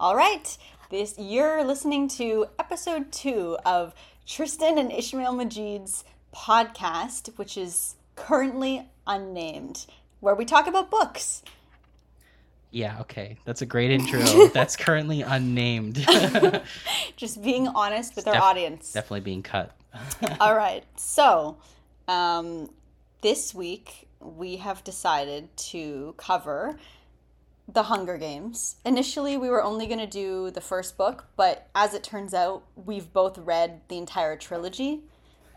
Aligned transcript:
All 0.00 0.16
right. 0.16 0.56
This 0.88 1.16
you're 1.18 1.62
listening 1.62 2.08
to 2.08 2.46
episode 2.58 3.12
2 3.12 3.58
of 3.66 3.94
Tristan 4.26 4.78
and 4.78 4.90
Ishmael 4.90 5.34
Majid's 5.34 6.04
podcast, 6.34 7.36
which 7.36 7.58
is 7.58 7.96
currently 8.16 8.88
unnamed, 9.06 9.84
where 10.20 10.34
we 10.34 10.46
talk 10.46 10.66
about 10.66 10.90
books. 10.90 11.42
Yeah, 12.70 12.98
okay. 13.00 13.36
That's 13.44 13.60
a 13.60 13.66
great 13.66 13.90
intro. 13.90 14.20
That's 14.54 14.74
currently 14.74 15.20
unnamed. 15.20 15.96
Just 17.16 17.42
being 17.42 17.68
honest 17.68 18.16
with 18.16 18.26
our 18.26 18.32
Def- 18.32 18.42
audience. 18.42 18.94
Definitely 18.94 19.20
being 19.20 19.42
cut. 19.42 19.76
All 20.40 20.56
right. 20.56 20.82
So, 20.96 21.58
um, 22.08 22.70
this 23.20 23.54
week 23.54 24.08
we 24.18 24.56
have 24.56 24.82
decided 24.82 25.54
to 25.58 26.14
cover 26.16 26.78
the 27.72 27.84
Hunger 27.84 28.18
Games. 28.18 28.76
Initially, 28.84 29.36
we 29.36 29.48
were 29.48 29.62
only 29.62 29.86
going 29.86 29.98
to 30.00 30.06
do 30.06 30.50
the 30.50 30.60
first 30.60 30.96
book, 30.96 31.26
but 31.36 31.68
as 31.74 31.94
it 31.94 32.02
turns 32.02 32.34
out, 32.34 32.64
we've 32.74 33.12
both 33.12 33.38
read 33.38 33.82
the 33.88 33.98
entire 33.98 34.36
trilogy. 34.36 35.00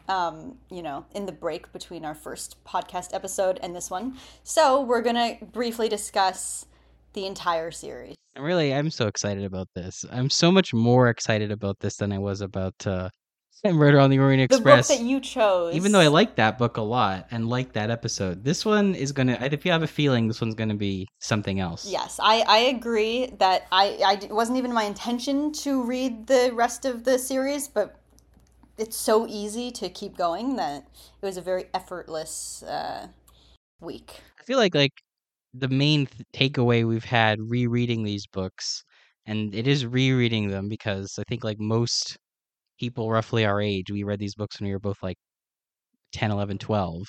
Um, 0.09 0.57
you 0.69 0.81
know, 0.81 1.05
in 1.15 1.25
the 1.27 1.31
break 1.31 1.71
between 1.71 2.03
our 2.03 2.13
first 2.13 2.61
podcast 2.65 3.13
episode 3.13 3.57
and 3.63 3.73
this 3.73 3.89
one. 3.89 4.17
So, 4.43 4.81
we're 4.81 5.01
going 5.01 5.15
to 5.15 5.45
briefly 5.45 5.87
discuss 5.87 6.65
the 7.13 7.25
entire 7.25 7.71
series. 7.71 8.15
Really, 8.37 8.73
I'm 8.73 8.89
so 8.89 9.07
excited 9.07 9.45
about 9.45 9.69
this. 9.75 10.03
I'm 10.11 10.29
so 10.29 10.51
much 10.51 10.73
more 10.73 11.07
excited 11.07 11.51
about 11.51 11.79
this 11.79 11.95
than 11.95 12.11
I 12.11 12.17
was 12.17 12.41
about 12.41 12.75
uh, 12.85 13.09
Murder 13.71 13.99
on 13.99 14.09
the 14.09 14.19
Orient 14.19 14.51
Express. 14.51 14.87
The 14.87 14.93
book 14.93 14.99
that 14.99 15.07
you 15.07 15.21
chose. 15.21 15.73
Even 15.73 15.93
though 15.93 16.01
I 16.01 16.07
like 16.07 16.35
that 16.35 16.57
book 16.57 16.75
a 16.75 16.81
lot 16.81 17.27
and 17.31 17.47
like 17.47 17.71
that 17.73 17.89
episode, 17.89 18.43
this 18.43 18.65
one 18.65 18.93
is 18.93 19.13
gonna. 19.13 19.37
I 19.39 19.45
if 19.45 19.65
you 19.65 19.71
have 19.71 19.83
a 19.83 19.87
feeling, 19.87 20.27
this 20.27 20.41
one's 20.41 20.55
gonna 20.55 20.75
be 20.75 21.07
something 21.19 21.61
else. 21.61 21.89
Yes, 21.89 22.19
I, 22.21 22.41
I 22.41 22.57
agree 22.57 23.27
that 23.39 23.67
I, 23.71 23.99
I 24.05 24.13
it 24.21 24.33
wasn't 24.33 24.57
even 24.57 24.73
my 24.73 24.83
intention 24.83 25.53
to 25.53 25.81
read 25.83 26.27
the 26.27 26.51
rest 26.53 26.83
of 26.83 27.05
the 27.05 27.17
series, 27.17 27.69
but 27.69 28.01
it's 28.77 28.97
so 28.97 29.25
easy 29.27 29.71
to 29.71 29.87
keep 29.87 30.17
going 30.17 30.57
that 30.57 30.85
it 31.21 31.25
was 31.25 31.37
a 31.37 31.41
very 31.41 31.65
effortless 31.73 32.63
uh, 32.63 33.07
week. 33.79 34.19
I 34.41 34.43
feel 34.43 34.57
like 34.57 34.75
like 34.75 34.93
the 35.53 35.69
main 35.69 36.07
th- 36.07 36.25
takeaway 36.33 36.85
we've 36.85 37.05
had 37.05 37.39
rereading 37.39 38.03
these 38.03 38.27
books, 38.27 38.83
and 39.25 39.55
it 39.55 39.67
is 39.67 39.85
rereading 39.85 40.49
them 40.49 40.67
because 40.67 41.17
I 41.17 41.23
think 41.29 41.45
like 41.45 41.61
most 41.61 42.17
people 42.79 43.09
roughly 43.11 43.45
our 43.45 43.61
age, 43.61 43.91
we 43.91 44.03
read 44.03 44.19
these 44.19 44.35
books 44.35 44.59
when 44.59 44.67
we 44.67 44.73
were 44.73 44.79
both 44.79 45.01
like 45.01 45.17
10, 46.13 46.31
11, 46.31 46.57
12. 46.59 47.07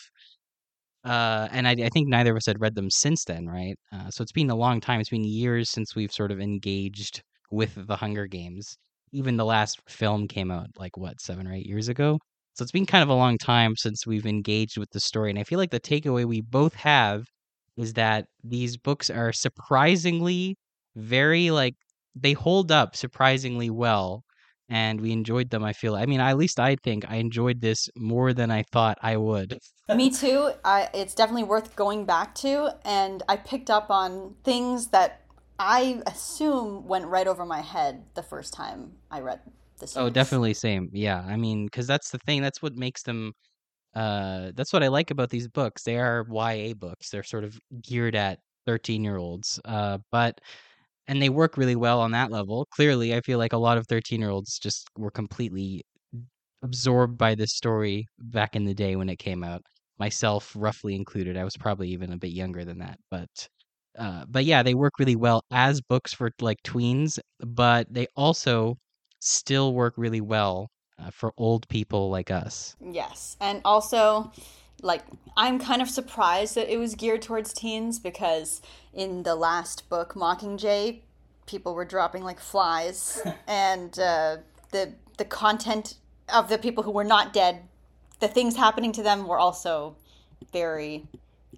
Uh, 1.05 1.49
and 1.53 1.69
I, 1.69 1.73
I 1.73 1.89
think 1.91 2.09
neither 2.09 2.31
of 2.31 2.39
us 2.39 2.47
had 2.47 2.61
read 2.61 2.75
them 2.75 2.91
since 2.91 3.25
then, 3.25 3.47
right? 3.47 3.77
Uh, 3.93 4.11
so 4.11 4.23
it's 4.23 4.33
been 4.33 4.51
a 4.51 4.57
long 4.57 4.81
time. 4.81 5.01
It's 5.01 5.11
been 5.11 5.25
years 5.25 5.71
since 5.71 5.95
we've 5.95 6.13
sort 6.13 6.33
of 6.33 6.41
engaged 6.41 7.23
with 7.51 7.75
the 7.87 7.97
Hunger 7.97 8.27
Games. 8.27 8.77
Even 9.13 9.37
the 9.37 9.45
last 9.45 9.81
film 9.89 10.27
came 10.27 10.51
out 10.51 10.69
like 10.79 10.97
what 10.97 11.21
seven 11.21 11.47
or 11.47 11.53
eight 11.53 11.67
years 11.67 11.89
ago. 11.89 12.19
So 12.55 12.63
it's 12.63 12.73
been 12.73 12.87
kind 12.87 13.03
of 13.03 13.09
a 13.11 13.15
long 13.15 13.37
time 13.37 13.75
since 13.77 14.07
we've 14.07 14.27
engaged 14.27 14.79
with 14.79 14.91
the 14.91 15.01
story. 15.01 15.31
And 15.31 15.39
I 15.39 15.45
feel 15.45 15.59
like 15.59 15.71
the 15.71 15.81
takeaway 15.81 16.25
we 16.25 16.41
both 16.41 16.75
have 16.75 17.25
is 17.77 17.95
that 17.95 18.27
these 18.43 18.77
books 18.77 19.11
are 19.11 19.33
surprisingly 19.33 20.57
very 20.97 21.51
like 21.51 21.75
they 22.15 22.33
hold 22.33 22.71
up 22.71 22.95
surprisingly 22.95 23.71
well 23.71 24.23
and 24.69 25.01
we 25.01 25.13
enjoyed 25.13 25.51
them 25.51 25.63
i 25.65 25.73
feel 25.73 25.95
i 25.95 26.07
mean 26.07 26.21
at 26.21 26.37
least 26.37 26.59
i 26.59 26.77
think 26.83 27.05
i 27.09 27.17
enjoyed 27.17 27.61
this 27.61 27.89
more 27.97 28.33
than 28.33 28.51
i 28.51 28.63
thought 28.73 28.97
i 29.03 29.17
would 29.17 29.59
Me 29.95 30.11
too. 30.11 30.51
I, 30.65 30.89
it's 30.95 31.15
definitely 31.15 31.45
worth 31.45 31.77
going 31.77 32.07
back 32.07 32.35
to, 32.37 32.75
and 32.87 33.23
I 33.29 33.37
picked 33.37 33.69
up 33.69 33.91
on 33.91 34.35
things 34.43 34.87
that 34.89 35.21
I 35.59 36.01
assume 36.07 36.87
went 36.87 37.05
right 37.05 37.27
over 37.27 37.45
my 37.45 37.61
head 37.61 38.03
the 38.15 38.23
first 38.23 38.55
time 38.55 38.93
I 39.11 39.21
read 39.21 39.41
this. 39.79 39.97
oh 39.97 40.09
definitely 40.09 40.55
same 40.55 40.89
yeah 40.93 41.23
i 41.27 41.37
mean 41.37 41.67
because 41.67 41.87
that's 41.87 42.11
the 42.11 42.19
thing 42.19 42.41
that's 42.41 42.63
what 42.63 42.75
makes 42.77 43.03
them 43.03 43.33
uh 43.95 44.53
that's 44.55 44.73
what 44.73 44.83
i 44.83 44.89
like 44.89 45.11
about 45.11 45.31
these 45.31 45.49
books 45.49 45.83
they 45.83 45.99
are 45.99 46.25
ya 46.31 46.73
books 46.75 47.11
they're 47.11 47.23
sort 47.25 47.45
of 47.45 47.59
geared 47.83 48.15
at 48.15 48.39
13 48.67 49.05
year 49.05 49.17
olds 49.17 49.61
uh 49.65 49.99
but 50.11 50.41
and 51.09 51.21
they 51.21 51.29
work 51.29 51.57
really 51.57 51.77
well 51.77 52.01
on 52.01 52.13
that 52.13 52.31
level 52.31 52.67
clearly 52.71 53.15
i 53.15 53.21
feel 53.21 53.39
like 53.39 53.53
a 53.53 53.59
lot 53.59 53.79
of 53.79 53.87
13 53.87 54.21
year 54.21 54.31
olds 54.31 54.59
just 54.59 54.89
were 54.97 55.11
completely 55.11 55.83
absorbed 56.63 57.19
by 57.19 57.35
this 57.35 57.55
story 57.55 58.07
back 58.19 58.57
in 58.57 58.65
the 58.65 58.75
day 58.75 58.97
when 58.97 59.09
it 59.09 59.19
came 59.19 59.45
out 59.45 59.63
myself 59.99 60.53
roughly 60.57 60.95
included 60.95 61.37
i 61.37 61.45
was 61.45 61.57
probably 61.57 61.89
even 61.89 62.13
a 62.13 62.19
bit 62.19 62.33
younger 62.33 62.65
than 62.65 62.79
that 62.79 62.99
but 63.11 63.29
uh, 63.99 64.25
but 64.29 64.45
yeah 64.45 64.63
they 64.63 64.75
work 64.75 64.93
really 64.99 65.15
well 65.15 65.43
as 65.53 65.81
books 65.81 66.13
for 66.13 66.31
like 66.41 66.61
tweens 66.65 67.19
but 67.41 67.87
they 67.91 68.07
also 68.17 68.77
still 69.21 69.73
work 69.73 69.95
really 69.97 70.21
well 70.21 70.69
uh, 70.99 71.11
for 71.11 71.33
old 71.37 71.69
people 71.69 72.11
like 72.11 72.31
us 72.31 72.75
Yes. 72.81 73.37
And 73.41 73.61
also, 73.65 74.31
like, 74.85 75.03
I'm 75.37 75.59
kind 75.59 75.81
of 75.83 75.89
surprised 75.89 76.55
that 76.55 76.73
it 76.73 76.77
was 76.77 76.95
geared 76.95 77.23
towards 77.23 77.53
teens 77.53 77.99
because 77.99 78.61
in 78.93 79.23
the 79.23 79.35
last 79.35 79.89
book, 79.89 80.15
Mockingjay, 80.15 81.01
people 81.47 81.75
were 81.75 81.85
dropping 81.85 82.23
like 82.23 82.39
flies, 82.39 83.21
and 83.49 83.99
uh, 83.99 84.37
the 84.71 84.93
the 85.17 85.25
content 85.25 85.95
of 86.33 86.49
the 86.49 86.59
people 86.59 86.85
who 86.85 86.91
were 86.91 87.05
not 87.05 87.33
dead, 87.33 87.63
the 88.21 88.29
things 88.29 88.57
happening 88.57 88.93
to 88.93 89.03
them 89.03 89.27
were 89.27 89.39
also 89.39 89.97
very 90.53 91.07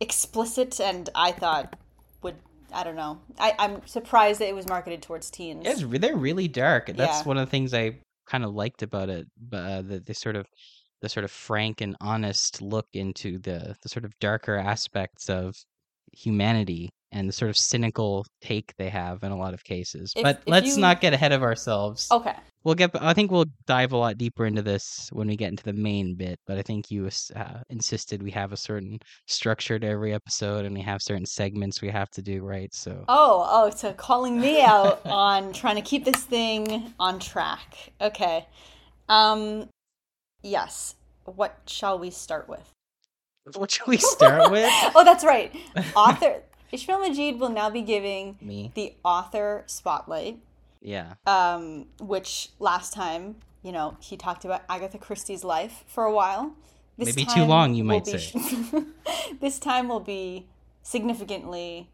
explicit, 0.01 0.81
and 0.81 1.09
I 1.15 1.33
thought 1.33 1.77
would 2.23 2.37
I 2.73 2.85
don't 2.85 2.97
know. 2.97 3.19
I, 3.39 3.55
I'm 3.59 3.87
surprised 3.87 4.41
that 4.41 4.49
it 4.49 4.55
was 4.55 4.69
marketed 4.69 5.03
towards 5.03 5.31
teens. 5.31 5.65
It's 5.67 5.83
re- 5.83 5.99
they're 5.99 6.17
really 6.17 6.49
dark. 6.49 6.87
That's 6.87 7.21
Yeah. 7.21 7.25
one 7.25 7.39
of 7.39 7.47
the 7.47 7.51
things 7.51 7.75
I 7.75 7.99
kind 8.27 8.45
of 8.45 8.55
liked 8.55 8.83
about 8.83 9.09
it. 9.09 9.27
But 9.41 9.57
uh, 9.71 9.83
the, 9.83 10.01
the 10.01 10.15
sort 10.15 10.37
of 10.37 10.47
the 11.03 11.09
sort 11.09 11.25
of 11.25 11.31
frank 11.31 11.81
and 11.81 11.97
honest 12.01 12.63
look 12.63 12.87
into 12.95 13.39
the 13.39 13.75
the 13.83 13.89
sort 13.89 14.05
of 14.05 14.13
darker 14.21 14.57
aspects 14.57 15.29
of 15.29 15.55
humanity 16.13 16.91
and 17.13 17.29
the 17.29 17.33
sort 17.33 17.49
of 17.51 17.57
cynical 17.57 18.27
take 18.41 18.75
they 18.79 18.89
have 18.89 19.23
in 19.23 19.31
a 19.33 19.37
lot 19.37 19.55
of 19.55 19.63
cases. 19.65 20.13
If- 20.17 20.23
but 20.23 20.39
if 20.39 20.49
let's 20.49 20.77
you- 20.77 20.81
not 20.83 21.01
get 21.01 21.13
ahead 21.13 21.33
of 21.33 21.43
ourselves. 21.43 22.09
Okay. 22.11 22.35
We'll 22.65 22.75
get. 22.75 22.91
I 23.01 23.15
think 23.15 23.31
we'll 23.31 23.45
dive 23.69 23.93
a 23.93 23.97
lot 23.97 24.19
deeper 24.19 24.45
into 24.45 24.61
this 24.61 25.09
when 25.13 25.29
we 25.29 25.37
get 25.37 25.51
into 25.51 25.63
the 25.63 25.73
main 25.73 26.17
bit. 26.17 26.41
But 26.49 26.59
I 26.59 26.63
think 26.63 26.91
you 26.91 27.09
uh, 27.37 27.61
insisted 27.71 28.25
we 28.25 28.33
have 28.33 28.53
a 28.53 28.57
certain 28.57 28.99
structure 29.29 29.79
to 29.79 29.87
every 29.87 30.13
episode, 30.13 30.65
and 30.65 30.75
we 30.75 30.83
have 30.83 31.01
certain 31.01 31.27
segments 31.27 31.81
we 31.81 31.91
have 31.91 32.11
to 32.11 32.23
do, 32.23 32.43
right? 32.43 32.75
So 32.75 33.05
Oh, 33.07 33.47
oh, 33.49 33.71
so 33.71 33.93
calling 33.93 34.41
me 34.41 34.63
out 34.63 35.01
on 35.07 35.53
trying 35.53 35.77
to 35.77 35.81
keep 35.83 36.05
this 36.05 36.25
thing 36.25 36.93
on 36.99 37.21
track. 37.21 37.93
Okay. 38.01 38.49
Um 39.09 39.69
yes. 40.47 40.95
What 41.25 41.59
shall 41.67 41.99
we 41.99 42.11
start 42.11 42.49
with? 42.49 42.73
what 43.55 43.71
shall 43.71 43.87
we 43.89 43.99
start 43.99 44.51
with? 44.51 44.71
Oh, 44.95 45.05
that's 45.05 45.25
right. 45.25 45.55
Author 45.97 46.43
Ishmael 46.73 47.01
Majid 47.01 47.39
will 47.41 47.49
now 47.51 47.71
be 47.71 47.83
giving 47.83 48.39
Me. 48.41 48.73
the 48.75 48.95
author 49.05 49.65
spotlight. 49.67 50.39
Yeah. 50.83 51.15
Um, 51.27 51.87
which 52.01 52.51
last 52.59 52.93
time, 52.93 53.37
you 53.63 53.73
know, 53.73 53.97
he 54.01 54.17
talked 54.17 54.45
about 54.45 54.63
Agatha 54.69 54.99
Christie's 54.99 55.45
life 55.45 55.85
for 55.87 56.05
a 56.05 56.13
while. 56.13 56.55
Maybe 56.99 57.25
too 57.25 57.45
long, 57.45 57.75
you 57.75 57.85
might 57.85 58.05
be- 58.05 58.19
say. 58.19 58.85
this 59.41 59.59
time 59.59 59.89
will 59.89 60.01
be 60.01 60.47
significantly 60.83 61.89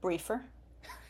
briefer. 0.00 0.42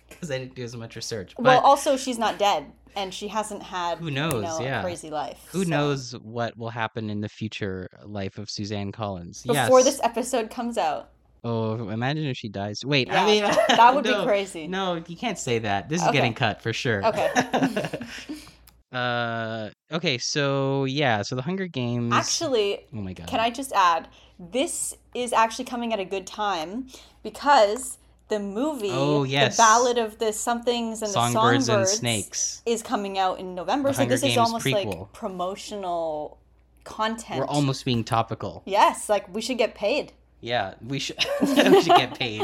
because 0.09 0.31
I 0.31 0.39
didn't 0.39 0.55
do 0.55 0.65
as 0.65 0.75
much 0.77 0.97
research. 0.97 1.35
But 1.37 1.45
well, 1.45 1.61
also 1.61 1.97
she's 1.97 2.19
not 2.19 2.39
dead, 2.39 2.73
and 2.97 3.13
she 3.13 3.29
hasn't 3.29 3.63
had 3.63 3.99
Who 3.99 4.11
knows, 4.11 4.35
You 4.35 4.41
know, 4.43 4.61
yeah. 4.61 4.81
a 4.81 4.83
crazy 4.83 5.11
life. 5.11 5.47
who 5.53 5.65
so- 5.65 5.71
knows 5.71 6.13
what 6.23 6.57
will 6.57 6.71
happen 6.71 7.11
in 7.11 7.21
the 7.21 7.29
future 7.29 7.89
life 8.05 8.39
of 8.39 8.49
Suzanne 8.51 8.93
Collins? 8.93 9.43
Before 9.43 9.81
yes. 9.81 9.85
this 9.85 10.01
episode 10.03 10.51
comes 10.51 10.79
out, 10.79 11.11
Oh, 11.47 11.91
imagine 11.91 12.25
if 12.25 12.39
she 12.39 12.49
dies. 12.49 12.83
Wait, 12.87 13.09
Yeah, 13.09 13.23
I 13.23 13.27
mean 13.27 13.43
that 13.43 13.95
would 13.95 14.05
be 14.05 14.15
crazy. 14.25 14.67
No, 14.67 15.03
you 15.07 15.15
can't 15.17 15.39
say 15.39 15.59
that. 15.59 15.91
This 15.91 16.01
is 16.01 16.09
Okay. 16.09 16.17
getting 16.17 16.33
cut 16.33 16.63
for 16.63 16.73
sure. 16.73 17.05
Okay. 17.05 17.31
uh, 18.93 19.69
okay. 19.93 20.19
So 20.19 20.85
yeah, 20.85 21.23
so 21.23 21.35
the 21.37 21.43
Hunger 21.43 21.67
Games. 21.67 22.13
actually, 22.15 22.87
oh 22.95 22.97
my 23.03 23.13
god. 23.13 23.27
can 23.27 23.41
I 23.41 23.51
just 23.51 23.73
add, 23.73 24.09
this 24.39 24.97
is 25.15 25.33
actually 25.33 25.65
coming 25.67 25.93
at 25.93 26.01
a 26.01 26.05
good 26.05 26.27
time 26.27 26.87
because 27.23 27.99
the 28.29 28.39
movie, 28.41 28.91
Oh, 28.91 29.25
yes. 29.25 29.57
the 29.57 29.61
Ballad 29.63 29.99
of 29.99 30.19
the 30.19 30.33
Somethings 30.33 31.03
and 31.03 31.11
Songbirds 31.11 31.67
the 31.67 31.79
and 31.79 31.87
Songbirds, 31.89 31.93
Snakes. 31.93 32.63
is 32.67 32.83
coming 32.83 33.19
out 33.19 33.39
in 33.39 33.55
November. 33.55 33.91
The 33.91 33.95
so 33.95 33.99
Hunger 34.03 34.15
this 34.15 34.23
is 34.25 34.37
almost 34.39 34.65
prequel. 34.65 34.99
like 35.01 35.13
promotional 35.13 36.39
content. 36.85 37.39
We're 37.41 37.47
almost 37.47 37.85
being 37.85 38.05
topical. 38.05 38.63
yes, 38.67 39.09
like 39.09 39.33
we 39.35 39.41
should 39.41 39.59
get 39.59 39.75
paid. 39.75 40.13
Yeah, 40.41 40.75
we 40.87 40.99
should 40.99 41.17
we 41.43 41.83
should 41.83 41.97
get 41.97 42.19
paid. 42.19 42.43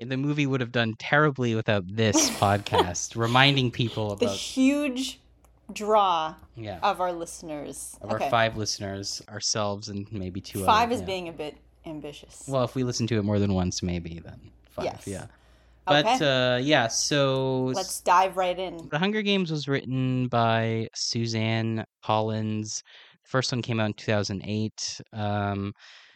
And 0.00 0.10
the 0.10 0.16
movie 0.16 0.46
would 0.46 0.60
have 0.60 0.72
done 0.72 0.94
terribly 0.98 1.54
without 1.54 1.84
this 1.86 2.30
podcast, 2.40 3.16
reminding 3.16 3.70
people 3.70 4.12
about 4.12 4.20
The 4.20 4.28
huge 4.34 5.20
draw 5.72 6.34
yeah 6.56 6.78
of 6.82 7.00
our 7.00 7.12
listeners. 7.12 7.96
of 8.02 8.10
our 8.10 8.20
five 8.30 8.56
listeners, 8.58 9.22
ourselves, 9.28 9.88
and 9.88 10.10
maybe 10.12 10.40
two. 10.40 10.64
Five 10.64 10.88
other, 10.88 10.94
is 10.96 11.00
yeah. 11.00 11.06
being 11.06 11.28
a 11.28 11.32
bit 11.32 11.56
ambitious. 11.86 12.44
Well, 12.46 12.64
if 12.64 12.74
we 12.74 12.84
listen 12.84 13.06
to 13.08 13.16
it 13.16 13.22
more 13.24 13.38
than 13.38 13.54
once, 13.54 13.82
maybe 13.82 14.18
then 14.18 14.40
five. 14.72 14.84
Yes. 14.86 15.06
Yeah. 15.06 15.26
But 15.86 16.06
Okay. 16.06 16.54
uh, 16.54 16.56
yeah, 16.58 16.86
so 16.86 17.64
Let's 17.74 18.00
dive 18.00 18.36
right 18.36 18.58
in. 18.58 18.88
The 18.90 18.98
Hunger 18.98 19.22
Games 19.22 19.50
was 19.50 19.66
written 19.66 20.28
by 20.28 20.88
Suzanne 20.94 21.84
Collins. 22.04 22.82
The 23.24 23.28
first 23.28 23.50
one 23.50 23.62
came 23.62 23.80
out 23.80 23.86
in 23.86 23.94
2008. 23.94 25.00
Um, 25.12 25.72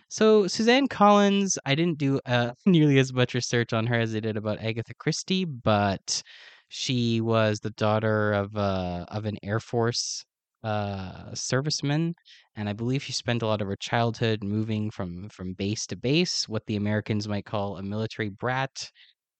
so 0.08 0.46
Suzanne 0.46 0.86
Collins, 0.86 1.58
I 1.66 1.74
didn't 1.74 1.98
do 1.98 2.20
uh, 2.26 2.52
nearly 2.66 2.98
as 2.98 3.12
much 3.12 3.34
research 3.34 3.72
on 3.72 3.86
her 3.86 3.98
as 3.98 4.14
I 4.14 4.20
did 4.20 4.36
about 4.36 4.60
Agatha 4.60 4.94
Christie, 4.94 5.44
but 5.44 6.22
she 6.68 7.20
was 7.20 7.58
the 7.58 7.70
daughter 7.70 8.32
of 8.32 8.56
uh, 8.56 9.04
of 9.08 9.24
an 9.24 9.36
Air 9.42 9.60
Force 9.60 10.24
uh, 10.66 11.30
serviceman, 11.34 12.14
and 12.56 12.68
I 12.68 12.72
believe 12.74 13.02
she 13.02 13.12
spent 13.12 13.42
a 13.42 13.46
lot 13.46 13.62
of 13.62 13.68
her 13.68 13.76
childhood 13.76 14.42
moving 14.44 14.90
from 14.90 15.28
from 15.30 15.54
base 15.54 15.86
to 15.88 15.96
base, 15.96 16.48
what 16.48 16.66
the 16.66 16.76
Americans 16.76 17.28
might 17.28 17.46
call 17.46 17.76
a 17.76 17.82
military 17.82 18.30
brat. 18.30 18.90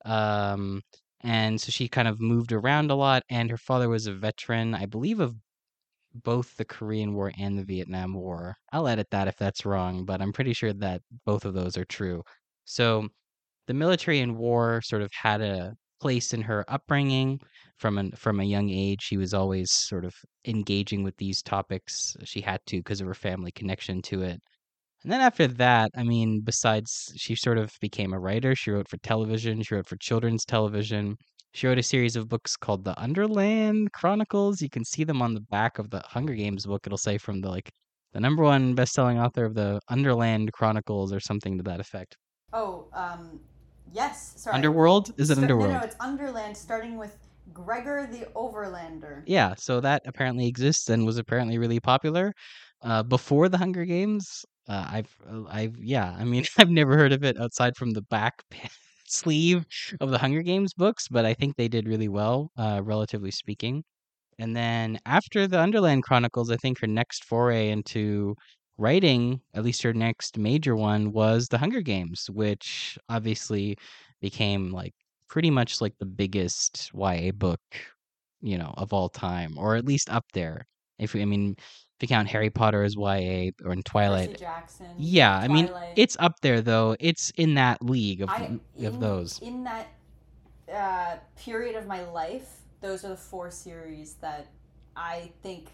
Um, 0.05 0.83
and 1.23 1.61
so 1.61 1.71
she 1.73 1.89
kind 1.89 2.09
of 2.09 2.21
moved 2.21 2.53
around 2.53 2.91
a 2.91 2.95
lot, 2.97 3.23
and 3.31 3.51
her 3.51 3.59
father 3.59 3.89
was 3.89 4.07
a 4.07 4.15
veteran, 4.15 4.75
I 4.75 4.87
believe, 4.87 5.21
of 5.21 5.35
both 6.15 6.57
the 6.57 6.65
Korean 6.65 7.15
War 7.15 7.33
and 7.39 7.59
the 7.59 7.65
Vietnam 7.65 8.15
War. 8.15 8.57
I'll 8.73 8.89
edit 8.89 9.09
that 9.11 9.29
if 9.29 9.37
that's 9.37 9.67
wrong, 9.67 10.05
but 10.05 10.21
I'm 10.23 10.33
pretty 10.33 10.53
sure 10.55 10.73
that 10.75 11.03
both 11.27 11.45
of 11.45 11.55
those 11.55 11.77
are 11.77 11.85
true. 11.87 12.23
So 12.65 13.09
the 13.69 13.75
military 13.75 14.21
and 14.21 14.37
war 14.37 14.83
sort 14.83 15.03
of 15.03 15.11
had 15.13 15.41
a 15.43 15.75
place 16.01 16.33
in 16.33 16.43
her 16.43 16.65
upbringing 16.69 17.41
from 17.79 17.99
an 17.99 18.13
from 18.13 18.41
a 18.41 18.45
young 18.45 18.71
age. 18.71 19.03
She 19.03 19.17
was 19.17 19.35
always 19.35 19.71
sort 19.73 20.05
of 20.05 20.15
engaging 20.47 21.03
with 21.03 21.17
these 21.17 21.43
topics. 21.43 22.17
She 22.25 22.41
had 22.41 22.61
to 22.67 22.79
because 22.79 23.01
of 23.01 23.07
her 23.07 23.15
family 23.15 23.53
connection 23.53 24.03
to 24.03 24.23
it. 24.23 24.41
And 25.03 25.13
then 25.13 25.21
after 25.21 25.47
that, 25.47 25.91
I 25.97 26.03
mean, 26.03 26.41
besides 26.43 27.13
she 27.17 27.37
sort 27.37 27.59
of 27.59 27.73
became 27.81 28.13
a 28.13 28.19
writer, 28.19 28.55
she 28.57 28.71
wrote 28.71 28.89
for 28.89 28.97
television, 28.99 29.63
she 29.63 29.75
wrote 29.75 29.87
for 29.87 29.97
children's 29.97 30.45
television. 30.45 31.17
She 31.53 31.67
wrote 31.67 31.79
a 31.79 31.83
series 31.83 32.17
of 32.17 32.29
books 32.29 32.57
called 32.57 32.85
The 32.85 32.99
Underland 32.99 33.93
Chronicles. 33.93 34.61
You 34.61 34.69
can 34.69 34.85
see 34.85 35.05
them 35.05 35.23
on 35.23 35.33
the 35.33 35.41
back 35.41 35.79
of 35.79 35.91
the 35.91 36.03
Hunger 36.07 36.35
Games 36.35 36.67
book. 36.67 36.83
It'll 36.87 36.99
say 36.99 37.19
from 37.19 37.41
the 37.41 37.49
like 37.49 37.71
the 38.13 38.21
number 38.21 38.43
one 38.43 38.75
best-selling 38.75 39.19
author 39.19 39.45
of 39.45 39.55
the 39.55 39.81
Underland 39.89 40.53
Chronicles 40.53 41.13
or 41.13 41.21
something 41.21 41.57
to 41.57 41.63
that 41.65 41.81
effect. 41.81 42.17
Oh, 42.53 42.87
um, 42.93 43.41
yes. 43.93 44.35
Sorry. 44.37 44.55
Underworld? 44.55 45.13
Is 45.19 45.31
it 45.31 45.39
Underworld? 45.39 45.73
No, 45.73 45.79
no, 45.79 45.85
it's 45.85 45.97
Underland, 46.01 46.57
starting 46.57 46.97
with 46.97 47.17
Gregor 47.53 48.09
the 48.11 48.27
Overlander. 48.35 49.23
Yeah, 49.27 49.55
so 49.57 49.81
that 49.81 50.03
apparently 50.07 50.47
exists 50.47 50.89
and 50.91 51.07
was 51.07 51.19
apparently 51.19 51.59
really 51.59 51.81
popular 51.81 52.33
uh, 52.83 53.03
before 53.03 53.49
the 53.49 53.59
Hunger 53.59 53.85
Games. 53.85 54.45
Uh, 54.69 54.87
I've, 54.91 55.17
uh, 55.31 55.45
I've, 55.49 55.77
yeah, 55.79 56.15
I 56.19 56.25
mean, 56.25 56.45
I've 56.59 56.71
never 56.71 56.97
heard 56.97 57.13
of 57.13 57.25
it 57.25 57.39
outside 57.41 57.77
from 57.77 57.93
the 57.93 58.03
back 58.03 58.43
sleeve 59.07 59.65
of 60.01 60.11
the 60.11 60.19
Hunger 60.19 60.43
Games 60.43 60.75
books, 60.75 61.09
but 61.09 61.25
I 61.25 61.35
think 61.35 61.57
they 61.57 61.69
did 61.69 61.89
really 61.89 62.09
well, 62.09 62.51
uh, 62.57 62.81
relatively 62.83 63.31
speaking. 63.31 63.85
And 64.39 64.55
then 64.57 64.99
after 65.07 65.47
the 65.47 65.61
Underland 65.61 66.03
Chronicles, 66.05 66.51
I 66.51 66.57
think 66.57 66.81
her 66.81 66.87
next 66.87 67.25
foray 67.25 67.71
into 67.71 68.35
writing, 68.79 69.41
at 69.55 69.65
least 69.65 69.83
her 69.83 69.93
next 69.93 70.39
major 70.39 70.77
one, 70.77 71.13
was 71.13 71.49
the 71.49 71.59
Hunger 71.59 71.81
Games, 71.83 72.29
which 72.31 72.99
obviously 73.09 73.77
became 74.21 74.71
like 74.73 74.95
pretty 75.29 75.51
much 75.51 75.81
like 75.81 75.95
the 75.99 76.07
biggest 76.07 76.91
YA 76.95 77.33
book, 77.33 77.61
you 78.41 78.59
know, 78.59 78.73
of 78.77 78.93
all 78.93 79.09
time, 79.09 79.57
or 79.59 79.77
at 79.77 79.85
least 79.87 80.11
up 80.11 80.25
there. 80.33 80.67
If 80.99 81.15
we, 81.15 81.23
I 81.23 81.25
mean, 81.25 81.55
if 81.59 82.03
you 82.03 82.09
count 82.09 82.29
Harry 82.29 82.51
Potter 82.51 82.83
as 82.83 82.97
YA 82.97 83.51
or 83.65 83.73
in 83.73 83.83
Twilight, 83.83 84.37
Jackson. 84.39 84.87
yeah, 84.97 85.37
I 85.37 85.49
mean, 85.49 85.71
it's 85.95 86.17
up 86.21 86.41
there 86.43 86.61
though. 86.61 86.97
It's 87.01 87.31
in 87.37 87.55
that 87.55 87.83
league 87.83 88.23
of 88.23 88.35
I, 88.37 88.61
of 88.85 88.95
in, 88.95 88.99
those. 88.99 89.41
In 89.41 89.65
that 89.65 89.89
uh, 90.73 91.17
period 91.37 91.77
of 91.77 91.87
my 91.87 92.03
life, 92.11 92.61
those 92.81 93.05
are 93.05 93.09
the 93.09 93.17
four 93.17 93.51
series 93.51 94.15
that 94.15 94.49
I 94.97 95.31
think 95.43 95.71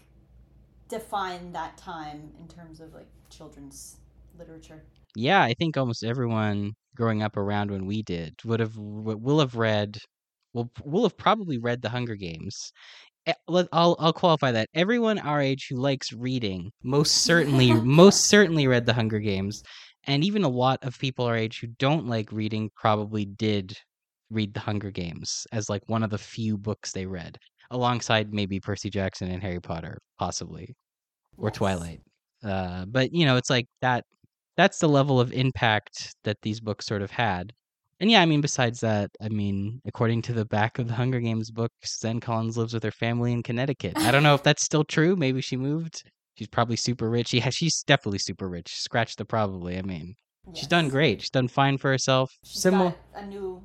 define 0.89 1.51
that 1.53 1.77
time 1.77 2.31
in 2.39 2.47
terms 2.47 2.79
of 2.79 2.93
like 2.93 3.07
children's 3.29 3.97
literature. 4.37 4.81
Yeah, 5.15 5.43
I 5.43 5.53
think 5.53 5.77
almost 5.77 6.03
everyone 6.03 6.73
growing 6.95 7.21
up 7.23 7.37
around 7.37 7.71
when 7.71 7.85
we 7.85 8.03
did 8.03 8.35
would 8.45 8.59
have 8.59 8.75
will 8.77 9.39
have 9.39 9.55
read 9.55 9.97
will 10.53 10.69
will 10.83 11.03
have 11.03 11.17
probably 11.17 11.57
read 11.57 11.81
the 11.81 11.89
Hunger 11.89 12.15
Games. 12.15 12.71
I'll 13.47 13.95
I'll 13.99 14.13
qualify 14.13 14.51
that. 14.51 14.69
Everyone 14.73 15.17
our 15.19 15.41
age 15.41 15.67
who 15.69 15.77
likes 15.77 16.11
reading 16.13 16.71
most 16.83 17.23
certainly 17.23 17.73
most 17.73 18.25
certainly 18.29 18.67
read 18.67 18.85
the 18.85 18.93
Hunger 18.93 19.19
Games, 19.19 19.63
and 20.05 20.23
even 20.23 20.43
a 20.43 20.49
lot 20.49 20.79
of 20.83 20.99
people 20.99 21.25
our 21.25 21.35
age 21.37 21.59
who 21.59 21.67
don't 21.67 22.07
like 22.07 22.31
reading 22.31 22.69
probably 22.75 23.25
did 23.25 23.77
read 24.29 24.53
the 24.53 24.59
Hunger 24.59 24.91
Games 24.91 25.47
as 25.51 25.69
like 25.69 25.83
one 25.87 26.03
of 26.03 26.09
the 26.09 26.17
few 26.17 26.57
books 26.57 26.91
they 26.91 27.05
read, 27.05 27.37
alongside 27.73 28.33
maybe 28.33 28.59
Percy 28.59 28.89
Jackson 28.89 29.29
and 29.29 29.41
Harry 29.43 29.59
Potter, 29.59 29.97
possibly 30.19 30.73
or 31.37 31.49
Yes. 31.49 31.57
Twilight. 31.57 31.99
Uh, 32.43 32.85
but 32.85 33.13
you 33.13 33.25
know, 33.25 33.37
it's 33.37 33.49
like 33.49 33.65
that. 33.81 34.03
That's 34.55 34.79
the 34.79 34.87
level 34.89 35.19
of 35.19 35.33
impact 35.33 36.13
that 36.23 36.37
these 36.43 36.59
books 36.59 36.85
sort 36.85 37.01
of 37.01 37.09
had. 37.11 37.51
And 37.99 38.11
yeah, 38.11 38.21
I 38.21 38.25
mean, 38.25 38.41
besides 38.41 38.79
that, 38.81 39.09
I 39.21 39.29
mean, 39.29 39.79
according 39.85 40.21
to 40.23 40.33
the 40.33 40.45
back 40.45 40.77
of 40.77 40.87
the 40.87 40.93
Hunger 40.93 41.19
Games 41.19 41.49
book, 41.51 41.71
Zen 41.85 42.19
Collins 42.19 42.57
lives 42.57 42.73
with 42.73 42.83
her 42.83 42.91
family 42.91 43.31
in 43.31 43.41
Connecticut. 43.43 43.93
I 43.97 44.11
don't 44.11 44.23
know 44.23 44.35
if 44.35 44.43
that's 44.47 44.63
still 44.63 44.83
true. 44.83 45.15
Maybe 45.15 45.41
she 45.41 45.55
moved. 45.57 46.03
She's 46.35 46.47
probably 46.49 46.75
super 46.75 47.09
rich. 47.09 47.29
She 47.29 47.39
has, 47.39 47.55
she's 47.55 47.81
definitely 47.83 48.19
super 48.19 48.49
rich. 48.49 48.75
Scratch 48.75 49.15
the 49.15 49.23
probably. 49.25 49.77
I 49.77 49.83
mean, 49.83 50.15
she's 50.53 50.67
done 50.67 50.89
great. 50.89 51.21
She's 51.21 51.29
done 51.29 51.47
fine 51.47 51.77
for 51.77 51.89
herself. 51.89 52.31
She's 52.43 52.61
Similar. 52.61 52.93
got 53.13 53.23
a 53.23 53.25
new 53.27 53.63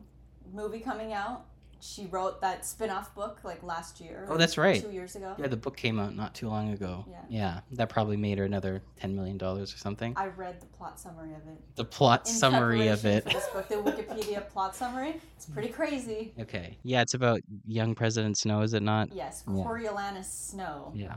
movie 0.52 0.80
coming 0.80 1.12
out. 1.12 1.46
She 1.80 2.06
wrote 2.06 2.40
that 2.40 2.64
spin-off 2.66 3.14
book 3.14 3.38
like 3.44 3.62
last 3.62 4.00
year. 4.00 4.26
Oh, 4.28 4.36
that's 4.36 4.58
right. 4.58 4.82
Two 4.82 4.90
years 4.90 5.14
ago. 5.14 5.34
Yeah, 5.38 5.46
the 5.46 5.56
book 5.56 5.76
came 5.76 6.00
out 6.00 6.14
not 6.16 6.34
too 6.34 6.48
long 6.48 6.72
ago. 6.72 7.04
Yeah. 7.08 7.20
Yeah, 7.28 7.60
that 7.72 7.88
probably 7.88 8.16
made 8.16 8.38
her 8.38 8.44
another 8.44 8.82
ten 8.98 9.14
million 9.14 9.38
dollars 9.38 9.72
or 9.72 9.78
something. 9.78 10.12
I 10.16 10.26
read 10.26 10.60
the 10.60 10.66
plot 10.66 10.98
summary 10.98 11.34
of 11.34 11.46
it. 11.46 11.60
The 11.76 11.84
plot 11.84 12.26
In 12.28 12.34
summary 12.34 12.88
of 12.88 13.04
it. 13.06 13.24
This 13.24 13.46
book, 13.48 13.68
the 13.68 13.76
Wikipedia 13.76 14.48
plot 14.50 14.74
summary. 14.74 15.20
It's 15.36 15.46
pretty 15.46 15.68
crazy. 15.68 16.32
Okay. 16.40 16.76
Yeah, 16.82 17.02
it's 17.02 17.14
about 17.14 17.40
young 17.66 17.94
President 17.94 18.36
Snow, 18.38 18.62
is 18.62 18.74
it 18.74 18.82
not? 18.82 19.12
Yes, 19.14 19.44
Yeah. 19.46 19.62
Coriolanus 19.64 20.24
Snow. 20.50 20.92
Yeah. 20.94 21.16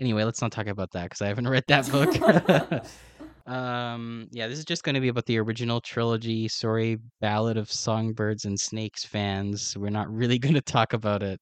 Anyway, 0.00 0.24
let's 0.24 0.40
not 0.40 0.50
talk 0.50 0.66
about 0.66 0.90
that 0.92 1.04
because 1.04 1.20
I 1.20 1.26
haven't 1.26 1.46
read 1.48 1.64
that 1.68 1.90
book. 1.92 2.84
um, 3.50 4.28
yeah, 4.30 4.46
this 4.46 4.58
is 4.58 4.64
just 4.64 4.84
going 4.84 4.94
to 4.94 5.00
be 5.00 5.08
about 5.08 5.26
the 5.26 5.38
original 5.38 5.80
trilogy. 5.80 6.46
Sorry, 6.46 6.98
Ballad 7.20 7.56
of 7.56 7.70
Songbirds 7.70 8.44
and 8.44 8.58
Snakes 8.58 9.04
fans. 9.04 9.76
We're 9.76 9.90
not 9.90 10.08
really 10.08 10.38
going 10.44 10.54
to 10.54 10.60
talk 10.60 10.92
about 10.92 11.22
it. 11.22 11.40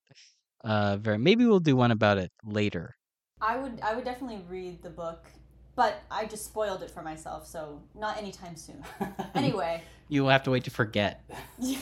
Uh, 0.64 0.96
very. 0.96 1.18
Maybe 1.18 1.44
we'll 1.44 1.60
do 1.60 1.76
one 1.76 1.90
about 1.90 2.16
it 2.16 2.32
later. 2.44 2.94
I 3.40 3.58
would 3.58 3.78
I 3.82 3.94
would 3.94 4.04
definitely 4.04 4.42
read 4.48 4.82
the 4.82 4.90
book, 4.90 5.26
but 5.76 6.02
I 6.10 6.24
just 6.24 6.46
spoiled 6.46 6.82
it 6.82 6.90
for 6.90 7.02
myself, 7.02 7.46
so 7.46 7.80
not 7.94 8.16
anytime 8.16 8.56
soon. 8.56 8.82
Anyway, 9.34 9.82
you 10.08 10.22
will 10.22 10.30
have 10.30 10.42
to 10.44 10.50
wait 10.50 10.64
to 10.64 10.70
forget. 10.70 11.22
yeah. 11.58 11.78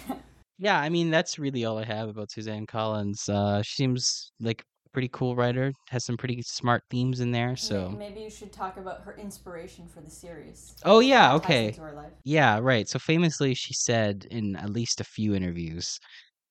Yeah, 0.58 0.80
I 0.80 0.88
mean 0.88 1.10
that's 1.10 1.38
really 1.38 1.64
all 1.64 1.78
I 1.78 1.84
have 1.84 2.08
about 2.08 2.30
Suzanne 2.30 2.66
Collins. 2.66 3.28
Uh, 3.28 3.62
she 3.62 3.76
seems 3.76 4.32
like 4.40 4.64
pretty 4.96 5.10
cool 5.12 5.36
writer. 5.36 5.72
Has 5.90 6.06
some 6.06 6.16
pretty 6.16 6.40
smart 6.42 6.82
themes 6.90 7.20
in 7.20 7.30
there. 7.30 7.54
So. 7.54 7.98
maybe 7.98 8.20
you 8.20 8.30
should 8.30 8.50
talk 8.50 8.78
about 8.78 9.02
her 9.02 9.14
inspiration 9.20 9.88
for 9.92 10.00
the 10.00 10.08
series. 10.10 10.72
Oh 10.86 11.00
yeah, 11.00 11.34
okay. 11.34 11.66
into 11.68 11.80
her 11.82 11.94
life. 11.94 12.12
Yeah, 12.24 12.58
right. 12.60 12.88
So 12.88 12.98
famously, 12.98 13.54
she 13.54 13.74
said 13.74 14.26
in 14.30 14.56
at 14.56 14.70
least 14.70 15.00
a 15.00 15.04
few 15.04 15.34
interviews 15.34 15.98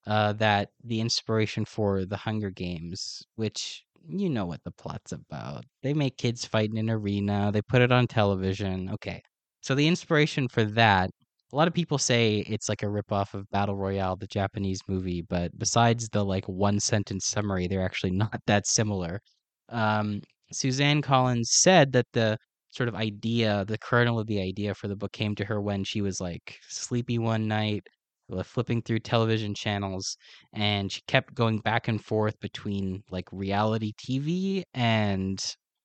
uh, 0.08 0.34
that 0.34 0.70
the 0.84 1.02
inspiration 1.02 1.66
for 1.66 2.06
the 2.06 2.18
Hunger 2.18 2.52
Games, 2.52 3.24
which 3.36 3.84
you 4.08 4.30
know 4.30 4.46
what 4.46 4.64
the 4.64 4.72
plot's 4.72 5.12
about, 5.14 5.66
they 5.84 5.94
make 5.94 6.18
kids 6.18 6.46
fight 6.46 6.70
in 6.72 6.78
an 6.78 6.90
arena, 6.92 7.52
they 7.54 7.62
put 7.62 7.82
it 7.82 7.92
on 7.92 8.08
television. 8.08 8.90
Okay. 8.92 9.22
So 9.62 9.75
the 9.75 9.88
inspiration 9.88 10.48
for 10.48 10.64
that, 10.66 11.10
a 11.54 11.56
lot 11.56 11.68
of 11.68 11.74
people 11.74 11.98
say 11.98 12.38
it's 12.48 12.70
like 12.70 12.84
a 12.84 12.88
ripoff 12.88 13.34
of 13.34 13.50
Battle 13.52 13.75
Royale, 13.75 14.16
the 14.16 14.28
Japanese 14.28 14.82
movie, 14.88 15.22
but 15.22 15.58
besides 15.58 16.10
the 16.10 16.24
like 16.24 16.46
one 16.46 16.80
sentence 16.80 17.28
summary, 17.28 17.68
they're 17.68 17.86
actually 17.86 18.12
not 18.24 18.40
that 18.48 18.68
similar. 18.68 19.22
Um, 19.70 20.22
Suzanne 20.52 21.02
Collins 21.02 21.52
said 21.52 21.92
that 21.94 22.08
the 22.14 22.38
sort 22.72 22.90
of 22.90 22.96
idea, 22.96 23.64
the 23.68 23.78
kernel 23.78 24.20
of 24.20 24.28
the 24.28 24.42
idea 24.42 24.74
for 24.74 24.88
the 24.88 24.96
book 24.96 25.12
came 25.14 25.36
to 25.36 25.46
her 25.46 25.62
when 25.62 25.84
she 25.84 26.02
was 26.02 26.20
like 26.20 26.58
sleepy 26.68 27.18
one 27.20 27.48
night, 27.48 27.88
uh, 28.32 28.44
flipping 28.44 28.82
through 28.82 29.00
television 29.00 29.54
channels, 29.54 30.18
and 30.54 30.92
she 30.92 31.02
kept 31.08 31.34
going 31.36 31.60
back 31.60 31.88
and 31.88 32.04
forth 32.04 32.40
between 32.42 33.02
like 33.12 33.28
reality 33.32 33.94
TV 33.98 34.64
and 34.74 35.42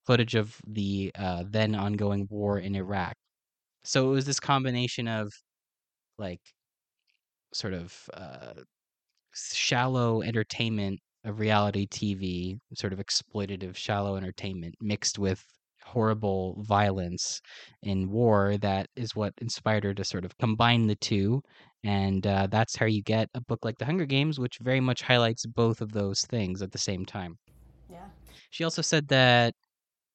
footage 0.06 0.34
of 0.34 0.56
the 0.66 1.12
uh, 1.16 1.44
then 1.48 1.74
ongoing 1.74 2.26
war 2.30 2.58
in 2.58 2.74
Iraq. 2.74 3.14
So 3.84 4.10
it 4.10 4.14
was 4.14 4.26
this 4.26 4.40
combination 4.40 5.08
of 5.08 5.32
like 6.20 6.42
sort 7.52 7.74
of 7.74 8.08
uh, 8.14 8.54
shallow 9.34 10.22
entertainment 10.22 11.00
of 11.24 11.40
reality 11.40 11.86
TV, 11.86 12.58
sort 12.74 12.92
of 12.92 12.98
exploitative 13.00 13.76
shallow 13.76 14.16
entertainment 14.16 14.74
mixed 14.80 15.18
with 15.18 15.44
horrible 15.84 16.56
violence 16.62 17.40
in 17.82 18.10
war 18.10 18.56
that 18.58 18.86
is 18.96 19.16
what 19.16 19.32
inspired 19.40 19.84
her 19.84 19.94
to 19.94 20.04
sort 20.04 20.24
of 20.24 20.36
combine 20.38 20.86
the 20.86 20.96
two 20.96 21.42
and 21.84 22.26
uh, 22.26 22.46
that's 22.50 22.76
how 22.76 22.86
you 22.86 23.02
get 23.02 23.28
a 23.34 23.40
book 23.40 23.64
like 23.64 23.78
the 23.78 23.86
hunger 23.86 24.06
games 24.06 24.38
which 24.38 24.58
very 24.60 24.80
much 24.80 25.02
highlights 25.02 25.46
both 25.46 25.80
of 25.80 25.92
those 25.92 26.20
things 26.30 26.62
at 26.62 26.70
the 26.72 26.78
same 26.78 27.04
time 27.06 27.38
Yeah. 27.90 28.08
she 28.50 28.64
also 28.64 28.82
said 28.82 29.08
that 29.08 29.54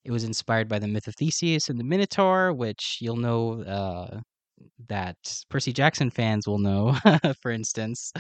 it 0.04 0.12
was 0.12 0.24
inspired 0.24 0.68
by 0.70 0.80
the 0.80 0.88
myth 0.88 1.08
of 1.08 1.16
Theseus 1.16 1.70
and 1.70 1.80
the 1.80 1.84
Minotaur, 1.84 2.54
which 2.54 3.00
you'll 3.02 3.18
know 3.18 3.64
uh, 3.64 4.22
that 4.88 5.18
Percy 5.50 5.74
Jackson 5.74 6.10
fans 6.10 6.48
will 6.48 6.60
know, 6.60 6.96
for 7.42 7.52
instance, 7.52 8.12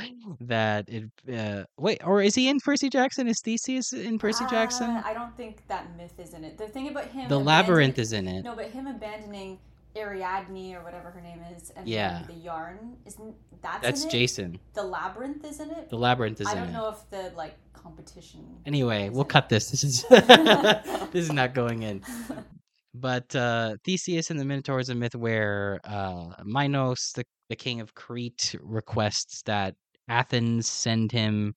that 0.42 0.88
it. 0.90 1.04
Uh, 1.32 1.64
wait, 1.78 2.02
or 2.06 2.22
is 2.22 2.36
he 2.36 2.50
in 2.50 2.60
Percy 2.60 2.90
Jackson? 2.90 3.28
Is 3.28 3.42
Theseus 3.42 3.94
in 3.94 4.18
Percy 4.20 4.46
Jackson? 4.50 4.90
Uh, 4.90 5.02
I 5.06 5.14
don't 5.14 5.36
think 5.38 5.68
that 5.68 5.96
myth 5.98 6.14
is 6.20 6.34
in 6.34 6.44
it. 6.44 6.58
The 6.58 6.68
thing 6.68 6.88
about 6.90 7.08
him. 7.08 7.30
The 7.30 7.40
labyrinth 7.40 8.00
is 8.00 8.14
in 8.14 8.28
it. 8.28 8.44
No, 8.44 8.56
but 8.56 8.72
him 8.72 8.88
abandoning 8.88 9.60
Ariadne 9.96 10.76
or 10.76 10.84
whatever 10.84 11.10
her 11.12 11.22
name 11.22 11.40
is, 11.56 11.72
and 11.76 11.88
Yeah. 11.88 12.24
the 12.28 12.34
yarn 12.34 12.98
isn't 13.06 13.36
that's 13.62 13.82
That's 13.82 14.02
in 14.04 14.10
it? 14.10 14.12
Jason. 14.12 14.60
The 14.74 14.84
labyrinth 14.84 15.44
is 15.46 15.60
in 15.60 15.72
it. 15.72 15.90
The 15.90 15.98
labyrinth 15.98 16.42
is 16.42 16.48
I 16.48 16.56
don't 16.56 16.70
it. 16.70 16.72
know 16.74 16.90
if 16.90 17.10
the 17.10 17.32
like 17.36 17.56
competition. 17.74 18.46
Anyway, 18.66 19.10
we'll 19.10 19.24
cut 19.24 19.46
it. 19.46 19.50
this. 19.50 19.72
This 19.72 19.84
is 19.84 20.04
this 20.10 21.14
is 21.14 21.32
not 21.32 21.54
going 21.54 21.84
in. 21.84 22.02
But 22.98 23.36
uh, 23.36 23.76
Theseus 23.84 24.32
and 24.32 24.40
the 24.40 24.46
Minotaur 24.46 24.80
is 24.80 24.90
a 24.90 24.96
myth 24.96 25.16
where 25.16 25.82
uh, 25.84 26.28
Minos, 26.46 27.12
the, 27.14 27.26
the 27.50 27.56
king 27.56 27.82
of 27.82 27.94
Crete, 27.94 28.56
requests 28.62 29.42
that 29.44 29.76
Athens 30.08 30.68
send 30.68 31.12
him. 31.12 31.54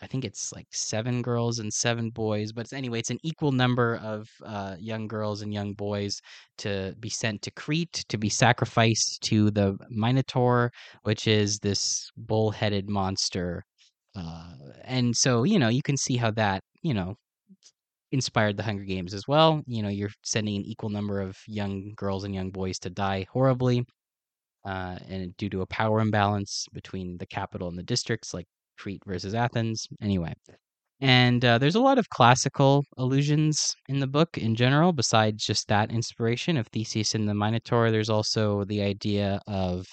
I 0.00 0.06
think 0.06 0.24
it's 0.24 0.52
like 0.52 0.68
seven 0.70 1.20
girls 1.20 1.58
and 1.58 1.70
seven 1.70 2.08
boys, 2.08 2.52
but 2.52 2.72
anyway, 2.72 3.00
it's 3.00 3.10
an 3.10 3.18
equal 3.22 3.52
number 3.52 3.96
of 3.96 4.26
uh, 4.42 4.76
young 4.78 5.06
girls 5.06 5.42
and 5.42 5.52
young 5.52 5.74
boys 5.74 6.18
to 6.58 6.94
be 6.98 7.10
sent 7.10 7.42
to 7.42 7.50
Crete 7.50 8.04
to 8.08 8.16
be 8.16 8.30
sacrificed 8.30 9.20
to 9.24 9.50
the 9.50 9.76
Minotaur, 9.90 10.72
which 11.02 11.26
is 11.28 11.58
this 11.58 12.10
bull-headed 12.16 12.88
monster. 12.88 13.62
Uh, 14.16 14.54
and 14.84 15.14
so, 15.14 15.42
you 15.44 15.58
know, 15.58 15.68
you 15.68 15.82
can 15.82 15.98
see 15.98 16.16
how 16.16 16.30
that, 16.30 16.62
you 16.80 16.94
know, 16.94 17.14
inspired 18.12 18.56
the 18.56 18.62
Hunger 18.62 18.84
Games 18.84 19.14
as 19.14 19.28
well. 19.28 19.62
You 19.66 19.82
know, 19.82 19.88
you're 19.88 20.10
sending 20.24 20.56
an 20.56 20.64
equal 20.64 20.90
number 20.90 21.20
of 21.20 21.36
young 21.46 21.92
girls 21.96 22.24
and 22.24 22.34
young 22.34 22.50
boys 22.50 22.78
to 22.80 22.90
die 22.90 23.26
horribly, 23.32 23.84
uh, 24.64 24.98
and 25.08 25.36
due 25.36 25.50
to 25.50 25.62
a 25.62 25.66
power 25.66 26.00
imbalance 26.00 26.66
between 26.72 27.18
the 27.18 27.26
capital 27.26 27.68
and 27.68 27.78
the 27.78 27.82
districts, 27.82 28.34
like 28.34 28.46
Crete 28.78 29.02
versus 29.06 29.34
Athens. 29.34 29.86
Anyway, 30.02 30.32
and 31.00 31.44
uh, 31.44 31.58
there's 31.58 31.76
a 31.76 31.80
lot 31.80 31.98
of 31.98 32.10
classical 32.10 32.84
allusions 32.98 33.74
in 33.88 34.00
the 34.00 34.06
book 34.06 34.36
in 34.36 34.54
general, 34.54 34.92
besides 34.92 35.44
just 35.44 35.68
that 35.68 35.90
inspiration 35.90 36.56
of 36.56 36.66
Theseus 36.68 37.14
and 37.14 37.28
the 37.28 37.34
Minotaur. 37.34 37.90
There's 37.90 38.10
also 38.10 38.64
the 38.64 38.82
idea 38.82 39.40
of 39.46 39.86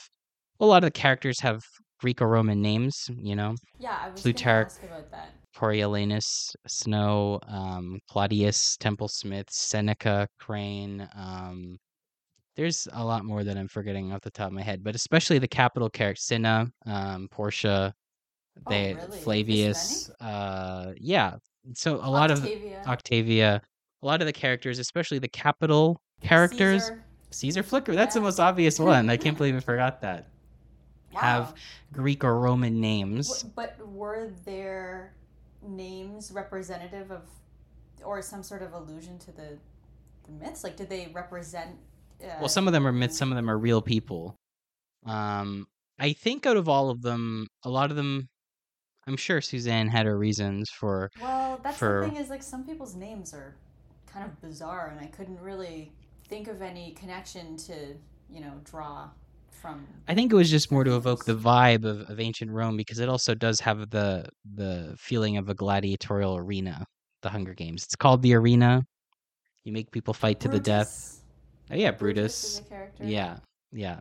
a 0.60 0.66
lot 0.66 0.78
of 0.78 0.88
the 0.88 0.92
characters 0.92 1.40
have 1.42 1.62
Greco-Roman 2.00 2.62
names. 2.62 3.10
You 3.18 3.36
know, 3.36 3.56
Yeah, 3.80 3.98
I 4.02 4.10
was 4.10 4.22
Plutarch. 4.22 4.70
about 4.84 5.12
that. 5.12 5.34
Coriolanus, 5.56 6.56
Snow, 6.68 7.40
um, 7.48 8.00
Claudius, 8.10 8.78
Templesmith, 8.80 9.50
Seneca, 9.50 10.28
Crane. 10.40 11.08
Um, 11.16 11.78
there's 12.56 12.88
a 12.94 13.04
lot 13.04 13.26
more 13.26 13.44
that 13.44 13.58
I'm 13.58 13.68
forgetting 13.68 14.12
off 14.12 14.22
the 14.22 14.30
top 14.32 14.48
of 14.48 14.54
my 14.54 14.62
head, 14.62 14.84
but 14.84 14.96
especially 14.96 15.40
the 15.40 15.48
capital 15.48 15.90
characters: 15.90 16.26
Cinna, 16.26 16.68
um, 16.86 17.28
Portia, 17.32 17.94
Oh, 18.66 18.72
really? 18.72 19.20
Flavius. 19.20 20.10
Uh, 20.20 20.94
yeah. 20.98 21.36
So 21.74 21.96
a 21.96 22.10
lot 22.10 22.32
of 22.32 22.40
Octavia, 22.44 22.82
Octavia, 22.88 23.62
a 24.02 24.06
lot 24.06 24.22
of 24.22 24.26
the 24.28 24.34
characters, 24.34 24.80
especially 24.80 25.20
the 25.20 25.28
capital 25.28 26.02
characters. 26.22 26.84
Caesar. 26.86 27.04
Caesar 27.30 27.64
Flicker, 27.64 27.94
that's 27.94 28.14
the 28.14 28.22
most 28.22 28.40
obvious 28.40 28.80
one. 28.80 29.10
I 29.10 29.18
can't 29.18 29.38
believe 29.38 29.56
I 29.56 29.60
forgot 29.60 30.02
that. 30.02 30.28
Have 31.22 31.56
Greek 31.94 32.24
or 32.24 32.40
Roman 32.40 32.80
names. 32.80 33.44
But 33.56 33.76
were 33.88 34.30
their 34.46 35.14
names 35.62 36.32
representative 36.32 37.12
of, 37.12 37.24
or 38.04 38.22
some 38.22 38.44
sort 38.44 38.62
of 38.62 38.74
allusion 38.74 39.18
to 39.20 39.32
the, 39.32 39.58
the 40.24 40.32
myths? 40.32 40.64
Like, 40.64 40.76
did 40.78 40.90
they 40.90 41.10
represent? 41.14 41.72
Uh, 42.24 42.28
Well, 42.40 42.50
some 42.50 42.68
of 42.68 42.74
them 42.74 42.88
are 42.88 42.92
myths, 42.92 43.18
some 43.18 43.32
of 43.32 43.36
them 43.36 43.50
are 43.50 43.58
real 43.58 43.82
people. 43.82 44.36
Um, 45.06 45.66
I 46.00 46.14
think 46.14 46.46
out 46.46 46.58
of 46.58 46.68
all 46.70 46.90
of 46.90 47.02
them, 47.02 47.48
a 47.64 47.70
lot 47.70 47.90
of 47.92 47.98
them, 47.98 48.28
I'm 49.08 49.18
sure 49.18 49.42
Suzanne 49.42 49.88
had 49.88 50.06
her 50.06 50.18
reasons 50.18 50.70
for. 50.70 51.10
Well, 51.22 51.60
that's 51.64 51.78
for- 51.78 52.02
the 52.04 52.10
thing 52.10 52.18
is 52.22 52.30
like 52.30 52.44
some 52.44 52.64
people's 52.66 52.96
names 52.96 53.34
are 53.34 53.56
kind 54.06 54.26
of 54.26 54.40
bizarre, 54.42 54.88
and 54.90 55.00
I 55.00 55.08
couldn't 55.08 55.40
really 55.40 55.92
think 56.28 56.48
of 56.48 56.62
any 56.62 56.92
connection 56.92 57.56
to 57.58 57.96
you 58.30 58.42
know 58.42 58.52
draw 58.66 59.10
from. 59.58 59.86
I 60.08 60.16
think 60.16 60.32
it 60.32 60.36
was 60.36 60.50
just 60.50 60.72
more 60.72 60.84
to 60.84 60.96
evoke 60.96 61.26
the 61.26 61.36
vibe 61.36 61.84
of, 61.86 62.10
of 62.10 62.20
ancient 62.20 62.52
Rome 62.52 62.78
because 62.78 63.00
it 63.00 63.10
also 63.10 63.36
does 63.36 63.60
have 63.60 63.90
the 63.90 64.30
the 64.56 64.96
feeling 64.98 65.38
of 65.38 65.50
a 65.50 65.54
gladiatorial 65.54 66.38
arena. 66.38 66.86
The 67.24 67.30
Hunger 67.30 67.54
Games. 67.56 67.84
It's 67.84 67.96
called 67.96 68.22
the 68.22 68.36
arena. 68.36 68.86
You 69.64 69.74
make 69.74 69.92
people 69.92 70.14
fight 70.14 70.40
to 70.42 70.48
the 70.48 70.60
death. 70.60 71.22
Oh 71.72 71.76
yeah, 71.76 71.92
Brutus 71.92 72.24
Brutus. 72.24 72.44
is 72.44 72.60
a 72.60 72.70
character. 72.70 73.04
Yeah, 73.04 73.38
yeah. 73.74 74.00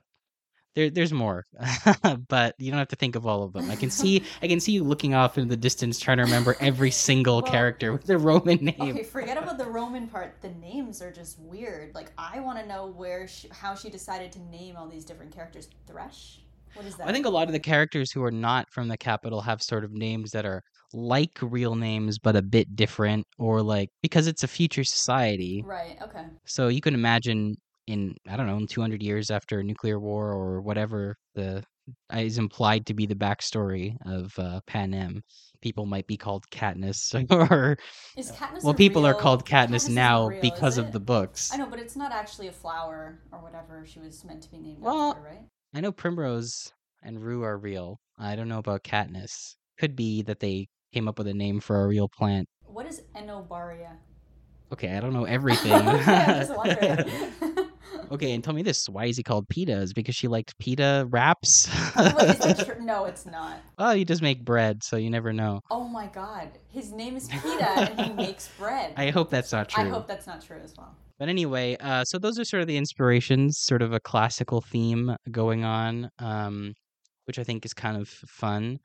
There, 0.76 0.90
there's 0.90 1.12
more, 1.12 1.46
but 2.28 2.54
you 2.58 2.70
don't 2.70 2.78
have 2.78 2.88
to 2.88 2.96
think 2.96 3.16
of 3.16 3.26
all 3.26 3.42
of 3.42 3.54
them. 3.54 3.70
I 3.70 3.76
can 3.76 3.88
see, 4.00 4.22
I 4.42 4.46
can 4.46 4.60
see 4.60 4.72
you 4.72 4.84
looking 4.84 5.14
off 5.14 5.38
into 5.38 5.48
the 5.48 5.56
distance, 5.56 5.98
trying 5.98 6.18
to 6.18 6.24
remember 6.24 6.54
every 6.60 6.90
single 6.90 7.36
Well, 7.36 7.50
character 7.50 7.92
with 7.92 8.08
a 8.10 8.18
Roman 8.18 8.58
name. 8.62 8.94
Okay, 8.94 9.02
forget 9.02 9.38
about 9.38 9.56
the 9.56 9.64
Roman 9.64 10.06
part. 10.06 10.36
The 10.42 10.50
names 10.50 11.00
are 11.00 11.10
just 11.10 11.38
weird. 11.38 11.94
Like 11.94 12.12
I 12.18 12.40
want 12.40 12.58
to 12.58 12.66
know 12.66 12.88
where 12.88 13.26
she, 13.26 13.48
how 13.48 13.74
she 13.74 13.88
decided 13.88 14.32
to 14.32 14.38
name 14.50 14.76
all 14.76 14.86
these 14.86 15.06
different 15.06 15.34
characters. 15.34 15.68
Thresh. 15.86 16.40
What 16.74 16.84
is 16.84 16.96
that? 16.96 17.08
I 17.08 17.12
think 17.12 17.24
a 17.24 17.30
lot 17.30 17.48
of 17.48 17.54
the 17.54 17.58
characters 17.58 18.12
who 18.12 18.22
are 18.22 18.30
not 18.30 18.70
from 18.70 18.88
the 18.88 18.98
capital 18.98 19.40
have 19.40 19.62
sort 19.62 19.82
of 19.82 19.92
names 19.92 20.30
that 20.32 20.44
are 20.44 20.62
like 20.92 21.38
real 21.40 21.74
names, 21.74 22.18
but 22.18 22.36
a 22.36 22.42
bit 22.42 22.76
different, 22.76 23.26
or 23.38 23.62
like 23.62 23.88
because 24.02 24.26
it's 24.26 24.42
a 24.42 24.48
future 24.48 24.84
society. 24.84 25.64
Right. 25.66 25.96
Okay. 26.02 26.24
So 26.44 26.68
you 26.68 26.82
can 26.82 26.92
imagine 26.92 27.56
in 27.86 28.16
I 28.28 28.36
don't 28.36 28.46
know, 28.46 28.56
in 28.56 28.66
200 28.66 29.02
years 29.02 29.30
after 29.30 29.60
a 29.60 29.64
nuclear 29.64 29.98
war 29.98 30.32
or 30.32 30.60
whatever 30.60 31.16
the 31.34 31.62
is 32.12 32.38
implied 32.38 32.86
to 32.86 32.94
be 32.94 33.06
the 33.06 33.14
backstory 33.14 33.96
of 34.06 34.36
uh, 34.38 34.60
Panem, 34.66 35.22
people 35.62 35.86
might 35.86 36.06
be 36.06 36.16
called 36.16 36.44
Katniss, 36.50 37.14
or 37.50 37.76
Is 38.16 38.30
Katniss? 38.32 38.62
well, 38.62 38.72
a 38.72 38.74
people 38.74 39.06
are 39.06 39.14
called 39.14 39.44
Katniss, 39.44 39.86
Katniss 39.86 39.94
now 39.94 40.26
real, 40.26 40.40
because 40.40 40.78
of 40.78 40.90
the 40.92 41.00
books. 41.00 41.52
I 41.52 41.56
know, 41.58 41.66
but 41.66 41.78
it's 41.78 41.96
not 41.96 42.12
actually 42.12 42.48
a 42.48 42.52
flower 42.52 43.20
or 43.32 43.38
whatever 43.38 43.84
she 43.86 44.00
was 44.00 44.24
meant 44.24 44.42
to 44.42 44.50
be 44.50 44.58
named 44.58 44.80
Well, 44.80 45.10
after, 45.10 45.22
right? 45.22 45.44
I 45.74 45.80
know 45.80 45.92
Primrose 45.92 46.72
and 47.04 47.22
Rue 47.22 47.44
are 47.44 47.56
real. 47.56 48.00
I 48.18 48.34
don't 48.34 48.48
know 48.48 48.58
about 48.58 48.82
Katniss. 48.82 49.54
Could 49.78 49.94
be 49.94 50.22
that 50.22 50.40
they 50.40 50.68
came 50.92 51.06
up 51.06 51.18
with 51.18 51.28
a 51.28 51.34
name 51.34 51.60
for 51.60 51.84
a 51.84 51.86
real 51.86 52.08
plant. 52.08 52.48
What 52.64 52.86
is 52.86 53.02
Enobaria? 53.14 53.92
Okay, 54.72 54.96
I 54.96 55.00
don't 55.00 55.12
know 55.12 55.24
everything. 55.36 55.72
I'm 55.72 56.40
just 56.40 56.56
wondering. 56.56 57.32
okay, 58.10 58.32
and 58.32 58.42
tell 58.44 58.54
me 58.54 58.62
this: 58.62 58.88
Why 58.88 59.06
is 59.06 59.16
he 59.16 59.22
called 59.22 59.48
Peeta? 59.48 59.80
Is 59.82 59.90
it 59.90 59.94
because 59.94 60.14
she 60.14 60.28
liked 60.28 60.58
pita 60.58 61.06
wraps? 61.10 61.68
Wait? 61.96 62.68
No, 62.80 63.04
it's 63.04 63.26
not. 63.26 63.58
well, 63.78 63.96
you 63.96 64.04
just 64.04 64.22
make 64.22 64.44
bread, 64.44 64.82
so 64.84 64.96
you 64.96 65.10
never 65.10 65.32
know. 65.32 65.60
Oh 65.70 65.88
my 65.88 66.06
god. 66.06 66.50
His 66.68 66.92
name 66.92 67.16
is 67.16 67.28
Peeta 67.28 67.90
and 67.90 68.00
he 68.00 68.12
makes 68.12 68.48
bread. 68.58 68.92
I 68.96 69.10
hope 69.10 69.28
that's 69.30 69.50
not 69.52 69.68
true. 69.68 69.84
I 69.88 69.88
hope 69.88 70.06
that's 70.06 70.26
not 70.26 70.40
true 70.40 70.58
as 70.62 70.74
well. 70.76 70.94
But 71.18 71.28
anyway, 71.28 71.76
uh, 71.80 72.04
so 72.04 72.18
those 72.18 72.38
are 72.38 72.44
sort 72.44 72.60
of 72.60 72.68
the 72.68 72.76
inspirations, 72.76 73.58
sort 73.58 73.82
of 73.82 73.92
a 73.92 73.98
classical 74.00 74.60
theme 74.60 75.16
going 75.30 75.64
on, 75.64 76.10
um, 76.20 76.74
which 77.26 77.38
I 77.38 77.42
think 77.44 77.64
is 77.66 77.74
kind 77.74 77.96
of 77.96 78.08
fun. 78.08 78.78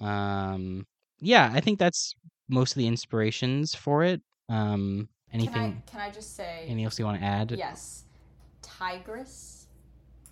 Um, 0.00 0.84
yeah, 1.20 1.50
I 1.52 1.60
think 1.60 1.78
that's 1.78 2.12
most 2.48 2.72
of 2.72 2.78
the 2.78 2.86
inspirations 2.86 3.74
for 3.74 4.02
it. 4.02 4.20
Um, 4.48 5.08
anything, 5.32 5.52
Can 5.52 5.64
I, 5.86 5.90
can 5.90 6.00
I 6.00 6.10
just 6.10 6.34
say 6.34 6.64
anything 6.66 6.84
else 6.84 6.98
you 6.98 7.04
want 7.04 7.20
to 7.20 7.24
add? 7.26 7.54
yes? 7.56 8.04
Tigress? 8.64 9.66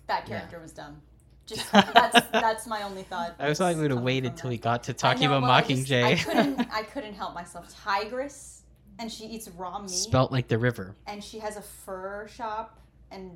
That 0.07 0.27
Yeah. 0.27 0.37
character 0.39 0.59
was 0.59 0.71
dumb. 0.73 1.01
Just 1.45 1.71
that's 1.71 2.27
that's 2.31 2.67
my 2.67 2.83
only 2.83 3.03
thought. 3.03 3.35
I 3.39 3.49
was 3.49 3.59
like, 3.59 3.75
we 3.75 3.81
would 3.83 3.91
have 3.91 4.01
waited 4.01 4.31
from 4.31 4.37
till 4.37 4.49
we 4.49 4.57
got 4.57 4.83
to 4.85 4.93
talking 4.93 5.23
know, 5.29 5.37
about 5.37 5.43
well, 5.43 5.51
I 5.51 5.61
just- 5.61 5.87
Mockingjay. 5.89 6.03
I 6.03 6.15
couldn't 6.15 6.59
I 6.73 6.83
couldn't 6.83 7.13
help 7.13 7.33
myself. 7.33 7.73
Tigress 7.83 8.61
and 8.99 9.11
she 9.11 9.25
eats 9.25 9.49
raw 9.49 9.79
meat 9.79 9.89
Spelt 9.89 10.31
like 10.31 10.47
the 10.47 10.57
river. 10.57 10.95
and 11.07 11.23
she 11.23 11.39
has 11.39 11.57
a 11.57 11.61
fur 11.61 12.27
shop 12.27 12.79
and 13.11 13.31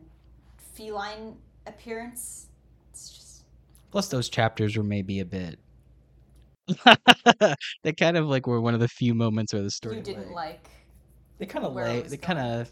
feline 0.76 1.36
appearance. 1.66 2.48
It's 2.92 3.10
just 3.10 3.44
Plus, 3.92 4.08
those 4.10 4.30
chapters 4.30 4.76
were 4.78 4.84
maybe 4.84 5.20
a 5.22 5.26
bit. 5.26 5.60
they 7.84 7.94
kind 7.94 8.18
of 8.18 8.28
like 8.28 8.46
were 8.48 8.60
one 8.62 8.74
of 8.74 8.80
the 8.80 8.88
few 8.90 9.14
moments 9.14 9.54
where 9.54 9.64
the 9.64 9.72
story 9.72 9.98
you 9.98 10.02
didn't 10.04 10.32
like 10.32 10.36
like 10.56 10.70
they 11.40 11.46
kind 11.46 11.66
of 11.66 11.74
where 11.74 11.86
lay 11.86 12.02
they 12.02 12.18
kind 12.18 12.40
of 12.40 12.70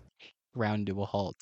ground 0.54 0.88
to 0.88 1.02
a 1.02 1.06
halt 1.06 1.38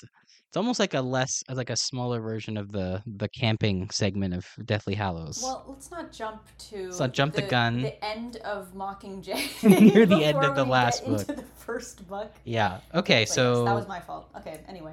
It's 0.54 0.56
almost 0.56 0.78
like 0.78 0.94
a 0.94 1.00
less 1.00 1.42
like 1.48 1.68
a 1.68 1.74
smaller 1.74 2.20
version 2.20 2.56
of 2.56 2.70
the 2.70 3.02
the 3.08 3.28
camping 3.28 3.90
segment 3.90 4.34
of 4.34 4.46
Deathly 4.64 4.94
Hallows. 4.94 5.40
Well, 5.42 5.64
let's 5.66 5.90
not 5.90 6.12
jump 6.12 6.42
to. 6.70 6.84
Let's 6.84 7.00
not 7.00 7.12
jump 7.12 7.34
the 7.34 7.42
gun. 7.42 7.82
The 7.82 8.04
end 8.04 8.36
of 8.36 8.72
Mockingjay. 8.76 9.64
Near 9.80 10.06
the 10.14 10.24
end 10.24 10.44
of 10.44 10.54
the 10.54 10.64
last 10.64 11.04
book. 11.04 11.22
Into 11.22 11.32
the 11.32 11.42
first 11.42 12.06
book. 12.06 12.32
yeah. 12.44 12.78
Okay, 12.94 13.14
But 13.14 13.18
yes, 13.22 13.34
so 13.34 13.64
that 13.64 13.74
was 13.74 13.88
my 13.88 13.98
fault. 13.98 14.30
Okay. 14.36 14.60
Anyway. 14.68 14.92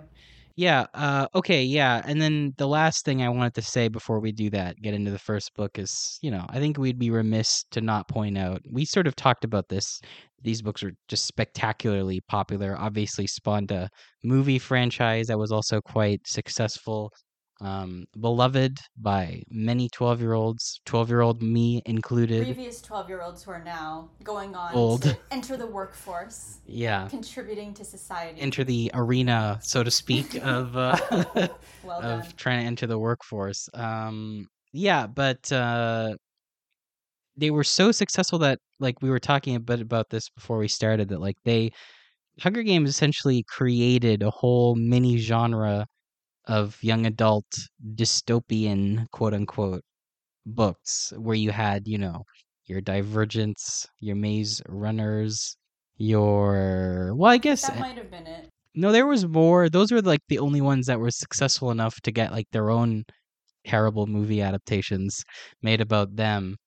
Yeah, 0.56 0.88
uh 0.96 1.28
okay, 1.36 1.64
yeah. 1.64 2.02
And 2.06 2.20
then 2.20 2.56
the 2.58 2.68
last 2.68 3.06
thing 3.06 3.22
I 3.22 3.30
wanted 3.30 3.54
to 3.54 3.62
say 3.62 3.88
before 3.88 4.20
we 4.20 4.32
do 4.32 4.50
that, 4.50 4.82
get 4.82 4.96
into 4.96 5.12
the 5.12 5.20
first 5.20 5.54
book 5.54 5.78
is, 5.78 6.18
you 6.24 6.32
know, 6.32 6.44
I 6.50 6.58
think 6.58 6.80
we'd 6.80 6.98
be 6.98 7.12
remiss 7.12 7.66
to 7.70 7.82
not 7.82 8.08
point 8.08 8.36
out. 8.36 8.64
We 8.68 8.84
sort 8.86 9.06
of 9.06 9.16
talked 9.16 9.44
about 9.44 9.70
this. 9.70 10.02
These 10.44 10.62
books 10.62 10.84
are 10.84 10.92
just 11.08 11.26
spectacularly 11.26 12.22
popular. 12.28 12.76
Obviously 12.78 13.28
spawned 13.28 13.72
a 13.72 13.90
movie 14.24 14.60
franchise 14.60 15.28
that 15.28 15.38
was 15.40 15.52
also 15.52 15.82
quite 15.82 16.22
successful. 16.28 17.12
Um 17.62 18.06
beloved 18.20 18.80
by 18.98 19.44
many 19.52 19.88
12-year-olds, 19.90 20.82
12-year-old 20.88 21.44
me 21.44 21.82
included. 21.86 22.48
Previous 22.48 22.82
12 22.82 23.08
year 23.10 23.22
olds 23.22 23.44
who 23.44 23.52
are 23.52 23.64
now 23.64 24.10
going 24.24 24.56
on 24.56 24.74
Old. 24.74 25.04
to 25.04 25.18
enter 25.30 25.58
the 25.58 25.68
workforce, 25.68 26.58
Yeah. 26.66 27.08
contributing 27.10 27.76
to 27.76 27.86
society. 27.86 28.42
Enter 28.42 28.64
the 28.64 28.90
arena, 28.96 29.60
so 29.62 29.84
to 29.84 29.92
speak, 29.92 30.34
of 30.44 30.76
uh 30.76 30.98
well 31.84 32.02
of 32.02 32.36
trying 32.36 32.62
to 32.62 32.66
enter 32.68 32.88
the 32.88 32.98
workforce. 32.98 33.70
Um, 33.76 34.48
yeah, 34.74 35.06
but 35.06 35.52
uh, 35.52 36.16
they 37.38 37.52
were 37.52 37.64
so 37.64 37.92
successful 37.92 38.40
that, 38.40 38.60
like, 38.80 39.02
we 39.02 39.10
were 39.10 39.20
talking 39.20 39.56
a 39.56 39.60
bit 39.60 39.82
about 39.82 40.10
this 40.10 40.30
before 40.30 40.58
we 40.58 40.68
started. 40.68 41.10
That 41.10 41.22
like 41.22 41.38
they, 41.46 41.72
Hunger 42.40 42.64
Games 42.64 42.90
essentially 42.90 43.44
created 43.50 44.24
a 44.24 44.32
whole 44.32 44.76
mini 44.76 45.18
genre 45.18 45.88
of 46.48 46.78
young 46.84 47.06
adult 47.06 47.46
dystopian 47.96 49.08
quote 49.12 49.34
unquote 49.34 49.84
books 50.46 51.14
where 51.18 51.36
you 51.36 51.52
had 51.52 51.88
you 51.88 51.98
know 51.98 52.24
your 52.66 52.82
Divergents, 52.82 53.88
your 54.00 54.16
Maze 54.16 54.62
Runners, 54.68 55.58
your 55.98 57.14
well, 57.16 57.32
I 57.32 57.38
guess 57.38 57.68
That 57.68 57.76
eh, 57.76 57.84
might 57.84 57.98
have 57.98 58.12
been 58.12 58.28
it. 58.28 58.50
no, 58.76 58.92
there 58.92 59.06
was 59.08 59.26
more. 59.28 59.70
Those 59.70 59.92
were 59.92 60.02
like 60.02 60.22
the 60.30 60.40
only 60.40 60.62
ones 60.62 60.88
that 60.88 61.00
were 61.00 61.12
successful 61.12 61.72
enough 61.72 62.00
to 62.02 62.12
get 62.12 62.32
like 62.32 62.48
their 62.52 62.70
own 62.70 63.04
terrible 63.66 64.08
movie 64.08 64.42
adaptations 64.42 65.24
made 65.62 65.82
about 65.82 66.16
them. 66.18 66.58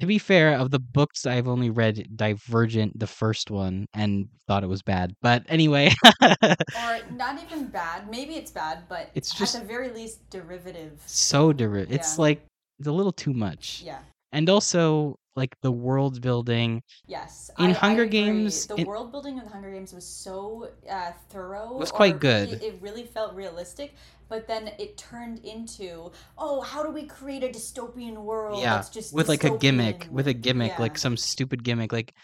To 0.00 0.06
be 0.06 0.18
fair, 0.18 0.56
of 0.56 0.70
the 0.70 0.78
books 0.78 1.26
I've 1.26 1.48
only 1.48 1.70
read 1.70 2.06
Divergent, 2.14 2.96
the 2.98 3.06
first 3.08 3.50
one, 3.50 3.86
and 3.94 4.28
thought 4.46 4.62
it 4.62 4.68
was 4.68 4.80
bad. 4.82 5.12
But 5.22 5.42
anyway, 5.48 5.90
Or 6.32 6.98
not 7.12 7.42
even 7.42 7.66
bad. 7.66 8.08
Maybe 8.08 8.34
it's 8.36 8.52
bad, 8.52 8.84
but 8.88 9.10
It's 9.14 9.34
just- 9.34 9.56
at 9.56 9.62
the 9.62 9.66
very 9.68 9.90
least 9.90 10.28
derivative. 10.30 11.02
so 11.06 11.52
derivative. 11.52 11.94
It's 11.94 12.16
Yeah. 12.16 12.22
like 12.22 12.46
it's 12.78 12.86
a 12.86 12.92
little 12.92 13.12
too 13.12 13.32
much. 13.32 13.82
Yeah. 13.84 13.98
And 14.30 14.48
also 14.48 15.16
like 15.34 15.54
the 15.62 15.72
world 15.72 16.20
building. 16.20 16.80
Yes. 17.06 17.50
In 17.58 17.66
I- 17.66 17.70
I 17.70 17.72
Hunger 17.72 18.02
agree. 18.02 18.10
Games, 18.20 18.66
the 18.66 18.76
in- 18.76 18.86
world 18.86 19.10
building 19.10 19.38
of 19.38 19.46
the 19.46 19.50
Hunger 19.50 19.72
Games 19.72 19.92
was 19.92 20.06
so 20.06 20.68
uh, 20.88 21.10
thorough. 21.30 21.74
It 21.74 21.78
was 21.80 21.90
quite 21.92 22.20
good. 22.20 22.52
really- 22.52 22.66
it 22.66 22.78
really 22.80 23.04
felt 23.04 23.34
realistic, 23.34 23.94
but 24.28 24.46
then 24.46 24.68
it 24.78 24.96
turned 24.96 25.44
into, 25.44 26.12
oh, 26.36 26.60
how 26.60 26.82
do 26.82 26.90
we 26.90 27.06
create 27.06 27.42
a 27.44 27.48
dystopian 27.48 28.22
world? 28.22 28.60
yeah, 28.60 28.76
that's 28.76 28.90
just 28.90 29.14
with 29.14 29.28
like 29.28 29.44
a 29.44 29.56
gimmick, 29.58 30.06
with 30.10 30.28
a 30.28 30.34
gimmick, 30.34 30.72
yeah. 30.72 30.82
like 30.82 30.98
some 30.98 31.16
stupid 31.16 31.64
gimmick. 31.64 31.92
Like 31.92 32.14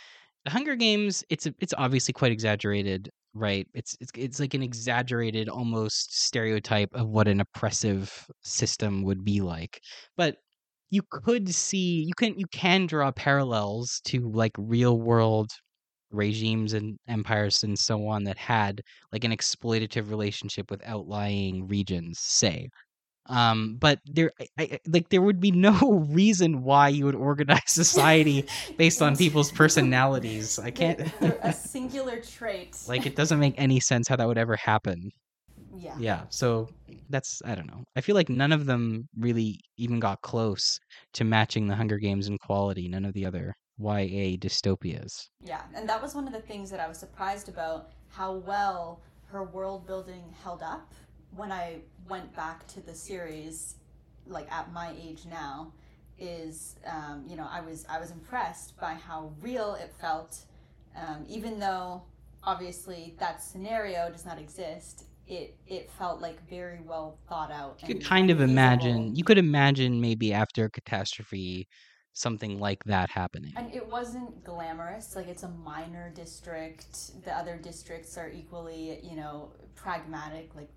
the 0.44 0.50
Hunger 0.50 0.76
Games, 0.76 1.24
it's 1.30 1.46
it's 1.60 1.74
obviously 1.76 2.12
quite 2.12 2.32
exaggerated, 2.32 3.10
right? 3.32 3.66
It's 3.74 3.96
it's 4.00 4.12
it's 4.16 4.40
like 4.40 4.54
an 4.54 4.62
exaggerated, 4.62 5.48
almost 5.48 6.16
stereotype 6.16 6.90
of 6.94 7.08
what 7.08 7.28
an 7.28 7.40
oppressive 7.40 8.12
system 8.42 9.02
would 9.04 9.24
be 9.24 9.40
like. 9.40 9.80
But 10.16 10.36
you 10.90 11.02
could 11.10 11.52
see, 11.54 12.04
you 12.06 12.14
can 12.14 12.38
you 12.38 12.46
can 12.46 12.86
draw 12.86 13.10
parallels 13.12 14.00
to 14.06 14.30
like 14.30 14.52
real 14.58 14.98
world 15.00 15.50
regimes 16.14 16.72
and 16.72 16.98
empires 17.08 17.62
and 17.62 17.78
so 17.78 18.06
on 18.06 18.24
that 18.24 18.38
had 18.38 18.82
like 19.12 19.24
an 19.24 19.32
exploitative 19.32 20.10
relationship 20.10 20.70
with 20.70 20.82
outlying 20.86 21.66
regions 21.68 22.18
say. 22.20 22.68
Um 23.26 23.76
but 23.80 24.00
there 24.04 24.30
I, 24.40 24.46
I, 24.58 24.78
like 24.86 25.08
there 25.08 25.22
would 25.22 25.40
be 25.40 25.50
no 25.50 26.06
reason 26.10 26.62
why 26.62 26.88
you 26.88 27.06
would 27.06 27.14
organize 27.14 27.60
society 27.66 28.46
based 28.76 29.00
on 29.00 29.16
people's 29.16 29.50
personalities. 29.50 30.58
I 30.58 30.70
can't 30.70 31.00
a 31.42 31.52
singular 31.74 32.20
trait. 32.20 32.76
like 32.86 33.06
it 33.06 33.14
doesn't 33.16 33.38
make 33.40 33.54
any 33.56 33.80
sense 33.80 34.08
how 34.08 34.16
that 34.16 34.28
would 34.28 34.38
ever 34.38 34.56
happen. 34.56 35.10
Yeah. 35.76 35.94
yeah 35.98 36.22
so 36.30 36.68
that's 37.10 37.42
i 37.44 37.54
don't 37.54 37.66
know. 37.66 37.84
I 37.96 38.00
feel 38.00 38.14
like 38.14 38.28
none 38.28 38.52
of 38.52 38.66
them 38.66 39.08
really 39.18 39.60
even 39.76 40.00
got 40.00 40.20
close 40.22 40.78
to 41.14 41.24
matching 41.24 41.66
the 41.66 41.74
hunger 41.76 41.98
games 41.98 42.28
in 42.28 42.38
quality 42.38 42.88
none 42.88 43.04
of 43.04 43.12
the 43.14 43.26
other 43.26 43.54
ya 43.78 44.36
dystopias 44.38 45.28
Yeah, 45.44 45.62
and 45.74 45.88
that 45.88 46.00
was 46.00 46.14
one 46.14 46.26
of 46.26 46.32
the 46.32 46.40
things 46.40 46.70
that 46.70 46.80
I 46.80 46.88
was 46.88 46.98
surprised 46.98 47.48
about 47.48 47.90
how 48.08 48.34
well 48.34 49.00
her 49.26 49.42
world 49.42 49.86
building 49.86 50.22
held 50.42 50.62
up 50.62 50.92
when 51.36 51.50
I 51.50 51.78
went 52.08 52.34
back 52.36 52.66
to 52.68 52.80
the 52.80 52.94
series, 52.94 53.76
like 54.26 54.50
at 54.52 54.72
my 54.72 54.94
age 55.00 55.26
now. 55.28 55.72
Is 56.16 56.76
um, 56.86 57.24
you 57.26 57.36
know 57.36 57.48
I 57.50 57.60
was 57.60 57.84
I 57.90 57.98
was 57.98 58.12
impressed 58.12 58.78
by 58.78 58.94
how 58.94 59.32
real 59.40 59.74
it 59.74 59.92
felt, 60.00 60.38
um, 60.96 61.24
even 61.28 61.58
though 61.58 62.02
obviously 62.44 63.16
that 63.18 63.42
scenario 63.42 64.10
does 64.10 64.24
not 64.24 64.38
exist. 64.38 65.06
It 65.26 65.56
it 65.66 65.90
felt 65.98 66.20
like 66.20 66.38
very 66.48 66.78
well 66.86 67.18
thought 67.28 67.50
out. 67.50 67.80
you 67.82 67.94
could 67.94 68.04
kind 68.04 68.30
of 68.30 68.38
feasible. 68.38 68.52
imagine 68.52 69.16
you 69.16 69.24
could 69.24 69.38
imagine 69.38 70.00
maybe 70.00 70.32
after 70.32 70.66
a 70.66 70.70
catastrophe 70.70 71.66
something 72.14 72.58
like 72.60 72.82
that 72.84 73.10
happening 73.10 73.52
And 73.56 73.72
it 73.74 73.86
wasn't 73.86 74.42
glamorous. 74.44 75.14
Like 75.16 75.28
it's 75.28 75.42
a 75.42 75.48
minor 75.48 76.10
district. 76.14 77.22
The 77.24 77.36
other 77.36 77.56
districts 77.56 78.16
are 78.16 78.30
equally, 78.30 79.00
you 79.02 79.16
know, 79.16 79.52
pragmatic, 79.74 80.54
like 80.54 80.70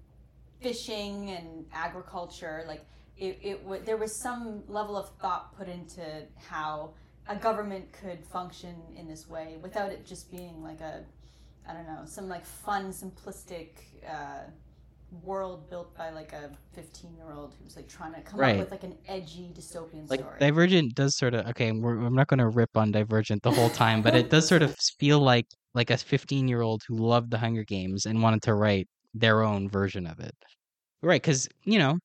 fishing 0.61 1.29
and 1.31 1.65
agriculture. 1.71 2.63
Like 2.67 2.83
it, 3.17 3.39
it 3.41 3.63
w- 3.63 3.81
there 3.85 3.97
was 3.97 4.19
some 4.21 4.63
level 4.67 4.97
of 4.97 5.09
thought 5.21 5.55
put 5.57 5.67
into 5.67 6.23
how 6.49 6.93
a 7.29 7.35
government 7.35 7.85
could 7.93 8.25
function 8.25 8.75
in 8.95 9.07
this 9.07 9.27
way 9.29 9.57
without 9.61 9.91
it 9.91 10.05
just 10.05 10.31
being 10.31 10.63
like 10.63 10.81
a, 10.81 11.03
I 11.69 11.73
don't 11.73 11.85
know, 11.85 12.01
some 12.05 12.27
like 12.27 12.45
fun, 12.45 12.91
simplistic. 12.91 13.69
Uh, 14.09 14.49
world 15.23 15.69
built 15.69 15.95
by 15.97 16.09
like 16.09 16.33
a 16.33 16.51
15 16.73 17.15
year 17.15 17.31
old 17.33 17.55
who's 17.63 17.75
like 17.75 17.87
trying 17.87 18.13
to 18.13 18.21
come 18.21 18.39
Right. 18.39 18.55
up 18.55 18.59
with 18.59 18.71
like 18.71 18.83
an 18.83 18.95
edgy 19.07 19.51
dystopian 19.53 20.09
like 20.09 20.19
story. 20.19 20.35
Divergent 20.39 20.95
does 20.95 21.15
sort 21.15 21.33
of 21.33 21.47
okay 21.47 21.71
we're, 21.71 21.97
i'm 22.05 22.15
not 22.15 22.27
going 22.27 22.39
to 22.39 22.47
rip 22.49 22.75
on 22.75 22.91
divergent 22.91 23.41
the 23.43 23.51
whole 23.51 23.69
time 23.69 24.01
but 24.01 24.15
it 24.15 24.29
does 24.29 24.47
sort 24.47 24.61
of 24.63 24.75
feel 24.99 25.19
like 25.19 25.47
like 25.73 25.89
a 25.89 25.97
15 25.97 26.47
year 26.47 26.61
old 26.61 26.83
who 26.87 26.95
loved 26.97 27.31
the 27.31 27.37
hunger 27.37 27.63
games 27.63 28.05
and 28.05 28.21
wanted 28.21 28.41
to 28.43 28.53
write 28.53 28.87
their 29.13 29.41
own 29.43 29.69
version 29.69 30.05
of 30.05 30.19
it. 30.19 30.35
Right 31.01 31.21
because 31.21 31.47
you 31.65 31.79
know 31.79 31.97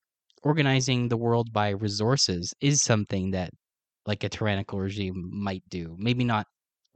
organizing 0.42 1.08
the 1.08 1.16
world 1.16 1.52
by 1.52 1.70
resources 1.70 2.52
is 2.60 2.82
something 2.82 3.30
that 3.32 3.50
like 4.06 4.24
a 4.24 4.28
tyrannical 4.28 4.80
regime 4.80 5.30
might 5.32 5.62
do. 5.68 5.96
Maybe 5.98 6.24
not 6.24 6.46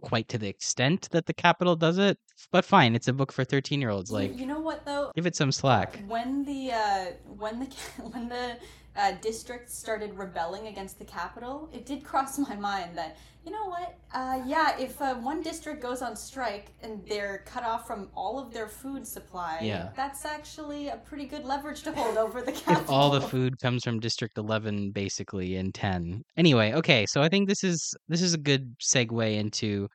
quite 0.06 0.28
to 0.28 0.38
the 0.38 0.48
extent 0.48 1.08
that 1.10 1.26
the 1.26 1.34
capital 1.34 1.74
does 1.74 1.98
it 1.98 2.16
but 2.52 2.64
fine 2.64 2.94
it's 2.94 3.08
a 3.08 3.12
book 3.12 3.32
for 3.32 3.44
13 3.44 3.80
year 3.80 3.90
olds 3.90 4.12
like 4.12 4.38
you 4.38 4.46
know 4.46 4.60
what 4.60 4.84
though? 4.84 5.12
Give 5.14 5.26
it 5.26 5.36
some 5.36 5.52
slack. 5.52 6.02
When 6.06 6.44
the 6.44 6.72
uh, 6.72 7.04
when 7.26 7.60
the 7.60 7.66
when 8.12 8.28
the 8.28 8.56
uh, 8.96 9.12
districts 9.20 9.76
started 9.76 10.14
rebelling 10.16 10.66
against 10.68 10.98
the 10.98 11.04
capital, 11.04 11.68
it 11.72 11.86
did 11.86 12.04
cross 12.04 12.38
my 12.48 12.54
mind 12.56 12.96
that 12.96 13.16
you 13.44 13.52
know 13.52 13.66
what, 13.66 13.96
uh, 14.12 14.40
yeah, 14.44 14.76
if 14.76 15.00
uh, 15.00 15.14
one 15.14 15.40
district 15.40 15.80
goes 15.80 16.02
on 16.02 16.16
strike 16.16 16.72
and 16.82 17.00
they're 17.06 17.44
cut 17.46 17.62
off 17.62 17.86
from 17.86 18.08
all 18.16 18.40
of 18.40 18.52
their 18.52 18.66
food 18.66 19.06
supply, 19.06 19.60
Yeah. 19.62 19.90
that's 19.94 20.24
actually 20.24 20.88
a 20.88 20.96
pretty 20.96 21.26
good 21.26 21.44
leverage 21.44 21.84
to 21.84 21.92
hold 21.92 22.16
over 22.24 22.42
the 22.42 22.50
capital. 22.50 22.82
if 22.82 22.90
all 22.90 23.08
the 23.08 23.20
food 23.20 23.56
comes 23.60 23.84
from 23.84 24.00
district 24.00 24.36
11 24.36 24.90
basically 24.90 25.54
and 25.56 25.72
10 25.74 26.22
anyway 26.36 26.72
okay 26.72 27.06
so 27.06 27.22
i 27.22 27.28
think 27.28 27.46
this 27.48 27.62
is 27.62 27.94
this 28.08 28.20
is 28.20 28.34
a 28.34 28.38
good 28.38 28.74
segue 28.80 29.36
into 29.38 29.86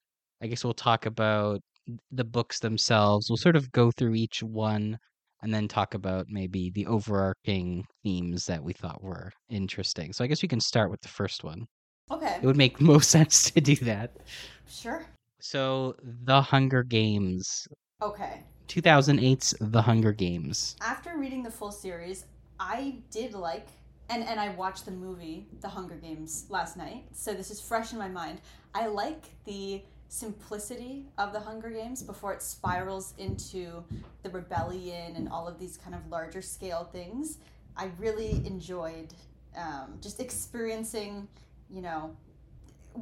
i 0.41 0.47
guess 0.47 0.63
we'll 0.63 0.73
talk 0.73 1.05
about 1.05 1.59
the 2.11 2.23
books 2.23 2.59
themselves 2.59 3.29
we'll 3.29 3.35
sort 3.37 3.57
of 3.57 3.69
go 3.73 3.91
through 3.97 4.13
each 4.15 4.41
one 4.41 4.97
and 5.41 5.53
then 5.53 5.67
talk 5.67 5.93
about 5.93 6.27
maybe 6.29 6.69
the 6.69 6.85
overarching 6.87 7.85
themes 8.03 8.45
that 8.45 8.63
we 8.63 8.73
thought 8.73 9.03
were 9.03 9.31
interesting. 9.49 10.13
So 10.13 10.23
i 10.23 10.27
guess 10.27 10.41
we 10.41 10.47
can 10.47 10.59
start 10.61 10.91
with 10.91 11.01
the 11.01 11.07
first 11.07 11.43
one. 11.43 11.65
Okay, 12.11 12.37
it 12.41 12.45
would 12.45 12.57
make 12.57 12.79
most 12.93 13.09
sense 13.09 13.49
to 13.51 13.61
do 13.61 13.75
that. 13.77 14.17
Sure. 14.69 15.05
so 15.39 15.95
the 16.03 16.41
hunger 16.41 16.83
games. 16.83 17.67
Okay. 18.01 18.43
2008's 18.67 19.53
the 19.59 19.81
hunger 19.81 20.11
games. 20.13 20.75
After 20.81 21.17
reading 21.17 21.43
the 21.43 21.51
full 21.51 21.71
series, 21.71 22.25
I 22.59 22.95
did 23.11 23.33
like, 23.33 23.67
and, 24.09 24.23
and 24.23 24.39
I 24.39 24.49
watched 24.55 24.85
the 24.85 24.91
movie, 24.91 25.47
The 25.59 25.67
Hunger 25.67 25.95
Games, 25.95 26.45
last 26.49 26.77
night, 26.77 27.03
so 27.11 27.33
this 27.33 27.51
is 27.51 27.59
fresh 27.59 27.91
in 27.91 27.99
my 27.99 28.07
mind. 28.07 28.39
I 28.73 28.87
like 28.87 29.25
the 29.45 29.81
simplicity 30.11 31.05
of 31.17 31.31
the 31.31 31.39
Hunger 31.39 31.69
Games 31.69 32.03
before 32.03 32.33
it 32.33 32.41
spirals 32.41 33.13
into 33.17 33.81
the 34.23 34.29
rebellion 34.29 35.15
and 35.15 35.29
all 35.29 35.47
of 35.47 35.57
these 35.57 35.77
kind 35.77 35.95
of 35.95 36.05
larger 36.09 36.41
scale 36.41 36.83
things. 36.91 37.37
I 37.77 37.91
really 37.97 38.45
enjoyed 38.45 39.13
um, 39.55 39.97
just 40.01 40.19
experiencing, 40.19 41.29
you 41.73 41.81
know, 41.81 42.13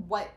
what 0.08 0.30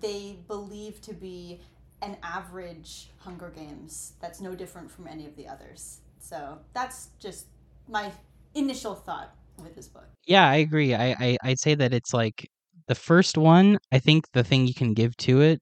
they 0.00 0.36
believe 0.48 1.00
to 1.00 1.14
be 1.14 1.60
an 2.02 2.18
average 2.22 3.08
Hunger 3.16 3.48
Games 3.48 4.12
that's 4.20 4.40
no 4.42 4.54
different 4.54 4.90
from 4.90 5.06
any 5.06 5.24
of 5.24 5.34
the 5.34 5.48
others. 5.48 6.00
So 6.18 6.58
that's 6.74 7.08
just 7.20 7.46
my 7.88 8.12
initial 8.54 8.94
thought 8.94 9.34
with 9.62 9.74
this 9.74 9.88
book. 9.88 10.08
Yeah, 10.26 10.46
I 10.46 10.56
agree. 10.56 10.94
I, 10.94 11.16
I 11.18 11.38
I'd 11.42 11.58
say 11.58 11.74
that 11.74 11.94
it's 11.94 12.12
like 12.12 12.50
the 12.86 12.94
first 12.94 13.38
one. 13.38 13.78
I 13.90 13.98
think 13.98 14.30
the 14.32 14.44
thing 14.44 14.66
you 14.66 14.74
can 14.74 14.92
give 14.92 15.16
to 15.18 15.40
it, 15.40 15.60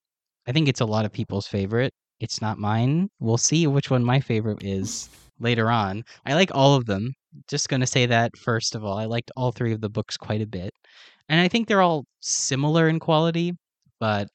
I 0.51 0.53
think 0.53 0.67
it's 0.67 0.81
a 0.81 0.85
lot 0.85 1.05
of 1.05 1.13
people's 1.13 1.47
favorite. 1.47 1.95
It's 2.19 2.43
not 2.43 2.59
mine. 2.59 3.09
We'll 3.21 3.39
see 3.39 3.69
which 3.69 3.89
one 3.89 4.05
my 4.05 4.19
favorite 4.19 4.65
is 4.65 5.09
later 5.39 5.71
on. 5.71 6.03
I 6.27 6.35
like 6.35 6.51
all 6.53 6.75
of 6.75 6.87
them. 6.87 7.13
Just 7.49 7.69
gonna 7.69 7.87
say 7.87 8.05
that 8.07 8.37
first 8.37 8.75
of 8.75 8.85
all. 8.85 8.99
I 8.99 9.05
liked 9.05 9.31
all 9.37 9.53
three 9.53 9.73
of 9.73 9.81
the 9.81 9.89
books 9.89 10.17
quite 10.17 10.41
a 10.41 10.49
bit, 10.49 10.73
and 11.29 11.41
I 11.41 11.47
think 11.47 11.69
they're 11.69 11.83
all 11.83 12.05
similar 12.19 12.89
in 12.89 12.99
quality. 12.99 13.53
But 14.01 14.27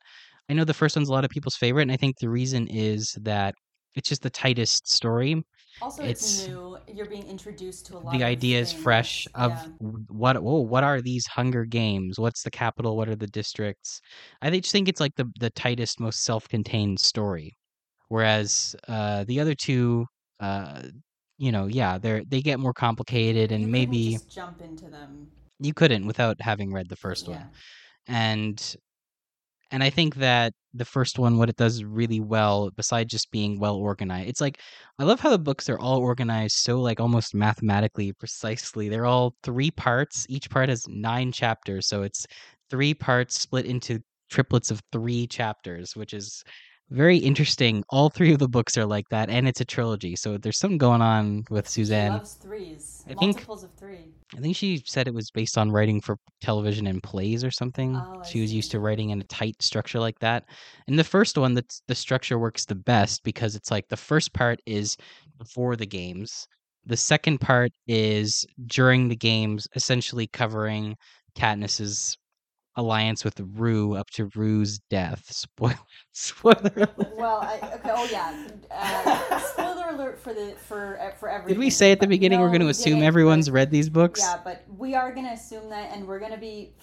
I 0.49 0.54
know 0.54 0.63
the 0.63 0.73
first 0.73 0.95
one's 0.95 1.10
a 1.10 1.12
lot 1.12 1.25
of 1.25 1.32
people's 1.32 1.58
favorite, 1.58 1.82
and 1.82 1.91
I 1.91 1.97
think 1.97 2.17
the 2.17 2.30
reason 2.30 2.69
is 2.69 3.17
that 3.23 3.54
it's 3.95 4.08
just 4.08 4.21
the 4.21 4.30
tightest 4.30 4.89
story 4.89 5.43
Also, 5.81 6.03
it's, 6.03 6.47
new. 6.47 6.77
You're 6.88 7.05
being 7.05 7.27
introduced 7.27 7.85
to 7.88 7.97
a 7.97 7.99
lot. 7.99 8.11
the 8.13 8.23
idea 8.23 8.59
is 8.59 8.71
fresh 8.71 9.27
of 9.35 9.51
Yeah. 9.51 9.88
what 10.09 10.38
oh, 10.38 10.61
what 10.61 10.83
are 10.83 11.01
these 11.01 11.25
hunger 11.27 11.65
games 11.65 12.17
what's 12.19 12.43
the 12.43 12.51
capital 12.51 12.95
what 12.97 13.09
are 13.09 13.15
the 13.15 13.27
districts 13.27 13.99
i 14.41 14.49
think- 14.49 14.63
just 14.63 14.71
think 14.71 14.88
it's 14.88 14.99
like 15.01 15.15
the 15.15 15.25
the 15.39 15.49
tightest 15.51 15.99
most 15.99 16.23
self-contained 16.23 16.99
story 16.99 17.55
whereas 18.09 18.75
uh 18.88 19.23
the 19.25 19.39
other 19.39 19.55
two 19.55 20.05
uh 20.39 20.83
you 21.38 21.51
know 21.51 21.65
yeah 21.67 21.97
they're 21.97 22.23
they 22.27 22.41
get 22.41 22.59
more 22.59 22.73
complicated 22.73 23.51
and 23.51 23.63
You 23.65 23.67
maybe 23.71 24.13
just 24.13 24.29
jump 24.29 24.61
into 24.61 24.89
them. 24.89 25.29
you 25.59 25.73
couldn't 25.73 26.05
without 26.07 26.39
having 26.41 26.71
read 26.73 26.89
the 26.89 26.95
first 26.97 27.27
yeah. 27.27 27.35
one 27.35 27.49
and 28.07 28.75
and 29.71 29.84
i 29.84 29.89
think 29.89 30.15
that 30.15 30.54
the 30.73 30.86
first 30.86 31.17
one 31.17 31.38
what 31.38 31.49
it 31.49 31.56
does 31.56 31.84
really 31.84 32.19
well 32.19 32.69
besides 32.75 33.12
just 33.12 33.32
being 33.32 33.60
well 33.60 33.75
organized 33.75 34.30
it's 34.30 34.41
like 34.41 34.60
i 34.99 35.04
love 35.04 35.19
how 35.19 35.30
the 35.30 35.39
books 35.39 35.69
are 35.69 35.80
all 35.80 35.99
organized 35.99 36.56
so 36.58 36.80
like 36.80 36.99
almost 36.99 37.34
mathematically 37.34 38.12
precisely 38.13 38.89
they're 38.89 39.06
all 39.06 39.36
three 39.43 39.71
parts 39.71 40.25
each 40.30 40.49
part 40.49 40.69
has 40.69 40.88
nine 40.88 41.32
chapters 41.32 41.88
so 41.88 42.04
it's 42.04 42.25
three 42.69 42.93
parts 42.93 43.39
split 43.39 43.65
into 43.65 43.99
triplets 44.30 44.71
of 44.71 44.82
three 44.91 45.28
chapters 45.28 45.95
which 45.95 46.13
is 46.13 46.43
very 46.89 47.17
interesting 47.17 47.84
all 47.89 48.10
three 48.10 48.32
of 48.32 48.39
the 48.39 48.48
books 48.48 48.78
are 48.78 48.86
like 48.86 49.08
that 49.10 49.30
and 49.30 49.48
it's 49.48 49.62
a 49.62 49.65
trilogy 49.65 50.15
so 50.15 50.38
there's 50.38 50.58
something 50.60 50.78
going 50.78 51.02
on 51.02 51.43
with 51.50 51.67
She 51.67 51.82
suzanne 51.82 52.13
loves 52.13 52.34
threes. 52.36 53.04
I 53.08 53.13
think- 53.15 53.21
multiples 53.38 53.63
of 53.63 53.71
three. 53.74 54.13
I 54.36 54.41
think 54.41 54.56
she 54.56 54.82
said 54.86 55.08
it 55.08 55.13
was 55.13 55.30
based 55.32 55.58
on 55.58 55.71
writing 55.71 56.02
for 56.02 56.17
television 56.41 56.88
and 56.88 57.02
plays 57.02 57.43
or 57.43 57.52
something. 57.52 57.95
Oh, 57.95 58.24
she 58.24 58.41
was 58.41 58.52
used 58.52 58.71
to 58.71 58.80
writing 58.80 59.12
in 59.12 59.21
a 59.21 59.24
tight 59.26 59.62
structure 59.62 60.00
like 60.00 60.17
that. 60.19 60.45
In 60.88 60.95
the 60.95 61.04
first 61.04 61.38
one, 61.38 61.54
the 61.54 61.63
the 61.88 61.93
structure 61.95 62.39
works 62.39 62.65
the 62.65 62.76
best 62.76 63.24
because 63.24 63.56
it's 63.56 63.69
like 63.69 63.88
the 63.88 63.95
first 63.98 64.34
part 64.34 64.60
is 64.65 64.98
before 65.38 65.76
the 65.76 65.86
games. 65.86 66.48
The 66.88 66.98
second 66.98 67.39
part 67.39 67.71
is 67.88 68.45
during 68.65 69.08
the 69.08 69.15
games, 69.15 69.67
essentially 69.76 70.26
covering 70.28 70.95
Katniss's 71.36 72.17
alliance 72.75 73.23
with 73.23 73.39
Rue 73.39 73.95
up 73.95 74.09
to 74.11 74.29
Rue's 74.35 74.79
death. 74.89 75.25
Spoiler, 75.31 75.77
spoiler. 76.11 76.71
alert. 76.75 77.15
Well, 77.17 77.39
I, 77.41 77.55
okay. 77.75 77.89
Oh 77.93 78.07
yeah. 78.11 78.47
Uh, 78.71 79.39
spoiler 79.39 79.89
alert 79.89 80.19
for 80.19 80.33
the 80.33 80.55
for 80.67 80.99
for 81.19 81.29
everything. 81.29 81.55
Did 81.55 81.59
we 81.59 81.69
say 81.69 81.91
at 81.91 81.99
the 81.99 82.07
beginning 82.07 82.39
we're 82.39 82.49
going 82.49 82.61
to 82.61 82.67
assume 82.67 82.95
didn't, 82.95 83.05
everyone's 83.07 83.49
read 83.49 83.71
these 83.71 83.89
books? 83.89 84.19
Yeah, 84.21 84.39
but 84.43 84.63
we 84.77 84.95
are 84.95 85.13
gonna 85.13 85.31
assume 85.33 85.69
that, 85.69 85.91
and 85.93 86.07
we're 86.07 86.19
gonna 86.19 86.38
be 86.38 86.73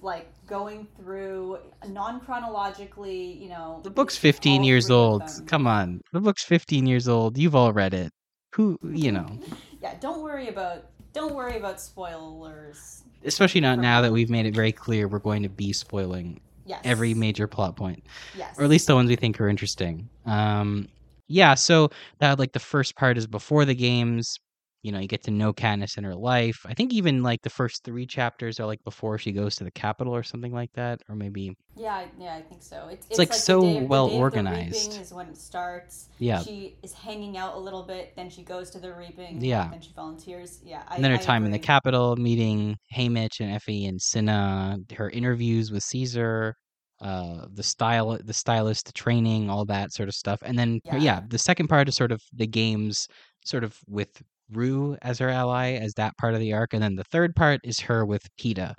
like 0.00 0.28
going 0.46 0.86
through 0.96 1.58
non 1.88 2.20
chronologically. 2.20 3.38
You 3.40 3.48
know, 3.50 3.80
The 3.84 3.90
book's 3.90 4.16
15 4.16 4.64
years 4.64 4.90
old. 4.90 5.22
Come 5.46 5.66
on. 5.66 6.00
The 6.12 6.20
book's 6.20 6.44
15 6.44 6.86
years 6.86 7.08
old. 7.08 7.38
You've 7.38 7.54
all 7.54 7.72
read 7.72 7.94
it. 7.94 8.10
Who, 8.54 8.78
you 8.82 9.12
know, 9.16 9.38
Yeah, 9.80 9.94
don't 10.00 10.22
worry 10.22 10.48
about 10.48 10.86
don't 11.12 11.34
worry 11.34 11.56
about 11.56 11.80
spoilers. 11.80 13.04
Especially 13.24 13.60
not 13.60 13.78
now 13.78 14.00
that 14.02 14.12
we've 14.12 14.30
made 14.30 14.46
it 14.46 14.54
very 14.54 14.72
clear 14.72 15.08
we're 15.08 15.18
going 15.18 15.42
to 15.42 15.48
be 15.48 15.72
spoiling 15.72 16.40
Yes. 16.64 16.80
every 16.84 17.12
major 17.12 17.48
plot 17.48 17.74
point, 17.76 18.04
Yes. 18.36 18.56
or 18.56 18.62
at 18.64 18.70
least 18.70 18.86
the 18.86 18.94
ones 18.94 19.08
we 19.08 19.16
think 19.16 19.40
are 19.40 19.48
interesting. 19.48 20.08
Um, 20.26 20.88
yeah, 21.26 21.54
so 21.54 21.90
that 22.20 22.38
like 22.38 22.52
the 22.52 22.60
first 22.60 22.94
part 22.94 23.18
is 23.18 23.26
before 23.26 23.64
the 23.64 23.74
games. 23.74 24.38
You 24.82 24.90
know, 24.90 24.98
you 24.98 25.06
get 25.06 25.22
to 25.24 25.30
know 25.30 25.52
Katniss 25.52 25.96
in 25.96 26.02
her 26.02 26.14
life. 26.16 26.58
I 26.66 26.74
think 26.74 26.92
even 26.92 27.22
like 27.22 27.40
the 27.42 27.50
first 27.50 27.84
three 27.84 28.04
chapters 28.04 28.58
are 28.58 28.66
like 28.66 28.82
before 28.82 29.16
she 29.16 29.30
goes 29.30 29.54
to 29.56 29.64
the 29.64 29.70
capital 29.70 30.12
or 30.12 30.24
something 30.24 30.52
like 30.52 30.72
that, 30.74 31.00
or 31.08 31.14
maybe 31.14 31.56
Yeah, 31.76 31.94
I- 31.94 32.08
yeah, 32.18 32.34
I 32.34 32.42
think 32.42 32.62
so. 32.64 32.88
It's, 32.90 33.06
It's, 33.08 33.18
like, 33.18 33.28
the 33.28 33.34
so 33.34 33.64
of- 33.64 33.82
well 33.88 34.08
day 34.08 34.14
of 34.14 34.18
the 34.18 34.22
organized. 34.22 35.00
is 35.00 35.12
when 35.12 35.28
it 35.28 35.36
starts. 35.36 36.08
yeah. 36.18 36.42
She 36.42 36.78
is 36.82 36.92
hanging 36.92 37.36
out 37.36 37.54
a 37.54 37.58
little 37.60 37.84
bit, 37.84 38.14
then 38.16 38.28
she 38.28 38.42
goes 38.42 38.70
to 38.70 38.80
the 38.80 38.92
reaping. 38.92 39.40
Yeah. 39.40 39.68
Then 39.70 39.80
she 39.82 39.92
volunteers. 39.94 40.60
Yeah. 40.64 40.82
I, 40.88 40.96
and 40.96 41.04
then 41.04 41.12
her 41.12 41.16
I 41.16 41.20
time 41.20 41.44
in 41.44 41.52
the 41.52 41.60
capital, 41.60 42.16
meeting 42.16 42.76
Haymitch 42.92 43.38
and 43.40 43.52
Effie 43.52 43.86
and 43.86 44.02
Cinna, 44.02 44.78
her 44.96 45.10
interviews 45.10 45.70
with 45.70 45.84
Caesar, 45.84 46.56
uh, 47.00 47.46
the 47.54 47.62
style, 47.62 48.18
the 48.24 48.32
stylist, 48.34 48.86
the 48.86 48.92
training, 48.92 49.48
all 49.48 49.64
that 49.66 49.92
sort 49.92 50.08
of 50.08 50.14
stuff. 50.16 50.40
And 50.44 50.58
then, 50.58 50.80
yeah. 50.84 50.96
Yeah. 50.96 51.20
the 51.28 51.38
second 51.38 51.68
part 51.68 51.88
is 51.88 51.94
sort 51.94 52.10
of 52.10 52.20
the 52.32 52.48
games, 52.48 53.06
sort 53.44 53.62
of 53.62 53.78
with 53.88 54.20
Rue 54.50 54.96
as 55.02 55.18
her 55.18 55.28
ally, 55.28 55.72
as 55.72 55.94
that 55.94 56.16
part 56.18 56.34
of 56.34 56.40
the 56.40 56.52
arc, 56.52 56.74
and 56.74 56.82
then 56.82 56.94
the 56.96 57.04
third 57.04 57.34
part 57.36 57.60
is 57.64 57.80
her 57.80 58.04
with 58.04 58.22
Peeta, 58.40 58.74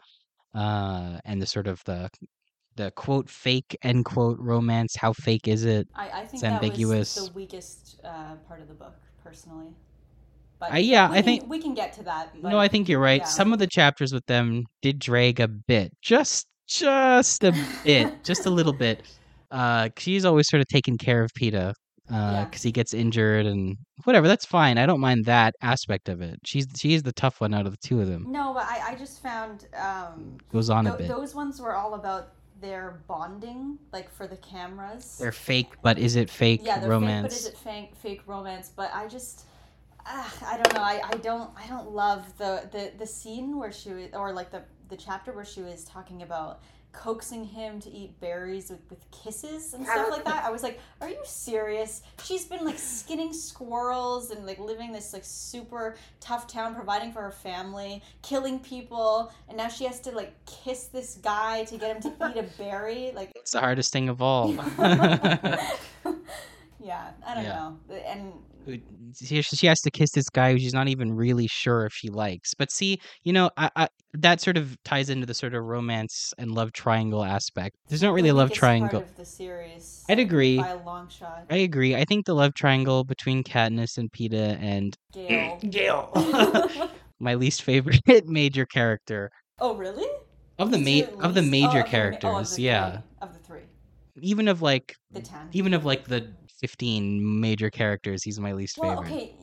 uh, 0.54 1.20
and 1.26 1.42
the 1.42 1.46
sort 1.46 1.68
of 1.68 1.82
the 1.86 2.10
the 2.76 2.92
quote 2.92 3.30
fake 3.30 3.78
end 3.84 4.06
quote 4.06 4.40
romance. 4.40 4.96
How 4.96 5.14
fake 5.14 5.48
is 5.48 5.64
it? 5.66 5.88
I, 5.96 6.10
I 6.10 6.20
think 6.22 6.34
It's 6.34 6.42
that 6.42 6.54
ambiguous. 6.54 7.16
was 7.16 7.30
the 7.30 7.34
weakest 7.36 8.00
uh, 8.04 8.36
part 8.48 8.62
of 8.62 8.68
the 8.68 8.74
book, 8.74 8.96
personally. 9.24 9.68
But 10.60 10.74
Uh, 10.74 10.78
yeah, 10.78 11.10
I 11.10 11.16
can- 11.16 11.24
think- 11.24 11.50
we 11.50 11.60
can 11.60 11.74
get 11.74 11.94
to 11.94 12.04
that. 12.04 12.30
But 12.42 12.52
no, 12.52 12.58
I 12.60 12.68
think 12.68 12.88
you're 12.90 13.00
right. 13.00 13.22
yeah. 13.22 13.28
Some 13.28 13.54
of 13.54 13.60
the 13.60 13.68
chapters 13.68 14.12
with 14.14 14.26
them 14.28 14.64
did 14.82 14.98
drag 15.00 15.40
a 15.40 15.48
bit, 15.48 15.92
just 16.02 16.48
just 16.68 17.44
a 17.44 17.54
bit, 17.84 18.24
just 18.24 18.46
a 18.46 18.50
little 18.50 18.74
bit. 18.74 19.04
Uh, 19.52 19.88
she's 20.00 20.26
always 20.26 20.48
sort 20.50 20.62
of 20.62 20.68
taking 20.68 20.98
care 20.98 21.22
of 21.24 21.30
Peeta, 21.40 21.74
uh, 22.14 22.32
Yeah. 22.34 22.46
because 22.46 22.62
he 22.62 22.72
gets 22.72 22.94
injured 22.94 23.46
and 23.46 23.78
whatever. 24.04 24.28
That's 24.28 24.46
fine. 24.46 24.78
I 24.78 24.86
don't 24.86 25.00
mind 25.00 25.26
that 25.26 25.56
aspect 25.62 26.10
of 26.10 26.22
it. 26.22 26.40
She's 26.46 26.68
she's 26.76 27.02
the 27.04 27.14
tough 27.14 27.42
one 27.42 27.54
out 27.54 27.66
of 27.66 27.72
the 27.72 27.78
two 27.88 28.00
of 28.02 28.08
them. 28.08 28.26
No, 28.30 28.54
but 28.54 28.66
I, 28.66 28.92
I 28.92 28.96
just 28.96 29.22
found 29.24 29.68
um, 29.76 30.38
Goes 30.52 30.70
on 30.70 30.88
a 30.88 30.96
bit. 30.98 31.08
those 31.08 31.34
ones 31.36 31.60
were 31.60 31.76
all 31.76 31.96
about 31.96 32.34
their 32.62 33.02
bonding, 33.08 33.78
like 33.92 34.10
for 34.10 34.26
the 34.28 34.38
cameras. 34.38 35.18
They're 35.20 35.32
fake, 35.34 35.74
but 35.82 35.98
is 35.98 36.16
it 36.16 36.30
fake 36.30 36.62
yeah, 36.64 36.80
they're 36.80 36.90
romance? 36.90 37.24
fake, 37.24 37.32
but 37.32 37.38
is 37.38 37.46
it 37.46 37.58
fake, 37.58 37.96
fake 37.96 38.22
romance? 38.26 38.72
But 38.74 38.90
I 38.94 39.08
just, 39.08 39.48
ah, 40.06 40.34
I 40.46 40.56
don't 40.58 40.74
know. 40.74 40.82
I, 40.82 41.02
I 41.04 41.16
don't 41.18 41.50
I 41.58 41.68
don't 41.68 41.92
love 41.92 42.26
the, 42.38 42.70
the 42.72 42.92
the 42.98 43.08
scene 43.08 43.58
where 43.58 43.72
she 43.72 43.90
was, 43.92 44.08
or 44.14 44.32
like 44.32 44.50
the 44.52 44.62
the 44.90 44.96
chapter 44.98 45.34
where 45.34 45.44
she 45.46 45.62
was 45.62 45.84
talking 45.84 46.22
about 46.22 46.62
coaxing 46.94 47.44
him 47.44 47.80
to 47.82 47.90
eat 47.92 48.18
berries 48.22 48.70
with, 48.70 48.80
with 48.90 49.00
kisses 49.12 49.74
and 49.74 49.86
stuff 49.86 50.10
like 50.12 50.24
that. 50.26 50.46
I 50.46 50.52
was 50.52 50.64
like, 50.64 50.80
are 51.02 51.10
you 51.10 51.18
serious? 51.26 52.04
She's 52.24 52.46
been 52.46 52.64
like 52.64 52.78
skinning 52.80 53.34
squirrels 53.34 54.32
and 54.32 54.46
like 54.46 54.60
living 54.60 54.92
this 54.94 55.12
like 55.12 55.26
super 55.26 55.96
tough 56.22 56.48
town, 56.48 56.76
providing 56.76 57.12
for 57.12 57.22
her 57.22 57.32
family, 57.32 58.02
killing 58.22 58.60
people, 58.60 59.34
and 59.50 59.58
now 59.58 59.68
she 59.68 59.84
has 59.86 60.00
to 60.02 60.12
like 60.12 60.34
kiss 60.46 60.86
this 60.86 61.16
guy 61.16 61.64
to 61.66 61.78
get 61.78 61.96
him 62.04 62.14
to 62.18 62.30
eat 62.30 62.38
a 62.38 62.44
berry. 62.58 63.12
Like 63.14 63.32
it's 63.36 63.52
the 63.52 63.60
hardest 63.60 63.92
thing 63.92 64.08
of 64.08 64.22
all. 64.22 64.54
yeah, 66.80 67.12
I 67.26 67.34
don't 67.34 67.44
Yeah. 67.44 67.72
know. 67.90 67.96
And 68.06 68.34
she, 68.66 69.42
she 69.42 69.68
has 69.68 69.82
to 69.82 69.92
kiss 69.92 70.12
this 70.12 70.30
guy 70.30 70.52
who 70.52 70.60
she's 70.60 70.74
not 70.74 70.88
even 70.88 71.14
really 71.14 71.48
sure 71.48 71.86
if 71.86 71.94
she 71.94 72.10
likes. 72.10 72.54
But 72.54 72.72
see, 72.72 73.00
you 73.24 73.34
know, 73.34 73.50
I, 73.58 73.70
I, 73.76 73.88
that 74.14 74.42
sort 74.42 74.58
of 74.58 74.78
ties 74.84 75.10
into 75.10 75.26
the 75.26 75.34
sort 75.34 75.54
of 75.54 75.64
romance 75.64 76.34
and 76.38 76.52
love 76.52 76.74
triangle 76.74 77.24
aspect. 77.24 77.76
There's 77.88 78.04
not 78.04 78.14
really 78.14 78.30
a 78.30 78.34
love 78.34 78.50
weakest 78.50 78.60
triangle. 78.60 79.02
Part 79.02 79.12
of 79.12 79.18
the 79.18 79.26
series 79.26 80.04
I'd 80.10 80.20
agree. 80.20 80.58
by 80.58 80.70
a 80.70 80.84
long 80.84 81.10
shot. 81.10 81.46
I 81.50 81.58
agree. 81.58 81.96
I 81.96 82.06
think 82.06 82.26
the 82.26 82.36
love 82.36 82.54
triangle 82.54 83.04
between 83.04 83.44
Katniss 83.44 83.98
and 83.98 84.12
Peeta 84.12 84.62
and 84.62 84.98
Gale. 85.14 85.60
Gale, 85.70 86.12
my 87.20 87.36
least 87.36 87.64
favorite 87.64 88.02
major 88.26 88.66
character 88.66 89.32
oh 89.60 89.76
really? 89.76 90.08
of 90.60 90.72
the 90.72 90.78
Is 90.78 90.84
ma- 90.84 91.14
it 91.14 91.20
of 91.22 91.34
the 91.34 91.42
major 91.42 91.66
oh, 91.66 91.68
of 91.68 91.74
the 91.74 91.78
oh, 91.78 91.84
of 91.84 91.90
characters. 91.90 92.56
the 92.56 92.62
yeah, 92.62 92.92
three, 92.92 93.02
of 93.22 93.34
the 93.34 93.40
three, 93.40 93.62
even 94.22 94.48
of 94.48 94.62
like 94.62 94.96
the 95.12 95.22
ten. 95.22 95.50
even 95.54 95.74
of 95.74 95.86
like 95.86 96.06
the 96.06 96.28
15 96.60 97.40
major 97.42 97.70
characters, 97.70 98.24
he's 98.24 98.40
my 98.40 98.54
least 98.54 98.78
well, 98.78 99.02
favorite. 99.04 99.14
okay. 99.14 99.36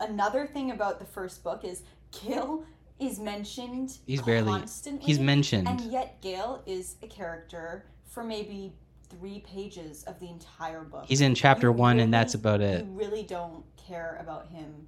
Another 0.00 0.46
thing 0.46 0.70
about 0.70 0.98
the 0.98 1.04
first 1.04 1.42
book 1.44 1.64
is 1.64 1.82
Gil 2.10 2.64
is 2.98 3.18
mentioned. 3.18 3.98
He's 4.06 4.22
barely- 4.22 4.50
constantly. 4.50 5.06
He's 5.06 5.18
mentioned. 5.18 5.68
and 5.68 5.80
yet 5.80 6.20
Gale 6.20 6.62
is 6.66 6.96
a 7.02 7.06
character 7.06 7.86
for 8.06 8.22
maybe 8.24 8.72
three 9.08 9.40
pages 9.40 10.04
of 10.04 10.18
the 10.20 10.28
entire 10.28 10.82
book. 10.82 11.04
He's 11.06 11.20
in 11.20 11.34
chapter 11.34 11.68
You 11.68 11.72
one, 11.72 11.98
and 12.00 12.12
that's 12.12 12.34
about 12.34 12.60
it. 12.60 12.84
You 12.84 12.92
really 12.92 13.22
don't 13.22 13.64
care 13.76 14.18
about 14.20 14.48
him 14.48 14.86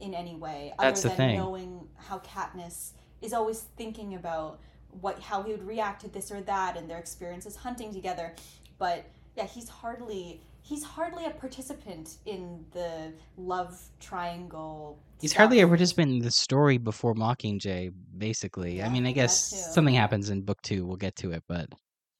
in 0.00 0.14
any 0.14 0.34
way 0.34 0.72
That's 0.78 1.02
the 1.02 1.08
other 1.08 1.16
than 1.16 1.28
thing. 1.28 1.38
knowing 1.38 1.88
how 1.96 2.18
Katniss 2.20 2.92
is 3.20 3.32
always 3.32 3.60
thinking 3.76 4.14
about 4.14 4.58
what 5.00 5.20
how 5.20 5.42
he 5.42 5.52
would 5.52 5.66
react 5.66 6.02
to 6.02 6.08
this 6.08 6.30
or 6.30 6.40
that 6.42 6.76
and 6.76 6.90
their 6.90 6.98
experiences 6.98 7.56
hunting 7.56 7.92
together. 7.92 8.34
But 8.78 9.04
yeah, 9.36 9.46
he's 9.46 9.68
hardly 9.68 10.40
he's 10.62 10.84
hardly 10.84 11.26
a 11.26 11.30
participant 11.30 12.16
in 12.24 12.64
the 12.72 13.12
love 13.36 13.82
triangle. 14.00 14.98
He's 15.20 15.32
stuff. 15.32 15.38
hardly 15.38 15.60
a 15.60 15.68
participant 15.68 16.12
in 16.12 16.18
the 16.20 16.30
story 16.30 16.78
before 16.78 17.14
Mockingjay, 17.14 17.92
basically. 18.16 18.82
I 18.82 18.88
mean, 18.88 19.04
I 19.04 19.12
guess 19.12 19.74
something 19.74 19.94
happens 19.94 20.30
in 20.30 20.42
book 20.42 20.62
two. 20.62 20.86
We'll 20.86 20.96
get 20.96 21.16
to 21.16 21.32
it, 21.32 21.42
but 21.48 21.68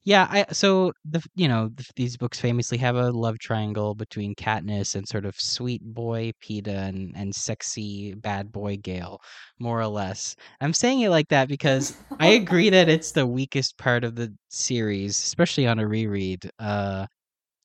yeah. 0.04 0.26
I 0.30 0.52
so 0.52 0.92
the 1.04 1.22
you 1.36 1.46
know 1.48 1.70
the, 1.74 1.84
these 1.94 2.16
books 2.16 2.40
famously 2.40 2.78
have 2.78 2.96
a 2.96 3.10
love 3.10 3.38
triangle 3.38 3.94
between 3.94 4.34
Katniss 4.34 4.96
and 4.96 5.06
sort 5.06 5.24
of 5.24 5.36
sweet 5.38 5.82
boy 5.82 6.32
Peeta 6.42 6.88
and 6.88 7.12
and 7.16 7.34
sexy 7.34 8.14
bad 8.14 8.50
boy 8.50 8.76
Gale, 8.76 9.20
more 9.60 9.80
or 9.80 9.86
less. 9.86 10.34
I'm 10.60 10.72
saying 10.74 11.00
it 11.00 11.10
like 11.10 11.28
that 11.28 11.48
because 11.48 11.96
I 12.18 12.26
agree 12.42 12.70
that 12.70 12.88
it's 12.88 13.12
the 13.12 13.26
weakest 13.26 13.78
part 13.78 14.02
of 14.04 14.16
the 14.16 14.34
series, 14.48 15.16
especially 15.16 15.66
on 15.68 15.78
a 15.78 15.86
reread. 15.86 16.50
Uh, 16.58 17.06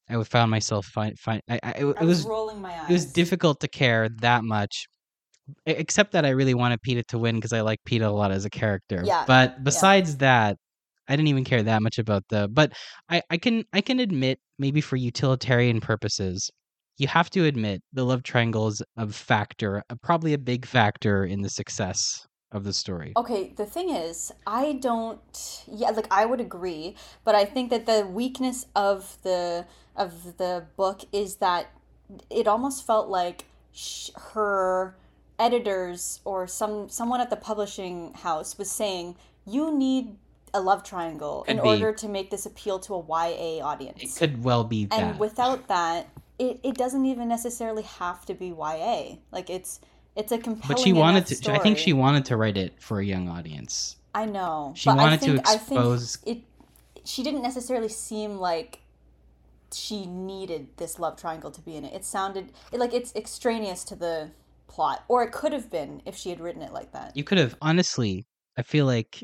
I 0.09 0.23
found 0.23 0.51
myself 0.51 0.85
find 0.85 1.17
find 1.19 1.41
I, 1.49 1.59
I, 1.63 1.69
it, 1.71 1.81
I 1.99 2.03
was, 2.03 2.19
was 2.19 2.25
rolling 2.25 2.61
my 2.61 2.71
eyes. 2.71 2.89
it 2.89 2.93
was 2.93 3.05
difficult 3.13 3.59
to 3.61 3.67
care 3.67 4.09
that 4.21 4.43
much 4.43 4.87
except 5.65 6.11
that 6.11 6.25
i 6.25 6.29
really 6.29 6.53
wanted 6.53 6.81
Peeta 6.81 7.05
to 7.07 7.17
win 7.17 7.35
because 7.35 7.53
i 7.53 7.61
like 7.61 7.79
Peeta 7.87 8.05
a 8.05 8.09
lot 8.09 8.31
as 8.31 8.45
a 8.45 8.49
character 8.49 9.01
Yeah, 9.05 9.23
but 9.27 9.63
besides 9.63 10.17
that 10.17 10.57
i 11.07 11.15
didn't 11.15 11.27
even 11.29 11.43
care 11.43 11.63
that 11.63 11.81
much 11.81 11.97
about 11.99 12.23
the 12.29 12.47
but 12.47 12.73
i 13.09 13.21
i 13.29 13.37
can 13.37 13.63
i 13.73 13.81
can 13.81 13.99
admit 13.99 14.39
maybe 14.59 14.81
for 14.81 14.95
utilitarian 14.95 15.79
purposes 15.81 16.49
you 16.97 17.07
have 17.07 17.29
to 17.29 17.45
admit 17.45 17.81
the 17.93 18.03
love 18.03 18.23
triangle 18.23 18.67
is 18.67 18.81
a 18.97 19.07
factor 19.07 19.83
probably 20.01 20.33
a 20.33 20.37
big 20.37 20.65
factor 20.65 21.23
in 21.25 21.41
the 21.41 21.49
success 21.49 22.25
of 22.57 22.63
the 22.65 22.73
story 22.73 23.13
Okay, 23.15 23.53
the 23.55 23.65
thing 23.65 23.89
is, 23.89 24.31
I 24.45 24.73
don't. 24.73 25.63
Yeah, 25.71 25.91
like 25.91 26.07
I 26.11 26.25
would 26.25 26.41
agree, 26.41 26.95
but 27.23 27.35
I 27.35 27.45
think 27.45 27.69
that 27.69 27.85
the 27.85 28.05
weakness 28.05 28.65
of 28.75 29.17
the 29.23 29.65
of 29.95 30.37
the 30.37 30.65
book 30.75 31.01
is 31.11 31.37
that 31.37 31.71
it 32.29 32.47
almost 32.47 32.85
felt 32.85 33.09
like 33.09 33.45
sh- 33.73 34.09
her 34.33 34.95
editors 35.39 36.19
or 36.25 36.47
some 36.47 36.89
someone 36.89 37.21
at 37.21 37.29
the 37.29 37.35
publishing 37.35 38.13
house 38.13 38.57
was 38.57 38.69
saying 38.69 39.15
you 39.45 39.75
need 39.75 40.15
a 40.53 40.61
love 40.61 40.83
triangle 40.83 41.45
in 41.47 41.57
be. 41.57 41.63
order 41.63 41.91
to 41.91 42.07
make 42.07 42.31
this 42.31 42.45
appeal 42.45 42.79
to 42.79 42.95
a 42.95 42.99
YA 42.99 43.63
audience. 43.63 44.03
it 44.03 44.19
could 44.19 44.43
well 44.43 44.63
be 44.63 44.85
that 44.85 44.99
and 44.99 45.19
without 45.19 45.67
that, 45.67 46.09
it, 46.39 46.59
it 46.63 46.75
doesn't 46.75 47.05
even 47.05 47.27
necessarily 47.27 47.83
have 47.83 48.25
to 48.25 48.33
be 48.33 48.47
YA. 48.47 49.17
Like 49.31 49.49
it's 49.49 49.79
it's 50.17 50.31
a 50.31 50.37
compelling. 50.37 50.67
but 50.67 50.79
she 50.79 50.91
wanted 50.93 51.25
to 51.25 51.53
i 51.53 51.59
think 51.59 51.77
she 51.77 51.93
wanted 51.93 52.25
to 52.25 52.35
write 52.35 52.57
it 52.57 52.73
for 52.81 52.99
a 52.99 53.05
young 53.05 53.29
audience 53.29 53.97
I 54.17 54.25
know. 54.25 54.73
She 54.75 54.89
but 54.89 54.97
I 54.97 55.03
wanted 55.03 55.19
to 55.21 55.25
think, 55.33 55.47
I 55.47 55.53
expose- 55.53 56.15
think 56.15 56.37
it. 56.37 56.43
She 57.05 57.21
didn't 57.21 57.43
necessarily 57.43 57.87
seem 57.87 58.37
like 58.37 58.79
she 59.71 60.07
needed 60.07 60.69
this 60.77 60.97
love 60.97 61.17
triangle 61.17 61.51
to 61.51 61.61
be 61.61 61.75
in 61.75 61.85
it. 61.85 61.93
It 61.93 62.03
sounded 62.03 62.51
it, 62.71 62.79
like 62.79 62.95
it's 62.95 63.15
extraneous 63.15 63.83
to 63.85 63.95
the 63.95 64.31
plot, 64.67 65.03
or 65.07 65.21
it 65.21 65.31
could 65.31 65.53
have 65.53 65.69
been 65.69 66.01
if 66.03 66.15
she 66.15 66.31
had 66.31 66.39
written 66.39 66.63
it 66.63 66.73
like 66.73 66.93
that. 66.93 67.15
You 67.15 67.23
could 67.23 67.37
have 67.37 67.55
honestly. 67.61 68.25
I 68.57 68.63
feel 68.63 68.87
like 68.87 69.23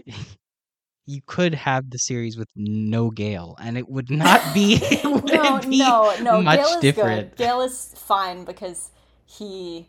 you 1.08 1.22
could 1.26 1.56
have 1.56 1.90
the 1.90 1.98
series 1.98 2.38
with 2.38 2.50
no 2.56 3.10
Gale, 3.10 3.58
and 3.60 3.80
it 3.80 3.90
would 3.90 4.12
not 4.12 4.54
be. 4.54 4.80
no, 5.04 5.60
be 5.60 5.80
no, 5.80 6.16
no. 6.22 6.40
much 6.40 6.60
Gale 6.60 6.68
is 6.68 6.82
different. 6.82 7.30
good. 7.32 7.38
Gale 7.38 7.62
is 7.62 7.96
fine 7.98 8.44
because 8.44 8.92
he 9.26 9.88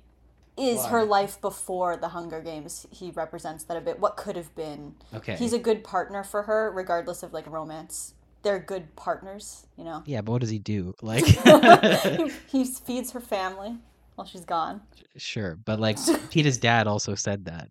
is 0.56 0.84
her 0.86 1.04
life 1.04 1.40
before 1.40 1.96
the 1.96 2.08
Hunger 2.08 2.40
Games. 2.40 2.86
He 2.90 3.10
represents 3.10 3.64
that 3.64 3.76
a 3.76 3.80
bit. 3.80 3.98
What 3.98 4.16
could 4.16 4.36
have 4.36 4.54
been. 4.54 4.94
Okay. 5.12 5.36
He's 5.36 5.52
a 5.52 5.58
good 5.58 5.82
partner 5.84 6.22
for 6.22 6.42
her, 6.42 6.70
regardless 6.72 7.22
of 7.22 7.32
like 7.32 7.46
romance. 7.48 8.14
They're 8.42 8.58
good 8.58 8.94
partners, 8.94 9.66
you 9.78 9.84
know. 9.84 10.02
yeah, 10.04 10.20
but 10.20 10.32
what 10.32 10.40
does 10.42 10.50
he 10.50 10.58
do? 10.58 10.92
Like, 11.02 11.24
he, 11.26 12.30
he 12.46 12.64
feeds 12.86 13.10
her 13.12 13.20
family 13.20 13.76
while 14.16 14.26
she's 14.26 14.44
gone. 14.44 14.82
sure, 15.16 15.56
but 15.64 15.80
like 15.80 15.96
Peeta's 15.96 16.58
dad 16.58 16.86
also 16.86 17.14
said 17.14 17.46
that 17.46 17.68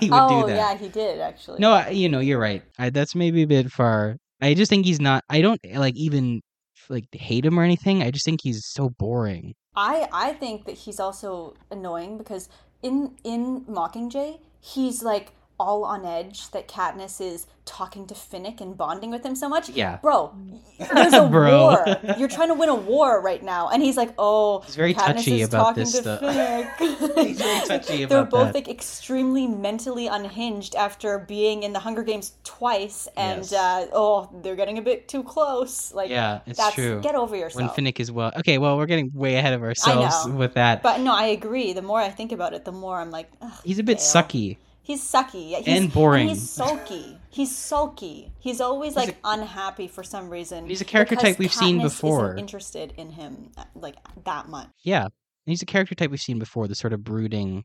he 0.00 0.10
would 0.10 0.18
oh 0.20 0.42
do 0.42 0.48
that. 0.48 0.56
yeah, 0.56 0.76
he 0.76 0.88
did 0.88 1.20
actually. 1.20 1.60
No, 1.60 1.72
I, 1.72 1.90
you 1.90 2.08
know, 2.08 2.20
you're 2.20 2.38
right. 2.38 2.62
I, 2.78 2.90
that's 2.90 3.14
maybe 3.14 3.42
a 3.42 3.46
bit 3.46 3.70
far. 3.70 4.16
I 4.42 4.54
just 4.54 4.68
think 4.68 4.84
he's 4.84 5.00
not. 5.00 5.24
I 5.30 5.40
don't 5.40 5.60
like 5.74 5.96
even 5.96 6.42
like 6.90 7.06
hate 7.12 7.46
him 7.46 7.58
or 7.58 7.62
anything. 7.62 8.02
I 8.02 8.10
just 8.10 8.24
think 8.24 8.40
he's 8.42 8.66
so 8.66 8.90
boring. 8.90 9.54
I 9.76 10.08
I 10.12 10.32
think 10.32 10.64
that 10.64 10.72
he's 10.72 10.98
also 10.98 11.54
annoying 11.70 12.18
because 12.18 12.48
in 12.82 13.16
in 13.24 13.64
Mockingjay, 13.66 14.38
he's 14.60 15.02
like 15.02 15.32
all 15.58 15.84
on 15.84 16.04
edge 16.04 16.50
that 16.50 16.68
Katniss 16.68 17.20
is 17.20 17.46
talking 17.64 18.06
to 18.06 18.14
Finnick 18.14 18.60
and 18.60 18.76
bonding 18.76 19.10
with 19.10 19.24
him 19.26 19.34
so 19.34 19.48
much. 19.48 19.68
Yeah. 19.70 19.96
Bro, 19.96 20.32
there's 20.78 21.12
a 21.14 21.26
Bro. 21.30 21.60
war. 21.62 21.86
You're 22.16 22.28
trying 22.28 22.48
to 22.48 22.54
win 22.54 22.68
a 22.68 22.74
war 22.74 23.20
right 23.20 23.42
now. 23.42 23.70
And 23.70 23.82
he's 23.82 23.96
like, 23.96 24.12
oh, 24.18 24.60
He's 24.60 24.76
very 24.76 24.94
Katniss 24.94 25.14
touchy 25.16 25.40
is 25.40 25.48
about 25.48 25.62
talking 25.64 25.82
this 25.84 25.92
to 25.94 25.98
stuff. 26.02 26.20
Finnick. 26.20 26.76
He's 27.26 27.38
very 27.40 27.66
touchy 27.66 28.04
They're 28.06 28.22
both 28.24 28.52
that. 28.52 28.54
like 28.54 28.68
extremely 28.68 29.48
mentally 29.48 30.06
unhinged 30.06 30.76
after 30.76 31.18
being 31.20 31.64
in 31.64 31.72
the 31.72 31.80
Hunger 31.80 32.04
Games 32.04 32.32
twice. 32.44 33.08
And, 33.16 33.38
Yes. 33.40 33.52
uh, 33.54 33.86
oh, 33.92 34.28
they're 34.42 34.56
getting 34.56 34.78
a 34.78 34.82
bit 34.82 35.08
too 35.08 35.24
close. 35.24 35.92
Like, 35.92 36.08
Yeah, 36.10 36.40
it's 36.46 36.58
that's, 36.58 36.74
true. 36.76 37.00
Get 37.00 37.16
over 37.16 37.34
yourself. 37.34 37.76
When. 37.76 37.84
Finnick 37.86 37.98
is 37.98 38.12
well, 38.12 38.30
okay. 38.38 38.58
Well, 38.58 38.76
we're 38.76 38.86
getting 38.86 39.10
way 39.12 39.36
ahead 39.36 39.54
of 39.54 39.62
ourselves 39.62 40.28
with 40.28 40.54
that. 40.54 40.82
But 40.84 41.00
no, 41.00 41.12
I 41.14 41.26
agree. 41.28 41.72
The 41.72 41.82
more 41.82 41.98
I 42.00 42.10
think 42.10 42.30
about 42.30 42.54
it, 42.54 42.64
the 42.64 42.72
more 42.72 42.98
I'm 43.00 43.10
like, 43.10 43.28
he's 43.64 43.78
a 43.80 43.82
bit 43.82 43.96
Gale. 43.98 44.06
sucky. 44.06 44.56
He's 44.86 45.02
sucky 45.02 45.50
Yeah, 45.50 45.58
he's, 45.58 45.66
And 45.82 45.92
boring. 45.92 46.28
he's 46.28 46.48
sulky. 46.48 47.18
He's 47.28 47.52
sulky. 47.52 48.30
He's 48.38 48.60
always 48.60 48.94
He's 48.94 49.08
like 49.08 49.16
unhappy 49.24 49.88
for 49.88 50.04
some 50.04 50.30
reason. 50.30 50.68
He's 50.68 50.80
a 50.80 50.84
character 50.84 51.16
type 51.16 51.40
we've 51.40 51.52
seen 51.52 51.82
before. 51.82 52.36
Interested 52.36 52.94
in 52.96 53.10
him 53.10 53.50
like 53.74 53.96
that 54.24 54.48
much. 54.48 54.68
Yeah, 54.84 55.08
he's 55.44 55.60
a 55.60 55.66
character 55.66 55.96
type 55.96 56.12
we've 56.12 56.20
seen 56.20 56.38
before. 56.38 56.68
The 56.68 56.76
sort 56.76 56.92
of 56.92 57.02
brooding 57.02 57.64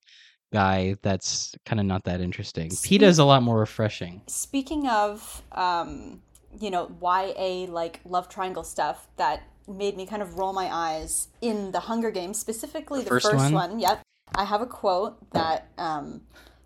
guy 0.52 0.96
that's 1.04 1.54
kind 1.64 1.80
of 1.80 1.86
not 1.86 2.06
that 2.06 2.22
interesting. 2.22 2.72
Speak- 2.72 3.02
Peeta's 3.02 3.20
a 3.20 3.24
lot 3.24 3.44
more 3.44 3.60
refreshing. 3.60 4.24
Speaking 4.26 4.88
of, 4.88 5.44
um, 5.52 6.24
you 6.60 6.72
know, 6.72 6.90
YA 7.04 7.72
like 7.72 8.00
love 8.04 8.30
triangle 8.30 8.64
stuff 8.64 9.08
that 9.18 9.44
made 9.68 9.96
me 9.96 10.08
kind 10.08 10.24
of 10.24 10.40
roll 10.40 10.54
my 10.54 10.74
eyes 10.74 11.28
in 11.40 11.72
the 11.72 11.82
Hunger 11.82 12.10
Games, 12.10 12.40
specifically 12.40 13.04
the, 13.04 13.10
first 13.10 13.28
first, 13.28 13.38
one? 13.38 13.54
one. 13.54 13.80
Yep, 13.80 14.02
I 14.34 14.44
have 14.46 14.62
a 14.62 14.66
quote 14.66 15.32
that 15.34 15.68
um, 15.78 16.22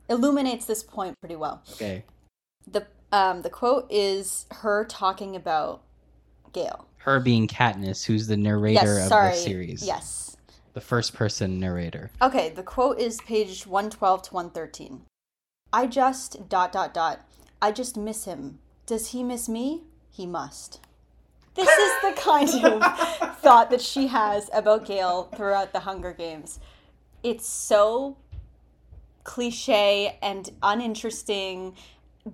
illuminates 0.10 0.66
this 0.66 0.84
point 0.84 1.16
pretty 1.20 1.36
well. 1.36 1.62
Okay, 1.74 2.04
the 2.68 2.86
um 3.12 3.42
the 3.42 3.50
quote 3.50 3.88
is 3.90 4.46
her 4.52 4.86
talking 4.86 5.36
about 5.36 5.82
Gale. 6.54 6.88
her 6.98 7.20
being 7.20 7.48
Katniss, 7.48 8.06
who's 8.06 8.28
the 8.28 8.38
narrator 8.38 8.86
yes, 8.86 9.04
of 9.04 9.08
sorry. 9.10 9.32
the 9.32 9.38
series. 9.38 9.86
Yes. 9.86 10.38
the 10.74 10.82
first 10.82 11.14
person 11.14 11.60
narrator. 11.60 12.12
Okay, 12.22 12.50
the 12.50 12.64
quote 12.64 13.00
is 13.00 13.20
page 13.22 13.66
112 13.66 14.22
to 14.24 14.34
113. 14.34 15.02
I 15.72 15.88
just 15.88 16.48
dot 16.50 16.72
dot 16.72 16.94
dot. 16.94 17.22
I 17.62 17.72
just 17.72 17.98
miss 17.98 18.26
him. 18.26 18.60
Does 18.86 19.10
he 19.12 19.24
miss 19.24 19.50
me? 19.50 19.84
He 20.12 20.26
must. 20.26 20.80
This 21.56 21.70
is 21.70 21.92
the 22.02 22.22
kind 22.22 22.50
of 22.66 23.38
thought 23.38 23.70
that 23.72 23.82
she 23.82 24.08
has 24.08 24.50
about 24.54 24.86
Gale 24.86 25.24
throughout 25.36 25.72
the 25.72 25.80
Hunger 25.82 26.12
Games. 26.14 26.60
It's 27.24 27.48
so 27.48 28.18
cliche 29.26 30.18
and 30.22 30.50
uninteresting. 30.64 31.76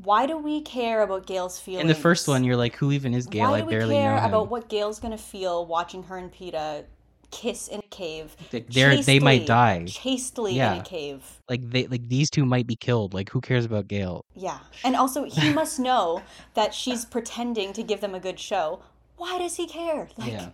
Why 0.04 0.28
do 0.28 0.38
we 0.38 0.62
care 0.62 1.02
about 1.02 1.26
Gale's 1.26 1.60
feelings? 1.60 1.82
In 1.82 1.88
the 1.88 1.96
first 1.96 2.28
one, 2.28 2.44
you're 2.44 2.56
like, 2.56 2.76
who 2.76 2.92
even 2.92 3.14
is 3.16 3.26
Gale? 3.26 3.50
Why 3.50 3.58
I 3.58 3.62
do 3.62 3.66
we 3.66 3.72
barely 3.74 3.96
care 3.96 4.12
know 4.16 4.22
him. 4.22 4.26
about 4.26 4.50
what 4.50 4.70
Gale's 4.70 5.00
gonna 5.00 5.18
feel 5.18 5.66
watching 5.66 6.04
her 6.04 6.18
and 6.18 6.32
Peeta 6.32 6.86
kiss 7.32 7.68
in 7.68 7.80
a 7.80 7.90
cave? 7.90 8.36
They're- 8.52 9.02
they 9.02 9.20
might 9.20 9.46
die. 9.48 9.86
Chastely 9.88 10.60
in 10.60 10.80
a 10.80 10.84
cave. 10.84 11.24
Like 11.50 11.70
they, 11.70 11.88
like 11.88 12.08
these 12.08 12.30
two 12.30 12.46
might 12.46 12.68
be 12.68 12.76
killed. 12.76 13.14
Like, 13.14 13.30
who 13.32 13.42
cares 13.42 13.66
about 13.66 13.88
Gale? 13.88 14.24
Yeah. 14.36 14.60
And 14.86 14.96
also 14.96 15.24
he 15.24 15.52
must 15.62 15.80
know 15.80 16.22
that 16.54 16.74
she's 16.74 17.04
pretending 17.04 17.74
to 17.74 17.84
give 17.84 18.00
them 18.00 18.14
a 18.16 18.20
good 18.20 18.40
show. 18.40 18.82
Why 19.18 19.38
does 19.40 19.56
he 19.56 19.68
care? 19.68 20.08
Like 20.18 20.32
yeah. 20.32 20.50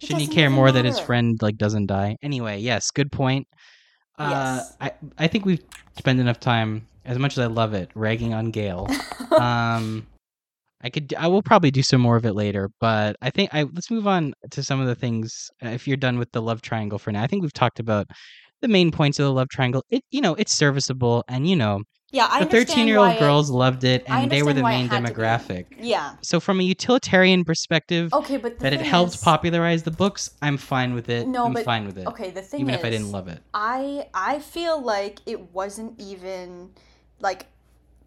Shouldn't 0.00 0.20
he 0.20 0.28
care 0.28 0.48
more 0.48 0.70
that 0.70 0.84
his 0.84 1.00
friend 1.00 1.40
like 1.42 1.56
doesn't 1.58 1.86
die? 1.86 2.16
Anyway, 2.22 2.58
yes, 2.60 2.90
good 2.90 3.10
point. 3.10 3.48
Uh, 4.18 4.28
Yes. 4.30 4.76
I 4.80 4.92
I 5.18 5.26
think 5.28 5.44
we've 5.44 5.62
spent 5.98 6.20
enough 6.20 6.40
time, 6.40 6.86
as 7.04 7.18
much 7.18 7.32
as 7.32 7.38
I 7.38 7.46
love 7.46 7.74
it, 7.74 7.90
ragging 7.94 8.34
on 8.34 8.50
Gale. 8.50 8.86
um, 9.38 10.06
I 10.80 10.90
could, 10.90 11.12
I 11.18 11.26
will 11.26 11.42
probably 11.42 11.70
do 11.72 11.82
some 11.82 12.00
more 12.00 12.16
of 12.16 12.24
it 12.24 12.34
later, 12.34 12.70
but 12.80 13.16
I 13.20 13.30
think 13.30 13.50
I 13.52 13.64
let's 13.64 13.90
move 13.90 14.06
on 14.06 14.32
to 14.50 14.62
some 14.62 14.80
of 14.80 14.86
the 14.86 14.94
things. 14.94 15.50
uh, 15.64 15.68
If 15.68 15.88
you're 15.88 15.96
done 15.96 16.18
with 16.18 16.30
the 16.32 16.42
love 16.42 16.62
triangle 16.62 16.98
for 16.98 17.10
now, 17.12 17.22
I 17.22 17.26
think 17.26 17.42
we've 17.42 17.52
talked 17.52 17.80
about 17.80 18.06
the 18.62 18.68
main 18.68 18.90
points 18.90 19.18
of 19.18 19.24
the 19.24 19.32
love 19.32 19.48
triangle. 19.48 19.82
It, 19.90 20.02
you 20.10 20.20
know, 20.20 20.34
it's 20.34 20.52
serviceable, 20.52 21.24
and 21.28 21.48
you 21.48 21.56
know, 21.56 21.82
Yeah, 22.10 22.26
I 22.30 22.42
the 22.42 22.50
13 22.50 22.86
year 22.88 22.96
old 22.98 23.08
why 23.08 23.14
it- 23.14 23.18
girls 23.18 23.50
loved 23.50 23.84
it, 23.84 24.04
and 24.08 24.30
they 24.30 24.42
were 24.42 24.54
the 24.54 24.62
main 24.62 24.88
had 24.88 25.04
to 25.04 25.12
be. 25.12 25.14
demographic. 25.20 25.66
Yeah. 25.78 26.14
So, 26.22 26.40
from 26.40 26.58
a 26.58 26.62
utilitarian 26.62 27.44
perspective, 27.44 28.14
Okay, 28.14 28.38
but 28.38 28.58
that 28.60 28.72
it 28.72 28.80
helped 28.80 29.14
is- 29.14 29.20
popularize 29.22 29.82
the 29.82 29.90
books, 29.90 30.30
I'm 30.40 30.56
fine 30.56 30.94
with 30.94 31.10
it. 31.10 31.26
No, 31.28 31.44
I'm 31.44 31.52
but- 31.52 31.64
fine 31.66 31.84
with 31.84 31.98
it. 31.98 32.06
Okay, 32.06 32.30
the 32.30 32.40
thing 32.40 32.60
even 32.60 32.72
is, 32.74 32.80
if 32.80 32.86
I 32.86 32.90
didn't 32.90 33.12
love 33.12 33.28
it. 33.28 33.42
I 33.52 34.06
I 34.14 34.38
feel 34.38 34.80
like 34.80 35.20
it 35.26 35.52
wasn't 35.52 36.00
even 36.00 36.70
like 37.20 37.46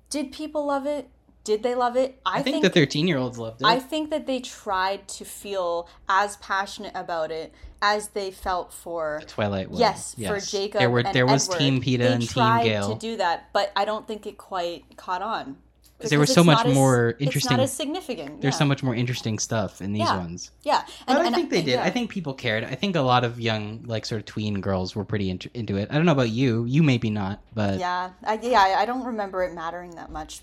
did 0.09 0.31
people 0.31 0.65
love 0.65 0.85
it? 0.87 1.07
Did 1.43 1.63
they 1.63 1.73
love 1.73 1.97
it? 1.97 2.19
I, 2.25 2.43
think, 2.43 2.61
the 2.61 2.69
13 2.69 3.07
year 3.07 3.17
olds 3.17 3.37
loved 3.39 3.61
it. 3.61 3.65
I 3.65 3.79
think 3.79 4.11
that 4.11 4.27
they 4.27 4.39
tried 4.39 5.07
to 5.09 5.25
feel 5.25 5.89
as 6.07 6.37
passionate 6.37 6.91
about 6.95 7.31
it 7.31 7.53
as 7.81 8.09
they 8.09 8.29
felt 8.29 8.71
for 8.71 9.17
the 9.21 9.25
Twilight 9.27 9.71
was. 9.71 9.79
yes, 9.79 10.13
for. 10.15 10.39
Jacob 10.39 10.79
There 10.79 10.89
were 10.91 10.99
and 10.99 11.15
there 11.15 11.25
was 11.25 11.47
Edward. 11.49 11.57
Team 11.59 11.81
Peeta 11.81 11.97
they 11.99 12.07
and 12.13 12.21
Team 12.21 12.27
tried 12.29 12.63
Gale. 12.65 12.93
to 12.93 12.99
do 12.99 13.17
that, 13.17 13.49
but 13.53 13.71
I 13.75 13.85
don't 13.85 14.07
think 14.07 14.27
it 14.27 14.37
quite 14.37 14.83
caught 14.97 15.23
on. 15.23 15.57
Because 15.97 16.09
there 16.11 16.19
was 16.19 16.33
so 16.33 16.43
much 16.43 16.65
as- 16.65 16.73
more 16.73 17.09
It's 17.09 17.21
interesting- 17.21 17.57
not 17.57 17.63
as 17.63 17.71
significant. 17.73 18.41
There's 18.41 18.57
so 18.57 18.65
much 18.65 18.81
more 18.83 18.93
interesting 18.95 19.37
stuff 19.39 19.81
in 19.81 19.93
these 19.93 20.01
Yeah. 20.01 20.17
ones. 20.17 20.49
Yeah, 20.63 20.81
But 21.07 21.15
and, 21.15 21.17
I 21.19 21.25
and 21.27 21.35
think 21.35 21.49
they 21.51 21.61
did. 21.61 21.73
yeah. 21.75 21.83
I 21.83 21.89
think 21.91 22.09
people 22.11 22.33
cared. 22.35 22.63
I 22.63 22.73
think 22.75 22.95
a 22.95 23.01
lot 23.01 23.23
of 23.23 23.39
young, 23.39 23.83
like 23.85 24.05
sort 24.07 24.19
of 24.21 24.25
tween 24.25 24.61
girls 24.61 24.95
were 24.95 25.05
pretty 25.05 25.29
into, 25.29 25.49
into 25.55 25.77
it. 25.77 25.89
I 25.91 25.95
don't 25.95 26.05
know 26.05 26.11
about 26.11 26.29
you. 26.29 26.65
You 26.65 26.81
maybe 26.83 27.09
not, 27.11 27.41
but 27.53 27.79
Yeah, 27.79 28.11
I, 28.23 28.39
yeah, 28.41 28.59
I- 28.61 28.81
I 28.81 28.85
don't 28.85 29.03
remember 29.05 29.43
it 29.43 29.53
mattering 29.53 29.91
that 29.91 30.11
much. 30.11 30.41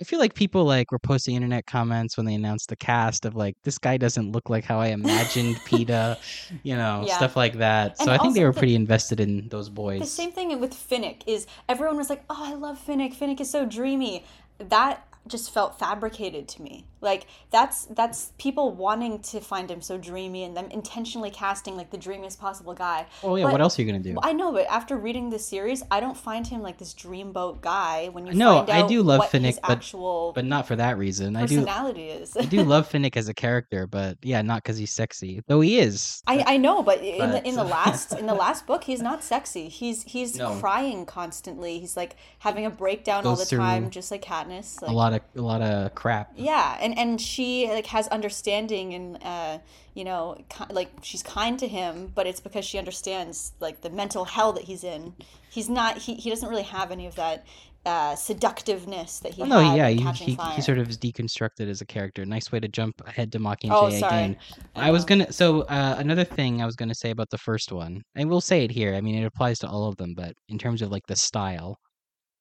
I 0.00 0.04
feel 0.04 0.18
like 0.18 0.34
people 0.34 0.64
like 0.64 0.92
were 0.92 0.98
posting 0.98 1.34
internet 1.34 1.66
comments 1.66 2.16
when 2.16 2.24
they 2.26 2.34
announced 2.34 2.68
the 2.68 2.76
cast 2.76 3.24
of 3.24 3.34
like 3.34 3.56
this 3.64 3.78
guy 3.78 3.96
doesn't 3.96 4.30
look 4.32 4.48
like 4.48 4.64
how 4.64 4.78
I 4.78 4.88
imagined 4.88 5.56
Peeta, 5.66 6.16
you 6.62 6.76
know, 6.76 7.04
Yeah. 7.06 7.16
stuff 7.16 7.34
like 7.36 7.54
that. 7.54 7.98
So 7.98 8.04
And 8.04 8.10
I 8.12 8.18
think 8.18 8.34
they 8.34 8.44
were 8.44 8.52
the- 8.52 8.58
pretty 8.58 8.74
invested 8.76 9.18
in 9.20 9.48
those 9.48 9.68
boys. 9.68 10.00
The 10.00 10.06
same 10.06 10.30
thing 10.32 10.58
with 10.60 10.72
Finnick 10.72 11.22
is 11.26 11.46
everyone 11.68 11.96
was 11.96 12.08
like, 12.10 12.22
"Oh, 12.30 12.40
I 12.44 12.54
love 12.54 12.78
Finnick. 12.86 13.16
Finnick 13.16 13.40
is 13.40 13.50
so 13.50 13.64
dreamy." 13.66 14.24
That 14.58 15.06
just 15.28 15.52
felt 15.52 15.78
fabricated 15.78 16.48
to 16.48 16.62
me. 16.62 16.86
Like 17.00 17.26
that's 17.50 17.84
that's 17.86 18.32
people 18.38 18.72
wanting 18.72 19.20
to 19.20 19.40
find 19.40 19.70
him 19.70 19.80
so 19.80 19.98
dreamy 19.98 20.42
and 20.42 20.56
them 20.56 20.68
intentionally 20.70 21.30
casting 21.30 21.76
like 21.76 21.90
the 21.90 21.96
dreamiest 21.98 22.40
possible 22.40 22.74
guy. 22.74 23.06
Oh 23.22 23.36
yeah, 23.36 23.44
But- 23.44 23.52
what 23.52 23.60
else 23.60 23.78
are 23.78 23.82
you 23.82 23.88
gonna 23.92 24.02
do? 24.02 24.16
I 24.22 24.32
know, 24.32 24.50
but 24.52 24.66
after 24.66 24.96
reading 24.96 25.30
this 25.30 25.46
series, 25.46 25.82
I 25.92 26.00
don't 26.00 26.16
find 26.16 26.44
him 26.46 26.60
like 26.60 26.78
this 26.78 26.94
dreamboat 26.94 27.60
guy. 27.60 28.08
When 28.08 28.26
you 28.26 28.34
No, 28.34 28.66
I 28.68 28.86
do 28.86 29.02
love 29.02 29.22
Finnick, 29.30 29.58
but- 29.62 29.70
actual 29.70 30.32
But 30.34 30.44
not 30.44 30.66
for 30.66 30.74
that 30.76 30.98
reason. 30.98 31.36
I 31.36 31.46
do. 31.46 31.58
personality 31.58 32.08
is. 32.08 32.36
I 32.36 32.46
do 32.46 32.64
love 32.64 32.88
Finnick 32.92 33.16
as 33.16 33.28
a 33.28 33.34
character, 33.34 33.86
but 33.86 34.18
yeah, 34.22 34.42
not 34.42 34.62
because 34.64 34.76
he's 34.76 34.90
sexy, 34.92 35.40
though 35.46 35.60
he 35.60 35.78
is. 35.78 36.20
I, 36.26 36.42
I 36.46 36.56
know, 36.56 36.82
but 36.82 37.00
in 37.04 37.30
the 37.30 37.46
in 37.46 37.54
the 37.54 37.64
last 37.64 38.12
in 38.12 38.26
the 38.26 38.34
last 38.44 38.66
book, 38.66 38.82
he's 38.84 39.00
not 39.02 39.22
sexy. 39.22 39.68
He's 39.68 40.02
he's 40.02 40.34
No. 40.36 40.58
crying 40.58 41.06
constantly. 41.06 41.78
He's 41.78 41.96
like 41.96 42.16
having 42.40 42.66
a 42.66 42.70
breakdown 42.70 43.24
all 43.24 43.36
the 43.36 43.44
time, 43.44 43.90
just 43.90 44.10
like 44.10 44.22
Katniss. 44.24 44.82
Like, 44.82 44.90
a 44.90 44.94
lot 44.94 45.12
of 45.12 45.17
a 45.36 45.40
lot 45.40 45.62
of 45.62 45.94
crap. 45.94 46.32
yeah, 46.36 46.76
and 46.80 46.96
and 46.98 47.20
she 47.20 47.68
like 47.68 47.86
has 47.86 48.08
understanding 48.08 48.94
and 48.94 49.18
uh, 49.22 49.58
you 49.94 50.04
know 50.04 50.36
ki- 50.48 50.64
like 50.70 50.90
she's 51.02 51.22
kind 51.22 51.58
to 51.58 51.68
him, 51.68 52.12
but 52.14 52.26
it's 52.26 52.40
because 52.40 52.64
she 52.64 52.78
understands 52.78 53.52
like 53.60 53.80
the 53.82 53.90
mental 53.90 54.24
hell 54.24 54.52
that 54.52 54.64
he's 54.64 54.84
in. 54.84 55.14
He's 55.50 55.68
not. 55.68 55.98
He 55.98 56.14
he 56.14 56.30
doesn't 56.30 56.48
really 56.48 56.62
have 56.62 56.90
any 56.90 57.06
of 57.06 57.14
that 57.16 57.46
uh, 57.86 58.14
seductiveness 58.16 59.20
that 59.20 59.32
he. 59.34 59.42
Well, 59.42 59.50
no, 59.50 59.74
yeah, 59.74 59.88
he, 59.88 60.02
he, 60.24 60.38
he 60.54 60.62
sort 60.62 60.78
of 60.78 60.88
is 60.88 60.98
deconstructed 60.98 61.68
as 61.68 61.80
a 61.80 61.86
character. 61.86 62.24
Nice 62.26 62.52
way 62.52 62.60
to 62.60 62.68
jump 62.68 63.00
ahead 63.06 63.32
to 63.32 63.38
Mockingjay 63.38 63.70
Oh, 63.72 63.86
again. 63.86 64.36
I 64.76 64.90
was 64.90 65.04
gonna. 65.04 65.32
So 65.32 65.62
uh, 65.62 65.96
another 65.98 66.24
thing 66.24 66.62
I 66.62 66.66
was 66.66 66.76
gonna 66.76 66.94
say 66.94 67.10
about 67.10 67.30
the 67.30 67.38
first 67.38 67.72
one, 67.72 68.02
and 68.14 68.28
we'll 68.28 68.40
say 68.40 68.64
it 68.64 68.70
here. 68.70 68.94
I 68.94 69.00
mean, 69.00 69.14
it 69.16 69.24
applies 69.24 69.58
to 69.60 69.68
all 69.68 69.88
of 69.88 69.96
them, 69.96 70.14
but 70.14 70.34
in 70.48 70.58
terms 70.58 70.82
of 70.82 70.90
like 70.90 71.06
the 71.06 71.16
style, 71.16 71.78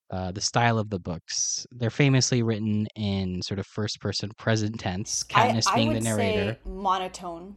uh, 0.10 0.32
the 0.32 0.41
style 0.41 0.80
of 0.80 0.89
the 0.89 1.00
books, 1.00 1.65
they're 1.72 1.89
famously 1.89 2.43
written 2.43 2.88
in 2.96 3.41
sort 3.41 3.60
of 3.60 3.65
first 3.67 4.00
person 4.00 4.30
present 4.38 4.80
tense. 4.80 5.24
Katniss 5.24 5.67
I, 5.67 5.74
I 5.74 5.76
being 5.76 5.93
the 5.93 6.02
narrator. 6.02 6.54
say 6.54 6.70
monotone, 6.70 7.56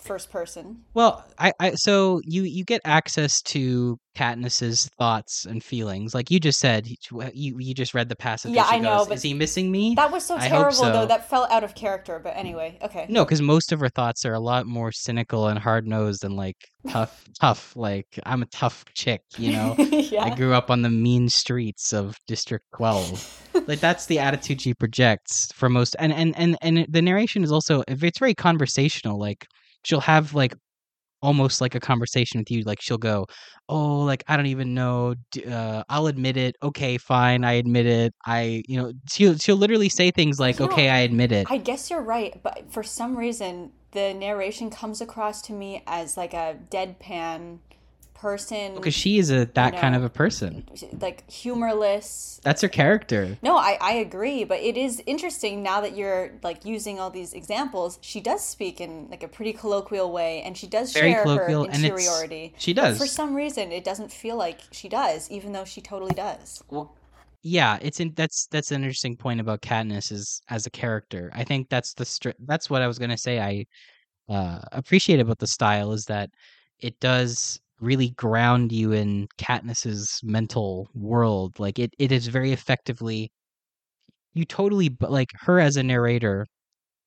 first 0.00 0.30
person. 0.30 0.82
Well, 0.94 1.24
I, 1.38 1.52
I 1.60 1.74
so 1.74 2.20
you 2.24 2.42
you 2.42 2.64
get 2.64 2.80
access 2.84 3.40
to 3.42 3.98
Katniss's 4.16 4.90
thoughts 4.98 5.46
and 5.46 5.62
feelings, 5.62 6.14
like 6.14 6.30
you 6.30 6.40
just 6.40 6.58
said. 6.58 6.86
You 6.88 7.58
you 7.58 7.74
just 7.74 7.94
read 7.94 8.08
the 8.08 8.16
passage. 8.16 8.52
Yeah, 8.52 8.66
I 8.66 8.78
know, 8.78 9.06
but 9.06 9.16
Is 9.16 9.22
he 9.22 9.34
missing 9.34 9.70
me? 9.70 9.94
That 9.94 10.10
was 10.10 10.24
so 10.26 10.36
terrible, 10.38 10.72
so. 10.72 10.92
though. 10.92 11.06
That 11.06 11.28
fell 11.28 11.46
out 11.50 11.64
of 11.64 11.74
character. 11.74 12.20
But 12.22 12.36
anyway, 12.36 12.78
okay. 12.82 13.06
No, 13.08 13.24
because 13.24 13.40
most 13.40 13.72
of 13.72 13.80
her 13.80 13.88
thoughts 13.88 14.24
are 14.24 14.34
a 14.34 14.40
lot 14.40 14.66
more 14.66 14.90
cynical 14.92 15.46
and 15.46 15.58
hard 15.58 15.86
nosed 15.86 16.24
and 16.24 16.36
like 16.36 16.56
tough, 16.88 17.24
tough. 17.40 17.74
Like 17.76 18.18
I'm 18.26 18.42
a 18.42 18.46
tough 18.46 18.84
chick, 18.94 19.22
you 19.38 19.52
know. 19.56 19.74
yeah. 19.78 20.24
I 20.24 20.34
grew 20.34 20.54
up 20.54 20.70
on 20.70 20.82
the 20.82 20.90
mean 20.90 21.28
streets 21.28 21.92
of 21.92 22.16
District 22.26 22.64
12. 22.76 23.64
like 23.68 23.80
that's 23.80 24.06
the 24.06 24.18
attitude 24.26 24.60
she 24.60 24.74
projects 24.74 25.52
for 25.54 25.68
most. 25.68 25.94
And 25.98 26.12
and 26.12 26.36
and 26.36 26.58
and 26.62 26.86
the 26.88 27.02
narration 27.02 27.44
is 27.44 27.52
also 27.52 27.84
it's 27.86 28.18
very 28.18 28.34
conversational. 28.34 29.18
Like 29.18 29.46
she'll 29.84 30.00
have 30.00 30.34
like 30.34 30.54
almost 31.22 31.60
like 31.60 31.74
a 31.74 31.80
conversation 31.80 32.40
with 32.40 32.50
you. 32.50 32.62
Like 32.62 32.80
she'll 32.80 32.98
go, 32.98 33.26
"Oh, 33.68 34.00
like 34.00 34.24
I 34.28 34.36
don't 34.36 34.46
even 34.46 34.74
know. 34.74 35.14
Uh, 35.48 35.82
I'll 35.88 36.06
admit 36.06 36.36
it. 36.36 36.56
Okay, 36.62 36.98
fine. 36.98 37.44
I 37.44 37.52
admit 37.54 37.86
it. 37.86 38.14
I, 38.26 38.62
you 38.66 38.80
know, 38.80 38.92
she'll 39.10 39.36
she'll 39.36 39.56
literally 39.56 39.88
say 39.88 40.10
things 40.10 40.40
like, 40.40 40.60
"Okay, 40.60 40.88
I 40.88 41.00
admit 41.00 41.32
it." 41.32 41.46
I 41.50 41.58
guess 41.58 41.90
you're 41.90 42.02
right, 42.02 42.40
but 42.42 42.64
for 42.70 42.82
some 42.82 43.16
reason, 43.16 43.72
the 43.92 44.14
narration 44.14 44.70
comes 44.70 45.00
across 45.00 45.42
to 45.42 45.52
me 45.52 45.82
as 45.86 46.16
like 46.16 46.34
a 46.34 46.56
deadpan 46.70 47.58
person, 48.20 48.74
Because 48.74 48.94
she 48.94 49.18
is 49.18 49.30
a 49.30 49.46
that 49.54 49.76
kind 49.76 49.92
know, 49.92 49.98
of 49.98 50.04
a 50.04 50.10
person. 50.10 50.64
like 51.00 51.28
humorless. 51.30 52.40
That's 52.42 52.62
her 52.62 52.68
character. 52.68 53.36
No, 53.42 53.56
I, 53.56 53.78
I 53.80 53.92
agree, 53.94 54.44
but 54.44 54.60
it 54.60 54.76
is 54.76 55.02
interesting 55.06 55.62
now 55.62 55.80
that 55.80 55.96
you're 55.96 56.32
like 56.42 56.64
using 56.64 57.00
all 57.00 57.10
these 57.10 57.32
examples. 57.32 57.98
She 58.02 58.20
does 58.20 58.44
speak 58.44 58.80
in 58.80 59.08
like 59.10 59.22
a 59.22 59.28
pretty 59.28 59.52
colloquial 59.52 60.12
way, 60.12 60.42
and 60.42 60.56
she 60.56 60.66
does 60.66 60.92
Very 60.92 61.12
share 61.12 61.24
her 61.24 61.64
interiority. 61.64 62.54
she 62.58 62.72
But 62.74 62.82
does. 62.82 62.98
for 62.98 63.06
some 63.06 63.34
reason, 63.34 63.72
it 63.72 63.84
doesn't 63.84 64.12
feel 64.12 64.36
like 64.36 64.60
she 64.70 64.88
does, 64.88 65.30
even 65.30 65.52
though 65.52 65.64
she 65.64 65.80
totally 65.80 66.14
does. 66.14 66.62
yeah 67.42 67.78
it's 67.80 68.00
in 68.00 68.12
that's 68.14 68.46
that's 68.48 68.70
an 68.70 68.82
interesting 68.82 69.16
point 69.16 69.40
about 69.40 69.62
Katniss 69.62 70.12
is 70.12 70.42
as 70.48 70.66
a 70.66 70.70
character 70.70 71.30
i 71.34 71.42
think 71.42 71.68
that's 71.70 71.94
the 71.94 72.04
str- 72.04 72.30
that's 72.40 72.68
what 72.68 72.82
i 72.82 72.86
was 72.86 72.98
going 72.98 73.10
to 73.10 73.16
say 73.16 73.40
i 73.40 73.64
uh 74.28 74.60
appreciate 74.72 75.20
about 75.20 75.38
the 75.38 75.46
style 75.46 75.92
is 75.92 76.04
that 76.06 76.30
it 76.80 76.98
does 77.00 77.60
really 77.80 78.10
ground 78.10 78.72
you 78.72 78.92
in 78.92 79.26
Katniss's 79.38 80.20
mental 80.22 80.88
world 80.94 81.58
like 81.58 81.78
it 81.78 81.92
it 81.98 82.12
is 82.12 82.26
very 82.28 82.52
effectively 82.52 83.30
you 84.34 84.44
totally 84.44 84.88
but 84.88 85.10
like 85.10 85.30
her 85.40 85.58
as 85.60 85.76
a 85.76 85.82
narrator 85.82 86.46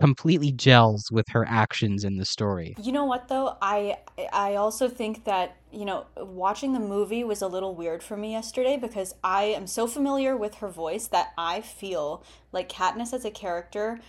completely 0.01 0.51
gels 0.51 1.09
with 1.11 1.25
her 1.29 1.45
actions 1.47 2.03
in 2.03 2.17
the 2.17 2.25
story 2.25 2.75
You 2.81 2.91
know 2.91 3.05
what 3.05 3.27
though? 3.27 3.57
I 3.61 3.97
I 4.31 4.55
also 4.55 4.89
think 4.89 5.23
that, 5.25 5.55
you 5.71 5.85
know, 5.85 6.05
watching 6.17 6.73
the 6.73 6.79
movie 6.79 7.23
was 7.23 7.41
a 7.41 7.47
little 7.47 7.75
weird 7.75 8.03
for 8.03 8.17
me 8.17 8.31
yesterday 8.31 8.77
because 8.77 9.15
I 9.23 9.43
am 9.43 9.67
so 9.67 9.87
familiar 9.87 10.35
with 10.35 10.55
her 10.55 10.69
voice 10.69 11.07
that 11.07 11.33
I 11.37 11.61
feel 11.61 12.23
like 12.51 12.67
Katniss 12.69 13.13
as 13.13 13.25
a 13.25 13.31
character 13.31 13.99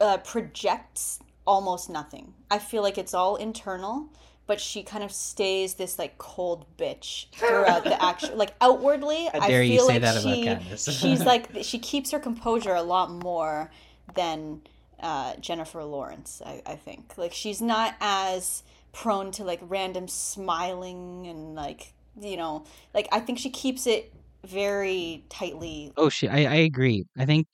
uh, 0.00 0.18
projects 0.18 1.20
almost 1.46 1.88
nothing. 1.88 2.34
I 2.50 2.58
feel 2.58 2.82
like 2.82 2.98
it's 2.98 3.14
all 3.14 3.36
internal, 3.36 4.08
but 4.46 4.60
she 4.60 4.82
kind 4.82 5.02
of 5.02 5.10
stays 5.12 5.74
this 5.74 5.98
like 5.98 6.18
cold 6.18 6.66
bitch 6.78 7.26
throughout 7.32 7.84
the 7.84 8.02
action. 8.02 8.36
Like 8.36 8.54
outwardly, 8.60 9.28
How 9.32 9.40
I 9.40 9.48
dare 9.48 9.62
you 9.62 9.78
feel 9.78 9.86
say 9.86 9.92
like 9.94 10.02
that 10.02 10.22
about 10.22 10.34
she 10.34 10.44
Katniss. 10.44 11.00
she's 11.00 11.24
like 11.24 11.48
she 11.62 11.78
keeps 11.78 12.10
her 12.10 12.18
composure 12.18 12.74
a 12.74 12.82
lot 12.82 13.10
more 13.10 13.70
than 14.14 14.62
uh, 15.00 15.36
Jennifer 15.36 15.82
Lawrence. 15.84 16.42
I, 16.44 16.62
I 16.66 16.76
think 16.76 17.14
like 17.16 17.32
she's 17.32 17.60
not 17.60 17.94
as 18.00 18.62
prone 18.92 19.30
to 19.32 19.44
like 19.44 19.60
random 19.62 20.08
smiling 20.08 21.26
and 21.26 21.54
like 21.54 21.92
you 22.20 22.36
know 22.36 22.64
like 22.94 23.08
I 23.12 23.20
think 23.20 23.38
she 23.38 23.50
keeps 23.50 23.86
it 23.86 24.12
very 24.44 25.24
tightly 25.28 25.92
oh 25.96 26.08
she 26.08 26.28
i, 26.28 26.38
I 26.44 26.54
agree 26.56 27.04
i 27.18 27.26
think 27.26 27.48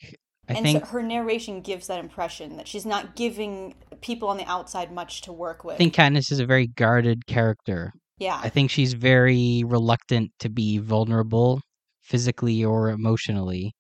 i 0.53 0.57
and 0.57 0.65
think 0.65 0.85
so 0.85 0.93
her 0.93 1.03
narration 1.03 1.61
gives 1.61 1.87
that 1.87 1.99
impression 1.99 2.57
that 2.57 2.69
she's 2.69 2.87
not 2.87 3.17
giving 3.17 3.75
people 4.01 4.29
on 4.29 4.37
the 4.37 4.45
outside 4.47 4.93
much 4.93 5.23
to 5.23 5.33
work 5.33 5.65
with. 5.65 5.75
i 5.75 5.79
think 5.79 5.95
Katniss 5.95 6.31
is 6.33 6.41
a 6.41 6.47
very 6.47 6.67
guarded 6.67 7.27
character 7.27 7.93
yeah. 8.23 8.39
I 8.41 8.51
think 8.51 8.71
she's 8.71 8.93
very 8.93 9.65
reluctant 9.67 10.31
to 10.39 10.49
be 10.49 10.79
vulnerable 10.79 11.61
physically 12.03 12.65
or 12.65 12.91
emotionally. 12.91 13.75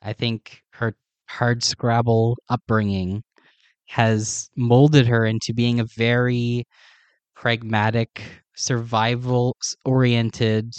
I 0.00 0.12
think 0.12 0.62
her 0.74 0.94
hard 1.28 1.64
scrabble 1.64 2.38
upbringing 2.48 3.24
has 3.86 4.48
molded 4.56 5.08
her 5.08 5.26
into 5.26 5.52
being 5.52 5.80
a 5.80 5.86
very 5.96 6.64
pragmatic, 7.34 8.22
survival 8.54 9.56
oriented, 9.84 10.72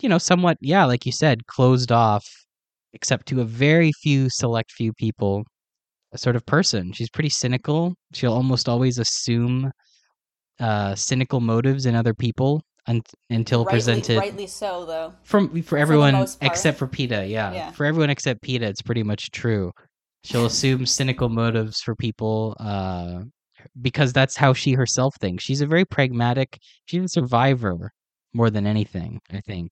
you 0.00 0.08
know, 0.08 0.16
somewhat, 0.16 0.56
yeah, 0.62 0.86
like 0.86 1.04
you 1.04 1.12
said, 1.12 1.46
closed 1.46 1.92
off, 1.92 2.26
except 2.94 3.26
to 3.28 3.40
a 3.40 3.44
very 3.44 3.92
few 4.02 4.28
select 4.30 4.72
few 4.72 4.92
people, 4.92 5.44
a 6.12 6.18
sort 6.18 6.36
of 6.36 6.44
person. 6.46 6.92
She's 6.92 7.10
pretty 7.10 7.30
cynical. 7.30 7.94
She'll 8.12 8.32
almost 8.34 8.68
always 8.68 8.98
assume 8.98 9.70
uh, 10.60 10.94
cynical 10.94 11.40
motives 11.40 11.86
in 11.86 11.94
other 11.94 12.14
people. 12.14 12.62
un- 12.86 13.00
until 13.30 13.64
rightly, 13.64 13.76
presented 13.76 14.16
rightly 14.18 14.46
so, 14.46 14.84
though. 14.84 15.12
from 15.22 15.62
for 15.62 15.78
everyone 15.78 16.14
part. 16.14 16.36
except 16.42 16.78
for 16.78 16.86
Peeta. 16.88 17.28
Yeah. 17.28 17.52
Yeah. 17.52 17.70
for 17.72 17.86
everyone 17.86 18.10
except 18.10 18.42
Peeta, 18.42 18.62
it's 18.62 18.82
pretty 18.82 19.02
much 19.02 19.30
true. 19.30 19.72
She'll 20.24 20.46
assume 20.46 20.86
cynical 20.86 21.28
motives 21.28 21.80
for 21.80 21.96
people 21.96 22.56
uh, 22.60 23.22
because 23.80 24.12
that's 24.12 24.36
how 24.36 24.52
she 24.52 24.72
herself 24.72 25.14
thinks. 25.20 25.42
She's 25.42 25.60
a 25.62 25.66
very 25.66 25.84
pragmatic. 25.84 26.58
She's 26.86 27.02
a 27.02 27.08
survivor 27.08 27.90
more 28.32 28.50
than 28.50 28.66
anything, 28.66 29.20
I 29.32 29.40
think. 29.40 29.70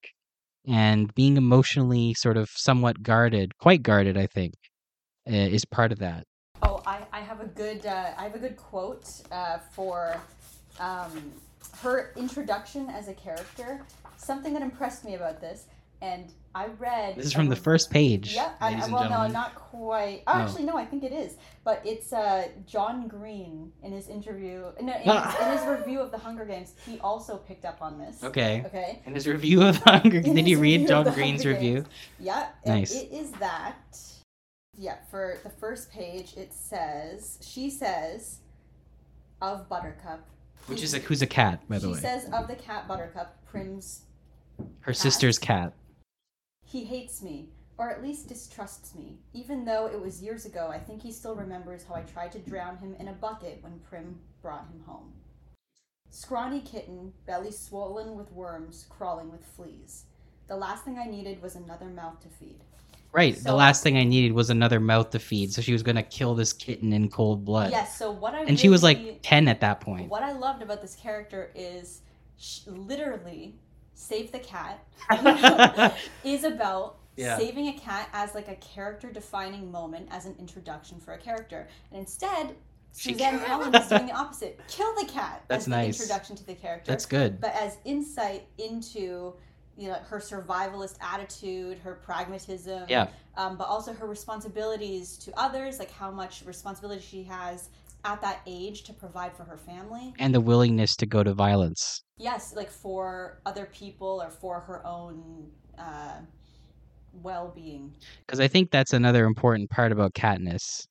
And 0.67 1.15
being 1.15 1.37
emotionally 1.37 2.15
sort 2.15 2.37
of 2.37 2.51
somewhat 2.51 3.03
guarded, 3.03 3.57
quite 3.59 3.83
guarded, 3.83 4.17
I 4.19 4.27
think, 4.27 4.55
is 5.27 5.65
part 5.65 5.91
of 5.93 5.99
that. 6.01 6.25
Oh, 6.63 6.83
I, 6.87 7.01
I 7.13 7.21
have 7.21 7.41
a 7.41 7.47
good 7.47 7.87
uh, 7.87 8.11
I 8.19 8.25
have 8.25 8.35
a 8.35 8.39
good 8.39 8.57
quote 8.57 9.09
uh, 9.33 9.59
for 9.59 10.21
um, 10.79 11.33
her 11.79 12.13
introduction 12.17 12.91
as 12.91 13.09
a 13.09 13.15
character. 13.15 13.87
Something 14.17 14.53
that 14.53 14.63
impressed 14.63 15.05
me 15.05 15.15
about 15.15 15.41
this, 15.41 15.67
and 16.03 16.33
I 16.55 16.67
read. 16.79 17.17
This 17.17 17.27
is 17.27 17.33
from 17.33 17.49
the 17.49 17.57
first 17.57 17.91
page. 17.91 18.35
Yeah, 18.35 18.51
I, 18.61 18.71
ladies 18.71 18.83
I- 18.83 18.87
and 18.87 18.93
well, 18.95 19.03
no, 19.05 19.09
gentlemen. 19.11 19.33
not 19.33 19.55
quite. 19.55 20.23
Oh, 20.27 20.33
Oh. 20.35 20.39
actually, 20.41 20.65
no, 20.65 20.77
I 20.77 20.85
think 20.85 21.05
it 21.05 21.13
is. 21.13 21.37
But 21.63 21.81
it's 21.85 22.13
uh, 22.13 22.49
John 22.67 23.07
Green 23.07 23.71
in 23.83 23.93
his 23.93 24.09
interview, 24.09 24.65
no, 24.81 24.93
in, 24.93 25.03
Ah. 25.07 25.31
his, 25.31 25.47
in 25.47 25.59
his 25.69 25.79
review 25.79 26.01
of 26.01 26.11
the 26.11 26.19
Hunger 26.19 26.45
Games. 26.45 26.75
He 26.87 26.99
also 27.01 27.37
picked 27.37 27.65
up 27.65 27.81
on 27.83 27.99
this. 27.99 28.25
Okay. 28.25 28.63
Okay. 28.67 29.01
In 29.07 29.15
his 29.15 29.27
review 29.29 29.63
of 29.63 29.77
Hunger, 29.77 30.21
did 30.21 30.49
you 30.49 30.59
read 30.59 30.89
John 30.89 31.13
Green's 31.15 31.47
review? 31.47 31.85
Yeah. 32.19 32.49
Nice. 32.67 32.95
It 32.95 33.13
is 33.13 33.31
that. 33.33 33.99
Yeah, 34.77 34.97
for 35.11 35.39
the 35.45 35.51
first 35.51 35.91
page, 35.93 36.35
it 36.37 36.53
says 36.55 37.39
she 37.43 37.69
says 37.71 38.39
of 39.43 39.69
Buttercup. 39.69 40.27
Which 40.67 40.83
is 40.83 40.95
a 40.95 40.99
who's 40.99 41.23
a 41.23 41.27
cat, 41.27 41.61
by 41.69 41.79
the 41.79 41.89
she 41.89 41.93
way. 41.95 41.99
says 42.01 42.29
of 42.33 42.49
the 42.49 42.55
cat 42.55 42.87
Buttercup, 42.89 43.37
Prim's 43.47 44.03
Her 44.81 44.93
sister's 44.95 45.39
cat. 45.39 45.73
He 46.71 46.85
hates 46.85 47.21
me, 47.21 47.49
or 47.79 47.91
at 47.91 48.03
least 48.03 48.29
distrusts 48.29 48.95
me. 48.95 49.19
Even 49.33 49.65
though 49.65 49.87
it 49.87 50.01
was 50.01 50.23
years 50.23 50.45
ago, 50.47 50.69
I 50.73 50.79
think 50.79 51.03
he 51.03 51.11
still 51.11 51.35
remembers 51.35 51.85
how 51.85 51.97
I 51.97 52.03
tried 52.03 52.31
to 52.33 52.39
drown 52.39 52.77
him 52.77 52.95
in 53.01 53.09
a 53.09 53.13
bucket 53.13 53.59
when 53.63 53.81
Prim 53.81 54.21
brought 54.41 54.69
him 54.69 54.81
home. 54.87 55.13
Scrawny 56.11 56.61
kitten, 56.61 57.13
belly 57.27 57.51
swollen 57.51 58.15
with 58.15 58.31
worms, 58.31 58.87
crawling 58.89 59.33
with 59.33 59.45
fleas. 59.45 60.05
The 60.47 60.55
last 60.57 60.85
thing 60.85 60.97
I 60.97 61.07
needed 61.07 61.43
was 61.43 61.57
another 61.57 61.87
mouth 61.87 62.21
to 62.21 62.29
feed. 62.29 62.61
Right. 63.13 63.35
the 63.43 63.55
last 63.55 63.83
thing 63.83 63.97
I 63.97 64.05
needed 64.05 64.33
was 64.33 64.51
another 64.51 64.79
mouth 64.79 65.11
to 65.11 65.19
feed, 65.19 65.53
so 65.53 65.61
she 65.61 65.73
was 65.73 65.83
gonna 65.83 66.05
kill 66.05 66.37
this 66.37 66.53
kitten 66.53 66.93
in 66.93 67.09
cold 67.09 67.45
blood. 67.45 67.73
Yes, 67.73 67.99
so 67.99 68.13
what 68.13 68.35
I 68.35 68.45
And 68.45 68.59
she 68.59 68.69
was 68.69 68.85
like 68.85 69.19
ten 69.23 69.49
at 69.49 69.61
that 69.63 69.81
point. 69.81 70.09
What 70.09 70.23
I 70.23 70.31
loved 70.31 70.63
about 70.63 70.81
this 70.81 70.95
character 70.95 71.51
is 71.57 72.03
sh- 72.39 72.61
literally 72.69 73.57
save 74.01 74.33
the 74.33 74.39
cat 74.39 74.83
is 76.25 76.45
about 76.45 76.97
Yeah. 77.17 77.37
saving 77.37 77.69
a 77.69 77.73
cat 77.75 78.09
as 78.13 78.35
like 78.35 78.49
a 78.49 78.55
character 78.57 79.11
defining 79.13 79.71
moment 79.71 80.09
as 80.11 80.25
an 80.25 80.35
introduction 80.39 80.99
for 80.99 81.13
a 81.13 81.19
character. 81.19 81.69
And 81.91 82.01
instead, 82.01 82.57
She- 82.97 83.13
Suzanne 83.13 83.39
Collins 83.45 83.75
is 83.77 83.89
doing 83.89 84.07
the 84.07 84.13
opposite. 84.15 84.59
Kill 84.69 84.93
the 84.97 85.05
cat 85.07 85.43
That's 85.49 85.63
as 85.63 85.65
the 85.67 85.71
nice. 85.71 86.01
introduction 86.01 86.35
to 86.37 86.47
the 86.47 86.55
character. 86.55 86.91
That's 86.91 87.07
good. 87.07 87.41
But 87.41 87.55
as 87.55 87.77
insight 87.85 88.47
into 88.59 89.35
you 89.77 89.89
know 89.89 89.95
her 90.11 90.19
survivalist 90.19 90.97
attitude, 91.01 91.79
her 91.79 91.95
pragmatism, 91.95 92.85
Yeah. 92.89 93.09
um, 93.37 93.57
but 93.57 93.67
also 93.69 93.93
her 93.95 94.07
responsibilities 94.07 95.17
to 95.19 95.33
others, 95.39 95.79
like 95.79 95.91
how 95.93 96.11
much 96.11 96.43
responsibility 96.45 97.01
she 97.03 97.23
has 97.25 97.69
at 98.05 98.21
that 98.23 98.41
age 98.47 98.85
to 98.85 98.93
provide 98.93 99.37
for 99.37 99.45
her 99.45 99.59
family. 99.59 100.15
And 100.19 100.35
the 100.35 100.41
willingness 100.41 100.97
to 100.97 101.07
go 101.07 101.23
to 101.23 101.35
violence. 101.35 102.03
Yes, 102.17 102.55
like 102.55 102.71
for 102.71 103.41
other 103.47 103.67
people 103.67 104.23
or 104.23 104.31
for 104.31 104.61
her 104.61 104.87
own 104.87 105.51
uh, 105.79 106.21
well-being. 107.13 107.95
because 108.27 108.41
I 108.41 108.49
think 108.49 108.71
that's 108.71 108.93
another 108.93 109.25
important 109.25 109.71
part 109.71 109.93
about 109.93 110.15
Katniss. 110.15 110.87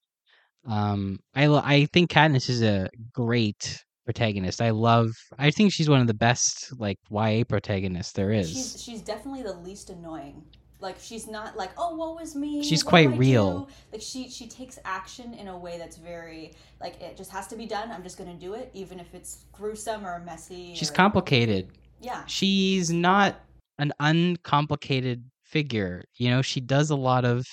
Um, 0.68 1.20
I 1.36 1.48
I 1.48 1.86
think 1.86 2.12
Katniss 2.12 2.50
is 2.50 2.62
a 2.62 2.90
great 3.14 3.84
protagonist. 4.06 4.62
I 4.62 4.72
love. 4.72 5.12
I 5.38 5.52
think 5.52 5.72
she's 5.72 5.90
one 5.90 6.02
of 6.02 6.08
the 6.08 6.14
best 6.14 6.74
like 6.80 6.98
YA 7.10 7.44
protagonists 7.48 8.14
there 8.14 8.32
is. 8.32 8.52
She's 8.52 8.82
she's 8.84 9.02
definitely 9.02 9.44
the 9.44 9.54
least 9.54 9.90
annoying. 9.90 10.44
Like 10.82 10.98
she's 11.00 11.28
not 11.28 11.58
like 11.58 11.72
oh 11.78 11.96
woe 11.96 12.18
is 12.20 12.36
me. 12.36 12.64
She's 12.64 12.86
what 12.86 12.90
quite 12.90 13.18
real. 13.18 13.62
do?" 13.62 13.68
Like 13.92 14.02
she 14.02 14.30
she 14.30 14.48
takes 14.48 14.80
action 14.86 15.34
in 15.34 15.48
a 15.50 15.58
way 15.58 15.78
that's 15.78 15.98
very 15.98 16.54
like 16.80 17.02
it 17.02 17.18
just 17.18 17.32
has 17.32 17.48
to 17.48 17.56
be 17.58 17.66
done. 17.66 17.92
I'm 17.92 18.04
just 18.04 18.18
gonna 18.18 18.34
do 18.36 18.54
it, 18.54 18.70
even 18.74 19.00
if 19.00 19.14
it's 19.14 19.46
gruesome 19.52 20.06
or 20.06 20.20
messy. 20.20 20.74
she's 20.76 20.90
or- 20.90 20.94
complicated. 20.94 21.70
Yeah, 22.02 22.24
She's 22.28 22.90
not 22.90 23.42
an 23.78 23.92
uncomplicated 24.00 25.24
figure. 25.44 26.06
You 26.16 26.30
know, 26.30 26.42
she 26.42 26.62
does 26.62 26.90
a 26.92 26.96
lot 26.96 27.26
of 27.26 27.46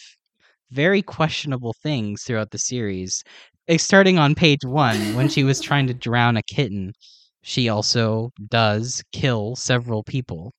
very 0.70 1.03
questionable 1.03 1.74
things 1.83 2.22
throughout 2.22 2.51
the 2.53 2.59
series. 2.59 3.24
Eh, 3.68 3.77
Starting 3.77 4.18
on 4.18 4.37
page 4.37 4.64
one, 4.64 5.14
when 5.16 5.29
she 5.29 5.43
was 5.43 5.61
trying 5.68 5.89
to 5.89 5.95
drown 5.95 6.37
a 6.37 6.43
kitten, 6.45 6.93
she 7.43 7.68
also 7.68 8.31
does 8.49 9.03
kill 9.12 9.57
several 9.57 10.05
people 10.05 10.53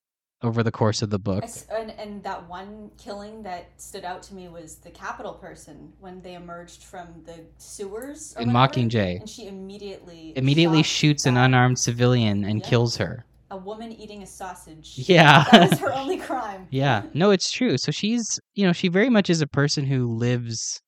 over 0.43 0.63
the 0.63 0.71
course 0.71 1.01
of 1.01 1.09
the 1.09 1.19
book. 1.19 1.45
And 1.69 1.91
and 1.91 2.23
that 2.23 2.47
one 2.47 2.91
killing 2.97 3.43
that 3.43 3.69
stood 3.77 4.05
out 4.05 4.21
to 4.23 4.35
me 4.35 4.47
was 4.47 4.77
the 4.77 4.91
capital 4.91 5.33
person 5.33 5.93
when 5.99 6.21
they 6.21 6.35
emerged 6.35 6.83
from 6.83 7.07
the 7.25 7.41
sewers 7.57 8.33
In 8.37 8.51
whatever, 8.51 8.67
Mockingjay. 8.69 9.19
and 9.19 9.29
she 9.29 9.47
immediately 9.47 10.33
Immediately 10.35 10.83
shoots 10.83 11.25
an 11.25 11.37
unarmed 11.37 11.79
civilian 11.79 12.43
and 12.43 12.61
Yeah. 12.63 12.69
kills 12.69 12.97
her. 12.97 13.25
a 13.49 13.57
woman 13.57 13.91
eating 13.93 14.23
a 14.23 14.27
sausage. 14.27 14.93
Yeah. 15.09 15.45
that 15.51 15.69
was 15.71 15.79
her 15.79 15.93
only 15.93 16.17
crime. 16.17 16.67
Yeah, 16.71 17.03
no, 17.13 17.31
it's 17.31 17.49
true. 17.51 17.77
So 17.77 17.91
she's, 17.91 18.39
you 18.55 18.65
know, 18.67 18.73
she 18.73 18.89
very 18.89 19.09
much 19.09 19.29
is 19.29 19.41
a 19.41 19.47
person 19.47 19.85
who 19.85 20.13
lives 20.13 20.79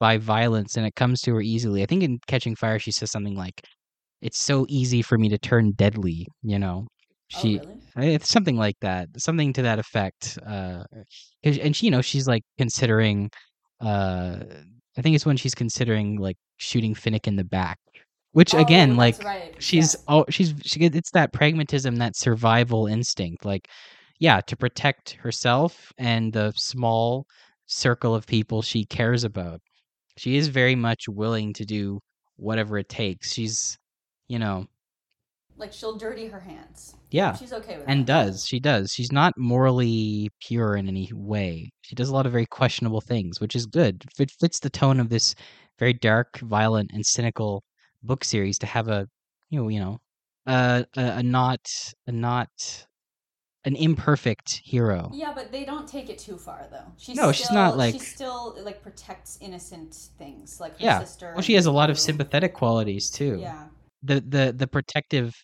by 0.00 0.18
violence 0.18 0.76
and 0.76 0.86
it 0.86 0.94
comes 0.96 1.20
to 1.22 1.34
her 1.34 1.40
easily. 1.42 1.82
I 1.82 1.86
think 1.86 2.02
in 2.02 2.18
Catching 2.26 2.54
Fire, 2.56 2.78
she 2.78 2.92
says 2.92 3.10
something 3.10 3.34
like, 3.36 3.62
it's 4.22 4.38
so 4.38 4.66
easy 4.68 5.02
for 5.02 5.18
me 5.18 5.28
to 5.30 5.38
turn 5.38 5.72
deadly, 5.72 6.26
you 6.42 6.58
know? 6.58 6.86
She, 7.40 7.60
oh, 7.60 7.64
really? 7.96 8.14
it's 8.14 8.28
something 8.28 8.56
like 8.56 8.76
that, 8.80 9.08
something 9.18 9.52
to 9.54 9.62
that 9.62 9.78
effect. 9.78 10.38
Uh, 10.46 10.84
and 11.42 11.74
she, 11.74 11.86
you 11.86 11.90
know, 11.90 12.02
she's 12.02 12.26
like 12.28 12.42
considering, 12.58 13.30
uh, 13.80 14.36
I 14.96 15.02
think 15.02 15.14
it's 15.16 15.26
when 15.26 15.36
she's 15.36 15.54
considering 15.54 16.16
like 16.18 16.36
shooting 16.58 16.94
Finnick 16.94 17.26
in 17.26 17.36
the 17.36 17.44
back, 17.44 17.78
which 18.32 18.54
Oh, 18.54 18.58
again, 18.60 18.96
like, 18.96 19.22
right. 19.24 19.54
she's 19.58 19.94
yes. 19.94 20.04
oh 20.08 20.24
she's 20.28 20.54
she, 20.64 20.80
it's 20.80 21.10
that 21.12 21.32
pragmatism 21.32 21.96
that 21.96 22.16
survival 22.16 22.86
instinct 22.86 23.44
like 23.44 23.68
yeah 24.18 24.40
to 24.42 24.56
protect 24.56 25.12
herself 25.12 25.92
and 25.98 26.32
the 26.32 26.52
small 26.56 27.26
circle 27.66 28.14
of 28.14 28.26
people 28.26 28.62
she 28.62 28.84
cares 28.84 29.24
about 29.24 29.60
she 30.18 30.36
is 30.36 30.48
very 30.48 30.74
much 30.74 31.08
willing 31.08 31.52
to 31.54 31.64
do 31.64 31.98
whatever 32.36 32.78
it 32.78 32.88
takes 32.88 33.32
she's 33.32 33.78
you 34.28 34.38
know 34.38 34.66
like 35.62 35.72
she'll 35.72 35.96
dirty 35.96 36.26
her 36.34 36.40
hands. 36.40 36.94
yeah 37.10 37.32
She's 37.40 37.52
okay 37.60 37.74
with 37.78 37.86
it. 37.86 37.90
and 37.92 38.00
that. 38.06 38.24
does 38.26 38.44
she 38.50 38.58
does 38.70 38.92
she's 38.92 39.12
not 39.20 39.32
morally 39.36 40.28
pure 40.46 40.72
in 40.80 40.86
any 40.88 41.08
way 41.14 41.70
she 41.82 41.94
does 41.94 42.08
a 42.10 42.14
lot 42.14 42.26
of 42.26 42.32
very 42.32 42.46
questionable 42.46 43.00
things 43.12 43.40
which 43.40 43.54
is 43.56 43.64
good 43.66 43.94
it 44.18 44.30
fits 44.40 44.58
the 44.60 44.70
tone 44.70 44.98
of 45.00 45.08
this 45.08 45.34
very 45.78 45.92
dark 45.94 46.30
violent 46.40 46.90
and 46.94 47.04
cynical 47.06 47.62
book 48.02 48.24
series 48.24 48.58
to 48.58 48.66
have 48.66 48.88
a 48.88 49.00
you 49.50 49.58
know 49.60 49.68
you 49.68 49.80
know 49.84 49.98
a 50.46 50.84
a, 50.96 51.04
a 51.20 51.22
not 51.22 51.60
a 52.08 52.12
not 52.12 52.50
an 53.64 53.76
imperfect 53.76 54.60
hero 54.64 55.08
Yeah, 55.14 55.32
but 55.32 55.52
they 55.52 55.64
don't 55.64 55.86
take 55.86 56.10
it 56.10 56.18
too 56.18 56.36
far 56.36 56.66
though. 56.72 56.88
She's 56.96 57.14
No, 57.16 57.30
she's 57.30 57.52
not, 57.52 57.76
like- 57.76 57.94
she 57.94 58.00
still 58.00 58.56
like 58.68 58.82
protects 58.82 59.38
innocent 59.40 59.94
things 60.18 60.58
like 60.60 60.72
her 60.80 60.84
Yeah. 60.84 60.98
sister. 61.04 61.30
well 61.34 61.42
she 61.42 61.54
has 61.54 61.66
a 61.66 61.70
lot 61.80 61.88
of 61.88 61.96
sympathetic 61.96 62.54
qualities 62.54 63.08
too 63.08 63.38
Yeah, 63.40 63.66
the 64.02 64.20
the 64.20 64.52
the 64.56 64.66
protective 64.66 65.34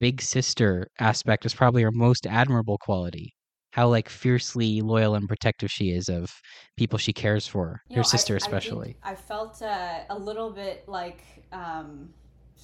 big 0.00 0.20
sister 0.22 0.88
aspect 1.00 1.44
is 1.44 1.54
probably 1.54 1.82
her 1.82 1.92
most 1.92 2.26
admirable 2.26 2.78
quality 2.78 3.32
how 3.72 3.88
like 3.88 4.08
fiercely 4.08 4.80
loyal 4.80 5.14
and 5.14 5.28
protective 5.28 5.70
she 5.70 5.90
is 5.90 6.08
of 6.08 6.30
people 6.76 6.98
she 6.98 7.12
cares 7.12 7.46
for 7.46 7.80
You 7.88 7.96
her 7.96 7.98
know, 8.00 8.02
sister 8.02 8.34
I 8.34 8.38
especially 8.38 8.96
I, 9.02 9.14
felt 9.14 9.62
uh, 9.62 10.00
a 10.10 10.18
little 10.18 10.50
bit 10.50 10.84
like 10.88 11.22
um, 11.52 12.08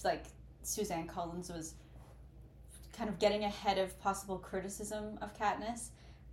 like 0.04 0.24
Suzanne 0.62 1.06
Collins 1.06 1.50
was 1.50 1.74
kind 2.92 3.08
of 3.10 3.18
getting 3.18 3.44
ahead 3.44 3.78
of 3.78 3.98
possible 4.00 4.38
criticism 4.38 5.18
of 5.20 5.34
Katniss 5.34 5.90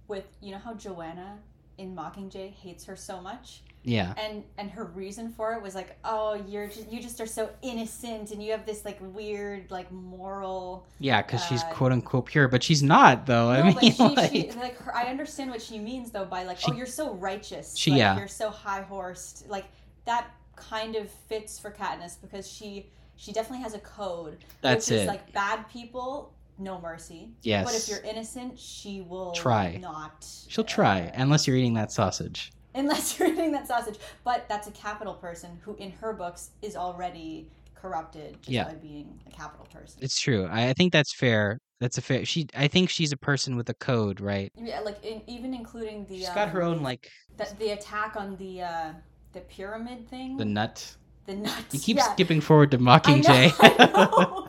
with 0.08 0.26
you 0.42 0.52
know 0.52 0.60
how 0.60 0.74
Joanna 0.74 1.40
in 1.78 1.96
Mockingjay 1.96 2.54
hates 2.54 2.86
her 2.86 2.96
so 2.96 3.20
much. 3.22 3.64
Yeah 3.84 4.14
and 4.18 4.44
and 4.58 4.70
her 4.70 4.86
reason 4.86 5.32
for 5.32 5.54
it 5.54 5.62
was 5.62 5.74
like 5.74 5.98
oh 6.04 6.36
you're 6.48 6.68
just, 6.68 6.92
you 6.92 7.02
just 7.02 7.20
are 7.20 7.26
so 7.26 7.50
innocent 7.64 8.32
and 8.32 8.44
you 8.44 8.52
have 8.52 8.66
this 8.66 8.86
like 8.86 9.00
weird 9.02 9.70
like 9.72 9.92
moral 9.92 10.86
yeah 11.00 11.22
because 11.22 11.44
she's 11.46 11.64
uh, 11.64 11.70
quote 11.72 11.92
unquote 11.92 12.28
pure 12.28 12.48
but 12.48 12.62
she's 12.62 12.84
not 12.84 13.26
though 13.26 13.50
i 13.50 13.64
mean 13.64 13.74
but 13.74 13.84
she, 13.84 14.04
like, 14.04 14.32
she 14.32 14.52
like 14.52 14.78
her, 14.78 14.96
i 14.96 15.06
understand 15.06 15.50
what 15.50 15.62
she 15.62 15.80
means 15.80 16.12
though 16.12 16.26
by 16.26 16.44
like 16.44 16.60
She- 16.60 16.72
oh 16.72 16.76
you're 16.76 16.86
so 16.86 17.16
righteous 17.16 17.76
she- 17.76 17.92
like, 17.92 17.98
yeah. 18.00 18.18
you're 18.18 18.28
so 18.28 18.50
high 18.52 18.82
horsed 18.82 19.50
like 19.50 19.66
that 20.06 20.28
kind 20.56 20.96
of 20.96 21.10
fits 21.28 21.58
for 21.58 21.72
Katniss 21.72 22.22
because 22.22 22.48
she 22.50 22.92
she 23.16 23.32
definitely 23.32 23.64
has 23.64 23.74
a 23.74 23.80
code 23.80 24.38
That's 24.62 24.90
which 24.90 24.98
it. 24.98 25.02
is 25.02 25.08
like 25.08 25.32
bad 25.34 25.68
people 25.70 26.34
no 26.62 26.80
mercy. 26.80 27.32
Yes. 27.42 27.66
But 27.66 27.76
if 27.76 27.90
you're 27.90 28.08
innocent, 28.10 28.58
she 28.60 29.02
will 29.02 29.32
Try. 29.32 29.78
not. 29.82 30.28
She'll 30.48 30.64
try, 30.64 31.02
uh, 31.08 31.12
unless 31.16 31.48
you're 31.48 31.56
eating 31.58 31.74
that 31.74 31.92
sausage. 31.92 32.52
Unless 32.76 33.18
you're 33.20 33.28
eating 33.30 33.52
that 33.54 33.68
sausage. 33.68 33.98
But 34.24 34.48
that's 34.50 34.68
a 34.68 34.72
capital 34.72 35.14
person 35.16 35.60
who, 35.64 35.76
in 35.76 35.92
her 35.92 36.14
books, 36.14 36.52
is 36.62 36.76
already 36.76 37.48
corrupted 37.76 38.38
just 38.42 38.50
Yeah. 38.50 38.66
by 38.66 38.76
being 38.76 39.20
a 39.28 39.32
capital 39.32 39.66
person. 39.74 40.00
It's 40.04 40.20
true. 40.20 40.46
I, 40.46 40.70
I 40.70 40.74
think 40.74 40.94
that's 40.94 41.14
fair. 41.14 41.58
That's 41.80 41.98
a 41.98 42.02
fair. 42.02 42.26
She. 42.26 42.46
I 42.56 42.68
think 42.68 42.90
she's 42.92 43.12
a 43.12 43.18
person 43.18 43.56
with 43.56 43.68
a 43.70 43.74
code, 43.74 44.22
right? 44.22 44.52
yeah, 44.56 44.82
like 44.82 45.04
in, 45.04 45.22
even 45.28 45.54
including 45.56 46.06
the 46.06 46.20
She's 46.20 46.30
um, 46.30 46.36
got 46.36 46.50
her 46.50 46.62
own 46.62 46.84
like 46.84 47.10
the, 47.38 47.48
the 47.58 47.70
attack 47.72 48.16
on 48.16 48.36
the 48.38 48.62
uh, 48.62 48.94
the 49.34 49.42
pyramid 49.42 50.08
thing. 50.08 50.38
the 50.38 50.46
nut. 50.46 50.96
The 51.26 51.36
nuts. 51.36 51.74
You 51.74 51.80
keep 51.80 51.98
yeah. 51.98 52.12
skipping 52.14 52.42
forward 52.42 52.72
to 52.72 52.78
I 52.78 52.80
know, 52.80 52.86
Mockingjay. 52.86 53.54
I 53.60 53.92
know. 53.94 54.48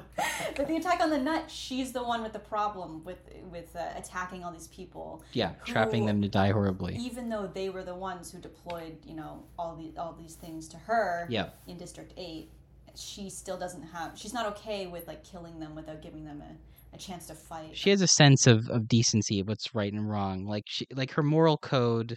but 0.56 0.68
the 0.68 0.76
attack 0.76 1.00
on 1.00 1.10
the 1.10 1.18
nut, 1.18 1.50
she's 1.50 1.92
the 1.92 2.02
one 2.02 2.22
with 2.22 2.32
the 2.32 2.38
problem 2.38 3.04
with 3.04 3.18
with 3.50 3.74
uh, 3.76 3.86
attacking 3.96 4.44
all 4.44 4.52
these 4.52 4.68
people. 4.68 5.22
yeah, 5.32 5.52
trapping 5.64 6.06
them 6.06 6.22
to 6.22 6.28
die 6.28 6.52
horribly. 6.52 6.96
even 6.96 7.28
though 7.28 7.46
they 7.52 7.68
were 7.70 7.82
the 7.84 7.94
ones 7.94 8.30
who 8.30 8.38
deployed, 8.38 8.96
you 9.06 9.14
know, 9.14 9.44
all 9.58 9.76
the 9.76 9.92
all 10.00 10.12
these 10.18 10.34
things 10.34 10.68
to 10.68 10.76
her 10.78 11.26
Yeah. 11.30 11.50
in 11.66 11.76
District 11.78 12.12
Eight, 12.16 12.50
she 12.94 13.30
still 13.30 13.58
doesn't 13.58 13.82
have. 13.82 14.12
She's 14.18 14.34
not 14.34 14.46
okay 14.56 14.86
with 14.86 15.06
like 15.06 15.24
killing 15.24 15.58
them 15.60 15.74
without 15.74 16.02
giving 16.02 16.24
them 16.24 16.42
a, 16.42 16.94
a 16.96 16.98
chance 16.98 17.26
to 17.26 17.34
fight. 17.34 17.70
She 17.76 17.90
has 17.90 18.00
a 18.02 18.06
sense 18.06 18.46
of, 18.46 18.68
of 18.68 18.86
decency 18.88 19.40
of 19.40 19.48
what's 19.48 19.74
right 19.74 19.92
and 19.92 20.08
wrong. 20.08 20.44
Like 20.46 20.64
she 20.66 20.86
like 20.94 21.12
her 21.12 21.22
moral 21.22 21.56
code 21.58 22.16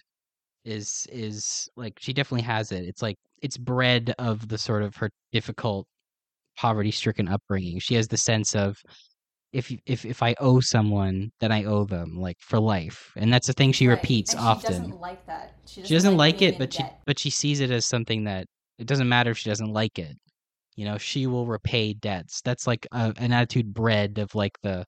is 0.66 1.08
is 1.12 1.70
like 1.78 1.94
she 2.00 2.14
definitely 2.14 2.44
has 2.44 2.72
it. 2.72 2.86
It's 2.86 3.02
like 3.02 3.18
it's 3.42 3.58
bred 3.58 4.14
of 4.20 4.48
the 4.50 4.58
sort 4.58 4.84
of 4.84 4.96
her 4.98 5.10
difficult 5.32 5.88
poverty 6.58 6.92
stricken 6.92 7.28
upbringing. 7.28 7.80
She 7.80 7.96
has 7.96 8.08
the 8.08 8.18
sense 8.18 8.56
of 8.56 8.78
if 9.54 9.72
if 9.86 10.06
if 10.06 10.22
I 10.24 10.36
owe 10.40 10.60
someone, 10.60 11.32
then 11.40 11.52
I 11.52 11.64
owe 11.66 11.86
them 11.86 12.16
like 12.20 12.38
for 12.42 12.60
life, 12.60 13.12
and 13.18 13.32
that's 13.34 13.48
the 13.48 13.54
thing 13.54 13.72
she 13.72 13.88
Right, 13.88 13.94
repeats 13.96 14.34
and 14.34 14.42
often. 14.44 14.74
She 14.74 14.82
doesn't 14.84 15.02
like 15.02 15.26
that. 15.28 15.56
She 15.66 15.82
doesn't, 15.82 15.86
she 15.88 15.94
doesn't 15.94 16.18
like, 16.18 16.38
being 16.40 16.52
it, 16.54 16.58
but 16.58 16.74
she 16.74 16.84
debt. 16.84 16.94
but 17.06 17.20
she 17.20 17.30
sees 17.30 17.60
it 17.62 17.72
as 17.72 17.86
something 17.86 18.26
that 18.26 18.48
it 18.80 18.88
doesn't 18.88 19.08
matter 19.10 19.32
if 19.32 19.38
she 19.38 19.50
doesn't 19.50 19.72
like 19.72 19.98
it. 20.00 20.18
You 20.76 20.86
know, 20.86 20.98
she 20.98 21.28
will 21.28 21.48
repay 21.48 21.94
debts. 21.94 22.42
That's 22.42 22.68
like 22.68 22.88
a, 22.92 23.14
an 23.18 23.32
attitude 23.32 23.74
bred 23.74 24.18
of 24.20 24.36
like 24.36 24.54
the, 24.64 24.86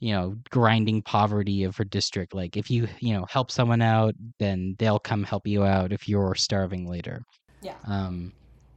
you 0.00 0.12
know, 0.12 0.36
grinding 0.50 1.02
poverty 1.02 1.64
of 1.64 1.76
her 1.76 1.84
district. 1.84 2.34
Like 2.34 2.56
if 2.56 2.70
you 2.70 2.88
you 3.00 3.14
know 3.14 3.26
help 3.28 3.50
someone 3.50 3.82
out, 3.82 4.14
then 4.38 4.76
they'll 4.78 4.98
come 4.98 5.24
help 5.24 5.46
you 5.46 5.64
out 5.64 5.92
if 5.92 6.08
you're 6.08 6.34
starving 6.34 6.88
later. 6.88 7.22
Yeah. 7.62 7.76
Um, 7.86 8.32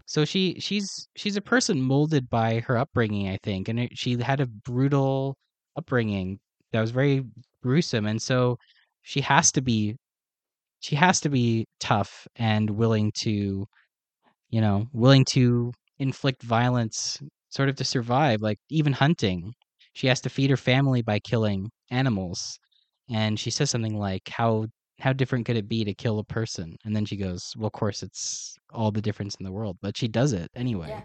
so 0.06 0.26
she 0.26 0.60
she's 0.60 1.08
she's 1.16 1.38
a 1.38 1.42
person 1.42 1.82
molded 1.82 2.30
by 2.30 2.60
her 2.62 2.78
upbringing, 2.78 3.30
I 3.30 3.38
think, 3.44 3.70
and 3.70 3.80
it, 3.80 3.92
she 3.98 4.22
had 4.22 4.42
a 4.42 4.48
brutal 4.48 5.38
upbringing 5.78 6.40
that 6.74 6.82
was 6.82 6.92
very 6.92 7.24
gruesome, 7.64 8.06
and 8.08 8.22
so 8.22 8.58
she 9.04 9.22
has 9.22 9.52
to 9.54 9.62
be 9.62 9.96
she 10.82 10.96
has 10.96 11.22
to 11.22 11.30
be 11.30 11.66
tough 11.80 12.28
and 12.36 12.72
willing 12.72 13.12
to, 13.22 13.68
you 14.50 14.62
know, 14.62 14.88
willing 14.94 15.26
to 15.26 15.72
inflict 16.00 16.42
violence 16.44 17.22
sort 17.50 17.70
of 17.70 17.76
to 17.76 17.86
survive. 17.86 18.42
Like 18.42 18.58
even 18.70 18.94
hunting, 18.94 19.54
she 19.94 20.08
has 20.08 20.22
to 20.22 20.30
feed 20.30 20.50
her 20.50 20.58
family 20.58 21.02
by 21.02 21.20
killing 21.20 21.70
animals, 21.92 22.58
and 23.10 23.40
she 23.40 23.52
says 23.52 23.70
something 23.70 23.98
like, 23.98 24.30
"How 24.30 24.68
how 25.00 25.14
different 25.14 25.46
could 25.46 25.58
it 25.58 25.68
be 25.70 25.84
to 25.86 25.94
kill 25.94 26.20
a 26.20 26.24
person?" 26.24 26.76
And 26.86 26.96
then 26.96 27.06
she 27.06 27.18
goes, 27.18 27.54
"Well, 27.58 27.68
of 27.68 27.74
course, 27.74 28.04
it's 28.04 28.56
all 28.74 28.92
the 28.92 29.02
difference 29.02 29.36
in 29.40 29.44
the 29.46 29.52
world." 29.52 29.78
But 29.82 29.98
she 29.98 30.08
does 30.08 30.34
it 30.34 30.50
anyway. 30.56 30.90
Yeah. 30.90 31.02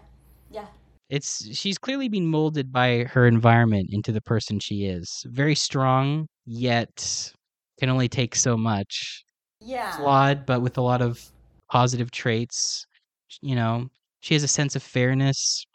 Yeah. 0.51 0.67
It's 1.09 1.55
she's 1.57 1.77
clearly 1.77 2.09
been 2.09 2.25
molded 2.27 2.71
by 2.71 3.05
her 3.05 3.27
environment 3.27 3.89
into 3.91 4.11
the 4.11 4.21
person 4.21 4.59
she 4.59 4.85
is. 4.85 5.23
Very 5.27 5.55
strong, 5.55 6.27
yet 6.45 7.31
can 7.79 7.89
only 7.89 8.09
take 8.09 8.35
so 8.35 8.57
much 8.57 9.23
Yeah. 9.61 9.91
flawed, 9.95 10.45
but 10.45 10.61
with 10.61 10.77
a 10.77 10.81
lot 10.81 11.01
of 11.01 11.17
positive 11.71 12.11
traits. 12.11 12.85
You 13.41 13.55
know, 13.55 13.87
she 14.21 14.33
has 14.35 14.43
a 14.43 14.47
sense 14.47 14.75
of 14.75 14.83
fairness, 14.83 15.65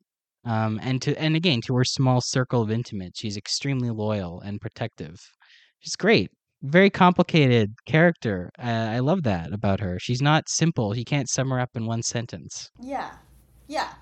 um, 0.45 0.81
and 0.83 1.01
to 1.03 1.19
and 1.21 1.37
again 1.37 1.61
to 1.63 1.77
her 1.77 1.85
small 1.85 2.21
circle 2.21 2.63
of 2.63 2.71
intimates, 2.71 3.21
she's 3.21 3.37
extremely 3.37 3.91
loyal 3.91 4.41
and 4.41 4.61
protective. 4.61 5.21
She's 5.81 5.97
great, 5.97 6.31
very 6.63 6.91
complicated 6.91 7.75
character. 7.87 8.51
Uh, 8.59 8.89
I 8.91 8.99
love 9.01 9.23
that 9.25 9.53
about 9.53 9.81
her. 9.81 9.99
She's 10.01 10.23
not 10.23 10.49
simple. 10.49 10.97
You 10.97 11.05
can't 11.05 11.29
sum 11.29 11.51
her 11.51 11.61
up 11.61 11.71
in 11.75 11.87
one 11.87 12.03
sentence. 12.03 12.71
Yeah. 12.81 13.11
Yeah. 13.69 13.93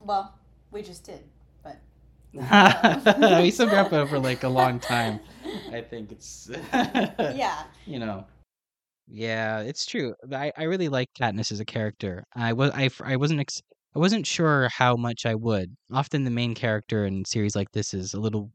Well, 0.00 0.38
we 0.70 0.82
just 0.82 1.04
did, 1.04 1.20
but 1.62 1.78
we 2.32 3.50
summed 3.50 3.72
her 3.72 3.78
up 3.78 3.92
over 3.92 4.18
like 4.18 4.42
a 4.44 4.48
long 4.48 4.78
time. 4.80 5.20
I 5.72 5.80
think 5.80 6.12
it's 6.12 6.50
yeah. 6.72 7.64
you 7.86 7.98
know 7.98 8.26
yeah 9.08 9.60
it's 9.60 9.84
true 9.84 10.14
i, 10.32 10.50
I 10.56 10.64
really 10.64 10.88
like 10.88 11.08
katniss 11.18 11.52
as 11.52 11.60
a 11.60 11.64
character 11.64 12.24
i 12.34 12.52
was 12.52 12.70
I, 12.74 12.88
I 13.04 13.16
wasn't 13.16 13.40
ex- 13.40 13.60
i 13.94 13.98
wasn't 13.98 14.26
sure 14.26 14.68
how 14.76 14.96
much 14.96 15.26
i 15.26 15.34
would 15.34 15.74
often 15.92 16.24
the 16.24 16.30
main 16.30 16.54
character 16.54 17.06
in 17.06 17.24
series 17.24 17.54
like 17.56 17.70
this 17.72 17.94
is 17.94 18.14
a 18.14 18.20
little 18.20 18.50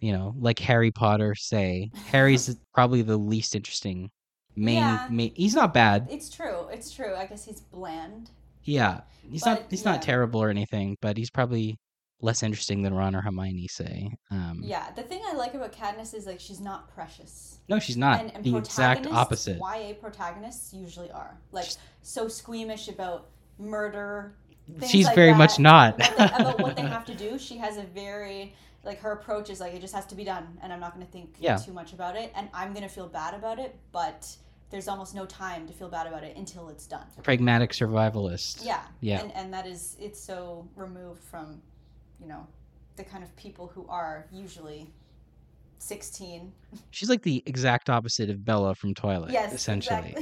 you 0.00 0.12
know 0.12 0.34
like 0.38 0.58
harry 0.58 0.90
potter 0.90 1.34
say 1.34 1.90
harry's 2.06 2.54
probably 2.74 3.02
the 3.02 3.16
least 3.16 3.54
interesting 3.54 4.10
main, 4.56 4.76
Yeah. 4.76 5.06
main 5.10 5.32
he's 5.34 5.54
not 5.54 5.72
bad 5.72 6.06
It's 6.10 6.28
true. 6.28 6.66
It's 6.70 6.90
true. 6.92 7.14
I 7.14 7.24
guess 7.26 7.44
he's 7.44 7.60
bland. 7.60 8.30
yeah 8.64 9.00
he's 9.30 9.46
not 9.46 9.62
he's 9.70 9.82
yeah. 9.84 9.92
not 9.92 10.02
terrible 10.02 10.42
or 10.42 10.50
anything 10.50 10.96
but 11.00 11.16
he's 11.16 11.30
probably 11.30 11.78
less 12.20 12.42
interesting 12.44 12.82
than 12.82 12.92
ron 12.94 13.16
or 13.16 13.20
hermione 13.22 13.66
say 13.68 14.08
um 14.30 14.60
Yeah. 14.62 14.90
The 14.94 15.02
thing 15.02 15.22
I 15.26 15.32
like 15.34 15.54
about 15.54 15.72
Katniss 15.72 16.12
is 16.14 16.26
like 16.26 16.38
she's 16.38 16.60
not 16.60 16.92
precious. 16.94 17.58
no 17.68 17.78
she's 17.78 17.96
not 17.96 18.20
and, 18.20 18.34
and 18.34 18.44
the 18.44 18.56
exact 18.56 19.06
opposite 19.06 19.58
YA 19.58 19.94
protagonists 20.00 20.72
usually 20.74 21.10
are 21.10 21.36
like 21.50 21.68
so 22.02 22.28
squeamish 22.28 22.88
about 22.88 23.28
murder. 23.58 24.34
She's 24.88 25.06
like 25.06 25.14
very 25.14 25.34
much 25.34 25.58
not 25.58 25.94
about 26.18 26.60
what 26.60 26.76
they 26.76 26.82
have 26.82 27.04
to 27.06 27.14
do. 27.26 27.38
She 27.38 27.56
has 27.58 27.76
a 27.76 27.82
very 27.82 28.54
like 28.84 28.98
her 29.00 29.12
approach 29.12 29.48
is 29.50 29.60
like 29.60 29.74
it 29.74 29.80
just 29.80 29.94
has 29.94 30.06
to 30.06 30.14
be 30.14 30.24
done, 30.24 30.58
and 30.62 30.72
I'm 30.72 30.80
not 30.80 30.94
going 30.94 31.06
to 31.06 31.12
think 31.12 31.34
Yeah. 31.38 31.56
too 31.56 31.72
much 31.72 31.92
about 31.92 32.16
it, 32.16 32.32
and 32.34 32.48
I'm 32.52 32.72
going 32.72 32.82
to 32.82 32.88
feel 32.92 33.08
bad 33.08 33.34
about 33.34 33.58
it, 33.58 33.76
but 33.92 34.28
there's 34.70 34.88
almost 34.88 35.14
no 35.14 35.24
time 35.26 35.66
to 35.68 35.72
feel 35.72 35.88
bad 35.88 36.06
about 36.06 36.24
it 36.24 36.36
until 36.36 36.68
it's 36.70 36.86
done. 36.86 37.04
pragmatic 37.22 37.70
survivalist 37.72 38.64
Yeah. 38.64 38.82
Yeah. 39.00 39.20
And 39.20 39.32
and 39.34 39.52
that 39.54 39.66
is 39.66 39.96
it's 40.00 40.18
so 40.20 40.66
removed 40.76 41.22
from, 41.22 41.60
you 42.20 42.26
know, 42.26 42.46
the 42.96 43.04
kind 43.04 43.22
of 43.22 43.34
people 43.36 43.68
who 43.74 43.86
are 43.88 44.26
usually 44.32 44.90
16 45.78 46.52
She's 46.90 47.08
like 47.10 47.22
the 47.22 47.42
exact 47.46 47.90
opposite 47.90 48.30
of 48.30 48.44
Bella 48.44 48.74
from 48.74 48.94
Twilight, 48.94 49.32
Yes, 49.32 49.52
essentially. 49.52 50.14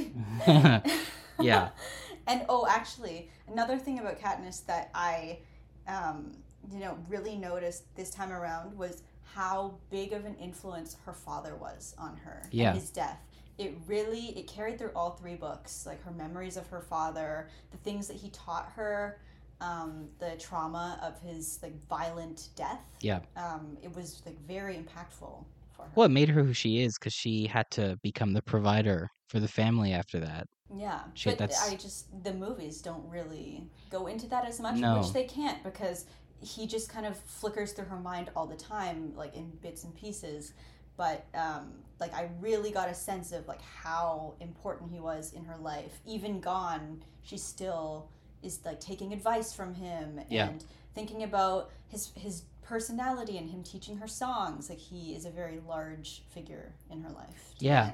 exactly. 0.45 0.91
Yeah. 1.39 1.69
and 2.27 2.45
oh, 2.49 2.67
actually, 2.69 3.29
another 3.47 3.77
thing 3.77 3.99
about 3.99 4.19
Katniss 4.19 4.65
that 4.65 4.89
I, 4.93 5.39
um, 5.87 6.31
you 6.71 6.79
know, 6.79 6.97
really 7.09 7.35
noticed 7.35 7.83
this 7.95 8.09
time 8.09 8.31
around 8.31 8.77
was 8.77 9.03
how 9.23 9.75
big 9.89 10.13
of 10.13 10.25
an 10.25 10.35
influence 10.35 10.97
her 11.05 11.13
father 11.13 11.55
was 11.55 11.95
on 11.97 12.17
her. 12.17 12.43
Yeah. 12.51 12.73
His 12.73 12.89
death. 12.89 13.19
It 13.57 13.75
really 13.85 14.37
it 14.37 14.47
carried 14.47 14.79
through 14.79 14.91
all 14.95 15.11
three 15.11 15.35
books, 15.35 15.85
like 15.85 16.03
her 16.03 16.11
memories 16.11 16.57
of 16.57 16.67
her 16.67 16.81
father, 16.81 17.49
the 17.71 17.77
things 17.77 18.07
that 18.07 18.17
he 18.17 18.29
taught 18.29 18.71
her, 18.75 19.19
um, 19.59 20.07
the 20.19 20.35
trauma 20.39 20.99
of 21.03 21.19
his 21.21 21.59
like 21.61 21.73
violent 21.87 22.49
death. 22.55 22.81
Yeah. 23.01 23.19
Um, 23.37 23.77
it 23.83 23.95
was 23.95 24.21
like 24.25 24.39
very 24.47 24.75
impactful 24.75 25.43
for 25.75 25.83
her. 25.83 25.91
Well, 25.95 26.05
it 26.05 26.11
made 26.11 26.29
her 26.29 26.43
who 26.43 26.53
she 26.53 26.81
is 26.81 26.97
because 26.97 27.13
she 27.13 27.45
had 27.45 27.69
to 27.71 27.97
become 28.01 28.33
the 28.33 28.41
provider 28.41 29.09
for 29.29 29.39
the 29.39 29.47
family 29.47 29.93
after 29.93 30.19
that. 30.19 30.47
Yeah, 30.75 31.01
Shit, 31.13 31.33
but 31.37 31.49
that's- 31.49 31.69
I 31.71 31.75
just 31.75 32.05
the 32.23 32.33
movies 32.33 32.81
don't 32.81 33.07
really 33.09 33.67
go 33.89 34.07
into 34.07 34.27
that 34.27 34.45
as 34.45 34.59
much, 34.59 34.77
No. 34.77 34.99
which 34.99 35.11
they 35.11 35.25
can't 35.25 35.61
because 35.63 36.05
he 36.39 36.65
just 36.65 36.89
kind 36.89 37.05
of 37.05 37.17
flickers 37.17 37.73
through 37.73 37.85
her 37.85 37.99
mind 37.99 38.31
all 38.35 38.47
the 38.47 38.55
time, 38.55 39.13
like 39.15 39.35
in 39.35 39.49
bits 39.61 39.83
and 39.83 39.93
pieces. 39.95 40.53
But 40.97 41.25
um, 41.33 41.73
like 41.99 42.13
I 42.13 42.29
really 42.39 42.71
got 42.71 42.89
a 42.89 42.93
sense 42.93 43.31
of 43.31 43.47
like 43.47 43.61
how 43.61 44.35
important 44.39 44.91
he 44.91 44.99
was 44.99 45.33
in 45.33 45.45
her 45.45 45.57
life. 45.57 45.99
Even 46.05 46.39
gone, 46.39 47.03
she 47.23 47.37
still 47.37 48.09
is 48.43 48.59
like 48.65 48.79
taking 48.79 49.13
advice 49.13 49.53
from 49.53 49.73
him 49.73 50.19
Yeah. 50.29 50.47
and 50.49 50.63
thinking 50.95 51.23
about 51.23 51.69
his 51.87 52.11
his 52.15 52.43
personality 52.61 53.37
and 53.37 53.49
him 53.49 53.61
teaching 53.63 53.97
her 53.97 54.07
songs. 54.07 54.69
Like 54.69 54.79
he 54.79 55.13
is 55.15 55.25
a 55.25 55.29
very 55.31 55.59
large 55.67 56.23
figure 56.29 56.73
in 56.89 57.01
her 57.01 57.09
life. 57.11 57.53
Yeah. 57.59 57.91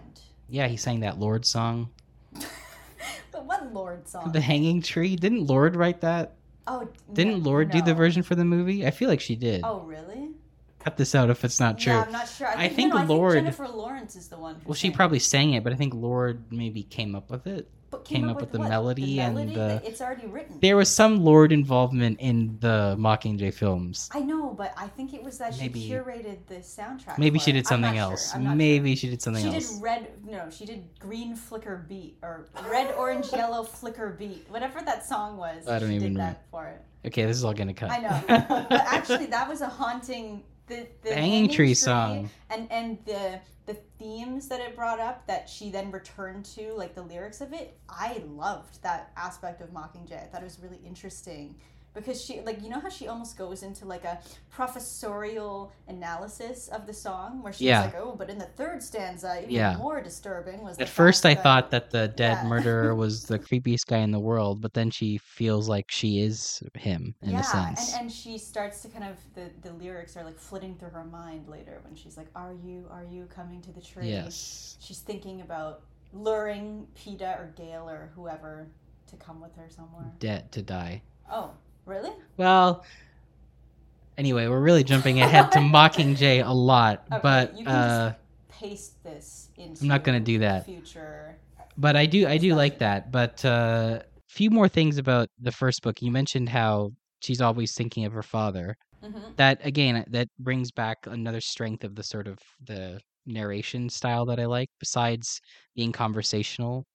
Yeah, 0.49 0.67
he 0.67 0.77
sang 0.77 0.99
that 1.01 1.19
Lorde 1.19 1.45
song. 1.45 1.89
But 3.31 3.45
what 3.45 3.73
Lorde 3.73 4.07
song? 4.07 4.31
The 4.31 4.41
Hanging 4.41 4.81
Tree. 4.81 5.15
Didn't 5.15 5.45
Lorde 5.45 5.75
write 5.75 6.01
that? 6.01 6.33
Oh, 6.65 6.87
Didn't 7.13 7.43
no- 7.43 7.49
Lorde 7.49 7.71
do 7.71 7.81
the 7.81 7.93
version 7.93 8.23
for 8.23 8.35
the 8.35 8.43
movie? 8.45 8.85
I 8.85 8.91
feel 8.91 9.07
like 9.09 9.21
she 9.21 9.35
did. 9.35 9.61
Oh, 9.63 9.81
really? 9.81 10.29
cut 10.79 10.95
this 10.95 11.15
out 11.15 11.29
if 11.29 11.43
it's 11.43 11.59
not 11.59 11.77
true. 11.77 11.91
Yeah, 11.91 12.03
I'm 12.03 12.11
not 12.13 12.29
sure. 12.29 12.47
I 12.47 12.51
I 12.53 12.55
think, 12.69 12.75
think 12.75 12.93
no, 12.93 13.01
no, 13.03 13.13
Lorde- 13.13 13.31
I 13.31 13.41
think 13.41 13.45
Jennifer 13.57 13.67
Lawrence 13.67 14.15
is 14.15 14.29
the 14.29 14.37
one. 14.37 14.61
well, 14.63 14.73
she 14.73 14.87
sang 14.87 14.91
it. 14.91 14.95
probably 14.95 15.19
sang 15.19 15.53
it, 15.53 15.63
but 15.63 15.73
I 15.73 15.75
think 15.75 15.93
Lorde 15.93 16.49
maybe 16.51 16.83
came 16.83 17.13
up 17.13 17.29
with 17.29 17.45
it. 17.45 17.69
But 17.89 18.03
came 18.03 18.27
up 18.27 18.41
with 18.41 18.51
the 18.51 18.59
what? 18.59 18.69
melody 18.69 19.19
and 19.19 19.37
the- 19.37 19.81
It's 19.85 20.01
already 20.01 20.27
written. 20.27 20.59
There 20.59 20.75
was 20.75 20.89
some 20.89 21.23
Lorde 21.23 21.51
involvement 21.53 22.19
in 22.19 22.57
the 22.59 22.95
Mockingjay 22.99 23.53
films. 23.53 24.09
I 24.13 24.19
know, 24.19 24.53
but 24.57 24.73
I 24.75 24.87
think 24.87 25.13
it 25.13 25.23
was 25.23 25.37
that 25.37 25.53
she 25.53 25.69
curated 25.69 26.39
the 26.47 26.55
soundtrack. 26.55 27.17
Maybe 27.17 27.39
she 27.39 27.51
did 27.51 27.65
something 27.65 27.97
else. 27.97 28.31
Sure. 28.31 28.41
Maybe 28.41 28.91
sure. 28.91 29.01
she 29.01 29.09
did 29.09 29.21
something 29.21 29.43
she 29.43 29.53
else. 29.53 29.69
She 29.69 29.75
did 29.75 29.83
red. 29.83 30.11
No, 30.25 30.49
she 30.49 30.65
did 30.65 30.83
green 30.99 31.35
flicker 31.35 31.85
beat 31.87 32.17
or 32.21 32.47
red, 32.69 32.93
orange, 32.95 33.31
yellow 33.31 33.63
flicker 33.63 34.09
beat. 34.09 34.45
Whatever 34.49 34.81
that 34.81 35.05
song 35.05 35.37
was. 35.37 35.67
I 35.67 35.79
don't 35.79 35.91
even 35.91 36.13
know. 36.13 36.19
that 36.19 36.43
for 36.51 36.67
it. 36.67 36.81
Okay, 37.05 37.25
this 37.25 37.37
is 37.37 37.45
all 37.45 37.53
gonna 37.53 37.73
cut. 37.73 37.89
I 37.89 37.99
know, 37.99 38.23
but 38.27 38.71
actually, 38.71 39.27
that 39.27 39.47
was 39.47 39.61
a 39.61 39.69
haunting. 39.69 40.43
The, 40.67 40.87
the 41.01 41.13
Hanging 41.13 41.49
Tree 41.49 41.73
song. 41.73 42.29
and 42.49 42.71
and 42.71 42.97
the 43.05 43.39
the 43.65 43.75
themes 43.99 44.47
that 44.47 44.61
it 44.61 44.75
brought 44.75 44.99
up 44.99 45.27
that 45.27 45.49
she 45.49 45.69
then 45.69 45.91
returned 45.91 46.45
to, 46.45 46.73
like 46.73 46.95
the 46.95 47.01
lyrics 47.01 47.41
of 47.41 47.53
it. 47.53 47.77
I 47.89 48.23
loved 48.27 48.81
that 48.81 49.11
aspect 49.17 49.61
of 49.61 49.71
Mockingjay. 49.71 50.23
I 50.23 50.27
thought 50.27 50.41
it 50.41 50.45
was 50.45 50.59
really 50.59 50.79
interesting 50.85 51.55
because 51.93 52.23
she 52.23 52.41
like 52.41 52.61
you 52.61 52.69
know 52.69 52.79
how 52.79 52.89
she 52.89 53.07
almost 53.07 53.37
goes 53.37 53.63
into 53.63 53.85
like 53.85 54.03
a 54.05 54.19
professorial 54.51 55.71
analysis 55.87 56.67
of 56.67 56.85
the 56.85 56.93
song 56.93 57.41
where 57.41 57.51
she's 57.53 57.61
Yeah. 57.61 57.81
like, 57.81 57.95
oh, 57.97 58.15
but 58.15 58.29
in 58.29 58.37
the 58.37 58.45
third 58.45 58.83
stanza, 58.83 59.39
even 59.41 59.51
Yeah. 59.55 59.77
more 59.77 60.01
disturbing 60.01 60.61
was. 60.63 60.77
At 60.79 60.89
first, 60.89 61.25
I 61.25 61.33
thought 61.35 61.71
that 61.71 61.89
the 61.89 62.07
dead 62.09 62.37
Yeah. 62.41 62.47
murderer 62.49 62.95
was 63.03 63.23
the 63.23 63.39
creepiest 63.39 63.85
guy 63.87 63.97
in 63.99 64.11
the 64.11 64.19
world, 64.19 64.61
but 64.61 64.73
then 64.73 64.91
she 64.91 65.17
feels 65.17 65.67
like 65.67 65.85
she 65.89 66.19
is 66.21 66.61
him 66.75 67.15
in 67.23 67.31
yeah, 67.31 67.39
a 67.39 67.43
sense. 67.43 67.93
and 67.93 68.03
and 68.03 68.11
she 68.11 68.37
starts 68.37 68.81
to 68.83 68.89
kind 68.89 69.03
of 69.05 69.17
the 69.33 69.49
the 69.61 69.73
lyrics 69.73 70.15
are 70.17 70.23
like 70.23 70.37
flitting 70.37 70.75
through 70.75 70.89
her 70.89 71.05
mind 71.05 71.47
later 71.47 71.81
when 71.83 71.95
she's 71.95 72.15
like, 72.17 72.27
"Are 72.35 72.53
you 72.53 72.87
are 72.91 73.05
you 73.05 73.25
coming 73.25 73.61
to 73.61 73.71
the 73.71 73.81
tree?" 73.81 74.09
yes. 74.09 74.77
She's 74.79 74.99
thinking 74.99 75.41
about 75.41 75.81
luring 76.13 76.87
Peeta 76.95 77.39
or 77.39 77.53
Gale 77.55 77.89
or 77.89 78.11
whoever 78.15 78.67
to 79.07 79.15
come 79.17 79.39
with 79.41 79.55
her 79.55 79.69
somewhere. 79.69 80.11
Dead 80.19 80.51
to 80.51 80.61
die. 80.61 81.01
Oh, 81.31 81.51
really? 81.87 82.11
Well, 82.37 82.83
anyway, 84.17 84.47
we're 84.47 84.59
really 84.61 84.83
jumping 84.83 85.19
ahead 85.21 85.51
to 85.53 85.59
Mockingjay 85.59 86.45
a 86.45 86.53
lot, 86.53 87.03
Okay, 87.11 87.19
but 87.21 87.57
you 87.57 87.65
can 87.65 87.73
uh, 87.73 88.09
just 88.09 88.59
paste 88.59 89.03
this 89.03 89.49
into. 89.57 89.81
I'm 89.81 89.87
not 89.87 90.03
gonna 90.03 90.19
do 90.19 90.39
that. 90.39 90.65
Future. 90.65 91.37
but 91.77 91.95
I 91.95 92.05
do 92.05 92.27
I 92.27 92.37
do 92.37 92.55
like 92.55 92.79
that. 92.79 93.11
But 93.11 93.43
uh, 93.45 94.01
few 94.27 94.49
more 94.49 94.67
things 94.69 94.97
about 94.97 95.29
the 95.39 95.51
first 95.51 95.81
book. 95.81 96.01
You 96.01 96.11
mentioned 96.11 96.49
how 96.49 96.91
she's 97.21 97.41
always 97.41 97.73
thinking 97.75 98.05
of 98.05 98.13
her 98.13 98.23
father. 98.23 98.75
hmm 99.03 99.19
That 99.37 99.59
again, 99.65 100.05
that 100.09 100.27
brings 100.39 100.71
back 100.71 100.99
another 101.07 101.41
strength 101.41 101.83
of 101.83 101.95
the 101.95 102.03
sort 102.03 102.27
of 102.27 102.39
the 102.65 102.99
narration 103.25 103.89
style 103.89 104.25
that 104.27 104.39
I 104.39 104.45
like. 104.45 104.69
Besides 104.79 105.41
being 105.75 105.91
conversational, 105.91 106.85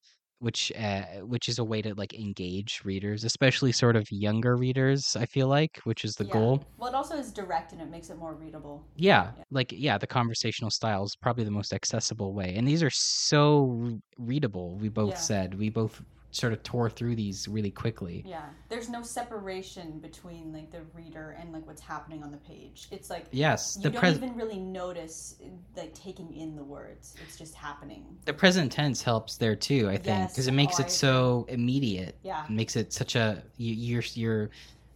which 0.43 0.72
uh, 0.78 1.05
which 1.22 1.49
is 1.49 1.59
a 1.59 1.64
way 1.64 1.82
to 1.82 1.95
like 1.95 2.14
engage 2.14 2.80
readers, 2.84 3.24
especially 3.24 3.72
sort 3.72 3.97
of 3.97 4.07
younger 4.11 4.57
readers. 4.57 5.16
I 5.18 5.26
feel 5.26 5.49
like, 5.49 5.80
which 5.84 6.05
is 6.05 6.16
the 6.16 6.24
yeah. 6.24 6.30
goal. 6.32 6.64
Well, 6.78 6.90
it 6.90 6.95
also 6.95 7.16
is 7.16 7.32
direct 7.32 7.72
and 7.72 7.80
it 7.80 7.90
makes 7.90 8.11
it 8.11 8.18
more 8.18 8.34
readable. 8.34 8.84
Yeah, 8.97 9.32
Yeah. 9.36 9.45
like 9.51 9.72
yeah, 9.72 9.99
the 9.99 10.07
conversational 10.07 10.70
style 10.70 11.05
is 11.05 11.16
probably 11.16 11.45
the 11.45 11.51
most 11.51 11.72
accessible 11.72 12.34
way, 12.34 12.55
and 12.57 12.66
these 12.68 12.82
are 12.82 12.90
so 12.90 13.99
readable. 14.18 14.78
We 14.78 14.88
both 14.88 15.16
Yeah. 15.16 15.18
said 15.18 15.55
we 15.55 15.70
both 15.70 16.03
sort 16.33 16.53
of 16.53 16.62
tore 16.62 16.91
through 16.91 17.14
these 17.14 17.47
really 17.47 17.70
quickly. 17.70 18.24
Yeah, 18.26 18.47
there's 18.68 18.89
no 18.89 19.03
separation 19.03 20.01
between 20.01 20.53
like 20.53 20.70
the 20.70 20.80
reader 20.95 21.37
and 21.39 21.53
like 21.53 21.66
what's 21.66 21.80
happening 21.80 22.24
on 22.24 22.33
the 22.33 22.39
page. 22.39 22.89
It's 22.91 23.11
like 23.11 23.26
Yes, 23.30 23.76
you 23.76 23.85
the 23.85 23.91
don't 23.91 24.01
pres 24.01 24.16
even 24.16 24.35
really 24.35 24.59
notice 24.59 25.37
like 25.76 25.95
taking 25.95 26.35
in 26.35 26.57
the 26.57 26.64
words. 26.64 27.14
It's 27.22 27.37
just 27.37 27.55
happening. 27.55 28.05
the 28.24 28.33
present 28.33 28.72
tense 28.72 29.03
helps 29.03 29.37
there 29.37 29.55
too. 29.55 29.89
I 29.89 29.97
think 29.97 30.07
Yes, 30.07 30.33
because 30.33 30.49
it 30.49 30.53
makes 30.53 30.80
oh, 30.80 30.83
I 30.83 30.87
it 30.87 30.91
so 30.91 31.47
immediate. 31.49 32.16
Yeah. 32.22 32.45
It 32.45 32.51
makes 32.51 32.76
it 32.76 32.93
such 32.93 33.14
a 33.14 33.43
you, 33.59 33.74
you're 33.74 34.03
you're 34.14 34.51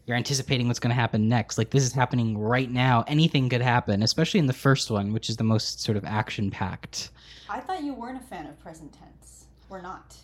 you're 0.07 0.17
anticipating 0.17 0.69
what's 0.69 0.79
going 0.79 0.95
to 0.95 1.01
happen 1.01 1.29
next. 1.29 1.59
Like 1.59 1.71
this 1.71 1.85
is 1.85 1.93
happening 1.93 2.39
right 2.39 2.71
now. 2.71 3.05
Anything 3.09 3.49
could 3.49 3.61
happen, 3.61 4.03
especially 4.03 4.41
in 4.41 4.47
the 4.47 4.53
first 4.53 4.91
one, 4.91 5.13
which 5.13 5.29
is 5.29 5.37
the 5.37 5.45
most 5.45 5.83
sort 5.83 5.97
of 5.97 6.05
action 6.05 6.51
packed. 6.51 7.11
I 7.49 7.61
thought 7.61 7.83
you 7.83 7.93
weren't 7.93 8.17
a 8.17 8.25
fan 8.25 8.47
of 8.47 8.59
present 8.61 8.93
tense. 8.93 9.47
We're 9.69 9.83
not. 9.83 10.17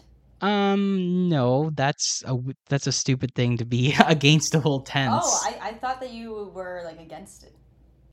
Um, 0.43 1.29
no, 1.29 1.71
that's 1.75 2.23
a 2.27 2.37
that's 2.69 2.87
a 2.89 2.93
stupid 2.93 3.35
thing 3.35 3.57
to 3.59 3.65
be 3.65 3.95
against 4.07 4.53
the 4.53 4.61
whole 4.61 4.81
tense. 4.81 5.23
Oh, 5.25 5.41
I, 5.61 5.71
I 5.71 5.75
thought 5.75 6.01
that 6.01 6.11
you 6.11 6.51
were 6.55 6.83
like 6.85 6.99
against 7.01 7.45
it. 7.45 7.57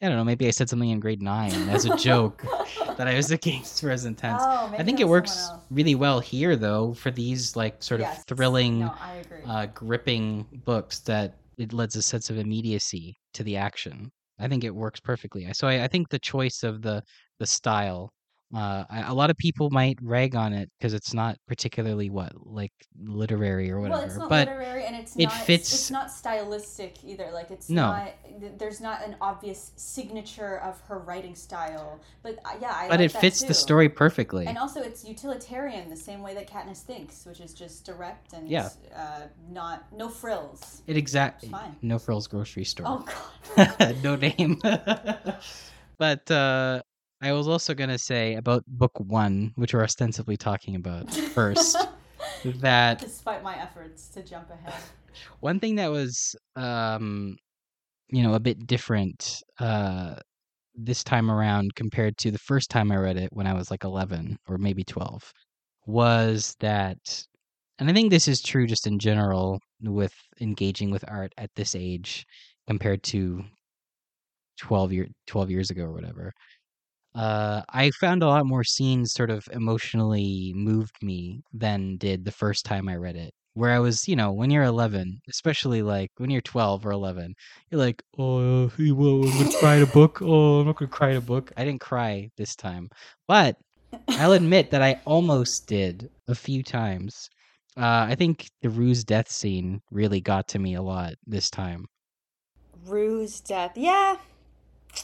I 0.01 0.07
don't 0.07 0.17
know. 0.17 0.23
Maybe 0.23 0.47
I 0.47 0.51
said 0.51 0.69
something 0.69 0.89
in 0.89 0.99
grade 0.99 1.21
nine 1.21 1.69
as 1.69 1.85
a 1.85 1.89
joke 1.89 2.45
that 2.97 3.07
I 3.07 3.15
was 3.15 3.31
against 3.31 3.81
present 3.81 4.17
tense. 4.17 4.47
Oh, 4.49 4.73
I 4.77 4.83
think 4.83 4.99
that 4.99 5.03
it 5.03 5.09
works 5.09 5.53
really 5.69 5.95
well 5.95 6.19
here, 6.19 6.55
though, 6.55 6.93
for 6.93 7.11
these 7.11 7.55
like 7.55 7.83
sort 7.83 8.01
Yes. 8.01 8.09
of 8.29 8.37
thrilling, 8.37 8.79
No, 8.79 8.93
uh, 9.43 9.65
gripping 9.67 10.47
books 10.65 11.01
that 11.01 11.33
it 11.57 11.73
lends 11.73 11.95
a 11.95 12.01
sense 12.01 12.29
of 12.29 12.37
immediacy 12.37 13.17
to 13.33 13.43
the 13.43 13.57
action. 13.57 14.11
I 14.39 14.47
think 14.47 14.63
it 14.63 14.73
works 14.75 14.99
perfectly. 15.01 15.51
So 15.53 15.67
I, 15.67 15.83
I 15.83 15.87
think 15.87 16.09
the 16.09 16.19
choice 16.19 16.63
of 16.63 16.81
the 16.81 17.03
the 17.39 17.47
style. 17.47 18.11
Uh, 18.51 18.83
a 19.05 19.13
lot 19.13 19.29
of 19.29 19.37
people 19.37 19.69
might 19.69 19.95
rag 20.01 20.35
on 20.35 20.53
it 20.53 20.71
because 20.79 20.95
it's 20.95 21.13
not 21.13 21.37
particularly 21.47 22.09
what 22.09 22.31
like 22.47 22.71
literary 22.99 23.69
or 23.69 23.79
whatever. 23.79 23.99
well, 23.99 24.07
it's 24.07 24.17
not 24.17 24.27
but 24.29 24.47
literary, 24.47 24.85
and 24.85 24.95
it's 24.95 25.15
it 25.15 25.25
not. 25.25 25.33
fits- 25.33 25.71
It's 25.71 25.91
not 25.91 26.09
stylistic 26.11 26.95
either. 27.03 27.29
Like 27.31 27.51
it's 27.51 27.69
No. 27.69 27.87
not. 27.91 28.11
There's 28.57 28.81
not 28.81 29.03
an 29.05 29.17
obvious 29.21 29.71
signature 29.75 30.59
of 30.61 30.81
her 30.87 30.97
writing 30.97 31.35
style. 31.35 31.99
But 32.23 32.39
uh, 32.43 32.55
yeah, 32.59 32.71
I. 32.73 32.87
but 32.89 32.99
like 32.99 33.11
it 33.11 33.11
fits 33.11 33.43
the 33.43 33.53
story 33.53 33.87
perfectly. 33.87 34.47
And 34.47 34.57
also, 34.57 34.81
it's 34.81 35.05
utilitarian 35.05 35.87
the 35.89 35.95
same 35.95 36.23
way 36.23 36.33
that 36.33 36.49
Katniss 36.49 36.81
thinks, 36.81 37.27
which 37.27 37.41
is 37.41 37.53
just 37.53 37.85
direct 37.85 38.33
and 38.33 38.49
Yeah. 38.49 38.69
uh, 38.95 39.27
not 39.51 39.85
no 39.95 40.09
frills. 40.09 40.81
It 40.87 40.97
exactly 40.97 41.49
Fine. 41.49 41.75
no 41.83 41.99
frills 41.99 42.25
grocery 42.25 42.63
store. 42.63 42.87
Oh 42.89 43.05
God. 43.55 43.97
no 44.03 44.15
name. 44.15 44.59
but 45.99 46.31
uh, 46.31 46.81
I 47.21 47.33
was 47.33 47.47
also 47.47 47.73
gonna 47.73 47.97
say 47.97 48.35
about 48.35 48.63
book 48.67 48.91
one, 48.97 49.51
which 49.55 49.73
we're 49.73 49.83
ostensibly 49.83 50.37
talking 50.37 50.75
about 50.75 51.13
first, 51.13 51.77
that 52.45 52.99
Despite 52.99 53.43
my 53.43 53.61
efforts 53.61 54.07
to 54.09 54.23
jump 54.23 54.49
ahead. 54.49 54.73
one 55.41 55.59
thing 55.59 55.75
that 55.75 55.91
was, 55.91 56.35
um, 56.55 57.35
you 58.09 58.23
know, 58.23 58.35
a 58.35 58.39
bit 58.39 58.65
different 58.67 59.41
uh, 59.59 60.15
this 60.75 61.03
time 61.03 61.29
around 61.29 61.75
compared 61.75 62.17
to 62.19 62.31
the 62.31 62.37
first 62.37 62.69
time 62.69 62.91
I 62.91 62.95
read 62.95 63.17
it 63.17 63.29
when 63.33 63.47
I 63.47 63.53
was 63.53 63.69
like 63.69 63.83
eleven 63.83 64.37
or 64.47 64.57
maybe 64.57 64.85
twelve, 64.85 65.21
was 65.87 66.55
that, 66.61 66.97
and 67.79 67.89
I 67.89 67.93
think 67.93 68.11
this 68.11 68.29
is 68.29 68.41
true 68.41 68.65
just 68.65 68.87
in 68.87 68.97
general 68.97 69.59
with 69.81 70.13
engaging 70.39 70.89
with 70.89 71.03
art 71.09 71.33
at 71.37 71.49
this 71.55 71.75
age 71.75 72.25
compared 72.67 73.03
to 73.03 73.43
12 74.59 74.93
year 74.93 75.07
12 75.27 75.49
years 75.51 75.69
ago 75.69 75.83
or 75.83 75.93
whatever 75.93 76.33
uh 77.19 77.61
i 77.69 77.91
found 77.91 78.23
a 78.23 78.27
lot 78.27 78.45
more 78.45 78.63
scenes 78.63 79.11
sort 79.11 79.29
of 79.29 79.47
emotionally 79.51 80.53
moved 80.55 80.95
me 81.03 81.41
than 81.53 81.97
did 81.97 82.23
the 82.23 82.31
first 82.31 82.65
time 82.65 82.87
i 82.87 82.95
read 82.95 83.15
it. 83.17 83.33
Where 83.55 83.71
i 83.71 83.79
was 83.79 84.07
you 84.07 84.15
know 84.15 84.31
when 84.31 84.49
you're 84.51 84.63
11 84.63 85.19
especially 85.27 85.81
like 85.81 86.11
when 86.17 86.29
you're 86.29 86.41
12 86.41 86.85
or 86.85 86.91
11 86.91 87.35
you're 87.69 87.79
like 87.79 88.01
oh 88.17 88.69
hey, 88.69 88.91
will 88.91 89.23
cry 89.59 89.75
at 89.77 89.81
a 89.81 89.85
book? 89.87 90.21
Oh 90.21 90.61
i'm 90.61 90.67
not 90.67 90.77
gonna 90.77 90.89
cry 90.89 91.09
at 91.11 91.17
a 91.17 91.21
book. 91.21 91.51
I 91.57 91.65
didn't 91.65 91.81
cry 91.81 92.29
this 92.37 92.55
time 92.55 92.87
but 93.27 93.57
i'll 94.11 94.31
admit 94.31 94.71
that 94.71 94.81
i 94.81 95.01
almost 95.05 95.67
did 95.67 96.09
a 96.29 96.35
few 96.35 96.63
times. 96.63 97.29
Uh 97.75 98.05
i 98.07 98.15
think 98.15 98.47
the 98.61 98.69
Rue's 98.69 99.03
death 99.03 99.29
scene 99.29 99.81
really 99.91 100.21
got 100.21 100.47
to 100.49 100.59
me 100.59 100.75
a 100.75 100.81
lot 100.81 101.15
this 101.27 101.49
time. 101.49 101.85
Rue's 102.85 103.41
death. 103.41 103.73
Yeah, 103.75 104.15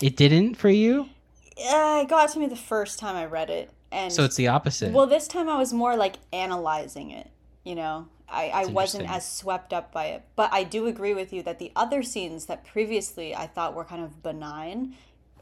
it 0.02 0.16
didn't 0.16 0.56
for 0.56 0.70
you 0.70 1.10
uh, 1.58 2.02
it 2.04 2.10
got 2.10 2.32
to 2.32 2.40
me 2.40 2.48
the 2.48 2.56
first 2.56 3.00
time 3.00 3.16
I 3.16 3.26
read 3.26 3.50
it, 3.50 3.72
and 3.92 4.12
So 4.12 4.24
it's 4.24 4.36
the 4.36 4.48
opposite. 4.48 4.92
well, 4.94 5.08
this 5.08 5.28
time 5.28 5.50
I 5.50 5.58
was 5.58 5.74
more 5.74 5.96
like 5.96 6.16
analyzing 6.34 7.12
it. 7.12 7.30
You 7.64 7.76
know, 7.76 8.08
I, 8.30 8.50
I 8.50 8.66
wasn't 8.68 9.10
as 9.10 9.28
swept 9.30 9.74
up 9.74 9.92
by 9.92 10.06
it. 10.08 10.24
But 10.36 10.54
I 10.54 10.64
do 10.64 10.86
agree 10.88 11.14
with 11.14 11.34
you 11.34 11.42
that 11.44 11.58
the 11.60 11.72
other 11.76 12.04
scenes 12.04 12.46
that 12.46 12.64
previously 12.64 13.34
I 13.36 13.48
thought 13.48 13.74
were 13.74 13.84
kind 13.86 14.04
of 14.04 14.22
benign 14.22 14.96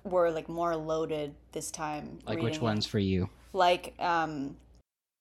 were 0.03 0.31
like 0.31 0.47
more 0.47 0.75
loaded 0.75 1.35
this 1.53 1.71
time. 1.71 2.19
like 2.25 2.37
which 2.37 2.43
reading 2.45 2.59
it. 2.61 2.63
ones 2.63 2.85
for 2.85 2.99
you? 2.99 3.29
like 3.55 3.93
um 3.99 4.55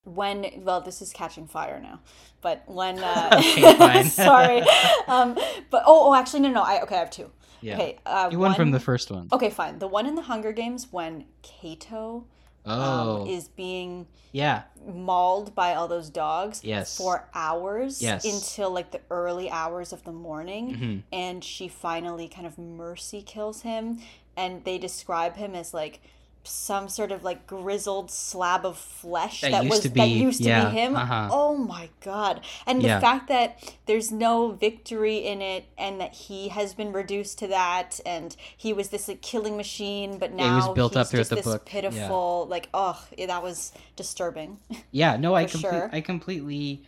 when 0.05 0.47
well 0.65 0.81
this 0.81 1.03
is 1.03 1.13
catching 1.13 1.47
fire 1.47 1.79
now 1.81 2.01
but 2.41 2.63
when 2.67 2.99
uh 3.05 3.31
Okay, 3.35 4.03
sorry 4.09 4.63
um 5.07 5.35
but 5.71 5.83
oh 5.87 6.09
oh 6.09 6.15
actually 6.15 6.41
no 6.41 6.49
no 6.51 6.63
i 6.63 6.81
okay 6.83 6.97
i 6.97 6.99
have 6.99 7.11
two 7.11 7.31
Yeah. 7.63 7.75
okay 7.77 7.99
uh 8.05 8.29
you 8.33 8.39
won 8.39 8.55
from 8.55 8.71
the 8.73 8.81
first 8.81 9.11
one. 9.11 9.29
okay 9.33 9.51
fine 9.51 9.79
the 9.79 9.87
one 9.89 10.07
in 10.07 10.15
the 10.15 10.23
hunger 10.23 10.53
games 10.53 10.89
when 10.91 11.25
Cato 11.43 12.27
Oh, 12.65 13.23
um, 13.23 13.27
is 13.27 13.49
being 13.49 14.07
yeah. 14.31 14.63
mauled 14.87 15.53
by 15.53 15.75
all 15.75 15.89
those 15.89 16.11
dogs 16.11 16.63
Yes. 16.63 16.97
for 16.97 17.29
hours 17.35 18.01
Yes. 18.01 18.25
until 18.25 18.71
like 18.71 18.93
the 18.93 19.01
early 19.11 19.51
hours 19.51 19.93
of 19.93 20.05
the 20.05 20.13
morning 20.13 20.65
Mhm. 20.77 21.03
and 21.13 21.43
she 21.43 21.67
finally 21.67 22.29
kind 22.29 22.47
of 22.47 22.59
mercy 22.59 23.21
kills 23.21 23.63
him 23.63 23.99
and 24.37 24.65
they 24.65 24.79
describe 24.79 25.35
him 25.37 25.57
as 25.57 25.75
like 25.75 26.01
some 26.45 26.89
sort 26.89 27.13
of 27.13 27.23
like 27.25 27.47
grizzled 27.47 28.11
slab 28.11 28.67
of 28.67 28.77
flesh 28.79 29.47
That 29.47 29.51
that, 29.51 29.65
used 29.65 29.83
was 29.83 29.85
to 29.85 29.89
that 29.97 30.11
used 30.11 30.43
to 30.45 30.51
yeah, 30.51 30.53
be 30.53 30.67
him. 30.67 30.97
uh-huh. 30.97 31.31
Oh 31.31 31.57
my 31.57 31.89
god. 32.01 32.41
And 32.67 32.85
the 32.85 32.91
fact 32.91 33.29
that 33.29 33.59
there's 33.87 34.11
no 34.13 34.51
victory 34.53 35.19
in 35.19 35.41
it 35.41 35.67
and 35.79 36.01
that 36.01 36.15
he 36.15 36.49
has 36.49 36.75
been 36.75 36.93
reduced 36.93 37.39
to 37.41 37.47
that 37.49 38.01
and 38.05 38.37
he 38.57 38.73
was 38.73 38.89
this 38.91 39.09
like 39.09 39.23
killing 39.23 39.57
machine 39.57 40.19
but 40.19 40.33
Yeah, 40.37 40.47
he 40.49 40.53
was 40.55 40.69
now 40.69 40.75
built 40.75 40.95
he's 40.95 40.97
up 40.97 41.11
throughout 41.11 41.29
just 41.29 41.31
the 41.31 41.37
this 41.37 41.39
book, 41.39 41.71
yeah. 41.87 42.17
pitiful 42.25 42.47
like 42.51 42.69
oh 42.75 43.07
yeah, 43.17 43.27
that 43.27 43.43
was 43.43 43.73
disturbing. 43.97 44.59
Yeah, 44.91 45.17
no, 45.17 45.35
I 45.35 45.47
complete, 45.47 45.87
sure. 45.87 45.93
I 45.93 46.01
completely 46.01 46.85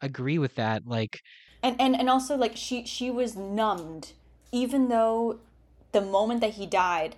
agree 0.00 0.38
with 0.38 0.54
that. 0.56 0.86
Like, 0.86 1.20
and 1.62 1.80
and 1.80 1.96
and 1.96 2.08
also 2.08 2.36
like 2.36 2.56
she 2.56 2.84
she 2.86 3.10
was 3.10 3.36
numbed 3.36 4.12
even 4.52 4.88
though 4.88 5.38
the 5.92 6.00
moment 6.00 6.40
that 6.40 6.54
he 6.54 6.66
died 6.66 7.16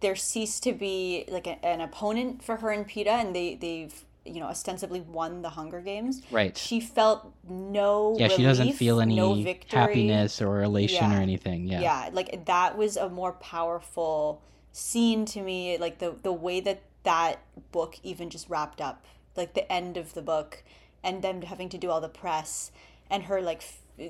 there 0.00 0.16
ceased 0.16 0.62
to 0.64 0.72
be 0.72 1.24
like 1.28 1.46
a, 1.46 1.64
an 1.64 1.80
opponent 1.80 2.42
for 2.42 2.56
her 2.56 2.70
and 2.70 2.88
Peeta 2.88 3.08
and 3.08 3.34
they 3.34 3.54
they've 3.54 4.04
you 4.24 4.40
know 4.40 4.46
ostensibly 4.46 5.00
won 5.00 5.42
the 5.42 5.50
Hunger 5.50 5.80
Games 5.80 6.22
right. 6.30 6.56
she 6.56 6.80
felt 6.80 7.32
no 7.48 8.16
yeah, 8.18 8.28
she 8.28 8.42
doesn't 8.42 8.72
feel 8.72 9.00
any 9.00 9.16
no 9.16 9.34
victory. 9.34 9.78
happiness 9.78 10.42
or 10.42 10.62
elation 10.62 11.12
or 11.12 11.16
anything. 11.16 11.66
Yeah. 11.66 11.80
yeah 11.80 12.10
like 12.12 12.44
that 12.46 12.76
was 12.76 12.96
a 12.96 13.08
more 13.08 13.32
powerful 13.32 14.42
scene 14.72 15.24
to 15.26 15.40
me 15.40 15.78
like 15.78 15.98
the 15.98 16.14
the 16.22 16.32
way 16.32 16.60
that 16.60 16.82
that 17.02 17.40
book 17.72 17.96
even 18.02 18.30
just 18.30 18.48
wrapped 18.48 18.80
up 18.80 19.04
like 19.36 19.54
the 19.54 19.70
end 19.72 19.96
of 19.96 20.14
the 20.14 20.22
book 20.22 20.62
and 21.02 21.22
them 21.22 21.42
having 21.42 21.68
to 21.68 21.78
do 21.78 21.90
all 21.90 22.00
the 22.00 22.08
press 22.08 22.70
and 23.08 23.24
her 23.24 23.40
like 23.40 23.62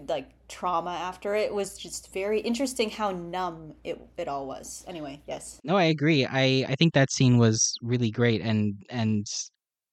like 0.09 0.31
trauma 0.49 0.91
after 0.91 1.35
it 1.35 1.53
was 1.55 1.79
just 1.79 2.13
very 2.13 2.41
interesting 2.41 2.91
how 2.91 3.11
numb 3.11 3.75
it 3.85 4.01
it 4.17 4.29
all 4.29 4.47
was 4.47 4.85
anyway 4.89 5.21
yes 5.27 5.61
No, 5.65 5.77
I 5.77 5.85
agree. 5.85 6.25
I 6.27 6.65
I 6.69 6.75
think 6.77 6.95
that 6.95 7.11
scene 7.13 7.39
was 7.39 7.75
really 7.83 8.11
great, 8.11 8.41
and 8.41 8.83
and 8.91 9.27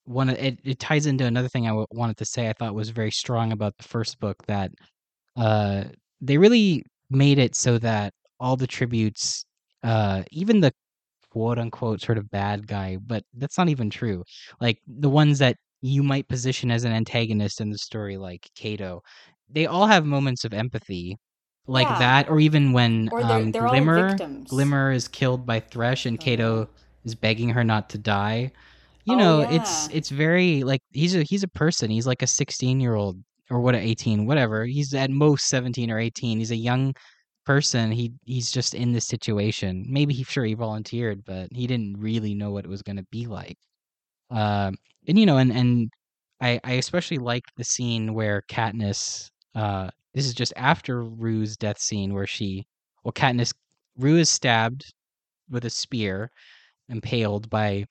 one 0.05 0.29
it 0.29 0.59
it 0.63 0.79
ties 0.79 1.05
into 1.05 1.25
another 1.25 1.49
thing 1.49 1.65
I 1.65 1.69
w- 1.69 1.87
wanted 1.91 2.17
to 2.17 2.25
say. 2.25 2.49
I 2.49 2.53
thought 2.53 2.73
was 2.75 2.89
very 2.89 3.11
strong 3.11 3.51
about 3.51 3.77
the 3.77 3.83
first 3.83 4.19
book 4.19 4.37
that 4.47 4.71
uh 5.37 5.85
they 6.21 6.37
really 6.37 6.83
made 7.09 7.39
it 7.39 7.55
so 7.55 7.77
that 7.79 8.13
all 8.39 8.57
the 8.57 8.67
tributes, 8.67 9.45
uh 9.83 10.23
even 10.31 10.61
the 10.61 10.73
quote 11.31 11.59
unquote 11.59 12.01
sort 12.01 12.17
of 12.17 12.29
bad 12.31 12.67
guy, 12.67 12.97
but 12.97 13.23
that's 13.35 13.57
not 13.57 13.69
even 13.69 13.89
true. 13.89 14.23
Like 14.61 14.79
the 14.87 15.09
ones 15.09 15.39
that 15.39 15.57
you 15.81 16.03
might 16.03 16.27
position 16.27 16.71
as 16.71 16.83
an 16.85 16.91
antagonist 16.93 17.61
in 17.61 17.69
the 17.71 17.77
story, 17.77 18.17
like 18.17 18.49
Cato, 18.55 19.01
they 19.49 19.65
all 19.65 19.87
have 19.87 20.05
moments 20.05 20.43
of 20.45 20.53
empathy. 20.53 21.17
Like 21.67 21.89
Yeah. 21.89 21.97
that, 21.97 22.29
or 22.29 22.39
even 22.39 22.71
when 22.73 23.11
or 23.11 23.23
they're, 23.23 23.45
um, 23.45 23.51
they're 23.51 23.67
Glimmer 23.67 24.21
Glimmer 24.49 24.91
is 24.91 25.07
killed 25.09 25.45
by 25.45 25.59
Thresh 25.59 26.05
and 26.05 26.19
Oh, 26.19 26.19
Cato 26.19 26.69
is 27.03 27.15
begging 27.15 27.49
her 27.49 27.63
not 27.63 27.89
to 27.91 27.97
die. 27.97 28.51
You 29.05 29.15
Oh, 29.15 29.17
know, 29.17 29.41
it's 29.41 29.87
yeah. 29.87 29.91
it's 29.91 30.09
very 30.09 30.63
like 30.63 30.81
he's 30.91 31.15
a 31.15 31.23
he's 31.23 31.43
a 31.43 31.47
person. 31.49 31.89
He's 31.91 32.07
like 32.07 32.21
a 32.21 32.27
16-year-old 32.27 33.23
or 33.49 33.59
what 33.61 33.75
a 33.75 33.79
18, 33.79 34.25
whatever. 34.25 34.65
He's 34.65 34.93
at 34.93 35.09
most 35.11 35.47
17 35.47 35.91
or 35.91 35.99
18. 35.99 36.39
He's 36.39 36.51
a 36.51 36.55
young 36.55 36.93
person. 37.45 37.91
He 37.91 38.13
he's 38.25 38.51
just 38.51 38.73
in 38.75 38.93
this 38.93 39.07
situation. 39.07 39.85
Maybe 39.89 40.13
he 40.13 40.23
sure 40.23 40.45
he 40.45 40.53
volunteered, 40.55 41.23
but 41.25 41.49
he 41.53 41.67
didn't 41.67 41.97
really 41.99 42.33
know 42.35 42.51
what 42.51 42.65
it 42.65 42.69
was 42.69 42.83
going 42.83 42.97
to 42.97 43.05
be 43.11 43.27
like. 43.27 43.57
Um 44.29 44.75
and 45.07 45.17
you 45.19 45.25
know 45.25 45.37
and 45.37 45.51
and 45.51 45.89
I 46.41 46.59
I 46.63 46.73
especially 46.73 47.17
liked 47.19 47.51
the 47.57 47.63
scene 47.63 48.13
where 48.13 48.43
Katniss 48.49 49.29
uh 49.57 49.89
this 50.13 50.25
is 50.25 50.33
just 50.33 50.53
after 50.55 51.03
Rue's 51.03 51.57
death 51.57 51.79
scene 51.79 52.13
where 52.13 52.25
she 52.27 52.65
well 53.03 53.11
Katniss 53.11 53.53
Rue 53.97 54.17
is 54.17 54.29
stabbed 54.29 54.93
with 55.49 55.65
a 55.65 55.69
spear, 55.69 56.29
impaled 56.89 57.49
by 57.49 57.85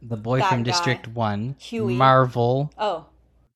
the 0.00 0.16
boy 0.16 0.38
That 0.38 0.48
from 0.50 0.62
guy. 0.62 0.70
District 0.70 1.08
One, 1.08 1.56
Huey. 1.58 1.94
Marvel. 1.94 2.70
oh 2.78 3.06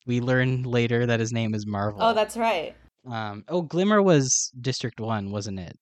We 0.06 0.20
learn 0.20 0.62
later 0.64 1.06
that 1.06 1.20
his 1.20 1.32
name 1.32 1.54
is 1.54 1.66
Marvel. 1.66 2.00
oh 2.02 2.12
that's 2.14 2.36
right 2.36 2.74
um. 3.08 3.44
Oh, 3.48 3.62
Glimmer 3.62 4.02
was 4.02 4.50
District 4.60 4.98
One, 5.00 5.30
wasn't 5.30 5.60
it? 5.60 5.78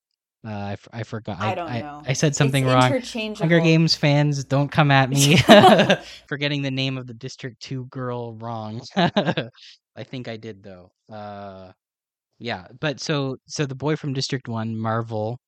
Uh, 0.47 0.51
I, 0.51 0.73
f- 0.73 0.89
I 0.93 1.03
forgot. 1.05 1.41
I 1.41 1.55
don't 1.55 1.71
I, 1.71 1.81
know. 1.81 2.03
I, 2.07 2.13
said 2.13 2.37
something 2.37 2.67
it's 2.67 3.15
wrong. 3.15 3.35
Hunger 3.37 3.61
Games 3.61 3.95
fans, 3.95 4.45
don't 4.45 4.71
come 4.71 4.91
at 4.91 5.09
me 5.09 5.37
for 6.29 6.37
getting 6.37 6.61
the 6.61 6.71
name 6.71 6.99
of 6.99 7.07
the 7.07 7.15
District 7.15 7.59
2 7.63 7.87
girl 7.87 8.35
wrong. 8.35 8.83
I 8.97 10.03
think 10.03 10.29
I 10.29 10.37
did 10.37 10.63
though. 10.63 10.91
Uh 11.11 11.73
yeah, 12.39 12.67
but 12.81 13.01
so 13.01 13.37
so 13.47 13.65
the 13.65 13.75
boy 13.75 13.97
from 13.97 14.13
District 14.13 14.49
1, 14.49 14.77
Marvel, 14.77 15.39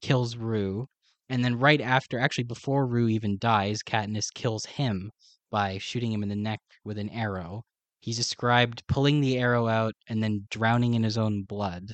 kills 0.00 0.36
Rue, 0.36 0.86
and 1.28 1.44
then 1.44 1.58
right 1.58 1.80
after 1.80 2.18
actually 2.18 2.44
before 2.44 2.86
Rue 2.86 3.08
even 3.08 3.36
dies, 3.38 3.82
Katniss 3.82 4.32
kills 4.34 4.64
him 4.64 5.10
by 5.50 5.78
shooting 5.78 6.12
him 6.12 6.22
in 6.22 6.28
the 6.28 6.36
neck 6.36 6.60
with 6.84 6.98
an 6.98 7.10
arrow. 7.10 7.62
He's 8.00 8.16
described 8.16 8.82
pulling 8.88 9.20
the 9.20 9.38
arrow 9.38 9.68
out 9.68 9.94
and 10.08 10.22
then 10.22 10.46
drowning 10.50 10.94
in 10.94 11.02
his 11.02 11.18
own 11.18 11.42
blood, 11.42 11.92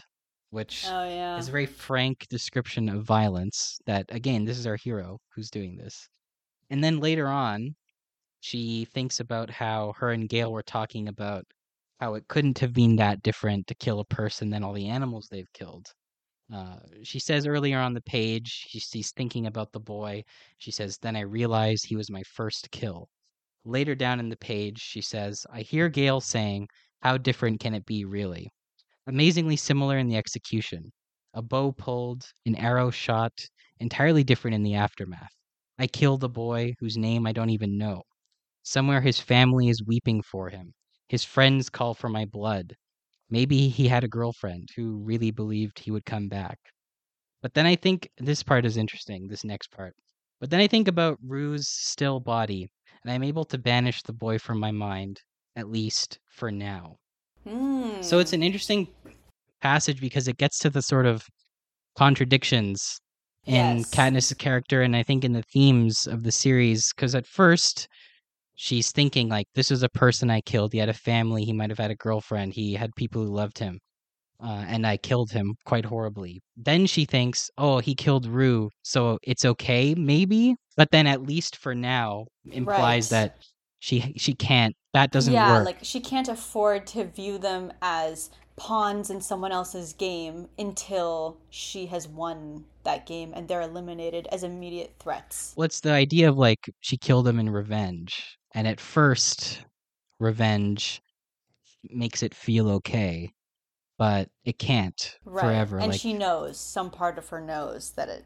which 0.50 0.86
oh 0.88 1.04
yeah. 1.04 1.36
is 1.36 1.48
a 1.48 1.50
very 1.50 1.66
frank 1.66 2.26
description 2.28 2.88
of 2.88 3.04
violence 3.04 3.78
that 3.86 4.06
again 4.10 4.44
this 4.44 4.58
is 4.58 4.66
our 4.66 4.76
hero 4.76 5.18
who's 5.34 5.50
doing 5.50 5.76
this. 5.76 6.08
And 6.70 6.82
then 6.82 7.00
later 7.00 7.26
on 7.28 7.74
she 8.40 8.86
thinks 8.86 9.20
about 9.20 9.50
how 9.50 9.92
her 9.96 10.10
and 10.10 10.28
Gale 10.28 10.52
were 10.52 10.62
talking 10.62 11.08
about 11.08 11.44
how 12.00 12.14
it 12.14 12.28
couldn't 12.28 12.58
have 12.58 12.72
been 12.72 12.96
that 12.96 13.22
different 13.22 13.66
to 13.66 13.74
kill 13.74 14.00
a 14.00 14.04
person 14.04 14.50
than 14.50 14.62
all 14.62 14.72
the 14.72 14.88
animals 14.88 15.28
they've 15.30 15.52
killed. 15.52 15.86
Uh, 16.52 16.76
she 17.02 17.18
says 17.18 17.46
earlier 17.46 17.78
on 17.78 17.92
the 17.92 18.02
page 18.02 18.66
she, 18.68 18.78
she's 18.78 19.12
thinking 19.12 19.46
about 19.46 19.72
the 19.72 19.80
boy. 19.80 20.22
She 20.58 20.70
says 20.70 20.98
then 21.02 21.16
i 21.16 21.20
realized 21.20 21.86
he 21.86 21.96
was 21.96 22.10
my 22.10 22.22
first 22.22 22.70
kill. 22.70 23.08
Later 23.64 23.96
down 23.96 24.20
in 24.20 24.28
the 24.28 24.36
page 24.36 24.78
she 24.78 25.00
says 25.00 25.44
i 25.52 25.60
hear 25.62 25.88
Gale 25.88 26.20
saying 26.20 26.68
how 27.02 27.16
different 27.18 27.60
can 27.60 27.74
it 27.74 27.84
be 27.84 28.04
really 28.04 28.50
amazingly 29.06 29.56
similar 29.56 29.98
in 29.98 30.08
the 30.08 30.16
execution. 30.16 30.92
A 31.34 31.42
bow 31.42 31.72
pulled, 31.72 32.24
an 32.46 32.56
arrow 32.56 32.90
shot, 32.90 33.32
entirely 33.78 34.24
different 34.24 34.54
in 34.54 34.62
the 34.62 34.74
aftermath. 34.74 35.34
I 35.78 35.86
killed 35.86 36.24
a 36.24 36.28
boy 36.28 36.74
whose 36.80 36.96
name 36.96 37.26
I 37.26 37.32
don't 37.32 37.50
even 37.50 37.78
know. 37.78 38.02
Somewhere 38.62 39.00
his 39.00 39.20
family 39.20 39.68
is 39.68 39.84
weeping 39.84 40.22
for 40.22 40.48
him. 40.50 40.74
His 41.08 41.24
friends 41.24 41.68
call 41.68 41.94
for 41.94 42.08
my 42.08 42.24
blood. 42.24 42.74
Maybe 43.30 43.68
he 43.68 43.88
had 43.88 44.04
a 44.04 44.08
girlfriend 44.08 44.70
who 44.76 44.96
really 45.04 45.30
believed 45.30 45.78
he 45.78 45.90
would 45.90 46.04
come 46.04 46.28
back. 46.28 46.58
But 47.42 47.54
then 47.54 47.66
I 47.66 47.76
think 47.76 48.10
this 48.18 48.42
part 48.42 48.64
is 48.64 48.76
interesting, 48.76 49.28
this 49.28 49.44
next 49.44 49.70
part. 49.70 49.94
But 50.40 50.50
then 50.50 50.60
I 50.60 50.66
think 50.66 50.88
about 50.88 51.18
Rue's 51.22 51.68
still 51.68 52.18
body, 52.20 52.68
and 53.02 53.12
I'm 53.12 53.22
able 53.22 53.44
to 53.46 53.58
banish 53.58 54.02
the 54.02 54.12
boy 54.12 54.38
from 54.38 54.58
my 54.58 54.72
mind, 54.72 55.20
at 55.54 55.68
least 55.68 56.18
for 56.28 56.50
now. 56.50 56.96
Hmm. 57.48 58.02
So 58.02 58.18
it's 58.18 58.32
an 58.32 58.42
interesting 58.42 58.88
passage 59.62 60.00
because 60.00 60.28
it 60.28 60.36
gets 60.38 60.58
to 60.60 60.70
the 60.70 60.82
sort 60.82 61.06
of 61.06 61.24
contradictions 61.96 62.98
in 63.46 63.78
Yes. 63.78 63.90
Katniss' 63.90 64.36
character 64.36 64.82
and 64.82 64.96
I 64.96 65.02
think 65.02 65.24
in 65.24 65.32
the 65.32 65.42
themes 65.52 66.06
of 66.06 66.22
the 66.24 66.32
series. 66.32 66.92
Because 66.92 67.14
at 67.14 67.26
first, 67.26 67.88
she's 68.56 68.90
thinking 68.92 69.28
like, 69.28 69.46
"This 69.54 69.70
is 69.70 69.82
a 69.82 69.88
person 69.88 70.30
I 70.30 70.40
killed. 70.40 70.72
He 70.72 70.78
had 70.78 70.88
a 70.88 70.94
family. 70.94 71.44
He 71.44 71.52
might 71.52 71.70
have 71.70 71.78
had 71.78 71.90
a 71.90 71.96
girlfriend. 71.96 72.54
He 72.54 72.74
had 72.74 72.90
people 72.96 73.24
who 73.24 73.32
loved 73.32 73.58
him, 73.58 73.78
uh, 74.42 74.64
and 74.66 74.86
I 74.86 74.96
killed 74.96 75.30
him 75.30 75.54
quite 75.64 75.84
horribly." 75.84 76.40
Then 76.56 76.86
she 76.86 77.04
thinks, 77.04 77.48
"Oh, 77.56 77.78
he 77.78 77.94
killed 77.94 78.26
Rue, 78.26 78.70
so 78.82 79.18
it's 79.22 79.44
okay, 79.44 79.94
maybe." 79.94 80.56
But 80.76 80.90
then, 80.90 81.06
at 81.06 81.22
least 81.22 81.56
for 81.56 81.74
now, 81.74 82.26
implies 82.50 83.10
Right. 83.12 83.18
that 83.20 83.44
she 83.78 84.12
she 84.16 84.34
can't. 84.34 84.74
That 84.96 85.10
doesn't 85.10 85.34
yeah, 85.34 85.52
work. 85.58 85.66
like 85.66 85.78
she 85.82 86.00
can't 86.00 86.26
afford 86.26 86.86
to 86.86 87.04
view 87.04 87.36
them 87.36 87.70
as 87.82 88.30
pawns 88.56 89.10
in 89.10 89.20
someone 89.20 89.52
else's 89.52 89.92
game 89.92 90.48
until 90.58 91.36
she 91.50 91.84
has 91.84 92.08
won 92.08 92.64
that 92.84 93.04
game 93.04 93.34
and 93.36 93.46
they're 93.46 93.60
eliminated 93.60 94.26
as 94.32 94.42
immediate 94.42 94.94
threats. 94.98 95.52
what's 95.54 95.80
the 95.80 95.90
idea 95.92 96.30
of 96.30 96.38
like 96.38 96.70
she 96.80 96.96
killed 96.96 97.28
him 97.28 97.38
in 97.38 97.50
revenge 97.50 98.38
and 98.54 98.66
at 98.66 98.80
first 98.80 99.62
revenge 100.18 101.02
makes 101.90 102.22
it 102.22 102.34
feel 102.34 102.70
okay 102.70 103.30
but 103.98 104.30
it 104.46 104.58
can't 104.58 105.18
Right. 105.26 105.42
forever 105.42 105.78
and 105.78 105.92
like 105.92 106.00
she 106.00 106.14
knows, 106.14 106.58
some 106.58 106.90
part 106.90 107.18
of 107.18 107.28
her 107.28 107.40
knows 107.42 107.90
that 107.96 108.08
it 108.08 108.24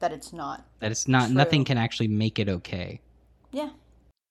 that 0.00 0.12
it's 0.12 0.30
not. 0.34 0.62
that 0.80 0.90
it's 0.90 1.08
not 1.08 1.30
nothing 1.30 1.64
can 1.64 1.78
actually 1.78 2.08
make 2.08 2.38
it 2.38 2.50
okay 2.50 3.00
Yeah. 3.50 3.70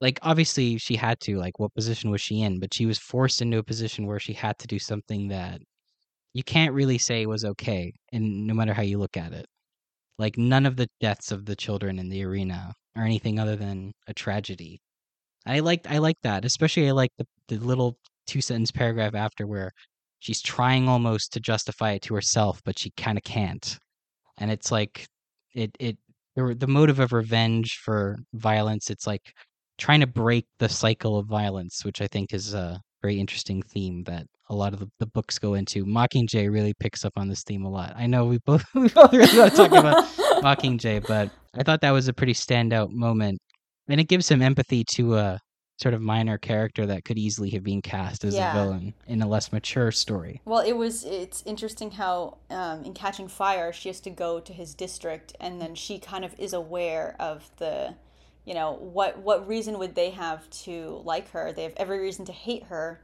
Like 0.02 0.20
obviously 0.22 0.78
she 0.78 0.96
had 0.96 1.20
to 1.22 1.38
like 1.38 1.60
what 1.60 1.74
position 1.74 2.12
was 2.12 2.22
she 2.22 2.42
in? 2.42 2.60
But 2.60 2.74
she 2.74 2.86
was 2.86 3.00
forced 3.00 3.42
into 3.42 3.58
a 3.58 3.64
position 3.64 4.06
where 4.08 4.20
she 4.20 4.34
had 4.34 4.58
to 4.60 4.68
do 4.68 4.80
something 4.80 5.30
that 5.30 5.62
you 6.34 6.44
can't 6.44 6.74
really 6.74 6.98
say 6.98 7.26
was 7.26 7.46
okay 7.46 7.94
and 8.12 8.46
no 8.48 8.54
matter 8.54 8.74
how 8.74 8.82
you 8.84 8.98
look 8.98 9.18
at 9.18 9.34
it. 9.34 9.46
Like 10.20 10.38
none 10.38 10.66
of 10.66 10.78
the 10.78 10.90
deaths 11.02 11.32
of 11.32 11.46
the 11.46 11.56
children 11.56 12.00
in 12.00 12.10
the 12.10 12.24
arena 12.24 12.74
are 12.96 13.04
anything 13.04 13.40
other 13.40 13.56
than 13.56 13.94
a 14.08 14.14
tragedy. 14.14 14.82
I 15.46 15.60
liked 15.60 15.90
i 15.90 16.00
like 16.00 16.18
that 16.24 16.46
especially 16.46 16.88
i 16.90 16.92
like 16.92 17.12
the, 17.18 17.28
the 17.50 17.58
little 17.58 17.98
two 18.28 18.42
sentence 18.42 18.72
paragraph 18.72 19.14
after 19.16 19.46
where 19.48 19.72
she's 20.20 20.42
trying 20.42 20.90
almost 20.90 21.34
to 21.34 21.40
justify 21.40 21.92
it 21.92 22.02
to 22.04 22.16
herself 22.16 22.62
but 22.66 22.80
she 22.80 22.92
kind 22.98 23.18
of 23.18 23.24
can't. 23.24 23.78
And 24.38 24.52
it's 24.52 24.72
like 24.72 25.08
it 25.54 25.72
it 25.80 25.98
the 26.36 26.56
the 26.58 26.68
motive 26.68 27.00
of 27.00 27.14
revenge 27.14 27.80
for 27.84 28.18
violence. 28.34 28.90
It's 28.90 29.08
like 29.08 29.34
trying 29.78 30.00
to 30.02 30.08
break 30.08 30.46
the 30.60 30.70
cycle 30.70 31.18
of 31.18 31.28
violence, 31.28 31.84
which 31.86 32.02
I 32.02 32.08
think 32.08 32.34
is 32.34 32.54
a 32.54 32.80
very 33.02 33.20
interesting 33.20 33.62
theme 33.62 34.04
that 34.06 34.26
a 34.50 34.56
lot 34.56 34.74
of 34.74 34.80
the, 34.80 34.90
the 35.00 35.08
books 35.08 35.38
go 35.40 35.56
into. 35.56 35.86
Mockingjay 35.86 36.52
really 36.52 36.74
picks 36.80 37.04
up 37.06 37.14
on 37.18 37.28
this 37.28 37.44
theme 37.44 37.66
a 37.66 37.70
lot. 37.70 37.94
I 37.96 38.08
know 38.08 38.26
we 38.26 38.38
both 38.46 38.64
we 38.76 38.90
both 38.90 39.12
really 39.14 39.38
want 39.38 39.52
to 39.52 39.58
talk 39.58 39.72
about 39.72 40.06
Mockingjay, 40.44 41.06
but 41.08 41.30
I 41.58 41.64
thought 41.64 41.82
that 41.82 41.92
was 41.92 42.08
a 42.08 42.14
pretty 42.14 42.34
standout 42.34 42.92
moment, 42.92 43.40
and 43.88 44.00
it 44.00 44.06
gives 44.08 44.26
some 44.26 44.42
empathy 44.42 44.84
to 44.96 45.16
a 45.16 45.40
sort 45.78 45.94
of 45.94 46.02
minor 46.02 46.38
character 46.38 46.86
that 46.86 47.04
could 47.04 47.18
easily 47.18 47.50
have 47.50 47.64
been 47.64 47.82
cast 47.82 48.24
as 48.24 48.34
Yeah. 48.34 48.52
a 48.52 48.64
villain 48.64 48.94
in 49.08 49.22
a 49.22 49.28
less 49.28 49.52
mature 49.52 49.92
story. 49.92 50.40
Well, 50.46 50.62
it 50.62 50.74
was. 50.74 51.04
It's 51.04 51.44
interesting 51.46 51.92
how 51.92 52.38
um, 52.50 52.86
in 52.86 52.94
Catching 52.94 53.28
Fire, 53.28 53.74
she 53.74 53.90
has 53.90 54.00
to 54.02 54.10
go 54.10 54.40
to 54.40 54.54
his 54.54 54.74
district, 54.74 55.36
and 55.40 55.62
then 55.62 55.76
she 55.76 56.00
kind 56.00 56.24
of 56.24 56.34
is 56.40 56.54
aware 56.54 57.16
of 57.20 57.52
the, 57.58 57.96
you 58.46 58.54
know, 58.54 58.74
what 58.74 59.18
what 59.20 59.48
reason 59.48 59.80
would 59.80 59.96
they 59.96 60.12
have 60.12 60.50
to 60.52 61.02
like 61.04 61.32
her? 61.32 61.52
They 61.52 61.64
have 61.64 61.74
every 61.78 62.00
reason 62.00 62.26
to 62.26 62.32
hate 62.32 62.66
her, 62.66 63.02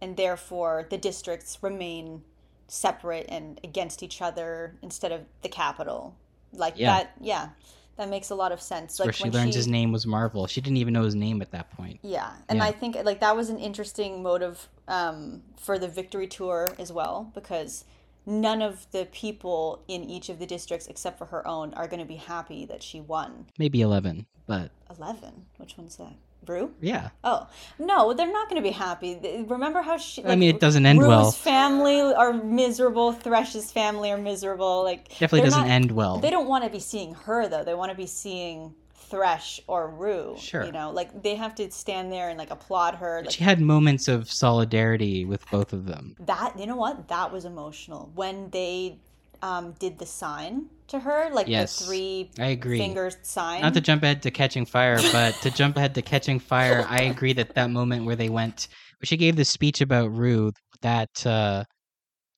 and 0.00 0.16
therefore 0.16 0.86
the 0.88 0.96
districts 0.96 1.58
remain 1.60 2.22
separate 2.68 3.26
and 3.28 3.60
against 3.62 4.02
each 4.02 4.22
other 4.22 4.76
instead 4.82 5.12
of 5.12 5.22
the 5.42 5.48
capital. 5.48 6.14
Like 6.52 6.74
Yeah. 6.76 6.98
that. 6.98 7.12
Yeah, 7.20 7.48
that 7.96 8.08
makes 8.08 8.30
a 8.30 8.34
lot 8.34 8.52
of 8.52 8.62
sense. 8.62 8.98
Like 8.98 9.06
where 9.06 9.12
she 9.12 9.30
learns 9.30 9.54
his 9.54 9.68
name 9.68 9.90
was 9.92 10.06
Marvel. 10.06 10.46
She 10.46 10.60
didn't 10.60 10.76
even 10.78 10.94
know 10.94 11.02
his 11.02 11.14
name 11.14 11.42
at 11.42 11.50
that 11.50 11.70
point. 11.70 11.98
Yeah, 12.02 12.30
and 12.48 12.58
Yeah. 12.58 12.64
I 12.64 12.72
think 12.72 12.96
like 13.04 13.20
that 13.20 13.36
was 13.36 13.50
an 13.50 13.58
interesting 13.58 14.22
motive 14.22 14.68
um, 14.88 15.42
for 15.56 15.78
the 15.78 15.88
victory 15.88 16.28
tour 16.28 16.68
as 16.78 16.92
well 16.92 17.30
because 17.34 17.84
none 18.26 18.60
of 18.60 18.90
the 18.90 19.06
people 19.12 19.82
in 19.88 20.02
each 20.04 20.28
of 20.28 20.38
the 20.38 20.46
districts 20.46 20.86
except 20.88 21.16
for 21.18 21.26
her 21.26 21.46
own 21.46 21.72
are 21.74 21.86
going 21.86 22.00
to 22.00 22.06
be 22.06 22.16
happy 22.16 22.64
that 22.66 22.82
she 22.82 23.00
won 23.00 23.46
Maybe 23.58 23.80
eleven, 23.80 24.26
but 24.46 24.70
eleven. 24.98 25.46
Which 25.58 25.78
one's 25.78 25.96
that? 25.96 26.12
Brew? 26.44 26.72
yeah, 26.80 27.08
Oh 27.24 27.48
no, 27.76 28.12
they're 28.12 28.30
not 28.30 28.48
going 28.48 28.62
to 28.62 28.68
be 28.68 28.72
happy. 28.72 29.18
Remember 29.48 29.82
how 29.82 29.96
she? 29.96 30.24
I 30.24 30.36
mean, 30.36 30.54
it 30.54 30.60
doesn't 30.60 30.86
end 30.86 31.00
Rue's 31.00 31.08
well. 31.08 31.32
family 31.32 32.00
are 32.00 32.32
miserable. 32.32 33.10
Thresh's 33.12 33.72
family 33.72 34.12
are 34.12 34.16
miserable. 34.18 34.84
Like 34.84 35.08
Definitely 35.08 35.40
doesn't 35.40 35.62
not- 35.62 35.68
end 35.70 35.90
well. 35.90 36.18
They 36.18 36.30
don't 36.30 36.46
want 36.46 36.62
to 36.62 36.70
be 36.70 36.78
seeing 36.78 37.14
her 37.14 37.48
though. 37.48 37.64
They 37.64 37.74
want 37.74 37.90
to 37.90 37.96
be 37.96 38.06
seeing 38.06 38.74
Thresh 39.10 39.60
or 39.66 39.88
Rue. 39.88 40.36
Sure. 40.38 40.64
You 40.64 40.72
know, 40.72 40.90
like 40.90 41.22
they 41.22 41.34
have 41.36 41.54
to 41.56 41.70
stand 41.70 42.12
there 42.12 42.28
and 42.28 42.38
like 42.38 42.50
applaud 42.50 42.96
her. 42.96 43.22
Like, 43.22 43.30
She 43.34 43.44
had 43.44 43.60
moments 43.60 44.08
of 44.08 44.30
solidarity 44.30 45.24
with 45.24 45.48
both 45.50 45.72
of 45.72 45.86
them. 45.86 46.16
that 46.20 46.58
you 46.58 46.66
know 46.66 46.76
what 46.76 47.08
that 47.08 47.32
was 47.32 47.44
emotional 47.44 48.10
when 48.14 48.50
they 48.50 48.98
um, 49.42 49.72
did 49.78 49.98
the 49.98 50.06
sign 50.06 50.66
to 50.88 51.00
her, 51.00 51.30
like 51.32 51.48
Yes, 51.48 51.78
the 51.78 51.84
three 51.84 52.30
I 52.38 52.46
agree. 52.48 52.78
finger 52.78 53.10
sign. 53.22 53.62
Not 53.62 53.74
to 53.74 53.80
jump 53.80 54.02
ahead 54.02 54.22
to 54.22 54.30
Catching 54.30 54.64
Fire, 54.66 54.98
but 55.12 55.34
to 55.42 55.50
jump 55.50 55.76
ahead 55.76 55.94
to 55.94 56.02
Catching 56.02 56.38
Fire, 56.38 56.86
I 56.88 57.02
agree 57.02 57.32
that 57.34 57.54
that 57.54 57.70
moment 57.70 58.06
where 58.06 58.16
they 58.16 58.28
went, 58.28 58.68
where 58.98 59.06
she 59.06 59.16
gave 59.16 59.36
the 59.36 59.44
speech 59.44 59.80
about 59.80 60.10
Rue, 60.12 60.52
that 60.82 61.26
uh, 61.26 61.64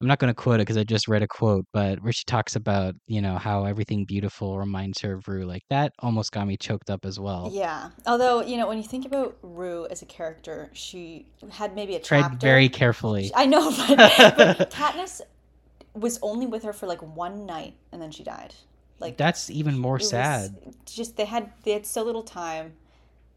I'm 0.00 0.06
not 0.06 0.18
going 0.20 0.30
to 0.30 0.34
quote 0.34 0.56
it 0.56 0.62
because 0.62 0.76
I 0.76 0.84
just 0.84 1.08
read 1.08 1.22
a 1.22 1.26
quote, 1.28 1.66
but 1.72 2.02
where 2.02 2.12
she 2.12 2.24
talks 2.24 2.54
about 2.54 2.94
you 3.06 3.20
know 3.20 3.36
how 3.36 3.64
everything 3.64 4.04
beautiful 4.04 4.58
reminds 4.58 5.00
her 5.00 5.14
of 5.14 5.26
Rue, 5.26 5.44
like 5.44 5.62
that 5.70 5.92
almost 5.98 6.30
got 6.32 6.46
me 6.46 6.56
choked 6.56 6.88
up 6.90 7.04
as 7.04 7.18
well. 7.18 7.50
yeah, 7.52 7.90
although 8.06 8.42
you 8.42 8.56
know 8.56 8.68
when 8.68 8.78
you 8.78 8.84
think 8.84 9.06
about 9.06 9.36
Rue 9.42 9.86
as 9.90 10.02
a 10.02 10.06
character, 10.06 10.70
she 10.72 11.26
had 11.50 11.74
maybe 11.74 11.96
a 11.96 12.00
Tread 12.00 12.22
chapter. 12.22 12.38
very 12.38 12.68
carefully. 12.68 13.32
I 13.34 13.46
know, 13.46 13.70
but, 13.96 14.36
but 14.36 14.70
Katniss 14.72 15.20
was 15.94 16.18
only 16.22 16.46
with 16.46 16.62
her 16.62 16.72
for 16.72 16.86
like 16.86 17.02
one 17.02 17.44
night 17.44 17.74
and 17.90 18.00
then 18.00 18.10
she 18.10 18.22
died. 18.22 18.54
Like 19.00 19.16
That's 19.16 19.50
even 19.50 19.78
more 19.78 19.98
sad. 19.98 20.56
just 20.86 21.16
they 21.16 21.24
had 21.24 21.52
they 21.64 21.72
had 21.72 21.86
so 21.86 22.02
little 22.02 22.22
time 22.22 22.74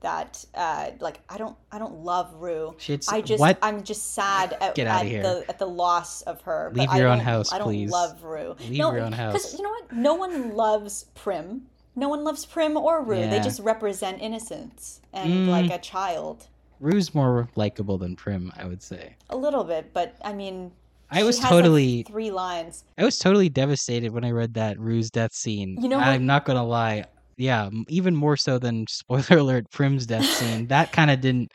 that 0.01 0.43
uh 0.55 0.89
like 0.99 1.19
I 1.29 1.37
don't 1.37 1.55
I 1.71 1.77
don't 1.79 2.03
love 2.03 2.33
Rue. 2.35 2.75
She 2.79 2.93
had 2.93 3.01
s- 3.01 3.07
I 3.09 3.21
just 3.21 3.39
what? 3.39 3.57
I'm 3.61 3.83
just 3.83 4.13
sad 4.13 4.53
at, 4.59 4.77
at 4.77 5.05
the 5.05 5.45
at 5.47 5.59
the 5.59 5.65
loss 5.67 6.21
of 6.23 6.41
her. 6.41 6.71
Leave 6.73 6.91
your 6.93 7.07
I 7.07 7.13
own 7.13 7.19
house, 7.19 7.53
I 7.53 7.57
don't 7.59 7.67
please. 7.67 7.89
love 7.91 8.23
Rue. 8.23 8.55
Leave 8.61 8.73
your 8.73 8.99
own 8.99 9.11
house. 9.11 9.33
Because 9.33 9.53
you 9.57 9.63
know 9.63 9.69
what? 9.69 9.91
No 9.93 10.15
one 10.15 10.55
loves 10.55 11.05
Prim. 11.15 11.67
No 11.95 12.09
one 12.09 12.23
loves 12.23 12.45
Prim 12.45 12.77
or 12.77 13.03
Rue. 13.03 13.27
They 13.29 13.39
just 13.41 13.59
represent 13.59 14.21
innocence 14.21 15.01
and 15.13 15.31
Mm. 15.31 15.49
like 15.49 15.71
a 15.71 15.77
child. 15.79 16.47
Rue's 16.79 17.13
more 17.13 17.47
likable 17.55 17.97
than 17.99 18.15
Prim, 18.15 18.51
I 18.57 18.65
would 18.65 18.81
say. 18.81 19.15
A 19.29 19.37
little 19.37 19.63
bit, 19.63 19.93
but 19.93 20.15
I 20.23 20.33
mean 20.33 20.71
I 21.11 21.23
was 21.23 21.35
has, 21.37 21.43
like, 21.43 21.51
totally 21.51 22.03
three 22.03 22.31
lines. 22.31 22.85
I 22.97 23.03
was 23.03 23.19
totally 23.19 23.49
devastated 23.49 24.11
when 24.13 24.23
I 24.23 24.31
read 24.31 24.53
that 24.55 24.79
Rue's 24.79 25.11
death 25.11 25.33
scene. 25.33 25.77
You 25.79 25.89
know 25.89 25.97
what- 25.97 26.07
I'm 26.07 26.25
not 26.25 26.45
gonna 26.45 26.65
lie. 26.65 27.03
Yeah, 27.37 27.65
m- 27.67 27.85
even 27.87 28.15
more 28.15 28.37
so 28.37 28.59
than 28.59 28.85
spoiler 28.89 29.37
alert 29.39 29.71
Prim's 29.71 30.05
death 30.05 30.25
scene. 30.25 30.67
that 30.67 30.91
kind 30.97 31.11
of 31.11 31.21
didn't 31.21 31.51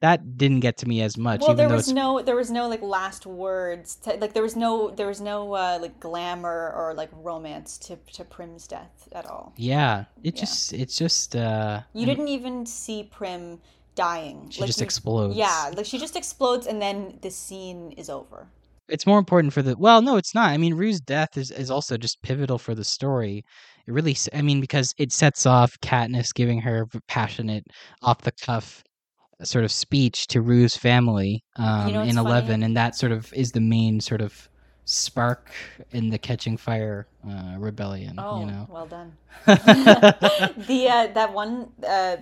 that 0.00 0.36
didn't 0.38 0.60
get 0.60 0.76
to 0.76 0.86
me 0.86 1.02
as 1.02 1.16
much. 1.18 1.40
Well, 1.40 1.54
there 1.56 1.68
was 1.68 1.92
no, 1.92 2.22
there 2.22 2.36
was 2.36 2.52
no 2.52 2.68
like 2.68 2.82
last 2.82 3.26
words. 3.26 3.96
To, 4.04 4.14
like 4.14 4.32
there 4.32 4.44
was 4.44 4.54
no, 4.54 4.90
there 4.90 5.08
was 5.08 5.20
no 5.20 5.52
uh, 5.54 5.78
like 5.82 5.98
glamour 5.98 6.72
or 6.76 6.94
like 6.94 7.10
romance 7.12 7.76
to 7.78 7.96
to 8.12 8.24
Prim's 8.24 8.68
death 8.68 9.08
at 9.12 9.26
all. 9.26 9.52
yeah, 9.56 10.04
it 10.22 10.34
Yeah. 10.36 10.40
just 10.40 10.72
it's 10.72 10.96
just 10.96 11.34
uh 11.34 11.80
You 11.94 12.06
didn't 12.06 12.28
even 12.28 12.64
see 12.64 13.08
Prim 13.10 13.60
dying. 13.96 14.50
she 14.50 14.60
Like, 14.60 14.68
just 14.68 14.78
you- 14.80 14.84
explodes. 14.84 15.34
Yeah, 15.36 15.72
like 15.76 15.84
she 15.86 15.98
just 15.98 16.14
explodes 16.14 16.68
and 16.68 16.80
then 16.80 17.18
the 17.22 17.30
scene 17.32 17.90
is 17.96 18.08
over. 18.08 18.46
it's 18.88 19.04
more 19.06 19.18
important 19.18 19.52
for 19.52 19.60
the 19.62 19.76
well 19.76 20.00
no 20.00 20.16
it's 20.16 20.34
not 20.34 20.48
i 20.50 20.56
mean 20.56 20.72
rue's 20.74 20.98
death 21.00 21.36
is, 21.36 21.50
is 21.50 21.70
also 21.70 21.94
just 21.98 22.22
pivotal 22.22 22.56
for 22.58 22.74
the 22.74 22.84
story 22.84 23.44
it 23.88 23.92
really 23.92 24.16
I 24.32 24.42
mean 24.42 24.60
because 24.60 24.94
it 24.98 25.12
sets 25.12 25.46
off 25.46 25.80
katniss 25.80 26.32
giving 26.32 26.60
her 26.60 26.86
passionate 27.08 27.66
off 28.02 28.20
the 28.22 28.32
cuff 28.32 28.84
sort 29.42 29.64
of 29.64 29.72
speech 29.72 30.26
to 30.28 30.40
rue's 30.40 30.76
family 30.76 31.42
um, 31.56 31.92
know 31.92 32.02
in 32.02 32.14
funny? 32.14 32.28
11 32.28 32.62
and 32.62 32.76
that 32.76 32.94
sort 32.94 33.12
of 33.12 33.32
is 33.32 33.52
the 33.52 33.60
main 33.60 34.00
sort 34.00 34.20
of 34.20 34.48
spark 34.84 35.50
in 35.90 36.08
the 36.10 36.18
catching 36.18 36.56
fire 36.56 37.06
uh, 37.28 37.56
rebellion 37.58 38.14
Oh, 38.18 38.40
you 38.40 38.46
know 38.46 38.66
well 38.70 38.86
done. 38.86 39.12
the 39.46 40.88
uh, 40.90 41.06
that 41.12 41.32
one 41.32 41.70
uh, 41.86 42.16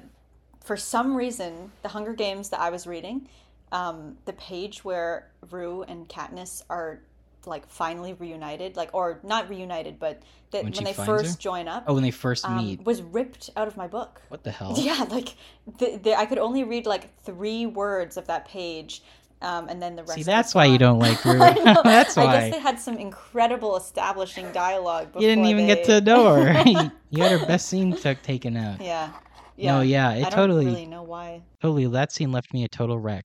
for 0.67 0.77
some 0.77 1.15
reason 1.15 1.71
the 1.83 1.89
Hunger 1.89 2.13
Games 2.13 2.49
that 2.49 2.59
I 2.59 2.71
was 2.71 2.89
reading, 2.89 3.29
um, 3.71 4.17
the 4.25 4.33
page 4.33 4.85
where 4.85 5.31
Rue 5.51 5.85
and 5.85 6.09
Katniss 6.09 6.63
are 6.69 7.01
like 7.47 7.69
finally 7.69 8.13
reunited, 8.15 8.77
like 8.77 8.91
or 8.93 9.21
not 9.23 9.49
reunited, 9.49 9.99
but 9.99 10.23
that 10.51 10.65
When 10.65 10.73
when, 10.73 10.85
they 10.85 10.93
first 10.93 11.37
her? 11.37 11.41
join 11.41 11.69
up, 11.69 11.85
oh 11.87 11.95
when 11.95 12.03
they 12.03 12.11
first 12.11 12.45
um, 12.45 12.57
meet 12.59 12.85
was 12.85 13.03
ripped 13.03 13.51
out 13.57 13.69
of 13.69 13.77
my 13.77 13.87
book. 13.87 14.21
what 14.29 14.43
the 14.45 14.51
hell 14.51 14.75
Yeah, 14.79 15.07
like 15.11 15.35
the, 15.79 15.99
the, 16.03 16.15
I 16.19 16.27
could 16.27 16.39
only 16.39 16.65
read 16.65 16.87
like 16.87 17.19
three 17.23 17.67
words 17.67 18.17
of 18.17 18.27
that 18.29 18.47
page. 18.47 19.03
Um, 19.43 19.69
and 19.69 19.83
then 19.83 19.97
the 19.97 20.03
rest. 20.03 20.15
see 20.15 20.23
that's 20.23 20.55
why 20.55 20.65
you 20.65 20.79
don't 20.79 20.99
like 20.99 21.23
know. 21.27 21.35
that's 21.85 22.17
I 22.17 22.25
guess 22.33 22.55
they 22.55 22.61
had 22.61 22.81
some 22.81 22.97
incredible 22.97 23.77
establishing 23.77 24.51
dialogue. 24.53 25.09
Before 25.09 25.21
you 25.23 25.29
didn't 25.29 25.45
even 25.47 25.67
get 25.67 25.85
to 25.85 26.01
know 26.01 26.35
her 26.43 26.63
you 27.11 27.23
had 27.23 27.39
her 27.39 27.47
best 27.47 27.69
scene 27.69 27.95
took 27.95 28.23
taken 28.23 28.57
out 28.57 28.81
Yeah. 28.81 29.13
No, 29.59 29.81
yeah, 29.83 30.13
it 30.13 30.19
I 30.27 30.31
don't 30.31 30.33
totally- 30.33 30.67
really 30.67 30.87
know 30.87 31.03
why. 31.03 31.43
Totally, 31.61 31.87
that 31.87 32.13
scene 32.13 32.33
left 32.33 32.53
me 32.55 32.65
a 32.65 32.69
total 32.69 32.99
wreck 32.99 33.25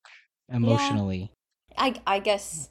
emotionally. 0.52 1.32
I 1.78 1.96
I 2.06 2.20
guess 2.20 2.70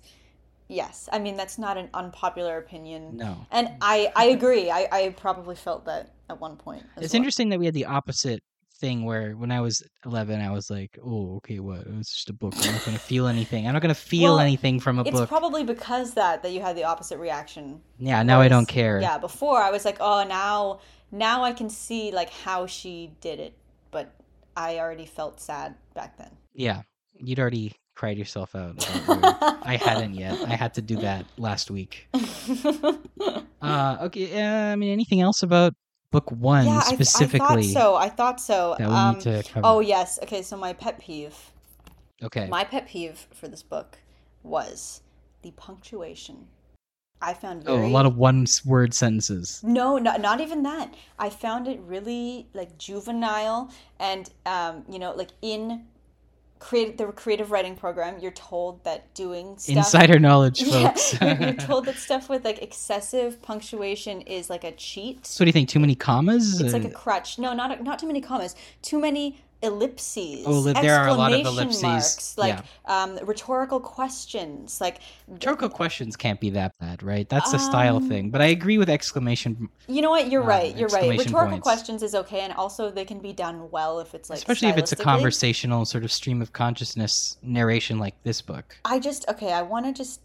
yes. 0.71 1.09
I 1.13 1.19
mean 1.19 1.37
that's 1.37 1.59
not 1.59 1.77
an 1.77 1.89
unpopular 1.95 2.57
opinion. 2.59 3.17
No, 3.17 3.47
And 3.51 3.71
I 3.81 4.13
I 4.17 4.27
agree. 4.27 4.71
I 4.71 4.89
I 4.91 5.09
probably 5.11 5.57
felt 5.57 5.85
that 5.87 6.15
at 6.29 6.41
one 6.41 6.57
point. 6.57 6.85
it's 6.97 7.13
well. 7.13 7.19
interesting 7.19 7.49
that 7.51 7.59
we 7.59 7.67
had 7.67 7.75
the 7.75 7.87
opposite 7.87 8.43
thing 8.79 9.05
where 9.05 9.33
when 9.37 9.51
I 9.53 9.61
was 9.61 9.83
11, 10.07 10.41
I 10.41 10.51
was 10.51 10.71
like, 10.71 10.99
"Oh, 11.05 11.37
okay, 11.37 11.59
what? 11.59 11.87
It's 11.99 12.15
just 12.15 12.31
a 12.31 12.33
book. 12.33 12.55
I'm 12.57 12.73
not 12.73 12.85
gonna 12.87 12.99
feel 12.99 13.27
anything. 13.37 13.67
I'm 13.67 13.75
not 13.75 13.83
gonna 13.83 13.95
feel 13.95 14.33
Well, 14.37 14.41
anything 14.41 14.81
from 14.81 14.99
a 14.99 15.03
It's 15.03 15.11
book." 15.11 15.23
It's 15.25 15.29
probably 15.29 15.65
because 15.65 16.15
that 16.15 16.43
that 16.43 16.53
you 16.53 16.63
had 16.63 16.77
the 16.77 16.85
opposite 16.85 17.19
reaction. 17.19 17.83
yeah, 17.99 18.23
now 18.23 18.41
I 18.41 18.49
don't 18.49 18.67
care. 18.67 18.99
Yeah, 19.01 19.19
before 19.19 19.59
I 19.61 19.71
was 19.71 19.85
like, 19.85 19.99
oh, 20.01 20.25
now 20.25 20.81
now 21.13 21.43
I 21.45 21.53
can 21.53 21.69
see 21.69 22.11
like 22.13 22.31
how 22.31 22.67
she 22.67 23.13
did 23.21 23.39
it, 23.41 23.55
but 23.91 24.15
I 24.57 24.79
already 24.79 25.07
felt 25.07 25.41
sad 25.41 25.75
back 25.95 26.17
then. 26.17 26.31
Yeah, 26.55 26.83
you'd 27.19 27.39
already 27.39 27.75
cried 28.01 28.17
yourself 28.17 28.55
out. 28.55 28.89
about 29.09 29.59
I 29.63 29.77
hadn't 29.77 30.15
yet. 30.15 30.41
I 30.49 30.57
had 30.57 30.73
to 30.75 30.83
do 30.83 30.97
that 30.97 31.27
last 31.37 31.71
week. 31.71 32.09
Uh, 33.63 33.99
okay. 34.01 34.43
Uh, 34.43 34.73
I 34.73 34.77
mean, 34.77 34.91
anything 34.91 35.21
else 35.21 35.43
about 35.43 35.75
book 36.11 36.33
one 36.33 36.65
yeah, 36.65 36.77
I, 36.83 36.93
I 36.93 36.95
specifically 36.95 37.75
thought 37.75 37.83
so. 37.83 37.95
I 37.95 38.09
thought 38.09 38.41
so. 38.41 38.75
Um, 38.81 39.17
need 39.17 39.21
to 39.25 39.43
cover? 39.43 39.67
oh 39.67 39.81
yes. 39.81 40.19
Okay, 40.23 40.41
so 40.41 40.57
my 40.57 40.73
pet 40.73 40.99
peeve. 40.99 41.37
okay. 42.23 42.49
My 42.49 42.65
pet 42.65 42.89
peeve 42.89 43.27
for 43.35 43.49
this 43.49 43.63
book 43.63 43.99
was 44.43 45.03
the 45.43 45.51
punctuation. 45.51 46.47
I 47.21 47.35
found 47.35 47.65
oh, 47.67 47.85
a 47.85 47.87
lot 47.87 48.07
of 48.07 48.17
one-word 48.17 48.95
sentences. 48.95 49.61
no, 49.63 49.99
not, 49.99 50.23
not 50.23 50.41
even 50.41 50.63
that. 50.63 50.95
I 51.19 51.29
found 51.29 51.69
it 51.69 51.79
really 51.81 52.49
like 52.55 52.79
juvenile 52.79 53.71
and 53.99 54.31
um, 54.47 54.85
you 54.89 54.99
know, 54.99 55.13
like 55.13 55.33
in 55.43 55.85
create 56.61 56.99
the 56.99 57.07
creative 57.07 57.51
writing 57.51 57.75
program, 57.75 58.19
you're 58.21 58.31
told 58.33 58.85
that 58.85 59.13
doing 59.15 59.57
stuff 59.59 59.77
Insider 59.79 60.19
knowledge, 60.21 60.63
Yeah, 60.67 60.89
folks. 60.91 61.19
you're, 61.21 61.35
you're 61.41 61.55
told 61.55 61.87
that 61.87 61.97
stuff 62.09 62.29
with 62.29 62.45
like 62.45 62.61
excessive 62.63 63.41
punctuation 63.43 64.21
is 64.23 64.49
like 64.51 64.63
a 64.63 64.73
cheat. 64.73 65.27
so 65.27 65.43
what 65.43 65.47
do 65.47 65.49
you 65.49 65.53
think? 65.53 65.69
Too 65.71 65.81
many 65.81 65.95
commas? 65.95 66.61
It's 66.61 66.73
like 66.73 66.85
Uh, 66.85 66.89
a 66.89 66.91
crutch. 66.93 67.39
No, 67.39 67.53
not 67.55 67.83
not 67.83 67.99
too 67.99 68.07
many 68.07 68.21
commas. 68.21 68.55
Too 68.83 69.01
many 69.01 69.41
ellipses. 69.63 70.45
Oh, 70.47 70.63
there 70.63 70.99
are 70.99 71.09
a 71.09 71.15
lot 71.15 71.33
of 71.33 71.45
ellipses. 71.45 71.83
Marks, 71.83 72.39
like 72.39 72.59
um, 72.87 73.19
rhetorical 73.23 73.81
questions. 73.81 74.81
Like 74.81 74.99
Rhetorical 75.29 75.69
questions 75.69 76.17
can't 76.17 76.41
be 76.41 76.51
that 76.51 76.73
bad, 76.79 77.03
right? 77.03 77.29
That's 77.29 77.53
a 77.53 77.59
style 77.59 77.97
Um, 77.97 78.09
thing. 78.09 78.31
But 78.31 78.41
I 78.43 78.47
agree 78.47 78.79
with 78.79 78.89
exclamation, 78.89 79.69
you 79.87 80.03
know 80.03 80.11
what? 80.11 80.31
You're 80.31 80.43
Uh, 80.43 80.47
right. 80.47 80.77
You're 80.77 80.89
right. 80.89 81.11
Rhetorical 81.19 81.51
points. 81.59 81.63
questions 81.63 82.03
is 82.03 82.15
okay, 82.15 82.41
and 82.41 82.53
also 82.55 82.91
they 82.91 83.05
can 83.05 83.19
be 83.21 83.33
done 83.33 83.71
well 83.71 84.01
if 84.01 84.15
it's 84.15 84.31
like 84.31 84.39
especially 84.39 84.69
if 84.69 84.79
it's 84.79 84.93
a 84.93 84.97
conversational 84.97 85.85
sort 85.85 86.05
of 86.05 86.13
stream 86.13 86.41
of 86.43 86.53
consciousness 86.53 87.37
narration 87.43 87.99
like 87.99 88.15
this 88.23 88.41
book. 88.43 88.77
I 88.85 88.99
just 88.99 89.29
okay. 89.29 89.53
I 89.53 89.63
want 89.63 89.87
to 89.87 89.93
just 89.93 90.21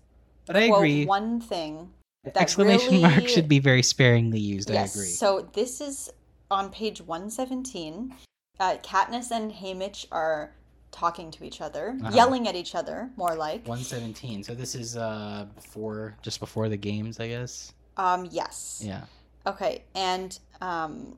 But 0.46 0.56
I 0.58 0.62
agree. 0.62 1.06
one 1.06 1.42
thing. 1.42 1.90
Exclamation 2.36 3.02
mark 3.02 3.16
really- 3.18 3.28
should 3.28 3.48
be 3.48 3.60
very 3.60 3.84
sparingly 3.84 4.40
used. 4.40 4.70
Yes. 4.70 4.96
I 4.96 5.00
agree. 5.00 5.10
So 5.12 5.50
this 5.54 5.80
is 5.82 6.10
on 6.50 6.70
page 6.72 7.00
117. 7.02 8.14
Uh, 8.60 8.78
Katniss 8.78 9.32
and 9.32 9.52
Haymitch 9.52 10.06
are 10.12 10.52
talking 10.92 11.30
to 11.32 11.44
each 11.44 11.60
other, 11.62 11.98
Uh-huh. 12.02 12.16
yelling 12.16 12.48
at 12.48 12.56
each 12.56 12.74
other, 12.74 13.10
more 13.18 13.36
like. 13.36 13.68
117. 13.68 14.44
So 14.44 14.56
this 14.56 14.76
is 14.76 14.96
uh 14.96 15.46
before 15.56 16.16
just 16.22 16.40
before 16.40 16.70
the 16.70 16.78
games, 16.78 17.20
I 17.20 17.28
guess. 17.28 17.74
Um, 17.98 18.28
yes. 18.32 18.82
Yeah. 18.84 19.02
Okay, 19.48 19.84
and 19.94 20.38
um, 20.62 21.18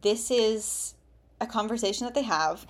this 0.00 0.30
is 0.30 0.94
a 1.40 1.46
conversation 1.46 2.04
that 2.06 2.14
they 2.14 2.22
have. 2.22 2.66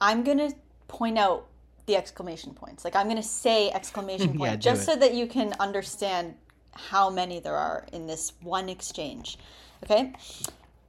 I'm 0.00 0.24
gonna 0.24 0.50
point 0.88 1.18
out 1.18 1.46
the 1.86 1.96
exclamation 1.96 2.52
points. 2.54 2.84
Like 2.84 2.96
I'm 2.96 3.08
gonna 3.08 3.22
say 3.22 3.70
exclamation 3.70 4.28
point 4.38 4.50
Yeah, 4.52 4.56
just 4.56 4.84
so 4.86 4.96
that 4.96 5.14
you 5.14 5.26
can 5.26 5.54
understand 5.60 6.34
how 6.74 7.10
many 7.10 7.40
there 7.40 7.56
are 7.56 7.86
in 7.92 8.06
this 8.06 8.32
one 8.42 8.68
exchange. 8.68 9.38
Okay. 9.84 10.12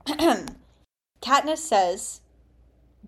Katniss 1.21 1.57
says, 1.59 2.21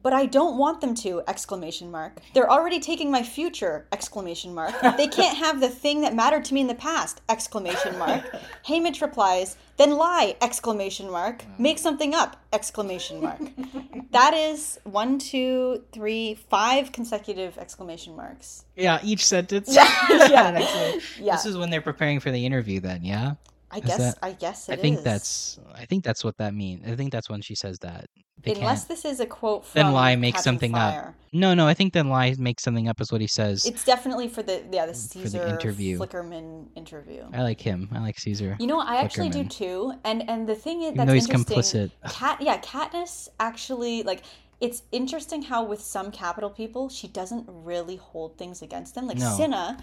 "But 0.04 0.14
I 0.14 0.26
don't 0.26 0.58
want 0.58 0.82
them 0.82 0.96
to!" 0.96 1.22
Exclamation 1.28 1.92
mark. 1.92 2.20
They're 2.34 2.50
already 2.50 2.80
taking 2.80 3.12
my 3.12 3.24
future! 3.24 3.86
Exclamation 3.92 4.54
mark. 4.54 4.74
They 4.98 5.08
can't 5.08 5.38
have 5.38 5.60
the 5.60 5.70
thing 5.70 6.02
that 6.02 6.16
mattered 6.16 6.46
to 6.46 6.54
me 6.54 6.62
in 6.62 6.68
the 6.68 6.76
past! 6.76 7.22
Exclamation 7.30 7.98
mark. 7.98 8.24
Haymitch 8.68 9.02
replies, 9.02 9.58
"Then 9.78 9.92
lie!" 9.98 10.36
Exclamation 10.42 11.10
mark. 11.10 11.44
Make 11.58 11.78
something 11.78 12.14
up! 12.14 12.38
Exclamation 12.54 13.22
mark. 13.22 13.42
that 14.12 14.34
is 14.34 14.80
one, 14.84 15.20
two, 15.20 15.84
three, 15.92 16.36
five 16.50 16.92
consecutive 16.92 17.58
exclamation 17.58 18.16
marks. 18.16 18.66
Yeah, 18.76 19.00
each 19.04 19.26
sentence. 19.26 19.70
Yeah, 20.12 20.28
yeah. 20.28 21.00
Yeah. 21.20 21.36
This 21.36 21.46
is 21.46 21.58
when 21.58 21.70
they're 21.70 21.82
preparing 21.82 22.20
for 22.20 22.32
the 22.32 22.46
interview 22.46 22.80
then, 22.80 23.04
yeah? 23.04 23.36
I 23.74 23.78
Is 23.78 23.84
guess. 23.86 23.98
that- 24.00 24.18
I 24.22 24.32
guess 24.34 24.70
it 24.70 24.74
I 24.74 24.76
think 24.76 24.98
is. 25.00 25.04
that's 25.04 25.60
I 25.74 25.86
think 25.86 26.04
that's 26.04 26.24
what 26.24 26.38
that 26.38 26.54
means. 26.54 26.86
I 26.88 26.96
think 26.96 27.12
that's 27.12 27.30
when 27.30 27.42
she 27.42 27.56
says 27.56 27.80
that. 27.80 28.06
They 28.44 28.54
Unless 28.54 28.82
can't. 28.86 28.88
this 28.90 29.06
is 29.06 29.20
a 29.20 29.26
quote 29.28 29.66
from 29.66 29.82
Then 29.82 29.94
lie, 29.94 30.16
make 30.16 30.34
Catching 30.34 30.44
something 30.44 30.76
up. 30.76 31.14
No, 31.32 31.54
no, 31.54 31.68
I 31.68 31.76
think 31.76 31.94
then 31.94 32.10
lie 32.10 32.34
makes 32.40 32.64
something 32.64 32.88
up 32.88 33.00
is 33.00 33.12
what 33.12 33.22
he 33.22 33.28
says. 33.28 33.66
It's 33.66 33.86
definitely 33.86 34.28
for 34.30 34.42
the 34.42 34.64
yeah 34.72 34.86
the 34.88 34.94
For 34.94 35.20
the 35.20 35.30
Caesar 35.30 35.48
interview. 35.48 36.00
Flickerman 36.00 36.68
interview. 36.76 37.24
I 37.34 37.44
like 37.44 37.62
him. 37.62 37.88
I 37.94 38.00
like 38.00 38.18
Caesar. 38.20 38.58
You 38.60 38.66
know, 38.68 38.80
I 38.80 38.96
actually 38.98 39.30
do 39.30 39.44
too. 39.46 39.94
And 40.04 40.28
and 40.30 40.50
the 40.50 40.56
thing 40.56 40.82
is 40.82 40.96
that's 40.96 41.10
interesting. 41.12 41.36
complicit. 41.46 41.92
Cat 42.10 42.42
yeah, 42.42 42.60
Katniss 42.60 43.30
actually 43.40 44.04
like 44.04 44.24
it's 44.60 44.84
interesting 44.92 45.42
how 45.44 45.64
with 45.64 45.82
some 45.82 46.12
Capitol 46.12 46.50
people 46.50 46.90
she 46.90 47.08
doesn't 47.08 47.46
really 47.48 47.96
hold 47.98 48.38
things 48.38 48.62
against 48.64 48.96
them. 48.96 49.08
Like 49.08 49.18
No. 49.18 49.36
Cinna 49.38 49.78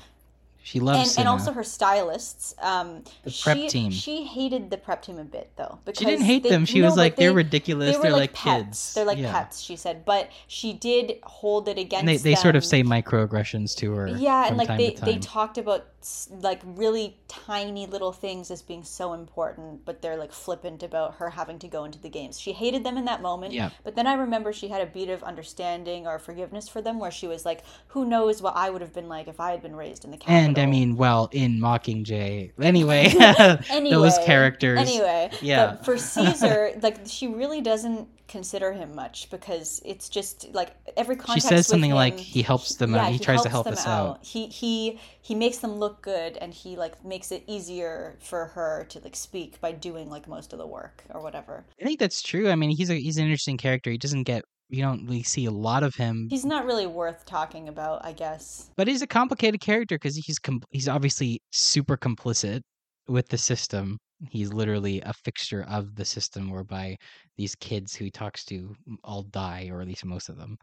She 0.68 0.80
loves 0.80 1.16
and, 1.16 1.20
and 1.20 1.28
also 1.28 1.52
her 1.52 1.64
stylists. 1.64 2.54
Um, 2.60 3.02
The 3.24 3.40
prep 3.42 3.56
she, 3.56 3.68
team. 3.68 3.90
She 3.90 4.24
hated 4.24 4.68
the 4.68 4.76
prep 4.76 5.00
team 5.00 5.18
a 5.18 5.24
bit 5.24 5.50
though 5.56 5.78
because 5.86 5.98
She 5.98 6.04
didn't 6.04 6.26
hate 6.26 6.42
they- 6.42 6.50
them. 6.50 6.66
She 6.66 6.80
no, 6.80 6.88
was 6.88 6.96
like, 6.98 7.16
they're 7.16 7.30
they- 7.30 7.36
ridiculous. 7.36 7.96
They 7.96 8.02
they're 8.02 8.12
like, 8.12 8.44
like, 8.44 8.66
kids. 8.66 8.92
They're 8.92 9.06
like 9.06 9.16
yeah. 9.16 9.32
pets. 9.32 9.60
She 9.60 9.76
said, 9.76 10.04
but 10.04 10.28
she 10.46 10.74
did 10.74 11.20
hold 11.22 11.68
it 11.68 11.78
against. 11.78 12.00
And 12.00 12.08
they, 12.08 12.18
they 12.18 12.34
sort 12.34 12.54
of 12.54 12.66
say 12.66 12.82
microaggressions 12.82 13.74
to 13.76 13.92
her. 13.92 14.08
Yeah, 14.08 14.46
and 14.46 14.58
like 14.58 14.68
they 14.68 14.90
they 15.02 15.16
talked 15.16 15.56
about 15.56 15.86
like 16.30 16.60
really 16.64 17.16
tiny 17.26 17.86
little 17.86 18.12
things 18.12 18.50
as 18.50 18.62
being 18.62 18.84
so 18.84 19.14
important, 19.14 19.84
but 19.84 20.00
they're 20.00 20.16
like 20.16 20.32
flippant 20.32 20.82
about 20.82 21.14
her 21.14 21.30
having 21.30 21.58
to 21.58 21.68
go 21.68 21.84
into 21.84 21.98
the 21.98 22.08
games. 22.08 22.38
She 22.38 22.52
hated 22.52 22.84
them 22.84 22.96
in 22.96 23.04
that 23.06 23.20
moment. 23.20 23.52
Yeah. 23.52 23.70
But 23.84 23.96
then 23.96 24.06
I 24.06 24.14
remember 24.14 24.52
she 24.52 24.68
had 24.68 24.80
a 24.80 24.86
beat 24.86 25.10
of 25.10 25.22
understanding 25.22 26.06
or 26.06 26.18
forgiveness 26.18 26.68
for 26.68 26.80
them, 26.80 26.98
where 26.98 27.10
she 27.10 27.26
was 27.26 27.44
like, 27.44 27.62
"Who 27.88 28.04
knows 28.04 28.40
what 28.42 28.54
I 28.56 28.70
would 28.70 28.80
have 28.80 28.92
been 28.94 29.08
like 29.08 29.28
if 29.28 29.40
I 29.40 29.50
had 29.50 29.62
been 29.62 29.74
raised 29.76 30.04
in 30.04 30.10
the 30.10 30.16
Capitol." 30.16 30.36
And 30.36 30.57
I 30.58 30.66
mean, 30.66 30.96
well, 30.96 31.28
in 31.32 31.60
Mockingjay. 31.60 32.52
Anyway, 32.60 33.06
anyway, 33.70 33.90
those 33.90 34.18
characters. 34.18 34.78
Anyway, 34.78 35.30
Yeah. 35.40 35.66
But 35.66 35.84
for 35.84 35.98
Caesar, 35.98 36.72
like 36.82 37.00
she 37.06 37.26
really 37.26 37.60
doesn't 37.60 38.08
consider 38.28 38.72
him 38.72 38.94
much 38.94 39.30
because 39.30 39.80
it's 39.84 40.08
just 40.08 40.52
like 40.52 40.74
every 40.96 41.16
context. 41.16 41.48
She 41.48 41.54
says 41.54 41.66
something 41.66 41.92
like 41.92 42.18
he 42.18 42.42
helps 42.42 42.74
them 42.76 42.94
yeah, 42.94 43.06
out. 43.06 43.12
He, 43.12 43.18
tries 43.18 43.42
to 43.42 43.48
help 43.48 43.66
us 43.66 43.86
out. 43.86 44.24
He 44.24 44.46
he 44.46 45.00
he 45.22 45.34
makes 45.34 45.58
them 45.58 45.76
look 45.76 46.02
good, 46.02 46.36
and 46.36 46.52
he 46.52 46.76
like 46.76 47.04
makes 47.04 47.32
it 47.32 47.42
easier 47.46 48.16
for 48.20 48.46
her 48.46 48.86
to 48.90 49.00
like 49.00 49.16
speak 49.16 49.60
by 49.60 49.72
doing 49.72 50.10
like 50.10 50.28
most 50.28 50.52
of 50.52 50.58
the 50.58 50.66
work 50.66 51.04
or 51.10 51.22
whatever. 51.22 51.64
I 51.80 51.84
think 51.84 51.98
that's 51.98 52.22
true. 52.22 52.50
I 52.50 52.54
mean, 52.54 52.70
he's 52.70 52.90
a 52.90 52.94
he's 52.94 53.16
an 53.16 53.24
interesting 53.24 53.56
character. 53.56 53.90
He 53.90 53.98
doesn't 53.98 54.24
get 54.24 54.44
you 54.68 54.82
don't 54.82 55.04
really 55.06 55.22
see 55.22 55.46
a 55.46 55.50
lot 55.50 55.82
of 55.82 55.94
him, 55.94 56.28
He's 56.30 56.44
not 56.44 56.64
really 56.66 56.86
worth 56.86 57.24
talking 57.26 57.68
about, 57.68 58.04
I 58.04 58.12
guess. 58.12 58.70
but 58.76 58.88
he's 58.88 59.02
a 59.02 59.06
complicated 59.06 59.60
character 59.60 59.96
because 59.96 60.16
he's 60.16 60.38
com- 60.38 60.62
he's 60.70 60.88
obviously 60.88 61.40
super 61.52 61.96
complicit 61.96 62.60
with 63.08 63.28
the 63.28 63.38
system. 63.38 63.98
He's 64.30 64.52
literally 64.52 65.00
a 65.02 65.12
fixture 65.24 65.64
of 65.68 65.94
the 65.94 66.04
system, 66.04 66.50
whereby 66.50 66.96
these 67.36 67.54
kids 67.54 67.94
who 67.94 68.04
he 68.06 68.10
talks 68.10 68.44
to 68.46 68.74
all 69.04 69.22
die, 69.22 69.68
or 69.70 69.80
at 69.80 69.86
least 69.86 70.04
most 70.04 70.28
of 70.28 70.36
them. 70.36 70.56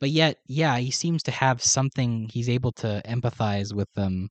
But 0.00 0.10
yet, 0.10 0.36
yeah, 0.46 0.78
he 0.78 0.90
seems 0.92 1.22
to 1.24 1.30
have 1.32 1.60
something. 1.62 2.28
He's 2.32 2.48
able 2.48 2.70
to 2.72 3.02
empathize 3.06 3.74
with 3.74 3.88
them. 3.94 4.28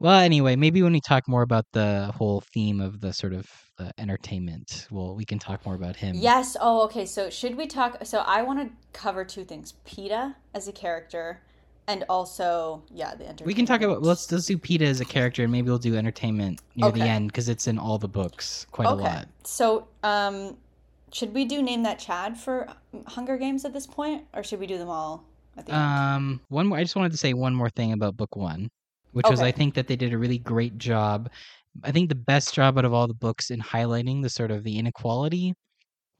Well, 0.00 0.20
anyway, 0.20 0.54
maybe 0.54 0.82
when 0.82 0.92
we 0.92 1.00
talk 1.00 1.26
more 1.26 1.42
about 1.42 1.66
the 1.72 2.12
whole 2.16 2.40
theme 2.40 2.80
of 2.80 3.00
the 3.00 3.12
sort 3.12 3.32
of 3.32 3.50
uh, 3.80 3.90
entertainment, 3.98 4.86
well, 4.90 5.16
we 5.16 5.24
can 5.24 5.40
talk 5.40 5.66
more 5.66 5.74
about 5.74 5.96
him. 5.96 6.14
Yes. 6.16 6.56
Oh, 6.60 6.82
okay. 6.84 7.04
So 7.04 7.30
should 7.30 7.56
we 7.56 7.66
talk? 7.66 7.98
So 8.04 8.18
I 8.18 8.42
want 8.42 8.60
to 8.60 8.70
cover 8.92 9.24
two 9.24 9.44
things: 9.44 9.74
Peeta 9.86 10.36
as 10.54 10.68
a 10.68 10.72
character, 10.72 11.42
and 11.88 12.04
also 12.08 12.82
yeah, 12.94 13.14
the 13.16 13.24
entertainment. 13.24 13.46
We 13.46 13.54
can 13.54 13.66
talk 13.66 13.82
about 13.82 14.02
let's 14.02 14.30
let's 14.30 14.46
do 14.46 14.56
Peeta 14.56 14.82
as 14.82 15.00
a 15.00 15.04
character, 15.04 15.42
and 15.42 15.50
maybe 15.50 15.68
we'll 15.68 15.78
do 15.78 15.96
entertainment 15.96 16.60
near 16.76 16.92
the 16.92 17.00
end 17.00 17.28
because 17.28 17.48
it's 17.48 17.66
in 17.66 17.76
all 17.78 17.98
the 17.98 18.08
books 18.08 18.66
quite 18.70 18.88
a 18.88 18.92
Okay. 18.92 19.02
lot. 19.02 19.26
So 19.42 19.88
um, 20.04 20.56
should 21.12 21.34
we 21.34 21.44
do 21.44 21.60
name 21.60 21.82
that 21.82 21.98
Chad 21.98 22.38
for 22.38 22.68
Hunger 23.06 23.36
Games 23.36 23.64
at 23.64 23.72
this 23.72 23.86
point, 23.86 24.24
or 24.32 24.44
should 24.44 24.60
we 24.60 24.68
do 24.68 24.78
them 24.78 24.88
all 24.88 25.24
at 25.56 25.66
the 25.66 25.72
end? 25.72 25.82
Um, 25.82 26.40
one 26.50 26.68
more. 26.68 26.78
I 26.78 26.82
just 26.84 26.94
wanted 26.94 27.10
to 27.12 27.18
say 27.18 27.32
one 27.34 27.54
more 27.54 27.70
thing 27.70 27.92
about 27.92 28.16
book 28.16 28.36
one, 28.36 28.68
which 29.12 29.28
was 29.28 29.40
I 29.40 29.52
think 29.52 29.74
that 29.74 29.86
they 29.86 29.96
did 29.96 30.12
a 30.12 30.18
really 30.18 30.38
great 30.38 30.78
job. 30.78 31.30
I 31.84 31.92
think 31.92 32.08
the 32.08 32.14
best 32.14 32.54
job 32.54 32.78
out 32.78 32.84
of 32.84 32.92
all 32.92 33.06
the 33.06 33.14
books 33.14 33.50
in 33.50 33.60
highlighting 33.60 34.22
the 34.22 34.30
sort 34.30 34.50
of 34.50 34.64
the 34.64 34.78
inequality 34.78 35.54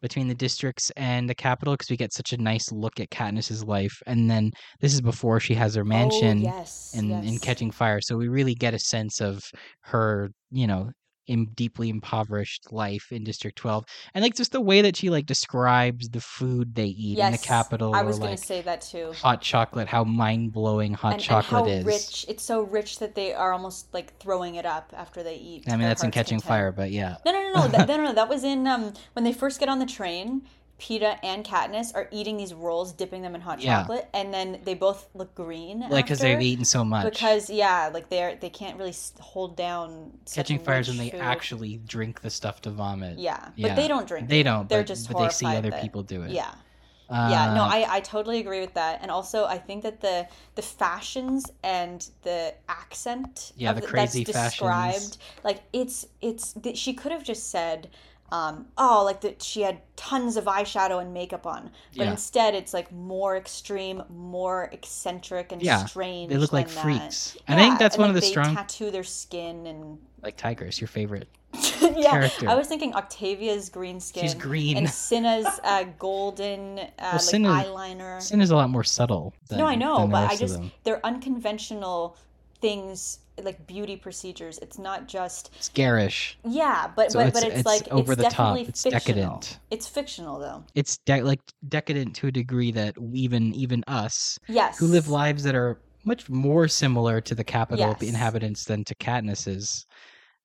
between 0.01 0.29
the 0.29 0.35
districts 0.35 0.93
and 0.97 1.29
the 1.29 1.35
Capitol 1.35 1.75
because 1.75 1.91
we 1.91 1.97
get 1.97 2.13
such 2.13 2.33
a 2.33 2.37
nice 2.37 2.71
look 2.71 3.01
at 3.01 3.11
Katniss's 3.11 3.65
life, 3.65 4.01
and 4.07 4.31
then 4.31 4.53
this 4.81 4.95
is 4.95 5.01
before 5.01 5.41
she 5.41 5.55
has 5.55 5.75
her 5.75 5.83
oh, 5.83 5.85
mansion. 5.85 6.47
Oh, 6.47 6.57
yes. 6.57 6.95
in, 6.95 7.11
in 7.11 7.35
yes. 7.35 7.41
Catching 7.41 7.71
Fire. 7.71 8.01
So 8.01 8.17
we 8.17 8.29
really 8.29 8.55
get 8.55 8.75
a 8.75 8.79
sense 8.79 9.21
of 9.21 9.43
her, 9.83 10.31
you 10.51 10.67
know, 10.67 10.91
in 11.29 11.47
deeply 11.55 11.91
impoverished 11.91 12.73
life 12.73 13.13
in 13.13 13.23
District 13.23 13.57
12. 13.57 13.85
And 14.15 14.23
like 14.23 14.35
just 14.35 14.53
the 14.53 14.61
way 14.61 14.83
that 14.83 14.97
she 14.97 15.11
like 15.11 15.27
describes 15.27 16.09
the 16.09 16.21
food 16.21 16.75
they 16.75 16.87
eat 16.87 17.19
in 17.19 17.33
the 17.33 17.39
Capitol 17.39 17.95
I 17.95 18.01
or 18.01 18.07
was 18.07 18.19
going 18.19 18.31
like 18.31 18.41
to 18.41 18.47
say 18.47 18.63
that 18.63 18.81
too. 18.81 19.13
hot 19.13 19.43
chocolate, 19.43 19.87
how 19.87 20.05
mind 20.05 20.53
blowing 20.53 20.95
hot 20.95 21.15
and, 21.15 21.23
chocolate 21.23 21.63
and 21.63 21.71
how 21.71 21.79
is. 21.79 21.85
rich 21.85 22.27
it's 22.29 22.43
so 22.43 22.63
rich 22.63 22.99
that 22.99 23.15
they 23.15 23.35
are 23.35 23.53
almost 23.53 23.93
like 23.93 24.17
throwing 24.19 24.57
it 24.57 24.67
up 24.67 24.93
after 24.97 25.23
they 25.23 25.37
eat. 25.37 25.65
I 25.69 25.73
mean, 25.73 25.81
that's 25.81 26.03
in 26.03 26.11
Catching 26.11 26.41
content. 26.41 26.49
Fire, 26.49 26.73
but 26.73 26.91
yeah. 26.91 27.17
No, 27.25 27.33
no, 27.33 27.43
no, 27.43 27.53
no. 27.61 27.69
that, 27.69 27.87
no, 27.87 27.97
no, 27.99 28.05
no. 28.05 28.15
That 28.15 28.29
was 28.29 28.43
in 28.53 28.67
um 28.67 28.95
when 29.13 29.25
they 29.25 29.33
first 29.33 29.61
get 29.61 29.69
on 29.69 29.79
the 29.79 29.87
train. 29.87 30.43
Peeta 30.79 31.19
and 31.25 31.45
Katniss 31.45 31.93
are 31.95 32.09
eating 32.13 32.37
these 32.37 32.55
rolls, 32.55 32.93
dipping 32.93 33.23
them 33.23 33.35
in 33.35 33.41
hot 33.41 33.61
Yeah. 33.61 33.81
chocolate, 33.81 34.09
and 34.15 34.33
then 34.33 34.61
they 34.65 34.75
both 34.75 35.09
look 35.15 35.35
green. 35.35 35.81
Like 35.81 36.05
because 36.05 36.21
they've 36.21 36.41
eaten 36.41 36.65
so 36.65 36.85
much. 36.85 37.13
Because 37.13 37.51
yeah, 37.51 37.91
like 37.93 38.09
they're 38.09 38.37
they 38.37 38.51
can't 38.51 38.79
really 38.79 38.95
hold 39.21 39.57
down. 39.57 40.13
Catching 40.33 40.59
fires 40.61 40.89
when 40.89 40.97
they 40.99 41.11
food. 41.11 41.21
actually 41.21 41.79
drink 41.79 42.21
the 42.21 42.31
stuff 42.31 42.63
to 42.63 42.71
vomit. 42.71 43.19
Yeah, 43.19 43.49
but 43.61 43.75
they 43.77 43.89
don't 43.89 44.07
drink. 44.07 44.29
They 44.29 44.41
it. 44.41 44.45
don't, 44.45 44.69
They're 44.69 44.81
but, 44.81 44.87
just 44.87 45.11
but 45.13 45.19
they 45.19 45.29
see 45.31 45.47
other 45.47 45.73
people 45.73 46.03
do 46.05 46.23
it. 46.23 46.31
Yeah. 46.31 46.51
yeah 47.11 47.55
no 47.55 47.63
Uh, 47.63 47.69
I, 47.73 47.87
I 47.97 48.01
totally 48.01 48.39
agree 48.39 48.61
with 48.61 48.75
that 48.75 48.99
and 49.01 49.11
also 49.11 49.47
i 49.47 49.57
think 49.57 49.83
that 49.85 50.03
the 50.03 50.29
the 50.57 50.61
fashions 50.63 51.47
and 51.65 52.07
the 52.23 52.53
accent 52.69 53.53
Yeah, 53.57 53.71
of 53.71 53.77
the 53.77 53.81
the- 53.81 53.87
crazy 53.87 54.25
that's 54.25 54.37
fashions. 54.37 55.09
described 55.09 55.17
like 55.43 55.63
it's 55.73 56.07
it's 56.21 56.55
she 56.75 56.93
could 56.93 57.11
have 57.13 57.25
just 57.25 57.51
said 57.51 57.89
um, 58.31 58.67
oh, 58.77 59.03
like 59.05 59.23
that 59.23 59.43
she 59.43 59.63
had 59.63 59.81
tons 59.97 60.37
of 60.37 60.45
eyeshadow 60.45 61.01
and 61.01 61.15
makeup 61.15 61.47
on. 61.47 61.71
But 61.97 62.05
Yeah. 62.05 62.11
instead, 62.11 62.55
it's 62.55 62.75
like 62.75 62.93
more 62.93 63.37
extreme, 63.37 64.03
more 64.11 64.69
eccentric 64.73 65.51
and 65.53 65.63
Yeah, 65.63 65.85
strange. 65.87 66.31
They 66.31 66.37
look 66.37 66.53
like 66.53 66.69
that. 66.69 66.83
freaks. 66.83 67.37
I 67.49 67.57
think 67.57 67.79
that's 67.79 67.97
and, 67.97 68.03
one 68.03 68.11
of 68.11 68.17
like, 68.17 68.23
the 68.23 68.27
they 68.27 68.31
strong 68.33 68.55
tattoo 68.55 68.91
their 68.91 69.05
skin 69.05 69.67
and 69.67 69.99
like 70.23 70.37
Tigris, 70.37 70.81
your 70.81 70.89
favorite. 70.89 71.29
yeah. 71.81 72.11
Character. 72.11 72.49
I 72.49 72.55
was 72.55 72.67
thinking 72.69 72.95
Octavia's 72.95 73.71
green 73.71 74.01
skin. 74.01 74.23
She's 74.25 74.35
green. 74.35 74.77
And 74.77 74.91
Cinna's 75.07 75.47
uh, 75.65 75.85
golden 75.99 76.79
uh, 76.81 77.11
like 77.13 77.21
Cinna- 77.23 77.49
eyeliner. 77.49 78.21
Sin 78.21 78.43
is 78.43 78.51
a 78.51 78.57
lot 78.57 78.69
more 78.69 78.85
subtle. 78.85 79.33
Than, 79.49 79.59
no, 79.61 79.67
I 79.67 79.75
know, 79.75 80.07
but 80.07 80.31
I 80.31 80.37
just 80.37 80.55
them. 80.55 80.71
they're 80.85 81.05
unconventional 81.07 82.17
things 82.61 83.21
like 83.43 83.65
beauty 83.69 83.97
procedures. 83.97 84.59
It's 84.59 84.79
not 84.79 85.07
just 85.07 85.51
it's 85.57 85.69
garish. 85.69 86.37
yeah, 86.45 86.91
but 86.97 87.13
So 87.13 87.21
but, 87.21 87.29
it's- 87.29 87.41
but 87.43 87.49
it's, 87.49 87.59
it's 87.61 87.67
like 87.67 87.89
over 87.93 88.13
it's 88.15 88.23
the 88.23 88.29
top. 88.29 88.55
definitely 88.55 88.69
It's 88.69 88.83
fictional. 88.83 89.01
decadent. 89.37 89.59
It's 89.71 89.87
fictional 89.87 90.39
though. 90.41 90.65
It's 90.75 90.99
de- 91.07 91.23
like 91.23 91.41
decadent 91.69 92.17
to 92.17 92.27
a 92.29 92.33
degree 92.33 92.73
that 92.73 92.97
even 93.13 93.55
even 93.55 93.85
us 93.87 94.39
Yes. 94.49 94.79
who 94.79 94.87
live 94.87 95.09
lives 95.09 95.45
that 95.45 95.55
are 95.55 95.79
much 96.05 96.29
more 96.29 96.67
similar 96.69 97.21
to 97.21 97.35
the 97.35 97.45
Capitol 97.45 97.95
Yes. 98.01 98.03
inhabitants 98.03 98.65
than 98.65 98.83
to 98.85 98.95
Katniss's. 98.97 99.87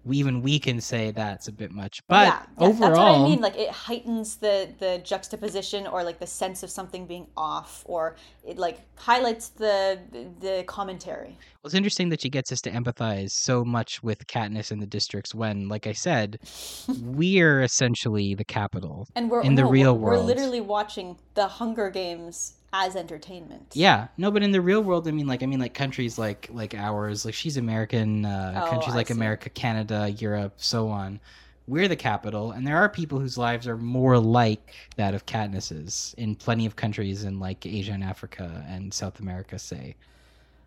We 0.06 0.18
even 0.18 0.41
we 0.41 0.60
can 0.60 0.82
say 0.82 1.12
that's 1.12 1.47
a 1.47 1.51
bit 1.51 1.72
much, 1.72 1.99
oh, 2.01 2.06
but 2.10 2.28
yeah, 2.28 2.43
yeah, 2.60 2.68
overall, 2.68 2.89
that's 2.89 2.99
what 2.99 3.22
I 3.22 3.24
mean. 3.24 3.41
Like 3.41 3.58
it 3.58 3.70
heightens 3.70 4.36
the 4.36 4.70
the 4.80 5.01
juxtaposition 5.04 5.88
or 5.88 6.04
like 6.04 6.20
the 6.20 6.28
sense 6.28 6.64
of 6.64 6.70
something 6.70 7.06
being 7.06 7.28
off, 7.38 7.84
or 7.86 8.16
it 8.45 8.58
like 8.58 8.82
highlights 8.95 9.49
the 9.49 9.99
the 10.41 10.64
commentary. 10.68 11.38
Well, 11.64 11.70
it's 11.70 11.76
interesting 11.76 12.10
that 12.10 12.22
she 12.22 12.30
gets 12.30 12.51
us 12.51 12.60
to 12.62 12.72
empathize 12.72 13.32
so 13.32 13.64
much 13.64 14.04
with 14.04 14.28
Katniss 14.28 14.72
and 14.72 14.82
the 14.82 14.88
districts 14.88 15.34
when, 15.34 15.70
like 15.70 15.88
I 15.88 15.93
said, 15.93 16.39
we're 17.01 17.62
essentially 17.62 18.36
the 18.36 18.43
Capitol. 18.43 19.08
And 19.16 19.30
we're 19.30 19.41
In 19.41 19.56
the 19.56 19.62
no, 19.62 19.70
real 19.70 19.97
we're, 19.97 20.18
we're 20.18 20.20
literally 20.20 20.60
watching 20.62 21.18
the 21.36 21.47
Hunger 21.47 21.89
Games 21.89 22.56
as 22.74 22.95
entertainment. 22.95 23.67
Yeah, 23.74 24.07
no, 24.17 24.32
but 24.32 24.43
in 24.43 24.51
the 24.51 24.61
real 24.61 24.82
world, 24.82 25.07
I 25.07 25.11
mean, 25.11 25.28
like, 25.28 25.43
I 25.43 25.45
mean, 25.45 25.59
like 25.59 25.74
countries 25.76 26.17
like 26.17 26.49
like 26.51 26.74
ours, 26.76 27.24
like 27.26 27.36
she's 27.36 27.57
American, 27.57 28.26
uh, 28.26 28.63
Oh, 28.65 28.69
countries 28.69 28.95
I 28.95 28.97
like 28.97 29.07
see. 29.09 29.13
America, 29.13 29.49
Canada, 29.49 30.09
Europe, 30.11 30.55
so 30.57 30.89
on. 30.89 31.19
We're 31.67 31.88
the 31.88 31.95
Capitol, 31.95 32.51
and 32.51 32.67
there 32.67 32.76
are 32.78 32.89
people 32.89 33.19
whose 33.19 33.38
lives 33.38 33.67
are 33.67 33.78
more 33.78 34.17
like 34.19 34.74
that 34.97 35.13
of 35.13 35.26
Katniss's 35.26 36.13
in 36.17 36.36
plenty 36.36 36.65
of 36.65 36.76
countries 36.76 37.24
in 37.24 37.39
like 37.39 37.65
Asia 37.65 37.93
and 37.93 38.03
Africa 38.03 38.65
and 38.67 38.93
South 38.93 39.19
America, 39.19 39.57
say. 39.59 39.95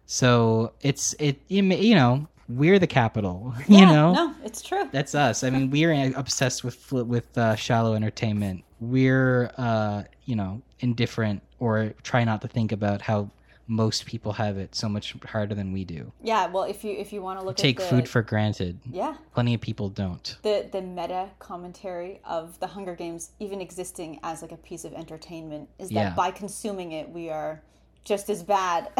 So 0.07 0.72
it's 0.80 1.14
it 1.18 1.40
you 1.48 1.62
know 1.94 2.28
we're 2.48 2.78
the 2.78 2.86
Capitol, 2.86 3.54
you 3.68 3.84
know. 3.84 4.12
no, 4.12 4.34
it's 4.44 4.62
true. 4.62 4.88
That's 4.92 5.14
us. 5.14 5.42
I 5.44 5.50
mean, 5.50 5.70
we're 5.70 6.12
obsessed 6.16 6.64
with 6.64 6.92
with 6.92 7.36
uh, 7.36 7.57
shallow 7.57 7.94
entertainment. 7.94 8.64
We're, 8.80 9.50
uh, 9.57 10.04
you 10.26 10.36
know, 10.36 10.60
indifferent 10.80 11.42
or 11.58 11.94
try 12.02 12.24
not 12.24 12.42
to 12.42 12.48
think 12.48 12.70
about 12.72 13.00
how 13.02 13.30
most 13.68 14.06
people 14.06 14.32
have 14.34 14.56
it 14.58 14.74
so 14.76 14.88
much 14.88 15.16
harder 15.24 15.52
than 15.54 15.72
we 15.72 15.84
do. 15.84 16.12
Yeah, 16.22 16.46
well, 16.46 16.62
if 16.64 16.84
you 16.84 16.92
if 16.92 17.12
you 17.12 17.20
want 17.20 17.38
to 17.40 17.42
We 17.44 17.48
look 17.48 17.56
take 17.56 17.80
at 17.80 17.88
the, 17.90 17.96
food 17.96 18.08
for 18.08 18.22
granted. 18.22 18.78
yeah 18.90 19.16
Plenty 19.34 19.54
of 19.54 19.60
people 19.60 19.88
don't. 19.88 20.36
the 20.42 20.68
the 20.70 20.80
meta 20.82 21.30
commentary 21.40 22.20
of 22.24 22.60
the 22.60 22.66
Hunger 22.68 22.94
Games 22.94 23.30
even 23.40 23.60
existing 23.60 24.20
as 24.22 24.40
like 24.42 24.52
a 24.52 24.56
piece 24.56 24.84
of 24.84 24.92
entertainment 24.92 25.68
is 25.80 25.88
that 25.88 25.94
Yeah. 25.94 26.14
by 26.14 26.30
consuming 26.30 26.92
it 26.92 27.08
we 27.10 27.28
are 27.30 27.60
just 28.04 28.30
as 28.30 28.42
bad. 28.44 28.90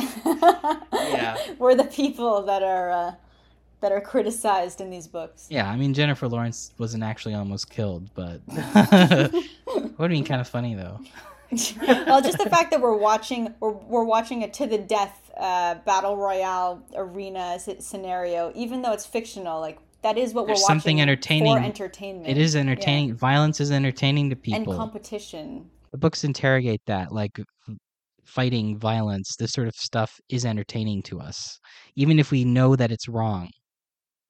Yeah. 0.93 1.37
we're 1.59 1.77
the 1.77 1.85
people 1.85 2.43
that 2.43 2.63
are 2.65 2.91
uh, 2.91 3.13
that 3.81 3.93
are 3.93 4.01
criticized 4.01 4.81
in 4.81 4.91
these 4.91 5.07
books. 5.07 5.47
Yeah, 5.51 5.69
I 5.71 5.77
mean 5.77 5.93
Jennifer 5.95 6.29
Lawrence 6.29 6.73
wasn't 6.79 7.03
actually 7.03 7.35
almost 7.35 7.71
killed, 7.71 8.09
but 8.15 8.41
would 8.49 8.63
have 9.99 10.09
been 10.11 10.25
kind 10.25 10.41
of 10.41 10.49
funny 10.49 10.75
though. 10.75 10.99
well, 12.07 12.21
just 12.23 12.39
the 12.39 12.51
fact 12.51 12.71
that 12.73 12.81
we're 12.81 12.97
watching 12.97 13.55
we're, 13.61 13.71
we're 13.71 14.05
watching 14.05 14.43
a 14.43 14.49
to 14.51 14.67
the 14.67 14.79
death 14.79 15.31
uh, 15.37 15.77
battle 15.85 16.17
royale 16.17 16.83
arena 16.97 17.53
s- 17.55 17.69
scenario, 17.81 18.51
even 18.57 18.83
though 18.83 18.93
it's 18.93 19.07
fictional, 19.07 19.61
like 19.61 19.79
that 20.03 20.19
is 20.19 20.35
what 20.35 20.47
There's 20.47 20.59
we're 20.59 20.63
watching 20.63 20.67
something 20.67 21.01
entertaining. 21.01 21.57
for 21.57 21.63
entertainment. 21.63 22.27
It 22.29 22.39
is 22.39 22.57
entertaining. 22.57 23.15
Violence 23.15 23.61
is 23.61 23.71
entertaining 23.71 24.31
to 24.31 24.37
people. 24.37 24.73
and 24.73 24.79
competition. 24.81 25.71
the 25.93 25.99
books 25.99 26.25
interrogate 26.25 26.81
that 26.87 27.13
like 27.13 27.39
fighting 28.25 28.77
violence 28.77 29.37
this 29.37 29.53
sort 29.53 29.69
of 29.69 29.75
stuff 29.77 30.19
is 30.29 30.45
entertaining 30.45 31.01
to 31.01 31.21
us 31.21 31.61
even 31.95 32.19
if 32.19 32.33
we 32.33 32.45
know 32.45 32.75
that 32.75 32.91
it's 32.91 33.09
wrong 33.09 33.49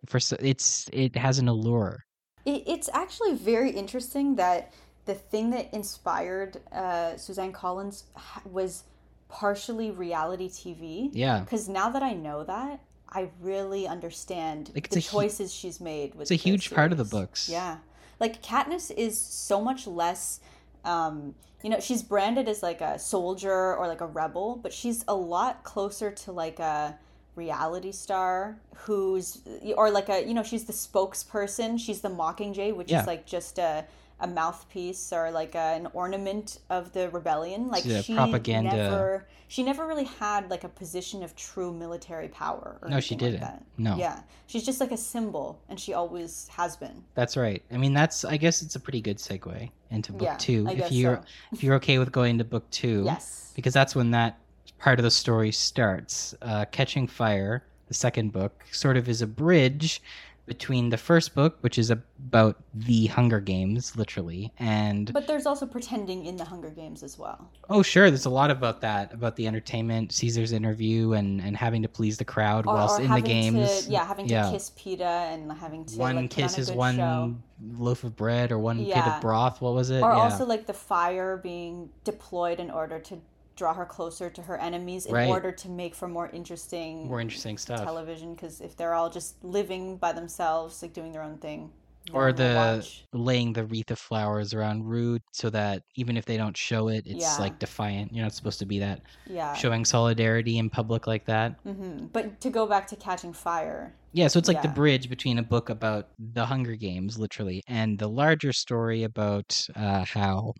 for 0.08 0.18
it's 0.40 0.88
it 0.92 1.16
has 1.16 1.38
an 1.38 1.48
allure 1.48 2.04
It, 2.44 2.62
it's 2.66 2.88
actually 2.92 3.34
very 3.34 3.70
interesting 3.70 4.36
that 4.36 4.72
the 5.06 5.14
thing 5.14 5.50
that 5.50 5.72
inspired 5.72 6.60
uh, 6.72 7.16
Suzanne 7.16 7.52
Collins 7.52 8.04
was 8.44 8.84
partially 9.28 9.90
reality 9.90 10.48
TV. 10.48 11.10
yeah 11.12 11.40
Because 11.40 11.68
now 11.68 11.90
that 11.90 12.02
I 12.02 12.12
know 12.12 12.44
that, 12.44 12.80
I 13.08 13.30
really 13.40 13.86
understand 13.86 14.70
Like, 14.74 14.88
the 14.88 14.98
a 14.98 15.00
hu- 15.00 15.08
choices 15.20 15.52
she's 15.52 15.80
made. 15.80 16.14
With 16.14 16.22
it's 16.22 16.30
a 16.32 16.34
huge 16.34 16.70
part 16.72 16.92
of 16.92 16.98
the 16.98 17.04
books. 17.04 17.48
Yeah, 17.48 17.78
like 18.20 18.42
Katniss 18.42 18.90
is 18.90 19.20
so 19.20 19.60
much 19.60 19.86
less. 19.86 20.40
Um, 20.84 21.34
you 21.62 21.70
know, 21.70 21.80
she's 21.80 22.02
branded 22.02 22.48
as 22.48 22.62
like 22.62 22.80
a 22.80 22.98
soldier 22.98 23.76
or 23.76 23.86
like 23.88 24.00
a 24.00 24.06
rebel, 24.06 24.58
but 24.62 24.72
she's 24.72 25.04
a 25.08 25.14
lot 25.14 25.64
closer 25.64 26.10
to 26.10 26.32
like 26.32 26.58
a 26.58 26.98
reality 27.36 27.92
star 27.92 28.56
who's 28.74 29.42
or 29.76 29.90
like 29.90 30.08
a 30.08 30.26
you 30.26 30.34
know 30.34 30.42
she's 30.42 30.64
the 30.64 30.72
spokesperson 30.72 31.78
she's 31.78 32.00
the 32.00 32.08
mockingjay 32.08 32.74
which 32.74 32.90
Yeah. 32.90 33.02
is 33.02 33.06
like 33.06 33.26
just 33.26 33.58
a 33.58 33.84
a 34.18 34.26
mouthpiece 34.26 35.12
or 35.12 35.30
like 35.30 35.54
a, 35.54 35.58
an 35.76 35.88
ornament 35.92 36.58
of 36.70 36.90
the 36.94 37.10
rebellion 37.10 37.68
like 37.68 37.82
She's 37.82 37.92
a 37.96 38.02
she 38.02 38.14
propaganda- 38.14 38.74
never 38.74 39.26
she 39.48 39.62
never 39.62 39.86
really 39.86 40.04
had 40.04 40.48
like 40.50 40.64
a 40.64 40.70
position 40.70 41.22
of 41.22 41.36
true 41.36 41.70
military 41.72 42.28
power 42.28 42.78
or 42.80 42.88
No, 42.88 42.98
she 42.98 43.14
didn't. 43.14 43.40
that. 43.40 43.62
No. 43.76 43.96
yeah 43.96 44.20
she's 44.46 44.64
just 44.64 44.80
like 44.80 44.90
a 44.90 44.96
symbol 44.96 45.60
and 45.68 45.78
she 45.78 45.92
always 45.92 46.48
has 46.48 46.78
been 46.78 47.04
that's 47.14 47.36
right 47.36 47.62
i 47.70 47.76
mean 47.76 47.92
that's 47.92 48.24
i 48.24 48.38
guess 48.38 48.62
it's 48.62 48.74
a 48.74 48.80
pretty 48.80 49.02
good 49.02 49.18
segue 49.18 49.70
into 49.90 50.12
book 50.12 50.22
yeah 50.22 50.36
two 50.38 50.64
I 50.66 50.72
if 50.72 50.90
you're 50.92 51.16
so. 51.16 51.22
if 51.52 51.62
you're 51.62 51.74
okay 51.76 51.98
with 51.98 52.10
going 52.10 52.38
to 52.38 52.44
book 52.44 52.68
two 52.70 53.02
yes 53.04 53.52
because 53.54 53.74
that's 53.74 53.94
when 53.94 54.12
that 54.12 54.38
part 54.78 54.98
of 54.98 55.02
the 55.04 55.10
story 55.10 55.52
starts. 55.52 56.34
Uh, 56.42 56.64
Catching 56.70 57.06
Fire, 57.06 57.64
the 57.88 57.94
second 57.94 58.32
book, 58.32 58.64
sort 58.72 58.96
of 58.96 59.08
is 59.08 59.22
a 59.22 59.26
bridge 59.26 60.00
between 60.46 60.90
the 60.90 60.96
first 60.96 61.34
book, 61.34 61.58
which 61.60 61.76
is 61.76 61.90
about 61.90 62.56
the 62.72 63.06
Hunger 63.06 63.40
Games, 63.40 63.96
literally, 63.96 64.52
and 64.60 65.12
but 65.12 65.26
there's 65.26 65.44
also 65.44 65.66
pretending 65.66 66.24
in 66.24 66.36
the 66.36 66.44
hunger 66.44 66.70
games 66.70 67.02
as 67.02 67.18
well 67.18 67.50
oh, 67.68 67.82
sure, 67.82 68.10
there's 68.10 68.26
a 68.26 68.30
lot 68.30 68.50
about 68.50 68.80
that, 68.80 69.12
about 69.12 69.34
the 69.36 69.46
entertainment, 69.46 70.12
Caesar's 70.12 70.52
interview, 70.52 71.12
and 71.12 71.40
and 71.40 71.56
having 71.56 71.82
to 71.82 71.88
please 71.88 72.16
the 72.18 72.24
crowd 72.24 72.66
or, 72.66 72.74
whilst 72.74 73.00
or 73.00 73.02
in 73.02 73.10
the 73.10 73.20
games. 73.20 73.86
to, 73.86 73.90
yeah 73.90 74.06
having 74.06 74.28
to 74.28 74.32
Yeah. 74.34 74.50
kiss 74.52 74.70
Peeta 74.70 75.34
and 75.34 75.50
having 75.52 75.84
to 75.86 75.98
one 75.98 76.16
like, 76.16 76.30
kiss 76.30 76.54
on 76.54 76.60
is 76.60 76.70
one 76.70 76.96
show. 76.96 77.34
loaf 77.76 78.04
of 78.04 78.14
bread 78.16 78.52
or 78.52 78.58
one 78.58 78.78
pit 78.78 78.88
Yeah. 78.88 79.16
of 79.16 79.20
broth. 79.20 79.60
What 79.60 79.74
was 79.74 79.90
it? 79.90 80.02
or 80.02 80.10
yeah. 80.12 80.18
also 80.18 80.46
like 80.46 80.66
the 80.66 80.74
fire 80.74 81.36
being 81.36 81.90
deployed 82.04 82.60
in 82.60 82.70
order 82.70 83.00
to 83.00 83.20
draw 83.56 83.74
her 83.74 83.86
closer 83.86 84.30
to 84.30 84.42
her 84.42 84.58
enemies 84.58 85.06
in 85.06 85.14
Right. 85.14 85.28
order 85.28 85.50
to 85.52 85.68
make 85.68 85.94
for 85.94 86.08
more 86.08 86.28
interesting 86.30 87.08
more 87.08 87.20
interesting 87.20 87.58
stuff. 87.58 87.82
television 87.82 88.34
because 88.34 88.60
if 88.60 88.76
they're 88.76 88.94
all 88.94 89.10
just 89.10 89.42
living 89.44 89.96
by 89.96 90.12
themselves 90.12 90.82
like 90.82 90.92
doing 90.92 91.12
their 91.12 91.22
own 91.22 91.38
thing 91.38 91.70
or 92.12 92.32
the 92.32 92.84
laying 93.12 93.52
the 93.52 93.64
wreath 93.64 93.90
of 93.90 93.98
flowers 93.98 94.54
around 94.54 94.84
Rue 94.84 95.18
so 95.32 95.50
that 95.50 95.82
even 95.96 96.16
if 96.16 96.24
they 96.24 96.36
don't 96.36 96.56
show 96.56 96.88
it, 96.88 97.04
it's 97.06 97.20
Yeah. 97.22 97.38
like 97.38 97.58
defiant. 97.58 98.12
You're 98.12 98.24
not 98.24 98.34
supposed 98.34 98.58
to 98.60 98.66
be 98.66 98.78
that 98.80 99.00
yeah 99.26 99.52
showing 99.52 99.84
solidarity 99.84 100.58
in 100.58 100.70
public 100.70 101.06
like 101.06 101.24
that. 101.26 101.56
hmm 101.64 102.06
but 102.12 102.40
to 102.40 102.50
go 102.50 102.66
back 102.66 102.86
to 102.86 102.96
catching 102.96 103.32
fire 103.32 103.94
Yeah, 104.12 104.28
so 104.28 104.38
it's 104.38 104.48
like 104.48 104.62
the 104.62 104.68
bridge 104.68 105.08
between 105.10 105.38
a 105.38 105.42
book 105.42 105.68
about 105.68 106.06
the 106.18 106.46
Hunger 106.46 106.74
Games, 106.76 107.18
literally, 107.18 107.62
and 107.66 107.98
the 107.98 108.08
larger 108.08 108.52
story 108.52 109.02
about 109.02 109.66
uh, 109.76 110.04
how 110.06 110.54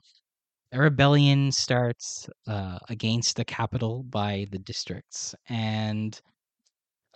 a 0.77 0.81
rebellion 0.81 1.51
starts 1.51 2.29
uh, 2.47 2.79
against 2.89 3.37
the 3.37 3.45
Capitol 3.45 4.03
by 4.05 4.47
the 4.51 4.59
districts. 4.59 5.35
And, 5.49 6.20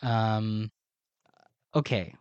um, 0.03 0.71
okay, 1.75 2.15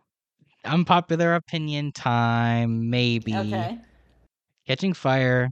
unpopular 0.64 1.34
opinion 1.34 1.92
time, 1.92 2.90
maybe. 2.90 3.34
okay 3.34 3.78
Catching 4.66 4.92
Fire, 4.92 5.50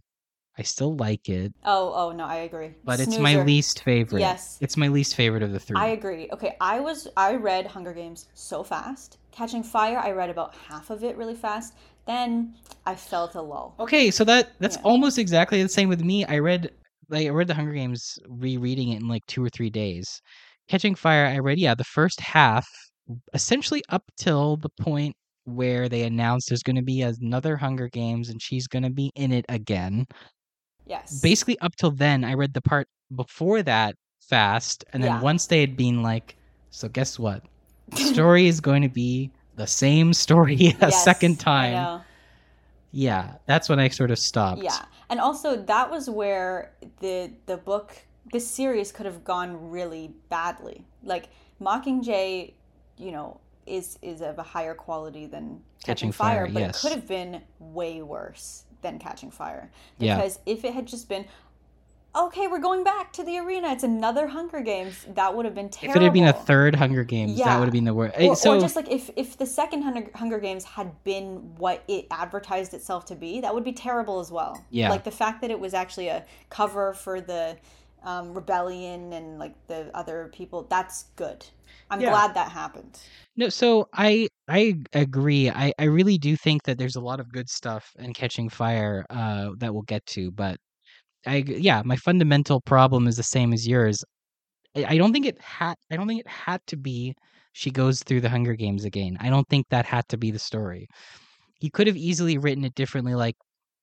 I 0.58 0.62
still 0.62 0.94
like 0.96 1.28
it, 1.28 1.52
oh 1.64 1.92
oh 1.94 2.12
no 2.12 2.24
i 2.24 2.36
agree 2.36 2.74
but 2.84 3.00
it's 3.00 3.18
my 3.18 3.42
least 3.42 3.82
favorite. 3.82 4.20
Yes. 4.20 4.58
It's 4.60 4.76
my 4.76 4.88
least 4.88 5.14
favorite 5.14 5.42
of 5.42 5.52
the 5.52 5.60
three. 5.60 5.78
I 5.78 5.88
agree. 5.88 6.28
Okay, 6.32 6.56
I 6.60 6.80
was 6.80 7.06
I 7.16 7.34
read 7.34 7.66
Hunger 7.66 7.92
Games 7.92 8.28
so 8.34 8.62
fast. 8.62 9.18
Catching 9.30 9.62
Fire, 9.62 9.98
I 9.98 10.12
read 10.12 10.30
about 10.30 10.54
half 10.68 10.90
of 10.90 11.04
it 11.04 11.16
really 11.16 11.34
fast. 11.34 11.74
Then 12.08 12.54
I 12.86 12.94
felt 12.96 13.34
a 13.34 13.42
lull. 13.42 13.74
Okay, 13.78 14.10
so 14.10 14.24
that 14.24 14.52
that's 14.58 14.76
Yeah. 14.76 14.82
almost 14.82 15.18
exactly 15.18 15.62
the 15.62 15.68
same 15.68 15.88
with 15.90 16.02
me. 16.02 16.24
I 16.24 16.38
read 16.38 16.72
like 17.10 17.26
I 17.26 17.30
read 17.30 17.46
the 17.48 17.54
Hunger 17.54 17.72
Games 17.74 18.18
rereading 18.26 18.88
it 18.90 19.00
in 19.00 19.06
like 19.08 19.24
two 19.26 19.44
or 19.44 19.50
three 19.50 19.70
days. 19.70 20.20
Catching 20.68 20.94
Fire, 20.94 21.26
I 21.26 21.38
read 21.38 21.58
yeah 21.58 21.74
the 21.74 21.84
first 21.84 22.20
half, 22.20 22.66
essentially 23.34 23.82
up 23.90 24.02
till 24.16 24.56
the 24.56 24.70
point 24.80 25.14
where 25.44 25.88
they 25.88 26.02
announced 26.02 26.48
there's 26.48 26.62
going 26.62 26.76
to 26.76 26.82
be 26.82 27.02
another 27.02 27.56
Hunger 27.56 27.88
Games 27.88 28.28
and 28.30 28.40
she's 28.40 28.66
going 28.66 28.82
to 28.82 28.90
be 28.90 29.10
in 29.14 29.32
it 29.32 29.44
again. 29.48 30.06
Yes. 30.86 31.20
Basically, 31.20 31.58
up 31.60 31.76
till 31.76 31.90
then, 31.90 32.24
I 32.24 32.34
read 32.34 32.54
the 32.54 32.60
part 32.62 32.86
before 33.14 33.62
that 33.62 33.94
fast, 34.20 34.84
and 34.92 35.02
then 35.02 35.12
Yeah. 35.12 35.20
once 35.22 35.46
they 35.46 35.60
had 35.60 35.76
been 35.76 36.02
like, 36.02 36.36
so 36.70 36.88
guess 36.88 37.18
what? 37.18 37.42
The 37.90 37.96
story 38.14 38.46
is 38.46 38.60
going 38.60 38.82
to 38.82 38.88
be 38.88 39.30
the 39.58 39.66
same 39.66 40.14
story 40.14 40.54
a 40.80 40.88
Yes, 40.88 41.04
second 41.04 41.38
time. 41.38 42.00
Yeah, 42.90 43.34
that's 43.44 43.68
when 43.68 43.78
I 43.78 43.88
sort 43.88 44.10
of 44.10 44.18
stopped. 44.18 44.62
Yeah, 44.62 44.78
and 45.10 45.20
also 45.20 45.56
that 45.64 45.90
was 45.90 46.08
where 46.08 46.72
the 47.00 47.30
the 47.44 47.58
book, 47.58 47.96
this 48.32 48.48
series 48.48 48.92
could 48.92 49.04
have 49.04 49.24
gone 49.24 49.70
really 49.70 50.14
badly. 50.30 50.86
Like 51.02 51.28
Mockingjay, 51.60 52.54
you 52.96 53.12
know, 53.12 53.40
is 53.66 53.98
is 54.00 54.22
of 54.22 54.38
a 54.38 54.42
higher 54.42 54.74
quality 54.74 55.26
than 55.26 55.60
Catching 55.84 56.08
Catching, 56.08 56.12
Fire, 56.12 56.46
Fire, 56.46 56.52
but 56.54 56.60
yes. 56.60 56.78
it 56.78 56.80
could 56.80 56.96
have 56.96 57.06
been 57.06 57.42
way 57.58 58.00
worse 58.00 58.64
than 58.80 58.98
Catching 58.98 59.30
Fire. 59.30 59.70
Yeah. 59.98 60.16
Because 60.16 60.38
if 60.46 60.64
it 60.64 60.72
had 60.72 60.86
just 60.86 61.08
been, 61.08 61.26
okay, 62.16 62.46
we're 62.48 62.58
going 62.58 62.82
back 62.84 63.12
to 63.12 63.22
the 63.22 63.38
arena, 63.38 63.70
it's 63.72 63.84
another 63.84 64.26
Hunger 64.26 64.60
Games, 64.60 65.06
that 65.14 65.34
would 65.34 65.44
have 65.44 65.54
been 65.54 65.66
If 65.66 65.72
terrible. 65.72 66.00
it 66.00 66.04
had 66.04 66.12
been 66.12 66.26
a 66.26 66.32
third 66.32 66.74
Hunger 66.74 67.04
Games, 67.04 67.32
yeah. 67.38 67.44
that 67.46 67.58
would 67.60 67.66
have 67.66 67.72
been 67.72 67.84
the 67.84 67.94
worst. 67.94 68.16
or, 68.18 68.34
so 68.36 68.56
or 68.56 68.60
just 68.60 68.76
like 68.76 68.88
if 68.90 69.10
if 69.16 69.36
the 69.36 69.46
second 69.46 69.82
Hunger, 69.82 70.10
Hunger 70.14 70.38
Games 70.38 70.64
had 70.64 70.92
been 71.04 71.54
what 71.56 71.84
it 71.88 72.06
advertised 72.10 72.74
itself 72.74 73.04
to 73.06 73.14
be, 73.14 73.40
that 73.40 73.54
would 73.54 73.64
be 73.64 73.72
terrible 73.72 74.20
as 74.20 74.30
well. 74.32 74.64
Yeah. 74.70 74.90
Like 74.90 75.04
the 75.04 75.10
fact 75.10 75.40
that 75.42 75.50
it 75.50 75.60
was 75.60 75.74
actually 75.74 76.08
a 76.08 76.24
cover 76.50 76.92
for 76.94 77.20
the 77.20 77.56
um, 78.04 78.32
rebellion 78.34 79.12
and 79.12 79.38
like 79.38 79.54
the 79.66 79.90
other 79.94 80.30
people, 80.32 80.66
that's 80.68 81.04
good. 81.16 81.44
I'm 81.90 82.00
Yeah. 82.00 82.10
glad 82.10 82.34
that 82.34 82.50
happened. 82.50 82.98
No, 83.36 83.48
so 83.48 83.88
I 83.92 84.28
I 84.48 84.74
agree. 84.92 85.50
I 85.50 85.72
I 85.78 85.84
really 85.84 86.18
do 86.18 86.36
think 86.36 86.64
that 86.64 86.78
there's 86.78 86.96
a 86.96 87.00
lot 87.00 87.20
of 87.20 87.30
good 87.32 87.48
stuff 87.48 87.92
in 87.98 88.12
Catching 88.12 88.48
Fire 88.48 89.04
uh 89.10 89.50
that 89.58 89.72
we'll 89.72 89.82
get 89.82 90.04
to, 90.06 90.30
but 90.30 90.58
I 91.26 91.36
yeah, 91.46 91.82
my 91.84 91.96
fundamental 91.96 92.60
problem 92.60 93.06
is 93.06 93.16
the 93.16 93.22
same 93.22 93.52
as 93.52 93.66
yours. 93.66 94.04
I, 94.76 94.84
I 94.94 94.98
don't 94.98 95.12
think 95.12 95.26
it 95.26 95.40
had 95.40 95.74
I 95.90 95.96
don't 95.96 96.08
think 96.08 96.20
it 96.20 96.28
had 96.28 96.60
to 96.68 96.76
be 96.76 97.14
she 97.52 97.70
goes 97.70 98.02
through 98.02 98.20
the 98.20 98.28
Hunger 98.28 98.54
Games 98.54 98.84
again. 98.84 99.16
I 99.20 99.30
don't 99.30 99.48
think 99.48 99.66
that 99.70 99.86
had 99.86 100.08
to 100.08 100.16
be 100.16 100.30
the 100.30 100.38
story. 100.38 100.86
You 101.60 101.70
could 101.70 101.86
have 101.88 101.96
easily 101.96 102.38
written 102.38 102.64
it 102.64 102.74
differently 102.74 103.14
like 103.14 103.36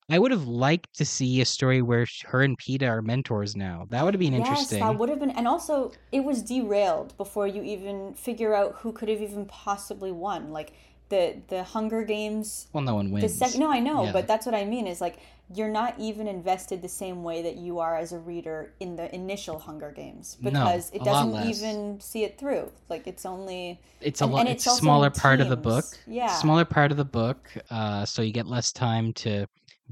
I 0.09 0.19
would 0.19 0.31
have 0.31 0.47
liked 0.47 0.93
to 0.97 1.05
see 1.05 1.41
a 1.41 1.45
story 1.45 1.81
where 1.81 2.05
her 2.25 2.43
and 2.43 2.57
Peeta 2.59 2.87
are 2.87 3.01
mentors 3.01 3.55
now. 3.55 3.87
That 3.89 4.05
would 4.05 4.13
have 4.13 4.19
been 4.19 4.35
interesting. 4.35 4.77
Yes, 4.77 4.87
that 4.87 4.99
would 4.99 5.09
have 5.09 5.19
been, 5.19 5.31
and 5.31 5.47
also 5.47 5.93
it 6.11 6.23
was 6.23 6.43
derailed 6.43 7.17
before 7.17 7.47
you 7.47 7.63
even 7.63 8.13
figure 8.13 8.53
out 8.53 8.75
who 8.81 8.91
could 8.91 9.09
have 9.09 9.19
even 9.19 9.45
possibly 9.45 10.11
won. 10.11 10.51
Like 10.51 10.73
the 11.09 11.37
the 11.47 11.63
Hunger 11.63 12.03
Games 12.03 12.67
well, 12.73 12.83
no 12.83 12.95
one 12.95 13.11
wins. 13.11 13.37
second 13.37 13.59
no 13.59 13.71
i 13.71 13.79
know 13.79 14.05
Yeah. 14.05 14.11
but 14.11 14.27
that's 14.27 14.45
what 14.45 14.55
i 14.55 14.65
mean 14.65 14.87
is 14.87 15.01
like 15.01 15.17
you're 15.53 15.69
not 15.69 15.93
even 15.99 16.27
invested 16.27 16.81
the 16.81 16.89
same 16.89 17.23
way 17.23 17.43
that 17.43 17.55
you 17.55 17.80
are 17.80 17.95
as 17.95 18.11
a 18.11 18.17
reader 18.17 18.73
in 18.80 18.95
the 18.95 19.13
initial 19.13 19.59
hunger 19.59 19.91
games 19.91 20.38
because 20.41 20.91
a 20.91 20.95
it 20.95 21.03
doesn't 21.03 21.47
even 21.47 21.99
see 21.99 22.23
it 22.23 22.39
through. 22.39 22.72
Like 22.89 23.05
it's 23.05 23.26
only 23.26 23.80
it's 24.01 24.22
a 24.22 24.23
and- 24.23 24.34
lot 24.34 24.39
and 24.39 24.49
it's, 24.49 24.65
it's 24.65 24.77
smaller 24.77 25.11
part 25.11 25.41
of 25.41 25.49
the 25.49 25.57
book. 25.57 25.85
Yeah. 26.07 26.27
smaller 26.38 26.65
part 26.65 26.91
of 26.91 26.97
the 26.97 27.05
book 27.05 27.51
uh 27.69 28.05
so 28.05 28.22
you 28.22 28.34
get 28.34 28.47
less 28.47 28.72
time 28.72 29.13
to 29.13 29.45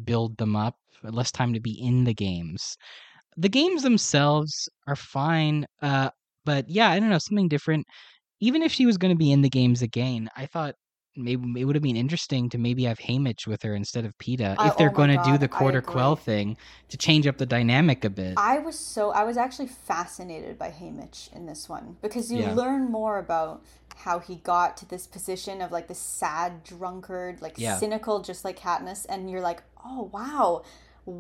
build 0.04 0.38
them 0.38 0.56
up 0.56 0.76
less 1.04 1.32
time 1.32 1.54
to 1.54 1.60
be 1.60 1.74
in 1.80 2.04
the 2.04 2.14
games. 2.14 2.76
The 3.38 3.50
games 3.50 3.84
themselves 3.84 4.68
are 4.88 4.96
fine 4.96 5.68
uh 5.84 6.10
but 6.46 6.68
yeah 6.68 6.90
i 6.90 7.00
don't 7.00 7.10
know 7.10 7.20
something 7.20 7.48
different. 7.48 7.86
Even 8.40 8.62
if 8.64 8.72
she 8.74 8.86
was 8.86 8.98
going 8.98 9.14
to 9.14 9.18
be 9.18 9.32
in 9.32 9.42
the 9.44 9.50
games 9.50 9.84
again 9.84 10.30
i 10.36 10.48
thought 10.48 10.76
maybe 11.16 11.62
it 11.62 11.66
would 11.66 11.76
have 11.76 11.84
been 11.84 11.96
interesting 11.96 12.50
to 12.50 12.58
maybe 12.58 12.84
have 12.86 12.98
Haymitch 13.00 13.46
with 13.48 13.62
her 13.64 13.76
instead 13.76 14.06
of 14.06 14.18
Peeta 14.18 14.56
I- 14.58 14.68
if 14.68 14.78
they're 14.78 14.90
oh 14.90 14.94
going 14.94 15.10
to 15.16 15.24
do 15.24 15.38
the 15.38 15.48
quarter 15.48 15.82
quell 15.82 16.16
thing 16.16 16.58
to 16.90 16.98
change 16.98 17.28
up 17.28 17.38
the 17.38 17.46
dynamic 17.46 18.04
a 18.06 18.10
bit. 18.10 18.34
I 18.38 18.60
was 18.60 18.78
so 18.78 19.12
i 19.12 19.24
was 19.24 19.38
actually 19.38 19.68
fascinated 19.68 20.58
by 20.58 20.70
Haymitch 20.72 21.32
in 21.34 21.46
this 21.46 21.70
one 21.70 21.98
because 22.02 22.32
you 22.32 22.40
Yeah. 22.40 22.54
learn 22.54 22.92
more 22.92 23.20
about 23.20 23.64
how 23.96 24.20
he 24.20 24.38
got 24.38 24.76
to 24.78 24.86
this 24.88 25.06
position 25.06 25.62
of 25.62 25.72
like 25.72 25.88
the 25.88 25.96
sad 25.96 26.64
drunkard 26.64 27.42
like 27.42 27.56
Yeah. 27.58 27.78
cynical 27.78 28.20
just 28.22 28.44
like 28.44 28.60
Katniss 28.60 29.06
and 29.08 29.30
you're 29.30 29.42
like 29.42 29.64
oh 29.86 30.10
wow. 30.14 30.64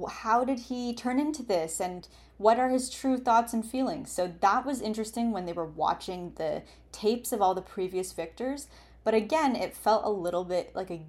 How 0.09 0.45
did 0.45 0.59
he 0.59 0.93
turn 0.93 1.19
into 1.19 1.43
this? 1.43 1.81
And 1.81 2.07
what 2.37 2.57
are 2.57 2.69
his 2.69 2.89
true 2.89 3.17
thoughts 3.17 3.51
and 3.51 3.65
feelings? 3.65 4.09
So 4.13 4.31
that 4.39 4.65
was 4.65 4.79
interesting 4.79 5.33
when 5.33 5.45
they 5.45 5.51
were 5.51 5.65
watching 5.65 6.31
the 6.37 6.63
tapes 6.93 7.33
of 7.33 7.41
all 7.41 7.53
the 7.53 7.61
previous 7.61 8.13
victors 8.13 8.67
but 9.03 9.13
again 9.13 9.55
it 9.55 9.75
felt 9.75 10.03
a 10.05 10.09
little 10.09 10.43
bit 10.43 10.71
like 10.75 10.89
a 10.91 11.01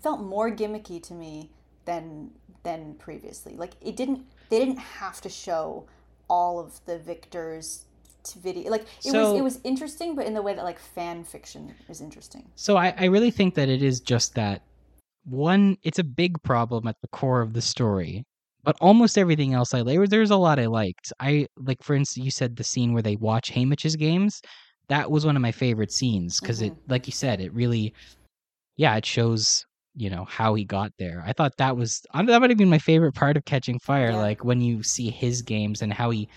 felt 0.00 0.20
more 0.20 0.50
gimmicky 0.50 1.02
to 1.02 1.14
me 1.14 1.50
than 1.84 2.30
than 2.62 2.94
previously 2.94 3.54
like 3.56 3.72
it 3.80 3.96
didn't 3.96 4.24
they 4.50 4.58
didn't 4.58 4.78
have 4.78 5.20
to 5.20 5.28
show 5.28 5.84
all 6.28 6.58
of 6.58 6.80
the 6.86 6.98
victors 6.98 7.84
to 8.24 8.38
video 8.38 8.70
like 8.70 8.82
it 9.04 9.12
So- 9.12 9.30
was 9.32 9.38
it 9.38 9.42
was 9.42 9.60
interesting 9.64 10.14
but 10.14 10.26
in 10.26 10.34
the 10.34 10.42
way 10.42 10.54
that 10.54 10.64
like 10.64 10.78
fan 10.78 11.24
fiction 11.24 11.74
is 11.88 12.00
interesting 12.00 12.44
So 12.56 12.76
I, 12.76 12.94
I 12.98 13.04
really 13.06 13.30
think 13.30 13.54
that 13.54 13.68
it 13.68 13.82
is 13.82 14.00
just 14.00 14.34
that 14.34 14.62
one, 15.28 15.76
it's 15.82 15.98
a 15.98 16.04
big 16.04 16.42
problem 16.42 16.86
at 16.86 16.96
the 17.02 17.08
core 17.08 17.40
of 17.40 17.52
the 17.52 17.60
story. 17.60 18.24
But 18.64 18.76
almost 18.80 19.16
everything 19.16 19.54
else 19.54 19.72
I 19.72 19.80
like, 19.82 20.10
there's 20.10 20.30
a 20.30 20.36
lot 20.36 20.58
I 20.58 20.66
liked. 20.66 21.12
I 21.20 21.46
like, 21.56 21.82
for 21.82 21.94
instance, 21.94 22.24
you 22.24 22.30
said 22.30 22.56
the 22.56 22.64
scene 22.64 22.92
where 22.92 23.02
they 23.02 23.16
watch 23.16 23.50
Haymitch's 23.50 23.96
games. 23.96 24.42
That 24.88 25.10
was 25.10 25.26
one 25.26 25.36
of 25.36 25.42
my 25.42 25.52
favorite 25.52 25.92
scenes 25.92 26.40
because 26.40 26.62
it, 26.62 26.72
mm-hmm. 26.72 26.90
like 26.90 27.06
you 27.06 27.12
said, 27.12 27.40
it 27.40 27.52
really, 27.52 27.92
yeah, 28.76 28.96
it 28.96 29.04
shows 29.06 29.66
you 29.98 30.08
know 30.08 30.24
how 30.24 30.54
he 30.54 30.64
got 30.64 30.92
there. 30.98 31.22
I 31.26 31.32
thought 31.32 31.56
that 31.56 31.76
was 31.76 32.06
that 32.14 32.24
might 32.40 32.50
have 32.50 32.56
been 32.56 32.70
my 32.70 32.78
favorite 32.78 33.12
part 33.12 33.36
of 33.36 33.44
Catching 33.44 33.78
Fire. 33.80 34.10
Yeah. 34.10 34.18
Like 34.18 34.44
when 34.44 34.60
you 34.60 34.82
see 34.82 35.10
his 35.10 35.42
games 35.42 35.82
and 35.82 35.92
how 35.92 36.10
he, 36.10 36.28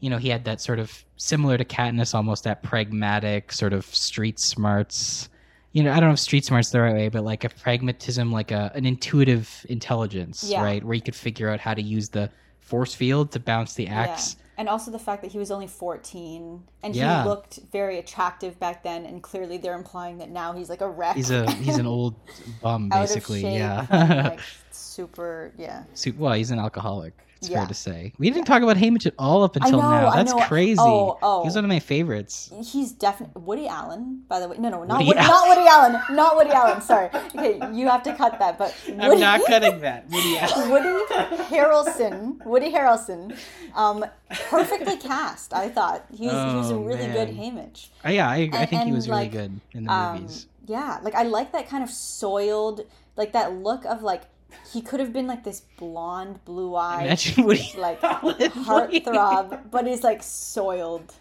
you 0.00 0.10
know, 0.10 0.18
he 0.18 0.28
had 0.28 0.44
that 0.44 0.60
sort 0.60 0.78
of 0.78 1.04
similar 1.16 1.56
to 1.56 1.64
Katniss, 1.64 2.14
almost 2.14 2.44
that 2.44 2.62
pragmatic 2.62 3.50
sort 3.52 3.72
of 3.72 3.86
street 3.86 4.38
smarts. 4.38 5.30
You 5.72 5.82
know, 5.82 5.92
I 5.92 6.00
don't 6.00 6.10
know 6.10 6.14
if 6.14 6.18
street 6.18 6.44
smarts 6.44 6.70
the 6.70 6.80
right 6.80 6.94
way, 6.94 7.08
but 7.08 7.24
like 7.24 7.44
a 7.44 7.48
pragmatism, 7.48 8.30
like 8.30 8.50
a 8.50 8.70
an 8.74 8.84
intuitive 8.84 9.64
intelligence, 9.70 10.44
Yeah. 10.44 10.62
right? 10.62 10.84
Where 10.84 10.94
you 10.94 11.02
could 11.02 11.16
figure 11.16 11.48
out 11.48 11.60
how 11.60 11.72
to 11.72 11.82
use 11.82 12.10
the 12.10 12.30
force 12.60 12.94
field 12.94 13.32
to 13.32 13.40
bounce 13.40 13.72
the 13.72 13.86
axe. 13.86 14.36
Yeah. 14.38 14.44
And 14.58 14.68
also 14.68 14.90
the 14.90 14.98
fact 14.98 15.22
that 15.22 15.30
he 15.30 15.38
was 15.38 15.50
only 15.52 15.68
14 15.68 16.64
and 16.82 16.94
Yeah. 16.94 17.22
he 17.22 17.28
looked 17.28 17.60
very 17.70 17.98
attractive 18.00 18.58
back 18.58 18.82
then 18.82 19.06
and 19.06 19.22
clearly 19.22 19.56
they're 19.56 19.76
implying 19.76 20.18
that 20.18 20.30
now 20.30 20.52
he's 20.52 20.68
like 20.68 20.80
a 20.80 20.88
wreck. 20.88 21.14
He's 21.14 21.30
a 21.30 21.48
he's 21.52 21.78
an 21.78 21.86
old 21.96 22.16
bum, 22.60 22.88
basically. 22.88 23.40
Yeah. 23.46 23.86
like 24.30 24.40
super 24.72 25.52
yeah. 25.56 25.84
Su- 25.94 26.14
well, 26.18 26.32
he's 26.34 26.50
an 26.50 26.58
alcoholic. 26.58 27.14
It's 27.40 27.48
fair 27.48 27.66
to 27.66 27.74
say. 27.74 28.12
We 28.18 28.30
didn't 28.30 28.46
talk 28.46 28.62
about 28.62 28.76
Haymitch 28.76 29.06
at 29.06 29.14
all 29.18 29.44
up 29.44 29.54
until 29.56 29.72
know, 29.80 29.90
now. 29.90 30.10
That's 30.10 30.32
crazy. 30.48 30.80
Oh, 30.80 31.18
oh. 31.22 31.44
He's 31.44 31.54
one 31.54 31.64
of 31.64 31.68
my 31.68 31.78
favorites. 31.78 32.50
He's 32.64 32.90
definitely 32.92 33.40
Woody 33.42 33.68
Allen, 33.68 34.22
by 34.28 34.40
the 34.40 34.48
way. 34.48 34.56
No, 34.58 34.68
no, 34.70 34.82
not 34.84 34.98
Woody 34.98 35.08
Woody, 35.08 35.20
Allen. 35.20 35.28
not 35.28 35.56
Woody 35.56 35.68
Allen. 35.68 36.16
Not 36.16 36.36
Woody 36.36 36.50
Allen. 36.50 36.80
Sorry. 36.82 37.10
Okay, 37.36 37.60
you 37.72 37.88
have 37.88 38.02
to 38.02 38.14
cut 38.16 38.38
that. 38.40 38.58
But 38.58 38.74
Woody, 38.88 39.00
I'm 39.00 39.20
not 39.20 39.40
cutting 39.46 39.80
that. 39.80 40.08
Woody 40.10 40.36
Allen. 40.38 40.70
Woody 40.70 41.04
Harrelson, 41.44 42.44
Woody 42.44 42.72
Harrelson, 42.72 43.36
um, 43.74 44.04
perfectly 44.48 44.96
cast. 44.96 45.52
I 45.54 45.68
thought 45.68 46.04
he 46.12 46.26
was, 46.26 46.32
he 46.50 46.56
was 46.56 46.70
a 46.70 46.74
Oh, 46.74 46.82
really 46.82 47.06
good 47.06 47.34
man. 47.36 47.54
Haymitch. 47.70 47.88
Uh, 48.04 48.10
yeah, 48.10 48.28
I, 48.28 48.50
I 48.52 48.66
think 48.66 48.82
he 48.84 48.92
was 48.92 49.08
really 49.08 49.28
good 49.28 49.60
in 49.72 49.84
the 49.84 49.92
Um, 49.92 50.22
movies. 50.22 50.46
yeah, 50.66 50.98
like 51.02 51.14
I 51.14 51.22
like 51.24 51.52
that 51.52 51.68
kind 51.68 51.82
of 51.82 51.90
soiled, 51.90 52.82
like 53.16 53.32
that 53.32 53.52
look 53.54 53.84
of 53.84 54.02
like 54.02 54.22
he 54.72 54.80
could 54.80 55.00
have 55.00 55.12
been 55.12 55.26
like 55.26 55.44
this 55.44 55.60
blonde, 55.76 56.44
blue-eyed, 56.44 57.06
Imagine 57.06 57.46
like 57.78 58.00
heartthrob, 58.00 59.70
but 59.70 59.86
he's 59.86 60.02
like 60.02 60.22
soiled. 60.22 61.14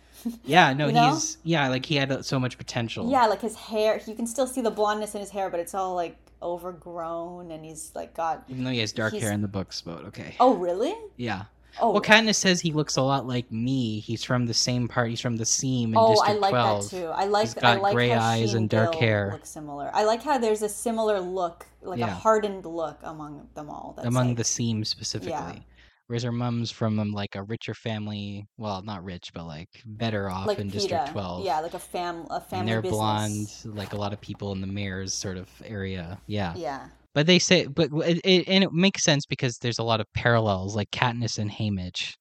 Yeah, 0.44 0.74
no, 0.74 0.88
you 0.88 0.94
know? 0.94 1.14
he's 1.14 1.38
yeah, 1.44 1.68
like 1.70 1.86
he 1.86 1.96
had 1.96 2.12
uh, 2.12 2.22
so 2.22 2.40
much 2.40 2.58
potential. 2.58 3.10
Yeah, 3.10 3.28
like 3.28 3.42
his 3.42 3.56
hair. 3.56 4.02
You 4.06 4.16
can 4.16 4.28
still 4.28 4.48
see 4.48 4.62
the 4.62 4.72
blondness 4.72 5.14
in 5.16 5.22
his 5.22 5.30
hair, 5.30 5.50
but 5.50 5.60
it's 5.60 5.74
all 5.74 5.96
like 5.96 6.18
overgrown, 6.42 7.52
and 7.52 7.64
he's 7.64 7.92
like 7.96 8.14
got. 8.14 8.44
Even 8.50 8.64
though 8.64 8.72
he 8.72 8.80
has 8.80 8.92
dark 8.92 9.14
hair 9.14 9.32
in 9.32 9.42
the 9.42 9.48
books, 9.48 9.82
but 9.82 10.06
okay. 10.06 10.36
Oh, 10.40 10.56
really? 10.56 10.94
Yeah. 11.18 11.44
Oh, 11.80 11.92
Well, 11.92 12.02
Katniss 12.02 12.36
says 12.36 12.62
he 12.62 12.72
looks 12.72 12.98
a 12.98 13.02
lot 13.02 13.28
like 13.28 13.52
me. 13.52 14.00
He's 14.00 14.24
from 14.24 14.46
the 14.46 14.54
same 14.54 14.88
part. 14.88 15.10
He's 15.10 15.22
from 15.22 15.38
the 15.38 15.46
seam 15.46 15.90
in 15.90 15.98
oh, 15.98 16.10
District 16.10 16.30
I 16.30 16.40
like 16.40 16.52
12. 16.52 16.90
that 16.90 16.98
too. 16.98 17.08
I 17.08 17.26
like. 17.26 17.46
He's 17.46 17.54
got 17.54 17.66
I 17.66 17.76
like 17.80 17.94
gray 17.94 18.10
how 18.10 18.22
eyes 18.22 18.54
and 18.54 18.70
dark 18.70 18.92
Bill 18.92 19.00
hair. 19.02 19.30
Look 19.34 19.46
similar. 19.46 19.92
I 19.94 20.04
like 20.04 20.24
how 20.24 20.38
there's 20.38 20.62
a 20.62 20.70
similar 20.70 21.20
look, 21.20 21.66
like 21.82 22.00
a 22.00 22.08
hardened 22.08 22.66
look 22.66 23.00
among 23.04 23.48
them 23.56 23.70
all. 23.70 23.94
That's 23.96 24.08
among 24.08 24.30
like- 24.30 24.38
the 24.38 24.44
seam 24.44 24.84
specifically. 24.84 25.66
Whereas 26.08 26.24
her 26.24 26.32
mom's 26.32 26.72
from 26.72 27.00
um, 27.00 27.12
like 27.12 27.36
a 27.36 27.44
richer 27.44 27.74
family. 27.74 28.48
Well, 28.58 28.82
not 28.82 29.04
rich, 29.04 29.32
but 29.34 29.46
like 29.46 29.68
better 29.86 30.30
off 30.30 30.48
like 30.48 30.58
in 30.58 30.70
Peeta. 30.70 30.72
District 30.72 31.08
12. 31.12 31.46
Yeah, 31.46 31.60
like 31.60 31.74
a 31.74 31.80
fam, 31.80 32.26
a 32.30 32.40
family 32.40 32.60
and 32.60 32.70
they're 32.70 32.82
business. 32.82 32.98
blonde, 32.98 33.78
like 33.78 33.92
a 33.92 33.98
lot 33.98 34.14
of 34.14 34.22
people 34.22 34.54
in 34.54 34.62
the 34.62 34.68
mayor's 34.68 35.14
sort 35.14 35.36
of 35.36 35.50
area. 35.66 36.18
Yeah. 36.26 36.54
Yeah. 36.56 36.88
But 37.18 37.26
they 37.26 37.40
say, 37.40 37.66
but 37.66 37.90
it, 38.06 38.20
it, 38.24 38.48
and 38.48 38.64
it 38.64 38.72
makes 38.72 39.04
sense 39.04 39.26
because 39.26 39.58
there's 39.58 39.80
a 39.80 39.84
lot 39.84 40.00
of 40.00 40.06
parallels, 40.14 40.76
like 40.76 40.92
Katniss 40.92 41.40
and 41.40 41.50
Haymitch, 41.50 42.14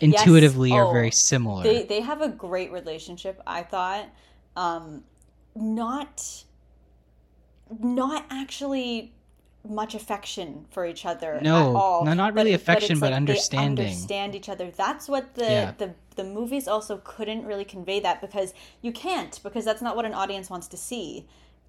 intuitively 0.00 0.72
are 0.72 0.86
Oh, 0.86 0.92
very 0.92 1.12
similar. 1.12 1.62
They 1.62 1.84
they 1.84 2.00
have 2.00 2.20
a 2.20 2.28
great 2.28 2.72
relationship. 2.72 3.40
I 3.46 3.62
thought, 3.62 4.06
um, 4.56 5.04
not 5.54 6.42
not 7.78 8.24
actually 8.28 9.12
much 9.62 9.94
affection 9.94 10.66
for 10.72 10.84
each 10.84 11.06
other 11.06 11.38
No, 11.40 11.70
at 11.70 11.76
all. 11.76 12.04
no, 12.04 12.12
not 12.14 12.34
really 12.34 12.50
it- 12.50 12.54
affection, 12.56 12.98
but 12.98 13.10
they 13.10 13.14
understanding. 13.14 13.86
understand 13.86 14.34
each 14.34 14.48
other. 14.48 14.72
That's 14.72 15.08
what 15.08 15.34
the, 15.36 15.44
Yeah. 15.44 15.72
the 15.78 15.94
the 16.16 16.24
movies 16.24 16.66
also 16.66 16.98
couldn't 17.04 17.46
really 17.46 17.64
convey 17.64 18.00
that 18.00 18.20
because 18.20 18.52
you 18.82 18.90
can't 18.90 19.38
because 19.44 19.64
that's 19.64 19.80
not 19.80 19.94
what 19.94 20.04
an 20.06 20.12
audience 20.12 20.50
wants 20.50 20.66
to 20.66 20.76
see. 20.76 21.28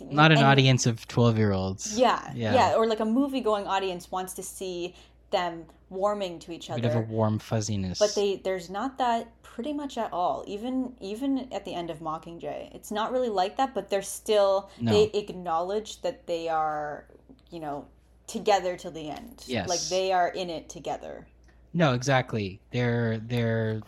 Not 0.10 0.32
an 0.32 0.38
And- 0.40 0.48
audience 0.48 0.86
of 0.86 1.08
twelve 1.08 1.38
year 1.38 1.52
olds. 1.52 1.98
Yeah, 1.98 2.32
Yeah. 2.36 2.54
yeah, 2.54 2.76
or 2.76 2.88
like 2.88 3.00
a 3.00 3.06
movie 3.06 3.42
going 3.42 3.68
audience 3.68 4.12
wants 4.12 4.34
to 4.34 4.44
see 4.44 4.96
them 5.32 5.66
warming 5.90 6.40
to 6.40 6.52
each 6.52 6.70
other. 6.70 6.80
A 6.80 6.82
bit 6.82 6.92
of 6.92 6.98
a 6.98 7.14
warm 7.14 7.40
fuzziness. 7.40 8.00
But 8.00 8.16
they 8.16 8.38
there's 8.44 8.70
not 8.70 8.98
that 8.98 9.28
pretty 9.44 9.74
much 9.74 9.98
at 9.98 10.12
all. 10.14 10.44
Even 10.48 10.94
even 11.00 11.52
at 11.54 11.66
the 11.66 11.74
end 11.74 11.90
of 11.90 12.00
Mockingjay, 12.00 12.74
it's 12.74 12.92
not 12.92 13.12
really 13.12 13.30
like 13.30 13.58
that. 13.58 13.74
But 13.74 13.90
they're 13.90 14.02
still 14.02 14.70
No. 14.80 14.92
they 14.92 15.06
acknowledge 15.18 16.02
that 16.02 16.28
they 16.28 16.48
are 16.50 17.06
you 17.50 17.60
know 17.60 17.86
together 18.28 18.78
till 18.78 18.92
the 18.92 19.10
end. 19.10 19.44
Yes. 19.46 19.68
like 19.68 19.82
they 19.90 20.12
are 20.14 20.30
in 20.30 20.50
it 20.50 20.70
together. 20.70 21.28
No, 21.74 21.94
exactly. 21.94 22.60
They're 22.72 23.18
they're 23.20 23.82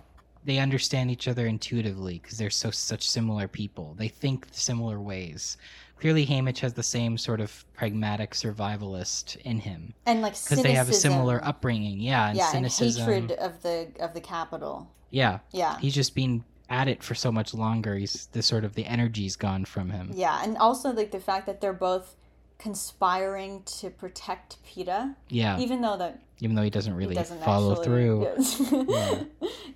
they 0.46 0.58
understand 0.60 1.10
each 1.10 1.28
other 1.30 1.48
intuitively 1.48 2.20
because 2.20 2.38
they're 2.38 2.50
so 2.50 2.70
such 2.72 3.10
similar 3.10 3.48
people. 3.48 3.96
They 3.98 4.10
think 4.10 4.48
similar 4.52 5.00
ways. 5.00 5.58
Clearly, 6.04 6.26
Haymitch 6.26 6.60
has 6.60 6.74
the 6.74 6.84
same 6.84 7.18
sort 7.18 7.40
of 7.40 7.64
pragmatic 7.76 8.32
survivalist 8.32 9.38
in 9.38 9.60
him 9.60 9.94
And 10.06 10.22
like 10.22 10.34
because 10.34 10.62
they 10.62 10.74
have 10.74 10.90
a 10.90 10.94
similar 10.94 11.40
upbringing. 11.42 12.02
Yeah, 12.02 12.28
and 12.28 12.38
yeah, 12.38 12.48
cynicism. 12.52 13.10
and 13.10 13.22
hatred 13.32 13.40
of 13.40 13.62
the 13.64 13.88
of 14.02 14.14
the 14.14 14.20
Capitol. 14.20 14.90
Yeah, 15.12 15.40
Yeah. 15.52 15.80
he's 15.80 15.96
just 15.96 16.14
been 16.14 16.44
at 16.70 16.90
it 16.90 17.04
for 17.04 17.16
so 17.16 17.32
much 17.32 17.54
longer. 17.54 17.96
He's 17.96 18.26
the 18.34 18.42
sort 18.42 18.66
of 18.66 18.76
the 18.76 18.86
energy's 18.86 19.38
gone 19.38 19.64
from 19.64 19.92
him. 19.92 20.12
Yeah, 20.14 20.44
and 20.44 20.58
also 20.58 20.92
like 20.92 21.12
the 21.12 21.22
fact 21.22 21.46
that 21.46 21.62
they're 21.62 21.72
both 21.72 22.18
conspiring 22.60 23.64
to 23.80 23.90
protect 23.90 24.58
Peeta, 24.66 25.16
Yeah, 25.30 25.58
even 25.58 25.80
though 25.80 25.96
that 25.96 26.20
even 26.42 26.58
though 26.58 26.64
he 26.64 26.70
doesn't 26.70 26.96
really 26.96 27.16
he 27.16 27.20
doesn't 27.20 27.42
follow 27.44 27.72
actually, 27.72 27.86
through. 27.86 28.24
Yes. 28.72 29.24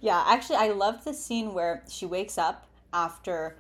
yeah. 0.02 0.26
actually, 0.28 0.58
I 0.58 0.72
love 0.72 1.06
the 1.06 1.14
scene 1.14 1.54
where 1.54 1.84
she 1.90 2.06
wakes 2.06 2.38
up 2.38 2.68
after, 2.92 3.56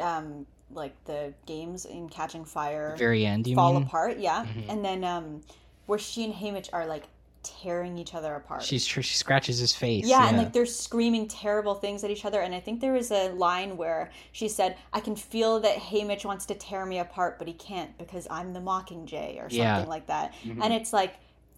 um, 0.00 0.46
like 0.74 0.92
the 1.04 1.32
games 1.46 1.84
in 1.84 2.08
Catching 2.08 2.44
Fire 2.44 2.94
Very 2.98 3.24
end, 3.26 3.46
you 3.46 3.54
fall 3.54 3.74
mean? 3.74 3.82
apart. 3.84 4.18
Yeah, 4.18 4.44
Mhm. 4.46 4.64
and 4.68 4.84
then 4.84 5.04
um, 5.04 5.40
where 5.86 5.98
she 5.98 6.24
and 6.24 6.34
Haymitch 6.34 6.68
are 6.72 6.86
like 6.86 7.04
tearing 7.42 7.98
each 7.98 8.14
other 8.14 8.34
apart. 8.36 8.62
She's 8.62 8.86
she 8.86 9.02
scratches 9.02 9.58
his 9.58 9.74
face. 9.74 10.06
yeah, 10.06 10.28
and 10.28 10.36
like 10.38 10.52
they're 10.52 10.64
screaming 10.66 11.26
terrible 11.26 11.74
things 11.74 12.04
at 12.04 12.10
each 12.10 12.24
other. 12.24 12.40
And 12.40 12.54
I 12.54 12.60
think 12.60 12.80
there 12.80 12.92
was 12.92 13.10
a 13.10 13.30
line 13.32 13.76
where 13.76 14.10
she 14.30 14.46
said, 14.48 14.76
"I 14.92 15.00
can 15.00 15.16
feel 15.16 15.58
that 15.60 15.76
Haymitch 15.76 16.24
wants 16.24 16.46
to 16.46 16.54
tear 16.54 16.86
me 16.86 16.98
apart, 17.00 17.38
but 17.38 17.48
he 17.48 17.54
can't 17.54 17.96
because 17.98 18.28
I'm 18.30 18.52
the 18.52 18.60
Mockingjay 18.60 19.36
or 19.38 19.50
something 19.50 19.58
Yeah. 19.58 19.84
like 19.88 20.06
that." 20.06 20.34
Mhm. 20.44 20.62
And 20.62 20.72
it's 20.72 20.92
like 20.92 21.14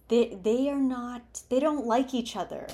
they 0.07 0.39
they 0.41 0.69
are 0.69 0.79
not 0.79 1.21
they 1.49 1.59
don't 1.59 1.85
like 1.85 2.13
each 2.15 2.35
other. 2.35 2.67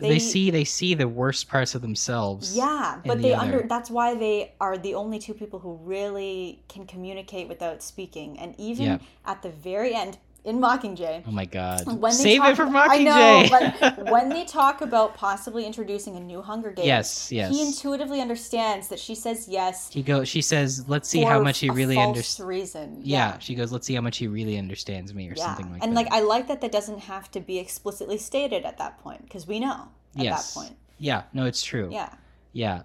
They, 0.00 0.18
see 0.18 0.50
they 0.50 0.64
see 0.64 0.94
the 0.94 1.08
worst 1.08 1.48
parts 1.48 1.74
of 1.74 1.82
themselves. 1.82 2.56
Yeah, 2.56 3.00
but 3.04 3.18
the 3.18 3.22
they 3.22 3.34
other. 3.34 3.56
under 3.56 3.68
that's 3.68 3.90
why 3.90 4.14
they 4.14 4.52
are 4.60 4.78
the 4.78 4.94
only 4.94 5.18
two 5.18 5.34
people 5.34 5.58
who 5.58 5.74
really 5.82 6.62
can 6.68 6.86
communicate 6.86 7.48
without 7.48 7.82
speaking. 7.82 8.38
And 8.38 8.54
even 8.58 8.84
Yeah. 8.86 8.98
at 9.26 9.42
the 9.42 9.50
very 9.50 9.94
end 9.94 10.18
in 10.44 10.58
Mockingjay, 10.58 11.24
Oh 11.26 11.30
my 11.30 11.44
god. 11.44 11.84
when 11.86 12.00
they 12.00 12.10
Save 12.10 12.38
talk, 12.40 12.52
it 12.52 12.56
for 12.56 12.64
Mockingjay. 12.66 12.88
I 12.88 13.48
know, 13.50 13.94
but 13.96 14.04
when 14.10 14.28
they 14.28 14.44
talk 14.44 14.80
about 14.80 15.14
possibly 15.14 15.66
introducing 15.66 16.16
a 16.16 16.20
new 16.20 16.40
Hunger 16.40 16.70
Games, 16.70 16.86
yes, 16.86 17.32
yes. 17.32 17.50
he 17.50 17.60
intuitively 17.66 18.20
understands 18.20 18.88
that 18.88 18.98
she 18.98 19.14
says 19.14 19.46
yes. 19.48 19.92
He 19.92 20.02
goes. 20.02 20.28
She 20.28 20.40
says, 20.40 20.88
"Let's 20.88 21.08
see 21.08 21.22
how 21.22 21.42
much 21.42 21.58
he 21.58 21.70
really 21.70 21.98
understands." 21.98 22.46
reason. 22.46 23.00
Yeah. 23.02 23.38
She 23.38 23.54
goes, 23.54 23.72
"Let's 23.72 23.86
see 23.86 23.94
how 23.94 24.00
much 24.00 24.16
he 24.16 24.26
really 24.26 24.56
understands 24.58 25.12
me," 25.12 25.28
or 25.28 25.34
Yeah. 25.36 25.44
something 25.46 25.66
like 25.72 25.82
and 25.82 25.82
that. 25.82 25.86
And 25.86 25.94
like 25.94 26.12
I 26.12 26.20
like 26.20 26.48
that 26.48 26.60
that 26.60 26.72
doesn't 26.72 27.00
have 27.00 27.30
to 27.32 27.40
be 27.40 27.58
explicitly 27.58 28.16
stated 28.18 28.64
at 28.64 28.78
that 28.78 28.98
point 28.98 29.22
because 29.22 29.46
we 29.46 29.60
know 29.60 29.88
at 30.16 30.24
yes. 30.24 30.54
that 30.54 30.60
point. 30.60 30.76
Yeah. 30.98 31.22
No, 31.32 31.44
it's 31.44 31.62
true. 31.62 31.88
Yeah. 31.92 32.10
Yeah. 32.52 32.82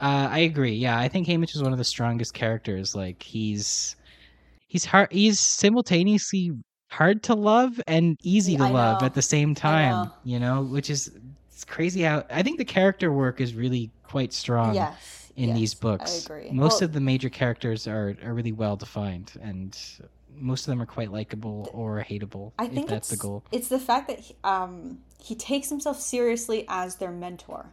Uh, 0.00 0.28
I 0.30 0.40
agree. 0.40 0.74
Yeah, 0.74 0.98
I 0.98 1.08
think 1.08 1.26
Haymitch 1.28 1.54
is 1.54 1.62
one 1.62 1.72
of 1.72 1.78
the 1.78 1.84
strongest 1.84 2.34
characters. 2.34 2.94
Like 2.94 3.22
he's 3.22 3.94
he's 4.66 4.84
hard. 4.84 5.12
He's 5.12 5.38
simultaneously 5.38 6.52
hard 6.94 7.22
to 7.24 7.34
love 7.34 7.80
and 7.86 8.16
easy 8.22 8.56
to 8.56 8.64
I 8.64 8.70
love 8.70 9.00
know. 9.00 9.06
at 9.06 9.14
the 9.14 9.22
same 9.22 9.54
time. 9.54 10.06
know. 10.06 10.12
You 10.24 10.38
know, 10.38 10.62
which 10.62 10.90
is 10.90 11.10
it's 11.50 11.64
crazy 11.64 12.02
how 12.02 12.24
I 12.30 12.42
think 12.42 12.58
the 12.58 12.64
character 12.64 13.12
work 13.12 13.40
is 13.40 13.54
really 13.54 13.90
quite 14.02 14.32
strong. 14.32 14.74
yes. 14.74 15.30
in 15.36 15.48
yes, 15.48 15.58
these 15.58 15.74
books. 15.74 16.28
I 16.28 16.34
agree. 16.34 16.50
Most 16.52 16.80
Well, 16.80 16.84
of 16.84 16.92
the 16.92 17.00
major 17.00 17.28
characters 17.28 17.88
are, 17.88 18.16
are 18.24 18.32
really 18.32 18.52
well 18.52 18.76
defined, 18.76 19.32
and 19.42 19.76
most 20.36 20.66
of 20.66 20.66
them 20.72 20.80
are 20.80 20.86
quite 20.86 21.10
likable 21.10 21.68
or 21.72 22.04
hateable. 22.08 22.52
I 22.58 22.66
think 22.68 22.88
that's 22.88 23.08
the 23.08 23.16
goal. 23.16 23.42
It's 23.50 23.68
the 23.68 23.80
fact 23.80 24.08
that 24.08 24.20
he, 24.20 24.36
um, 24.44 24.98
he 25.20 25.34
takes 25.34 25.68
himself 25.68 26.00
seriously 26.00 26.64
as 26.68 26.96
their 26.96 27.10
mentor, 27.10 27.66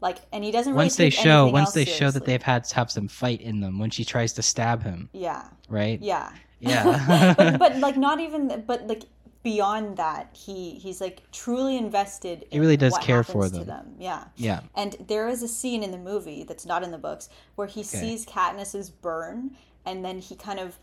like, 0.00 0.18
and 0.32 0.44
he 0.44 0.50
doesn't 0.50 0.72
really 0.72 0.84
Once 0.84 0.96
they 0.96 1.10
show, 1.10 1.48
once 1.48 1.72
they 1.72 1.84
show 1.84 2.10
that 2.10 2.24
they've 2.24 2.42
had 2.42 2.64
to 2.64 2.74
have 2.76 2.90
some 2.90 3.08
fight 3.08 3.40
in 3.40 3.60
them, 3.60 3.78
when 3.78 3.90
she 3.90 4.04
tries 4.04 4.32
to 4.34 4.42
stab 4.42 4.82
him, 4.82 5.08
yeah, 5.12 5.48
right? 5.68 6.00
yeah, 6.00 6.30
Yeah. 6.60 7.34
but, 7.38 7.58
but 7.58 7.76
like 7.78 7.96
not 7.96 8.20
even, 8.20 8.64
but 8.66 8.86
like 8.86 9.04
beyond 9.42 9.96
that, 9.96 10.28
he 10.32 10.72
he's 10.74 11.00
like 11.00 11.22
truly 11.32 11.76
invested. 11.76 12.46
He 12.50 12.56
in 12.56 12.60
really 12.60 12.76
does 12.76 12.92
what 12.92 13.02
care 13.02 13.22
for 13.24 13.48
to 13.48 13.64
them. 13.64 13.94
Yeah. 13.98 14.24
Yeah, 14.36 14.60
And 14.74 14.96
there 15.08 15.28
is 15.28 15.42
a 15.42 15.48
scene 15.48 15.82
in 15.82 15.90
the 15.90 15.98
movie 15.98 16.44
that's 16.44 16.66
not 16.66 16.82
in 16.82 16.90
the 16.90 16.98
books 16.98 17.28
where 17.54 17.66
he 17.66 17.82
sees 17.82 18.26
Katniss's 18.26 18.90
burn 18.90 19.56
and 19.86 20.04
then 20.04 20.18
he 20.18 20.36
kind 20.36 20.60
of 20.60 20.78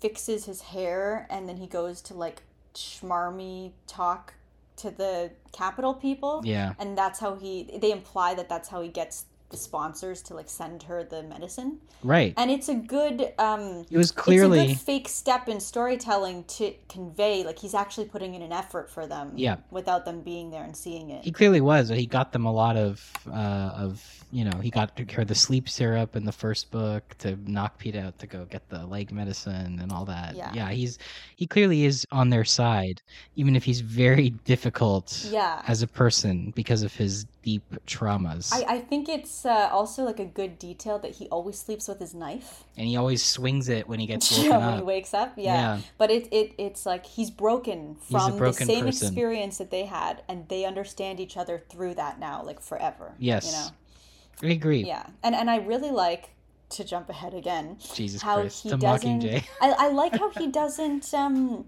fixes 0.00 0.44
his 0.44 0.60
hair 0.60 1.26
and 1.30 1.48
then 1.48 1.56
he 1.56 1.66
goes 1.66 2.00
to 2.02 2.14
like 2.14 2.42
schmarmy 2.74 3.72
talk 3.86 4.34
to 4.76 4.90
the 4.90 5.30
Capitol 5.52 5.94
people. 5.94 6.40
yeah, 6.44 6.74
And 6.78 6.96
that's 6.96 7.20
how 7.20 7.34
he 7.36 7.78
they 7.80 7.92
imply 7.92 8.34
that 8.34 8.48
that's 8.48 8.68
how 8.68 8.82
he 8.82 8.88
gets 8.88 9.26
sponsors 9.56 10.22
to 10.22 10.34
like 10.34 10.48
send 10.48 10.82
her 10.84 11.04
the 11.04 11.22
medicine. 11.22 11.78
right. 12.02 12.34
And 12.36 12.50
it's 12.50 12.68
a 12.68 12.74
good 12.74 13.32
um 13.38 13.84
It 13.90 13.96
was 13.96 14.10
it's 14.10 14.18
a 14.18 14.22
clearly, 14.22 14.66
good 14.68 14.78
fake 14.78 15.08
step 15.08 15.48
in 15.48 15.60
storytelling 15.60 16.44
to 16.44 16.74
convey 16.88 17.44
like 17.44 17.58
he's 17.58 17.74
actually 17.74 18.06
putting 18.06 18.34
in 18.34 18.42
an 18.42 18.52
effort 18.52 18.90
for 18.90 19.06
them 19.06 19.32
Yeah. 19.36 19.56
without 19.70 20.04
them 20.04 20.20
being 20.22 20.50
there 20.50 20.64
and 20.64 20.76
seeing 20.76 21.10
it. 21.10 21.24
he 21.24 21.30
clearly 21.32 21.60
was. 21.60 21.88
He 21.88 22.06
got 22.06 22.32
them 22.32 22.44
a 22.46 22.52
lot 22.52 22.76
of, 22.76 23.10
uh, 23.28 23.32
of 23.76 24.24
you 24.30 24.44
know, 24.44 24.58
he 24.60 24.70
got 24.70 24.98
her 25.10 25.24
the 25.24 25.34
sleep 25.34 25.68
syrup 25.68 26.16
in 26.16 26.24
the 26.24 26.32
first 26.32 26.70
book 26.70 27.14
to 27.18 27.36
knock 27.50 27.78
Pete 27.78 27.96
out 27.96 28.18
to 28.20 28.26
go 28.26 28.46
get 28.46 28.66
the 28.70 28.86
leg 28.86 29.12
medicine 29.12 29.78
and 29.80 29.92
all 29.92 30.06
that. 30.06 30.34
Yeah. 30.34 30.52
yeah, 30.54 30.70
he's 30.70 30.98
he 31.36 31.46
clearly 31.46 31.84
is 31.84 32.06
on 32.10 32.30
their 32.30 32.44
side, 32.44 33.02
even 33.36 33.54
if 33.56 33.64
he's 33.64 33.80
very 33.82 34.30
difficult. 34.30 35.26
yeah. 35.30 35.62
as 35.66 35.82
a 35.82 35.86
person 35.86 36.52
because 36.56 36.82
of 36.82 36.94
his 36.94 37.26
deep 37.42 37.64
traumas. 37.86 38.52
I, 38.52 38.76
I 38.76 38.78
think 38.80 39.08
it's 39.08 39.44
uh, 39.44 39.68
also 39.72 40.04
like 40.04 40.20
a 40.20 40.24
good 40.24 40.58
detail 40.58 40.98
that 41.00 41.12
he 41.12 41.26
always 41.28 41.58
sleeps 41.58 41.88
with 41.88 41.98
his 41.98 42.14
knife 42.14 42.64
and 42.76 42.86
he 42.86 42.96
always 42.96 43.22
swings 43.22 43.68
it 43.68 43.88
when 43.88 44.00
he 44.00 44.06
gets 44.06 44.30
woken 44.36 44.50
yeah, 44.50 44.66
when 44.66 44.78
he 44.78 44.84
wakes 44.84 45.12
up. 45.12 45.34
Yeah. 45.36 45.54
Yeah. 45.54 45.80
But 45.98 46.10
it, 46.10 46.28
it 46.32 46.54
it's 46.58 46.86
like 46.86 47.04
he's 47.06 47.30
broken 47.30 47.96
He's 48.00 48.10
from 48.10 48.38
broken 48.38 48.66
the 48.66 48.74
same 48.74 48.84
person. 48.84 49.08
experience 49.08 49.58
that 49.58 49.70
they 49.70 49.84
had, 49.84 50.22
and 50.28 50.48
they 50.48 50.64
understand 50.64 51.20
each 51.20 51.36
other 51.36 51.62
through 51.68 51.94
that 51.94 52.18
now, 52.18 52.42
like 52.42 52.60
forever. 52.60 53.14
Yes. 53.18 53.46
You 53.46 53.52
know? 53.52 54.50
I 54.50 54.52
agree. 54.54 54.84
Yeah. 54.84 55.06
And 55.22 55.34
and 55.34 55.50
I 55.50 55.56
really 55.56 55.90
like 55.90 56.30
to 56.70 56.84
jump 56.84 57.10
ahead 57.10 57.34
again. 57.34 57.76
Jesus 57.94 58.22
how 58.22 58.40
Christ. 58.40 58.62
he 58.62 58.70
The 58.70 58.76
doesn't. 58.78 59.24
I, 59.60 59.70
I 59.78 59.88
like 59.88 60.16
how 60.16 60.30
he 60.30 60.46
doesn't. 60.62 61.12
Um, 61.12 61.66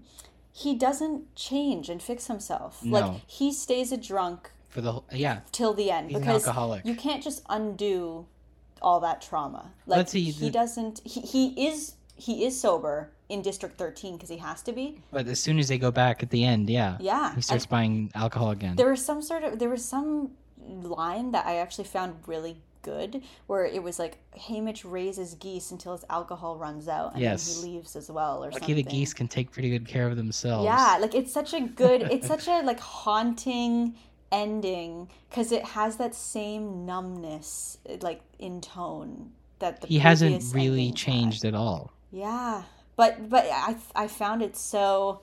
he 0.51 0.73
doesn't 0.73 1.35
change 1.35 1.89
and 1.89 2.01
fix 2.01 2.27
himself. 2.27 2.83
No. 2.83 2.99
Like 2.99 3.21
he 3.27 3.51
stays 3.51 3.91
a 3.91 3.97
drunk 3.97 4.51
For 4.75 4.81
the 4.81 4.91
whole, 4.91 5.05
yeah, 5.13 5.39
till 5.53 5.73
the 5.73 5.89
end 5.89 6.09
he's 6.11 6.19
because 6.19 6.45
you 6.83 6.95
can't 6.95 7.23
just 7.23 7.43
undo 7.49 8.25
all 8.81 8.99
that 8.99 9.21
trauma. 9.21 9.71
Like 9.87 9.99
Let's 9.99 10.11
see, 10.11 10.23
he 10.31 10.47
the- 10.47 10.51
doesn't. 10.51 10.99
He, 11.05 11.21
he 11.21 11.67
is 11.69 11.93
he 12.17 12.43
is 12.43 12.59
sober 12.59 13.09
in 13.29 13.41
District 13.41 13.77
Thirteen 13.77 14.15
because 14.17 14.27
he 14.27 14.35
has 14.35 14.61
to 14.63 14.73
be. 14.73 14.99
But 15.13 15.27
as 15.27 15.39
soon 15.39 15.59
as 15.59 15.69
they 15.69 15.77
go 15.77 15.91
back 15.91 16.21
at 16.23 16.29
the 16.29 16.43
end, 16.43 16.69
yeah, 16.69 16.97
Yeah. 16.99 17.33
he 17.33 17.39
starts 17.41 17.63
And 17.63 17.69
buying 17.69 18.11
alcohol 18.15 18.51
again. 18.51 18.75
there 18.75 18.89
was 18.89 19.03
some 19.05 19.21
sort 19.21 19.45
of 19.45 19.59
there 19.59 19.69
was 19.69 19.85
some 19.85 20.31
line 20.59 21.31
that 21.31 21.45
I 21.45 21.55
actually 21.59 21.85
found 21.85 22.15
really 22.27 22.57
good 22.81 23.23
where 23.47 23.65
it 23.65 23.81
was 23.81 23.97
like 23.97 24.17
Haymitch 24.37 24.81
raises 24.83 25.35
geese 25.35 25.71
until 25.71 25.93
his 25.93 26.03
alcohol 26.09 26.57
runs 26.57 26.89
out 26.89 27.13
and 27.13 27.21
Yes. 27.21 27.55
then 27.55 27.65
he 27.65 27.77
leaves 27.77 27.95
as 27.95 28.11
well 28.11 28.43
or 28.43 28.47
Lucky 28.51 28.57
something. 28.59 28.75
the 28.75 28.83
geese 28.83 29.13
can 29.13 29.29
take 29.29 29.51
pretty 29.53 29.69
good 29.69 29.87
care 29.87 30.07
of 30.09 30.17
themselves. 30.17 30.65
Yeah, 30.65 30.97
like 30.99 31.15
it's 31.15 31.31
such 31.31 31.53
a 31.53 31.61
good, 31.61 32.01
it's 32.03 32.27
such 32.27 32.47
a 32.49 32.61
like 32.63 32.81
haunting 32.81 33.95
ending 34.31 35.09
because 35.29 35.51
it 35.51 35.63
has 35.63 35.97
that 35.97 36.15
same 36.15 36.85
numbness, 36.85 37.77
eh, 37.87 37.97
like 38.01 38.21
in 38.39 38.61
tone 38.61 39.31
that 39.59 39.81
the 39.81 39.87
he 39.87 39.99
hasn't 39.99 40.43
really 40.53 40.87
endings 40.87 40.99
had. 41.01 41.11
changed 41.11 41.45
at 41.45 41.55
all. 41.55 41.91
Yeah, 42.11 42.63
but 42.95 43.29
but 43.29 43.45
I 43.51 43.77
I 43.95 44.07
found 44.07 44.41
it 44.41 44.55
so 44.55 45.21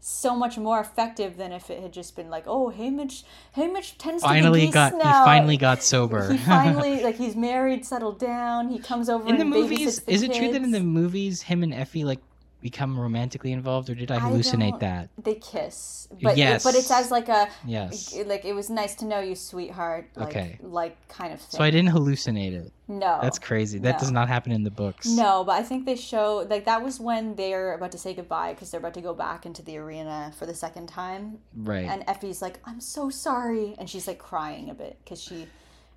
so 0.00 0.36
much 0.36 0.56
more 0.56 0.80
effective 0.80 1.36
than 1.36 1.52
if 1.52 1.70
it 1.70 1.82
had 1.82 1.92
just 1.92 2.14
been 2.14 2.30
like, 2.30 2.44
oh, 2.46 2.72
Haymitch 2.76 3.24
Haymitch 3.56 3.96
tends 3.98 4.22
Finally 4.22 4.60
to 4.62 4.66
be 4.66 4.72
got 4.72 4.92
geese 4.92 5.02
he 5.02 5.08
finally 5.08 5.56
got 5.56 5.82
sober. 5.82 6.30
He 6.32 6.38
finally 6.38 7.02
like 7.04 7.16
he's 7.16 7.34
married, 7.34 7.84
settled 7.84 8.18
down. 8.18 8.68
He 8.68 8.78
comes 8.78 9.08
over 9.08 9.28
in 9.28 9.38
the 9.38 9.44
movies, 9.44 10.00
is 10.06 10.22
it 10.22 10.32
true 10.32 10.52
that 10.52 10.62
in 10.62 10.70
the 10.70 10.80
movies 10.80 11.42
him 11.42 11.62
and 11.62 11.74
Effie 11.74 12.04
like 12.04 12.20
become 12.60 12.98
romantically 12.98 13.52
involved, 13.52 13.88
or 13.88 13.94
did 13.94 14.10
I 14.10 14.16
I 14.16 14.20
hallucinate 14.20 14.70
don't- 14.72 14.80
that? 14.80 15.08
They 15.16 15.34
kiss, 15.34 16.08
but 16.20 16.36
Yes. 16.36 16.64
but 16.64 16.74
it's 16.74 16.90
as 16.90 17.10
like 17.10 17.28
a 17.28 17.48
Yes. 17.64 18.16
like 18.26 18.44
it 18.44 18.52
was 18.52 18.68
nice 18.68 18.94
to 18.96 19.04
know 19.04 19.20
you, 19.20 19.34
sweetheart. 19.36 20.08
Like, 20.16 20.28
Okay. 20.28 20.58
like 20.62 20.96
kind 21.08 21.32
of 21.32 21.40
thing. 21.40 21.58
So 21.58 21.62
I 21.64 21.70
didn't 21.70 21.90
hallucinate 21.94 22.52
it. 22.54 22.72
No, 22.88 23.18
That's 23.22 23.38
crazy. 23.38 23.78
That 23.78 23.98
does 23.98 24.10
not 24.10 24.28
happen 24.28 24.50
in 24.50 24.64
the 24.64 24.70
books. 24.70 25.06
No, 25.06 25.44
but 25.44 25.52
I 25.52 25.62
think 25.62 25.84
they 25.84 25.94
show 25.94 26.46
like 26.50 26.64
that 26.64 26.82
was 26.82 26.98
when 26.98 27.34
they're 27.36 27.74
about 27.74 27.92
to 27.92 27.98
say 27.98 28.14
goodbye 28.14 28.54
because 28.54 28.70
they're 28.70 28.80
about 28.80 28.94
to 28.94 29.02
go 29.02 29.14
back 29.14 29.46
into 29.46 29.62
the 29.62 29.76
arena 29.76 30.32
for 30.38 30.46
the 30.46 30.54
second 30.54 30.88
time, 30.88 31.38
Right. 31.54 31.84
and 31.84 32.02
Effie's 32.08 32.40
like, 32.42 32.58
"I'm 32.64 32.80
so 32.80 33.10
sorry," 33.10 33.74
and 33.78 33.88
she's 33.88 34.06
like 34.08 34.18
crying 34.18 34.68
a 34.70 34.74
bit 34.74 34.98
because 35.04 35.20
she, 35.22 35.46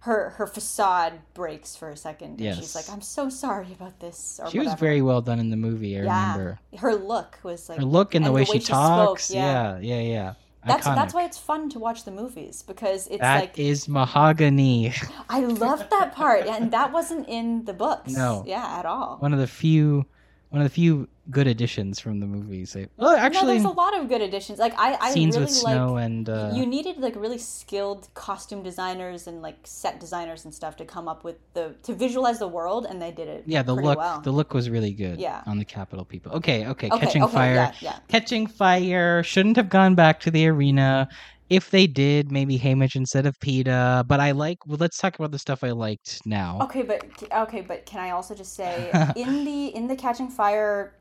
her 0.02 0.32
her 0.32 0.48
facade 0.48 1.14
breaks 1.34 1.76
for 1.76 1.90
a 1.90 1.98
second. 1.98 2.32
And 2.32 2.41
Yes. 2.41 2.57
she's 2.57 2.76
like, 2.76 2.90
"I'm 2.90 3.02
so 3.02 3.30
sorry 3.30 3.68
about 3.72 3.99
this." 3.99 4.40
Or 4.44 4.49
she 4.49 4.60
was 4.60 4.73
very 4.76 5.02
well 5.02 5.22
done 5.22 5.40
in 5.40 5.49
the 5.52 5.57
movie. 5.57 5.98
I 5.99 6.03
yeah. 6.03 6.32
remember 6.32 6.60
Her 6.78 6.95
look 6.95 7.38
was 7.44 7.69
like 7.69 7.80
her 7.80 7.86
look 7.86 8.15
and, 8.15 8.26
the, 8.26 8.32
way 8.32 8.44
she, 8.45 8.60
spoke, 8.60 9.18
talks. 9.18 9.30
yeah. 9.32 9.78
yeah, 9.80 9.99
yeah, 10.02 10.34
That's 10.65 10.88
Iconic. 10.88 10.95
that's 10.95 11.14
why 11.14 11.23
it's 11.26 11.38
fun 11.38 11.69
to 11.69 11.80
watch 11.80 12.03
the 12.06 12.11
movies 12.11 12.64
because 12.64 13.07
it's 13.07 13.22
That 13.22 13.40
like 13.41 13.60
is 13.60 13.88
mahogany. 13.88 14.94
I 15.30 15.41
loved 15.41 15.90
that 15.91 16.14
part, 16.15 16.48
and 16.48 16.72
that 16.72 16.91
wasn't 16.91 17.28
in 17.30 17.65
the 17.65 17.73
books. 17.73 18.11
No. 18.14 18.44
yeah, 18.48 18.80
at 18.80 18.86
all. 18.88 19.18
one 19.19 19.34
of 19.34 19.40
the 19.40 19.48
few, 19.48 20.06
one 20.49 20.61
of 20.61 20.65
the 20.65 20.73
few 20.73 21.07
good 21.31 21.47
additions 21.47 21.99
from 21.99 22.19
the 22.19 22.27
movies. 22.27 22.73
They- 22.73 22.87
Well, 22.97 23.11
no, 23.11 23.17
actually, 23.17 23.53
there's 23.53 23.65
a 23.65 23.69
lot 23.69 23.97
of 23.97 24.07
good 24.09 24.21
additions. 24.21 24.59
Like 24.59 24.73
I, 24.77 24.97
I 25.01 25.11
scenes 25.11 25.35
really 25.35 25.45
with 25.45 25.53
snow 25.55 25.93
like. 25.93 26.05
and 26.05 26.29
uh, 26.29 26.51
you 26.53 26.65
needed 26.65 26.97
like 26.97 27.15
really 27.15 27.37
skilled 27.37 28.07
costume 28.13 28.61
designers 28.63 29.27
and 29.27 29.41
like 29.41 29.57
set 29.63 29.99
designers 29.99 30.45
and 30.45 30.53
stuff 30.53 30.75
to 30.77 30.85
come 30.85 31.07
up 31.07 31.23
with 31.23 31.37
the 31.53 31.75
to 31.83 31.93
visualize 31.93 32.39
the 32.39 32.47
world, 32.47 32.85
and 32.89 33.01
they 33.01 33.11
did 33.11 33.27
it. 33.27 33.43
yeah, 33.47 33.63
the 33.63 33.73
look, 33.73 33.97
well. 33.97 34.21
the 34.21 34.31
look 34.31 34.53
was 34.53 34.69
really 34.69 34.93
good. 34.93 35.19
Yeah. 35.19 35.41
on 35.47 35.57
the 35.57 35.65
Capitol 35.65 36.05
people. 36.05 36.31
Okay, 36.33 36.67
okay, 36.67 36.89
okay, 36.89 37.05
catching 37.05 37.23
okay, 37.23 37.33
fire. 37.33 37.53
Yeah, 37.55 37.73
yeah. 37.81 37.99
Catching 38.07 38.47
fire 38.47 39.23
shouldn't 39.23 39.55
have 39.57 39.69
gone 39.69 39.95
back 39.95 40.19
to 40.21 40.31
the 40.31 40.47
arena. 40.47 41.07
If 41.49 41.69
they 41.69 41.85
did, 41.85 42.31
maybe 42.31 42.57
Haymitch 42.57 42.95
instead 42.95 43.25
of 43.25 43.37
Peeta. 43.39 44.07
But 44.07 44.21
I 44.21 44.31
like. 44.31 44.65
Well, 44.65 44.77
let's 44.79 44.97
talk 44.97 45.19
about 45.19 45.31
the 45.31 45.39
stuff 45.39 45.65
I 45.65 45.71
liked 45.71 46.21
now. 46.25 46.59
Okay, 46.61 46.81
but 46.81 47.03
okay, 47.33 47.59
but 47.59 47.85
can 47.85 47.99
I 47.99 48.11
also 48.11 48.33
just 48.33 48.53
say 48.55 48.89
in 49.17 49.43
the 49.43 49.67
in 49.75 49.87
the 49.87 49.95
Catching 49.97 50.29
Fire 50.29 50.95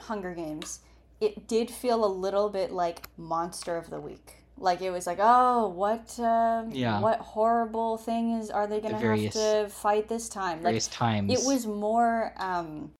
Hunger 0.00 0.34
Games, 0.34 0.80
it 1.20 1.46
did 1.48 1.70
feel 1.70 2.04
a 2.04 2.06
little 2.06 2.48
bit 2.48 2.72
like 2.72 3.08
Monster 3.16 3.76
of 3.76 3.90
the 3.90 4.00
Week. 4.00 4.36
Like 4.58 4.80
it 4.80 4.90
was 4.90 5.06
like, 5.06 5.18
oh, 5.20 5.68
what, 5.68 6.18
um, 6.18 6.70
Yeah. 6.70 7.00
what 7.00 7.18
horrible 7.20 7.98
thing 7.98 8.32
is 8.32 8.50
are 8.50 8.66
they 8.66 8.80
gonna 8.80 8.98
various- 8.98 9.34
have 9.34 9.66
to 9.66 9.68
fight 9.70 10.08
this 10.08 10.28
time? 10.28 10.58
Like 10.58 10.62
Various 10.64 10.88
times. 10.88 11.30
it 11.32 11.46
was 11.46 11.66
more 11.66 12.32
um, 12.38 12.92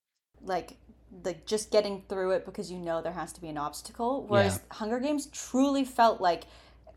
like 0.45 0.77
like 1.25 1.47
just 1.47 1.71
getting 1.71 2.03
through 2.11 2.33
it 2.33 2.45
because 2.45 2.71
you 2.71 2.79
know 2.79 3.01
there 3.01 3.13
has 3.13 3.33
to 3.33 3.41
be 3.41 3.49
an 3.49 3.57
obstacle. 3.57 4.25
Whereas 4.29 4.61
Hunger 4.73 5.01
Games 5.01 5.27
truly 5.27 5.85
felt 5.85 6.21
like 6.21 6.45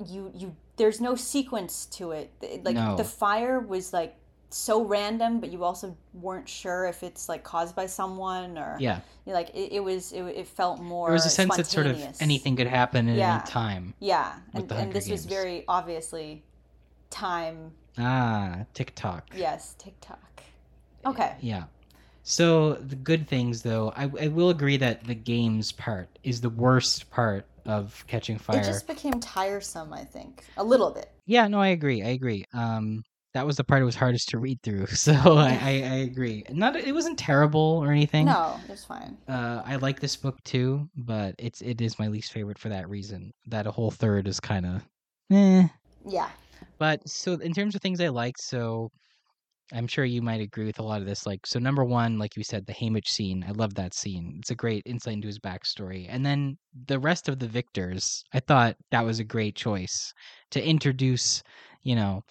you 0.05 0.31
you 0.35 0.55
there's 0.75 0.99
no 0.99 1.15
sequence 1.15 1.85
to 1.85 2.11
it. 2.11 2.31
It- 2.41 2.65
Like 2.65 2.75
No. 2.75 2.95
the 2.97 3.03
fire 3.05 3.59
was 3.61 3.93
like 3.93 4.15
so 4.49 4.83
random, 4.83 5.39
but 5.39 5.51
you 5.51 5.63
also 5.63 5.95
weren't 6.13 6.49
sure 6.49 6.85
if 6.85 7.03
it's 7.03 7.29
like 7.29 7.43
caused 7.43 7.75
by 7.75 7.85
someone 7.85 8.57
or 8.57 8.77
Yeah, 8.79 8.99
like 9.25 9.49
it, 9.53 9.73
it 9.73 9.83
was 9.83 10.11
it, 10.11 10.23
it 10.23 10.47
felt 10.47 10.79
more. 10.81 11.07
there 11.07 11.13
was 11.13 11.25
a 11.25 11.29
sense 11.29 11.55
that 11.55 11.67
sort 11.67 11.87
of 11.87 11.99
anything 12.19 12.55
could 12.55 12.67
happen 12.67 13.07
at 13.09 13.17
Yeah. 13.17 13.35
any 13.35 13.43
time. 13.51 13.93
Yeah, 13.99 14.33
and, 14.53 14.71
and 14.71 14.93
this 14.93 15.09
was 15.09 15.25
very 15.25 15.65
obviously 15.67 16.43
time. 17.09 17.71
Ah, 17.97 18.65
TikTok. 18.73 19.35
Yes, 19.35 19.75
TikTok. 19.77 20.43
Okay. 21.05 21.35
Yeah. 21.41 21.63
So 22.23 22.73
the 22.75 22.95
good 22.95 23.27
things, 23.27 23.61
though, 23.61 23.91
I, 23.95 24.03
I 24.03 24.27
will 24.27 24.49
agree 24.49 24.77
that 24.77 25.03
the 25.05 25.15
games 25.15 25.71
part 25.71 26.09
is 26.23 26.41
the 26.41 26.49
worst 26.49 27.09
part 27.09 27.45
of 27.65 28.03
Catching 28.07 28.37
Fire. 28.37 28.57
It 28.59 28.65
just 28.65 28.87
became 28.87 29.19
tiresome, 29.19 29.93
I 29.93 30.03
think. 30.03 30.43
A 30.57 30.63
little 30.63 30.91
bit. 30.91 31.09
Yeah, 31.25 31.47
no, 31.47 31.59
I 31.59 31.67
agree. 31.67 32.03
I 32.03 32.09
agree. 32.09 32.45
Um, 32.53 33.03
that 33.33 33.45
was 33.45 33.57
the 33.57 33.63
part 33.63 33.81
it 33.81 33.85
was 33.85 33.95
hardest 33.95 34.29
to 34.29 34.39
read 34.39 34.61
through. 34.63 34.87
So 34.99 35.13
I, 35.13 35.59
I, 35.61 35.69
I 35.69 35.95
agree. 36.07 36.43
Not 36.49 36.75
it 36.75 36.93
wasn't 36.93 37.17
terrible 37.17 37.79
or 37.83 37.91
anything. 37.91 38.25
No, 38.25 38.59
it's 38.67 38.85
fine. 38.85 39.17
Uh, 39.27 39.61
I 39.65 39.77
like 39.77 39.99
this 39.99 40.15
book 40.15 40.37
too, 40.43 40.89
but 40.95 41.35
it's 41.37 41.61
it 41.61 41.81
is 41.81 41.99
my 41.99 42.07
least 42.07 42.31
favorite 42.31 42.57
for 42.59 42.69
that 42.69 42.89
reason. 42.89 43.31
That 43.47 43.67
a 43.67 43.71
whole 43.71 43.91
third 43.91 44.27
is 44.27 44.39
kind 44.39 44.65
of, 44.65 44.85
eh. 45.31 45.67
Yeah. 46.05 46.29
But 46.77 47.07
so 47.07 47.33
in 47.33 47.53
terms 47.53 47.75
of 47.75 47.81
things 47.81 48.01
I 48.01 48.09
liked, 48.09 48.41
so 48.41 48.89
I'm 49.71 49.87
sure 49.87 50.05
you 50.05 50.21
might 50.21 50.41
agree 50.41 50.65
with 50.65 50.79
a 50.79 50.83
lot 50.83 51.01
of 51.01 51.07
this. 51.07 51.25
Like, 51.25 51.45
so 51.45 51.59
number 51.59 51.83
one, 51.85 52.17
like 52.17 52.35
you 52.35 52.43
said, 52.43 52.65
the 52.65 52.73
Haymitch 52.73 53.07
scene. 53.07 53.45
I 53.47 53.51
love 53.51 53.75
that 53.75 53.93
scene. 53.93 54.37
It's 54.39 54.49
a 54.51 54.55
great 54.55 54.83
insight 54.85 55.13
into 55.13 55.27
his 55.27 55.39
backstory. 55.39 56.07
And 56.09 56.25
then 56.25 56.57
the 56.87 56.99
rest 56.99 57.29
of 57.29 57.39
the 57.39 57.47
victors, 57.47 58.23
I 58.33 58.39
thought 58.39 58.75
that 58.91 59.05
was 59.05 59.19
a 59.19 59.23
great 59.23 59.55
choice 59.55 60.11
to 60.51 60.63
introduce, 60.65 61.43
you 61.83 61.95
know, 61.95 62.23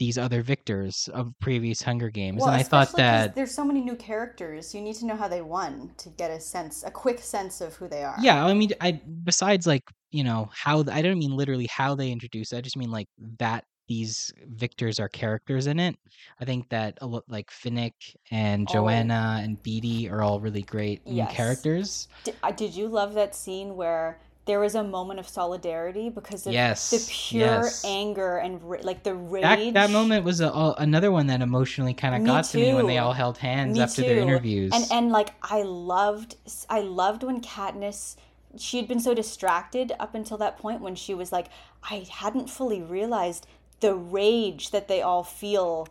these 0.00 0.16
other 0.18 0.40
victors 0.42 1.08
of 1.12 1.32
previous 1.40 1.82
Hunger 1.82 2.08
Games. 2.10 2.42
and 2.42 2.50
I 2.56 2.62
thought 2.62 2.90
that, 2.96 3.34
there's 3.36 3.54
so 3.54 3.64
many 3.64 3.82
new 3.82 3.94
characters. 3.96 4.74
You 4.74 4.80
need 4.80 4.96
to 4.96 5.06
know 5.06 5.14
how 5.14 5.28
they 5.28 5.42
won 5.42 5.92
to 5.98 6.08
get 6.08 6.30
a 6.30 6.40
sense, 6.40 6.82
a 6.84 6.90
quick 6.90 7.18
sense 7.20 7.60
of 7.60 7.74
who 7.76 7.86
they 7.86 8.02
are. 8.02 8.16
yeah, 8.20 8.44
I 8.44 8.54
mean, 8.54 8.70
I 8.80 9.00
besides 9.24 9.66
like 9.66 9.84
you 10.10 10.24
know 10.24 10.48
how 10.52 10.82
I 10.90 11.02
don't 11.02 11.18
mean 11.18 11.36
literally 11.36 11.68
how 11.70 11.94
they 11.94 12.10
introduce. 12.10 12.52
I 12.52 12.62
just 12.62 12.76
mean 12.78 12.90
like 12.90 13.08
that 13.38 13.64
these 13.88 14.32
victors 14.46 14.98
are 15.00 15.08
characters 15.08 15.66
in 15.66 15.78
it. 15.78 15.96
I 16.40 16.44
think 16.46 16.68
that 16.70 16.96
a 17.02 17.06
lot 17.06 17.24
like 17.28 17.50
Finnick 17.50 17.92
and 18.30 18.66
Oh. 18.70 18.72
Johanna 18.72 19.40
and 19.42 19.62
Beetee 19.62 20.10
are 20.10 20.22
all 20.22 20.40
really 20.40 20.62
great 20.62 21.04
new 21.06 21.16
Yes. 21.16 21.34
characters. 21.36 22.08
Did, 22.24 22.36
did 22.56 22.74
you 22.74 22.88
love 22.88 23.12
that 23.14 23.34
scene 23.34 23.76
where 23.76 24.18
there 24.50 24.58
was 24.60 24.74
a 24.74 24.82
moment 24.82 25.20
of 25.20 25.28
solidarity 25.28 26.08
because 26.08 26.46
of 26.46 26.52
Yes, 26.52 26.90
the 26.90 27.06
pure 27.08 27.46
yes. 27.62 27.84
anger 27.84 28.36
and 28.38 28.60
like 28.90 29.02
the 29.04 29.14
rage? 29.14 29.42
That 29.42 29.74
that 29.74 29.90
moment 29.90 30.24
was 30.24 30.40
a, 30.40 30.48
a- 30.48 30.74
another 30.78 31.10
one 31.12 31.28
that 31.28 31.40
emotionally 31.40 31.94
kind 31.94 32.14
of 32.16 32.24
got 32.24 32.44
to 32.46 32.56
me 32.58 32.74
when 32.74 32.86
they 32.86 32.98
all 32.98 33.12
held 33.12 33.38
hands 33.38 33.76
Me 33.76 33.82
after 33.84 34.02
their 34.02 34.16
too. 34.16 34.22
interviews. 34.22 34.72
And 34.74 34.84
and 34.90 35.12
like 35.12 35.30
I 35.42 35.62
loved 35.62 36.34
I 36.68 36.80
loved 36.80 37.22
when 37.22 37.40
Katniss 37.40 38.16
she 38.58 38.76
had 38.78 38.88
been 38.88 38.98
so 39.00 39.14
distracted 39.14 39.92
up 40.00 40.14
until 40.16 40.36
that 40.38 40.58
point 40.58 40.80
when 40.80 40.96
she 40.96 41.14
was 41.14 41.30
like 41.30 41.46
I 41.88 42.06
hadn't 42.10 42.50
fully 42.50 42.82
realized 42.82 43.46
the 43.80 43.94
rage 43.94 44.70
that 44.72 44.88
they 44.88 45.00
all 45.00 45.22
feel 45.24 45.86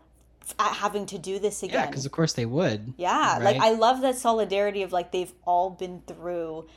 at 0.60 0.74
having 0.74 1.06
to 1.06 1.18
do 1.18 1.40
this 1.40 1.64
again. 1.64 1.74
yeah, 1.74 1.80
again. 1.82 1.92
because 1.92 2.06
of 2.06 2.12
course 2.12 2.34
they 2.34 2.46
would. 2.46 2.94
Yeah, 2.98 3.40
like? 3.42 3.58
I 3.58 3.72
love 3.72 4.02
that 4.02 4.16
solidarity 4.18 4.82
of 4.84 4.92
like 4.92 5.12
they've 5.12 5.34
all 5.46 5.70
been 5.70 6.02
through 6.08 6.68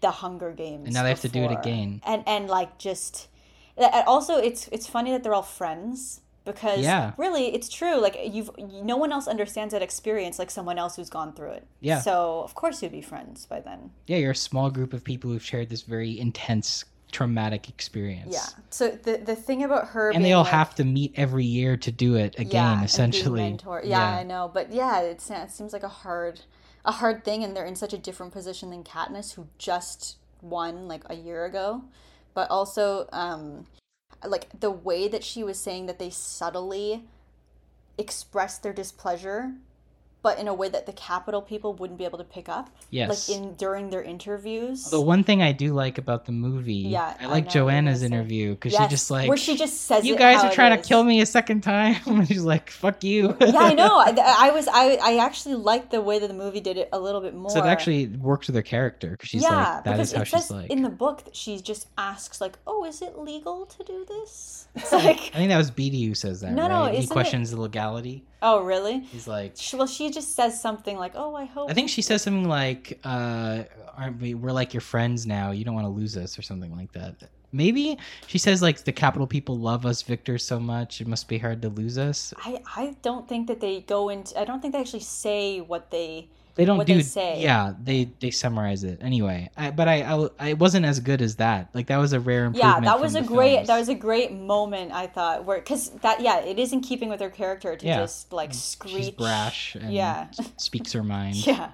the 0.00 0.10
Hunger 0.10 0.52
Games, 0.52 0.84
And 0.86 0.94
now 0.94 1.02
they 1.02 1.08
have 1.10 1.20
to 1.22 1.28
do 1.28 1.42
it 1.44 1.52
again. 1.52 2.00
and 2.06 2.22
and 2.26 2.48
like 2.48 2.78
just 2.78 3.28
and 3.76 4.04
also 4.06 4.36
it's 4.38 4.68
it's 4.68 4.86
funny 4.86 5.10
that 5.12 5.22
they're 5.22 5.34
all 5.34 5.42
friends 5.42 6.20
because 6.44 6.80
Yeah. 6.80 7.12
really 7.18 7.54
it's 7.54 7.68
true 7.68 7.96
like 8.00 8.16
you've 8.24 8.50
no 8.58 8.96
one 8.96 9.12
else 9.12 9.28
understands 9.28 9.72
that 9.72 9.82
experience 9.82 10.38
like 10.38 10.50
someone 10.50 10.78
else 10.78 10.96
who's 10.96 11.10
gone 11.10 11.32
through 11.34 11.50
it. 11.52 11.66
Yeah. 11.80 12.00
So 12.00 12.42
of 12.42 12.54
course 12.54 12.82
you'd 12.82 12.92
be 12.92 13.02
friends 13.02 13.44
by 13.46 13.60
then. 13.60 13.90
Yeah, 14.06 14.16
you're 14.18 14.30
a 14.32 14.36
small 14.36 14.70
group 14.70 14.92
of 14.92 15.04
people 15.04 15.30
who've 15.30 15.44
shared 15.44 15.68
this 15.68 15.82
very 15.82 16.18
intense, 16.18 16.84
traumatic 17.12 17.68
experience. 17.68 18.32
Yeah. 18.34 18.62
So 18.70 18.90
the 18.90 19.18
the 19.18 19.36
thing 19.36 19.62
about 19.62 19.88
her 19.88 20.10
and 20.10 20.24
they 20.24 20.32
all 20.32 20.44
like, 20.44 20.52
have 20.52 20.74
to 20.76 20.84
meet 20.84 21.12
every 21.16 21.44
year 21.44 21.76
to 21.76 21.90
do 21.92 22.14
it 22.14 22.34
again 22.38 22.78
yeah, 22.78 22.84
essentially 22.84 23.42
mentor. 23.42 23.82
Yeah, 23.84 24.08
I 24.16 24.22
know, 24.22 24.50
but 24.52 24.72
yeah, 24.72 25.00
it's, 25.00 25.30
it 25.30 25.50
seems 25.50 25.72
like 25.72 25.82
a 25.82 25.88
hard, 25.88 26.40
a 26.84 26.92
hard 26.92 27.24
thing, 27.24 27.44
and 27.44 27.56
they're 27.56 27.64
in 27.64 27.76
such 27.76 27.92
a 27.92 27.98
different 27.98 28.32
position 28.32 28.70
than 28.70 28.84
Katniss, 28.84 29.34
who 29.34 29.48
just 29.58 30.16
won 30.42 30.88
like 30.88 31.02
a 31.06 31.14
year 31.14 31.44
ago. 31.44 31.82
But 32.34 32.50
also, 32.50 33.08
um, 33.12 33.66
like 34.26 34.60
the 34.60 34.70
way 34.70 35.08
that 35.08 35.24
she 35.24 35.42
was 35.42 35.58
saying 35.58 35.86
that 35.86 35.98
they 35.98 36.10
subtly 36.10 37.04
expressed 37.96 38.62
their 38.62 38.72
displeasure, 38.72 39.52
but 40.28 40.38
in 40.38 40.46
a 40.46 40.52
way 40.52 40.68
that 40.68 40.84
the 40.84 40.92
Capitol 40.92 41.40
people 41.40 41.72
wouldn't 41.74 41.98
be 41.98 42.04
able 42.04 42.18
to 42.18 42.24
pick 42.24 42.48
up. 42.50 42.68
Yes. 42.90 43.08
Like 43.30 43.38
in 43.38 43.54
during 43.54 43.88
their 43.88 44.02
interviews. 44.02 44.90
the 44.90 45.00
one 45.00 45.22
thing 45.24 45.42
i 45.42 45.52
do 45.52 45.72
like 45.72 45.96
about 45.98 46.24
the 46.26 46.32
movie 46.32 46.74
Yeah, 46.96 47.14
i 47.20 47.24
I 47.24 47.26
like 47.28 47.44
know 47.46 47.50
Johanna's 47.50 48.02
interview 48.02 48.46
because 48.54 48.72
Yes, 48.72 48.82
she 48.82 48.88
just 48.96 49.10
like 49.10 49.28
where 49.28 49.36
she 49.36 49.56
just 49.56 49.82
says 49.88 50.04
you 50.04 50.16
guys 50.16 50.42
are 50.44 50.52
trying 50.52 50.74
to 50.76 50.82
kill 50.88 51.02
me 51.04 51.20
a 51.20 51.26
second 51.26 51.62
time 51.62 51.96
and 52.06 52.26
she's 52.28 52.44
like 52.44 52.70
fuck 52.70 53.02
you 53.04 53.36
yeah, 53.40 53.52
I 53.72 53.74
know. 53.74 53.94
I, 54.08 54.12
I 54.46 54.50
was 54.50 54.66
I, 54.68 54.98
I 55.10 55.12
actually 55.26 55.54
liked 55.56 55.90
the 55.90 56.00
way 56.00 56.18
that 56.18 56.28
the 56.28 56.34
movie 56.44 56.60
did 56.60 56.76
it 56.76 56.88
a 56.92 56.98
little 56.98 57.20
bit 57.20 57.34
more. 57.34 57.50
so 57.50 57.58
it 57.64 57.66
actually 57.66 58.06
works 58.08 58.46
with 58.48 58.56
her 58.56 58.62
character 58.62 59.10
because 59.12 59.28
she's 59.28 59.42
yeah, 59.42 59.74
like 59.76 59.84
that 59.84 59.92
because 59.92 60.12
is 60.12 60.16
how 60.18 60.24
she's 60.24 60.44
says 60.46 60.50
like 60.50 60.70
in 60.70 60.82
the 60.82 60.90
book 61.04 61.24
that 61.24 61.36
she 61.36 61.60
just 61.60 61.88
asks 61.96 62.40
like, 62.40 62.58
"Oh, 62.66 62.84
is 62.84 63.02
it 63.02 63.18
legal 63.18 63.66
to 63.66 63.84
do 63.84 64.04
this?" 64.08 64.68
It's 64.76 64.92
like, 64.92 65.20
i 65.34 65.38
think 65.38 65.48
that 65.50 65.58
was 65.58 65.70
Beetee 65.70 66.06
who 66.08 66.14
says 66.14 66.40
that 66.42 66.52
No, 66.52 66.62
right 66.62 66.68
no, 66.68 66.84
he 66.92 66.98
isn't 66.98 67.10
it- 67.10 67.12
questions 67.12 67.50
the 67.50 67.60
legality 67.60 68.24
"Oh, 68.42 68.62
really?" 68.62 69.00
he's 69.00 69.28
like 69.28 69.56
well, 69.72 69.86
she 69.86 70.10
just 70.10 70.34
says 70.34 70.60
something 70.60 70.96
like, 70.96 71.12
"Oh, 71.14 71.34
I 71.34 71.44
hope." 71.44 71.70
I 71.70 71.74
think 71.74 71.88
she 71.88 72.02
says 72.02 72.22
something 72.22 72.48
like, 72.48 72.98
uh, 73.04 73.64
"Aren't 73.96 74.20
we? 74.20 74.34
We're 74.34 74.52
like 74.52 74.74
your 74.74 74.80
friends 74.80 75.26
now. 75.26 75.50
You 75.50 75.64
don't 75.64 75.74
want 75.74 75.86
to 75.86 75.90
lose 75.90 76.16
us, 76.16 76.38
or 76.38 76.42
something 76.42 76.74
like 76.76 76.92
that." 76.92 77.28
Maybe 77.50 77.96
she 78.26 78.36
says 78.36 78.60
like 78.60 78.84
the 78.84 78.92
Capitol 78.92 79.26
people 79.26 79.56
love 79.58 79.86
us 79.86 80.02
Victor, 80.02 80.36
so 80.36 80.60
much 80.60 81.00
it 81.00 81.06
must 81.06 81.28
be 81.28 81.38
hard 81.38 81.62
to 81.62 81.68
lose 81.70 81.96
us. 81.96 82.34
I 82.44 82.60
I 82.76 82.96
don't 83.02 83.26
think 83.26 83.46
that 83.46 83.60
they 83.60 83.80
go 83.80 84.10
into. 84.10 84.38
I 84.38 84.44
don't 84.44 84.60
think 84.60 84.74
they 84.74 84.80
actually 84.80 85.00
say 85.00 85.60
what 85.60 85.90
they 85.90 86.28
They 86.58 86.64
don't 86.64 86.84
do 86.84 86.94
they 86.94 87.02
say. 87.02 87.40
Yeah, 87.40 87.72
they 87.80 88.10
they 88.18 88.32
summarize 88.32 88.82
it 88.82 88.98
anyway. 89.00 89.48
I, 89.56 89.70
but 89.70 89.86
I, 89.86 90.02
I 90.02 90.28
I 90.40 90.48
it 90.48 90.58
wasn't 90.58 90.86
as 90.86 90.98
good 90.98 91.22
as 91.22 91.36
that. 91.36 91.70
Like 91.72 91.86
that 91.86 91.98
was 91.98 92.12
a 92.12 92.18
rare 92.18 92.46
improvement. 92.46 92.74
Yeah, 92.84 92.90
that 92.90 93.00
was 93.00 93.14
a 93.14 93.22
great 93.22 93.54
films. 93.54 93.68
that 93.68 93.78
was 93.78 93.88
a 93.88 93.94
great 93.94 94.32
moment 94.32 94.90
I 94.92 95.06
thought 95.06 95.44
where 95.44 95.60
cuz 95.60 95.90
that 96.02 96.20
yeah, 96.20 96.40
it 96.40 96.58
is 96.58 96.72
in 96.72 96.80
keeping 96.80 97.08
with 97.08 97.20
her 97.20 97.30
character 97.30 97.76
to 97.76 97.86
Yeah. 97.86 98.00
just 98.00 98.32
like 98.32 98.52
screech. 98.52 98.92
She's 98.96 99.10
brash 99.10 99.76
and 99.76 99.92
Yeah. 99.92 100.26
speaks 100.56 100.92
her 100.94 101.04
mind. 101.16 101.46
Yeah. 101.46 101.70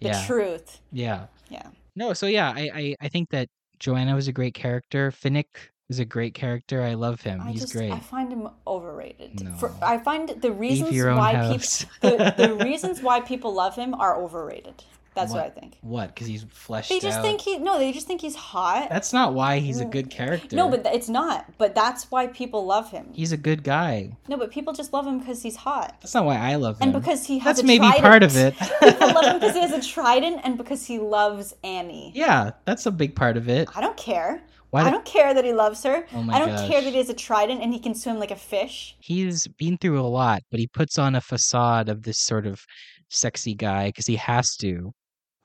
The 0.00 0.08
Yeah. 0.08 0.26
truth. 0.26 0.80
Yeah. 0.90 1.26
Yeah. 1.48 1.68
No, 1.94 2.12
so 2.12 2.26
yeah, 2.26 2.52
I, 2.54 2.70
I 2.74 2.96
I 3.02 3.08
think 3.08 3.30
that 3.30 3.48
Johanna 3.78 4.16
was 4.16 4.26
a 4.26 4.32
great 4.32 4.54
character. 4.54 5.12
Finnick 5.12 5.70
is 5.88 5.98
a 5.98 6.04
great 6.04 6.34
character. 6.34 6.82
I 6.82 6.94
love 6.94 7.20
him. 7.20 7.40
I 7.40 7.52
He's 7.52 7.62
just 7.62 7.72
great. 7.72 7.92
I 7.92 7.98
find 7.98 8.32
him 8.32 8.48
overrated. 8.66 9.42
No. 9.42 9.54
For, 9.54 9.72
I 9.82 9.98
find 9.98 10.28
the 10.28 10.52
reasons 10.52 10.96
why 10.96 11.34
house. 11.34 11.84
people 12.00 12.18
the, 12.18 12.34
the 12.36 12.54
reasons 12.64 13.02
why 13.02 13.20
people 13.20 13.54
love 13.54 13.76
him 13.76 13.94
are 13.94 14.16
overrated. 14.16 14.82
That's 15.14 15.32
what, 15.32 15.44
I 15.44 15.50
think. 15.50 15.78
What? 15.80 16.12
Because 16.12 16.26
he's 16.26 16.44
fleshed 16.50 16.88
They 16.88 16.98
just 16.98 17.18
out. 17.18 17.22
think 17.22 17.40
he 17.40 17.58
no, 17.58 17.78
they 17.78 17.92
just 17.92 18.06
think 18.06 18.20
he's 18.20 18.34
hot. 18.34 18.88
That's 18.90 19.12
not 19.12 19.32
why 19.32 19.60
he's 19.60 19.80
a 19.80 19.84
mm. 19.84 19.90
good 19.90 20.10
character. 20.10 20.56
no, 20.56 20.68
but 20.68 20.84
it's 20.86 21.08
not. 21.08 21.46
But 21.56 21.74
that's 21.74 22.10
why 22.10 22.26
people 22.26 22.66
love 22.66 22.90
him. 22.90 23.06
he's 23.12 23.30
a 23.30 23.36
good 23.36 23.62
guy. 23.62 24.16
No, 24.28 24.36
but 24.36 24.50
people 24.50 24.72
just 24.72 24.92
love 24.92 25.06
him 25.06 25.20
because 25.20 25.40
he's 25.40 25.56
hot. 25.56 25.96
That's 26.00 26.14
not 26.14 26.24
why 26.24 26.36
I 26.36 26.56
love 26.56 26.80
him. 26.80 26.88
And 26.88 26.92
because 26.92 27.24
he 27.26 27.38
has 27.38 27.58
That's 27.58 27.66
maybe 27.66 27.86
trident. 27.86 28.02
part 28.02 28.22
of 28.24 28.36
it. 28.36 28.54
people 28.82 29.14
love 29.14 29.24
him 29.24 29.38
because 29.38 29.54
he 29.54 29.60
has 29.60 29.72
a 29.72 29.88
trident 29.92 30.40
and 30.42 30.58
because 30.58 30.84
he 30.84 30.98
loves 30.98 31.54
Annie. 31.62 32.10
yeah, 32.14 32.50
that's 32.64 32.86
a 32.86 32.90
big 32.90 33.14
part 33.14 33.36
of 33.36 33.48
it. 33.48 33.68
I 33.76 33.80
don't 33.80 33.96
care. 33.96 34.42
Why 34.74 34.80
I 34.80 34.84
do- 34.84 34.90
don't 34.90 35.04
care 35.04 35.32
that 35.34 35.44
he 35.44 35.52
loves 35.52 35.82
her. 35.84 36.04
Oh 36.12 36.26
I 36.30 36.38
don't 36.40 36.68
care 36.68 36.80
that 36.82 36.90
he 36.90 36.98
has 36.98 37.08
a 37.08 37.14
trident 37.14 37.62
and 37.62 37.72
he 37.72 37.78
can 37.78 37.94
swim 37.94 38.18
like 38.18 38.30
a 38.32 38.36
fish. 38.36 38.96
He's 39.00 39.46
been 39.46 39.78
through 39.78 40.00
a 40.00 40.02
lot, 40.06 40.42
but 40.50 40.58
he 40.60 40.66
puts 40.66 40.98
on 40.98 41.14
a 41.14 41.20
facade 41.20 41.88
of 41.88 42.02
this 42.02 42.18
sort 42.18 42.46
of 42.46 42.60
sexy 43.08 43.54
guy 43.54 43.88
because 43.88 44.06
he 44.06 44.16
has 44.16 44.56
to. 44.56 44.92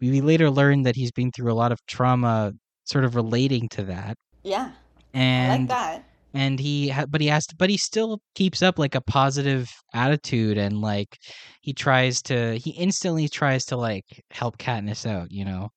We 0.01 0.21
later 0.21 0.49
learn 0.49 0.81
that 0.83 0.95
he's 0.95 1.11
been 1.11 1.31
through 1.31 1.51
a 1.51 1.53
lot 1.53 1.71
of 1.71 1.79
trauma, 1.85 2.53
sort 2.85 3.05
of 3.05 3.15
relating 3.15 3.69
to 3.69 3.83
that. 3.83 4.15
Yeah, 4.43 4.71
I 5.13 5.17
And 5.19 5.61
like 5.63 5.69
that. 5.69 6.05
and 6.33 6.59
he 6.59 6.89
ha- 6.89 7.05
but 7.07 7.21
he 7.21 7.27
has 7.27 7.45
to 7.47 7.55
but 7.55 7.69
he 7.69 7.77
still 7.77 8.21
keeps 8.33 8.61
up 8.63 8.79
like 8.79 8.95
a 8.95 9.01
positive 9.01 9.69
attitude 9.93 10.57
and 10.57 10.81
like 10.81 11.17
he 11.61 11.73
tries 11.73 12.21
to 12.23 12.57
he 12.57 12.71
instantly 12.71 13.27
tries 13.29 13.65
to 13.65 13.77
like 13.77 14.05
help 14.31 14.57
Katniss 14.57 15.05
out 15.05 15.31
you 15.31 15.43
know 15.45 15.69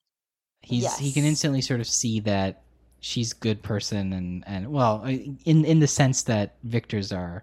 he's 0.63 0.97
he 0.99 1.13
can 1.13 1.25
instantly 1.25 1.61
sort 1.61 1.81
of 1.81 1.87
see 1.89 2.21
that 2.21 2.62
she's 3.03 3.33
good 3.35 3.61
person 3.63 4.13
and 4.15 4.45
and 4.47 4.71
well 4.73 5.03
in 5.05 5.65
in 5.67 5.81
the 5.81 5.87
sense 5.89 6.23
that 6.23 6.55
Victor's 6.65 7.13
are 7.13 7.43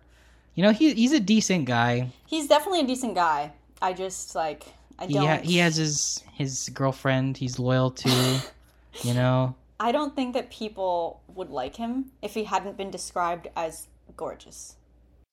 you 0.56 0.64
know 0.64 0.72
he 0.72 0.94
he's 0.94 1.12
a 1.14 1.20
decent 1.20 1.66
guy 1.66 2.10
He's 2.26 2.48
definitely 2.48 2.80
a 2.82 2.88
decent 2.88 3.14
guy. 3.16 3.52
I 3.82 3.94
just 3.94 4.36
like 4.36 4.66
I 4.98 5.06
he 5.06 5.14
don't. 5.14 5.28
ha- 5.28 5.42
he 5.44 5.58
has 5.58 5.76
his 5.76 6.24
his 6.34 6.70
girlfriend 6.74 7.38
he's 7.38 7.60
loyal 7.60 7.92
to 7.92 8.42
you 9.04 9.14
know 9.14 9.54
I 9.82 9.92
don't 9.92 10.16
think 10.16 10.34
that 10.34 10.50
people 10.50 11.22
would 11.36 11.50
like 11.50 11.76
him 11.76 12.12
if 12.22 12.34
he 12.34 12.44
hadn't 12.46 12.76
been 12.78 12.90
described 12.92 13.48
as 13.56 13.88
gorgeous. 14.18 14.76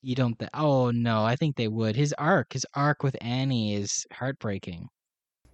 you 0.02 0.14
don't 0.14 0.38
th- 0.38 0.50
oh 0.54 0.90
no 0.90 1.24
I 1.24 1.34
think 1.36 1.56
they 1.56 1.68
would 1.68 1.94
his 1.96 2.12
arc 2.18 2.52
his 2.52 2.66
arc 2.74 3.02
with 3.02 3.16
Annie 3.20 3.74
is 3.74 4.06
heartbreaking 4.12 4.88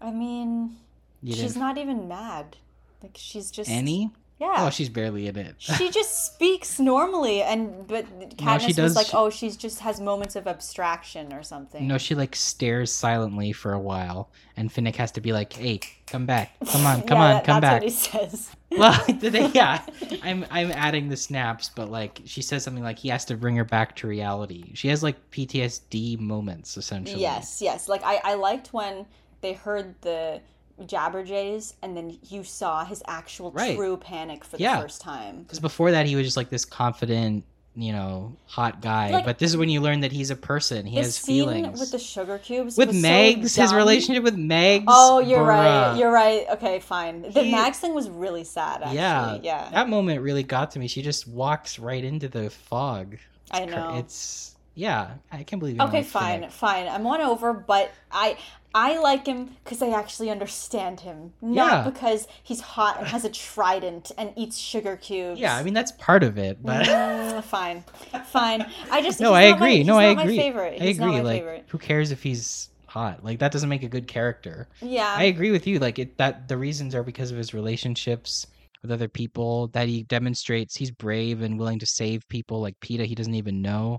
I 0.01 0.11
mean, 0.11 0.77
You 1.23 1.35
she's 1.35 1.53
didn't- 1.55 1.61
not 1.61 1.79
even 1.79 2.09
mad. 2.09 2.57
Like 3.03 3.17
she's 3.17 3.51
just 3.51 3.71
Annie 3.71 4.11
Yeah. 4.43 4.55
Oh, 4.59 4.71
she's 4.71 4.89
barely 4.89 5.29
in 5.29 5.37
it. 5.37 5.55
she 5.59 5.89
just 5.91 6.27
speaks 6.35 6.81
normally, 6.81 7.43
and 7.43 7.87
but 7.87 8.05
Katniss 8.37 8.55
oh, 8.57 8.59
she 8.73 8.83
was 8.83 8.97
like, 8.97 9.07
she- 9.07 9.17
"Oh, 9.17 9.31
she's 9.31 9.57
just 9.57 9.79
has 9.81 10.01
moments 10.01 10.35
of 10.35 10.49
abstraction 10.49 11.33
or 11.33 11.45
something." 11.45 11.87
no, 11.87 11.97
she 11.97 12.17
like 12.17 12.35
stares 12.35 12.91
silently 12.93 13.53
for 13.53 13.73
a 13.73 13.79
while, 13.79 14.31
and 14.57 14.69
Finnick 14.69 14.97
has 14.97 15.13
to 15.13 15.21
be 15.21 15.33
like, 15.33 15.53
"Hey, 15.53 15.79
come 16.09 16.27
back, 16.27 16.57
come 16.67 16.85
on, 16.85 17.03
come 17.03 17.19
Yeah, 17.19 17.25
on, 17.25 17.31
that- 17.35 17.45
come 17.45 17.61
that's 17.61 17.63
back." 17.63 17.83
what 17.83 17.83
he 17.85 17.91
says. 18.29 18.51
well, 18.73 19.05
they- 19.21 19.47
yeah, 19.51 19.85
I'm 20.25 20.45
I'm 20.51 20.73
adding 20.73 21.09
the 21.09 21.17
snaps, 21.17 21.71
but 21.73 21.89
like 21.89 22.21
she 22.25 22.43
says 22.43 22.65
something 22.65 22.83
like 22.83 22.99
he 22.99 23.11
has 23.11 23.25
to 23.27 23.37
bring 23.37 23.55
her 23.57 23.65
back 23.65 23.95
to 23.97 24.09
reality. 24.09 24.73
She 24.75 24.89
has 24.89 25.05
like 25.05 25.31
PTSD 25.31 26.19
moments 26.19 26.77
essentially. 26.77 27.21
Yes, 27.23 27.63
yes. 27.63 27.89
Like 27.89 28.03
I, 28.03 28.21
I 28.25 28.35
liked 28.35 28.73
when 28.73 29.07
they 29.41 29.53
heard 29.53 29.95
the 30.01 30.41
Jabberjays, 30.83 31.75
and 31.83 31.97
then 31.97 32.19
you 32.29 32.45
saw 32.45 32.85
his 32.85 33.03
actual 33.07 33.51
Right. 33.53 33.77
true 33.77 33.97
panic 33.97 34.45
for 34.45 34.57
the 34.57 34.63
Yeah. 34.63 34.81
first 34.81 35.01
time. 35.01 35.43
because 35.43 35.61
before 35.61 35.91
that 35.93 36.07
he 36.07 36.17
was 36.17 36.27
just 36.27 36.37
like 36.37 36.51
this 36.51 36.65
confident, 36.65 37.45
you 37.75 37.91
know, 37.93 38.37
hot 38.47 38.83
guy. 38.83 39.11
Like- 39.11 39.25
but 39.25 39.39
this 39.39 39.51
is 39.51 39.57
when 39.57 39.71
you 39.71 39.81
learn 39.81 40.01
that 40.01 40.13
he's 40.13 40.31
a 40.31 40.37
person. 40.37 40.85
He 40.85 40.97
has 40.99 41.17
feelings. 41.19 41.81
with 41.81 41.91
the 41.91 41.99
sugar 41.99 42.37
cubes 42.39 42.77
with 42.77 42.89
was 42.89 42.97
so 42.97 43.03
Mags, 43.03 43.55
his 43.57 43.73
relationship 43.73 44.23
with 44.23 44.37
Mags. 44.37 44.85
Oh, 44.89 45.21
you're 45.21 45.43
right. 45.43 45.97
You're 45.97 46.13
right. 46.13 46.45
Okay, 46.53 46.81
fine. 46.81 47.23
The 47.23 47.43
He- 47.45 47.51
Mags 47.51 47.79
thing 47.79 47.95
was 47.95 48.11
really 48.11 48.45
sad. 48.45 48.83
Actually. 48.83 48.97
yeah, 48.97 49.39
yeah. 49.43 49.69
That 49.73 49.89
moment 49.89 50.21
really 50.21 50.43
got 50.43 50.71
to 50.73 50.79
me. 50.79 50.87
She 50.87 51.01
just 51.01 51.27
walks 51.27 51.79
right 51.79 52.05
into 52.05 52.29
the 52.29 52.51
fog. 52.51 53.17
I 53.51 53.63
It's 53.63 53.73
cr- 53.73 53.79
know. 53.79 53.95
It's 53.97 54.55
yeah. 54.75 55.13
I 55.31 55.43
can't 55.43 55.61
believe. 55.61 55.81
Okay, 55.81 56.03
fine, 56.03 56.49
fine. 56.51 56.89
I'm 56.89 57.05
won 57.05 57.21
over, 57.23 57.53
but 57.55 57.91
I 58.11 58.37
I 58.75 58.99
like 58.99 59.27
him 59.27 59.57
because 59.65 59.83
I 59.83 59.91
actually 59.91 60.31
understand 60.31 61.01
him, 61.01 61.33
not 61.43 61.85
Yeah. 61.85 61.91
because 61.91 62.27
he's 62.43 62.61
hot 62.61 62.99
and 62.99 63.07
has 63.09 63.25
a 63.25 63.31
trident 63.31 64.13
and 64.17 64.33
eats 64.37 64.57
sugar 64.59 64.97
cubes. 64.97 65.39
Yeah, 65.39 65.57
I 65.57 65.63
mean 65.63 65.75
that's 65.75 65.93
part 65.93 66.23
of 66.23 66.39
it, 66.39 66.63
but 66.63 66.87
Mm, 66.87 67.45
fine, 67.57 67.85
fine. 68.27 68.67
I 68.91 69.03
just 69.03 69.21
no, 69.21 69.35
I 69.35 69.51
my- 69.51 69.57
agree. 69.57 69.77
he's 69.79 69.87
no, 69.87 69.99
I 69.99 70.05
agree. 70.05 70.37
My 70.37 70.43
favorite. 70.43 70.81
I 70.83 70.85
agree. 70.87 71.07
My 71.07 71.21
like, 71.21 71.41
favorite. 71.41 71.65
who 71.69 71.79
cares 71.79 72.11
if 72.13 72.23
he's 72.23 72.71
hot? 72.87 73.23
Like 73.25 73.39
that 73.41 73.53
doesn't 73.53 73.69
make 73.69 73.83
a 73.83 73.89
good 73.89 74.07
character. 74.07 74.69
Yeah. 74.81 75.15
I 75.17 75.25
agree 75.25 75.51
with 75.51 75.67
you. 75.67 75.79
Like 75.79 75.99
it, 75.99 76.17
that 76.19 76.49
the 76.49 76.57
reasons 76.57 76.95
are 76.95 77.03
because 77.03 77.31
of 77.31 77.37
his 77.39 77.53
relationships 77.55 78.47
with 78.83 78.91
other 78.91 79.09
people. 79.09 79.69
That 79.69 79.89
he 79.89 80.03
demonstrates 80.05 80.77
he's 80.77 80.91
brave 80.91 81.43
and 81.43 81.59
willing 81.59 81.79
to 81.81 81.87
save 81.87 82.27
people. 82.29 82.61
Like 82.61 82.79
Peeta, 82.81 83.05
he 83.05 83.15
doesn't 83.15 83.35
even 83.35 83.61
know. 83.63 83.99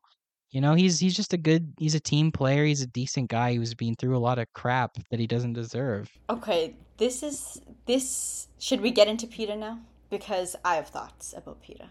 You 0.53 0.61
know, 0.61 0.75
he's 0.75 0.99
he's 0.99 1.15
just 1.15 1.33
a 1.33 1.37
good. 1.37 1.73
He's 1.79 1.95
a 1.95 1.99
team 1.99 2.31
player. 2.31 2.63
He's 2.63 2.83
a 2.83 2.87
decent 2.87 3.27
guy 3.27 3.55
who's 3.55 3.73
been 3.73 3.95
through 3.95 4.15
a 4.15 4.19
lot 4.19 4.37
of 4.37 4.53
crap 4.53 4.97
that 5.09 5.19
he 5.19 5.25
doesn't 5.25 5.53
deserve. 5.53 6.11
Okay, 6.29 6.75
this 6.97 7.23
is 7.23 7.59
this. 7.87 8.47
Should 8.59 8.79
we 8.79 8.91
get 8.91 9.07
into 9.07 9.25
Peeta 9.25 9.57
now? 9.57 9.79
Because 10.11 10.55
I 10.63 10.75
have 10.75 10.89
thoughts 10.89 11.33
about 11.35 11.63
Peeta. 11.63 11.87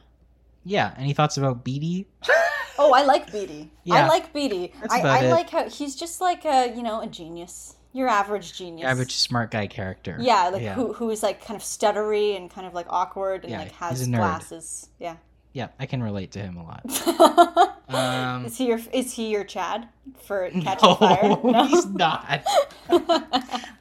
Yeah. 0.64 0.94
Any 0.96 1.12
thoughts 1.12 1.36
about 1.36 1.64
Beetee? 1.64 2.06
Oh, 2.78 2.94
I 2.94 3.04
like 3.04 3.30
Beetee. 3.30 3.68
I 3.90 4.08
like 4.08 4.32
Beetee. 4.32 4.72
I, 4.90 5.02
I 5.02 5.30
like 5.30 5.50
how 5.50 5.68
he's 5.68 5.94
just 5.94 6.22
like 6.22 6.46
a 6.46 6.72
you 6.74 6.82
know 6.82 7.02
a 7.02 7.06
genius. 7.06 7.76
Your 7.92 8.08
average 8.08 8.56
genius. 8.56 8.86
Average 8.86 9.14
smart 9.14 9.50
guy 9.50 9.66
character. 9.66 10.16
Yeah, 10.18 10.48
like 10.48 10.62
yeah. 10.62 10.72
who 10.72 10.94
who 10.94 11.10
is 11.10 11.22
like 11.22 11.44
kind 11.44 11.54
of 11.54 11.62
stuttery 11.62 12.34
and 12.34 12.50
kind 12.50 12.66
of 12.66 12.72
like 12.72 12.86
awkward 12.88 13.42
and 13.42 13.52
Yeah, 13.52 13.58
like 13.58 13.72
has 13.72 14.08
glasses. 14.08 14.88
Yeah. 14.98 15.16
Yeah, 15.52 15.68
I 15.78 15.86
can 15.86 16.02
relate 16.02 16.32
to 16.32 16.40
him 16.40 16.56
a 16.56 16.64
lot. 16.64 17.68
Um, 17.88 18.46
is 18.46 18.56
he 18.56 18.68
your 18.68 18.80
is 18.92 19.12
he 19.12 19.28
your 19.28 19.44
Chad 19.44 19.88
for 20.24 20.48
catching 20.62 20.96
fire? 20.96 21.36
no, 21.44 21.66
he's 21.66 21.86
not. 21.86 22.42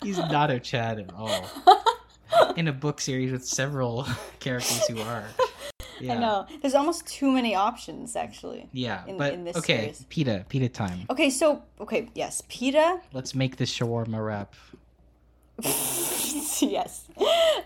he's 0.03 0.17
not 0.17 0.51
a 0.51 0.59
Chad 0.59 0.99
at 0.99 1.13
all. 1.13 1.49
In 2.57 2.67
a 2.67 2.73
book 2.73 2.99
series 2.99 3.31
with 3.31 3.45
several 3.45 4.05
characters 4.39 4.85
who 4.87 4.99
are. 4.99 5.23
Yeah. 5.99 6.15
I 6.15 6.17
know. 6.19 6.47
There's 6.61 6.73
almost 6.75 7.05
too 7.07 7.31
many 7.31 7.55
options 7.55 8.15
actually. 8.15 8.67
Yeah, 8.73 9.05
in- 9.05 9.17
but 9.17 9.33
in 9.33 9.43
this 9.45 9.55
okay, 9.57 9.93
series. 9.93 10.05
Peeta, 10.09 10.45
Peeta 10.47 10.71
time. 10.73 11.05
Okay, 11.09 11.29
so 11.29 11.61
okay, 11.79 12.09
yes, 12.15 12.41
Peeta. 12.49 12.99
Let's 13.13 13.33
make 13.35 13.57
this 13.57 13.71
shawarma 13.73 14.25
wrap. 14.25 14.55
yes. 16.59 17.07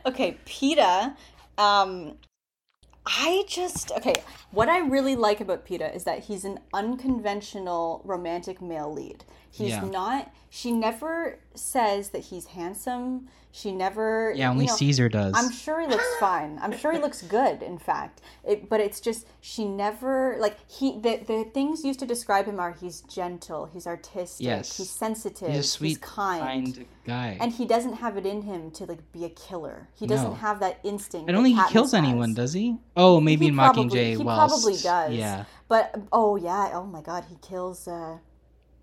Okay, 0.05 0.37
Peeta. 0.45 1.15
Um, 1.57 2.15
I 3.05 3.43
just 3.47 3.91
okay. 3.91 4.15
What 4.51 4.69
I 4.69 4.79
really 4.79 5.15
like 5.15 5.39
about 5.39 5.65
Peeta 5.65 5.93
is 5.95 6.05
that 6.05 6.25
he's 6.25 6.43
an 6.43 6.59
unconventional 6.73 8.01
romantic 8.03 8.61
male 8.61 8.91
lead. 8.91 9.23
He's 9.57 9.69
Yeah. 9.69 9.85
not. 9.85 10.31
She 10.49 10.71
never 10.71 11.39
says 11.53 12.09
that 12.09 12.25
he's 12.25 12.47
handsome. 12.47 13.27
She 13.51 13.71
never. 13.71 14.33
Yeah, 14.35 14.47
you 14.47 14.51
only 14.51 14.65
know, 14.65 14.75
Caesar 14.75 15.07
does. 15.07 15.33
I'm 15.33 15.49
sure 15.49 15.79
he 15.79 15.87
looks 15.87 16.05
fine. 16.19 16.59
I'm 16.61 16.77
sure 16.77 16.91
he 16.91 16.99
looks 16.99 17.21
good, 17.21 17.63
in 17.63 17.77
fact. 17.77 18.19
It, 18.43 18.67
but 18.69 18.81
it's 18.81 18.99
just 18.99 19.25
she 19.39 19.63
never 19.63 20.35
like 20.39 20.57
he 20.69 20.99
the 20.99 21.21
the 21.25 21.45
things 21.53 21.85
used 21.85 21.99
to 21.99 22.05
describe 22.05 22.47
him 22.47 22.59
are 22.59 22.73
he's 22.73 22.99
gentle, 23.01 23.65
he's 23.71 23.87
artistic, 23.87 24.45
Yes. 24.45 24.75
he's 24.75 24.89
sensitive, 24.89 25.53
he's 25.53 25.71
sweet, 25.71 26.01
kind. 26.01 26.43
kind 26.75 26.85
guy. 27.05 27.37
And 27.39 27.53
he 27.53 27.63
doesn't 27.65 27.93
have 27.93 28.17
it 28.17 28.25
in 28.25 28.41
him 28.41 28.71
to 28.71 28.85
like 28.85 29.09
be 29.13 29.23
a 29.23 29.29
killer. 29.29 29.87
He 29.95 30.05
doesn't 30.05 30.31
No. 30.31 30.35
have 30.35 30.59
that 30.59 30.79
instinct. 30.83 31.29
I 31.29 31.31
don't 31.31 31.43
think 31.43 31.57
he 31.57 31.71
kills 31.71 31.91
has. 31.93 32.03
anyone, 32.03 32.33
does 32.33 32.51
he? 32.51 32.75
Oh, 32.97 33.21
maybe 33.21 33.45
He 33.45 33.49
in 33.49 33.55
probably- 33.55 33.85
Mockingjay. 33.85 34.09
He 34.11 34.17
whilst, 34.17 34.53
probably 34.63 34.77
does. 34.81 35.13
Yeah, 35.13 35.45
But 35.69 35.95
oh 36.11 36.35
yeah, 36.35 36.71
oh 36.73 36.83
my 36.83 37.01
god, 37.01 37.23
he 37.29 37.37
kills 37.41 37.87
uh, 37.87 38.17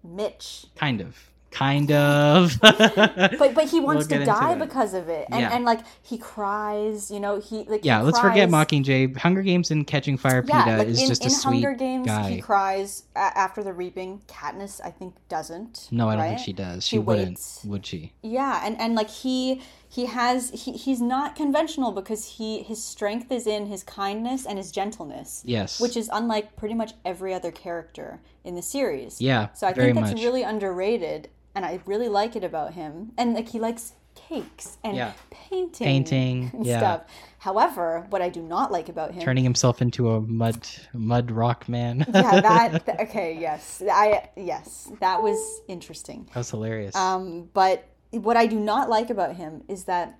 Mitch. 0.04 0.66
kind 0.76 1.00
of. 1.00 1.16
kind 1.50 1.92
of. 1.92 2.58
but 2.62 3.54
but 3.54 3.68
he 3.68 3.78
wants 3.78 4.08
We'll 4.08 4.20
to 4.20 4.24
die 4.24 4.54
because 4.54 4.94
of 4.94 5.08
it, 5.10 5.26
and 5.30 5.40
Yeah. 5.40 5.54
and 5.54 5.64
like 5.66 5.80
he 6.02 6.16
cries, 6.16 7.10
you 7.10 7.20
know, 7.20 7.40
he 7.40 7.64
like 7.64 7.82
he 7.82 7.88
yeah, 7.88 8.00
let's 8.00 8.18
forget 8.18 8.48
cries- 8.48 8.66
Mockingjay. 8.68 9.16
Hunger 9.18 9.42
Games 9.42 9.70
and 9.70 9.86
Catching 9.86 10.16
Fire 10.16 10.42
Yeah, 10.48 10.64
Peeta 10.64 10.78
like 10.78 10.88
is 10.88 11.02
in, 11.02 11.08
just 11.08 11.22
a 11.22 11.24
in 11.26 11.30
sweet 11.30 11.62
Hunger 11.62 11.74
Games, 11.78 12.06
guy. 12.06 12.30
he 12.30 12.40
cries 12.40 13.02
a- 13.14 13.18
after 13.18 13.62
the 13.62 13.72
reaping. 13.74 14.22
Katniss, 14.28 14.80
I 14.82 14.90
think, 14.90 15.14
doesn't. 15.28 15.88
no, 15.90 16.08
I 16.08 16.12
don't 16.14 16.22
right? 16.24 16.28
think 16.30 16.40
she 16.40 16.52
does. 16.54 16.86
She 16.86 16.96
She, 16.96 16.98
wouldn't, 16.98 17.28
waits. 17.28 17.64
would 17.66 17.84
she? 17.84 18.12
Yeah, 18.22 18.62
and 18.64 18.80
and 18.80 18.94
like 18.94 19.10
he 19.10 19.60
he 19.92 20.06
has 20.06 20.50
he, 20.62 20.72
he's 20.72 21.02
not 21.02 21.36
conventional 21.36 21.92
because 21.92 22.24
he 22.36 22.62
his 22.62 22.82
strength 22.82 23.30
is 23.30 23.46
in 23.46 23.66
his 23.66 23.82
kindness 23.84 24.46
and 24.46 24.56
his 24.56 24.70
gentleness, 24.72 25.42
Yes. 25.44 25.80
which 25.80 25.96
is 25.98 26.08
unlike 26.12 26.56
pretty 26.56 26.74
much 26.74 26.92
every 27.04 27.34
other 27.34 27.50
character 27.50 28.20
in 28.42 28.54
the 28.54 28.62
series. 28.62 29.20
yeah, 29.20 29.48
So 29.52 29.66
I 29.66 29.74
think 29.74 29.94
that's 29.94 30.12
much. 30.14 30.22
really 30.22 30.42
underrated, 30.42 31.28
and 31.54 31.64
I 31.66 31.80
really 31.84 32.08
like 32.08 32.36
it 32.36 32.42
about 32.44 32.72
him. 32.72 33.12
And 33.18 33.34
like 33.34 33.50
he 33.50 33.60
likes 33.60 33.92
cakes 34.14 34.78
and 34.82 34.96
Yeah. 34.96 35.12
painting, 35.30 35.86
Painting, 35.86 36.50
and 36.54 36.64
yeah. 36.66 36.78
stuff. 36.78 37.00
However, 37.38 38.06
what 38.10 38.22
I 38.22 38.28
do 38.30 38.40
not 38.40 38.72
like 38.72 38.88
about 38.88 39.12
him, 39.12 39.22
Turning 39.22 39.44
himself 39.44 39.82
into 39.82 40.10
a 40.12 40.20
mud 40.22 40.66
mud 40.94 41.30
rock 41.30 41.68
man. 41.68 42.06
yeah, 42.14 42.40
that 42.40 42.86
th- 42.86 42.98
okay, 43.08 43.36
yes, 43.38 43.82
I 43.90 44.30
yes, 44.36 44.90
that 45.00 45.22
was 45.22 45.38
interesting. 45.68 46.24
that 46.32 46.36
was 46.36 46.50
hilarious. 46.50 46.94
Um, 46.96 47.50
but 47.52 47.84
what 48.12 48.36
I 48.36 48.46
do 48.46 48.58
not 48.58 48.88
like 48.88 49.10
about 49.10 49.36
him 49.36 49.64
is 49.68 49.84
that 49.84 50.18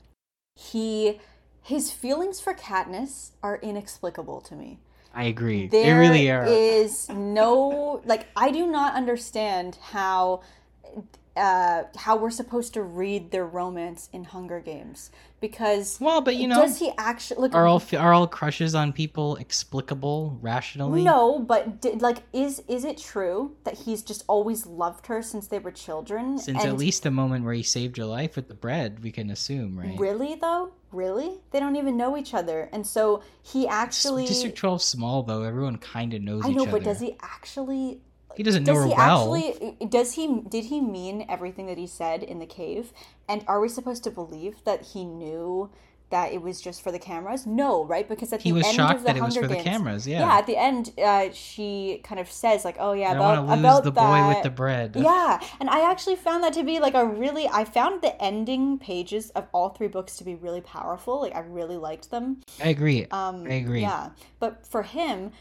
he 0.54 1.20
his 1.62 1.92
feelings 1.92 2.40
for 2.40 2.54
Katniss 2.54 3.30
are 3.42 3.56
inexplicable 3.56 4.40
to 4.42 4.56
me. 4.56 4.80
I 5.14 5.24
agree. 5.24 5.68
There 5.68 5.94
they 5.94 6.00
really 6.00 6.30
are. 6.30 6.46
is 6.46 7.08
no 7.08 8.02
like 8.04 8.26
I 8.36 8.50
do 8.50 8.66
not 8.66 8.94
understand 8.94 9.78
how 9.80 10.42
uh 11.36 11.84
how 11.96 12.16
we're 12.16 12.30
supposed 12.30 12.74
to 12.74 12.82
read 12.82 13.30
their 13.30 13.46
romance 13.46 14.08
in 14.12 14.24
Hunger 14.24 14.60
Games 14.60 15.10
because 15.42 15.98
well, 16.00 16.20
but 16.20 16.36
you 16.36 16.46
know, 16.46 16.62
does 16.62 16.78
he 16.78 16.92
actually 16.96 17.40
look 17.40 17.54
are 17.54 17.66
all 17.66 17.82
are 17.98 18.14
all 18.14 18.26
crushes 18.26 18.74
on 18.74 18.92
people 18.92 19.36
explicable 19.36 20.38
rationally? 20.40 21.02
no 21.02 21.38
but 21.38 21.80
did, 21.82 22.00
like 22.00 22.18
is 22.32 22.62
is 22.68 22.84
it 22.84 22.96
true 22.96 23.54
that 23.64 23.74
he's 23.78 24.02
just 24.02 24.24
always 24.28 24.64
loved 24.64 25.06
her 25.08 25.20
since 25.20 25.48
they 25.48 25.58
were 25.58 25.72
children 25.72 26.38
Since 26.38 26.62
and 26.62 26.68
at 26.68 26.78
least 26.78 27.02
the 27.02 27.10
moment 27.10 27.44
where 27.44 27.52
he 27.54 27.62
saved 27.62 27.98
your 27.98 28.06
life 28.06 28.36
with 28.36 28.48
the 28.48 28.54
bread, 28.54 29.02
we 29.02 29.10
can 29.10 29.30
assume, 29.30 29.78
right? 29.78 29.98
really 29.98 30.36
though 30.36 30.72
really 30.92 31.40
they 31.50 31.58
don't 31.58 31.76
even 31.76 31.96
know 31.96 32.16
each 32.16 32.34
other 32.34 32.68
and 32.72 32.86
so 32.86 33.22
he 33.42 33.66
actually 33.66 34.26
District 34.26 34.56
12 34.56 34.80
small 34.80 35.22
though. 35.22 35.42
Everyone 35.42 35.76
kind 35.76 36.14
of 36.14 36.22
knows 36.22 36.44
I 36.44 36.50
know 36.50 36.66
but 36.66 36.84
does 36.84 37.00
he 37.00 37.16
actually 37.20 38.00
He 38.36 38.42
doesn't 38.42 38.64
know 38.64 38.74
does 38.74 38.82
her 38.82 38.88
he 38.88 38.94
well. 38.96 39.34
actually 39.34 39.76
does 39.88 40.12
he 40.14 40.40
did 40.48 40.64
he 40.66 40.80
mean 40.80 41.24
everything 41.28 41.66
that 41.66 41.78
he 41.78 41.86
said 41.86 42.22
in 42.22 42.38
the 42.38 42.46
cave 42.46 42.92
and 43.28 43.44
are 43.48 43.60
we 43.60 43.68
supposed 43.68 44.04
to 44.04 44.10
believe 44.10 44.56
that 44.64 44.82
he 44.92 45.04
knew 45.04 45.70
that 46.10 46.30
it 46.30 46.42
was 46.42 46.60
just 46.60 46.82
for 46.82 46.92
the 46.92 46.98
cameras 46.98 47.46
no 47.46 47.84
right 47.86 48.06
because 48.06 48.34
at 48.34 48.42
He 48.42 48.50
the 48.50 48.56
was 48.56 48.66
end 48.66 48.74
shocked 48.76 48.96
of 48.96 49.00
the 49.00 49.06
that 49.06 49.16
it 49.16 49.22
was 49.22 49.34
Hunger 49.34 49.48
for 49.48 49.48
the 49.48 49.54
Games- 49.62 49.64
cameras. 49.66 50.06
Yeah. 50.06 50.20
yeah 50.20 50.36
at 50.38 50.46
the 50.46 50.56
end 50.58 50.92
uh, 51.02 51.30
she 51.32 52.00
kind 52.04 52.20
of 52.20 52.30
says 52.30 52.66
like 52.66 52.76
oh 52.78 52.92
yeah 52.92 53.12
I 53.12 53.14
about, 53.14 53.46
lose 53.48 53.58
about 53.60 53.84
the 53.84 53.92
that 53.92 54.22
boy 54.22 54.28
with 54.34 54.42
the 54.42 54.50
bread. 54.50 54.94
yeah 54.96 55.40
and 55.58 55.70
i 55.70 55.90
actually 55.90 56.16
found 56.16 56.44
that 56.44 56.52
to 56.52 56.64
be 56.64 56.80
like 56.80 56.92
a 56.94 57.06
really 57.06 57.48
i 57.48 57.64
found 57.64 58.02
the 58.02 58.22
ending 58.22 58.78
pages 58.78 59.30
of 59.30 59.46
all 59.54 59.70
three 59.70 59.88
books 59.88 60.16
to 60.18 60.24
be 60.24 60.34
really 60.34 60.60
powerful 60.60 61.18
like 61.22 61.34
i 61.34 61.40
really 61.40 61.78
liked 61.78 62.10
them 62.10 62.42
I 62.62 62.68
agree. 62.68 63.06
um, 63.10 63.46
I 63.48 63.54
agree. 63.54 63.80
Yeah, 63.80 64.10
but 64.38 64.66
for 64.66 64.82
him, 64.82 65.32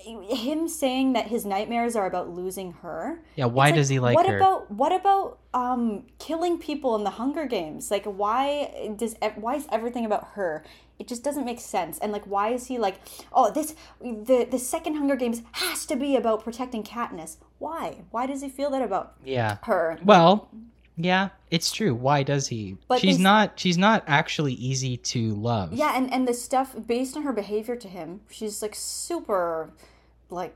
him 0.00 0.68
saying 0.68 1.12
that 1.14 1.26
his 1.26 1.44
nightmares 1.44 1.96
are 1.96 2.06
about 2.06 2.30
losing 2.30 2.72
her. 2.72 3.20
yeah. 3.34 3.46
Why 3.46 3.68
it's 3.68 3.76
does 3.76 3.88
he 3.88 3.98
like 3.98 4.16
what 4.16 4.26
her? 4.26 4.36
about 4.36 4.70
what 4.70 4.92
about 4.92 5.38
um 5.54 6.04
killing 6.18 6.58
people 6.58 6.94
in 6.94 7.04
the 7.04 7.10
Hunger 7.10 7.46
Games? 7.46 7.90
Like 7.90 8.04
why 8.04 8.94
does 8.96 9.16
why 9.36 9.56
is 9.56 9.66
everything 9.70 10.04
about 10.04 10.28
her? 10.34 10.64
It 10.98 11.06
just 11.06 11.22
doesn't 11.22 11.44
make 11.44 11.60
sense. 11.60 11.98
And 11.98 12.12
like 12.12 12.24
why 12.24 12.50
is 12.50 12.66
he 12.66 12.78
like, 12.78 13.00
"Oh, 13.32 13.50
this 13.50 13.74
the 14.00 14.46
the 14.50 14.58
second 14.58 14.94
Hunger 14.96 15.16
Games 15.16 15.42
has 15.52 15.86
to 15.86 15.96
be 15.96 16.16
about 16.16 16.44
protecting 16.44 16.82
Katniss." 16.82 17.36
Why? 17.58 18.02
Why 18.10 18.26
does 18.26 18.42
he 18.42 18.48
feel 18.48 18.70
that 18.70 18.82
about 18.82 19.14
yeah. 19.24 19.58
her? 19.62 19.98
Well, 20.04 20.48
yeah, 21.00 21.28
it's 21.50 21.70
true. 21.72 21.94
Why 21.94 22.24
does 22.24 22.48
he? 22.48 22.76
But 22.88 23.00
she's 23.00 23.16
they- 23.18 23.22
not. 23.22 23.58
She's 23.58 23.78
not 23.78 24.02
actually 24.06 24.54
easy 24.54 24.96
to 24.96 25.34
love. 25.34 25.72
Yeah, 25.72 25.96
and 25.96 26.12
and 26.12 26.26
the 26.26 26.34
stuff 26.34 26.74
based 26.86 27.16
on 27.16 27.22
her 27.22 27.32
behavior 27.32 27.76
to 27.76 27.88
him, 27.88 28.20
she's 28.28 28.60
like 28.60 28.74
super, 28.74 29.70
like 30.28 30.54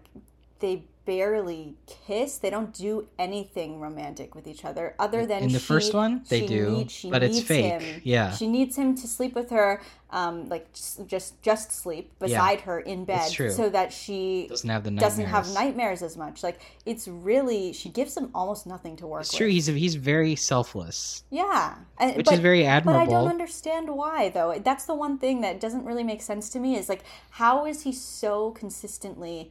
they 0.58 0.82
barely 1.04 1.74
kiss. 2.06 2.38
They 2.38 2.50
don't 2.50 2.72
do 2.72 3.08
anything 3.18 3.80
romantic 3.80 4.34
with 4.34 4.46
each 4.46 4.64
other 4.64 4.94
other 4.98 5.26
than 5.26 5.42
In 5.44 5.52
the 5.52 5.58
she- 5.58 5.64
first 5.64 5.94
one, 5.94 6.22
they 6.28 6.46
do, 6.46 6.70
need- 6.70 6.92
but 7.10 7.22
it's 7.22 7.40
fake. 7.40 7.80
him. 7.82 8.00
Yeah. 8.04 8.32
she 8.32 8.46
needs 8.46 8.76
him 8.76 8.94
to 8.96 9.06
sleep 9.08 9.34
with 9.34 9.50
her, 9.50 9.82
um, 10.10 10.48
like 10.48 10.72
just 10.72 11.06
just, 11.06 11.42
just 11.42 11.72
sleep 11.72 12.12
beside 12.18 12.60
her 12.62 12.78
in 12.80 13.04
bed, 13.04 13.28
so 13.28 13.68
that 13.70 13.92
she 13.92 14.46
Doesn't 14.48 14.68
have 14.70 14.84
the 14.84 14.90
nightmares. 14.90 15.12
doesn't 15.12 15.26
have 15.26 15.52
nightmares 15.54 16.02
as 16.02 16.16
much. 16.16 16.42
Like 16.42 16.60
it's 16.86 17.08
really 17.08 17.72
she 17.72 17.88
gives 17.88 18.16
him 18.16 18.30
almost 18.34 18.66
nothing 18.66 18.96
to 18.96 19.06
work 19.06 19.22
It's 19.22 19.32
with. 19.32 19.38
true. 19.38 19.48
He's 19.48 19.66
he's 19.66 19.94
very 19.96 20.36
selfless, 20.36 21.24
Yeah, 21.30 21.74
and, 21.98 22.16
which 22.16 22.26
but, 22.26 22.34
is 22.34 22.40
very 22.40 22.64
admirable. 22.66 23.00
but 23.06 23.08
I 23.08 23.10
don't 23.10 23.28
understand 23.30 23.88
why 23.90 24.28
though. 24.28 24.58
That's 24.62 24.84
the 24.84 24.94
one 24.94 25.18
thing 25.18 25.40
that 25.40 25.60
doesn't 25.60 25.84
really 25.84 26.04
make 26.04 26.22
sense 26.22 26.48
to 26.50 26.60
me. 26.60 26.76
Is 26.76 26.88
like 26.88 27.02
how 27.30 27.66
is 27.66 27.82
he 27.82 27.92
so 27.92 28.50
consistently 28.52 29.50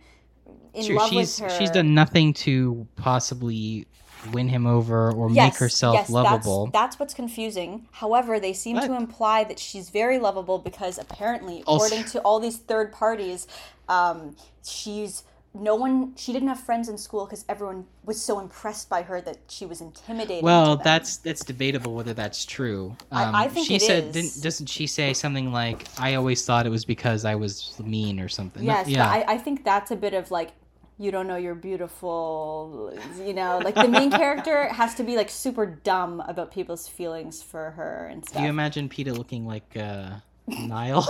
in 0.73 0.83
Sure, 0.85 0.95
love 0.97 1.09
she's 1.09 1.39
with 1.41 1.51
her? 1.51 1.57
she's 1.59 1.69
done 1.71 1.93
nothing 1.93 2.33
to 2.33 2.87
possibly 2.95 3.87
win 4.31 4.47
him 4.47 4.67
over 4.67 5.11
or 5.11 5.31
Yes, 5.31 5.53
make 5.53 5.59
herself 5.59 5.95
yes, 5.95 6.09
lovable. 6.09 6.65
That's, 6.67 6.73
that's 6.73 6.99
what's 6.99 7.13
confusing. 7.13 7.87
However, 7.91 8.39
they 8.39 8.53
seem 8.53 8.77
to 8.79 8.93
imply 8.93 9.43
that 9.45 9.57
she's 9.57 9.89
very 9.89 10.19
lovable 10.19 10.59
because 10.59 10.97
apparently, 10.99 11.63
Also- 11.63 11.85
according 11.85 12.05
to 12.11 12.19
all 12.21 12.39
these 12.39 12.57
third 12.57 12.91
parties, 12.91 13.47
um, 13.89 14.35
she's 14.63 15.23
no 15.53 15.75
one. 15.75 16.13
She 16.15 16.31
didn't 16.31 16.47
have 16.47 16.59
friends 16.59 16.87
in 16.87 16.97
school 16.97 17.25
because 17.25 17.43
everyone 17.49 17.85
was 18.05 18.21
so 18.21 18.39
impressed 18.39 18.89
by 18.89 19.01
her 19.03 19.19
that 19.21 19.37
she 19.49 19.65
was 19.65 19.81
intimidated 19.81 20.43
Well, 20.43 20.77
that's 20.77 21.17
that's 21.17 21.43
debatable 21.43 21.93
whether 21.93 22.13
that's 22.13 22.45
true. 22.45 22.95
Um, 23.11 23.35
I- 23.35 23.43
I 23.45 23.47
think 23.49 23.67
she 23.67 23.75
it 23.75 23.81
said, 23.81 24.13
doesn't 24.41 24.67
she 24.67 24.87
say 24.87 25.13
something 25.13 25.51
like, 25.51 25.87
"I 25.99 26.15
always 26.15 26.45
thought 26.45 26.65
it 26.65 26.69
was 26.69 26.85
because 26.85 27.25
I 27.25 27.35
was 27.35 27.73
mean 27.83 28.19
or 28.19 28.29
something"? 28.29 28.63
Yes, 28.63 28.87
yeah. 28.87 29.07
I, 29.09 29.33
I 29.33 29.37
think 29.37 29.63
that's 29.65 29.91
a 29.91 29.95
bit 29.95 30.13
of 30.13 30.31
like 30.31 30.51
you 30.97 31.11
don't 31.11 31.27
know 31.27 31.35
you're 31.35 31.55
beautiful. 31.55 32.93
You 33.25 33.33
know, 33.33 33.59
like 33.63 33.75
the 33.75 33.87
main 33.87 34.11
character 34.11 34.67
has 34.73 34.95
to 34.95 35.03
be 35.03 35.17
like 35.17 35.29
super 35.29 35.65
dumb 35.65 36.21
about 36.27 36.51
people's 36.51 36.87
feelings 36.87 37.41
for 37.41 37.71
her 37.71 38.07
and 38.11 38.23
Do 38.23 38.41
you 38.41 38.49
imagine 38.49 38.87
Peeta 38.87 39.17
looking 39.17 39.45
like 39.47 39.75
uh, 39.75 40.11
Niall? 40.59 41.05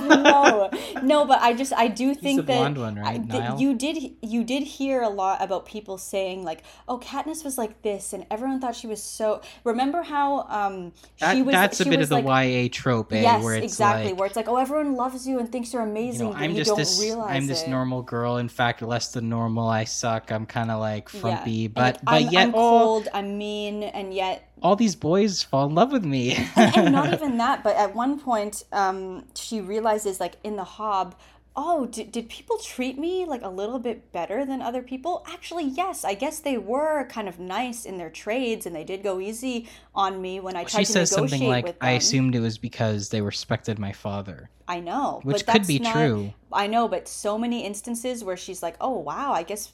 no, 0.00 0.70
no, 1.02 1.24
but 1.24 1.40
I 1.40 1.52
just 1.54 1.72
I 1.72 1.88
do 1.88 2.14
think 2.14 2.46
that 2.46 2.76
one, 2.76 2.96
right, 2.96 3.20
I- 3.20 3.38
that 3.38 3.60
you 3.60 3.74
did 3.74 4.16
you 4.22 4.44
did 4.44 4.62
hear 4.64 5.02
a 5.02 5.08
lot 5.08 5.42
about 5.42 5.66
people 5.66 5.98
saying 5.98 6.44
like, 6.44 6.62
oh, 6.88 6.98
Katniss 6.98 7.44
was 7.44 7.58
like 7.58 7.82
this, 7.82 8.12
and 8.12 8.26
everyone 8.30 8.60
thought 8.60 8.74
she 8.76 8.86
was 8.86 9.02
so. 9.02 9.40
Remember 9.64 10.02
how 10.02 10.40
um 10.48 10.92
That- 11.20 11.34
she 11.36 11.42
was? 11.42 11.52
that's 11.52 11.80
a 11.80 11.84
bit 11.84 12.00
of 12.00 12.08
the 12.08 12.20
like, 12.20 12.48
YA 12.50 12.68
trope, 12.72 13.12
eh? 13.12 13.22
Yes, 13.22 13.42
where 13.42 13.54
exactly. 13.56 14.10
like, 14.10 14.18
where 14.18 14.26
it's 14.26 14.36
like, 14.36 14.48
oh, 14.48 14.56
everyone 14.56 14.94
loves 14.94 15.26
you 15.26 15.38
and 15.38 15.50
thinks 15.50 15.72
you're 15.72 15.82
you 15.82 15.88
amazing, 15.90 16.30
know, 16.30 16.36
I'm 16.36 16.50
you 16.50 16.56
just 16.56 16.68
don't 16.68 16.78
this, 16.78 17.00
realize 17.00 17.36
I'm 17.36 17.46
this 17.46 17.62
it. 17.62 17.68
normal 17.70 18.02
girl. 18.02 18.38
In 18.38 18.48
fact, 18.48 18.82
less 18.82 19.12
than 19.12 19.28
normal. 19.28 19.68
I 19.68 19.84
suck. 19.84 20.30
I'm 20.32 20.46
kind 20.46 20.70
of 20.70 20.80
like 20.80 21.08
frumpy, 21.08 21.50
Yeah. 21.52 21.68
but 21.68 21.96
And 21.98 22.04
but 22.06 22.12
I'm, 22.14 22.28
yet 22.28 22.42
I'm 22.46 22.52
cold, 22.52 23.08
I'm 23.12 23.38
mean, 23.38 23.82
and 23.82 24.12
yet 24.14 24.47
all 24.62 24.76
these 24.76 24.96
boys 24.96 25.42
fall 25.42 25.66
in 25.66 25.74
love 25.74 25.92
with 25.92 26.04
me. 26.04 26.36
and 26.56 26.92
not 26.92 27.12
even 27.12 27.38
that, 27.38 27.62
but 27.62 27.76
at 27.76 27.94
one 27.94 28.18
point, 28.18 28.64
um, 28.72 29.24
she 29.34 29.60
realizes, 29.60 30.20
like 30.20 30.36
in 30.44 30.56
the 30.56 30.64
Hob, 30.64 31.14
oh, 31.60 31.86
did, 31.86 32.12
did 32.12 32.28
people 32.28 32.56
treat 32.58 32.98
me 32.98 33.24
like 33.24 33.42
a 33.42 33.48
little 33.48 33.80
bit 33.80 34.12
better 34.12 34.44
than 34.44 34.62
other 34.62 34.82
people? 34.82 35.24
Actually, 35.28 35.64
yes. 35.64 36.04
I 36.04 36.14
guess 36.14 36.38
they 36.38 36.56
were 36.56 37.04
kind 37.08 37.28
of 37.28 37.40
nice 37.40 37.84
in 37.84 37.98
their 37.98 38.10
trades, 38.10 38.64
and 38.64 38.74
they 38.74 38.84
did 38.84 39.02
go 39.02 39.18
easy 39.18 39.68
on 39.94 40.22
me 40.22 40.38
when 40.38 40.54
I 40.54 40.62
tried 40.62 40.70
to 40.70 40.70
she 40.70 40.84
to 40.84 40.92
says 40.92 41.10
negotiate 41.10 41.30
something 41.30 41.48
like, 41.48 41.64
with 41.64 41.78
them. 41.80 41.88
"I 41.88 41.92
assumed 41.92 42.34
it 42.36 42.40
was 42.40 42.58
because 42.58 43.08
they 43.08 43.20
respected 43.20 43.78
my 43.78 43.92
father," 43.92 44.50
I 44.68 44.80
know, 44.80 45.20
which 45.24 45.46
but 45.46 45.52
could 45.52 45.62
that's 45.62 45.68
be 45.68 45.78
not- 45.80 45.94
true. 45.94 46.32
I 46.52 46.66
know, 46.66 46.88
but 46.88 47.08
so 47.08 47.36
many 47.36 47.64
instances 47.64 48.24
where 48.24 48.36
she's 48.36 48.62
like, 48.62 48.76
oh 48.80 48.98
wow, 48.98 49.32
I 49.32 49.42
guess. 49.42 49.72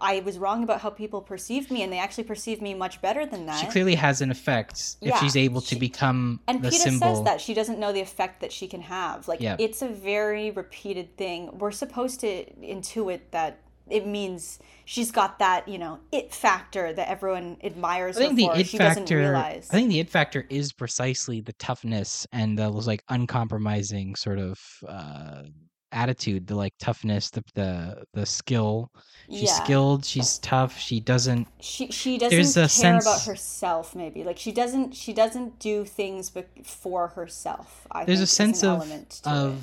I 0.00 0.20
was 0.20 0.38
wrong 0.38 0.62
about 0.62 0.80
how 0.80 0.90
people 0.90 1.20
perceived 1.20 1.70
me, 1.70 1.82
and 1.82 1.92
they 1.92 1.98
actually 1.98 2.24
perceived 2.24 2.62
me 2.62 2.74
much 2.74 3.00
better 3.02 3.26
than 3.26 3.46
that. 3.46 3.60
She 3.60 3.66
clearly 3.66 3.94
has 3.96 4.20
an 4.20 4.30
effect 4.30 4.96
if 5.00 5.08
Yeah, 5.08 5.20
she's 5.20 5.36
able 5.36 5.60
to 5.60 5.74
she- 5.74 5.78
become 5.78 6.40
And 6.48 6.62
the 6.62 6.68
Peeta 6.70 6.72
symbol. 6.74 7.14
says 7.16 7.24
that 7.24 7.40
she 7.40 7.54
doesn't 7.54 7.78
know 7.78 7.92
the 7.92 8.00
effect 8.00 8.40
that 8.40 8.52
she 8.52 8.66
can 8.68 8.82
have. 8.82 9.28
Like 9.28 9.40
Yeah. 9.40 9.56
it's 9.58 9.82
a 9.82 9.88
very 9.88 10.50
repeated 10.50 11.16
thing. 11.16 11.58
We're 11.58 11.70
supposed 11.70 12.20
to 12.20 12.44
intuit 12.60 13.20
that 13.32 13.60
it 13.88 14.04
means 14.04 14.58
she's 14.84 15.12
got 15.12 15.38
that, 15.38 15.68
you 15.68 15.78
know, 15.78 16.00
it 16.10 16.34
factor 16.34 16.92
that 16.92 17.08
everyone 17.08 17.56
admires 17.62 18.16
I 18.16 18.20
think 18.20 18.32
her 18.32 18.36
the 18.36 18.46
for. 18.48 18.56
it 18.58 18.66
she 18.66 18.78
factor. 18.78 19.16
realize. 19.18 19.68
I 19.70 19.74
think 19.74 19.90
the 19.90 20.00
it 20.00 20.10
factor 20.10 20.44
is 20.50 20.72
precisely 20.72 21.40
the 21.40 21.52
toughness 21.52 22.26
and 22.32 22.58
those 22.58 22.88
like 22.88 23.04
uncompromising 23.08 24.16
sort 24.16 24.40
of 24.40 24.58
uh, 24.88 25.42
attitude, 25.92 26.46
the 26.46 26.54
like 26.54 26.74
toughness, 26.78 27.30
the 27.30 27.42
the 27.54 28.04
the 28.12 28.26
skill. 28.26 28.90
She's 29.28 29.42
yeah. 29.42 29.64
skilled. 29.64 30.04
She's 30.04 30.38
tough. 30.38 30.78
She 30.78 31.00
doesn't. 31.00 31.48
she 31.60 31.90
she 31.90 32.18
doesn't 32.18 32.30
There's 32.36 32.56
a 32.56 32.68
care 32.68 32.98
about 32.98 33.22
herself 33.24 33.94
maybe 33.94 34.22
like 34.24 34.38
she 34.38 34.52
doesn't 34.52 34.94
she 34.94 35.12
doesn't 35.12 35.58
do 35.58 35.84
things 35.84 36.30
bec 36.30 36.46
for 36.64 37.08
herself 37.08 37.86
I 37.90 38.04
There's 38.04 38.20
a 38.20 38.26
sense 38.26 38.62
of 38.62 38.78
element 38.80 39.10
to 39.24 39.30
of 39.30 39.58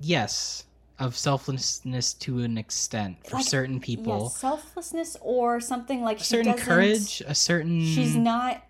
it. 0.00 0.06
yes 0.06 0.64
of 0.98 1.16
selflessness 1.16 2.14
to 2.14 2.40
an 2.40 2.58
extent 2.58 3.16
for 3.26 3.36
Like, 3.36 3.46
certain 3.46 3.80
yeah, 3.80 3.80
people. 3.80 4.28
selflessness 4.30 5.16
or 5.20 5.60
something 5.60 6.02
like 6.02 6.20
a 6.20 6.24
certain 6.24 6.54
courage, 6.54 7.22
a 7.26 7.34
certain 7.34 7.80
she's 7.80 8.14
not 8.16 8.62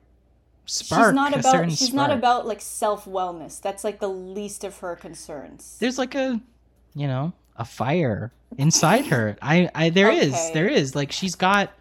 spark, 0.66 1.09
she's 1.11 1.15
not 1.15 1.36
about 1.36 1.73
she's 1.73 1.93
not 1.94 2.11
about 2.11 2.47
like 2.47 2.61
self-wellness 2.61 3.61
that's 3.61 3.85
like 3.85 3.99
the 4.01 4.09
least 4.09 4.65
of 4.65 4.78
her 4.78 4.97
concerns 4.97 5.77
There's 5.81 5.99
like 5.99 6.15
a, 6.15 6.40
you 6.94 7.06
know, 7.06 7.32
a 7.56 7.64
fire 7.64 8.32
inside 8.59 9.06
her. 9.06 9.36
I, 9.43 9.70
I 9.74 9.90
there 9.90 10.10
is, 10.10 10.32
Okay. 10.32 10.51
there 10.55 10.69
is. 10.69 10.94
Like 10.94 11.12
she's 11.12 11.35
got 11.35 11.73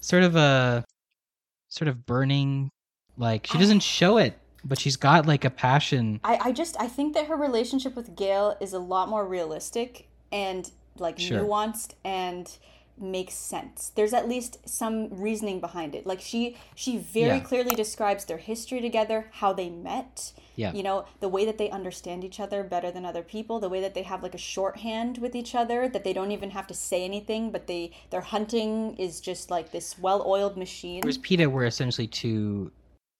sort 0.00 0.22
of 0.22 0.36
a, 0.36 0.84
sort 1.68 1.88
of 1.88 2.06
burning, 2.06 2.70
like 3.16 3.46
she 3.46 3.58
doesn't 3.58 3.78
ah. 3.78 3.80
show 3.80 4.18
it, 4.18 4.38
but 4.64 4.78
she's 4.78 4.96
got 4.96 5.26
like 5.26 5.44
a 5.44 5.50
passion. 5.50 6.20
I, 6.24 6.38
I 6.44 6.52
just 6.52 6.76
I 6.80 6.88
think 6.88 7.14
that 7.14 7.26
her 7.26 7.36
relationship 7.36 7.94
with 7.96 8.16
Gale 8.16 8.56
is 8.60 8.72
a 8.72 8.78
lot 8.78 9.08
more 9.08 9.26
realistic 9.26 10.08
and 10.32 10.70
like 10.98 11.18
Sure. 11.18 11.42
nuanced 11.42 11.94
and 12.04 12.56
makes 13.00 13.34
sense. 13.34 13.92
There's 13.94 14.12
at 14.12 14.28
least 14.28 14.68
some 14.68 15.08
reasoning 15.10 15.60
behind 15.60 15.94
it. 15.94 16.06
Like 16.06 16.20
she 16.20 16.56
she 16.74 16.96
very 16.98 17.38
Yeah. 17.38 17.40
clearly 17.40 17.74
describes 17.74 18.24
their 18.24 18.38
history 18.38 18.80
together, 18.80 19.28
how 19.32 19.52
they 19.52 19.68
met. 19.68 20.32
Yeah. 20.56 20.72
You 20.72 20.82
know, 20.82 21.04
the 21.20 21.28
way 21.28 21.44
that 21.44 21.58
they 21.58 21.70
understand 21.70 22.24
each 22.24 22.40
other 22.40 22.64
better 22.64 22.90
than 22.90 23.04
other 23.04 23.22
people, 23.22 23.60
the 23.60 23.68
way 23.68 23.80
that 23.80 23.94
they 23.94 24.02
have 24.02 24.22
like 24.22 24.34
a 24.34 24.38
shorthand 24.38 25.18
with 25.18 25.36
each 25.36 25.54
other, 25.54 25.88
that 25.88 26.02
they 26.02 26.12
don't 26.12 26.32
even 26.32 26.50
have 26.50 26.66
to 26.66 26.74
say 26.74 27.04
anything, 27.04 27.50
but 27.52 27.66
they 27.68 27.92
their 28.10 28.20
hunting 28.22 28.96
is 28.96 29.20
just 29.20 29.50
like 29.50 29.70
this 29.70 29.98
well-oiled 29.98 30.56
machine. 30.56 31.00
Whereas 31.02 31.18
Peeta 31.18 31.46
were 31.50 31.64
essentially 31.64 32.08
to, 32.08 32.72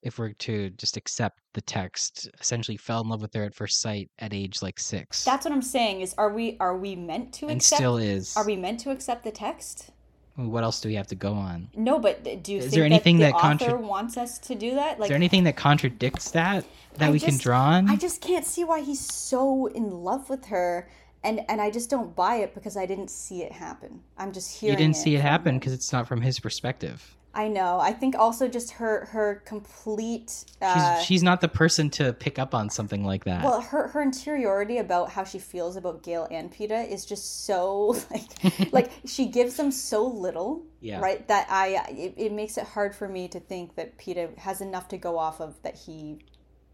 if 0.02 0.18
we're 0.18 0.32
to 0.32 0.70
just 0.70 0.96
accept 0.96 1.40
the 1.54 1.60
text, 1.60 2.28
essentially 2.40 2.76
fell 2.76 3.00
in 3.00 3.08
love 3.08 3.20
with 3.22 3.34
her 3.34 3.44
at 3.44 3.54
first 3.54 3.80
sight 3.80 4.10
at 4.18 4.32
age 4.32 4.62
like 4.62 4.78
six, 4.78 5.24
That's 5.24 5.44
what 5.44 5.52
I'm 5.52 5.62
saying 5.62 6.00
is 6.00 6.14
are 6.18 6.32
we 6.32 6.56
are 6.60 6.76
we 6.76 6.94
meant 6.96 7.32
to 7.34 7.46
and 7.46 7.56
accept 7.56 7.78
still 7.78 7.96
is. 7.96 8.36
Are 8.36 8.46
we 8.46 8.56
meant 8.56 8.80
to 8.80 8.90
accept 8.90 9.24
the 9.24 9.30
text? 9.30 9.90
I 10.36 10.42
mean, 10.42 10.52
what 10.52 10.62
else 10.62 10.80
do 10.80 10.88
we 10.88 10.94
have 10.94 11.08
to 11.08 11.16
go 11.16 11.32
on? 11.32 11.68
No, 11.74 11.98
but 11.98 12.22
do 12.44 12.52
you 12.52 12.58
Is 12.58 12.64
think 12.66 12.74
there 12.74 12.84
anything 12.84 13.18
that 13.18 13.32
that 13.32 13.34
author 13.34 13.66
contra- 13.66 13.80
wants 13.80 14.16
us 14.16 14.38
to 14.38 14.54
do 14.54 14.74
that? 14.76 15.00
Like, 15.00 15.06
is 15.06 15.08
there 15.08 15.16
anything 15.16 15.42
that 15.44 15.56
contradicts 15.56 16.30
that 16.30 16.64
that 16.94 17.08
I 17.08 17.10
we 17.10 17.18
can 17.18 17.36
draw 17.36 17.60
on? 17.60 17.90
I 17.90 17.96
just 17.96 18.20
can't 18.20 18.46
see 18.46 18.62
why 18.62 18.80
he's 18.82 19.00
so 19.00 19.66
in 19.66 19.90
love 19.90 20.30
with 20.30 20.46
her, 20.46 20.88
and 21.24 21.40
and 21.48 21.60
I 21.60 21.72
just 21.72 21.90
don't 21.90 22.14
buy 22.14 22.36
it 22.36 22.54
because 22.54 22.76
I 22.76 22.86
didn't 22.86 23.10
see 23.10 23.42
it 23.42 23.50
happen. 23.50 24.00
I'm 24.16 24.32
just 24.32 24.60
hearing. 24.60 24.78
you 24.78 24.78
didn't 24.78 24.96
see 24.96 25.16
it 25.16 25.20
happen 25.22 25.58
because 25.58 25.72
it's 25.72 25.92
not 25.92 26.06
from 26.06 26.20
his 26.20 26.38
perspective. 26.38 27.16
I 27.34 27.46
know. 27.46 27.78
I 27.78 27.92
think 27.92 28.16
also 28.16 28.48
just 28.48 28.72
her 28.72 29.04
her 29.06 29.42
complete. 29.44 30.30
She's 30.30 30.46
Uh, 30.62 31.00
she's 31.02 31.22
not 31.22 31.40
the 31.40 31.46
person 31.48 31.88
to 31.90 32.12
pick 32.14 32.38
up 32.38 32.54
on 32.54 32.68
something 32.70 33.04
like 33.04 33.24
that. 33.24 33.44
well, 33.44 33.60
her 33.60 33.88
her 33.88 34.02
interiority 34.02 34.78
about 34.78 35.10
how 35.10 35.24
she 35.24 35.38
feels 35.38 35.76
about 35.76 36.02
Gale 36.02 36.26
and 36.30 36.50
Peeta 36.52 36.88
is 36.90 37.04
just 37.04 37.44
so 37.44 37.96
like 38.10 38.72
like 38.72 38.90
she 39.04 39.26
gives 39.26 39.56
them 39.56 39.70
so 39.70 40.04
little, 40.06 40.64
Yeah. 40.80 41.00
right? 41.00 41.26
That 41.28 41.46
I 41.50 41.84
it, 41.90 42.14
it 42.16 42.32
makes 42.32 42.56
it 42.58 42.64
hard 42.64 42.94
for 42.96 43.08
me 43.08 43.28
to 43.28 43.38
think 43.40 43.76
that 43.76 43.98
Peeta 43.98 44.36
has 44.38 44.60
enough 44.60 44.88
to 44.88 44.96
go 44.96 45.18
off 45.18 45.40
of 45.40 45.62
that 45.62 45.76
he 45.76 46.18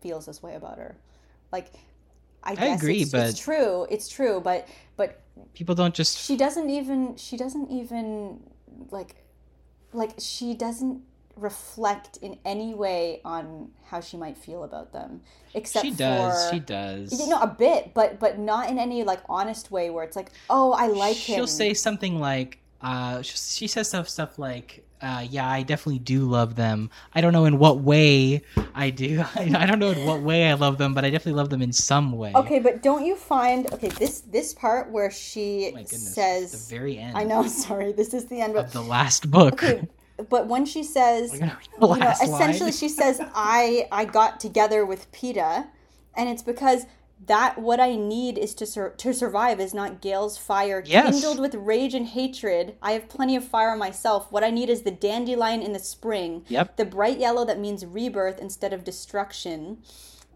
feels 0.01 0.27
this 0.27 0.43
way 0.43 0.55
about 0.55 0.79
her. 0.79 0.97
Like, 1.53 1.73
I 2.43 2.55
guess 2.55 2.79
agree, 2.81 3.01
it's, 3.03 3.11
but- 3.11 3.29
it's 3.31 3.39
true. 3.39 3.87
It's 3.91 4.09
true, 4.09 4.41
but 4.41 4.69
but 4.97 5.21
People 5.53 5.75
don't 5.75 5.95
just 5.95 6.17
she 6.17 6.37
doesn't 6.37 6.71
even 6.71 7.17
she 7.17 7.37
doesn't 7.37 7.69
even 7.71 8.41
like 8.91 9.17
like 9.95 10.13
she 10.19 10.55
doesn't 10.55 11.01
reflect 11.37 12.17
in 12.19 12.39
any 12.45 12.75
way 12.75 13.21
on 13.25 13.69
how 13.87 14.01
she 14.01 14.17
might 14.17 14.37
feel 14.37 14.63
about 14.63 14.93
them 14.93 15.21
except 15.53 15.85
she 15.85 15.91
does. 15.91 16.49
for 16.49 16.55
She 16.55 16.61
does. 16.61 17.19
you 17.19 17.29
know 17.29 17.41
a 17.41 17.49
bit 17.49 17.93
but 17.93 18.21
but 18.21 18.39
not 18.39 18.71
in 18.71 18.79
any 18.79 19.03
like 19.03 19.21
honest 19.29 19.71
way 19.71 19.91
where 19.91 20.05
it's 20.05 20.15
like 20.17 20.31
oh 20.49 20.73
i 20.73 20.87
like 20.87 21.17
him 21.17 21.35
She'll 21.37 21.47
say 21.49 21.75
something 21.75 22.21
like, 22.21 22.59
uh, 22.81 23.23
she, 23.23 23.37
she 23.37 23.67
says 23.67 23.89
stuff 23.89 24.09
stuff 24.09 24.39
like, 24.39 24.85
uh, 25.05 25.21
"Yeah, 25.29 25.49
I 25.49 25.63
definitely 25.63 25.99
do 26.01 26.25
love 26.25 26.57
them. 26.57 26.91
I 27.15 27.21
don't 27.21 27.33
know 27.33 27.45
in 27.45 27.59
what 27.59 27.79
way 27.81 28.43
I 28.75 28.91
do. 28.91 29.23
I, 29.37 29.53
I 29.57 29.67
don't 29.67 29.79
know 29.79 29.91
in 29.91 30.05
what 30.07 30.23
way 30.23 30.49
I 30.51 30.55
love 30.55 30.79
them, 30.79 30.95
but 30.95 31.05
I 31.05 31.11
definitely 31.11 31.39
love 31.39 31.51
them 31.51 31.63
in 31.63 31.73
some 31.73 32.13
way." 32.13 32.33
okay 32.35 32.59
but 32.59 32.83
don't 32.83 33.05
you 33.05 33.15
find 33.17 33.73
okay 33.73 33.89
this 33.91 34.21
this 34.23 34.55
part 34.55 34.91
where 34.91 35.11
she 35.11 35.67
Oh 35.69 35.77
goodness. 35.77 36.15
says 36.15 36.69
the 36.69 36.75
very 36.77 36.99
end. 36.99 37.17
i 37.17 37.23
know 37.25 37.47
sorry 37.67 37.93
this 37.93 38.15
is 38.15 38.27
the 38.27 38.41
end 38.41 38.57
of 38.57 38.73
the 38.73 38.83
last 38.83 39.31
book. 39.31 39.55
okay 39.63 39.87
but 40.31 40.47
when 40.49 40.65
she 40.65 40.83
says 40.83 41.33
We're 41.33 41.39
gonna 41.41 41.59
read 41.59 41.69
the 41.81 41.95
you 41.95 42.01
know, 42.01 42.11
essentially 42.23 42.73
she 42.73 42.89
says 42.89 43.21
I 43.35 43.87
I 43.93 44.05
got 44.05 44.41
together 44.41 44.85
with 44.87 45.11
Peeta 45.13 45.67
and 46.17 46.29
it's 46.29 46.43
because 46.43 46.87
that 47.27 47.59
what 47.59 47.81
I 47.81 47.97
need 47.97 48.39
is 48.39 48.55
to 48.57 48.67
sur- 48.67 48.91
to 48.91 49.13
survive 49.15 49.61
is 49.61 49.73
not 49.75 50.01
Gale's 50.01 50.37
fire 50.37 50.83
Yes. 50.85 51.15
kindled 51.15 51.39
with 51.41 51.55
rage 51.55 51.95
and 51.95 52.07
hatred. 52.09 52.77
I 52.83 52.93
have 52.93 53.09
plenty 53.09 53.37
of 53.37 53.45
fire 53.45 53.77
myself. 53.77 54.31
What 54.33 54.45
I 54.45 54.51
need 54.51 54.69
is 54.69 54.83
the 54.83 54.91
dandelion 54.91 55.63
in 55.63 55.73
the 55.73 55.79
spring. 55.79 56.45
Yep. 56.49 56.77
The 56.77 56.85
bright 56.85 57.19
yellow 57.19 57.45
that 57.45 57.59
means 57.59 57.85
rebirth 57.87 58.41
instead 58.41 58.73
of 58.73 58.85
destruction. 58.85 59.79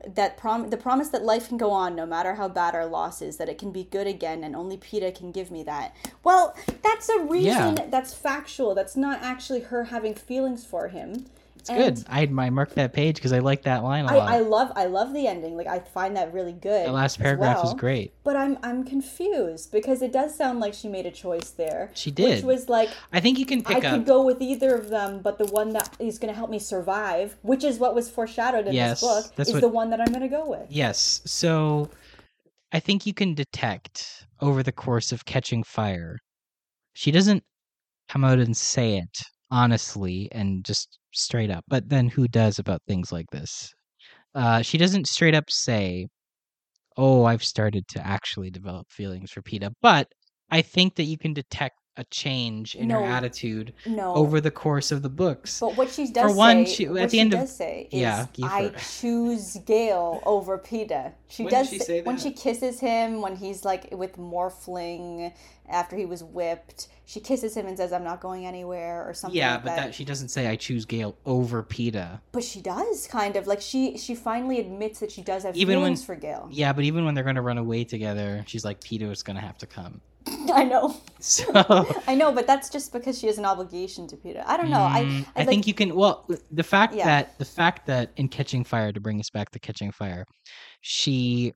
That 0.06 0.36
prom 0.36 0.70
the 0.70 0.77
promise 0.77 1.09
that 1.09 1.24
life 1.24 1.48
can 1.48 1.56
go 1.59 1.73
on 1.73 1.97
no 1.97 2.06
matter 2.06 2.36
how 2.36 2.47
bad 2.48 2.74
our 2.77 2.86
loss 2.86 3.20
is, 3.20 3.36
that 3.39 3.48
it 3.48 3.59
can 3.59 3.73
be 3.73 3.82
good 3.82 4.06
again, 4.06 4.44
and 4.44 4.55
only 4.55 4.77
Peeta 4.78 5.12
can 5.12 5.32
give 5.32 5.51
me 5.51 5.65
that. 5.65 5.94
Well, 6.23 6.55
that's 6.82 7.09
a 7.09 7.19
reason 7.24 7.77
Yeah. 7.77 7.86
that's 7.90 8.15
factual. 8.15 8.77
That's 8.77 8.97
not 8.97 9.20
actually 9.23 9.60
her 9.60 9.85
having 9.85 10.15
feelings 10.15 10.65
for 10.65 10.86
him. 10.89 11.27
It's 11.70 12.03
good. 12.03 12.05
I 12.09 12.23
I 12.23 12.51
marked 12.51 12.74
that 12.77 12.93
page 12.93 13.16
because 13.16 13.32
I 13.32 13.39
like 13.40 13.62
that 13.62 13.82
line 13.82 14.05
a 14.05 14.09
I, 14.09 14.15
lot. 14.16 14.28
I 14.31 14.39
love 14.40 14.73
I 14.77 14.86
love 14.86 15.12
the 15.12 15.27
ending. 15.27 15.57
Like 15.57 15.66
I 15.66 15.78
find 15.81 16.16
that 16.16 16.32
really 16.32 16.53
good. 16.53 16.86
the 16.86 16.93
last 16.93 17.19
paragraph 17.19 17.59
well. 17.59 17.69
is 17.69 17.74
great. 17.74 18.12
But 18.24 18.36
I'm 18.36 18.59
I'm 18.62 18.85
confused 18.85 19.73
because 19.73 20.03
it 20.03 20.12
does 20.12 20.35
sound 20.35 20.61
like 20.61 20.74
she 20.74 20.89
made 20.89 21.07
a 21.07 21.11
choice 21.11 21.51
there. 21.51 21.90
She 21.95 22.11
did. 22.11 22.36
Which 22.36 22.45
was 22.45 22.69
like 22.69 22.90
I 23.12 23.20
think 23.20 23.39
you 23.39 23.47
can 23.47 23.62
I 23.66 23.74
up. 23.74 23.82
could 23.82 24.07
go 24.07 24.23
with 24.24 24.40
either 24.40 24.74
of 24.74 24.89
them, 24.89 25.20
but 25.20 25.39
the 25.39 25.47
one 25.47 25.70
that 25.70 25.95
is 25.99 26.19
going 26.19 26.32
to 26.32 26.36
help 26.36 26.51
me 26.51 26.59
survive, 26.59 27.36
which 27.43 27.65
is 27.65 27.78
what 27.78 27.95
was 27.95 28.11
foreshadowed 28.11 28.66
in 28.66 28.74
Yes, 28.74 29.01
this 29.01 29.09
book, 29.09 29.36
that's 29.36 29.49
is 29.49 29.55
what- 29.55 29.61
the 29.62 29.69
one 29.69 29.90
that 29.90 30.01
I'm 30.01 30.09
going 30.09 30.20
to 30.20 30.28
go 30.28 30.49
with. 30.49 30.66
Yes. 30.70 31.23
So 31.24 31.90
I 32.73 32.81
think 32.81 33.07
you 33.07 33.15
can 33.15 33.35
detect 33.35 34.27
over 34.40 34.62
the 34.62 34.73
course 34.73 35.12
of 35.12 35.24
catching 35.24 35.62
fire. 35.62 36.19
She 36.93 37.11
doesn't 37.11 37.43
come 38.09 38.24
out 38.24 38.39
and 38.39 38.57
say 38.57 38.99
it 38.99 39.23
honestly 39.51 40.29
and 40.33 40.65
just 40.65 40.99
straight 41.12 41.51
up. 41.51 41.65
But 41.69 41.89
then 41.89 42.09
who 42.09 42.29
does 42.29 42.59
about 42.59 42.83
things 42.87 43.12
like 43.12 43.31
this? 43.31 43.73
Uh, 44.35 44.62
she 44.62 44.79
doesn't 44.79 45.09
straight 45.09 45.35
up 45.35 45.51
say, 45.51 46.09
"Oh, 46.99 47.25
I've 47.25 47.45
started 47.45 47.89
to 47.89 48.07
actually 48.07 48.51
develop 48.51 48.91
feelings 48.91 49.31
for 49.33 49.43
Peeta." 49.43 49.73
But 49.83 50.12
I 50.51 50.62
think 50.62 50.97
that 50.97 51.05
you 51.05 51.19
can 51.19 51.35
detect 51.35 51.77
a 51.99 52.05
change 52.05 52.75
in 52.77 52.89
her 52.91 53.03
attitude 53.03 53.75
No. 53.85 54.15
over 54.15 54.41
the 54.41 54.51
course 54.53 54.91
of 54.93 55.03
the 55.03 55.09
books. 55.09 55.59
But 55.61 55.77
what 55.77 55.91
she 55.91 56.07
does 56.07 56.31
for 56.31 56.37
one, 56.37 56.65
say, 56.65 56.73
she- 56.73 56.85
at 56.87 56.93
what 56.93 57.03
the 57.03 57.09
she 57.11 57.20
end 57.20 57.35
of- 57.35 57.49
say 57.49 57.89
is, 57.91 58.01
Yeah, 58.01 58.27
"I 58.43 58.69
choose 59.01 59.57
Gale 59.66 60.23
over 60.25 60.59
Peeta." 60.59 61.12
She 61.29 61.43
When 61.45 61.53
does 61.53 61.69
she 61.69 61.79
say- 61.81 61.85
say 61.85 62.03
when 62.03 62.16
she 62.16 62.31
kisses 62.31 62.81
him 62.81 63.20
when 63.20 63.37
he's 63.37 63.65
like 63.65 63.89
with 63.93 64.16
Morphling 64.16 65.33
after 65.69 65.97
he 65.97 66.07
was 66.07 66.25
whipped. 66.25 66.89
She 67.05 67.20
kisses 67.20 67.55
him 67.57 67.66
and 67.66 67.77
says, 67.77 67.93
"I'm 67.93 68.05
not 68.05 68.20
going 68.20 68.47
anywhere" 68.47 69.05
or 69.09 69.12
something. 69.15 69.37
yeah, 69.37 69.55
like 69.55 69.65
but 69.65 69.77
that. 69.77 69.95
she 69.95 70.05
doesn't 70.05 70.29
say 70.29 70.47
I 70.47 70.57
choose 70.57 70.85
Gale 70.85 71.16
over 71.27 71.62
Peeta. 71.62 72.20
But 72.33 72.45
she 72.45 72.61
does 72.61 73.07
kind 73.07 73.35
of 73.37 73.47
like 73.47 73.61
she 73.61 73.97
she 73.99 74.15
finally 74.15 74.61
admits 74.61 75.01
that 75.01 75.11
she 75.11 75.23
does 75.23 75.43
have 75.43 75.57
Even 75.57 75.77
when- 75.81 75.87
feelings 75.87 76.05
for 76.05 76.15
Gale. 76.15 76.49
Yeah, 76.51 76.73
but 76.73 76.85
even 76.85 77.05
when 77.05 77.15
they're 77.15 77.25
going 77.25 77.37
to 77.37 77.43
run 77.43 77.59
away 77.59 77.85
together, 77.85 78.45
she's 78.47 78.65
like, 78.65 78.81
Peeta 78.81 79.11
is 79.11 79.23
going 79.23 79.37
to 79.37 79.43
have 79.43 79.59
to 79.59 79.66
come. 79.66 80.01
I 80.53 80.65
know, 80.65 80.97
So 81.21 81.45
I 82.07 82.15
know, 82.15 82.33
but 82.33 82.47
that's 82.47 82.71
just 82.71 82.93
because 82.93 83.19
she 83.19 83.27
has 83.27 83.39
an 83.39 83.45
obligation 83.45 84.07
to 84.09 84.17
Peeta. 84.17 84.45
I 84.47 84.57
don't 84.57 84.71
know. 84.71 84.81
I 84.83 85.03
Mm, 85.05 85.27
I, 85.37 85.43
I 85.43 85.45
think 85.45 85.67
you 85.67 85.75
can. 85.75 85.95
Well, 85.95 86.29
the 86.51 86.63
fact 86.63 86.95
Yeah. 86.95 87.05
that 87.07 87.39
the 87.39 87.45
fact 87.45 87.87
that 87.87 88.11
in 88.17 88.29
Catching 88.29 88.65
Fire, 88.65 88.93
to 88.93 89.01
bring 89.01 89.19
us 89.21 89.31
back 89.31 89.51
to 89.51 89.59
Catching 89.59 89.93
Fire, 89.93 90.25
she 90.81 91.53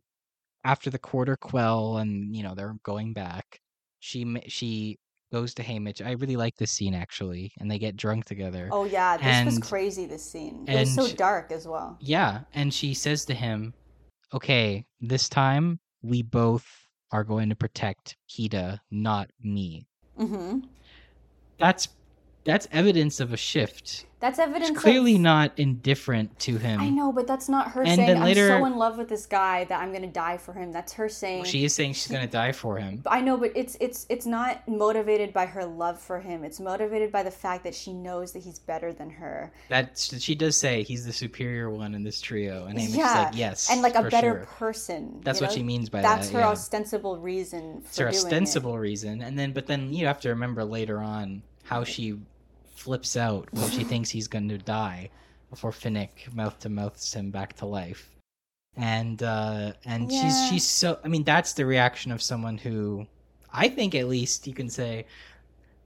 after 0.64 0.90
the 0.90 0.98
quarter 0.98 1.36
quell 1.36 1.96
and 1.98 2.34
you 2.36 2.42
know 2.42 2.54
they're 2.54 2.76
going 2.84 3.12
back, 3.12 3.60
she 4.00 4.40
she 4.48 4.98
goes 5.32 5.54
to 5.54 5.62
Haymitch. 5.62 6.04
I 6.04 6.12
really 6.12 6.36
like 6.36 6.54
this 6.56 6.70
scene 6.72 6.94
actually, 6.94 7.52
and 7.58 7.70
they 7.70 7.78
get 7.78 7.96
drunk 7.96 8.24
together. 8.26 8.68
Oh 8.72 8.84
yeah, 8.84 9.16
this 9.16 9.44
was 9.44 9.58
crazy. 9.58 10.06
This 10.06 10.24
scene. 10.30 10.64
It 10.68 10.78
was 10.80 10.94
so 10.94 11.06
and- 11.06 11.16
dark 11.16 11.50
as 11.52 11.66
well. 11.66 11.96
Yeah, 12.00 12.40
and 12.54 12.72
she 12.72 12.94
says 12.94 13.24
to 13.26 13.34
him, 13.34 13.74
"Okay, 14.34 14.84
this 15.00 15.28
time 15.28 15.80
we 16.02 16.22
both 16.22 16.66
are 17.12 17.24
going 17.24 17.48
to 17.50 17.56
protect 17.56 18.16
Peeta, 18.28 18.80
not 18.90 19.30
me." 19.42 19.86
hmm 20.16 20.60
That's 21.58 21.88
that's 22.44 22.66
evidence 22.72 23.20
of 23.20 23.32
a 23.32 23.36
shift 23.36 24.06
That's 24.22 24.38
evidence. 24.38 24.68
She's 24.68 24.78
clearly 24.78 25.16
of, 25.16 25.20
not 25.22 25.52
indifferent 25.56 26.38
to 26.38 26.56
him. 26.56 26.78
I 26.78 26.90
know, 26.90 27.10
but 27.12 27.26
that's 27.26 27.48
not 27.48 27.72
her 27.72 27.82
And 27.82 27.96
saying 27.96 28.18
I'm 28.18 28.22
later- 28.22 28.46
so 28.46 28.64
in 28.66 28.76
love 28.76 28.96
with 28.96 29.08
this 29.08 29.26
guy 29.26 29.64
that 29.64 29.82
I'm 29.82 29.92
gonna 29.92 30.06
die 30.06 30.36
for 30.36 30.52
him. 30.52 30.70
That's 30.70 30.92
her 30.92 31.08
saying. 31.08 31.42
She 31.42 31.64
is 31.64 31.74
saying 31.74 31.94
she's 31.94 32.06
gonna 32.06 32.28
die 32.28 32.52
for 32.52 32.76
him. 32.78 33.02
I 33.06 33.20
know, 33.20 33.36
but 33.36 33.50
it's 33.56 33.76
it's 33.80 34.06
it's 34.08 34.24
not 34.24 34.68
motivated 34.68 35.32
by 35.32 35.46
her 35.46 35.64
love 35.64 35.98
for 35.98 36.20
him. 36.20 36.44
It's 36.44 36.60
motivated 36.60 37.10
by 37.10 37.24
the 37.24 37.32
fact 37.32 37.64
that 37.64 37.74
she 37.74 37.92
knows 37.92 38.30
that 38.34 38.44
he's 38.44 38.60
better 38.60 38.92
than 38.92 39.10
her. 39.10 39.50
That 39.70 39.98
she 39.98 40.36
does 40.36 40.56
say 40.56 40.84
he's 40.84 41.04
the 41.04 41.12
superior 41.12 41.68
one 41.68 41.92
in 41.92 42.04
this 42.04 42.20
trio, 42.20 42.66
and 42.66 42.78
Amy's 42.78 42.96
yeah, 42.96 43.24
like, 43.24 43.36
yes, 43.36 43.72
and 43.72 43.82
like 43.82 43.96
a 43.96 44.04
better 44.04 44.34
sure. 44.34 44.46
person. 44.56 45.20
That's 45.24 45.40
what 45.40 45.50
know? 45.50 45.56
she 45.56 45.64
means 45.64 45.88
by 45.88 46.00
That's 46.00 46.28
that. 46.28 46.32
That's 46.32 46.32
her 46.32 46.38
yeah. 46.38 46.48
ostensible 46.50 47.18
reason 47.18 47.80
for 47.80 47.88
It's 47.88 47.98
her 47.98 48.04
doing 48.04 48.14
it. 48.14 48.18
ostensible 48.18 48.78
reason, 48.78 49.20
and 49.20 49.36
then 49.36 49.50
but 49.50 49.66
then 49.66 49.92
you 49.92 50.06
have 50.06 50.20
to 50.20 50.28
remember 50.28 50.64
later 50.64 51.00
on 51.00 51.42
how 51.64 51.82
she 51.82 52.20
flips 52.82 53.16
out 53.16 53.48
when 53.52 53.70
she 53.70 53.84
thinks 53.84 54.10
he's 54.10 54.28
going 54.28 54.48
to 54.48 54.58
die 54.58 55.08
before 55.50 55.70
Finnick 55.70 56.32
mouth 56.34 56.58
to 56.60 56.68
mouths 56.68 57.12
him 57.14 57.30
back 57.30 57.54
to 57.56 57.66
life, 57.66 58.10
and 58.76 59.22
uh 59.22 59.72
and 59.84 60.10
Yeah. 60.10 60.20
she's 60.20 60.48
she's 60.48 60.66
so 60.66 60.98
I 61.04 61.08
mean 61.08 61.24
that's 61.24 61.52
the 61.52 61.64
reaction 61.66 62.10
of 62.12 62.20
someone 62.22 62.58
who 62.58 63.06
I 63.52 63.68
think 63.68 63.94
at 63.94 64.08
least 64.08 64.46
you 64.46 64.54
can 64.54 64.68
say 64.68 65.06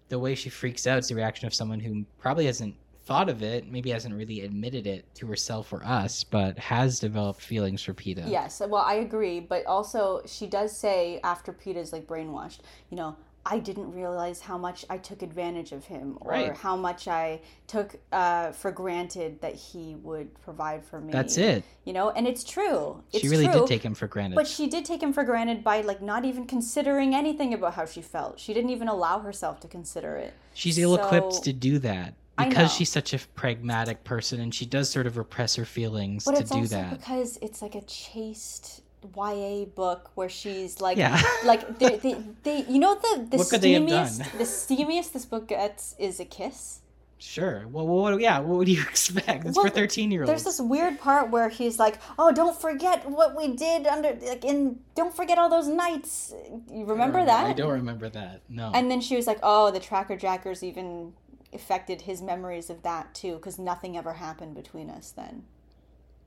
the 0.08 0.18
way 0.18 0.34
she 0.36 0.48
freaks 0.48 0.86
out 0.86 0.98
is 0.98 1.08
the 1.08 1.14
reaction 1.16 1.46
of 1.46 1.52
someone 1.54 1.80
who 1.80 2.04
probably 2.18 2.46
hasn't 2.46 2.76
thought 3.06 3.28
of 3.28 3.42
it, 3.42 3.70
maybe 3.70 3.90
hasn't 3.90 4.14
really 4.14 4.40
admitted 4.40 4.86
it 4.86 5.04
to 5.14 5.26
herself 5.26 5.72
or 5.72 5.80
us, 5.84 6.24
but 6.24 6.58
has 6.58 6.98
developed 6.98 7.40
feelings 7.40 7.82
for 7.82 7.92
Peeta. 7.94 8.28
Yes, 8.28 8.60
well, 8.60 8.82
I 8.82 8.94
agree, 8.94 9.38
but 9.40 9.64
also 9.66 10.22
she 10.26 10.46
does 10.48 10.76
say 10.76 11.20
after 11.22 11.52
Peeta's 11.52 11.92
like 11.92 12.06
brainwashed, 12.06 12.60
you 12.90 12.96
know, 12.96 13.16
I 13.48 13.60
didn't 13.60 13.92
realize 13.92 14.40
how 14.40 14.58
much 14.58 14.84
I 14.90 14.98
took 14.98 15.22
advantage 15.22 15.70
of 15.70 15.84
him, 15.84 16.18
or 16.20 16.32
Right. 16.32 16.56
how 16.56 16.74
much 16.76 17.06
I 17.06 17.40
took 17.68 17.94
uh, 18.10 18.50
for 18.50 18.72
granted 18.72 19.40
that 19.40 19.54
he 19.54 19.94
would 20.02 20.34
provide 20.42 20.84
for 20.84 21.00
me. 21.00 21.12
That's 21.12 21.36
it. 21.38 21.62
You 21.84 21.92
know, 21.92 22.10
and 22.10 22.26
it's 22.26 22.42
true. 22.42 23.02
It's 23.12 23.22
she 23.22 23.28
really 23.28 23.44
true, 23.46 23.60
did 23.60 23.66
take 23.68 23.82
him 23.84 23.94
for 23.94 24.08
granted. 24.08 24.34
But 24.34 24.48
she 24.48 24.66
did 24.66 24.84
take 24.84 25.00
him 25.02 25.12
for 25.12 25.22
granted 25.22 25.62
by 25.62 25.80
like 25.82 26.02
not 26.02 26.24
even 26.24 26.46
considering 26.46 27.14
anything 27.14 27.54
about 27.54 27.74
how 27.74 27.86
she 27.86 28.02
felt. 28.02 28.40
She 28.40 28.52
didn't 28.52 28.70
even 28.70 28.88
allow 28.88 29.20
herself 29.20 29.60
to 29.60 29.68
consider 29.68 30.16
it. 30.16 30.34
She's 30.52 30.76
ill-equipped 30.78 31.34
So- 31.34 31.42
to 31.42 31.52
do 31.52 31.78
that 31.78 32.14
because 32.36 32.72
she's 32.72 32.90
such 32.90 33.14
a 33.14 33.18
pragmatic 33.34 34.02
person 34.04 34.40
and 34.40 34.52
she 34.54 34.66
does 34.66 34.90
sort 34.90 35.06
of 35.06 35.16
repress 35.16 35.54
her 35.54 35.64
feelings 35.64 36.24
But 36.24 36.32
to 36.34 36.40
it's 36.40 36.50
do 36.50 36.58
also 36.58 36.76
that. 36.76 36.98
because 36.98 37.38
it's 37.40 37.62
like 37.62 37.74
a 37.76 37.82
chaste 37.82 38.82
YA 39.14 39.64
book 39.66 40.10
where 40.14 40.28
she's 40.28 40.80
like, 40.80 40.96
Yeah. 40.96 41.20
like 41.44 41.78
they, 41.78 41.96
they, 41.96 42.16
they, 42.42 42.64
you 42.68 42.78
know 42.78 42.94
the 42.94 43.26
the 43.30 43.36
What 43.36 43.48
could 43.50 43.60
they 43.60 43.72
have 43.72 43.82
steamiest, 43.82 44.32
the 44.38 44.44
steamiest 44.44 45.12
this 45.12 45.24
book 45.24 45.48
gets 45.48 45.94
is 45.98 46.20
a 46.20 46.24
kiss. 46.24 46.80
Sure. 47.18 47.66
Well, 47.68 47.86
what, 47.86 48.20
yeah. 48.20 48.40
What 48.40 48.58
would 48.58 48.68
you 48.68 48.82
expect? 48.88 49.46
It's 49.46 49.56
Well, 49.56 49.66
for 49.66 49.70
thirteen-year-olds. 49.70 50.28
There's 50.28 50.44
this 50.44 50.60
weird 50.60 51.00
part 51.00 51.30
where 51.30 51.48
he's 51.48 51.78
like, 51.78 51.98
"Oh, 52.18 52.30
don't 52.30 52.58
forget 52.60 53.08
what 53.08 53.34
we 53.34 53.48
did 53.48 53.86
under 53.86 54.16
like 54.22 54.44
in 54.44 54.80
don't 54.94 55.14
forget 55.14 55.38
all 55.38 55.48
those 55.48 55.66
nights." 55.66 56.34
You 56.70 56.84
remember 56.84 57.24
that? 57.24 57.46
I 57.46 57.52
don't 57.54 57.72
remember 57.72 58.08
that. 58.10 58.42
No. 58.48 58.70
And 58.74 58.90
then 58.90 59.00
she 59.00 59.16
was 59.16 59.26
like, 59.26 59.38
"Oh, 59.42 59.70
the 59.70 59.80
tracker 59.80 60.16
jackers 60.16 60.62
even 60.62 61.14
affected 61.54 62.02
his 62.02 62.20
memories 62.20 62.68
of 62.68 62.82
that 62.82 63.14
too, 63.14 63.36
because 63.36 63.58
nothing 63.58 63.96
ever 63.96 64.14
happened 64.14 64.54
between 64.54 64.90
us 64.90 65.10
then." 65.10 65.44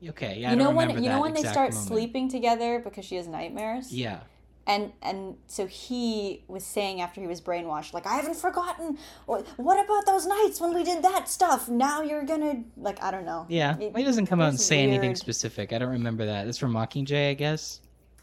Okay. 0.08 0.38
Yeah. 0.38 0.48
I 0.48 0.52
you 0.52 0.58
know 0.58 0.70
when 0.70 1.02
you 1.02 1.08
know 1.08 1.20
when 1.20 1.34
they 1.34 1.42
start 1.42 1.72
moment. 1.72 1.74
sleeping 1.74 2.28
together 2.28 2.80
because 2.80 3.04
she 3.04 3.16
has 3.16 3.26
nightmares. 3.26 3.92
Yeah. 3.92 4.20
And 4.66 4.92
and 5.02 5.36
so 5.46 5.66
he 5.66 6.44
was 6.46 6.64
saying 6.64 7.00
after 7.00 7.20
he 7.20 7.26
was 7.26 7.40
brainwashed, 7.40 7.92
like 7.92 8.06
I 8.06 8.14
haven't 8.14 8.36
forgotten. 8.36 8.98
What 9.26 9.84
about 9.84 10.06
those 10.06 10.26
nights 10.26 10.60
when 10.60 10.74
we 10.74 10.84
did 10.84 11.02
that 11.02 11.28
stuff? 11.28 11.68
Now 11.68 12.02
you're 12.02 12.24
gonna 12.24 12.62
like 12.76 13.02
I 13.02 13.10
don't 13.10 13.26
know. 13.26 13.46
Yeah. 13.48 13.76
It- 13.78 13.96
he 13.96 14.04
doesn't 14.04 14.26
come 14.26 14.40
out 14.40 14.50
and 14.50 14.60
say 14.60 14.82
anything 14.82 15.14
specific. 15.16 15.72
I 15.72 15.78
don't 15.78 15.90
remember 15.90 16.26
that. 16.26 16.46
It's 16.46 16.58
from 16.58 16.72
Mockingjay, 16.72 17.30
I 17.30 17.34
guess. 17.34 17.80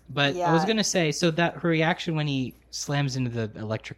But 0.09 0.37
I 0.37 0.53
was 0.53 0.63
gonna 0.63 0.83
say, 0.85 1.11
so 1.11 1.31
that 1.31 1.55
her 1.55 1.69
reaction 1.69 2.15
when 2.15 2.27
he 2.27 2.53
slams 2.71 3.17
into 3.17 3.29
the 3.29 3.51
electric 3.59 3.97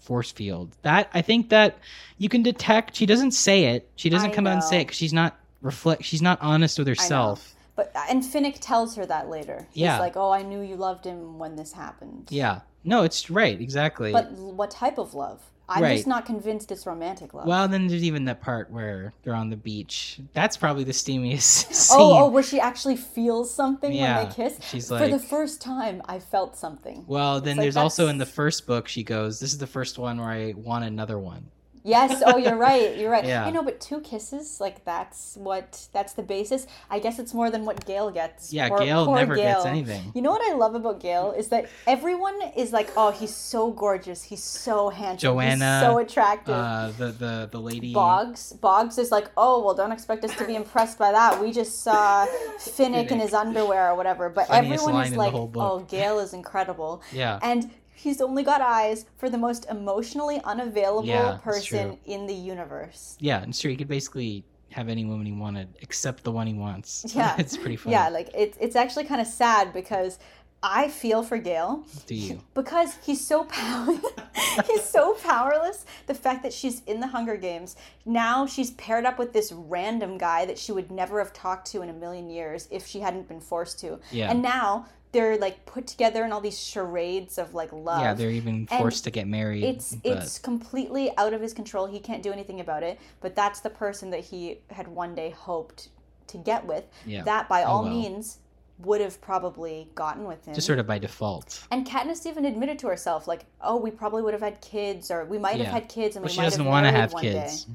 force 0.00 0.30
field, 0.30 0.76
that 0.82 1.08
I 1.14 1.22
think 1.22 1.48
that 1.48 1.78
you 2.18 2.28
can 2.28 2.42
detect. 2.42 2.94
She 2.94 3.06
doesn't 3.06 3.30
say 3.30 3.64
it. 3.64 3.88
She 3.96 4.10
doesn't 4.10 4.30
I 4.32 4.34
come 4.34 4.46
out 4.46 4.54
and 4.54 4.62
say 4.62 4.80
it 4.82 4.84
because 4.84 4.98
she's 4.98 5.14
not 5.14 5.38
reflect. 5.62 6.04
She's 6.04 6.22
not 6.22 6.38
honest 6.40 6.78
with 6.78 6.88
herself. 6.88 7.54
But 7.74 7.92
uh, 7.94 8.04
and 8.08 8.22
Finnick 8.22 8.58
tells 8.60 8.96
her 8.96 9.04
that 9.06 9.28
later. 9.28 9.66
He's 9.72 9.82
Yeah. 9.82 9.98
like, 9.98 10.16
oh, 10.16 10.30
I 10.30 10.42
knew 10.42 10.62
you 10.62 10.76
loved 10.76 11.04
him 11.04 11.38
when 11.38 11.56
this 11.56 11.72
happened. 11.72 12.28
Yeah. 12.30 12.60
No, 12.84 13.02
it's 13.02 13.28
right. 13.30 13.60
Exactly. 13.60 14.12
But 14.12 14.30
what 14.32 14.70
type 14.70 14.96
of 14.98 15.12
love? 15.14 15.42
I'm 15.68 15.82
Right. 15.82 15.96
just 15.96 16.06
not 16.06 16.24
convinced 16.24 16.70
it's 16.70 16.86
romantic 16.86 17.34
love. 17.34 17.44
Well, 17.44 17.66
then 17.66 17.88
there's 17.88 18.04
even 18.04 18.24
that 18.26 18.40
part 18.40 18.70
where 18.70 19.12
they're 19.24 19.34
on 19.34 19.50
the 19.50 19.56
beach. 19.56 20.20
That's 20.32 20.56
probably 20.56 20.84
the 20.84 20.92
steamiest 20.92 21.72
scene. 21.74 21.96
oh, 22.00 22.24
oh, 22.26 22.28
where 22.28 22.44
she 22.44 22.60
actually 22.60 22.96
feels 22.96 23.52
something 23.52 23.92
Yeah, 23.92 24.18
when 24.20 24.28
they 24.28 24.34
kiss. 24.34 24.58
she's 24.62 24.90
like, 24.92 25.02
For 25.02 25.08
the 25.08 25.18
first 25.18 25.60
time, 25.60 26.02
I 26.06 26.20
felt 26.20 26.56
something. 26.56 27.04
well, 27.08 27.40
then 27.40 27.56
like 27.56 27.64
there's 27.64 27.76
also 27.76 28.06
in 28.06 28.18
the 28.18 28.24
first 28.26 28.64
book 28.68 28.86
she 28.86 29.02
goes, 29.02 29.40
"This 29.40 29.52
is 29.52 29.58
the 29.58 29.66
first 29.66 29.98
one 29.98 30.18
where 30.20 30.28
I 30.30 30.54
want 30.56 30.84
another 30.84 31.18
one." 31.18 31.48
Yes. 31.86 32.22
Oh, 32.26 32.36
you're 32.36 32.56
right. 32.70 32.96
You're 32.96 33.10
right. 33.10 33.24
Yeah. 33.24 33.46
I 33.46 33.50
know, 33.50 33.62
but 33.62 33.80
two 33.80 34.00
kisses, 34.00 34.60
like 34.60 34.84
that's 34.84 35.36
what 35.36 35.86
that's 35.92 36.14
the 36.14 36.22
basis. 36.22 36.66
I 36.90 36.98
guess 36.98 37.18
it's 37.18 37.32
more 37.32 37.48
than 37.50 37.64
what 37.64 37.86
Gale 37.86 38.10
gets. 38.10 38.52
Yeah, 38.52 38.68
Gale 38.68 39.12
never 39.14 39.36
gets 39.36 39.64
anything. 39.64 40.10
You 40.14 40.22
know 40.22 40.32
what 40.32 40.42
I 40.50 40.54
love 40.54 40.74
about 40.74 41.00
Gale 41.00 41.32
is 41.32 41.48
that 41.48 41.68
everyone 41.86 42.36
is 42.56 42.72
like, 42.72 42.90
"Oh, 42.96 43.10
he's 43.12 43.34
so 43.34 43.70
gorgeous. 43.70 44.24
He's 44.24 44.42
so 44.42 44.90
handsome. 44.90 45.18
Johanna, 45.28 45.78
he's 45.78 45.88
so 45.88 45.98
attractive." 45.98 46.54
Uh, 46.54 46.90
the 46.98 47.08
the 47.12 47.48
the 47.52 47.60
lady. 47.60 47.92
Boggs. 47.92 48.52
Boggs 48.54 48.98
is 48.98 49.10
like, 49.12 49.30
oh 49.36 49.64
well, 49.64 49.74
don't 49.74 49.92
expect 49.92 50.24
us 50.24 50.34
to 50.36 50.44
be 50.46 50.56
impressed 50.62 50.98
by 50.98 51.12
that. 51.12 51.40
We 51.40 51.52
just 51.52 51.82
saw 51.82 52.26
Finnick 52.58 53.10
in 53.12 53.20
his 53.20 53.32
underwear 53.32 53.90
or 53.90 53.94
whatever. 53.94 54.28
But 54.28 54.48
Funniest 54.48 54.82
everyone 54.82 55.06
is 55.06 55.16
like, 55.16 55.34
oh, 55.34 55.78
Gale 55.88 56.18
is 56.18 56.32
incredible, 56.34 57.02
Yeah. 57.12 57.38
and 57.42 57.70
he's 57.96 58.20
only 58.20 58.42
got 58.42 58.60
eyes 58.60 59.06
for 59.16 59.28
the 59.30 59.38
most 59.38 59.66
emotionally 59.70 60.40
unavailable 60.44 61.08
Yeah, 61.08 61.38
person 61.42 61.98
in 62.04 62.26
the 62.26 62.34
universe. 62.34 63.16
Yeah, 63.20 63.42
and 63.42 63.54
sure, 63.54 63.70
he 63.70 63.76
could 63.76 63.88
basically 63.88 64.44
have 64.70 64.88
any 64.88 65.04
woman 65.04 65.24
he 65.26 65.32
wanted 65.32 65.68
except 65.80 66.22
the 66.22 66.30
one 66.32 66.46
he 66.46 66.54
wants. 66.54 67.06
Yeah. 67.16 67.34
it's 67.38 67.56
pretty 67.56 67.76
funny. 67.76 67.94
Yeah, 67.94 68.08
like 68.10 68.30
it's 68.34 68.56
it's 68.60 68.76
actually 68.76 69.04
kind 69.04 69.20
of 69.20 69.26
sad 69.26 69.72
because 69.72 70.18
I 70.62 70.88
feel 70.88 71.22
for 71.22 71.38
Gale 71.38 71.84
Do 72.06 72.14
you? 72.14 72.40
because 72.54 72.96
he's 73.04 73.24
so 73.24 73.44
power 73.44 73.94
he's 74.66 74.82
so 74.84 75.14
powerless 75.14 75.84
the 76.06 76.14
fact 76.14 76.42
that 76.42 76.52
she's 76.52 76.82
in 76.86 76.98
the 77.00 77.06
hunger 77.06 77.36
games 77.36 77.76
now 78.06 78.46
she's 78.46 78.70
paired 78.72 79.04
up 79.04 79.18
with 79.18 79.32
this 79.34 79.52
random 79.52 80.16
guy 80.18 80.46
that 80.46 80.58
she 80.58 80.72
would 80.72 80.90
never 80.90 81.18
have 81.18 81.32
talked 81.34 81.70
to 81.72 81.82
in 81.82 81.90
a 81.90 81.92
million 81.92 82.30
years 82.30 82.68
if 82.70 82.86
she 82.86 83.00
hadn't 83.00 83.28
been 83.28 83.40
forced 83.40 83.78
to 83.80 83.98
Yeah. 84.10 84.30
and 84.30 84.40
now 84.42 84.86
they're 85.16 85.38
like 85.38 85.64
put 85.64 85.86
together 85.86 86.24
in 86.24 86.30
all 86.32 86.42
these 86.42 86.58
charades 86.58 87.38
of 87.38 87.54
like 87.54 87.72
love 87.72 88.02
Yeah, 88.02 88.12
they're 88.12 88.30
even 88.30 88.68
And 88.70 88.80
forced 88.80 89.04
to 89.04 89.10
get 89.10 89.26
married. 89.26 89.64
it's 89.64 89.94
but 89.94 90.12
it's 90.18 90.38
completely 90.38 91.10
out 91.16 91.32
of 91.32 91.40
his 91.40 91.54
control 91.54 91.86
he 91.86 91.98
can't 91.98 92.22
do 92.22 92.32
anything 92.32 92.60
about 92.60 92.82
it 92.82 92.98
but 93.20 93.34
that's 93.34 93.60
the 93.60 93.70
person 93.70 94.10
that 94.10 94.20
he 94.20 94.58
had 94.70 94.86
one 94.88 95.14
day 95.14 95.30
hoped 95.30 95.88
to 96.28 96.36
get 96.36 96.66
with 96.66 96.84
Yeah. 97.06 97.22
that 97.24 97.48
by 97.48 97.62
Oh, 97.62 97.66
all 97.68 97.82
well. 97.84 97.92
means 97.92 98.38
would 98.80 99.00
have 99.00 99.18
probably 99.22 99.88
gotten 99.94 100.24
with 100.26 100.44
him 100.44 100.54
just 100.54 100.66
sort 100.66 100.78
of 100.78 100.86
by 100.86 100.98
default. 100.98 101.66
and 101.70 101.86
Katniss 101.86 102.26
even 102.26 102.44
admitted 102.44 102.78
to 102.80 102.88
herself, 102.88 103.26
like, 103.26 103.46
"Oh, 103.62 103.76
we 103.76 103.90
probably 103.90 104.22
would 104.22 104.34
have 104.34 104.42
had 104.42 104.60
kids, 104.60 105.10
or 105.10 105.24
we 105.24 105.38
might 105.38 105.56
Yeah. 105.56 105.64
have 105.64 105.72
had 105.72 105.88
kids, 105.88 106.14
and 106.14 106.22
But 106.22 106.28
we 106.30 106.34
she 106.34 106.40
might 106.40 106.44
doesn't 106.44 106.60
have 106.60 106.70
want 106.70 106.84
to 106.84 106.90
have 106.92 107.14
one 107.14 107.22
kids. 107.22 107.64
Day. 107.64 107.72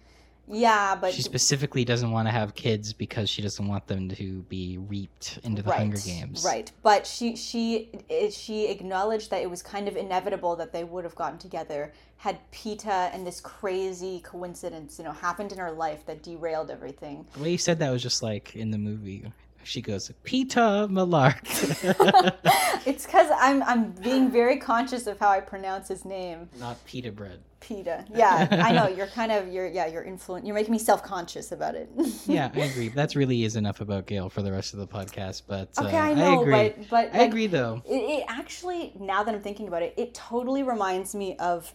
Yeah, 0.47 0.95
but 0.95 1.13
she 1.13 1.21
specifically 1.21 1.85
doesn't 1.85 2.11
want 2.11 2.27
to 2.27 2.31
have 2.31 2.55
kids 2.55 2.93
because 2.93 3.29
she 3.29 3.41
doesn't 3.41 3.67
want 3.67 3.87
them 3.87 4.09
to 4.09 4.41
be 4.43 4.77
reaped 4.77 5.39
into 5.43 5.61
the 5.61 5.69
right, 5.69 5.79
Hunger 5.79 5.99
Games. 6.03 6.43
right. 6.43 6.71
But 6.83 7.07
she 7.07 7.35
she 7.35 7.89
eh, 8.09 8.29
she 8.29 8.67
acknowledged 8.67 9.29
that 9.31 9.41
it 9.41 9.49
was 9.49 9.61
kind 9.61 9.87
of 9.87 9.95
inevitable 9.95 10.55
that 10.57 10.73
they 10.73 10.83
would 10.83 11.03
have 11.03 11.15
gotten 11.15 11.37
together 11.37 11.93
had 12.17 12.39
Peeta 12.51 13.11
and 13.15 13.25
this 13.25 13.41
crazy 13.41 14.19
coincidence, 14.19 14.99
you 14.99 15.03
know, 15.03 15.11
happened 15.11 15.51
in 15.51 15.57
her 15.57 15.71
life 15.71 16.05
that 16.05 16.21
derailed 16.21 16.69
everything. 16.69 17.25
The 17.33 17.39
way 17.39 17.51
you 17.51 17.57
said 17.57 17.79
that 17.79 17.89
was 17.89 18.03
just 18.03 18.21
like 18.21 18.55
in 18.55 18.69
the 18.69 18.77
movie. 18.77 19.25
She 19.63 19.81
goes, 19.81 20.11
Peeta 20.23 20.87
Mellark. 20.87 21.41
it's 22.85 23.05
because 23.05 23.27
I'm 23.35 23.63
I'm 23.63 23.91
being 23.91 24.29
very 24.29 24.57
conscious 24.57 25.07
of 25.07 25.19
how 25.19 25.29
I 25.29 25.39
pronounce 25.39 25.87
his 25.87 26.05
name, 26.05 26.49
Not 26.59 26.83
pita 26.85 27.11
bread. 27.11 27.39
Peeta. 27.61 28.05
Yeah, 28.13 28.47
I 28.51 28.71
know 28.73 28.87
you're 28.87 29.07
kind 29.07 29.31
of 29.31 29.47
you're 29.47 29.67
yeah 29.67 29.85
you're 29.87 30.03
influent. 30.03 30.45
You're 30.45 30.55
making 30.55 30.71
me 30.71 30.79
self 30.79 31.03
conscious 31.03 31.51
about 31.51 31.75
it. 31.75 31.89
Yeah, 32.25 32.51
I 32.53 32.59
agree. 32.59 32.89
That 32.89 33.15
really 33.15 33.43
is 33.43 33.55
enough 33.55 33.81
about 33.81 34.05
Gale 34.05 34.29
for 34.29 34.41
the 34.41 34.51
rest 34.51 34.73
of 34.73 34.79
the 34.79 34.87
podcast. 34.87 35.43
But 35.47 35.69
uh, 35.77 35.85
Okay, 35.85 35.97
I 35.97 36.13
know, 36.13 36.41
agree. 36.41 36.51
but 36.51 36.89
but 36.89 37.15
I 37.15 37.19
like, 37.19 37.29
agree 37.29 37.47
though. 37.47 37.81
It, 37.85 37.95
it 37.95 38.25
actually, 38.27 38.93
now 38.99 39.23
that 39.23 39.33
I'm 39.33 39.41
thinking 39.41 39.67
about 39.67 39.81
it, 39.83 39.93
it 39.97 40.13
totally 40.13 40.63
reminds 40.63 41.13
me 41.15 41.35
of 41.37 41.73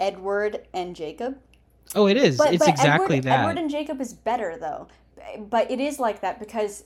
Edward 0.00 0.66
and 0.72 0.94
Jacob. 0.96 1.38
Oh, 1.94 2.06
it 2.06 2.16
is. 2.16 2.38
But, 2.38 2.54
it's 2.54 2.64
but 2.64 2.68
exactly 2.70 3.18
Edward, 3.18 3.24
that. 3.30 3.40
Edward 3.40 3.58
and 3.58 3.70
Jacob 3.70 4.00
is 4.00 4.12
better 4.12 4.56
though, 4.58 4.88
but 5.38 5.70
it 5.70 5.80
is 5.80 5.98
like 5.98 6.20
that 6.22 6.38
because 6.38 6.84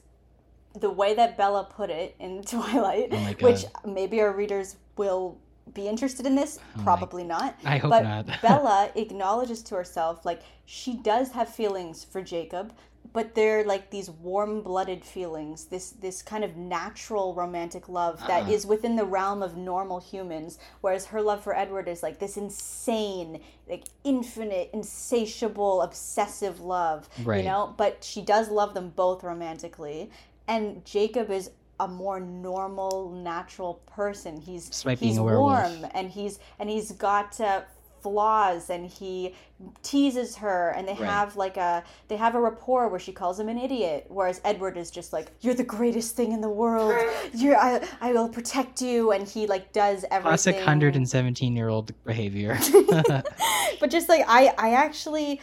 the 0.80 0.90
way 0.90 1.14
that 1.14 1.36
Bella 1.36 1.64
put 1.64 1.90
it 1.90 2.14
in 2.18 2.42
Twilight, 2.46 3.08
Oh 3.12 3.34
which 3.40 3.64
maybe 3.86 4.20
our 4.20 4.32
readers 4.32 4.76
will 4.96 5.38
be 5.74 5.88
interested 5.88 6.26
in 6.26 6.34
this? 6.34 6.58
Oh 6.58 6.78
my- 6.78 6.84
Probably 6.84 7.24
not. 7.24 7.58
I 7.64 7.78
hope 7.78 7.90
but 7.90 8.02
not. 8.04 8.26
Bella 8.42 8.90
acknowledges 8.94 9.62
to 9.64 9.74
herself 9.74 10.24
like 10.24 10.42
she 10.64 10.94
does 10.94 11.32
have 11.32 11.48
feelings 11.48 12.04
for 12.04 12.22
Jacob, 12.22 12.72
but 13.12 13.34
they're 13.34 13.64
like 13.64 13.90
these 13.90 14.10
warm-blooded 14.10 15.04
feelings, 15.04 15.66
this 15.66 15.90
this 15.90 16.22
kind 16.22 16.44
of 16.44 16.56
natural 16.56 17.34
romantic 17.34 17.88
love 17.88 18.18
that 18.26 18.42
Uh-uh. 18.44 18.50
is 18.50 18.66
within 18.66 18.96
the 18.96 19.04
realm 19.04 19.42
of 19.42 19.56
normal 19.56 20.00
humans, 20.00 20.58
whereas 20.82 21.06
her 21.06 21.22
love 21.22 21.42
for 21.42 21.56
Edward 21.56 21.88
is 21.88 22.02
like 22.02 22.18
this 22.18 22.36
insane, 22.36 23.40
like 23.68 23.84
infinite, 24.04 24.70
insatiable, 24.72 25.82
obsessive 25.82 26.60
love, 26.60 27.08
Right. 27.24 27.38
you 27.38 27.44
know? 27.50 27.74
But 27.76 28.02
she 28.04 28.22
does 28.22 28.48
love 28.50 28.74
them 28.74 28.90
both 28.94 29.22
romantically, 29.22 30.10
and 30.48 30.84
Jacob 30.84 31.30
is 31.30 31.50
a 31.80 31.86
more 31.88 32.20
normal, 32.20 33.10
natural 33.12 33.74
person. 33.86 34.40
He's 34.40 34.68
Despite 34.68 34.98
he's 34.98 35.08
being 35.10 35.18
a 35.18 35.24
werewolf. 35.24 35.70
warm 35.80 35.90
and 35.94 36.10
he's 36.10 36.38
and 36.58 36.70
he's 36.70 36.92
got 36.92 37.38
uh, 37.40 37.62
flaws 38.02 38.70
and 38.70 38.86
he 38.86 39.34
teases 39.82 40.36
her 40.36 40.70
and 40.76 40.86
they 40.86 40.92
Right. 40.94 41.04
have 41.10 41.34
like 41.36 41.56
a 41.56 41.82
they 42.08 42.16
have 42.16 42.34
a 42.36 42.40
rapport 42.40 42.88
where 42.88 43.00
she 43.00 43.10
calls 43.10 43.40
him 43.40 43.48
an 43.48 43.58
idiot 43.58 44.04
whereas 44.08 44.40
edward 44.44 44.76
is 44.76 44.92
just 44.92 45.12
like 45.12 45.32
you're 45.40 45.54
the 45.54 45.64
greatest 45.64 46.14
thing 46.14 46.30
in 46.30 46.40
the 46.40 46.48
world 46.48 46.94
you're 47.34 47.56
i, 47.56 47.84
I 48.00 48.12
will 48.12 48.28
protect 48.28 48.80
you 48.80 49.10
and 49.10 49.26
he 49.26 49.48
like 49.48 49.72
does 49.72 50.04
everything 50.10 50.22
Classic 50.28 50.54
117 50.54 51.56
year 51.56 51.68
old 51.68 51.90
behavior. 52.04 52.56
but 53.80 53.90
just 53.90 54.08
like 54.08 54.24
i 54.28 54.52
i 54.58 54.74
actually 54.74 55.40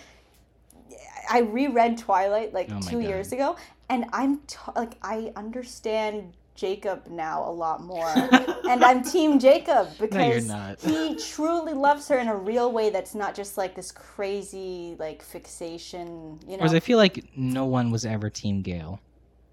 i 1.30 1.40
reread 1.40 1.98
twilight 1.98 2.54
like 2.54 2.70
Oh 2.70 2.76
my 2.76 2.80
two 2.82 3.02
God. 3.02 3.08
years 3.10 3.32
ago 3.34 3.56
and 3.90 4.06
i'm 4.14 4.38
t- 4.48 4.58
like 4.76 4.98
i 5.04 5.32
understand 5.36 6.34
jacob 6.56 7.06
now 7.10 7.44
a 7.48 7.52
lot 7.52 7.82
more 7.84 8.08
and 8.70 8.84
i'm 8.84 9.04
team 9.04 9.40
jacob 9.40 9.88
because 10.00 10.48
not. 10.48 10.80
he 10.80 11.16
truly 11.16 11.74
loves 11.74 12.08
her 12.08 12.18
in 12.20 12.28
a 12.28 12.36
real 12.36 12.72
way 12.72 12.90
that's 12.92 13.16
not 13.16 13.34
just 13.34 13.58
like 13.58 13.76
this 13.76 13.92
crazy 13.92 14.96
like 15.00 15.22
fixation 15.24 16.40
you 16.46 16.52
know 16.52 16.58
Whereas 16.58 16.74
I 16.74 16.80
feel 16.80 16.98
like 16.98 17.26
no 17.36 17.66
one 17.66 17.90
was 17.92 18.06
ever 18.06 18.30
Team 18.30 18.62
Gale. 18.62 19.00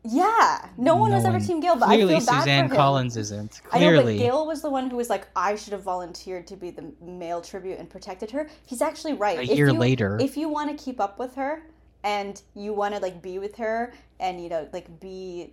yeah 0.04 0.68
no 0.78 0.94
one 0.96 1.10
was 1.12 1.24
ever 1.24 1.40
team 1.40 1.60
gale 1.60 1.76
but 1.76 1.86
Clearly, 1.86 2.14
i 2.14 2.18
feel 2.18 2.26
bad 2.26 2.38
Suzanne 2.40 2.68
for 2.68 2.74
him. 2.74 2.78
Collins 2.80 3.16
isn't. 3.16 3.60
I 3.72 3.78
know, 3.80 3.86
but 3.86 4.02
Clearly, 4.02 4.18
Gale 4.18 4.46
was 4.46 4.62
the 4.62 4.70
one 4.70 4.88
who 4.90 4.96
was 4.96 5.10
like, 5.10 5.26
I 5.36 5.56
should 5.56 5.72
have 5.74 5.82
volunteered 5.82 6.46
to 6.48 6.56
be 6.56 6.70
the 6.70 6.84
male 7.02 7.40
tribute 7.42 7.78
and 7.78 7.88
protected 7.88 8.30
her. 8.30 8.48
He's 8.66 8.80
actually 8.80 9.12
right. 9.14 9.38
A 9.38 9.42
If 9.42 9.50
year 9.58 9.66
you- 9.68 9.72
later. 9.74 10.18
if 10.20 10.36
you 10.38 10.48
want 10.48 10.76
to 10.76 10.82
keep 10.82 11.00
up 11.00 11.18
with 11.18 11.34
her 11.34 11.62
and 12.02 12.40
you 12.54 12.72
want 12.72 12.94
to 12.94 13.00
like 13.00 13.20
be 13.20 13.38
with 13.38 13.56
her 13.56 13.92
and 14.20 14.40
you 14.42 14.48
know 14.48 14.68
like 14.72 15.00
be 15.00 15.52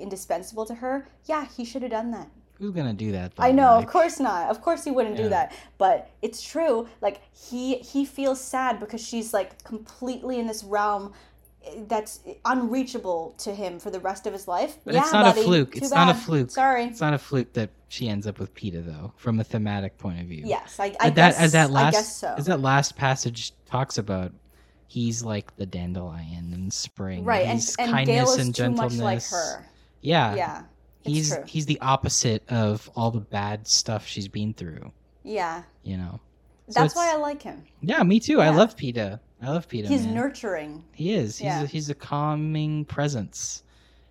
indispensable 0.00 0.64
to 0.66 0.74
her, 0.76 1.06
yeah, 1.26 1.46
he 1.56 1.64
should 1.64 1.82
have 1.82 1.90
done 1.90 2.10
that. 2.12 2.28
who's 2.58 2.70
gonna 2.72 2.94
do 2.94 3.10
that? 3.12 3.32
I 3.38 3.50
know, 3.50 3.72
Like, 3.74 3.84
of 3.86 3.90
course 3.90 4.20
not. 4.20 4.48
Of 4.48 4.60
course 4.62 4.84
he 4.84 4.90
wouldn't 4.92 5.16
Yeah. 5.16 5.22
do 5.24 5.28
that. 5.30 5.52
But 5.76 6.10
it's 6.22 6.40
true. 6.40 6.86
Like 7.00 7.20
he 7.32 7.76
he 7.78 8.04
feels 8.04 8.40
sad 8.40 8.78
because 8.78 9.02
she's 9.04 9.34
like 9.34 9.64
completely 9.64 10.38
in 10.38 10.46
this 10.46 10.62
realm 10.62 11.12
eh, 11.66 11.82
that's 11.88 12.20
unreachable 12.44 13.34
to 13.38 13.54
him 13.54 13.78
for 13.80 13.90
the 13.90 13.98
rest 14.00 14.26
of 14.28 14.32
his 14.32 14.46
life. 14.46 14.78
But 14.84 14.94
yeah, 14.94 15.00
it's 15.02 15.12
not 15.12 15.36
a 15.36 15.42
fluke. 15.42 15.76
It's 15.76 15.90
not 15.90 16.08
a 16.14 16.18
fluke. 16.18 16.50
Sorry. 16.50 16.84
It's 16.84 17.00
not 17.00 17.12
a 17.14 17.18
fluke 17.18 17.52
that 17.54 17.70
she 17.88 18.08
ends 18.08 18.26
up 18.26 18.38
with 18.38 18.54
Peeta, 18.54 18.84
though, 18.84 19.12
from 19.16 19.40
a 19.40 19.44
thematic 19.44 19.98
point 19.98 20.20
of 20.20 20.26
view. 20.26 20.44
Yes, 20.46 20.78
I, 20.78 20.94
I 21.00 21.10
that 21.10 21.14
guess 21.32 21.38
as 21.40 21.52
that 21.52 21.70
I 21.70 21.72
last 21.72 21.92
guess 21.94 22.16
so. 22.16 22.34
as 22.38 22.46
that 22.46 22.60
last 22.60 22.96
passage 22.96 23.52
talks 23.66 23.98
about, 23.98 24.32
he's 24.86 25.22
like 25.22 25.56
the 25.56 25.66
dandelion 25.66 26.52
in 26.52 26.70
spring. 26.70 27.24
right, 27.24 27.46
and 27.46 27.58
he's 27.58 27.74
and 27.76 27.90
kindness 27.90 28.16
Gale 28.16 28.30
is 28.32 28.38
and 28.46 28.54
too 28.54 28.62
gentleness. 28.62 28.98
much 28.98 29.02
like 29.02 29.22
her. 29.30 29.64
Yeah, 30.00 30.34
Yeah, 30.34 30.62
he's 31.02 31.34
true. 31.34 31.44
he's 31.46 31.66
the 31.66 31.80
opposite 31.80 32.42
of 32.50 32.90
all 32.94 33.10
the 33.10 33.20
bad 33.20 33.66
stuff 33.66 34.06
she's 34.06 34.28
been 34.28 34.52
through. 34.54 34.92
Yeah, 35.22 35.62
You 35.82 35.96
know. 35.96 36.20
So 36.68 36.80
that's 36.80 36.96
why 36.96 37.12
I 37.12 37.16
like 37.16 37.42
him. 37.42 37.62
Yeah, 37.82 38.02
me 38.02 38.20
too. 38.20 38.40
I 38.40 38.48
love 38.50 38.74
Peeta. 38.76 39.20
I 39.42 39.50
love 39.50 39.68
Peeta. 39.68 39.86
He's 39.86 40.04
man. 40.06 40.14
nurturing. 40.14 40.82
He 40.92 41.12
is. 41.12 41.36
He's 41.38 41.44
Yeah. 41.44 41.62
a, 41.62 41.66
he's 41.66 41.90
a 41.90 41.94
calming 41.94 42.86
presence. 42.86 43.62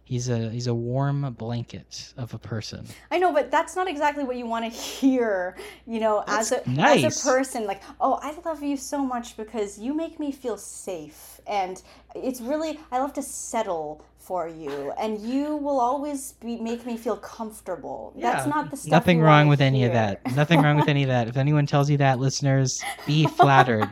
He's 0.05 0.27
a 0.29 0.49
he's 0.49 0.67
a 0.67 0.73
warm 0.73 1.31
blanket 1.33 2.13
of 2.17 2.33
a 2.33 2.37
person. 2.37 2.85
I 3.09 3.19
know, 3.19 3.31
but 3.31 3.49
that's 3.49 3.75
not 3.75 3.87
exactly 3.87 4.23
what 4.25 4.35
you 4.35 4.45
want 4.45 4.65
to 4.65 4.69
hear. 4.69 5.55
You 5.87 6.01
know, 6.01 6.23
as 6.27 6.51
a 6.51 6.61
nice. 6.69 7.05
as 7.05 7.25
a 7.25 7.29
person, 7.29 7.65
like, 7.65 7.81
oh, 8.01 8.19
I 8.21 8.35
love 8.45 8.61
you 8.61 8.75
so 8.75 9.03
much 9.03 9.37
because 9.37 9.79
you 9.79 9.93
make 9.93 10.19
me 10.19 10.31
feel 10.31 10.57
safe, 10.57 11.39
and 11.47 11.81
it's 12.15 12.41
really 12.41 12.79
I 12.91 12.99
love 12.99 13.13
to 13.13 13.21
settle 13.21 14.05
for 14.17 14.47
you, 14.47 14.91
and 14.99 15.19
you 15.21 15.55
will 15.55 15.79
always 15.79 16.33
be 16.33 16.57
make 16.59 16.85
me 16.85 16.97
feel 16.97 17.17
comfortable. 17.17 18.13
That's 18.17 18.45
not 18.45 18.71
the 18.71 18.77
stuff. 18.77 18.91
Nothing 18.91 19.21
wrong 19.21 19.47
with 19.47 19.61
any 19.61 19.85
of 19.85 19.93
that. 19.93 20.35
Nothing 20.35 20.61
wrong 20.61 20.75
with 20.75 20.89
any 20.89 21.03
of 21.03 21.09
that. 21.09 21.29
If 21.29 21.37
anyone 21.37 21.65
tells 21.65 21.89
you 21.89 21.97
that, 21.97 22.19
listeners, 22.19 22.83
be 23.07 23.25
flattered. 23.39 23.89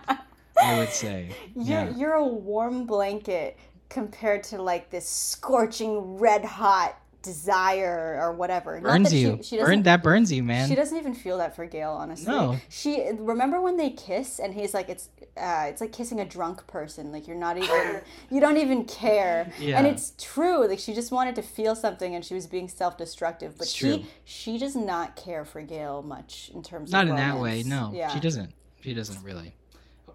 I 0.62 0.78
would 0.78 0.90
say. 0.90 1.36
You're 1.56 1.64
Yeah. 1.86 1.96
you're 1.96 2.14
a 2.14 2.28
warm 2.28 2.86
blanket 2.86 3.58
compared 3.92 4.42
to 4.46 4.62
like 4.62 4.90
this 4.90 5.08
scorching 5.08 6.18
red 6.18 6.46
hot 6.46 6.98
desire 7.22 8.18
or 8.20 8.34
whatever. 8.34 8.80
Burns 8.82 9.12
that 9.12 9.16
you. 9.16 9.38
She, 9.44 9.58
she 9.58 9.58
Burn 9.58 9.84
that 9.84 10.02
burns 10.02 10.32
you, 10.32 10.42
man. 10.44 10.68
She 10.68 10.74
doesn't 10.74 10.98
even 10.98 11.14
feel 11.14 11.38
that 11.38 11.56
for 11.56 11.68
Gale, 11.68 11.92
honestly. 11.92 12.34
No. 12.34 12.58
She 12.70 13.12
remember 13.20 13.62
when 13.62 13.78
they 13.78 13.92
kiss 13.92 14.40
and 14.40 14.54
he's 14.56 14.74
like, 14.74 14.90
it's 14.90 15.10
uh, 15.38 15.66
it's 15.68 15.82
like 15.82 15.92
kissing 15.92 16.20
a 16.20 16.26
drunk 16.26 16.66
person. 16.66 17.12
Like 17.12 17.28
you're 17.28 17.38
not 17.38 17.58
even, 17.58 18.02
you 18.32 18.40
don't 18.42 18.58
even 18.58 18.86
care. 18.86 19.52
Yeah. 19.60 19.78
And 19.78 19.86
it's 19.86 20.14
true. 20.18 20.68
Like 20.68 20.80
she 20.80 20.94
just 20.96 21.12
wanted 21.12 21.36
to 21.36 21.42
feel 21.44 21.76
something 21.76 22.16
and 22.16 22.26
she 22.26 22.34
was 22.34 22.48
being 22.48 22.68
self-destructive. 22.68 23.58
But 23.58 23.68
It's 23.68 23.74
she 23.76 23.98
true. 23.98 24.04
she 24.24 24.58
does 24.58 24.76
not 24.76 25.16
care 25.16 25.46
for 25.46 25.62
Gale 25.62 26.02
much 26.02 26.50
in 26.56 26.64
terms 26.64 26.92
Not 26.92 27.04
of 27.04 27.10
Not 27.10 27.20
in 27.20 27.36
that 27.36 27.40
way. 27.40 27.62
No, 27.64 27.92
Yeah. 27.94 28.08
she 28.08 28.20
doesn't. 28.20 28.52
She 28.82 28.94
doesn't 28.96 29.24
really. 29.24 29.54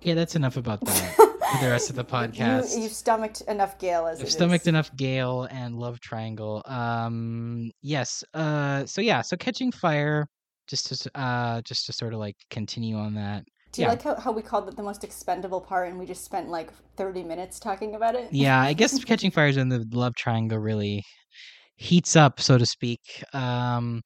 Okay, 0.06 0.14
that's 0.14 0.36
enough 0.36 0.56
about 0.56 0.80
that 0.82 1.14
for 1.16 1.64
the 1.64 1.68
rest 1.68 1.90
of 1.90 1.96
the 1.96 2.04
podcast. 2.04 2.76
You, 2.76 2.84
you've 2.84 2.92
stomached 2.92 3.40
enough 3.48 3.76
Gale 3.80 4.06
as 4.06 4.20
I've 4.20 4.30
stomached 4.30 4.62
is. 4.62 4.68
enough 4.68 4.94
Gale 4.94 5.48
and 5.50 5.76
Love 5.76 5.98
Triangle. 5.98 6.62
Um, 6.64 7.72
yes. 7.82 8.22
Uh, 8.32 8.86
so 8.86 9.00
yeah. 9.00 9.22
So 9.22 9.36
catching 9.36 9.72
fire. 9.72 10.28
Just 10.68 11.02
to 11.02 11.10
uh, 11.20 11.60
just 11.62 11.86
to 11.86 11.92
sort 11.92 12.12
of 12.12 12.20
like 12.20 12.36
continue 12.50 12.94
on 12.94 13.14
that. 13.14 13.46
Do 13.72 13.82
you 13.82 13.86
yeah. 13.86 13.90
like 13.90 14.02
how, 14.02 14.14
how 14.14 14.30
we 14.30 14.42
called 14.42 14.68
it 14.68 14.76
the 14.76 14.82
most 14.84 15.02
expendable 15.02 15.60
part 15.60 15.88
and 15.88 15.98
we 15.98 16.06
just 16.06 16.24
spent 16.24 16.50
like 16.50 16.70
30 16.96 17.24
minutes 17.24 17.58
talking 17.58 17.96
about 17.96 18.14
it? 18.14 18.28
Yeah, 18.30 18.60
I 18.60 18.74
guess 18.74 19.02
catching 19.04 19.32
fire 19.32 19.48
is 19.48 19.56
when 19.56 19.70
the 19.70 19.84
love 19.90 20.14
triangle 20.14 20.58
really 20.58 21.02
heats 21.74 22.14
up, 22.14 22.40
so 22.40 22.58
to 22.58 22.66
speak. 22.66 23.00
Um, 23.32 24.02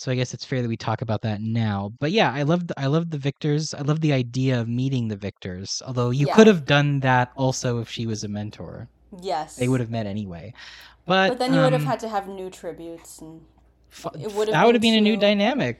so 0.00 0.10
I 0.10 0.14
guess 0.14 0.32
it's 0.32 0.46
fair 0.46 0.62
that 0.62 0.68
we 0.68 0.78
talk 0.78 1.02
about 1.02 1.20
that 1.28 1.42
now. 1.42 1.92
But 2.00 2.10
yeah, 2.10 2.32
I 2.32 2.42
loved 2.44 2.72
I 2.78 2.86
love 2.86 3.10
the 3.10 3.18
victors. 3.18 3.74
I 3.74 3.82
love 3.82 4.00
the 4.00 4.14
idea 4.14 4.58
of 4.58 4.66
meeting 4.66 5.08
the 5.08 5.16
victors. 5.28 5.82
Although 5.86 6.08
you 6.08 6.26
Yeah. 6.26 6.34
could 6.36 6.46
have 6.46 6.64
done 6.64 7.00
that 7.00 7.32
also 7.36 7.80
if 7.80 7.90
she 7.90 8.06
was 8.06 8.24
a 8.24 8.28
mentor. 8.28 8.88
Yes. 9.20 9.56
They 9.56 9.68
would 9.68 9.80
have 9.80 9.90
met 9.90 10.06
anyway. 10.06 10.54
But 11.04 11.28
But 11.28 11.38
then 11.38 11.52
you 11.52 11.60
would 11.60 11.74
have 11.74 11.82
um, 11.82 11.86
had 11.86 12.00
to 12.00 12.08
have 12.08 12.28
new 12.28 12.48
tributes 12.48 13.20
and 13.20 13.42
it 14.14 14.32
would 14.32 14.48
have 14.48 14.54
that 14.54 14.64
would 14.64 14.74
have 14.74 14.80
been 14.80 14.96
a 14.96 15.02
new 15.02 15.18
dynamic. 15.18 15.76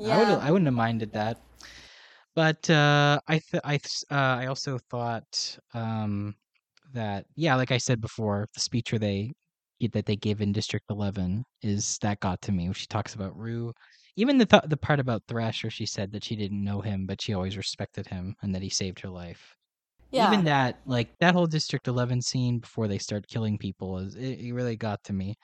I 0.00 0.18
would 0.18 0.28
Yeah. 0.28 0.40
I 0.42 0.50
wouldn't 0.50 0.66
have 0.66 0.74
minded 0.74 1.12
that. 1.12 1.38
But 2.34 2.68
uh, 2.70 3.20
I 3.28 3.38
th- 3.38 3.62
I 3.62 3.76
th- 3.78 4.04
uh, 4.10 4.34
I 4.42 4.46
also 4.46 4.78
thought 4.90 5.58
um, 5.74 6.34
that 6.92 7.24
yeah, 7.36 7.54
like 7.54 7.70
I 7.70 7.78
said 7.78 8.00
before, 8.00 8.48
the 8.52 8.60
speech 8.60 8.90
where 8.90 8.98
they 8.98 9.30
that 9.88 10.06
they 10.06 10.16
give 10.16 10.40
in 10.40 10.52
District 10.52 10.84
Eleven 10.90 11.44
is 11.62 11.98
that 11.98 12.20
got 12.20 12.40
to 12.42 12.52
me. 12.52 12.72
She 12.72 12.86
talks 12.86 13.14
about 13.14 13.36
Rue, 13.36 13.72
even 14.16 14.38
the 14.38 14.46
th- 14.46 14.64
the 14.66 14.76
part 14.76 15.00
about 15.00 15.22
Thresh, 15.28 15.64
where 15.64 15.70
she 15.70 15.86
said 15.86 16.12
that 16.12 16.24
she 16.24 16.36
didn't 16.36 16.62
know 16.62 16.80
him, 16.80 17.06
but 17.06 17.20
she 17.20 17.34
always 17.34 17.56
respected 17.56 18.06
him 18.06 18.36
and 18.42 18.54
that 18.54 18.62
he 18.62 18.70
saved 18.70 19.00
her 19.00 19.08
life. 19.08 19.56
yeah. 20.10 20.32
Even 20.32 20.44
that, 20.44 20.80
like 20.86 21.08
that 21.20 21.34
whole 21.34 21.46
District 21.46 21.88
Eleven 21.88 22.20
scene 22.20 22.58
before 22.58 22.88
they 22.88 22.98
start 22.98 23.28
killing 23.28 23.58
people, 23.58 23.98
is 23.98 24.14
it, 24.16 24.40
it 24.40 24.52
really 24.52 24.76
got 24.76 25.02
to 25.04 25.12
me. 25.12 25.36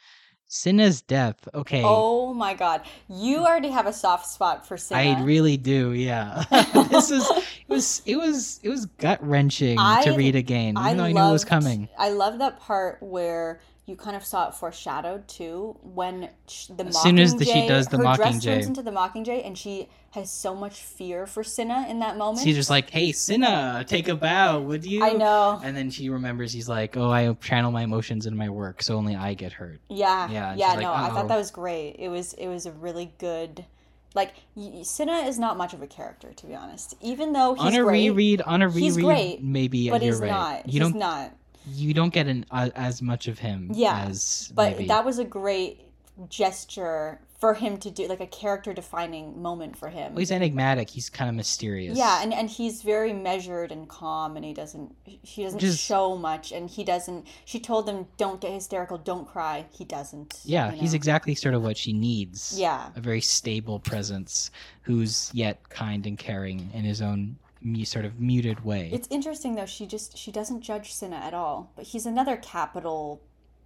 Cinna's 0.49 1.03
death. 1.03 1.49
Okay. 1.55 1.83
Oh 1.85 2.33
my 2.33 2.55
god. 2.55 2.83
You 3.09 3.39
mm. 3.39 3.47
already 3.47 3.71
have 3.71 3.87
a 3.87 3.93
soft 3.93 4.27
spot 4.27 4.67
for 4.67 4.77
Cinna. 4.77 5.19
I 5.19 5.23
really 5.23 5.57
do, 5.57 5.93
yeah. 5.93 6.45
this 6.91 7.11
is 7.11 7.29
it 7.31 7.69
was 7.69 8.03
it 8.07 8.17
was 8.17 8.61
it 8.63 8.69
was 8.69 8.87
gut 8.87 9.25
wrenching 9.27 9.77
to 9.77 10.15
read 10.17 10.37
again, 10.37 10.75
even 10.75 10.77
I 10.77 10.95
though 10.95 11.05
I 11.05 11.13
knew 11.13 11.29
it 11.29 11.33
was 11.33 11.45
coming. 11.45 11.89
I 11.99 12.11
love 12.11 12.39
that 12.39 12.61
part 12.61 13.03
where 13.03 13.61
you 13.87 13.95
kind 13.97 14.17
of 14.17 14.25
saw 14.25 14.49
it 14.49 14.55
foreshadowed 14.55 15.29
too 15.29 15.77
when 15.83 16.29
sh- 16.49 16.67
the 16.77 16.87
As 16.87 17.01
soon 17.01 17.19
as 17.21 17.35
the- 17.37 17.45
she 17.45 17.69
does 17.69 17.87
the 17.87 17.97
her 17.99 18.03
dress 18.03 18.19
Mockingjay. 18.37 18.43
turns 18.43 18.67
into 18.67 18.83
the 18.83 18.91
Mockingjay 18.91 19.47
and 19.47 19.57
she 19.57 19.89
has 20.11 20.31
so 20.31 20.55
much 20.55 20.81
fear 20.83 21.27
for 21.27 21.45
Cinna 21.45 21.87
in 21.89 22.01
that 22.01 22.17
moment. 22.17 22.43
She's 22.45 22.57
just 22.57 22.71
like, 22.71 22.91
"Hey, 22.91 23.13
Cinna, 23.13 23.85
take 23.87 24.09
a 24.09 24.17
bow, 24.17 24.61
would 24.61 24.85
you?" 24.85 25.05
I 25.05 25.13
know. 25.13 25.61
And 25.63 25.77
then 25.77 25.91
she 25.91 26.09
remembers 26.09 26.53
he's 26.53 26.69
like, 26.69 26.97
"Oh, 26.97 27.11
I 27.11 27.33
channel 27.35 27.71
my 27.71 27.83
emotions 27.83 28.27
in 28.27 28.37
my 28.37 28.49
work, 28.49 28.83
so 28.83 28.97
only 28.97 29.15
I 29.15 29.35
get 29.35 29.53
hurt." 29.53 29.81
Yeah, 29.89 30.29
Yeah, 30.31 30.55
yeah, 30.57 30.67
she's 30.71 30.77
like, 30.77 30.83
no, 30.83 30.93
I 30.93 31.09
thought 31.11 31.29
that 31.29 31.37
was 31.37 31.51
great. 31.51 31.97
It 31.99 32.09
was 32.09 32.33
it 32.35 32.49
was 32.49 32.67
a 32.67 32.73
really 32.73 33.13
good, 33.19 33.65
like 34.15 34.33
Cinna 34.83 35.19
is 35.19 35.39
not 35.39 35.57
much 35.59 35.75
of 35.75 35.83
a 35.83 35.87
character 35.87 36.33
to 36.33 36.47
be 36.47 36.55
honest. 36.55 36.95
Even 37.03 37.33
though 37.35 37.55
he's 37.55 37.63
on 37.63 37.75
a 37.75 37.83
great, 37.85 38.09
reread, 38.11 38.43
on 38.43 38.63
a 38.63 38.71
He's 38.71 38.97
reread, 38.97 39.05
great, 39.05 39.43
maybe 39.45 39.91
but 39.91 40.03
you're 40.03 40.13
he's 40.15 40.21
right. 40.21 40.31
not. 40.31 40.67
You 40.67 40.73
he's 40.73 40.81
don't 40.81 40.97
not. 40.97 41.33
You 41.67 41.95
don't 41.95 42.13
get 42.13 42.27
an 42.27 42.45
uh, 42.51 42.71
as 42.75 43.03
much 43.03 43.29
of 43.29 43.39
him. 43.39 43.71
Yeah, 43.75 44.07
as 44.09 44.53
But 44.55 44.73
maybe. 44.73 44.89
that 44.89 45.05
was 45.05 45.19
a 45.19 45.25
great 45.25 45.81
gesture 46.29 47.21
for 47.39 47.53
him 47.53 47.77
to 47.77 47.91
do 47.91 48.07
like 48.09 48.21
a 48.21 48.27
character 48.27 48.73
defining 48.73 49.43
moment 49.43 49.77
for 49.77 49.89
him. 49.91 50.13
Well, 50.13 50.21
he's 50.21 50.31
enigmatic. 50.31 50.89
He's 50.89 51.11
kind 51.11 51.29
of 51.29 51.37
mysterious. 51.37 51.99
Yeah, 51.99 52.23
and, 52.23 52.33
and 52.33 52.49
he's 52.49 52.81
very 52.81 53.13
measured 53.13 53.71
and 53.73 53.87
calm, 53.89 54.37
and 54.37 54.45
he 54.45 54.55
doesn't 54.55 54.95
he 55.05 55.43
doesn't 55.43 55.59
Just- 55.59 55.79
show 55.79 56.17
much, 56.17 56.53
and 56.53 56.71
he 56.71 56.83
doesn't. 56.85 57.27
She 57.45 57.61
told 57.61 57.89
him, 57.89 58.07
"Don't 58.17 58.41
get 58.41 58.53
hysterical, 58.53 58.97
don't 58.97 59.27
cry." 59.29 59.67
He 59.71 59.85
doesn't. 59.85 60.41
yeah, 60.45 60.73
you 60.73 60.81
he's 60.81 60.95
exactly 60.95 61.35
sort 61.35 61.55
of 61.55 61.63
what 61.63 61.77
she 61.77 61.93
needs. 61.93 62.59
Yeah, 62.59 62.89
a 62.97 63.01
very 63.01 63.21
stable 63.21 63.81
presence 63.81 64.51
who's 64.83 65.31
yet 65.35 65.69
kind 65.69 66.07
and 66.07 66.17
caring 66.19 66.71
in 66.73 66.85
his 66.85 67.03
own 67.03 67.37
sort 67.85 68.05
of 68.05 68.21
muted 68.21 68.65
way. 68.65 68.91
it's 68.93 69.09
interesting 69.11 69.55
though. 69.55 69.67
She 69.67 69.87
just 69.87 70.17
she 70.17 70.31
doesn't 70.31 70.61
judge 70.63 70.93
Cinna 70.93 71.17
at 71.17 71.35
all, 71.35 71.73
but 71.77 71.85
he's 71.87 72.07
another 72.07 72.37
Capitol 72.37 73.21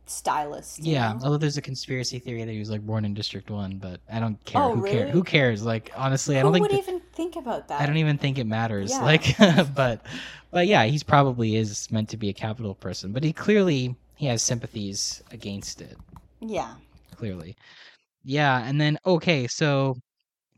stylist. 0.07 0.81
yeah, 0.81 1.13
know? 1.13 1.21
although 1.25 1.37
there's 1.37 1.57
a 1.57 1.63
conspiracy 1.63 2.19
theory 2.19 2.45
that 2.45 2.51
he 2.53 2.59
was 2.59 2.71
like 2.71 2.81
born 2.85 3.05
in 3.05 3.15
District 3.15 3.49
One, 3.51 3.79
but 3.79 4.01
I 4.13 4.19
don't 4.19 4.43
care. 4.45 4.63
Oh, 4.63 4.75
who 4.75 4.85
cares? 4.85 4.95
really? 4.95 5.11
Who 5.13 5.23
cares? 5.23 5.65
Like 5.65 5.91
honestly, 5.97 6.39
I 6.39 6.43
don't 6.43 6.53
think 6.53 6.63
would 6.63 6.73
that- 6.73 6.79
even 6.79 7.01
think 7.13 7.37
about 7.37 7.69
that? 7.69 7.81
I 7.81 7.87
don't 7.87 7.97
even 7.99 8.19
think 8.19 8.39
it 8.39 8.47
matters. 8.47 8.91
Yeah. 8.91 9.03
Like, 9.03 9.37
but 9.75 10.05
but 10.51 10.67
yeah, 10.67 10.85
he's 10.85 11.03
probably 11.03 11.57
is 11.57 11.91
meant 11.91 12.09
to 12.11 12.17
be 12.17 12.29
a 12.29 12.33
Capitol 12.35 12.75
person, 12.75 13.13
but 13.13 13.23
he 13.23 13.33
clearly 13.33 13.95
he 14.17 14.27
has 14.27 14.43
sympathies 14.43 15.23
against 15.31 15.81
it. 15.81 15.97
Yeah. 16.41 16.75
clearly. 17.17 17.57
Yeah, 18.25 18.65
and 18.67 18.81
then 18.81 18.99
okay, 19.07 19.47
so 19.47 19.97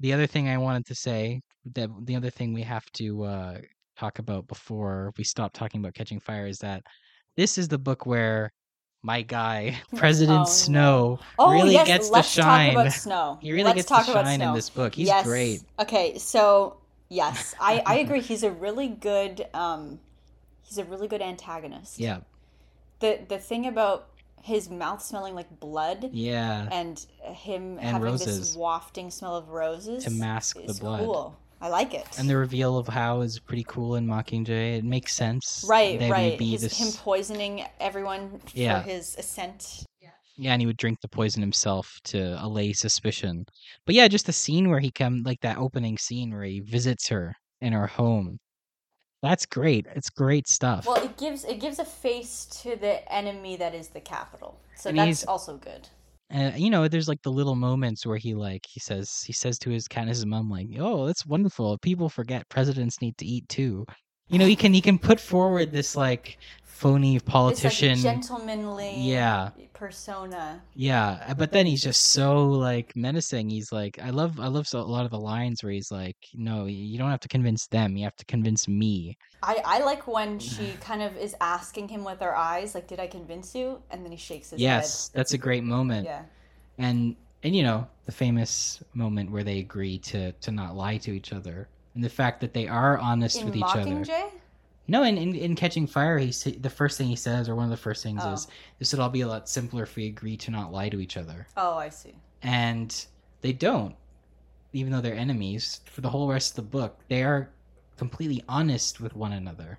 the 0.00 0.12
other 0.12 0.26
thing 0.26 0.48
I 0.48 0.58
wanted 0.58 0.86
to 0.86 0.94
say 0.94 1.40
that 1.74 1.88
the 2.04 2.16
other 2.16 2.30
thing 2.30 2.52
we 2.52 2.62
have 2.62 2.90
to 2.92 3.24
uh, 3.24 3.58
talk 3.98 4.18
about 4.18 4.46
before 4.48 5.12
we 5.16 5.24
stop 5.24 5.52
talking 5.52 5.80
about 5.80 5.94
Catching 5.94 6.20
Fire 6.20 6.46
is 6.46 6.58
that 6.58 6.82
this 7.36 7.58
is 7.58 7.68
the 7.68 7.78
book 7.78 8.06
where 8.06 8.52
my 9.02 9.22
guy 9.22 9.76
President 9.96 10.36
Oh, 10.38 10.42
no. 10.42 10.46
Snow 10.46 11.18
Oh 11.38 11.52
really 11.52 11.72
yes, 11.72 11.86
gets 11.86 12.10
to 12.10 12.22
shine. 12.22 12.74
talk 12.74 12.82
about 12.82 12.92
Snow. 12.92 13.38
He 13.40 13.52
really 13.52 13.64
let's 13.64 13.88
gets 13.88 14.06
to 14.06 14.12
shine 14.12 14.40
in 14.40 14.54
this 14.54 14.70
book. 14.70 14.94
He's 14.94 15.08
yes. 15.08 15.24
great. 15.26 15.62
Okay, 15.80 16.18
so 16.18 16.76
yes, 17.08 17.54
I 17.60 17.82
I 17.86 17.96
agree. 17.98 18.20
He's 18.20 18.42
a 18.42 18.50
really 18.50 18.88
good 18.88 19.46
um, 19.54 20.00
he's 20.62 20.78
a 20.78 20.84
really 20.84 21.08
good 21.08 21.22
antagonist. 21.22 21.98
Yeah, 21.98 22.20
The 23.00 23.20
the 23.28 23.38
thing 23.38 23.66
about 23.66 24.08
his 24.42 24.68
mouth 24.68 25.00
smelling 25.02 25.34
like 25.36 25.60
blood 25.60 26.10
yeah. 26.12 26.68
and 26.72 27.04
him 27.22 27.78
And 27.78 27.80
having 27.80 28.02
roses. 28.02 28.38
this 28.40 28.56
wafting 28.56 29.08
smell 29.10 29.36
of 29.36 29.48
roses 29.50 30.04
To 30.04 30.10
mask 30.10 30.56
the 30.66 30.74
blood. 30.74 31.04
Cool. 31.04 31.36
I 31.62 31.68
like 31.68 31.94
it. 31.94 32.06
And 32.18 32.28
the 32.28 32.36
reveal 32.36 32.76
of 32.76 32.88
how 32.88 33.20
is 33.20 33.38
pretty 33.38 33.64
cool 33.68 33.94
in 33.94 34.04
Mockingjay. 34.06 34.78
It 34.78 34.84
makes 34.84 35.14
sense. 35.14 35.64
right, 35.68 35.96
that 36.00 36.10
right. 36.10 36.38
His, 36.40 36.62
this, 36.62 36.76
him 36.78 36.92
poisoning 37.00 37.64
everyone 37.78 38.40
Yeah. 38.52 38.82
for 38.82 38.88
his 38.88 39.16
ascent. 39.16 39.84
Yeah, 40.00 40.10
yeah, 40.36 40.52
and 40.52 40.60
he 40.60 40.66
would 40.66 40.76
drink 40.76 41.00
the 41.00 41.08
poison 41.08 41.40
himself 41.40 42.00
to 42.04 42.36
allay 42.44 42.72
suspicion. 42.72 43.44
But 43.86 43.94
yeah, 43.94 44.08
just 44.08 44.26
the 44.26 44.32
scene 44.32 44.70
where 44.70 44.80
he 44.80 44.90
come 44.90 45.22
like 45.24 45.40
that 45.42 45.56
opening 45.56 45.96
scene 45.98 46.32
where 46.32 46.42
he 46.42 46.58
visits 46.60 47.08
her 47.08 47.32
in 47.60 47.72
her 47.72 47.86
home. 47.86 48.38
That's 49.22 49.46
great. 49.46 49.86
It's 49.94 50.10
great 50.10 50.48
stuff. 50.48 50.84
Well, 50.84 50.96
it 51.00 51.16
gives 51.16 51.44
it 51.44 51.60
gives 51.60 51.78
a 51.78 51.84
face 51.84 52.44
to 52.62 52.74
the 52.74 53.10
enemy 53.14 53.54
that 53.54 53.72
is 53.72 53.88
the 53.88 54.00
Capitol. 54.00 54.58
So 54.74 54.88
And 54.90 54.98
that's 54.98 55.24
also 55.24 55.58
good. 55.58 55.88
Uh, 56.34 56.52
you 56.56 56.70
know, 56.70 56.88
there's 56.88 57.08
like 57.08 57.22
the 57.22 57.32
little 57.32 57.54
moments 57.54 58.06
where 58.06 58.16
he 58.16 58.34
like 58.34 58.64
he 58.66 58.80
says 58.80 59.22
he 59.26 59.32
says 59.32 59.58
to 59.60 59.70
his 59.70 59.88
cat, 59.88 60.08
his 60.08 60.24
mom, 60.24 60.50
like, 60.50 60.68
"Oh, 60.78 61.06
that's 61.06 61.26
wonderful. 61.26 61.78
People 61.78 62.08
forget 62.08 62.48
presidents 62.48 63.00
need 63.02 63.18
to 63.18 63.26
eat 63.26 63.48
too." 63.48 63.84
You 64.28 64.38
know, 64.38 64.46
he 64.46 64.56
can 64.56 64.72
he 64.72 64.80
can 64.80 64.98
put 64.98 65.20
forward 65.20 65.72
this 65.72 65.94
like 65.96 66.38
phony 66.72 67.20
politician. 67.20 67.90
like 68.02 68.02
gentlemanly 68.02 68.94
Yeah. 68.96 69.50
persona. 69.74 70.62
Yeah, 70.74 71.34
but 71.36 71.52
then 71.52 71.66
he's 71.66 71.82
just 71.82 72.10
so 72.10 72.46
like 72.48 72.94
menacing. 72.96 73.50
He's 73.50 73.70
like, 73.72 73.98
I 74.00 74.10
love, 74.10 74.40
I 74.40 74.46
love 74.46 74.66
so, 74.66 74.80
a 74.80 74.82
lot 74.82 75.04
of 75.04 75.10
the 75.10 75.18
lines 75.18 75.62
where 75.62 75.72
he's 75.72 75.90
like, 75.90 76.16
"No, 76.34 76.66
you 76.66 76.98
don't 76.98 77.10
have 77.10 77.20
to 77.20 77.28
convince 77.28 77.66
them. 77.66 77.96
You 77.96 78.04
have 78.04 78.16
to 78.16 78.24
convince 78.24 78.68
me." 78.68 79.16
I, 79.42 79.60
I 79.64 79.78
like 79.80 80.06
when 80.06 80.38
she 80.38 80.74
kind 80.80 81.02
of 81.02 81.16
is 81.16 81.34
asking 81.40 81.88
him 81.88 82.04
with 82.04 82.20
her 82.20 82.34
eyes, 82.36 82.74
like, 82.74 82.86
"Did 82.86 83.00
I 83.00 83.06
convince 83.08 83.54
you?" 83.54 83.82
And 83.90 84.04
then 84.04 84.12
he 84.12 84.18
shakes 84.18 84.50
his 84.50 84.60
yes, 84.60 85.08
that's 85.08 85.34
a 85.34 85.38
great 85.38 85.64
moment. 85.64 86.08
head. 86.08 86.24
And 86.78 87.16
and 87.42 87.54
you 87.54 87.62
know 87.64 87.86
the 88.06 88.12
famous 88.12 88.82
moment 88.94 89.30
where 89.30 89.44
they 89.44 89.58
agree 89.58 89.98
to 89.98 90.32
to 90.32 90.50
not 90.50 90.76
lie 90.76 90.96
to 90.98 91.10
each 91.12 91.32
other, 91.32 91.68
and 91.94 92.02
the 92.02 92.08
fact 92.08 92.40
that 92.40 92.54
they 92.54 92.68
are 92.68 92.98
honest 92.98 93.40
In 93.40 93.46
with 93.46 93.56
each 93.56 93.76
other. 93.76 94.04
No, 94.88 95.04
in, 95.04 95.16
in 95.16 95.34
in 95.34 95.54
Catching 95.54 95.86
Fire, 95.86 96.18
he 96.18 96.30
the 96.30 96.68
first 96.70 96.98
thing 96.98 97.06
he 97.08 97.16
says, 97.16 97.48
or 97.48 97.54
one 97.54 97.64
of 97.64 97.70
the 97.70 97.76
first 97.76 98.02
things, 98.02 98.20
Oh. 98.24 98.32
is 98.32 98.48
this 98.78 98.92
would 98.92 99.00
all 99.00 99.08
be 99.10 99.20
a 99.20 99.28
lot 99.28 99.48
simpler 99.48 99.84
if 99.84 99.94
we 99.96 100.06
agree 100.06 100.36
to 100.38 100.50
not 100.50 100.72
lie 100.72 100.88
to 100.88 101.00
each 101.00 101.16
other. 101.16 101.46
Oh, 101.56 101.76
I 101.76 101.88
see. 101.88 102.14
and 102.42 103.06
they 103.42 103.52
don't 103.52 103.94
even 104.72 104.90
though 104.92 105.00
they're 105.00 105.14
enemies 105.14 105.80
for 105.84 106.00
the 106.00 106.08
whole 106.10 106.28
rest 106.28 106.50
of 106.52 106.56
the 106.56 106.62
book 106.62 106.98
they 107.08 107.22
are 107.22 107.50
completely 107.98 108.42
honest 108.48 109.00
with 109.00 109.14
one 109.14 109.32
another 109.32 109.78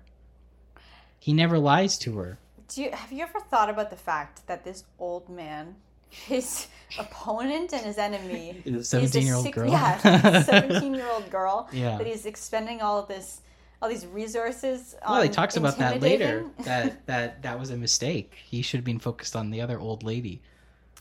he 1.18 1.32
never 1.32 1.58
lies 1.58 1.98
to 1.98 2.16
her 2.18 2.38
Do 2.68 2.82
you 2.82 2.90
have 2.92 3.10
you 3.12 3.22
ever 3.22 3.40
thought 3.40 3.68
about 3.70 3.90
the 3.90 3.96
fact 3.96 4.46
that 4.46 4.64
this 4.64 4.84
old 4.98 5.28
man, 5.28 5.74
his 6.10 6.66
opponent 6.98 7.72
and 7.72 7.82
his 7.82 7.98
enemy, 7.98 8.62
is 8.64 8.76
a 8.76 8.84
17 8.84 9.26
year 9.26 9.34
old 9.34 9.52
girl 9.52 9.70
Yeah, 9.70 10.42
seventeen-year-old 10.42 11.30
girl. 11.30 11.68
Yeah. 11.72 11.98
That 11.98 12.06
he's 12.06 12.24
expending 12.26 12.80
all 12.82 12.98
of 12.98 13.08
this, 13.08 13.40
all 13.82 13.88
these 13.88 14.06
resources. 14.06 14.94
well 15.08 15.22
he 15.22 15.28
talks 15.28 15.56
about 15.56 15.76
that 15.78 16.00
later 16.00 16.44
that 16.60 17.04
that 17.06 17.42
that 17.42 17.58
was 17.60 17.70
a 17.70 17.76
mistake 17.76 18.32
he 18.44 18.62
should 18.62 18.78
have 18.78 18.84
been 18.84 18.98
focused 18.98 19.36
on 19.36 19.50
the 19.50 19.60
other 19.60 19.78
old 19.78 20.02
lady 20.02 20.40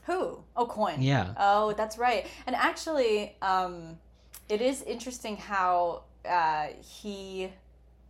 Who? 0.06 0.40
Oh, 0.56 0.66
Coin. 0.66 1.02
Yeah. 1.02 1.34
Oh, 1.38 1.72
that's 1.74 1.98
right. 1.98 2.28
And 2.46 2.56
actually, 2.58 3.38
um, 3.42 3.98
it 4.50 4.62
is 4.62 4.82
interesting 4.84 5.38
how 5.38 6.04
uh, 6.28 6.68
he. 6.82 7.50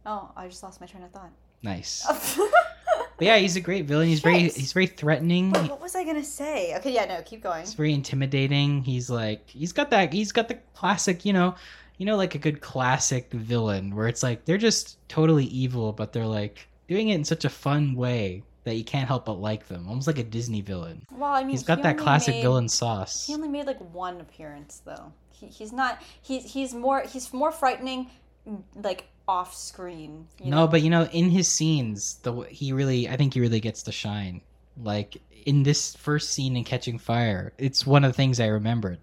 Oh, 0.06 0.32
I 0.36 0.48
just 0.48 0.64
lost 0.64 0.82
my 0.82 0.88
train 0.88 1.04
of 1.04 1.12
thought. 1.12 1.32
nice 1.62 2.04
but 3.18 3.22
yeah 3.26 3.38
he's 3.38 3.56
a 3.56 3.62
great 3.62 3.86
villain 3.86 4.08
he's 4.08 4.20
very 4.20 4.50
he's 4.50 4.74
very 4.74 4.88
threatening 4.88 5.52
Wait, 5.52 5.70
what 5.70 5.80
was 5.80 5.96
I 5.96 6.04
gonna 6.04 6.24
say? 6.24 6.76
Okay, 6.78 6.92
yeah, 6.94 7.06
no, 7.06 7.22
keep 7.24 7.42
going. 7.44 7.62
he's 7.62 7.74
very 7.76 7.94
intimidating 7.94 8.84
he's 8.84 9.10
like 9.10 9.48
he's 9.50 9.72
got 9.72 9.90
that 9.92 10.12
he's 10.12 10.32
got 10.34 10.48
the 10.48 10.56
classic 10.76 11.24
you 11.26 11.32
know 11.34 11.56
you 11.98 12.06
know 12.06 12.16
like 12.16 12.36
a 12.36 12.40
good 12.40 12.62
classic 12.62 13.32
villain 13.32 13.96
where 13.96 14.08
it's 14.08 14.24
like 14.24 14.46
they're 14.46 14.58
just 14.58 14.98
totally 15.08 15.46
evil 15.46 15.92
but 15.94 16.12
they're 16.14 16.26
like 16.28 16.68
doing 16.88 17.10
it 17.10 17.16
in 17.16 17.24
such 17.24 17.46
a 17.46 17.50
fun 17.50 17.96
way 17.96 18.44
that 18.64 18.76
you 18.76 18.84
can't 18.84 19.08
help 19.08 19.26
but 19.26 19.34
like 19.34 19.68
them 19.68 19.88
almost 19.88 20.08
like 20.08 20.18
a 20.20 20.24
disney 20.24 20.62
villain 20.62 21.06
Well, 21.12 21.32
I 21.34 21.42
mean, 21.42 21.50
he's 21.52 21.64
got 21.64 21.80
he 21.80 21.84
that 21.84 21.98
classic 21.98 22.36
made- 22.36 22.42
villain 22.42 22.70
sauce 22.70 23.28
He 23.28 23.34
only 23.34 23.48
made 23.50 23.66
like 23.68 23.80
one 23.94 24.20
appearance 24.22 24.82
though. 24.86 25.12
He, 25.32 25.48
he's 25.48 25.74
not. 25.74 26.02
He's 26.22 26.52
he's 26.54 26.74
more 26.74 27.02
he's 27.02 27.34
more 27.34 27.52
frightening, 27.52 28.10
like 28.76 29.08
off 29.28 29.56
screen. 29.56 30.28
No 30.44 30.50
know? 30.50 30.68
but 30.68 30.82
you 30.82 30.90
know 30.90 31.04
in 31.12 31.30
his 31.30 31.48
scenes 31.48 32.16
the 32.24 32.42
he 32.44 32.72
really 32.74 33.08
i 33.10 33.16
think 33.18 33.34
he 33.34 33.40
really 33.40 33.60
gets 33.60 33.84
to 33.84 33.92
shine 33.92 34.42
like 34.82 35.18
in 35.46 35.64
this 35.64 35.96
first 35.96 36.32
scene 36.32 36.56
in 36.56 36.64
catching 36.64 36.98
fire 37.00 37.54
it's 37.58 37.86
one 37.86 38.04
of 38.04 38.10
the 38.12 38.16
things 38.16 38.40
i 38.40 38.48
remembered 38.48 39.00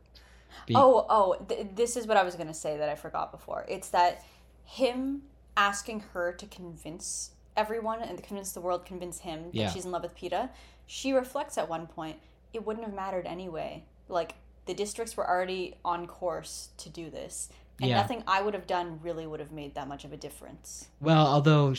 Be- 0.71 0.77
Oh, 0.77 1.05
oh, 1.09 1.35
th- 1.49 1.67
this 1.75 1.97
is 1.97 2.07
what 2.07 2.17
I 2.17 2.23
was 2.23 2.35
going 2.37 2.47
to 2.47 2.55
say 2.55 2.77
that 2.77 2.89
I 2.89 2.95
forgot 2.95 3.31
before. 3.33 3.65
It's 3.69 3.89
that 3.91 4.25
him 4.65 5.23
asking 5.57 6.01
her 6.13 6.33
to 6.33 6.47
convince 6.47 7.33
everyone 7.57 8.01
and 8.03 8.17
to 8.17 8.23
convince 8.25 8.53
the 8.53 8.61
world, 8.61 8.87
convince 8.87 9.19
him 9.19 9.45
that 9.47 9.55
Yeah. 9.55 9.71
she's 9.71 9.85
in 9.85 9.91
love 9.91 10.03
with 10.03 10.17
Peeta, 10.17 10.49
she 10.87 11.13
reflects 11.13 11.59
at 11.59 11.69
one 11.69 11.87
point, 11.87 12.19
it 12.53 12.65
wouldn't 12.65 12.85
have 12.87 12.95
mattered 12.95 13.27
anyway. 13.27 13.85
Like, 14.09 14.37
the 14.67 14.75
districts 14.75 15.17
were 15.17 15.29
already 15.29 15.75
on 15.85 16.07
course 16.07 16.69
to 16.79 16.89
do 16.89 17.11
this. 17.11 17.49
And 17.81 17.91
Yeah. 17.91 17.97
nothing 17.97 18.23
I 18.27 18.43
would 18.43 18.55
have 18.55 18.67
done 18.67 19.01
really 19.03 19.27
would 19.27 19.41
have 19.41 19.51
made 19.53 19.75
that 19.75 19.89
much 19.89 20.05
of 20.05 20.13
a 20.13 20.17
difference. 20.17 20.89
Well, 21.01 21.27
although 21.27 21.75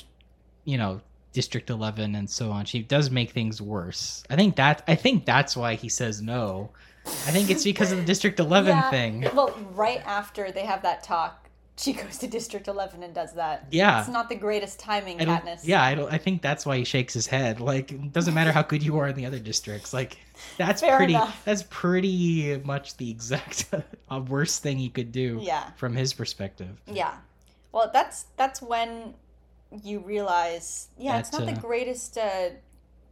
you 0.65 0.77
know, 0.77 1.01
District 1.34 1.69
11 1.69 2.13
and 2.13 2.30
so 2.30 2.51
on, 2.51 2.65
she 2.65 2.81
does 2.84 3.09
make 3.09 3.31
things 3.31 3.61
worse. 3.61 4.23
I 4.30 4.35
think 4.35 4.57
that 4.57 4.84
I 4.88 4.95
think 4.95 5.26
that's 5.26 5.55
why 5.57 5.76
he 5.76 5.88
says 5.89 6.22
no. 6.22 6.69
I 7.06 7.32
think 7.32 7.49
it's 7.49 7.64
because 7.64 7.91
of 7.91 7.98
the 7.98 8.06
District 8.06 8.40
11 8.48 8.76
Yeah, 8.76 8.90
thing. 8.90 9.28
Well, 9.34 9.57
right 9.73 10.02
after 10.06 10.52
they 10.52 10.65
have 10.65 10.82
that 10.84 11.03
talk, 11.03 11.49
she 11.78 11.94
goes 11.94 12.18
to 12.19 12.28
District 12.28 12.68
11 12.68 13.02
and 13.02 13.14
does 13.14 13.34
that. 13.34 13.65
Yeah. 13.72 13.99
It's 14.02 14.10
not 14.10 14.30
the 14.30 14.36
greatest 14.36 14.80
timing, 14.80 15.19
I 15.19 15.26
Katniss. 15.26 15.61
yeah, 15.64 15.82
I. 15.84 15.91
I 16.14 16.18
think 16.19 16.41
that's 16.44 16.64
why 16.65 16.78
he 16.78 16.84
shakes 16.84 17.14
his 17.14 17.26
head. 17.26 17.60
Like, 17.60 17.91
it 17.91 18.14
doesn't 18.14 18.34
matter 18.36 18.52
how 18.52 18.61
good 18.61 18.84
you 18.84 18.99
are 18.99 19.07
in 19.07 19.15
the 19.15 19.26
other 19.26 19.40
districts. 19.40 19.94
Like, 19.94 20.18
that's 20.57 20.82
Fair 20.82 20.98
pretty. 20.98 21.14
enough. 21.15 21.41
That's 21.44 21.64
pretty 21.69 22.57
much 22.60 22.98
the 22.98 23.10
exact 23.10 23.65
uh, 24.11 24.19
worst 24.19 24.61
thing 24.61 24.78
he 24.78 24.90
could 24.90 25.11
do. 25.11 25.40
Yeah. 25.41 25.72
From 25.78 25.95
his 25.95 26.14
perspective. 26.14 26.80
Yeah. 26.86 27.15
Well, 27.72 27.90
that's 27.91 28.26
that's 28.38 28.61
when 28.61 29.15
you 29.84 29.99
realize, 29.99 30.90
yeah, 30.98 31.18
it's 31.19 31.32
not 31.32 31.44
uh, 31.44 31.45
the 31.45 31.53
greatest 31.60 32.18
uh, 32.18 32.49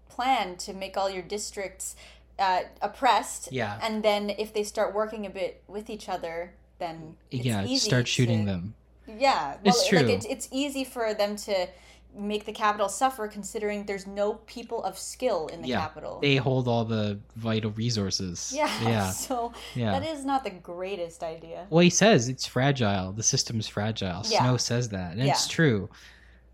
plan 0.10 0.57
to 0.57 0.74
make 0.74 0.98
all 0.98 1.10
your 1.10 1.24
districts 1.24 1.95
uh, 2.40 2.61
oppressed. 2.82 3.52
Yeah. 3.52 3.80
And 3.82 4.02
then 4.03 4.30
if 4.32 4.53
they 4.53 4.64
start 4.64 4.94
working 4.94 5.26
a 5.26 5.30
bit 5.30 5.64
with 5.68 5.90
each 5.90 6.07
other, 6.10 6.53
then 6.80 7.16
it's 7.32 7.45
yeah. 7.45 7.64
easy 7.66 7.88
Start 7.90 8.07
shooting 8.07 8.45
to- 8.45 8.52
them. 8.52 8.74
Yeah, 9.07 9.48
well, 9.48 9.60
It's 9.66 9.91
Like 9.91 10.03
true. 10.06 10.10
it's 10.16 10.26
it's 10.28 10.48
easy 10.52 10.84
for 10.84 11.16
them 11.16 11.36
to 11.38 11.68
make 12.16 12.45
the 12.45 12.52
Capitol 12.52 12.88
suffer 12.90 13.28
considering 13.28 13.86
there's 13.86 14.06
no 14.07 14.36
people 14.45 14.84
of 14.84 14.98
skill 14.99 15.48
in 15.48 15.61
the 15.64 15.68
Yeah, 15.70 15.80
Capitol. 15.82 16.20
They 16.22 16.36
hold 16.38 16.68
all 16.68 16.86
the 16.86 17.20
vital 17.36 17.72
resources. 17.72 18.52
yeah, 18.56 18.70
Yeah. 18.84 19.10
so 19.10 19.52
Yeah. 19.76 19.99
that 19.99 20.07
is 20.07 20.26
not 20.26 20.44
the 20.44 20.49
greatest 20.52 21.24
idea. 21.24 21.66
Well, 21.72 21.82
he 21.84 21.90
says 21.90 22.30
it's 22.30 22.45
fragile. 22.45 23.11
The 23.11 23.24
system 23.24 23.60
is 23.60 23.68
fragile. 23.68 24.22
Yeah. 24.26 24.40
Snow 24.41 24.57
says 24.57 24.90
that, 24.90 25.14
and 25.14 25.22
it's 25.22 25.48
true. 25.48 25.90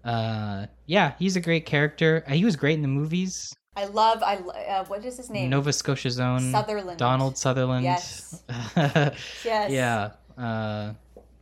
Uh, 0.04 0.68
yeah, 0.86 1.14
he's 1.20 1.36
a 1.36 1.42
great 1.42 1.66
character. 1.66 2.24
Uh, 2.28 2.34
He 2.34 2.46
was 2.46 2.56
great 2.56 2.76
in 2.76 2.82
the 2.82 2.88
movies. 2.88 3.54
I 3.76 3.86
love 3.86 4.24
I 4.24 4.36
uh, 4.38 4.86
what 4.86 5.04
is 5.06 5.18
his 5.18 5.30
name? 5.30 5.50
Nova 5.50 5.74
Scotia's 5.74 6.20
own 6.20 6.52
Sutherland. 6.52 6.98
Donald 6.98 7.38
Sutherland. 7.38 7.84
Yes. 7.84 8.42
yeah. 8.78 9.14
Yes. 9.44 10.12
Uh, 10.38 10.94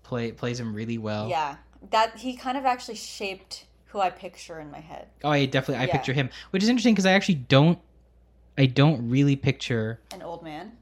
play 0.04 0.32
plays 0.32 0.60
him 0.60 0.74
really 0.74 0.98
well. 0.98 1.30
Yeah. 1.30 1.58
That 1.92 2.18
he 2.18 2.36
kind 2.36 2.58
of 2.58 2.66
actually 2.66 2.96
shaped 2.96 3.66
who 3.88 4.00
I 4.00 4.10
picture 4.10 4.60
in 4.60 4.72
my 4.72 4.80
head. 4.80 5.08
Oh, 5.24 5.30
I 5.30 5.46
definitely 5.46 5.84
I 5.84 5.88
Yeah. 5.88 5.92
picture 5.94 6.14
him, 6.14 6.30
which 6.52 6.64
is 6.64 6.70
interesting 6.70 6.94
because 6.96 7.06
I 7.06 7.12
actually 7.12 7.36
don't. 7.36 7.80
I 8.58 8.68
don't 8.68 9.10
really 9.10 9.36
picture. 9.36 10.00
An 10.12 10.22
old 10.22 10.44
man. 10.44 10.74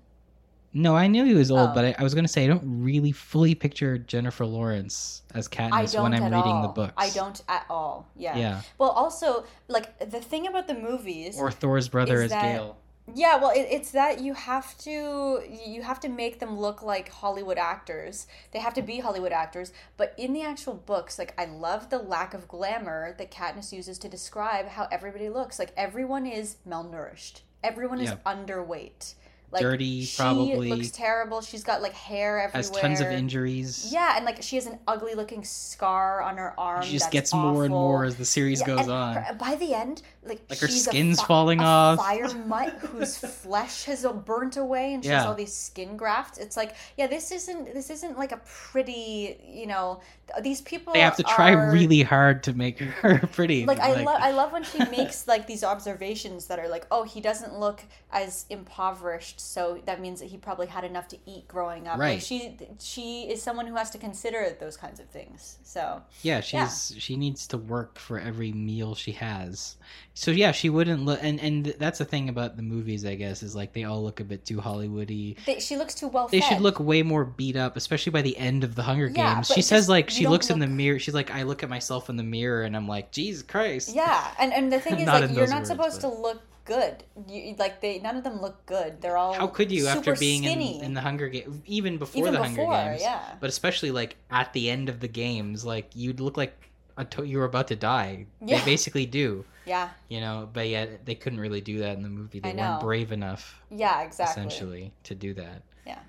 No, 0.73 0.95
I 0.95 1.07
knew 1.07 1.25
he 1.25 1.33
was 1.33 1.51
old, 1.51 1.71
Oh. 1.71 1.73
but 1.73 1.83
I, 1.85 1.95
I 1.99 2.03
was 2.03 2.13
gonna 2.15 2.27
say 2.29 2.45
I 2.45 2.47
don't 2.47 2.63
really 2.83 3.11
fully 3.11 3.55
picture 3.55 3.97
Jennifer 3.97 4.45
Lawrence 4.45 5.21
as 5.33 5.47
Katniss 5.49 6.01
when 6.01 6.13
I'm 6.13 6.23
reading 6.23 6.37
all. 6.53 6.61
the 6.63 6.67
books. 6.69 6.93
I 6.97 7.09
don't 7.09 7.41
at 7.49 7.65
all. 7.69 8.07
Yeah. 8.15 8.37
Yeah. 8.37 8.61
Well, 8.77 8.89
also, 8.91 9.43
like 9.67 9.99
the 9.99 10.21
thing 10.21 10.47
about 10.47 10.67
the 10.67 10.73
movies. 10.75 11.37
Or 11.37 11.51
Thor's 11.51 11.89
brother 11.89 12.15
Is 12.17 12.23
as 12.25 12.29
that- 12.31 12.41
Gale. 12.53 12.77
Yeah, 13.13 13.37
well, 13.37 13.49
it, 13.49 13.67
it's 13.69 13.91
that 13.91 14.21
you 14.21 14.33
have 14.35 14.77
to 14.79 15.41
you 15.65 15.81
have 15.81 15.99
to 16.01 16.07
make 16.07 16.39
them 16.39 16.57
look 16.57 16.81
like 16.81 17.09
Hollywood 17.09 17.57
actors. 17.57 18.25
They 18.53 18.59
have 18.59 18.73
to 18.75 18.81
be 18.81 18.99
Hollywood 18.99 19.33
actors. 19.33 19.73
But 19.97 20.13
in 20.17 20.31
the 20.31 20.43
actual 20.43 20.75
books, 20.75 21.19
like 21.19 21.33
I 21.37 21.45
love 21.45 21.89
the 21.89 21.97
lack 21.97 22.33
of 22.33 22.47
glamour 22.47 23.13
that 23.17 23.29
Katniss 23.31 23.73
uses 23.73 23.97
to 23.97 24.07
describe 24.07 24.67
how 24.69 24.87
everybody 24.91 25.27
looks. 25.27 25.59
Like 25.59 25.73
everyone 25.75 26.25
is 26.25 26.57
malnourished. 26.65 27.41
Everyone 27.63 27.99
is 27.99 28.11
Yeah. 28.11 28.17
underweight. 28.33 29.15
Like 29.51 29.61
Dirty, 29.63 30.03
she 30.05 30.15
probably. 30.15 30.69
looks 30.69 30.91
terrible. 30.91 31.41
She's 31.41 31.63
got 31.63 31.81
like 31.81 31.93
hair 31.93 32.39
everywhere. 32.41 32.51
Has 32.57 32.71
tons 32.71 33.01
of 33.01 33.07
injuries. 33.07 33.89
Yeah, 33.91 34.15
and 34.15 34.23
like 34.25 34.41
she 34.41 34.55
has 34.55 34.65
an 34.65 34.79
ugly 34.87 35.13
looking 35.13 35.43
scar 35.43 36.21
on 36.21 36.37
her 36.37 36.57
arm. 36.57 36.83
She 36.83 36.93
just 36.93 37.11
gets 37.11 37.33
more 37.33 37.65
and 37.65 37.71
more 37.73 38.05
as 38.05 38.15
the 38.15 38.23
series 38.23 38.61
Yeah, 38.61 38.65
goes 38.67 38.87
on. 38.87 39.15
her- 39.15 39.33
by 39.33 39.55
the 39.55 39.73
end, 39.73 40.03
like 40.23 40.41
Like 40.49 40.59
her 40.59 40.69
skin's 40.69 41.19
fi- 41.19 41.27
falling 41.27 41.59
a 41.59 41.63
off. 41.65 41.97
Fire 41.99 42.33
mutt 42.47 42.69
whose 42.75 43.17
flesh 43.17 43.83
has 43.85 44.05
burnt 44.25 44.55
away, 44.55 44.93
and 44.93 45.03
she 45.03 45.09
has 45.09 45.25
all 45.25 45.35
these 45.35 45.53
skin 45.53 45.97
grafts. 45.97 46.37
It's 46.37 46.55
like, 46.55 46.75
yeah, 46.97 47.07
this 47.07 47.31
isn't 47.33 47.73
this 47.73 47.89
isn't 47.89 48.17
like 48.17 48.31
a 48.31 48.39
pretty, 48.45 49.37
you 49.45 49.67
know, 49.67 49.99
these 50.41 50.61
people. 50.61 50.93
they 50.93 50.99
have 51.01 51.17
to 51.17 51.23
try 51.23 51.51
are- 51.53 51.71
really 51.71 52.01
hard 52.03 52.43
to 52.43 52.53
make 52.53 52.79
her 53.01 53.19
pretty. 53.33 53.65
Like 53.65 53.79
I 53.79 54.01
love, 54.03 54.17
I 54.21 54.31
love 54.31 54.51
when 54.51 54.63
she 54.63 54.77
makes 54.91 55.27
like 55.27 55.47
these 55.47 55.63
observations 55.63 56.45
that 56.47 56.59
are 56.59 56.67
like, 56.69 56.85
oh, 56.91 57.03
he 57.03 57.19
doesn't 57.21 57.59
look 57.59 57.81
as 58.11 58.45
impoverished, 58.49 59.39
so 59.39 59.81
that 59.85 60.01
means 60.01 60.19
that 60.19 60.27
he 60.27 60.37
probably 60.37 60.67
had 60.67 60.83
enough 60.83 61.07
to 61.09 61.17
eat 61.25 61.47
growing 61.47 61.87
up. 61.87 61.97
Like 61.97 61.99
Right. 61.99 62.21
she, 62.23 62.57
she 62.79 63.23
is 63.23 63.41
someone 63.41 63.67
who 63.67 63.75
has 63.75 63.89
to 63.91 63.97
consider 63.97 64.55
those 64.59 64.77
kinds 64.77 64.99
of 64.99 65.07
things. 65.09 65.57
So 65.63 66.01
yeah, 66.21 66.41
she's 66.41 66.95
she 66.97 67.15
needs 67.15 67.47
to 67.47 67.57
work 67.57 67.97
for 67.97 68.19
every 68.19 68.51
meal 68.51 68.95
she 68.95 69.11
has. 69.13 69.75
So 70.13 70.31
yeah, 70.31 70.51
she 70.51 70.69
wouldn't 70.69 71.05
look. 71.05 71.19
And 71.21 71.39
and 71.39 71.65
that's 71.79 71.99
the 71.99 72.05
thing 72.05 72.29
about 72.29 72.57
the 72.57 72.63
movies, 72.63 73.05
I 73.05 73.15
guess, 73.15 73.43
is 73.43 73.55
like 73.55 73.73
they 73.73 73.83
all 73.85 74.03
look 74.03 74.19
a 74.19 74.23
bit 74.23 74.45
too 74.45 74.57
Hollywoody. 74.57 75.37
they, 75.45 75.59
she 75.59 75.77
looks 75.77 75.95
too 75.95 76.07
well. 76.07 76.27
They 76.27 76.41
should 76.41 76.61
look 76.61 76.79
way 76.79 77.01
more 77.03 77.23
beat 77.25 77.55
up, 77.55 77.77
especially 77.77 78.11
by 78.11 78.21
the 78.21 78.37
end 78.37 78.63
of 78.63 78.75
the 78.75 78.83
Hunger 78.83 79.07
Yeah, 79.07 79.35
Games. 79.35 79.47
She 79.47 79.61
says 79.61 79.81
just- 79.83 79.89
like 79.89 80.19
you 80.19 80.20
she 80.21 80.27
looks 80.27 80.49
in 80.49 80.59
the 80.59 80.67
mirror. 80.67 80.99
She's 80.99 81.13
like, 81.13 81.31
I 81.31 81.43
look 81.43 81.63
at 81.63 81.69
myself 81.69 82.09
in 82.09 82.15
the 82.17 82.23
mirror, 82.23 82.63
and 82.63 82.75
I'm 82.75 82.87
like, 82.87 83.11
Jesus 83.11 83.41
Christ. 83.43 83.93
Yeah, 83.95 84.31
and 84.39 84.53
and 84.53 84.71
the 84.71 84.79
thing 84.79 84.99
is, 84.99 85.07
like, 85.07 85.29
you're 85.31 85.47
not 85.47 85.59
words, 85.59 85.67
supposed 85.69 86.01
but- 86.01 86.09
to 86.09 86.15
look 86.21 86.41
good. 86.65 87.03
You, 87.27 87.55
like 87.57 87.81
they, 87.81 87.99
none 87.99 88.15
of 88.17 88.23
them 88.23 88.39
look 88.41 88.65
good. 88.65 89.01
They're 89.01 89.17
all 89.17 89.33
How 89.33 89.47
could 89.47 89.71
you 89.71 89.87
after 89.87 90.15
being 90.15 90.43
in, 90.43 90.61
in 90.83 90.93
the 90.93 91.01
Hunger 91.01 91.27
Games, 91.27 91.59
even 91.65 91.97
before 91.97 92.21
even 92.21 92.33
the 92.33 92.39
before? 92.47 92.73
Hunger 92.73 92.91
Games? 92.91 93.01
Yeah, 93.01 93.19
But 93.39 93.49
especially 93.49 93.91
like 93.91 94.15
at 94.29 94.53
the 94.53 94.69
end 94.69 94.87
of 94.87 94.99
the 94.99 95.07
games, 95.07 95.65
like 95.65 95.89
you'd 95.95 96.19
look 96.19 96.37
like 96.37 96.53
a 96.97 97.05
to- 97.05 97.25
you 97.25 97.39
were 97.39 97.45
about 97.45 97.67
to 97.69 97.75
die. 97.75 98.25
Yeah. 98.45 98.59
They 98.59 98.65
basically 98.65 99.05
do, 99.05 99.43
yeah, 99.65 99.89
you 100.07 100.21
know. 100.21 100.47
But 100.53 100.69
yet 100.69 101.05
they 101.05 101.15
couldn't 101.15 101.39
really 101.39 101.61
do 101.61 101.79
that 101.79 101.97
in 101.97 102.03
the 102.03 102.09
movie. 102.09 102.39
They 102.39 102.51
I 102.51 102.53
weren't 102.55 102.81
brave 102.81 103.11
enough, 103.11 103.59
yeah, 103.71 104.01
exactly. 104.03 104.43
essentially, 104.43 104.93
to 105.03 105.15
do 105.15 105.33
that. 105.33 105.63
Yeah. 105.85 105.99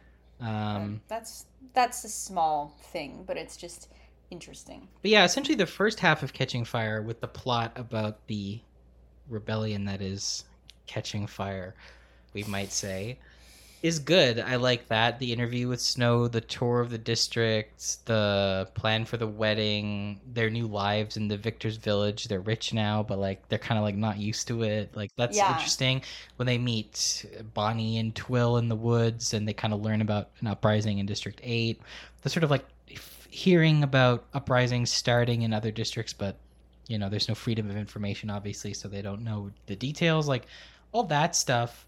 Um, 0.41 1.01
that's 1.09 1.47
that's 1.73 2.05
a 2.05 2.09
small 2.09 2.77
thing, 2.93 3.25
but 3.27 3.37
it's 3.37 3.57
just 3.57 3.89
interesting. 4.33 4.89
but 5.03 5.11
yeah, 5.11 5.25
essentially 5.25 5.55
the 5.55 5.67
first 5.67 6.01
half 6.01 6.23
of 6.23 6.33
Catching 6.33 6.65
Fire 6.65 7.03
with 7.03 7.21
the 7.21 7.29
plot 7.29 7.73
about 7.77 8.27
the 8.27 8.61
rebellion 9.29 9.85
that 9.85 10.01
is 10.03 10.45
catching 10.87 11.27
fire, 11.27 11.75
we 12.33 12.43
might 12.45 12.73
say, 12.73 13.19
is 13.83 13.99
good. 13.99 14.39
I 14.39 14.57
like 14.57 14.87
that. 14.89 15.19
The 15.19 15.33
interview 15.33 15.67
with 15.69 15.81
Snow, 15.81 16.29
the 16.29 16.41
tour 16.41 16.81
of 16.81 16.91
the 16.91 16.99
district, 16.99 18.05
the 18.07 18.69
plan 18.75 19.05
for 19.05 19.17
the 19.17 19.27
wedding, 19.27 20.21
their 20.33 20.51
new 20.51 20.69
lives 20.69 21.17
in 21.17 21.27
the 21.27 21.37
Victor's 21.37 21.77
village. 21.79 22.25
They're 22.25 22.41
rich 22.41 22.73
now, 22.73 23.03
but 23.03 23.19
like 23.19 23.49
they're 23.49 23.59
kind 23.59 23.79
of 23.79 23.83
like 23.85 23.97
not 23.97 24.19
used 24.19 24.47
to 24.49 24.63
it. 24.63 24.95
Like 24.97 25.11
that's 25.17 25.37
Yeah. 25.37 25.53
interesting 25.53 26.03
when 26.37 26.47
they 26.47 26.59
meet 26.59 27.25
Bonnie 27.55 27.99
and 27.99 28.15
Twill 28.15 28.57
in 28.59 28.69
the 28.69 28.77
woods 28.77 29.35
and 29.35 29.49
they 29.49 29.53
kind 29.53 29.75
of 29.75 29.81
learn 29.83 30.01
about 30.01 30.31
an 30.41 30.47
uprising 30.47 30.99
in 30.99 31.07
District 31.07 31.41
8. 31.43 31.81
The 32.23 32.31
sort 32.31 32.45
of 32.45 32.51
like 32.51 32.65
hearing 33.33 33.83
about 33.83 34.27
uprisings 34.35 34.91
starting 34.93 35.41
in 35.43 35.53
other 35.55 35.71
districts, 35.71 36.13
but 36.13 36.37
you 36.89 36.99
know, 36.99 37.09
there's 37.09 37.29
no 37.29 37.35
freedom 37.35 37.71
of 37.71 37.77
information, 37.77 38.29
obviously, 38.29 38.75
so 38.75 38.89
they 38.89 39.01
don't 39.03 39.25
know 39.25 39.51
the 39.67 39.75
details. 39.77 40.29
Like 40.29 40.47
all 40.93 41.05
that 41.05 41.35
stuff, 41.35 41.87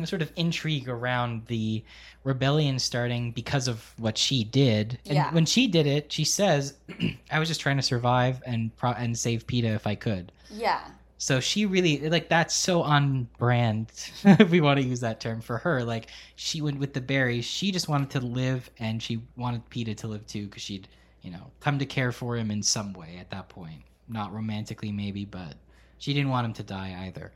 the 0.00 0.06
sort 0.06 0.22
of 0.22 0.32
intrigue 0.36 0.88
around 0.88 1.46
the 1.46 1.84
rebellion 2.24 2.78
starting 2.78 3.30
because 3.30 3.68
of 3.68 3.92
what 3.98 4.18
she 4.18 4.42
did. 4.42 4.98
And 5.06 5.14
Yeah. 5.14 5.32
when 5.32 5.46
she 5.46 5.68
did 5.68 5.86
it, 5.86 6.10
she 6.12 6.24
says, 6.24 6.74
"I 7.30 7.38
was 7.38 7.46
just 7.48 7.60
trying 7.60 7.76
to 7.76 7.82
survive 7.82 8.42
and 8.44 8.74
pro- 8.76 8.90
and 8.92 9.16
save 9.16 9.46
Peeta 9.46 9.74
if 9.74 9.86
I 9.86 9.94
could." 9.94 10.32
Yeah, 10.50 10.80
So 11.18 11.40
she 11.40 11.64
really 11.64 12.08
like 12.10 12.28
that's 12.28 12.54
so 12.54 12.82
on 12.82 13.28
brand, 13.38 13.88
if 14.24 14.50
we 14.50 14.60
want 14.60 14.80
to 14.80 14.86
use 14.86 15.00
that 15.00 15.20
term 15.20 15.40
for 15.40 15.58
her. 15.58 15.82
Like 15.82 16.08
she 16.34 16.60
went 16.60 16.78
with 16.78 16.92
the 16.92 17.00
berries. 17.00 17.44
She 17.44 17.70
just 17.70 17.88
wanted 17.88 18.10
to 18.10 18.20
live, 18.20 18.70
and 18.78 19.02
she 19.02 19.22
wanted 19.36 19.68
Peeta 19.70 19.96
to 19.98 20.08
live 20.08 20.26
too, 20.26 20.46
because 20.46 20.62
she'd 20.62 20.88
you 21.22 21.30
know 21.30 21.50
come 21.60 21.78
to 21.78 21.86
care 21.86 22.12
for 22.12 22.36
him 22.36 22.50
in 22.50 22.62
some 22.62 22.92
way 22.92 23.16
at 23.18 23.30
that 23.30 23.48
point. 23.48 23.82
Not 24.08 24.32
romantically, 24.34 24.92
maybe, 24.92 25.24
but 25.24 25.54
she 25.98 26.12
didn't 26.12 26.30
want 26.30 26.44
him 26.44 26.52
to 26.54 26.62
die 26.62 27.06
either. 27.06 27.32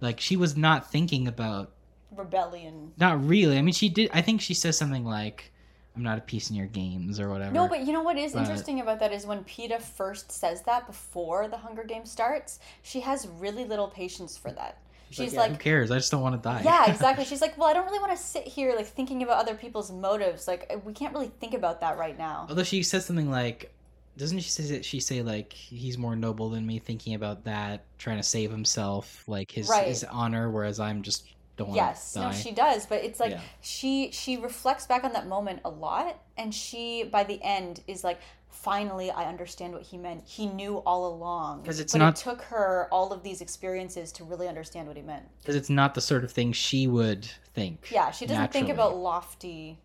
Like 0.00 0.20
she 0.20 0.36
was 0.36 0.56
not 0.56 0.90
thinking 0.90 1.26
about 1.26 1.72
rebellion. 2.14 2.92
not 2.98 3.24
really. 3.24 3.56
I 3.58 3.62
mean, 3.62 3.74
she 3.74 3.88
did. 3.88 4.10
I 4.12 4.20
think 4.20 4.40
she 4.40 4.54
says 4.54 4.76
something 4.76 5.04
like, 5.04 5.50
"I'm 5.96 6.02
not 6.02 6.18
a 6.18 6.22
piece 6.22 6.50
in 6.50 6.56
your 6.56 6.66
games" 6.66 7.20
or 7.20 7.28
whatever. 7.30 7.52
No, 7.52 7.68
but 7.68 7.86
you 7.86 7.92
know 7.92 8.02
what 8.02 8.16
is 8.16 8.32
But- 8.32 8.40
interesting 8.40 8.80
about 8.80 8.98
that 9.00 9.12
is 9.12 9.26
when 9.26 9.44
Peeta 9.44 9.80
first 9.80 10.32
says 10.32 10.62
that 10.62 10.86
before 10.86 11.48
the 11.48 11.56
Hunger 11.58 11.84
Games 11.84 12.10
starts, 12.10 12.58
she 12.82 13.00
has 13.00 13.26
really 13.28 13.64
little 13.64 13.88
patience 13.88 14.36
for 14.36 14.50
that. 14.52 14.78
She's 15.10 15.34
"Yeah, 15.34 15.40
like, 15.40 15.50
who 15.52 15.56
cares? 15.58 15.90
I 15.92 15.96
just 15.98 16.10
don't 16.10 16.22
want 16.22 16.34
to 16.34 16.48
die. 16.48 16.62
yeah, 16.64 16.86
exactly. 16.90 17.24
She's 17.24 17.40
like, 17.40 17.56
well, 17.56 17.68
I 17.68 17.72
don't 17.72 17.84
really 17.86 18.00
want 18.00 18.10
to 18.10 18.18
sit 18.22 18.48
here 18.48 18.74
like 18.74 18.86
thinking 18.86 19.22
about 19.22 19.38
other 19.38 19.54
people's 19.54 19.92
motives. 19.92 20.48
Like, 20.48 20.72
we 20.84 20.92
can't 20.92 21.12
really 21.14 21.30
think 21.40 21.54
about 21.54 21.80
that 21.82 21.96
right 21.98 22.18
now. 22.18 22.46
Although 22.48 22.64
she 22.64 22.82
says 22.82 23.04
something 23.06 23.30
like, 23.30 23.72
doesn't 24.16 24.40
she 24.40 24.48
say 24.50 24.82
she 24.82 24.98
say 25.00 25.22
like 25.22 25.52
he's 25.52 25.98
more 25.98 26.16
noble 26.16 26.48
than 26.50 26.66
me, 26.66 26.78
thinking 26.80 27.14
about 27.14 27.44
that, 27.44 27.84
trying 27.98 28.16
to 28.16 28.22
save 28.24 28.50
himself, 28.50 29.22
like 29.28 29.50
his 29.52 29.68
Right. 29.68 29.86
his 29.86 30.02
honor, 30.04 30.50
whereas 30.50 30.80
I'm 30.80 31.02
just 31.02 31.24
don't 31.56 31.68
want 31.68 31.76
Yes, 31.76 32.12
to 32.14 32.20
no, 32.20 32.32
she 32.32 32.50
does, 32.52 32.86
but 32.86 33.04
it's 33.04 33.20
like 33.20 33.30
Yeah. 33.32 33.40
she 33.60 34.10
she 34.10 34.36
reflects 34.36 34.86
back 34.86 35.04
on 35.04 35.12
that 35.12 35.26
moment 35.26 35.60
a 35.64 35.70
lot, 35.70 36.18
and 36.36 36.54
she 36.54 37.04
by 37.04 37.24
the 37.24 37.40
end 37.42 37.80
is 37.86 38.02
like, 38.02 38.18
finally, 38.48 39.10
I 39.10 39.26
understand 39.28 39.72
what 39.72 39.82
he 39.82 39.96
meant. 39.96 40.22
He 40.26 40.46
knew 40.46 40.78
all 40.78 41.06
along 41.14 41.62
because 41.62 41.80
it's 41.80 41.92
but 41.92 41.98
not- 41.98 42.18
it 42.18 42.22
took 42.22 42.42
her 42.42 42.88
all 42.90 43.12
of 43.12 43.22
these 43.22 43.40
experiences 43.40 44.10
to 44.12 44.24
really 44.24 44.48
understand 44.48 44.88
what 44.88 44.96
he 44.96 45.02
meant. 45.02 45.24
because 45.40 45.54
it's 45.56 45.70
not 45.70 45.94
the 45.94 46.00
sort 46.00 46.24
of 46.24 46.32
thing 46.32 46.52
she 46.52 46.86
would 46.86 47.28
think. 47.54 47.88
Yeah, 47.92 48.10
she 48.10 48.26
doesn't 48.26 48.52
think 48.52 48.68
about 48.68 48.96
lofty. 48.96 49.78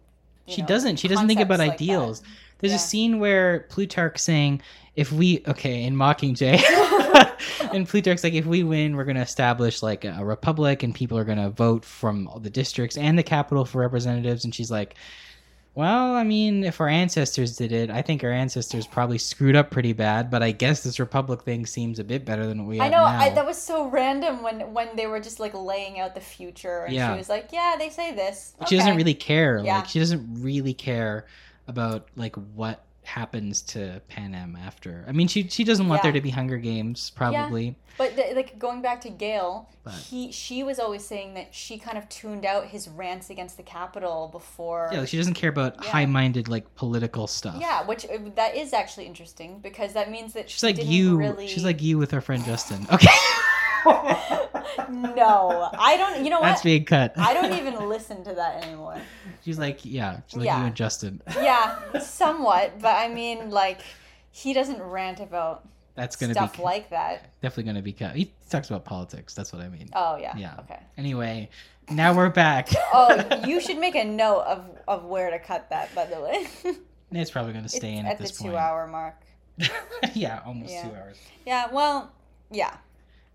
She 0.48 0.62
know, 0.62 0.68
doesn't. 0.68 0.96
She 0.98 1.08
doesn't 1.08 1.28
think 1.28 1.40
about 1.40 1.60
like 1.60 1.78
that. 1.78 2.22
There's 2.60 2.72
Yeah. 2.72 2.77
a 2.77 2.80
scene 2.80 3.19
where 3.19 3.61
Plutarch 3.69 4.18
saying, 4.18 4.61
"If 4.95 5.11
we 5.11 5.41
okay," 5.48 5.84
in 5.84 5.95
Mockingjay, 5.95 6.61
and 7.73 7.88
Plutarch's 7.88 8.23
like, 8.23 8.34
"If 8.34 8.45
we 8.45 8.64
win, 8.64 8.95
we're 8.95 9.06
going 9.06 9.15
to 9.15 9.22
establish 9.22 9.81
like 9.81 10.06
a 10.06 10.23
republic, 10.23 10.84
and 10.84 10.94
people 10.94 11.18
are 11.18 11.23
going 11.23 11.38
to 11.38 11.49
vote 11.49 11.86
from 11.86 12.27
all 12.27 12.40
the 12.40 12.49
districts 12.49 12.98
and 12.98 13.18
the 13.18 13.23
Capitol 13.23 13.65
for 13.65 13.80
representatives." 13.80 14.44
And 14.44 14.53
she's 14.53 14.69
like, 14.69 14.95
"Well, 15.73 16.15
I 16.15 16.23
mean, 16.23 16.65
if 16.65 16.81
our 16.81 16.90
ancestors 16.90 17.56
did 17.56 17.72
it, 17.72 17.90
I 17.90 18.02
think 18.02 18.23
our 18.26 18.31
ancestors 18.31 18.86
probably 18.86 19.18
screwed 19.19 19.56
up 19.56 19.72
pretty 19.72 19.94
bad. 19.94 20.30
But 20.30 20.44
I 20.44 20.52
guess 20.52 20.84
this 20.84 20.99
republic 20.99 21.44
thing 21.44 21.65
seems 21.65 21.98
a 21.99 22.03
bit 22.03 22.26
better 22.26 22.45
than 22.45 22.65
what 22.65 22.69
we 22.72 22.81
I 22.81 22.90
know 22.90 23.06
now." 23.06 23.19
I, 23.19 23.30
that 23.30 23.45
was 23.45 23.57
so 23.61 23.88
random 23.88 24.44
when 24.44 24.73
when 24.73 24.95
they 24.98 25.07
were 25.07 25.22
just 25.22 25.40
like 25.40 25.53
laying 25.53 25.99
out 25.99 26.14
the 26.14 26.19
future, 26.22 26.84
and 26.86 26.94
Yeah. 26.94 27.14
she 27.14 27.18
was 27.19 27.30
like, 27.30 27.49
"Yeah, 27.53 27.76
they 27.80 27.90
say 27.90 28.14
this." 28.14 28.53
But 28.60 28.68
she 28.68 28.76
doesn't 28.76 28.98
really 28.98 29.14
care. 29.14 29.61
Yeah. 29.64 29.77
Like 29.77 29.88
she 29.88 29.99
doesn't 29.99 30.41
really 30.44 30.73
care 30.73 31.26
about 31.70 32.08
like 32.16 32.36
what 32.36 32.84
happens 33.04 33.62
to 33.64 34.02
Panem 34.08 34.56
after. 34.56 35.06
I 35.08 35.12
mean, 35.14 35.28
she 35.28 35.48
she 35.48 35.64
doesn't 35.64 35.88
want 35.88 36.04
there 36.04 36.12
to 36.12 36.22
be 36.22 36.30
Hunger 36.30 36.58
Games, 36.58 37.10
probably. 37.12 37.76
But 37.98 38.16
th- 38.16 38.36
like 38.36 38.60
going 38.60 38.82
back 38.82 39.02
to 39.02 39.10
Gale, 39.10 39.70
But- 39.84 39.94
he 39.94 40.32
she 40.32 40.64
was 40.64 40.80
always 40.80 41.06
saying 41.06 41.34
that 41.34 41.54
she 41.54 41.78
kind 41.78 41.98
of 41.98 42.08
tuned 42.10 42.46
out 42.46 42.68
his 42.68 42.88
rants 42.88 43.30
against 43.30 43.58
the 43.58 43.64
Capitol 43.64 44.30
before. 44.32 44.90
Yeah, 44.91 45.06
she 45.06 45.18
doesn't 45.18 45.34
care 45.34 45.50
about 45.50 45.84
Yeah. 45.84 45.90
high-minded 45.91 46.48
like 46.50 46.76
political 46.76 47.28
stuff. 47.28 47.56
Yeah, 47.60 47.86
which 47.86 48.06
uh, 48.06 48.18
that 48.36 48.56
is 48.56 48.74
actually 48.74 49.06
interesting 49.06 49.60
because 49.60 49.94
that 49.94 50.12
means 50.12 50.34
that 50.34 50.50
She's 50.50 50.60
she 50.60 50.66
like 50.68 50.76
didn't 50.76 50.91
you. 50.91 51.18
Really... 51.18 51.48
She's 51.48 51.66
like 51.66 51.82
you 51.82 51.98
with 51.98 52.14
our 52.14 52.22
friend 52.22 52.44
Justin. 52.46 52.86
Okay. 52.91 53.08
no, 53.85 55.69
I 55.77 55.95
don't. 55.97 56.23
You 56.23 56.30
know 56.30 56.39
what? 56.39 56.47
That's 56.47 56.61
being 56.61 56.85
cut. 56.85 57.14
I 57.18 57.34
don't 57.34 57.53
even 57.53 57.88
listen 57.89 58.23
to 58.26 58.34
that 58.34 58.64
anymore. 58.64 58.97
She's 59.43 59.60
like, 59.60 59.84
yeah. 59.84 60.19
She's 60.27 60.38
like 60.38 60.45
Yeah. 60.45 60.60
you 60.61 60.65
and 60.68 60.76
Justin. 60.76 61.22
Yeah, 61.35 61.77
somewhat, 61.99 62.80
but 62.80 62.95
I 62.95 63.07
mean, 63.07 63.49
like, 63.49 63.81
he 64.31 64.53
doesn't 64.53 64.81
rant 64.81 65.19
about 65.19 65.68
That's 65.95 66.15
gonna 66.15 66.34
stuff 66.34 66.57
be 66.57 66.64
like 66.64 66.89
that. 66.89 67.30
definitely 67.41 67.64
gonna 67.72 67.81
be 67.81 67.93
cut. 67.93 68.15
He 68.15 68.31
talks 68.49 68.69
about 68.69 68.85
politics. 68.85 69.34
That's 69.34 69.51
what 69.53 69.61
I 69.61 69.69
mean. 69.69 69.89
Oh 69.93 70.18
yeah. 70.18 70.35
Yeah. 70.38 70.56
Okay. 70.61 70.80
Anyway, 70.97 71.49
now 71.89 72.14
we're 72.15 72.30
back. 72.30 72.69
Oh, 72.93 73.43
you 73.45 73.61
should 73.65 73.77
make 73.77 73.95
a 73.95 74.03
note 74.06 74.41
of 74.41 74.65
of 74.88 75.06
where 75.06 75.30
to 75.30 75.39
cut 75.39 75.69
that. 75.69 75.93
By 75.95 76.06
the 76.06 76.19
way, 76.19 76.47
it's 77.11 77.31
probably 77.31 77.53
gonna 77.53 77.65
it's 77.65 77.76
stay 77.76 77.95
in 77.95 78.06
at 78.06 78.14
at 78.14 78.18
the 78.19 78.27
two 78.27 78.43
point. 78.45 78.56
hour 78.56 78.88
mark. 78.88 79.15
yeah, 80.14 80.41
almost 80.45 80.72
Yeah. 80.72 80.84
two 80.89 80.95
hours. 80.95 81.18
Yeah. 81.45 81.68
Well. 81.72 82.11
Yeah. 82.51 82.76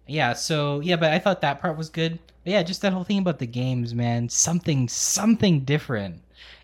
Yeah, 0.06 0.34
so 0.34 0.80
yeah, 0.80 0.96
but 0.96 1.12
I 1.12 1.18
thought 1.18 1.40
that 1.40 1.60
part 1.60 1.76
was 1.76 1.88
good. 1.88 2.18
But 2.44 2.52
yeah, 2.52 2.62
just 2.62 2.82
that 2.82 2.92
whole 2.92 3.04
thing 3.04 3.18
about 3.18 3.38
the 3.38 3.46
games, 3.46 3.94
man. 3.94 4.28
Something 4.28 4.88
something 4.88 5.60
different. 5.60 6.20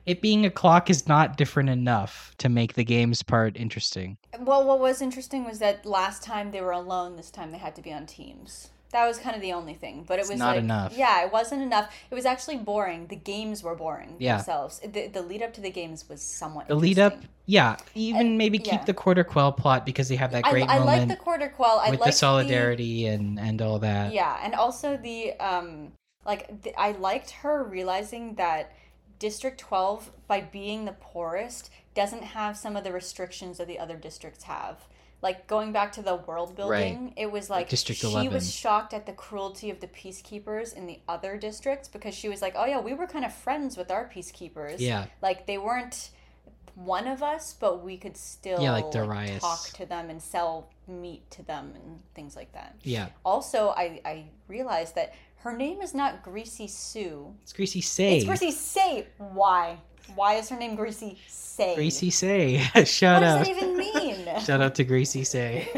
It 0.06 0.20
being 0.20 0.44
a 0.44 0.50
clock 0.50 0.90
is 0.90 1.06
not 1.06 1.36
different 1.36 1.68
enough 1.68 2.34
to 2.38 2.48
make 2.48 2.74
the 2.74 2.84
games 2.84 3.22
part 3.22 3.56
interesting. 3.56 4.16
Well, 4.38 4.66
what 4.66 4.80
was 4.80 5.00
interesting 5.02 5.44
was 5.44 5.58
that 5.60 5.86
last 5.86 6.22
time 6.22 6.50
they 6.50 6.60
were 6.60 6.72
alone. 6.72 7.16
This 7.16 7.30
time 7.30 7.52
they 7.52 7.58
had 7.58 7.76
to 7.76 7.82
be 7.82 7.92
on 7.92 8.06
teams. 8.06 8.70
That 8.92 9.06
was 9.06 9.18
kind 9.18 9.36
of 9.36 9.42
the 9.42 9.52
only 9.52 9.74
thing, 9.74 10.04
but 10.06 10.18
it 10.18 10.22
It's 10.22 10.30
was 10.30 10.38
not 10.38 10.56
like, 10.56 10.64
enough. 10.64 10.96
Yeah, 10.96 11.24
it 11.24 11.32
wasn't 11.32 11.62
enough. 11.62 11.94
It 12.10 12.14
was 12.14 12.26
actually 12.26 12.56
boring. 12.56 13.06
The 13.06 13.14
games 13.16 13.62
were 13.62 13.76
boring 13.76 14.16
Yeah. 14.18 14.36
themselves. 14.36 14.80
The, 14.80 15.06
the 15.06 15.22
lead 15.22 15.42
up 15.42 15.52
to 15.54 15.60
the 15.60 15.70
games 15.70 16.08
was 16.08 16.20
somewhat. 16.20 16.66
The 16.66 16.74
lead 16.74 16.98
up, 16.98 17.16
yeah, 17.46 17.76
even 17.94 18.20
And- 18.20 18.38
maybe 18.38 18.58
keep 18.58 18.72
yeah. 18.72 18.84
the 18.84 18.94
quarter 18.94 19.22
quell 19.22 19.52
plot 19.52 19.86
because 19.86 20.08
they 20.08 20.16
have 20.16 20.32
that 20.32 20.44
I, 20.44 20.50
great 20.50 20.68
I 20.68 20.78
like 20.78 21.06
the 21.06 21.14
quarter 21.16 21.48
quell. 21.48 21.78
I 21.78 21.90
with 21.90 22.00
like 22.00 22.10
the 22.10 22.16
solidarity 22.16 23.06
and 23.06 23.38
and 23.38 23.62
all 23.62 23.78
that. 23.78 24.12
Yeah, 24.12 24.38
and 24.42 24.54
also 24.54 24.96
the 24.96 25.34
um 25.38 25.92
like 26.26 26.62
th- 26.62 26.74
I 26.76 26.90
liked 26.92 27.30
her 27.30 27.62
realizing 27.62 28.34
that 28.34 28.72
District 29.20 29.58
12 29.60 30.10
by 30.26 30.40
being 30.40 30.84
the 30.84 30.92
poorest 30.92 31.70
doesn't 31.94 32.22
have 32.24 32.56
some 32.56 32.74
of 32.76 32.84
the 32.84 32.92
restrictions 32.92 33.58
that 33.58 33.68
the 33.68 33.78
other 33.78 33.96
districts 33.96 34.44
have. 34.44 34.86
Like 35.22 35.46
going 35.46 35.72
back 35.72 35.92
to 35.92 36.02
the 36.02 36.16
world 36.16 36.56
building, 36.56 37.12
it 37.16 37.30
was 37.30 37.50
like 37.50 37.68
District 37.68 38.00
she 38.00 38.06
11. 38.06 38.32
was 38.32 38.50
shocked 38.54 38.94
at 38.94 39.04
the 39.04 39.12
cruelty 39.12 39.68
of 39.70 39.80
the 39.80 39.86
peacekeepers 39.86 40.74
in 40.74 40.86
the 40.86 40.98
other 41.08 41.36
districts 41.36 41.88
because 41.88 42.14
she 42.14 42.28
was 42.28 42.40
like, 42.40 42.54
"Oh 42.56 42.64
yeah, 42.64 42.80
we 42.80 42.94
were 42.94 43.06
kind 43.06 43.24
of 43.26 43.34
friends 43.34 43.76
with 43.76 43.90
our 43.90 44.08
peacekeepers. 44.08 44.76
Yeah. 44.78 45.06
Like 45.20 45.46
they 45.46 45.58
weren't 45.58 46.10
one 46.74 47.06
of 47.06 47.22
us, 47.22 47.54
but 47.60 47.84
we 47.84 47.98
could 47.98 48.16
still 48.16 48.62
Yeah, 48.62 48.72
like 48.72 48.90
Darius. 48.90 49.42
talk 49.42 49.68
to 49.74 49.84
them 49.84 50.08
and 50.08 50.22
sell 50.22 50.70
meat 50.88 51.30
to 51.32 51.42
them 51.42 51.72
and 51.74 52.00
things 52.14 52.34
like 52.34 52.52
that." 52.52 52.76
Yeah, 52.82 53.08
Also, 53.24 53.68
I, 53.76 54.00
I 54.04 54.24
realized 54.48 54.94
that 54.94 55.12
her 55.38 55.54
name 55.56 55.82
is 55.82 55.94
not 55.94 56.22
Greasy 56.22 56.66
Sue. 56.66 57.34
it's 57.42 57.52
Greasy 57.52 57.80
Sae. 57.82 58.16
It's 58.16 58.24
Greasy 58.26 58.50
Sae. 58.50 59.06
Why? 59.18 59.78
Why 60.14 60.34
is 60.34 60.48
her 60.48 60.56
name 60.56 60.74
Greasy 60.76 61.18
Sae? 61.26 61.74
Greasy 61.74 62.10
Sae. 62.10 62.58
Shut 62.74 62.74
up. 62.74 62.74
What 62.74 62.88
Shout 62.88 63.20
does 63.22 63.34
out. 63.40 63.44
that 63.46 63.48
even 63.56 63.76
mean? 63.76 64.40
Shout 64.44 64.60
out 64.60 64.74
to 64.76 64.84
Greasy 64.84 65.24
Sae. 65.24 65.68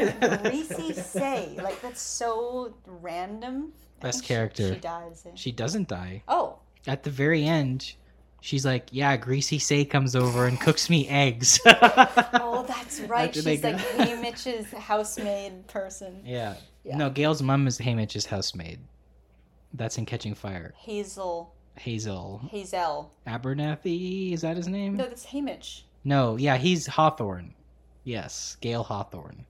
Greasy 0.43 0.93
Say. 1.01 1.55
Like 1.61 1.81
that's 1.81 2.01
so 2.01 2.73
random. 2.85 3.73
Best 4.01 4.19
think 4.19 4.23
she- 4.25 4.33
character. 4.33 4.73
She, 4.73 4.79
dies. 4.79 5.27
she 5.35 5.51
doesn't 5.51 5.87
die. 5.87 6.23
Oh, 6.27 6.57
At 6.87 7.03
the 7.03 7.09
very 7.09 7.45
end, 7.45 7.93
she's 8.41 8.65
like, 8.65 8.87
"Yeah, 8.91 9.15
Greasy 9.17 9.59
Sae 9.59 9.85
comes 9.85 10.15
over 10.15 10.45
and 10.47 10.59
cooks 10.59 10.89
me 10.89 11.07
eggs." 11.07 11.59
oh, 11.65 12.65
that's 12.67 12.99
right. 13.01 13.33
She's 13.33 13.45
like 13.63 13.77
Haymitch's 13.77 14.71
housemaid 14.73 15.67
person. 15.67 16.21
Yeah. 16.25 16.55
Yeah. 16.83 16.97
No, 16.97 17.09
Gale's 17.09 17.41
mom 17.41 17.65
is 17.67 17.77
Haymitch's 17.77 18.25
housemaid. 18.25 18.79
That's 19.73 19.97
in 19.97 20.05
Catching 20.05 20.35
Fire. 20.35 20.73
Hazel. 20.77 21.53
Hazel 21.77 22.41
Hazel. 22.49 23.11
Abernathy 23.27 24.33
is 24.33 24.41
that 24.41 24.57
his 24.57 24.67
name? 24.67 24.95
No, 24.97 25.05
that's 25.07 25.25
Haymitch. 25.27 25.81
No, 26.03 26.35
yeah, 26.37 26.57
he's 26.57 26.85
Hawthorne. 26.87 27.53
Yes, 28.03 28.57
Gale 28.61 28.83
Hawthorne. 28.83 29.45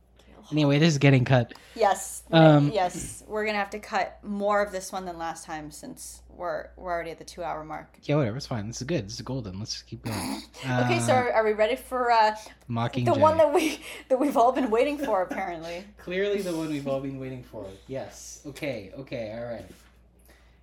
Anyway, 0.51 0.77
this 0.77 0.89
is 0.89 0.97
getting 0.97 1.23
cut. 1.23 1.53
Yes. 1.73 2.21
Um, 2.31 2.69
yes. 2.71 3.23
We're 3.27 3.45
gonna 3.45 3.57
have 3.57 3.69
to 3.71 3.79
cut 3.79 4.19
more 4.23 4.61
of 4.61 4.71
this 4.73 4.91
one 4.91 5.05
than 5.05 5.17
last 5.17 5.45
time 5.45 5.71
since 5.71 6.21
we're 6.29 6.67
we're 6.75 6.91
already 6.91 7.11
at 7.11 7.17
the 7.17 7.23
two 7.23 7.43
hour 7.43 7.63
mark. 7.63 7.95
Yeah, 8.03 8.17
whatever. 8.17 8.37
It's 8.37 8.45
fine. 8.45 8.67
This 8.67 8.81
is 8.81 8.83
good. 8.87 9.05
This 9.05 9.13
is 9.13 9.21
golden. 9.21 9.57
Let's 9.57 9.71
just 9.71 9.87
keep 9.87 10.03
going. 10.03 10.41
Okay, 10.81 10.99
so 10.99 11.13
Uh, 11.13 11.15
are, 11.15 11.31
are 11.33 11.43
we 11.45 11.53
ready 11.53 11.75
for 11.77 12.11
uh, 12.11 12.35
Mockingjay. 12.69 13.05
the 13.05 13.13
one 13.13 13.37
that 13.37 13.53
we 13.53 13.79
that 14.09 14.19
we've 14.19 14.35
all 14.37 14.51
been 14.51 14.69
waiting 14.69 14.97
for? 14.97 15.21
Apparently. 15.23 15.85
Clearly, 15.97 16.41
the 16.41 16.55
one 16.55 16.69
we've 16.69 16.87
all 16.87 16.99
been 16.99 17.19
waiting 17.19 17.41
for. 17.43 17.65
Yes. 17.87 18.41
Okay. 18.45 18.91
Okay. 18.99 19.33
All 19.37 19.45
right. 19.45 19.65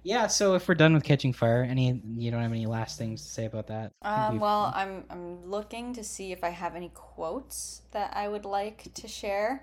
Yeah. 0.03 0.27
So 0.27 0.55
if 0.55 0.69
we're 0.69 0.75
done 0.75 0.95
with 0.95 1.05
Catching 1.05 1.33
Fire, 1.33 1.67
any 1.69 2.01
you 2.17 2.31
don't 2.31 2.43
have 2.43 2.53
any 2.53 2.67
last 2.67 2.99
things 2.99 3.23
to 3.23 3.29
say 3.29 3.45
about 3.45 3.67
that? 3.69 3.93
Um, 4.03 4.39
well, 4.39 4.73
I'm 4.75 5.05
I'm 5.11 5.45
looking 5.51 5.95
to 5.95 6.05
see 6.05 6.33
if 6.33 6.43
I 6.43 6.49
have 6.51 6.75
any 6.75 6.91
quotes 6.95 7.83
that 7.93 8.13
I 8.17 8.29
would 8.29 8.45
like 8.45 8.93
to 8.95 9.09
share. 9.09 9.63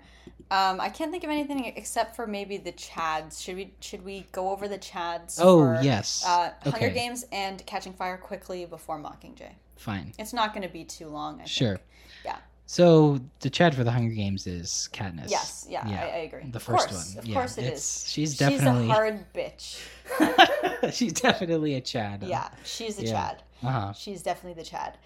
Um, 0.50 0.80
I 0.80 0.88
can't 0.88 1.10
think 1.10 1.24
of 1.24 1.30
anything 1.30 1.64
except 1.64 2.16
for 2.16 2.26
maybe 2.26 2.56
the 2.56 2.72
Chads. 2.72 3.42
Should 3.42 3.56
we 3.56 3.74
should 3.80 4.04
we 4.04 4.26
go 4.32 4.50
over 4.50 4.68
the 4.68 4.78
Chads? 4.78 5.38
Oh 5.40 5.60
for, 5.60 5.80
yes. 5.82 6.24
Uh, 6.26 6.52
Hunger 6.62 6.86
okay. 6.86 6.94
Games 6.94 7.24
and 7.32 7.64
Catching 7.66 7.92
Fire 7.92 8.16
quickly 8.16 8.64
before 8.64 8.98
Mockingjay. 8.98 9.52
Fine. 9.76 10.12
It's 10.18 10.32
not 10.32 10.54
going 10.54 10.66
to 10.66 10.72
be 10.72 10.84
too 10.84 11.08
long. 11.08 11.40
I 11.40 11.44
Sure. 11.44 11.76
Think. 11.76 11.88
Yeah. 12.24 12.36
So 12.70 13.18
the 13.40 13.48
Chad 13.48 13.74
for 13.74 13.82
the 13.82 13.90
Hunger 13.90 14.14
Games 14.14 14.46
is 14.46 14.90
Katniss. 14.92 15.30
Yes. 15.30 15.66
Yeah. 15.70 15.88
Yeah, 15.88 16.04
I, 16.04 16.04
I 16.04 16.18
agree. 16.18 16.42
The 16.50 16.58
Of 16.58 16.62
first 16.62 16.88
course, 16.90 17.14
one. 17.14 17.18
Of 17.24 17.26
yeah, 17.26 17.34
course, 17.34 17.56
it's, 17.56 17.78
is. 17.78 18.10
She's 18.10 18.30
She's 18.32 18.38
definitely 18.38 18.90
a 18.90 18.92
hard 18.92 19.24
bitch. 19.32 19.80
she's 20.92 21.14
definitely 21.14 21.76
a 21.76 21.80
Chad. 21.80 22.22
Yeah, 22.22 22.50
she's 22.64 22.98
a 22.98 23.04
Yeah. 23.04 23.10
Chad. 23.10 23.42
Uh 23.62 23.70
huh. 23.70 23.92
She's 23.94 24.22
definitely 24.22 24.62
the 24.62 24.68
Chad. 24.68 24.98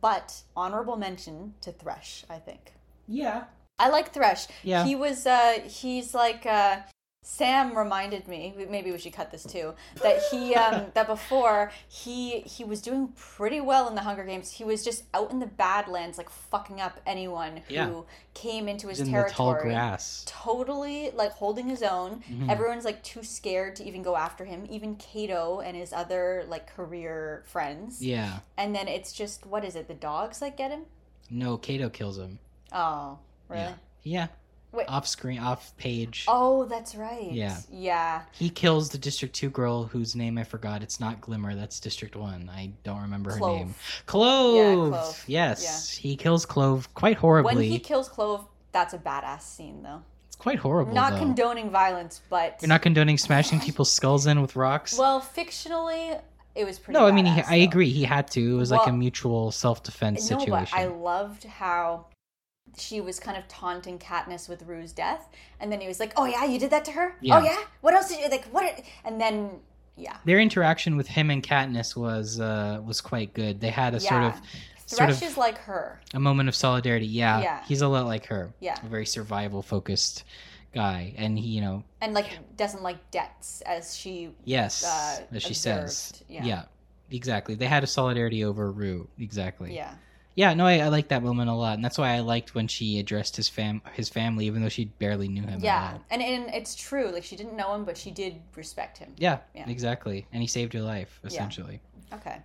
But 0.00 0.42
honorable 0.56 0.96
mention 0.96 1.54
to 1.60 1.70
Thresh, 1.70 2.24
I 2.28 2.40
think. 2.40 2.72
Yeah. 3.06 3.44
I 3.78 3.90
like 3.90 4.12
Thresh. 4.12 4.48
Yeah. 4.64 4.84
He 4.84 4.96
was 4.96 5.24
uh 5.24 5.60
he's 5.66 6.14
like 6.14 6.44
uh 6.46 6.78
Sam 7.26 7.76
reminded 7.76 8.28
me, 8.28 8.54
maybe 8.68 8.92
we 8.92 8.98
should 8.98 9.14
cut 9.14 9.30
this 9.30 9.44
too, 9.44 9.72
that 10.02 10.18
he 10.30 10.54
um 10.54 10.86
that 10.94 11.06
before 11.06 11.72
he 11.88 12.40
he 12.40 12.64
was 12.64 12.82
doing 12.82 13.08
pretty 13.16 13.62
well 13.62 13.88
in 13.88 13.94
the 13.94 14.02
Hunger 14.02 14.24
Games. 14.24 14.50
He 14.50 14.62
was 14.62 14.84
just 14.84 15.04
out 15.14 15.30
in 15.30 15.38
the 15.40 15.46
Badlands 15.46 16.18
like 16.18 16.28
fucking 16.28 16.82
up 16.82 17.00
anyone 17.06 17.62
who 17.66 17.74
Yeah. 17.74 18.00
came 18.34 18.68
into 18.68 18.88
his 18.88 19.00
in 19.00 19.08
territory. 19.10 19.32
tall 19.32 19.54
grass. 19.54 20.22
Totally 20.28 21.12
like 21.12 21.32
holding 21.32 21.66
his 21.66 21.82
own. 21.82 22.22
Mhm. 22.30 22.50
Everyone's 22.50 22.84
like 22.84 23.02
too 23.02 23.22
scared 23.24 23.74
to 23.76 23.84
even 23.84 24.02
go 24.02 24.16
after 24.16 24.44
him, 24.44 24.66
even 24.68 24.94
Cato 24.96 25.60
and 25.60 25.74
his 25.76 25.94
other 25.94 26.44
like 26.48 26.66
career 26.76 27.42
friends. 27.46 28.02
Yeah. 28.04 28.40
And 28.58 28.74
then 28.74 28.86
it's 28.86 29.14
just 29.14 29.46
what 29.46 29.64
is 29.64 29.76
it? 29.76 29.88
The 29.88 29.94
dogs 29.94 30.40
that 30.40 30.58
get 30.58 30.70
him? 30.70 30.82
No, 31.30 31.56
Cato 31.56 31.88
kills 31.88 32.18
him. 32.18 32.38
Oh, 32.70 33.18
really? 33.48 33.62
Yeah. 33.62 33.74
Yeah. 34.02 34.26
Wait. 34.74 34.88
Off 34.88 35.06
screen, 35.06 35.38
off 35.38 35.76
page. 35.76 36.24
Oh, 36.28 36.64
that's 36.64 36.94
right. 36.94 37.30
Yeah. 37.30 37.56
Yeah. 37.70 38.22
He 38.32 38.50
kills 38.50 38.90
the 38.90 38.98
District 38.98 39.34
2 39.34 39.50
girl 39.50 39.84
whose 39.84 40.14
name 40.16 40.36
I 40.38 40.44
forgot. 40.44 40.82
It's 40.82 40.98
not 41.00 41.20
Glimmer, 41.20 41.54
that's 41.54 41.78
District 41.80 42.16
1. 42.16 42.50
I 42.52 42.72
don't 42.82 43.02
remember 43.02 43.32
her 43.32 43.40
name. 43.40 43.74
Clove! 44.06 44.56
Yeah, 44.56 44.74
Clove. 44.98 45.24
Yes. 45.26 45.90
He 45.94 46.16
kills 46.16 46.44
Clove 46.46 46.92
quite 46.94 47.16
horribly. 47.16 47.54
When 47.54 47.64
he 47.64 47.78
kills 47.78 48.08
Clove, 48.08 48.46
that's 48.72 48.94
a 48.94 48.98
badass 48.98 49.42
scene, 49.42 49.82
though. 49.82 50.02
it's 50.26 50.36
quite 50.36 50.58
horrible. 50.58 50.92
Not 50.94 51.12
though. 51.12 51.18
condoning 51.20 51.70
violence, 51.70 52.20
but 52.28 52.58
You're 52.60 52.68
not 52.68 52.82
condoning 52.82 53.18
smashing 53.18 53.60
people's 53.66 53.92
skulls 53.92 54.26
in 54.26 54.42
with 54.42 54.56
rocks? 54.56 54.98
well, 54.98 55.20
fictionally, 55.20 56.20
it 56.56 56.64
was 56.64 56.78
pretty. 56.78 56.98
no, 56.98 57.06
I 57.06 57.12
mean, 57.12 57.26
he, 57.26 57.40
I 57.42 57.56
agree. 57.56 57.90
He 57.90 58.02
had 58.04 58.28
to. 58.32 58.40
It 58.54 58.58
was 58.58 58.70
like 58.70 58.86
a 58.88 58.92
mutual 58.92 59.50
self 59.52 59.82
defense 59.82 60.30
No, 60.30 60.38
situation. 60.38 60.70
but 60.72 60.80
I 60.80 60.86
loved 60.86 61.44
how 61.44 62.06
she 62.76 63.00
was 63.00 63.20
kind 63.20 63.36
of 63.36 63.46
taunting 63.48 63.98
Katniss 63.98 64.48
with 64.48 64.62
Rue's 64.62 64.92
death, 64.92 65.28
and 65.60 65.70
then 65.72 65.80
he 65.80 65.86
was 65.88 66.00
like, 66.00 66.12
"Oh 66.16 66.24
yeah, 66.24 66.44
you 66.44 66.58
did 66.58 66.70
that 66.70 66.84
to 66.86 66.92
her. 66.92 67.16
Yeah. 67.20 67.38
Oh 67.38 67.42
yeah, 67.44 67.58
what 67.80 67.94
else 67.94 68.08
did 68.08 68.20
you 68.20 68.28
like? 68.28 68.46
What?" 68.46 68.82
And 69.04 69.20
then 69.20 69.60
yeah, 69.96 70.16
Their 70.24 70.40
interaction 70.40 70.96
with 70.96 71.06
him 71.06 71.30
and 71.30 71.42
Katniss 71.42 71.94
was 71.96 72.40
uh, 72.40 72.80
was 72.84 73.00
quite 73.00 73.32
good. 73.34 73.60
They 73.60 73.70
had 73.70 73.94
a 73.94 74.00
sort 74.00 74.22
Yeah. 74.22 74.28
of 74.28 74.40
sort 74.86 75.10
of 75.10 75.22
is 75.22 75.36
like 75.36 75.58
her. 75.58 76.00
a 76.12 76.20
moment 76.20 76.48
of 76.48 76.54
solidarity. 76.54 77.06
Yeah, 77.06 77.40
Yeah. 77.40 77.64
he's 77.64 77.80
a 77.80 77.88
lot 77.88 78.06
like 78.06 78.26
her. 78.26 78.52
Yeah. 78.60 78.76
a 78.82 78.86
very 78.88 79.06
survival 79.06 79.62
focused 79.62 80.24
guy, 80.74 81.14
and 81.16 81.38
he, 81.38 81.48
you 81.48 81.60
know, 81.60 81.84
and 82.00 82.12
like 82.14 82.38
doesn't 82.56 82.82
like 82.82 83.10
debts 83.12 83.60
as 83.62 83.96
she 83.96 84.30
yes, 84.44 84.84
Uh, 84.84 85.24
as 85.32 85.42
she 85.42 85.54
says, 85.54 86.10
observed, 86.10 86.24
yeah. 86.44 86.64
exactly. 87.12 87.54
They 87.54 87.66
had 87.66 87.84
a 87.84 87.86
solidarity 87.86 88.44
over 88.44 88.72
Rue, 88.72 89.08
exactly. 89.18 89.74
yeah 89.76 89.94
Yeah, 90.36 90.52
no, 90.54 90.66
I, 90.66 90.78
I 90.78 90.88
like 90.88 91.08
that 91.08 91.22
moment 91.22 91.48
a 91.48 91.54
lot, 91.54 91.74
and 91.74 91.84
that's 91.84 91.96
why 91.96 92.10
I 92.10 92.20
liked 92.20 92.54
when 92.54 92.66
she 92.66 92.98
addressed 92.98 93.36
his 93.36 93.48
fam 93.48 93.82
his 93.92 94.08
family, 94.08 94.46
even 94.46 94.62
though 94.62 94.68
she 94.68 94.86
barely 94.86 95.28
knew 95.28 95.42
him. 95.42 95.60
Yeah, 95.62 95.98
and 96.10 96.20
and 96.22 96.52
it's 96.52 96.74
true. 96.74 97.10
Like 97.12 97.22
she 97.24 97.36
didn't 97.36 97.56
know 97.56 97.74
him, 97.74 97.84
but 97.84 97.96
she 97.96 98.10
did 98.10 98.40
respect 98.56 98.98
him. 98.98 99.14
yeah, 99.16 99.38
Yeah. 99.54 99.68
exactly. 99.68 100.26
And 100.32 100.42
he 100.42 100.48
saved 100.48 100.72
her 100.72 100.80
life 100.80 101.20
essentially. 101.24 101.80
Okay. 102.12 102.38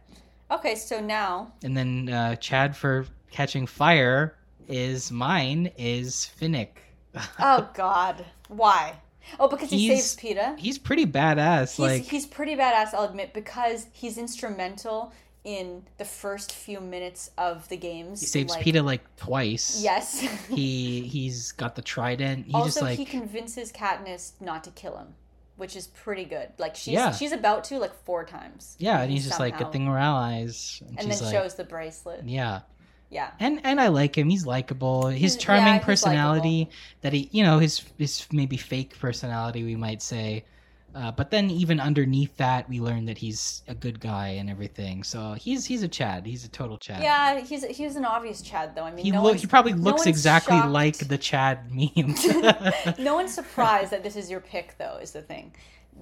Okay, 0.52 0.76
so 0.76 1.00
now 1.00 1.54
And 1.64 1.78
then 1.78 2.10
uh, 2.10 2.36
Chad 2.36 2.76
for 2.76 3.06
catching 3.32 3.68
fire 3.68 4.36
is 4.68 5.12
mine 5.12 5.72
is 5.78 6.30
Finnick. 6.40 6.70
Oh 7.40 7.70
God, 7.74 8.26
why? 8.50 8.96
Oh, 9.40 9.48
because 9.48 9.70
he 9.70 9.88
saves 9.88 10.16
Peeta. 10.16 10.58
He's 10.58 10.78
pretty 10.80 11.06
badass. 11.06 11.72
He's 11.76 11.80
like 11.80 12.04
he's 12.04 12.26
pretty 12.26 12.56
badass, 12.56 12.94
I'll 12.94 13.04
admit, 13.06 13.34
because 13.34 13.88
he's 13.94 14.18
instrumental 14.18 15.12
in 15.44 15.84
the 15.98 16.06
first 16.06 16.52
few 16.52 16.80
minutes 16.82 17.32
of 17.38 17.68
the 17.70 17.78
games. 17.78 18.20
he 18.20 18.26
saves 18.28 18.52
like, 18.54 18.66
Peeta 18.66 18.84
like 18.84 19.04
twice. 19.16 19.82
Yes. 19.82 20.20
He 20.50 21.02
he's 21.02 21.52
got 21.54 21.76
the 21.76 21.82
trident. 21.82 22.48
He 22.48 22.54
also, 22.54 22.66
just 22.68 22.82
like 22.82 22.98
he 22.98 23.06
convinces 23.06 23.72
Katniss 23.72 24.34
not 24.42 24.64
to 24.66 24.72
kill 24.72 24.98
him, 24.98 25.14
which 25.56 25.76
is 25.76 25.88
pretty 25.88 26.26
good. 26.26 26.50
Like 26.58 26.76
she's 26.76 26.94
Yeah. 26.94 27.12
she's 27.12 27.32
about 27.32 27.64
to 27.66 27.80
like 27.80 27.94
four 28.04 28.26
times. 28.26 28.76
yeah, 28.80 29.02
and 29.02 29.12
he's 29.12 29.26
just 29.26 29.40
like, 29.40 29.54
somehow- 29.54 29.66
good 29.66 29.72
thing 29.74 29.88
we're 29.90 29.98
allies. 29.98 30.82
And, 30.88 31.00
And 31.00 31.08
she's 31.08 31.20
then 31.22 31.32
like, 31.34 31.42
shows 31.44 31.56
the 31.56 31.64
bracelet. 31.64 32.24
yeah. 32.28 32.62
Yeah. 33.12 33.32
And 33.40 33.62
and 33.64 33.82
I 33.82 33.88
like 33.88 34.16
him. 34.18 34.30
He's 34.30 34.46
likable. 34.46 35.08
His 35.08 35.36
charming 35.36 35.76
yeah, 35.76 35.80
personality 35.80 36.70
that 37.02 37.12
he, 37.14 37.28
you 37.32 37.44
know, 37.44 37.58
his 37.58 37.84
his 37.98 38.28
maybe 38.32 38.56
fake 38.58 39.00
personality 39.00 39.64
we 39.64 39.76
might 39.76 40.02
say. 40.04 40.46
Uh, 40.96 41.12
but 41.12 41.30
then 41.30 41.52
even 41.52 41.80
underneath 41.80 42.36
that, 42.38 42.68
we 42.68 42.80
learn 42.80 43.06
that 43.06 43.18
he's 43.18 43.62
a 43.68 43.76
good 43.76 44.00
guy 44.00 44.30
and 44.30 44.50
everything. 44.50 45.04
So 45.04 45.34
he's 45.34 45.66
he's 45.66 45.84
a 45.84 45.88
Chad. 45.88 46.26
He's 46.26 46.46
a 46.46 46.50
total 46.50 46.78
Chad. 46.78 47.04
Yeah, 47.04 47.40
he's 47.42 47.64
he's 47.66 47.96
an 47.96 48.06
obvious 48.06 48.42
Chad 48.42 48.76
though. 48.76 48.84
I 48.84 48.92
mean, 48.92 49.06
He 49.06 49.12
no 49.12 49.22
one's, 49.22 49.42
he 49.42 49.48
probably 49.48 49.74
looks 49.74 50.00
one's 50.00 50.08
exactly 50.08 50.58
shocked. 50.58 50.72
like 50.72 50.98
the 50.98 51.18
Chad 51.18 51.72
meme. 51.72 52.16
no 53.00 53.14
one's 53.14 53.34
surprised 53.34 53.92
that 53.92 54.04
this 54.04 54.16
is 54.16 54.32
your 54.32 54.40
pick 54.40 54.76
though. 54.78 54.98
Is 55.02 55.12
the 55.12 55.22
thing. 55.22 55.54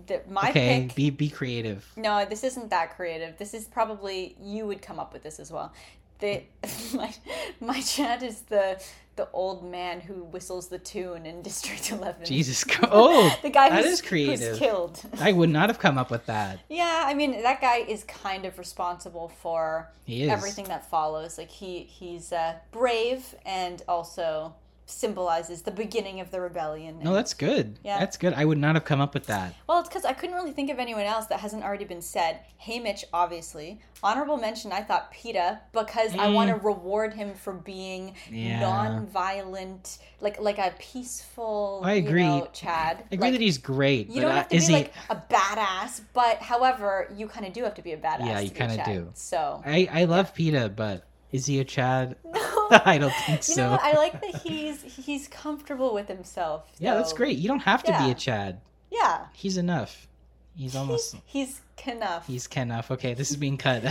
The, 0.06 0.22
my 0.30 0.50
okay, 0.52 0.86
pick. 0.88 0.96
be 0.96 1.10
be 1.10 1.30
creative. 1.30 1.86
No, 1.98 2.24
this 2.26 2.44
isn't 2.44 2.70
that 2.70 2.96
creative. 2.96 3.38
This 3.38 3.54
is 3.54 3.66
probably 3.66 4.36
you 4.42 4.66
would 4.68 4.82
come 4.82 5.00
up 5.00 5.12
with 5.12 5.24
this 5.24 5.40
as 5.40 5.52
well. 5.52 5.74
The 6.20 6.44
my 6.94 7.14
my 7.60 7.82
Chad 7.82 8.24
is 8.24 8.42
the 8.42 8.82
the 9.18 9.28
old 9.34 9.70
man 9.70 10.00
who 10.00 10.24
whistles 10.24 10.70
the 10.70 10.80
tune 10.80 11.26
in 11.26 11.42
District 11.50 11.92
Eleven. 11.92 12.26
Jesus. 12.26 12.64
Christ. 12.64 12.78
Oh, 12.92 13.38
the 13.42 13.50
guy 13.50 13.70
that 13.70 13.84
is 13.86 14.02
creative. 14.02 14.50
who's 14.52 14.60
killed. 14.60 15.02
I 15.20 15.32
would 15.34 15.50
not 15.50 15.70
have 15.70 15.80
come 15.80 15.98
up 15.98 16.10
with 16.10 16.26
that. 16.28 16.60
Yeah, 16.70 17.04
I 17.06 17.14
mean 17.14 17.32
that 17.44 17.60
guy 17.60 17.78
is 17.80 18.04
kind 18.06 18.46
of 18.46 18.58
responsible 18.58 19.30
for 19.42 19.90
everything 20.08 20.66
that 20.66 20.90
follows. 20.90 21.38
Like 21.38 21.50
he 21.52 21.80
he's 21.84 22.32
uh, 22.32 22.56
brave 22.72 23.36
and 23.46 23.82
also 23.88 24.54
symbolizes 24.90 25.62
the 25.64 25.72
beginning 25.72 26.20
of 26.22 26.32
the 26.32 26.40
rebellion. 26.42 27.00
No, 27.04 27.14
that's 27.14 27.34
good. 27.34 27.78
Yeah. 27.84 28.00
That's 28.00 28.18
good. 28.18 28.34
I 28.34 28.46
would 28.46 28.58
not 28.58 28.76
have 28.76 28.86
come 28.86 29.02
up 29.02 29.14
with 29.14 29.26
that. 29.28 29.54
well, 29.68 29.80
it's 29.82 29.90
because 29.90 30.06
I 30.06 30.14
couldn't 30.14 30.36
really 30.36 30.54
think 30.54 30.70
of 30.72 30.80
anyone 30.80 31.04
else 31.04 31.26
that 31.28 31.42
hasn't 31.42 31.64
already 31.64 31.86
been 31.86 32.02
said. 32.02 32.40
Haymitch, 32.66 33.04
obviously. 33.14 33.80
Honorable 34.02 34.38
mention, 34.38 34.72
I 34.72 34.82
thought 34.82 35.14
Peeta 35.14 35.60
because 35.74 36.16
I 36.16 36.30
want 36.30 36.50
to 36.50 36.56
reward 36.56 37.14
him 37.14 37.34
for 37.34 37.54
being 37.54 38.14
Mm. 38.30 38.48
Yeah. 38.48 38.60
non-violent, 38.62 39.98
like 40.22 40.40
like 40.40 40.58
a 40.58 40.74
peaceful. 40.80 41.82
I 41.84 41.94
agree. 41.94 42.24
You 42.24 42.28
know, 42.28 42.48
Chad. 42.54 42.98
I 42.98 43.16
agree 43.16 43.18
Like, 43.28 43.32
that 43.34 43.42
he's 43.42 43.58
great. 43.58 44.08
You 44.10 44.16
but 44.16 44.22
don't 44.22 44.32
uh, 44.32 44.36
have 44.36 44.48
to 44.50 44.56
is 44.56 44.68
be 44.68 44.74
he? 44.74 44.80
like 44.80 44.94
a 45.10 45.16
badass, 45.16 46.02
but 46.14 46.38
however, 46.42 47.12
you 47.16 47.28
kind 47.28 47.46
of 47.46 47.54
do 47.54 47.64
have 47.64 47.76
to 47.76 47.82
be 47.82 47.94
a 47.94 47.98
badass. 47.98 48.26
Yeah, 48.26 48.40
you 48.40 48.52
a 48.52 48.54
kinda 48.54 48.84
do. 48.86 49.10
So 49.14 49.62
I 49.66 49.88
I 49.92 50.04
love 50.06 50.34
Peeta, 50.34 50.74
but 50.76 51.07
is 51.32 51.46
he 51.46 51.60
a 51.60 51.64
Chad? 51.66 52.16
no, 52.26 52.68
I 52.86 52.98
don't 52.98 53.14
think 53.26 53.48
you 53.48 53.54
so. 53.56 53.70
know? 53.72 53.80
I 53.82 53.94
like 53.94 54.20
that 54.22 54.36
he's 54.44 54.82
he's 54.84 55.28
comfortable 55.28 55.94
with 55.94 56.08
himself. 56.08 56.66
yeah, 56.80 56.96
that's 56.96 57.14
great. 57.14 57.38
You 57.38 57.48
don't 57.48 57.60
have 57.60 57.84
to 57.84 57.92
be 58.04 58.12
a 58.12 58.16
Chad. 58.16 58.62
Yeah, 58.92 59.26
He's 59.34 59.58
enough. 59.58 60.08
He's 60.56 60.76
almost. 60.76 61.16
he's 61.26 61.62
he's 61.78 61.94
enough. 61.96 62.26
He's 62.28 62.48
enough. 62.48 62.90
Okay, 62.92 63.14
this 63.14 63.30
is 63.32 63.38
being 63.38 63.58
cut. 63.58 63.84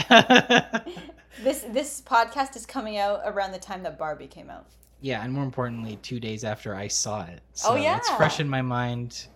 This 1.42 1.60
this 1.68 2.00
podcast 2.00 2.56
is 2.56 2.64
coming 2.66 2.96
out 2.96 3.20
around 3.26 3.52
the 3.52 3.58
time 3.58 3.82
that 3.82 3.98
Barbie 3.98 4.26
came 4.26 4.48
out. 4.50 4.66
yeah, 5.02 5.22
and 5.22 5.32
more 5.32 5.44
importantly, 5.44 5.96
two 6.02 6.18
days 6.18 6.44
after 6.44 6.74
I 6.74 6.88
saw 6.88 7.24
it. 7.24 7.40
Oh, 7.40 7.50
so 7.52 7.68
Oh, 7.72 7.76
yeah. 7.76 7.98
it's 7.98 8.08
fresh 8.12 8.40
in 8.40 8.48
my 8.48 8.62
mind. 8.62 9.26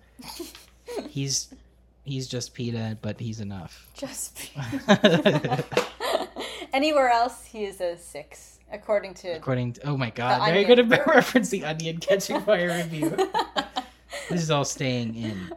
He's 1.11 1.55
he's 2.05 2.27
just 2.27 2.55
Peeta, 2.55 2.97
but 3.03 3.21
he's 3.21 3.41
enough. 3.41 3.87
Just 3.95 4.51
anywhere 6.73 7.09
else, 7.11 7.45
he 7.45 7.65
is 7.65 7.81
a 7.81 7.97
six, 7.97 8.59
according 8.73 9.15
to. 9.15 9.29
According 9.37 9.75
to, 9.75 9.87
oh 9.89 9.97
my 9.97 10.11
god, 10.11 10.41
The 10.41 10.53
they're 10.53 10.71
Onion. 10.71 10.89
gonna 10.89 11.05
reference 11.07 11.49
the 11.51 11.65
onion 11.65 11.99
catching 12.01 12.41
fire 12.41 12.69
review. 12.77 13.11
this 14.31 14.43
is 14.43 14.51
all 14.51 14.65
staying 14.65 15.15
in. 15.15 15.53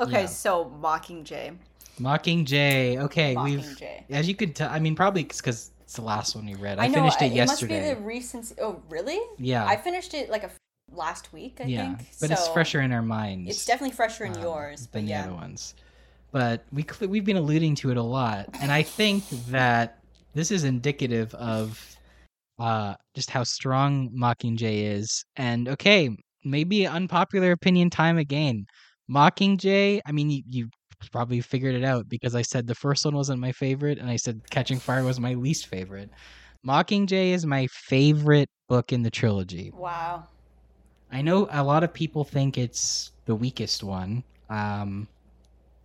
okay, 0.00 0.20
Yeah. 0.22 0.26
so 0.26 0.72
Mockingjay. 0.80 1.56
Mockingjay. 2.00 2.98
Okay, 3.04 3.36
we've 3.36 3.60
Mockingjay. 3.60 4.04
as 4.10 4.28
you 4.28 4.34
could 4.34 4.54
tell. 4.56 4.70
I 4.70 4.78
mean, 4.78 4.94
probably 4.94 5.24
because 5.24 5.70
it's 5.82 5.94
the 5.94 6.02
last 6.02 6.34
one 6.34 6.46
we 6.46 6.54
read. 6.54 6.78
I, 6.78 6.84
I 6.84 6.86
know 6.88 6.94
finished 6.94 7.20
I- 7.22 7.26
it 7.26 7.32
yesterday. 7.32 7.80
Must 7.80 7.88
be 7.88 7.94
the 8.00 8.06
recency. 8.06 8.54
Oh, 8.60 8.80
really? 8.88 9.18
yeah, 9.38 9.66
I 9.66 9.76
finished 9.76 10.14
it 10.14 10.30
like 10.30 10.44
a 10.44 10.50
last 10.92 11.32
week. 11.32 11.58
I 11.60 11.64
yeah, 11.64 11.94
think. 11.96 12.08
but 12.20 12.30
it's 12.30 12.48
fresher 12.48 12.80
in 12.80 12.92
our 12.92 13.02
minds. 13.02 13.50
It's 13.50 13.64
definitely 13.66 13.94
fresher 13.94 14.24
in 14.24 14.34
um, 14.36 14.42
yours. 14.42 14.86
But 14.86 14.92
than 14.92 15.04
the 15.06 15.10
yeah, 15.10 15.24
other 15.24 15.34
ones. 15.34 15.74
But 16.32 16.64
we 16.72 16.82
cl- 16.82 17.10
we've 17.10 17.24
been 17.24 17.36
alluding 17.36 17.74
to 17.76 17.90
it 17.90 17.96
a 17.96 18.02
lot, 18.02 18.48
and 18.60 18.70
I 18.70 18.82
think 18.82 19.28
that 19.48 19.98
this 20.34 20.50
is 20.50 20.64
indicative 20.64 21.34
of 21.34 21.96
uh, 22.58 22.94
just 23.14 23.30
how 23.30 23.42
strong 23.42 24.10
Mockingjay 24.10 24.92
is. 24.94 25.24
And 25.36 25.68
okay, 25.68 26.10
maybe 26.44 26.86
unpopular 26.86 27.52
opinion 27.52 27.90
time 27.90 28.18
again. 28.18 28.66
Mockingjay. 29.10 30.00
I 30.06 30.12
mean, 30.12 30.30
you, 30.30 30.42
you 30.48 30.68
probably 31.10 31.40
figured 31.40 31.74
it 31.74 31.84
out 31.84 32.08
because 32.08 32.34
I 32.34 32.42
said 32.42 32.66
the 32.66 32.74
first 32.74 33.04
one 33.04 33.14
wasn't 33.16 33.40
my 33.40 33.52
favorite, 33.52 33.98
and 33.98 34.08
I 34.08 34.16
said 34.16 34.40
Catching 34.50 34.78
Fire 34.78 35.02
was 35.02 35.18
my 35.18 35.34
least 35.34 35.66
favorite. 35.66 36.10
Mockingjay 36.66 37.30
is 37.30 37.46
my 37.46 37.66
favorite 37.68 38.50
book 38.68 38.92
in 38.92 39.02
the 39.02 39.10
trilogy. 39.10 39.72
wow. 39.74 40.24
I 41.12 41.22
know 41.22 41.48
a 41.50 41.64
lot 41.64 41.82
of 41.82 41.92
people 41.92 42.22
think 42.22 42.56
it's 42.56 43.10
the 43.24 43.34
weakest 43.34 43.82
one. 43.82 44.22
Um, 44.48 45.08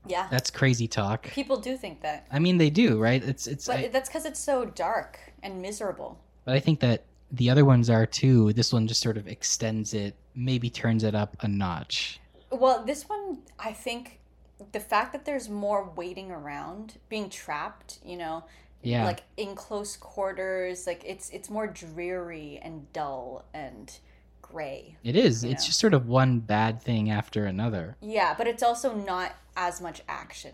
Yeah, 0.07 0.27
that's 0.29 0.49
crazy 0.51 0.87
talk. 0.87 1.23
people 1.27 1.57
do 1.57 1.77
think 1.77 2.01
that, 2.01 2.27
I 2.31 2.39
mean, 2.39 2.57
they 2.57 2.69
do, 2.69 2.99
right? 2.99 3.23
It's 3.23 3.47
it's. 3.47 3.67
but 3.67 3.77
I, 3.77 3.87
that's 3.87 4.09
because 4.09 4.25
it's 4.25 4.39
so 4.39 4.65
dark 4.65 5.19
and 5.43 5.61
miserable. 5.61 6.19
but 6.43 6.55
I 6.55 6.59
think 6.59 6.79
that 6.81 7.03
the 7.31 7.49
other 7.49 7.65
ones 7.65 7.89
are 7.89 8.05
too. 8.05 8.53
This 8.53 8.71
one 8.71 8.87
just 8.87 9.01
sort 9.01 9.17
of 9.17 9.27
extends 9.27 9.93
it, 9.93 10.15
maybe 10.35 10.69
turns 10.69 11.03
it 11.03 11.15
up 11.15 11.35
a 11.41 11.47
notch. 11.47 12.19
Well, 12.51 12.83
this 12.85 13.09
one, 13.09 13.39
I 13.59 13.73
think, 13.73 14.19
the 14.71 14.79
fact 14.79 15.11
that 15.13 15.25
there's 15.25 15.49
more 15.49 15.91
waiting 15.95 16.31
around, 16.31 16.95
being 17.09 17.29
trapped, 17.29 17.99
you 18.05 18.15
know, 18.15 18.43
Yeah. 18.83 19.03
like 19.05 19.23
in 19.37 19.55
close 19.55 19.97
quarters, 19.97 20.85
like 20.87 21.03
it's 21.05 21.29
it's 21.31 21.49
more 21.49 21.67
dreary 21.67 22.59
and 22.61 22.91
dull 22.93 23.43
and 23.53 23.91
gray. 24.55 24.95
It 25.03 25.15
is. 25.17 25.43
It's 25.43 25.63
know. 25.63 25.67
just 25.67 25.79
sort 25.79 25.93
of 25.93 26.07
one 26.07 26.39
bad 26.39 26.81
thing 26.81 27.11
after 27.11 27.45
another. 27.45 27.97
Yeah, 28.01 28.33
but 28.37 28.47
it's 28.47 28.63
also 28.63 28.95
not 28.95 29.33
as 29.57 29.81
much 29.81 30.01
action. 30.07 30.53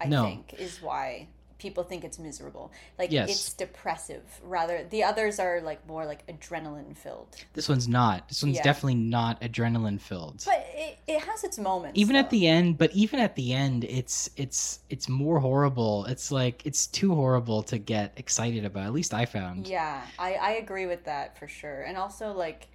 I 0.00 0.06
No. 0.06 0.24
think 0.24 0.54
is 0.58 0.80
why 0.80 1.28
people 1.58 1.84
think 1.84 2.02
it's 2.04 2.18
miserable. 2.18 2.70
Like 2.98 3.12
Yes. 3.12 3.28
it's 3.30 3.52
depressive. 3.52 4.22
Rather, 4.42 4.84
the 4.90 5.04
others 5.04 5.38
are 5.38 5.60
like 5.60 5.86
more 5.86 6.04
like 6.06 6.26
adrenaline 6.28 6.96
filled. 6.96 7.28
This 7.52 7.68
one's 7.68 7.86
not. 7.88 8.28
This 8.28 8.42
one's 8.42 8.56
Yeah. 8.56 8.62
definitely 8.62 8.96
not 8.96 9.40
adrenaline 9.42 10.00
filled. 10.00 10.42
But 10.46 10.66
it, 10.74 10.98
it 11.06 11.20
has 11.20 11.44
its 11.44 11.58
moments. 11.58 11.98
even 11.98 12.16
at 12.16 12.28
the 12.30 12.46
end, 12.46 12.76
but 12.78 12.90
even 12.92 13.20
at 13.20 13.36
the 13.36 13.52
end, 13.52 13.84
it's 13.84 14.28
it's 14.36 14.80
it's 14.88 15.08
more 15.10 15.40
horrible. 15.40 16.04
It's 16.06 16.30
like 16.30 16.64
it's 16.66 16.86
too 16.86 17.14
horrible 17.14 17.62
to 17.64 17.76
get 17.78 18.12
excited 18.16 18.64
about. 18.64 18.84
At 18.86 18.92
least 18.94 19.12
I 19.14 19.24
found. 19.26 19.66
Yeah, 19.66 20.02
I, 20.18 20.34
I 20.34 20.50
agree 20.52 20.86
with 20.86 21.04
that 21.04 21.38
for 21.38 21.48
sure. 21.48 21.82
And 21.82 21.96
also 21.98 22.32
like 22.32 22.68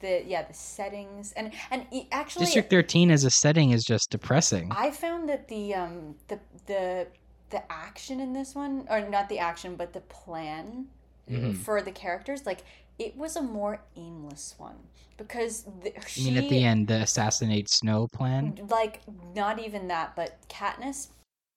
the 0.00 0.22
yeah 0.26 0.42
the 0.42 0.54
settings 0.54 1.32
and 1.32 1.52
and 1.70 1.86
actually 2.12 2.44
District 2.46 2.70
13 2.70 3.10
as 3.10 3.24
a 3.24 3.30
setting 3.30 3.70
is 3.70 3.84
just 3.84 4.10
depressing. 4.10 4.70
I 4.70 4.90
found 4.90 5.28
that 5.28 5.48
the 5.48 5.74
um 5.74 6.14
the 6.28 6.38
the 6.66 7.06
the 7.50 7.72
action 7.72 8.20
in 8.20 8.32
this 8.32 8.54
one 8.54 8.86
or 8.90 9.00
not 9.08 9.28
the 9.28 9.38
action 9.38 9.74
but 9.76 9.92
the 9.92 10.00
plan 10.02 10.86
Mhm. 11.30 11.56
for 11.58 11.82
the 11.82 11.90
characters 11.92 12.46
like 12.46 12.60
it 12.98 13.14
was 13.16 13.36
a 13.36 13.42
more 13.42 13.82
aimless 13.96 14.54
one 14.56 14.76
because 15.18 15.64
the, 15.82 15.94
I 15.96 16.04
she 16.06 16.24
mean, 16.24 16.36
at 16.38 16.48
the 16.48 16.64
end, 16.64 16.88
the 16.88 17.02
assassinate 17.02 17.68
Snow 17.68 18.08
plan. 18.08 18.58
like 18.70 19.02
not 19.34 19.58
even 19.58 19.88
that 19.88 20.16
but 20.16 20.38
Katniss 20.48 21.08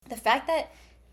the 0.10 0.18
fact 0.18 0.48
that 0.48 0.72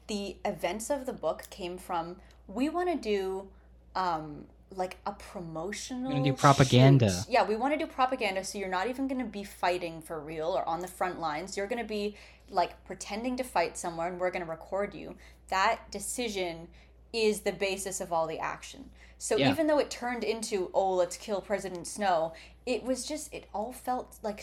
the 0.09 0.37
events 0.45 0.91
of 0.91 1.07
the 1.07 1.13
book 1.13 1.45
came 1.51 1.79
from 1.79 2.17
we 2.49 2.69
want 2.69 2.89
to 2.89 2.97
do 2.97 3.49
um 3.95 4.47
like 4.75 4.99
a 5.07 5.13
promotional 5.13 6.11
You 6.11 6.19
gonna 6.19 6.31
do 6.31 6.37
propaganda. 6.37 7.11
shoot. 7.11 7.27
Yeah, 7.31 7.45
we 7.45 7.57
want 7.57 7.73
to 7.75 7.79
do 7.79 7.87
propaganda 7.87 8.45
so 8.45 8.59
you're 8.59 8.69
not 8.69 8.87
even 8.89 9.09
going 9.09 9.21
to 9.21 9.27
be 9.31 9.43
fighting 9.45 10.03
for 10.03 10.21
real 10.21 10.49
or 10.49 10.67
on 10.69 10.81
the 10.81 10.89
front 10.89 11.21
lines. 11.21 11.57
You're 11.57 11.67
going 11.67 11.83
to 11.83 11.89
be 11.89 12.17
like 12.51 12.83
pretending 12.85 13.37
to 13.39 13.45
fight 13.45 13.77
somewhere 13.79 14.09
and 14.09 14.21
we're 14.21 14.31
going 14.31 14.45
to 14.45 14.51
record 14.51 14.95
you. 14.95 15.17
That 15.49 15.91
decision 15.91 16.69
is 17.13 17.41
the 17.41 17.53
basis 17.53 18.01
of 18.01 18.13
all 18.13 18.27
the 18.27 18.39
action. 18.39 18.91
So 19.17 19.37
Yeah. 19.37 19.51
even 19.51 19.67
though 19.67 19.79
it 19.79 19.91
turned 19.91 20.23
into 20.23 20.71
oh 20.75 20.95
let's 20.95 21.17
kill 21.17 21.41
President 21.41 21.87
Snow, 21.87 22.35
it 22.69 22.85
was 22.85 23.07
just 23.07 23.33
it 23.33 23.47
all 23.55 23.73
felt 23.73 24.19
like 24.23 24.43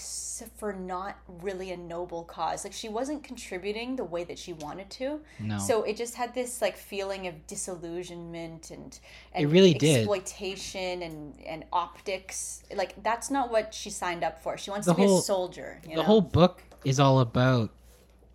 for 0.58 0.74
not 0.74 1.20
really 1.44 1.70
a 1.72 1.78
noble 1.78 2.24
cause. 2.24 2.64
Like 2.64 2.74
she 2.74 2.90
wasn't 2.90 3.24
contributing 3.24 3.98
the 3.98 4.04
way 4.04 4.24
that 4.24 4.40
she 4.40 4.52
wanted 4.52 4.90
to. 4.92 5.22
No. 5.40 5.60
So 5.60 5.84
it 5.84 5.96
just 5.96 6.16
had 6.16 6.34
this 6.34 6.60
like 6.60 6.76
feeling 6.76 7.28
of 7.28 7.46
disillusionment 7.46 8.72
and, 8.72 9.00
and 9.32 9.44
It 9.44 9.48
really 9.48 9.76
did. 9.76 9.98
exploitation 10.00 11.04
and 11.04 11.40
and 11.46 11.66
optics. 11.72 12.64
Like 12.76 13.02
that's 13.04 13.30
not 13.30 13.52
what 13.52 13.76
she 13.76 13.92
signed 13.92 14.24
up 14.24 14.42
for. 14.42 14.58
She 14.58 14.72
wants 14.72 14.88
The 14.88 14.94
to 14.96 14.98
be 14.98 15.06
a 15.06 15.22
soldier. 15.22 15.80
You 15.84 15.92
the 15.92 15.96
know? 15.98 16.02
whole 16.04 16.22
book 16.22 16.64
is 16.84 17.00
all 17.00 17.20
about 17.20 17.70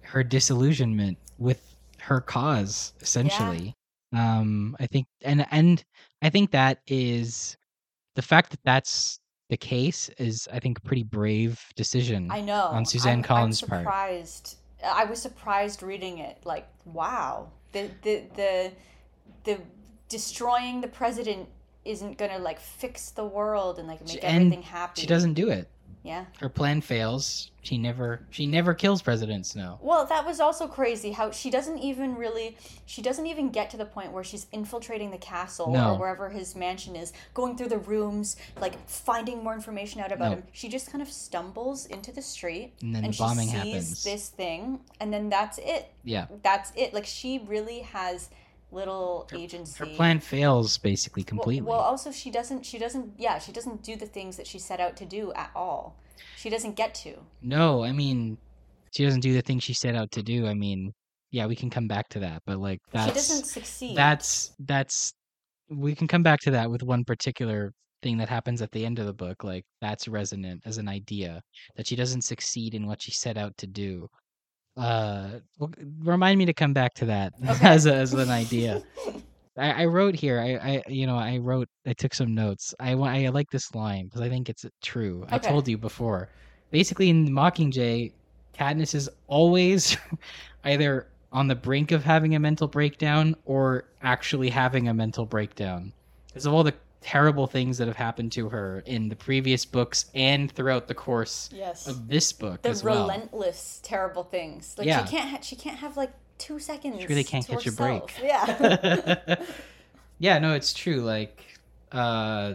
her 0.02 0.22
disillusionment 0.22 1.18
with 1.38 1.74
her 1.98 2.20
cause 2.20 2.94
essentially 3.00 3.76
um 4.12 4.74
i 4.80 4.86
think 4.86 5.06
and 5.22 5.46
and 5.52 5.84
i 6.22 6.28
think 6.28 6.50
that 6.50 6.80
is 6.88 7.56
the 8.16 8.22
fact 8.22 8.50
that 8.50 8.58
that's 8.64 9.19
the 9.50 9.56
case 9.56 10.08
is 10.16 10.48
i 10.52 10.58
think 10.58 10.78
a 10.78 10.80
pretty 10.80 11.02
brave 11.02 11.60
decision 11.76 12.30
I 12.30 12.40
know. 12.40 12.62
on 12.78 12.86
Suzanne 12.86 13.18
I'm, 13.18 13.22
Collins' 13.22 13.62
I'm 13.62 13.68
part. 13.68 13.80
surprised. 13.82 14.56
I 14.82 15.04
was 15.04 15.20
surprised 15.20 15.82
reading 15.82 16.18
it. 16.18 16.38
Like, 16.44 16.66
wow, 16.86 17.50
the 17.72 17.90
the 18.02 18.22
the 18.36 18.72
the 19.44 19.58
destroying 20.08 20.80
the 20.80 20.88
president 20.88 21.48
isn't 21.84 22.16
gonna 22.16 22.38
like 22.38 22.60
fix 22.60 23.10
the 23.10 23.24
world 23.24 23.78
and 23.78 23.86
like 23.88 24.00
make 24.06 24.24
and 24.24 24.36
everything 24.36 24.62
happy. 24.62 25.00
she 25.02 25.06
doesn't 25.06 25.34
do 25.34 25.50
it 25.50 25.68
Yeah. 26.02 26.24
her 26.40 26.48
plan 26.48 26.80
fails 26.80 27.50
she 27.62 27.76
never 27.76 28.22
she 28.30 28.46
never 28.46 28.72
kills 28.72 29.02
president 29.02 29.44
snow 29.44 29.78
Well, 29.82 30.06
that 30.06 30.24
was 30.26 30.40
also 30.40 30.66
crazy. 30.66 31.12
How 31.12 31.30
she 31.30 31.50
doesn't 31.50 31.76
even 31.78 32.14
really, 32.16 32.56
she 32.86 33.02
doesn't 33.02 33.26
even 33.26 33.50
get 33.50 33.68
to 33.70 33.76
the 33.76 33.84
point 33.84 34.12
where 34.12 34.24
she's 34.24 34.46
infiltrating 34.50 35.10
the 35.10 35.18
castle 35.18 35.70
No. 35.70 35.92
or 35.92 35.98
wherever 35.98 36.30
his 36.30 36.56
mansion 36.56 36.96
is, 36.96 37.12
going 37.34 37.58
through 37.58 37.68
the 37.68 37.76
rooms, 37.78 38.36
like 38.62 38.76
finding 38.88 39.44
more 39.44 39.52
information 39.52 40.00
out 40.00 40.10
about 40.10 40.30
No. 40.30 40.36
him. 40.36 40.42
She 40.52 40.70
just 40.70 40.90
kind 40.90 41.02
of 41.02 41.08
stumbles 41.12 41.84
into 41.84 42.12
the 42.12 42.22
street 42.22 42.72
And 42.80 42.94
then 42.94 43.02
the 43.04 43.12
she 43.12 43.18
bombing 43.22 43.48
sees 43.48 43.52
happens. 43.56 44.04
this 44.04 44.28
thing, 44.30 44.80
and 45.00 45.12
then 45.12 45.28
that's 45.28 45.58
it. 45.58 45.92
yeah 46.02 46.26
That's 46.42 46.72
it. 46.76 46.94
Like 46.94 47.04
she 47.04 47.42
really 47.46 47.80
has 47.80 48.30
little 48.72 49.28
agency. 49.32 49.78
her 49.78 49.86
plan 49.96 50.20
fails 50.20 50.78
basically 50.78 51.22
completely 51.22 51.68
Well, 51.68 51.80
also 51.80 52.10
she 52.12 52.30
doesn't. 52.30 52.64
She 52.64 52.78
doesn't. 52.78 53.14
Yeah, 53.18 53.38
she 53.38 53.52
doesn't 53.52 53.82
do 53.82 53.96
the 53.96 54.06
things 54.06 54.36
that 54.36 54.46
she 54.46 54.58
set 54.58 54.80
out 54.80 54.96
to 54.98 55.04
do 55.04 55.32
at 55.34 55.50
all. 55.54 55.96
She 56.36 56.50
doesn't 56.50 56.76
get 56.76 56.94
to. 56.96 57.14
no 57.42 57.82
i 57.84 57.92
mean 57.92 58.36
she 58.94 59.04
doesn't 59.04 59.20
do 59.20 59.32
the 59.34 59.42
thing 59.42 59.58
she 59.58 59.72
set 59.74 59.94
out 59.94 60.10
to 60.12 60.22
do 60.22 60.46
i 60.46 60.54
mean 60.54 60.92
yeah 61.30 61.46
we 61.46 61.54
can 61.56 61.70
come 61.70 61.86
back 61.86 62.08
to 62.08 62.18
that 62.20 62.42
but 62.46 62.58
like 62.58 62.80
that's 62.92 63.06
she 63.08 63.14
doesn't 63.14 63.46
succeed. 63.46 63.96
that's 63.96 64.52
that's 64.60 65.12
we 65.68 65.94
can 65.94 66.08
come 66.08 66.22
back 66.22 66.40
to 66.40 66.50
that 66.50 66.70
with 66.70 66.82
one 66.82 67.04
particular 67.04 67.72
thing 68.02 68.16
that 68.18 68.28
happens 68.28 68.60
at 68.62 68.70
the 68.72 68.84
end 68.84 68.98
of 68.98 69.06
the 69.06 69.12
book 69.12 69.44
like 69.44 69.64
that's 69.80 70.08
resonant 70.08 70.60
as 70.66 70.78
an 70.78 70.88
idea 70.88 71.40
that 71.76 71.86
she 71.86 71.96
doesn't 71.96 72.22
succeed 72.22 72.74
in 72.74 72.86
what 72.86 73.00
she 73.02 73.12
set 73.12 73.36
out 73.36 73.56
to 73.58 73.66
do 73.66 74.08
uh 74.76 75.30
remind 76.00 76.38
me 76.38 76.46
to 76.46 76.54
come 76.54 76.72
back 76.72 76.94
to 76.94 77.04
that 77.06 77.32
Okay. 77.48 77.68
as 77.68 77.86
a, 77.86 77.94
as 77.94 78.14
an 78.14 78.30
idea. 78.30 78.82
I, 79.58 79.82
I 79.82 79.84
wrote 79.86 80.14
here 80.14 80.40
I, 80.40 80.54
I 80.54 80.82
you 80.88 81.06
know 81.06 81.16
i 81.16 81.36
wrote 81.38 81.68
i 81.86 81.92
took 81.92 82.14
some 82.14 82.34
notes. 82.34 82.74
I 82.80 82.92
i 82.92 83.28
like 83.28 83.50
this 83.50 83.74
line 83.74 84.06
because 84.06 84.20
i 84.20 84.28
think 84.28 84.48
it's 84.48 84.64
true. 84.82 85.26
I 85.30 85.38
told 85.38 85.66
you 85.68 85.76
before. 85.78 86.28
Basically 86.70 87.10
in 87.10 87.28
mockingjay 87.28 88.12
Katniss 88.56 88.94
is 88.94 89.08
always 89.26 89.96
either 90.64 91.06
on 91.32 91.48
the 91.48 91.54
brink 91.54 91.92
of 91.92 92.04
having 92.04 92.34
a 92.34 92.38
mental 92.40 92.68
breakdown 92.68 93.34
or 93.44 93.84
actually 94.02 94.50
having 94.50 94.88
a 94.88 94.94
mental 94.94 95.24
breakdown. 95.24 95.92
Because 96.26 96.46
of 96.46 96.52
all 96.52 96.62
the 96.64 96.74
terrible 97.00 97.46
things 97.46 97.78
that 97.78 97.88
have 97.88 97.96
happened 97.96 98.32
to 98.32 98.48
her 98.50 98.82
in 98.86 99.08
the 99.08 99.16
previous 99.16 99.64
books 99.64 100.06
and 100.14 100.50
throughout 100.52 100.86
the 100.88 100.94
course 100.94 101.48
yes. 101.52 101.86
of 101.86 102.08
this 102.08 102.32
book 102.32 102.62
the 102.62 102.68
as 102.68 102.84
well. 102.84 103.02
relentless, 103.02 103.80
terrible 103.82 104.24
things. 104.24 104.74
Like 104.76 104.86
Yeah. 104.86 105.04
she 105.04 105.10
can't. 105.10 105.30
Ha- 105.30 105.40
she 105.40 105.56
can't 105.56 105.78
have 105.78 105.96
like 105.96 106.12
two 106.38 106.58
seconds. 106.58 107.00
She 107.00 107.06
really 107.06 107.24
can't 107.24 107.44
to 107.46 107.52
catch 107.52 107.66
a 107.66 107.72
break. 107.72 108.14
Yeah. 108.22 109.36
yeah, 110.18 110.38
no, 110.38 110.54
it's 110.54 110.72
true. 110.72 111.00
Like, 111.00 111.42
uh, 111.92 112.54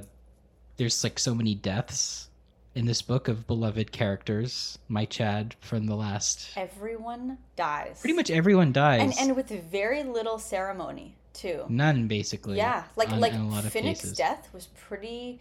there's 0.77 1.03
like 1.03 1.19
so 1.19 1.33
many 1.33 1.55
deaths 1.55 2.29
in 2.75 2.85
this 2.85 3.01
book 3.01 3.27
of 3.27 3.47
beloved 3.47 3.91
characters. 3.91 4.77
My 4.89 5.05
Chad 5.05 5.55
from 5.61 5.85
the 5.87 5.95
last. 5.95 6.49
Everyone 6.55 7.37
dies. 7.55 7.99
Pretty 7.99 8.15
much 8.15 8.29
everyone 8.29 8.71
dies. 8.71 9.01
And 9.01 9.13
and 9.17 9.35
with 9.35 9.49
very 9.71 10.03
little 10.03 10.37
ceremony 10.37 11.15
too. 11.35 11.65
None, 11.69 12.07
basically. 12.07 12.57
Yeah, 12.57 12.83
like 12.95 13.11
on- 13.11 13.19
like 13.19 13.33
in 13.33 13.41
a 13.41 13.47
lot 13.49 13.65
of 13.65 13.73
Finnick's 13.73 14.11
death 14.13 14.49
was 14.53 14.67
pretty. 14.67 15.39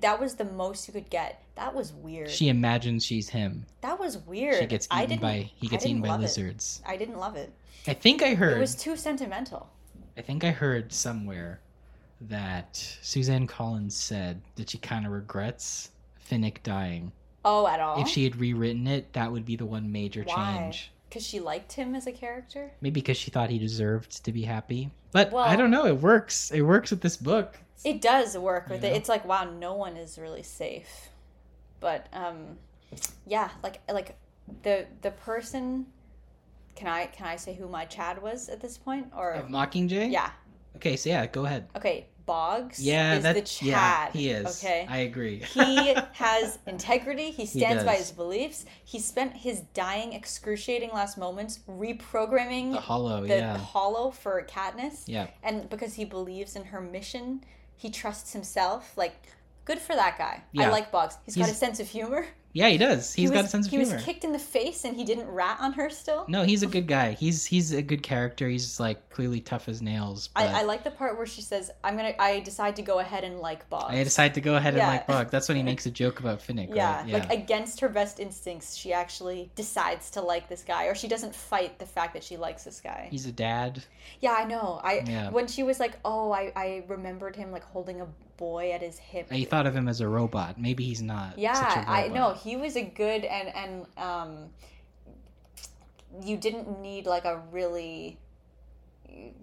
That 0.00 0.20
was 0.20 0.36
the 0.36 0.44
most 0.44 0.86
you 0.86 0.94
could 0.94 1.10
get. 1.10 1.42
That 1.56 1.74
was 1.74 1.92
weird. 1.92 2.30
She 2.30 2.48
imagines 2.48 3.04
she's 3.04 3.28
him. 3.28 3.66
that 3.80 3.98
was 3.98 4.18
weird. 4.18 4.60
She 4.60 4.66
gets 4.66 4.86
eaten 4.96 5.18
by 5.18 5.50
he 5.56 5.66
gets 5.66 5.84
eaten 5.84 6.00
by 6.02 6.08
love 6.08 6.20
it. 6.20 6.24
lizards. 6.24 6.80
I 6.86 6.96
didn't 6.96 7.18
love 7.18 7.34
it. 7.36 7.52
I 7.88 7.94
think 7.94 8.22
I 8.22 8.34
heard. 8.34 8.56
It 8.58 8.60
was 8.60 8.76
too 8.76 8.96
sentimental. 8.96 9.68
I 10.16 10.20
think 10.20 10.44
I 10.44 10.50
heard 10.50 10.92
somewhere 10.92 11.60
that 12.28 12.76
Suzanne 13.02 13.46
Collins 13.48 13.96
said 13.96 14.40
that 14.54 14.70
she 14.70 14.78
kind 14.78 15.04
of 15.06 15.12
regrets 15.12 15.90
Finnick 16.30 16.62
dying. 16.62 17.10
Oh, 17.44 17.66
at 17.66 17.80
all? 17.80 18.00
If 18.00 18.06
she 18.08 18.22
had 18.22 18.36
rewritten 18.36 18.86
it, 18.86 19.12
that 19.14 19.32
would 19.32 19.44
be 19.44 19.56
the 19.56 19.66
one 19.66 19.90
major 19.90 20.22
Why? 20.22 20.34
change. 20.60 20.92
Because 21.12 21.26
she 21.26 21.40
liked 21.40 21.72
him 21.72 21.94
as 21.94 22.06
a 22.06 22.12
character. 22.12 22.72
Maybe 22.80 23.02
because 23.02 23.18
she 23.18 23.30
thought 23.30 23.50
he 23.50 23.58
deserved 23.58 24.24
to 24.24 24.32
be 24.32 24.44
happy. 24.44 24.90
But 25.10 25.34
I 25.34 25.56
don't 25.56 25.70
know. 25.70 25.84
It 25.84 26.00
works. 26.00 26.50
It 26.50 26.62
works 26.62 26.90
with 26.90 27.02
this 27.02 27.18
book. 27.18 27.58
It 27.84 28.00
does 28.00 28.38
work 28.38 28.70
with 28.70 28.82
it. 28.82 28.88
know? 28.88 28.94
It's 28.96 29.10
like 29.10 29.26
wow, 29.26 29.44
no 29.44 29.74
one 29.74 29.98
is 29.98 30.18
really 30.18 30.42
safe. 30.42 31.10
But 31.80 32.06
um, 32.14 32.56
yeah, 33.26 33.50
like 33.62 33.80
like 33.92 34.16
the 34.62 34.86
the 35.02 35.10
person. 35.10 35.84
Can 36.76 36.88
I 36.88 37.04
can 37.08 37.26
I 37.26 37.36
say 37.36 37.52
who 37.52 37.68
my 37.68 37.84
Chad 37.84 38.22
was 38.22 38.48
at 38.48 38.60
this 38.62 38.78
point 38.78 39.08
or 39.14 39.32
Of 39.32 39.48
Mockingjay. 39.48 40.10
yeah 40.10 40.30
Okay. 40.76 40.96
So 40.96 41.10
yeah, 41.10 41.26
go 41.26 41.44
ahead. 41.44 41.68
okay 41.76 42.06
Boggs 42.26 42.80
Yeah, 42.80 43.14
is 43.14 43.22
that. 43.22 43.34
the 43.34 43.42
Chad 43.42 43.66
Yeah, 43.68 44.10
he 44.12 44.30
is. 44.30 44.58
okay 44.62 44.86
I 44.88 44.98
agree. 44.98 45.38
he 45.38 45.94
has 46.12 46.58
integrity. 46.66 47.30
He 47.30 47.46
stands 47.46 47.84
by 47.84 47.94
his 47.96 48.10
beliefs. 48.12 48.64
He 48.84 48.98
spent 48.98 49.34
his 49.36 49.60
dying, 49.74 50.12
excruciating 50.12 50.90
last 50.92 51.18
moments 51.18 51.60
reprogramming 51.68 52.72
the 52.72 52.80
Holo. 52.80 53.22
the 53.22 53.28
yeah. 53.36 53.56
holo 53.58 54.10
for 54.10 54.42
Katniss. 54.48 55.04
Yeah. 55.06 55.28
And 55.42 55.68
because 55.68 55.94
he 55.94 56.04
believes 56.04 56.56
in 56.56 56.64
her 56.64 56.80
mission, 56.80 57.44
he 57.76 57.90
trusts 57.90 58.32
himself. 58.32 58.96
Like, 58.96 59.14
good 59.64 59.78
for 59.78 59.94
that 59.94 60.18
guy. 60.18 60.42
I 60.58 60.68
like 60.68 60.90
Boggs. 60.90 61.16
He's 61.24 61.36
got 61.36 61.48
a 61.50 61.54
sense 61.54 61.80
of 61.80 61.88
humor. 61.88 62.26
Yeah, 62.54 62.68
he 62.68 62.76
does. 62.76 63.14
He 63.14 63.22
He's 63.22 63.30
got 63.30 63.46
a 63.46 63.48
sense 63.48 63.66
of 63.66 63.70
he 63.70 63.78
humor. 63.78 63.92
He 63.92 63.96
was 63.96 64.04
kicked 64.04 64.24
in 64.24 64.32
the 64.32 64.38
face 64.38 64.84
and 64.84 64.94
he 64.94 65.04
didn't 65.04 65.26
rat 65.28 65.56
on 65.60 65.72
her 65.72 65.88
still. 65.88 66.26
No, 66.28 66.44
he's 66.44 66.62
a 66.62 66.66
good 66.66 66.86
guy. 66.86 67.12
He's 67.12 67.46
he's 67.46 67.72
a 67.72 67.80
good 67.80 68.02
character. 68.02 68.46
He's 68.48 68.78
like 68.78 69.08
clearly 69.08 69.40
tough 69.40 69.68
as 69.68 69.80
nails. 69.80 70.28
But 70.34 70.50
I, 70.50 70.60
I 70.60 70.62
like 70.64 70.84
the 70.84 70.90
part 70.90 71.16
where 71.16 71.24
she 71.26 71.40
says, 71.40 71.70
"I'm 71.82 71.96
gonna." 71.96 72.12
I 72.18 72.40
decide 72.40 72.76
to 72.76 72.82
go 72.82 72.98
ahead 72.98 73.24
and 73.24 73.38
like 73.38 73.68
Boggs. 73.70 73.94
I 73.94 74.04
decide 74.04 74.34
to 74.34 74.40
go 74.42 74.56
ahead 74.56 74.74
Yeah. 74.74 74.80
and 74.86 74.88
like 74.96 75.06
Boggs. 75.06 75.30
That's 75.30 75.48
when 75.48 75.56
he 75.56 75.62
makes 75.62 75.86
a 75.86 75.90
joke 75.90 76.20
about 76.20 76.40
Finnick, 76.40 76.74
Yeah, 76.74 77.02
right? 77.02 77.12
like 77.12 77.32
against 77.32 77.80
her 77.80 77.88
best 77.88 78.20
instincts, 78.20 78.76
she 78.76 78.92
actually 78.92 79.50
decides 79.54 80.10
to 80.10 80.20
like 80.20 80.48
this 80.48 80.62
guy, 80.62 80.84
or 80.86 80.94
she 80.94 81.08
doesn't 81.08 81.34
fight 81.34 81.78
the 81.78 81.86
fact 81.86 82.12
that 82.12 82.22
she 82.22 82.36
likes 82.36 82.64
this 82.64 82.80
guy. 82.80 83.08
He's 83.10 83.24
a 83.26 83.32
dad. 83.32 83.82
Yeah, 84.20 84.32
I 84.38 84.44
know. 84.44 84.78
I 84.84 85.02
Yeah. 85.06 85.30
when 85.30 85.46
she 85.46 85.62
was 85.62 85.80
like, 85.80 85.98
"Oh, 86.04 86.32
I 86.32 86.52
I 86.54 86.84
remembered 86.88 87.34
him 87.36 87.50
like 87.50 87.64
holding 87.64 88.02
a 88.02 88.06
boy 88.46 88.72
at 88.72 88.82
his 88.82 88.98
hip." 88.98 89.26
I 89.30 89.44
thought 89.44 89.66
of 89.66 89.74
him 89.78 89.86
as 89.88 90.00
a 90.00 90.08
robot. 90.18 90.52
Maybe 90.66 90.82
he's 90.90 91.02
not. 91.02 91.30
such 91.34 91.38
a 91.38 91.40
yeah, 91.42 91.84
I 91.86 92.08
know 92.08 92.28
he 92.46 92.56
was 92.64 92.74
a 92.76 92.86
good 93.02 93.24
and 93.24 93.48
and 93.62 93.72
um. 94.10 94.30
You 96.30 96.36
didn't 96.36 96.68
need 96.88 97.06
like 97.06 97.24
a 97.24 97.36
really 97.50 98.18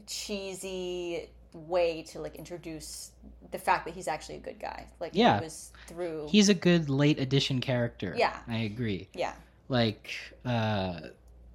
cheesy 0.05 1.29
way 1.53 2.03
to 2.03 2.19
like 2.19 2.35
introduce 2.35 3.11
the 3.51 3.57
fact 3.57 3.85
that 3.85 3.95
he's 3.95 4.07
actually 4.07 4.35
a 4.35 4.39
good 4.39 4.59
guy. 4.59 4.85
Like 4.99 5.11
Yeah. 5.15 5.37
it 5.37 5.43
was 5.43 5.71
through. 5.87 6.27
He's 6.29 6.49
a 6.49 6.53
good 6.53 6.89
late 6.89 7.19
addition 7.19 7.59
character. 7.59 8.13
Yeah. 8.17 8.37
I 8.47 8.57
agree. 8.59 9.07
yeah. 9.13 9.33
Like, 9.67 10.11
uh, 10.45 10.99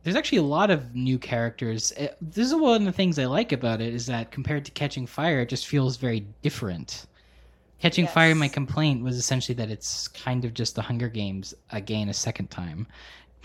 there's 0.02 0.16
actually 0.16 0.38
a 0.38 0.42
lot 0.58 0.70
of 0.70 0.94
new 0.94 1.18
characters. 1.18 1.92
Uh, 1.92 2.08
This 2.20 2.46
is 2.46 2.54
one 2.54 2.82
of 2.82 2.84
the 2.86 2.92
things 2.92 3.18
I 3.18 3.26
like 3.26 3.52
about 3.52 3.80
it 3.80 3.92
is 3.94 4.06
that 4.06 4.30
compared 4.30 4.64
to 4.66 4.70
Catching 4.72 5.06
Fire, 5.06 5.40
it 5.40 5.48
just 5.48 5.66
feels 5.66 5.96
very 5.96 6.20
different. 6.42 7.06
Catching 7.84 8.06
Fire, 8.06 8.34
my 8.34 8.48
complaint 8.48 9.04
was 9.04 9.18
essentially 9.18 9.54
that 9.56 9.70
it's 9.70 10.08
kind 10.08 10.46
of 10.46 10.54
just 10.54 10.74
the 10.74 10.80
Hunger 10.80 11.10
Games 11.10 11.52
again 11.70 12.08
a 12.08 12.14
second 12.14 12.50
time. 12.50 12.86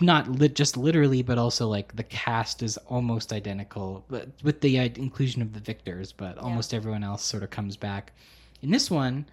Not 0.00 0.30
lit 0.30 0.54
just 0.56 0.78
literally, 0.78 1.22
but 1.22 1.36
also 1.36 1.68
like 1.68 1.94
the 1.94 2.04
cast 2.04 2.62
is 2.62 2.78
almost 2.88 3.34
identical, 3.34 4.02
but 4.08 4.28
with 4.42 4.62
the 4.62 4.78
uh, 4.80 4.84
inclusion 4.96 5.42
of 5.42 5.52
the 5.52 5.60
victors. 5.60 6.10
But 6.12 6.38
almost 6.38 6.72
everyone 6.72 7.04
else 7.04 7.22
sort 7.22 7.42
of 7.42 7.50
comes 7.50 7.76
back. 7.76 8.14
In 8.62 8.70
this 8.70 8.90
one, 8.90 9.26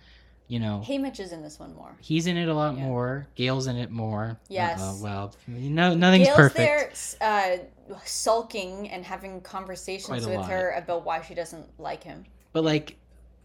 you 0.50 0.60
know, 0.60 0.84
Haymitch 0.86 1.22
is 1.22 1.32
in 1.32 1.42
this 1.42 1.58
one 1.58 1.74
more. 1.74 1.96
he's 2.02 2.28
in 2.28 2.36
it 2.36 2.50
a 2.50 2.54
lot 2.54 2.76
Yeah. 2.76 2.84
more. 2.84 3.28
Gale's 3.36 3.68
in 3.68 3.78
it 3.78 3.92
more. 3.92 4.38
Yes. 4.50 4.82
Uh, 4.82 4.98
well, 5.02 5.34
no, 5.48 5.94
nothing's 5.96 6.28
Gale's 6.28 6.36
perfect. 6.38 7.18
there 7.20 7.62
uh, 7.96 7.96
sulking 8.04 8.90
and 8.90 9.06
having 9.06 9.40
conversations 9.40 10.26
with 10.26 10.36
lot. 10.36 10.50
her 10.50 10.72
about 10.72 11.06
why 11.06 11.22
she 11.22 11.34
doesn't 11.34 11.66
like 11.80 12.04
him. 12.04 12.26
But 12.52 12.66
like 12.66 12.98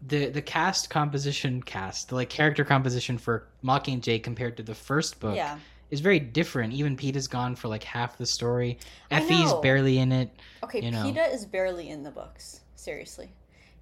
the 0.07 0.29
the 0.29 0.41
cast 0.41 0.89
composition 0.89 1.61
cast, 1.63 2.09
the 2.09 2.15
like 2.15 2.29
character 2.29 2.63
composition 2.63 3.17
for 3.17 3.47
Mockingjay 3.63 4.21
compared 4.23 4.57
to 4.57 4.63
the 4.63 4.75
first 4.75 5.19
book 5.19 5.35
Yeah. 5.35 5.57
is 5.91 5.99
very 6.01 6.19
different. 6.19 6.73
Even 6.73 6.97
Peeta's 6.97 7.27
gone 7.27 7.55
for 7.55 7.67
like 7.67 7.83
half 7.83 8.17
the 8.17 8.25
story. 8.25 8.77
I 9.11 9.21
Effie's 9.21 9.51
know. 9.51 9.61
barely 9.61 9.99
in 9.99 10.11
it. 10.11 10.29
Okay, 10.63 10.81
You 10.81 10.91
know. 10.91 11.03
Peeta 11.05 11.33
is 11.33 11.45
barely 11.45 11.89
in 11.89 12.03
the 12.03 12.11
books. 12.11 12.61
Seriously. 12.75 13.29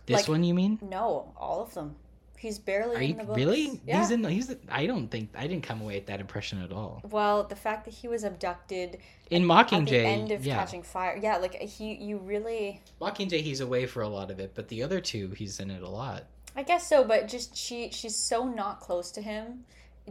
This 0.06 0.22
Like- 0.22 0.27
one 0.27 0.43
you 0.43 0.53
mean? 0.53 0.80
No, 0.81 1.34
all 1.38 1.61
of 1.61 1.73
them. 1.73 1.95
He's 2.41 2.57
barely 2.57 2.95
Are 2.95 3.01
in 3.01 3.18
the 3.18 3.23
books. 3.23 3.38
really? 3.38 3.80
Yeah. 3.85 3.99
He's 3.99 4.09
in. 4.09 4.23
He's. 4.23 4.55
I 4.68 4.88
don't 4.88 5.09
think 5.09 5.30
I 5.35 5.45
didn't 5.45 5.61
come 5.61 5.80
away 5.80 5.95
with 5.95 6.07
that 6.07 6.19
impression 6.19 6.59
at 6.63 6.72
all. 6.72 7.01
well, 7.11 7.43
the 7.43 7.55
fact 7.55 7.85
that 7.85 7.93
he 7.93 8.07
was 8.07 8.23
abducted 8.23 8.97
In 9.30 9.43
at 9.43 9.47
Mockingjay, 9.47 9.89
the 9.89 9.99
end 9.99 10.31
of 10.31 10.43
yeah, 10.43 10.55
Catching 10.55 10.81
Fire. 10.81 11.19
Yeah, 11.22 11.38
like 11.38 11.53
he 11.61 11.93
you 11.93 12.18
really 12.18 12.81
Mockingjay, 12.99 13.41
he's 13.41 13.59
away 13.61 13.85
for 13.85 14.01
a 14.01 14.07
lot 14.07 14.31
of 14.31 14.39
it, 14.39 14.53
but 14.55 14.68
the 14.69 14.81
other 14.81 14.99
two, 14.99 15.30
he's 15.38 15.59
in 15.59 15.69
it 15.69 15.84
a 15.84 15.88
lot. 15.89 16.26
I 16.55 16.63
guess 16.63 16.88
so, 16.89 17.03
but 17.03 17.27
just 17.27 17.55
she 17.55 17.91
she's 17.91 18.15
so 18.15 18.47
not 18.47 18.80
close 18.80 19.11
to 19.11 19.22
him 19.22 19.63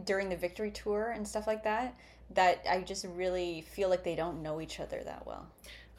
during 0.05 0.29
the 0.29 0.37
victory 0.37 0.71
tour 0.71 1.11
and 1.11 1.27
stuff 1.27 1.47
like 1.47 1.63
that 1.65 1.95
that 2.33 2.65
I 2.69 2.79
just 2.81 3.05
really 3.13 3.59
feel 3.59 3.89
like 3.89 4.05
they 4.05 4.15
don't 4.15 4.41
know 4.41 4.61
each 4.61 4.79
other 4.79 5.01
that 5.03 5.27
well. 5.27 5.47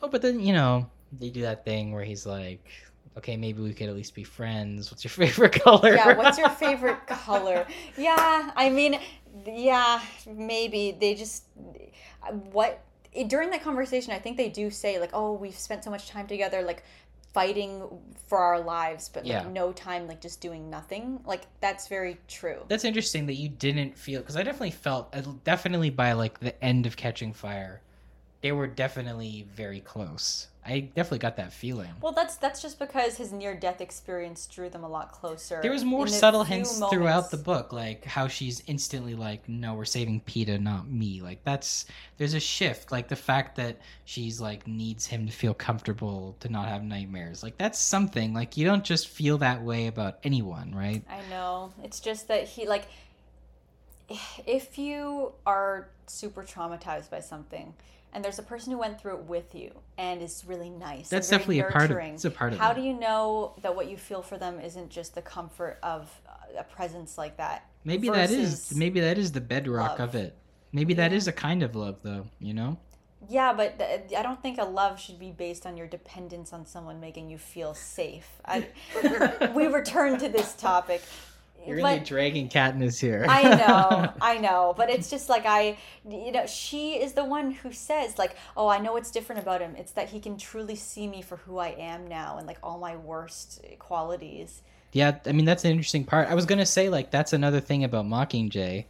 Oh, 0.02 0.08
but 0.08 0.22
then 0.22 0.40
you 0.40 0.54
know 0.54 0.88
they 1.12 1.28
do 1.28 1.42
that 1.42 1.66
thing 1.66 1.92
where 1.92 2.04
he's 2.04 2.24
like, 2.24 2.66
"Okay, 3.16 3.36
maybe 3.36 3.62
we 3.62 3.72
could 3.74 3.88
at 3.88 3.94
least 3.94 4.14
be 4.14 4.24
friends. 4.24 4.90
What's 4.90 5.04
your 5.04 5.10
favorite 5.26 5.52
color?" 5.52 5.94
Yeah, 5.94 6.16
what's 6.16 6.38
your 6.38 6.48
favorite 6.48 7.06
color? 7.06 7.66
Yeah, 7.96 8.50
I 8.56 8.70
mean, 8.70 8.98
yeah, 9.46 10.00
maybe 10.26 10.96
they 10.98 11.14
just 11.14 11.44
what 12.52 12.80
during 13.28 13.50
that 13.50 13.62
conversation, 13.62 14.12
I 14.12 14.18
think 14.18 14.36
they 14.36 14.48
do 14.48 14.70
say 14.70 14.98
like, 14.98 15.10
"Oh, 15.12 15.32
we've 15.32 15.58
spent 15.58 15.84
so 15.84 15.90
much 15.90 16.08
time 16.08 16.26
together, 16.26 16.62
like 16.62 16.82
fighting 17.34 17.82
for 18.26 18.38
our 18.38 18.60
lives, 18.60 19.08
but 19.08 19.24
like 19.24 19.44
Yeah. 19.44 19.48
no 19.48 19.72
time, 19.72 20.06
like 20.08 20.20
just 20.20 20.40
doing 20.40 20.70
nothing." 20.70 21.20
Like 21.26 21.42
that's 21.60 21.88
very 21.88 22.18
true. 22.28 22.64
That's 22.68 22.84
interesting 22.84 23.26
that 23.26 23.34
you 23.34 23.48
didn't 23.48 23.96
feel 23.98 24.20
because 24.20 24.36
I 24.36 24.42
definitely 24.42 24.70
felt 24.70 25.14
uh, 25.14 25.22
definitely 25.44 25.90
by 25.90 26.12
like 26.12 26.40
the 26.40 26.62
end 26.64 26.86
of 26.86 26.96
Catching 26.96 27.32
Fire, 27.32 27.80
they 28.40 28.52
were 28.52 28.66
definitely 28.66 29.46
very 29.54 29.80
close. 29.80 30.48
I 30.64 30.80
definitely 30.80 31.18
got 31.18 31.36
that 31.38 31.52
feeling. 31.52 31.90
Well, 32.00 32.12
that's 32.12 32.36
that's 32.36 32.62
just 32.62 32.78
because 32.78 33.16
his 33.16 33.32
near 33.32 33.54
death 33.54 33.80
experience 33.80 34.46
drew 34.46 34.68
them 34.68 34.84
a 34.84 34.88
lot 34.88 35.10
closer. 35.10 35.58
There 35.60 35.72
was 35.72 35.84
more 35.84 36.06
subtle 36.06 36.44
hints 36.44 36.78
moments. 36.78 36.96
throughout 36.96 37.30
the 37.32 37.36
book, 37.36 37.72
like 37.72 38.04
how 38.04 38.28
she's 38.28 38.62
instantly 38.68 39.16
like, 39.16 39.48
"No, 39.48 39.74
we're 39.74 39.84
saving 39.84 40.20
Peeta, 40.20 40.60
not 40.60 40.88
me." 40.88 41.20
Like 41.20 41.42
that's 41.42 41.86
there's 42.16 42.34
a 42.34 42.40
shift, 42.40 42.92
like 42.92 43.08
the 43.08 43.16
fact 43.16 43.56
that 43.56 43.78
she's 44.04 44.40
like 44.40 44.68
needs 44.68 45.04
him 45.04 45.26
to 45.26 45.32
feel 45.32 45.52
comfortable 45.52 46.36
to 46.40 46.48
not 46.48 46.68
have 46.68 46.84
nightmares. 46.84 47.42
Like 47.42 47.58
that's 47.58 47.80
something. 47.80 48.32
Like 48.32 48.56
you 48.56 48.64
don't 48.64 48.84
just 48.84 49.08
feel 49.08 49.38
that 49.38 49.62
way 49.62 49.88
about 49.88 50.18
anyone, 50.22 50.72
right? 50.72 51.02
I 51.10 51.28
know. 51.28 51.72
It's 51.82 51.98
just 51.98 52.28
that 52.28 52.44
he 52.46 52.68
like 52.68 52.86
if 54.46 54.78
you 54.78 55.32
are 55.44 55.88
super 56.06 56.44
traumatized 56.44 57.10
by 57.10 57.20
something 57.20 57.74
and 58.12 58.24
there's 58.24 58.38
a 58.38 58.42
person 58.42 58.72
who 58.72 58.78
went 58.78 59.00
through 59.00 59.16
it 59.18 59.24
with 59.24 59.54
you 59.54 59.72
and 59.98 60.20
is 60.22 60.44
really 60.46 60.70
nice. 60.70 61.08
That's 61.08 61.30
and 61.32 61.42
very 61.44 61.58
definitely 61.58 61.60
a 61.60 61.72
part 61.72 61.84
of- 61.84 61.90
nurturing, 61.90 62.14
it's 62.14 62.24
a 62.24 62.30
part 62.30 62.52
of 62.52 62.58
How 62.58 62.70
it. 62.72 62.74
do 62.74 62.80
you 62.82 62.94
know 62.94 63.54
that 63.62 63.74
what 63.74 63.88
you 63.90 63.96
feel 63.96 64.22
for 64.22 64.38
them 64.38 64.60
isn't 64.60 64.90
just 64.90 65.14
the 65.14 65.22
comfort 65.22 65.78
of 65.82 66.10
uh, 66.28 66.60
a 66.60 66.64
presence 66.64 67.16
like 67.18 67.36
that? 67.38 67.66
Maybe 67.84 68.08
that 68.10 68.30
is 68.30 68.74
maybe 68.76 69.00
that 69.00 69.18
is 69.18 69.32
the 69.32 69.40
bedrock 69.40 69.98
love. 69.98 70.10
of 70.10 70.14
it. 70.14 70.36
Maybe 70.72 70.94
that 70.94 71.10
Yeah. 71.10 71.16
is 71.16 71.26
a 71.28 71.32
kind 71.32 71.62
of 71.62 71.74
love, 71.74 71.96
though. 72.02 72.26
You 72.38 72.54
know. 72.54 72.78
Yeah, 73.28 73.52
but 73.52 73.78
th- 73.78 74.12
I 74.16 74.22
don't 74.22 74.42
think 74.42 74.58
a 74.58 74.64
love 74.64 74.98
should 75.00 75.18
be 75.18 75.30
based 75.30 75.64
on 75.64 75.76
your 75.76 75.86
dependence 75.86 76.52
on 76.52 76.66
someone 76.66 76.98
making 77.00 77.30
you 77.30 77.38
feel 77.38 77.72
safe. 77.72 78.28
I, 78.44 78.66
we 79.54 79.66
return 79.68 80.18
to 80.18 80.28
this 80.28 80.54
topic. 80.54 81.02
You're 81.66 81.76
really 81.76 81.98
but- 81.98 82.04
dragging 82.04 82.48
Katniss 82.48 83.00
here. 83.00 83.24
I 83.28 83.42
know, 83.54 84.12
I 84.20 84.38
know, 84.38 84.74
but 84.76 84.90
it's 84.90 85.08
just 85.10 85.28
like 85.28 85.44
I, 85.46 85.76
you 86.08 86.32
know, 86.32 86.46
she 86.46 86.94
is 86.94 87.12
the 87.12 87.24
one 87.24 87.50
who 87.50 87.72
says 87.72 88.18
like, 88.18 88.36
"Oh, 88.56 88.68
I 88.68 88.78
know 88.78 88.92
what's 88.92 89.10
different 89.10 89.42
about 89.42 89.60
him. 89.60 89.76
It's 89.76 89.92
that 89.92 90.08
he 90.08 90.20
can 90.20 90.36
truly 90.36 90.74
see 90.76 91.06
me 91.06 91.22
for 91.22 91.36
who 91.36 91.58
I 91.58 91.68
am 91.68 92.08
now, 92.08 92.38
and 92.38 92.46
like 92.46 92.58
all 92.62 92.78
my 92.78 92.96
worst 92.96 93.64
qualities." 93.78 94.62
Yeah, 94.92 95.18
I 95.24 95.32
mean 95.32 95.46
that's 95.46 95.64
an 95.64 95.70
interesting 95.70 96.04
part. 96.04 96.28
I 96.28 96.34
was 96.34 96.46
gonna 96.46 96.66
say 96.66 96.88
like 96.88 97.10
that's 97.10 97.32
another 97.32 97.60
thing 97.60 97.84
about 97.84 98.04
Mockingjay. 98.06 98.84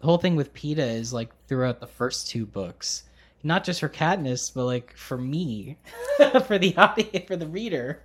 The 0.00 0.06
whole 0.06 0.18
thing 0.18 0.36
with 0.36 0.52
Peeta 0.52 0.78
is 0.78 1.12
like 1.12 1.30
throughout 1.46 1.80
the 1.80 1.86
first 1.86 2.28
two 2.28 2.44
books, 2.44 3.04
not 3.44 3.62
just 3.64 3.80
for 3.80 3.88
Katniss, 3.88 4.52
but 4.52 4.64
like 4.64 4.96
for 4.96 5.18
me, 5.18 5.76
for 6.46 6.58
the 6.58 6.74
audience, 6.76 7.26
for 7.26 7.36
the 7.36 7.46
reader, 7.46 8.02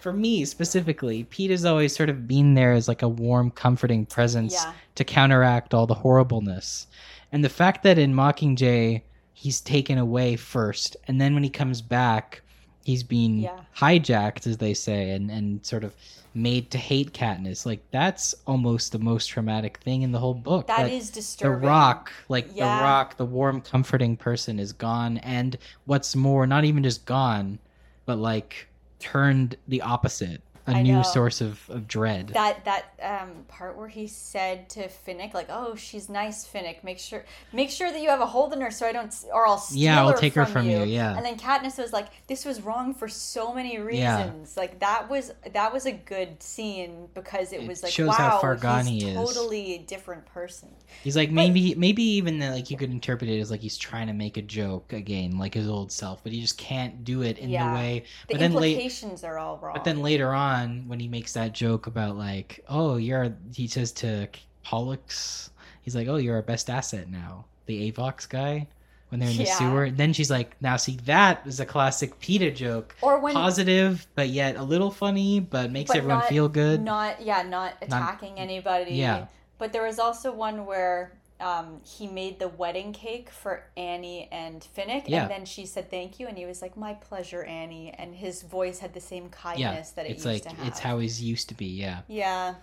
for 0.00 0.12
me 0.12 0.44
specifically. 0.44 1.24
Pete 1.24 1.50
has 1.50 1.64
always 1.64 1.94
sort 1.96 2.08
of 2.10 2.28
been 2.28 2.54
there 2.54 2.72
as 2.72 2.86
like 2.86 3.02
a 3.02 3.08
warm, 3.08 3.50
comforting 3.50 4.06
presence 4.06 4.52
Yeah. 4.54 4.72
to 4.96 5.04
counteract 5.04 5.74
all 5.74 5.86
the 5.86 5.94
horribleness. 5.94 6.86
And 7.32 7.42
the 7.44 7.48
fact 7.48 7.82
that 7.82 7.98
in 7.98 8.14
Mockingjay 8.14 9.02
he's 9.32 9.60
taken 9.60 9.98
away 9.98 10.36
first, 10.36 10.96
and 11.06 11.20
then 11.20 11.32
when 11.34 11.44
he 11.44 11.50
comes 11.50 11.80
back, 11.80 12.42
he's 12.88 13.02
been 13.02 13.40
Yeah. 13.40 13.60
hijacked, 13.76 14.46
as 14.46 14.56
they 14.56 14.72
say, 14.72 15.10
and 15.10 15.30
and 15.30 15.64
sort 15.64 15.84
of 15.84 15.94
made 16.34 16.70
to 16.70 16.78
hate 16.78 17.12
Katniss. 17.12 17.66
Like 17.66 17.82
that's 17.90 18.34
almost 18.46 18.92
the 18.92 18.98
most 18.98 19.26
traumatic 19.26 19.76
thing 19.84 20.00
in 20.02 20.10
the 20.12 20.18
whole 20.18 20.32
book. 20.34 20.66
That 20.68 20.90
is 20.90 21.10
disturbing. 21.10 21.60
the 21.60 21.66
rock, 21.68 22.10
like 22.30 22.48
Yeah. 22.54 22.78
the 22.78 22.84
rock, 22.84 23.16
the 23.18 23.26
warm, 23.26 23.60
comforting 23.60 24.16
person 24.16 24.58
is 24.58 24.72
gone, 24.72 25.18
and 25.18 25.58
what's 25.84 26.16
more, 26.16 26.46
not 26.46 26.64
even 26.64 26.82
just 26.82 27.04
gone, 27.04 27.58
but 28.06 28.16
like 28.18 28.68
turned 29.00 29.56
the 29.68 29.82
opposite. 29.82 30.40
A 30.68 30.76
I 30.76 30.82
new 30.82 30.92
know. 30.98 31.02
source 31.02 31.40
of, 31.40 31.60
of 31.70 31.88
dread. 31.88 32.28
That 32.28 32.64
that 32.66 32.84
um, 33.02 33.44
part 33.48 33.76
where 33.76 33.88
he 33.88 34.06
said 34.06 34.68
to 34.70 34.88
Finnick, 34.88 35.34
like, 35.34 35.48
"Oh, 35.50 35.74
she's 35.74 36.08
nice, 36.08 36.46
Finnick. 36.46 36.84
Make 36.84 36.98
sure 36.98 37.24
make 37.52 37.70
sure 37.70 37.90
that 37.90 38.00
you 38.00 38.08
have 38.10 38.20
a 38.20 38.26
hold 38.26 38.52
in 38.52 38.60
her, 38.60 38.70
so 38.70 38.86
I 38.86 38.92
don't, 38.92 39.14
or 39.32 39.46
I'll 39.46 39.58
steal 39.58 39.78
her. 39.78 39.84
Yeah, 39.84 40.00
I'll 40.02 40.12
her 40.12 40.16
take 40.18 40.34
her 40.34 40.44
from, 40.44 40.52
from 40.52 40.70
you. 40.70 40.78
you, 40.80 40.84
yeah. 40.84 41.16
And 41.16 41.24
then 41.24 41.38
Katniss 41.38 41.78
was 41.78 41.92
like, 41.92 42.08
"This 42.26 42.44
was 42.44 42.60
wrong 42.62 42.92
for 42.94 43.08
so 43.08 43.54
many 43.54 43.76
Yeah. 43.76 43.84
reasons. 44.22 44.56
Like 44.56 44.78
that 44.80 45.08
was 45.08 45.32
that 45.52 45.72
was 45.72 45.86
a 45.86 45.92
good 45.92 46.42
scene 46.42 47.08
because 47.14 47.52
it, 47.52 47.62
It 47.62 47.68
was 47.68 47.82
like, 47.82 47.92
shows 47.92 48.08
wow, 48.08 48.14
how 48.14 48.38
far 48.38 48.54
gone 48.56 48.84
he's 48.86 49.02
he 49.04 49.10
is. 49.10 49.16
totally 49.16 49.74
a 49.74 49.78
different 49.78 50.26
person. 50.26 50.68
He's 51.02 51.16
like 51.16 51.30
maybe 51.30 51.74
maybe 51.76 52.02
even 52.02 52.38
that 52.40 52.52
like 52.52 52.70
you 52.70 52.76
could 52.76 52.90
interpret 52.90 53.30
it 53.30 53.40
as 53.40 53.50
like 53.50 53.60
he's 53.60 53.78
trying 53.78 54.08
to 54.08 54.12
make 54.12 54.36
a 54.36 54.42
joke 54.42 54.92
again, 54.92 55.38
like 55.38 55.54
his 55.54 55.68
old 55.68 55.90
self, 55.92 56.22
but 56.22 56.32
he 56.32 56.40
just 56.40 56.58
can't 56.58 57.04
do 57.04 57.22
it 57.22 57.38
in 57.38 57.48
Yeah. 57.50 57.68
the 57.70 57.74
way. 57.74 58.04
The 58.28 58.34
but 58.34 58.38
then 58.40 58.52
implications 58.52 59.24
are 59.24 59.38
all 59.38 59.58
wrong. 59.58 59.74
but 59.74 59.84
then 59.84 60.02
later 60.02 60.32
on, 60.34 60.57
when 60.66 61.00
he 61.00 61.08
makes 61.08 61.32
that 61.34 61.52
joke 61.52 61.86
about 61.86 62.16
like, 62.16 62.64
oh, 62.68 62.96
you're, 62.96 63.32
he 63.54 63.66
says 63.66 63.92
to 63.92 64.28
Pollux, 64.64 65.50
he's 65.82 65.96
like, 65.96 66.08
oh, 66.08 66.16
you're 66.16 66.36
our 66.36 66.42
best 66.42 66.70
asset 66.70 67.08
now, 67.10 67.44
the 67.66 67.90
Avox 67.92 68.28
guy. 68.28 68.66
When 69.10 69.20
they're 69.20 69.30
in 69.30 69.38
the 69.38 69.44
Yeah. 69.44 69.54
sewer, 69.56 69.90
then 69.90 70.12
she's 70.12 70.30
like, 70.30 70.54
"Now 70.60 70.76
see, 70.76 70.96
that 71.06 71.40
is 71.46 71.60
a 71.60 71.64
classic 71.64 72.20
Peeta 72.20 72.54
joke, 72.54 72.94
or 73.00 73.18
when 73.18 73.32
positive, 73.32 74.06
but 74.14 74.28
yet 74.28 74.56
a 74.56 74.62
little 74.62 74.90
funny, 74.90 75.40
but 75.40 75.70
makes 75.72 75.88
but 75.88 75.96
everyone 75.96 76.18
not- 76.18 76.28
feel 76.28 76.46
good." 76.46 76.82
Not 76.82 77.22
yeah, 77.22 77.40
not 77.42 77.72
attacking 77.80 78.38
anybody. 78.38 78.96
Yeah. 78.96 79.24
But 79.56 79.72
there 79.72 79.84
was 79.84 79.98
also 79.98 80.30
one 80.30 80.66
where 80.66 81.12
um, 81.40 81.80
he 81.84 82.06
made 82.06 82.38
the 82.38 82.48
wedding 82.48 82.92
cake 82.92 83.30
for 83.30 83.64
Annie 83.76 84.28
and 84.32 84.66
Finnick, 84.76 85.04
Yeah. 85.06 85.22
and 85.22 85.30
then 85.30 85.44
she 85.44 85.66
said 85.66 85.90
thank 85.90 86.18
you, 86.20 86.26
and 86.26 86.36
he 86.38 86.46
was 86.46 86.60
like, 86.62 86.76
"My 86.76 86.94
pleasure, 86.94 87.44
Annie," 87.44 87.92
and 87.96 88.14
his 88.14 88.42
voice 88.42 88.78
had 88.80 88.92
the 88.94 89.00
same 89.00 89.28
kindness 89.30 89.92
yeah, 89.96 90.02
that 90.02 90.06
it 90.06 90.12
it's 90.12 90.24
used 90.24 90.26
like 90.26 90.42
to 90.44 90.50
have. 90.50 90.66
it's 90.66 90.78
how 90.80 90.98
he's 90.98 91.22
used 91.22 91.48
to 91.50 91.54
be. 91.54 91.66
Yeah, 91.66 92.00
Yeah, 92.08 92.54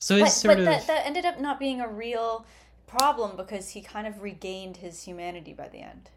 so 0.00 0.18
but, 0.18 0.28
it's 0.28 0.36
sort 0.36 0.56
but 0.56 0.58
of 0.58 0.64
that 0.66 0.86
that 0.86 1.06
ended 1.06 1.24
up 1.24 1.40
not 1.40 1.58
being 1.58 1.80
a 1.80 1.88
real 1.88 2.46
problem 2.86 3.36
because 3.36 3.70
he 3.70 3.80
kind 3.82 4.06
of 4.06 4.22
regained 4.22 4.78
his 4.78 5.02
humanity 5.04 5.52
by 5.52 5.68
the 5.68 5.78
end. 5.80 6.10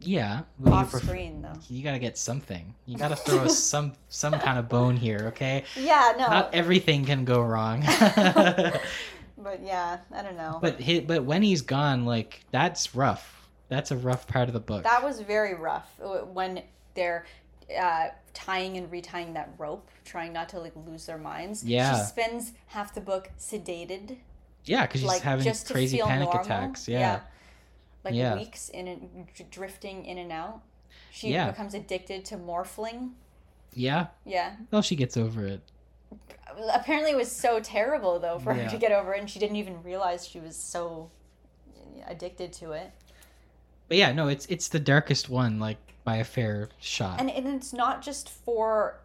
yeah. 0.00 0.42
you 0.64 0.72
Off 0.72 0.92
screen 0.92 1.42
though. 1.42 1.58
You 1.68 1.82
gotta 1.82 1.98
get 1.98 2.18
something. 2.18 2.74
You 2.86 2.98
gotta 2.98 3.16
throw 3.26 3.46
some 3.48 3.92
some 4.08 4.38
kind 4.38 4.58
of 4.58 4.68
bone 4.68 4.96
here, 4.96 5.26
okay? 5.28 5.64
Yeah, 5.76 6.14
no. 6.18 6.26
Not 6.28 6.54
everything 6.54 7.04
can 7.06 7.24
go 7.24 7.40
wrong. 7.42 7.84
but 9.44 9.62
yeah, 9.62 9.98
I 10.12 10.22
don't 10.22 10.36
know. 10.36 10.58
but 10.60 10.80
hi 10.82 11.04
but 11.06 11.24
when 11.24 11.42
he's 11.42 11.62
gone, 11.62 12.04
like 12.06 12.40
that's 12.50 12.94
rough. 12.96 13.48
That's 13.68 13.90
a 13.90 13.96
rough 13.96 14.26
part 14.26 14.48
of 14.48 14.54
the 14.54 14.60
book. 14.60 14.82
That 14.82 15.02
was 15.04 15.20
very 15.20 15.54
rough 15.54 15.90
uh, 16.02 16.18
when 16.20 16.62
they're 16.94 17.24
uh, 17.80 18.08
tying 18.34 18.76
and 18.76 18.90
retying 18.90 19.34
that 19.34 19.54
rope, 19.58 19.88
trying 20.04 20.32
not 20.32 20.48
to 20.50 20.58
like 20.60 20.74
lose 20.86 21.06
their 21.06 21.18
minds. 21.18 21.64
Yeah. 21.64 21.96
she 21.98 22.04
spends 22.04 22.52
half 22.66 22.94
the 22.94 23.00
book 23.00 23.30
sedated, 23.38 24.16
yeah, 24.64 24.82
because 24.86 25.00
she's 25.00 25.08
like 25.08 25.22
having 25.22 25.44
just 25.44 25.70
crazy 25.70 25.98
panic 25.98 26.26
normal. 26.26 26.42
attacks. 26.44 26.88
Yeah. 26.88 27.20
like 28.04 28.14
Yeah. 28.14 28.34
weeks 28.36 28.68
in 28.68 28.86
and 28.88 29.26
drifting 29.50 30.04
in 30.04 30.18
and 30.18 30.30
out. 30.32 30.60
She 31.10 31.30
Yeah. 31.32 31.50
becomes 31.50 31.74
addicted 31.74 32.24
to 32.26 32.36
morphling. 32.36 33.12
yeah. 33.72 34.08
Yeah, 34.26 34.56
Well, 34.70 34.82
she 34.82 34.94
gets 34.96 35.16
over 35.16 35.46
it. 35.46 35.60
Apparently 36.72 37.12
it 37.12 37.16
was 37.16 37.30
so 37.30 37.60
terrible 37.60 38.18
though 38.18 38.38
for 38.38 38.54
her 38.54 38.68
to 38.68 38.78
get 38.78 38.92
over 38.92 39.14
it, 39.14 39.20
and 39.20 39.28
she 39.30 39.38
didn't 39.38 39.56
even 39.56 39.82
realize 39.82 40.26
she 40.26 40.40
was 40.40 40.56
so 40.56 41.10
addicted 42.06 42.52
to 42.54 42.72
it. 42.72 42.90
But 43.88 43.96
yeah, 43.98 44.12
no, 44.12 44.28
it's 44.28 44.46
it's 44.46 44.68
the 44.68 44.80
darkest 44.80 45.28
one, 45.28 45.58
like 45.58 45.78
by 46.04 46.16
a 46.16 46.24
fair 46.24 46.68
shot. 46.80 47.18
and, 47.18 47.30
and 47.30 47.46
it's 47.48 47.72
not 47.72 48.02
just 48.02 48.28
for 48.28 49.00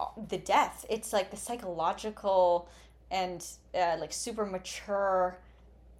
uh, 0.00 0.06
the 0.28 0.38
death 0.38 0.86
it's 0.88 1.12
like 1.12 1.30
the 1.30 1.36
psychological 1.36 2.68
and 3.10 3.44
uh, 3.74 3.96
like 4.00 4.12
super 4.12 4.46
mature 4.46 5.38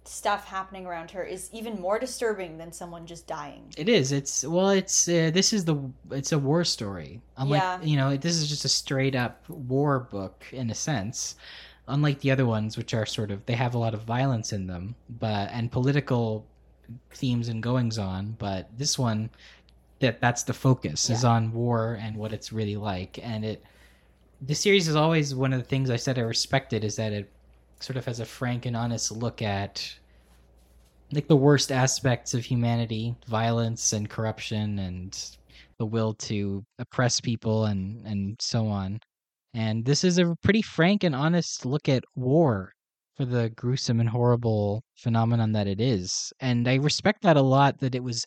stuff 0.09 0.45
happening 0.45 0.85
around 0.85 1.11
her 1.11 1.23
is 1.23 1.49
even 1.53 1.79
more 1.79 1.99
disturbing 1.99 2.57
than 2.57 2.71
someone 2.71 3.05
just 3.05 3.27
dying 3.27 3.63
It 3.77 3.87
is. 3.87 4.11
It's 4.11 4.43
well. 4.43 4.69
It's 4.69 5.07
uh, 5.07 5.29
this 5.33 5.53
is 5.53 5.65
the. 5.65 5.77
It's 6.11 6.31
a 6.31 6.39
war 6.39 6.63
story. 6.63 7.21
Unlike 7.37 7.61
Yeah. 7.61 7.81
you 7.81 7.95
know, 7.97 8.17
this 8.17 8.35
is 8.35 8.49
just 8.49 8.65
a 8.65 8.69
straight 8.69 9.15
up 9.15 9.47
war 9.49 9.99
book 9.99 10.45
in 10.51 10.69
a 10.69 10.75
sense. 10.75 11.35
Unlike 11.87 12.19
the 12.21 12.31
other 12.31 12.45
ones, 12.45 12.77
which 12.77 12.93
are 12.93 13.05
sort 13.05 13.31
of 13.31 13.45
they 13.45 13.53
have 13.53 13.75
a 13.75 13.77
lot 13.77 13.93
of 13.93 14.01
violence 14.03 14.53
in 14.53 14.67
them, 14.67 14.95
but 15.19 15.49
and 15.51 15.71
political 15.71 16.45
themes 17.11 17.47
and 17.49 17.61
goings 17.61 17.97
on. 17.97 18.35
But 18.39 18.69
this 18.77 18.97
one, 18.97 19.29
that 19.99 20.19
that's 20.21 20.43
the 20.43 20.53
focus 20.53 21.09
is 21.09 21.23
on 21.23 21.51
war 21.53 21.97
and 22.01 22.15
what 22.15 22.33
it's 22.33 22.51
really 22.51 22.77
like. 22.77 23.19
And 23.21 23.43
it, 23.45 23.63
the 24.41 24.55
series 24.55 24.87
is 24.87 24.95
always 24.95 25.35
one 25.35 25.53
of 25.53 25.59
the 25.59 25.65
things 25.65 25.89
I 25.89 25.97
said 25.97 26.17
I 26.17 26.21
respected 26.21 26.83
is 26.83 26.95
that 26.95 27.13
it 27.13 27.29
sort 27.79 27.97
of 27.97 28.05
has 28.05 28.19
a 28.19 28.25
frank 28.25 28.65
and 28.65 28.75
honest 28.75 29.11
look 29.11 29.41
at 29.41 29.95
like 31.11 31.27
the 31.27 31.35
worst 31.35 31.71
aspects 31.71 32.33
of 32.33 32.45
humanity 32.45 33.15
violence 33.27 33.93
and 33.93 34.09
corruption 34.09 34.79
and 34.79 35.37
the 35.77 35.85
will 35.85 36.13
to 36.13 36.63
oppress 36.77 37.19
people 37.19 37.65
and 37.65 38.05
and 38.05 38.35
so 38.39 38.67
on. 38.67 38.99
And 39.53 39.83
this 39.83 40.03
is 40.03 40.19
a 40.19 40.35
pretty 40.43 40.61
frank 40.61 41.03
and 41.03 41.15
honest 41.15 41.65
look 41.65 41.89
at 41.89 42.03
war 42.15 42.73
for 43.15 43.25
the 43.25 43.49
gruesome 43.55 43.99
and 43.99 44.09
horrible 44.09 44.83
phenomenon 44.95 45.51
that 45.53 45.67
it 45.67 45.81
is. 45.81 46.31
And 46.39 46.67
i 46.67 46.75
respect 46.75 47.23
that 47.23 47.37
a 47.37 47.41
lot 47.41 47.79
that 47.79 47.95
it 47.95 48.03
was 48.03 48.25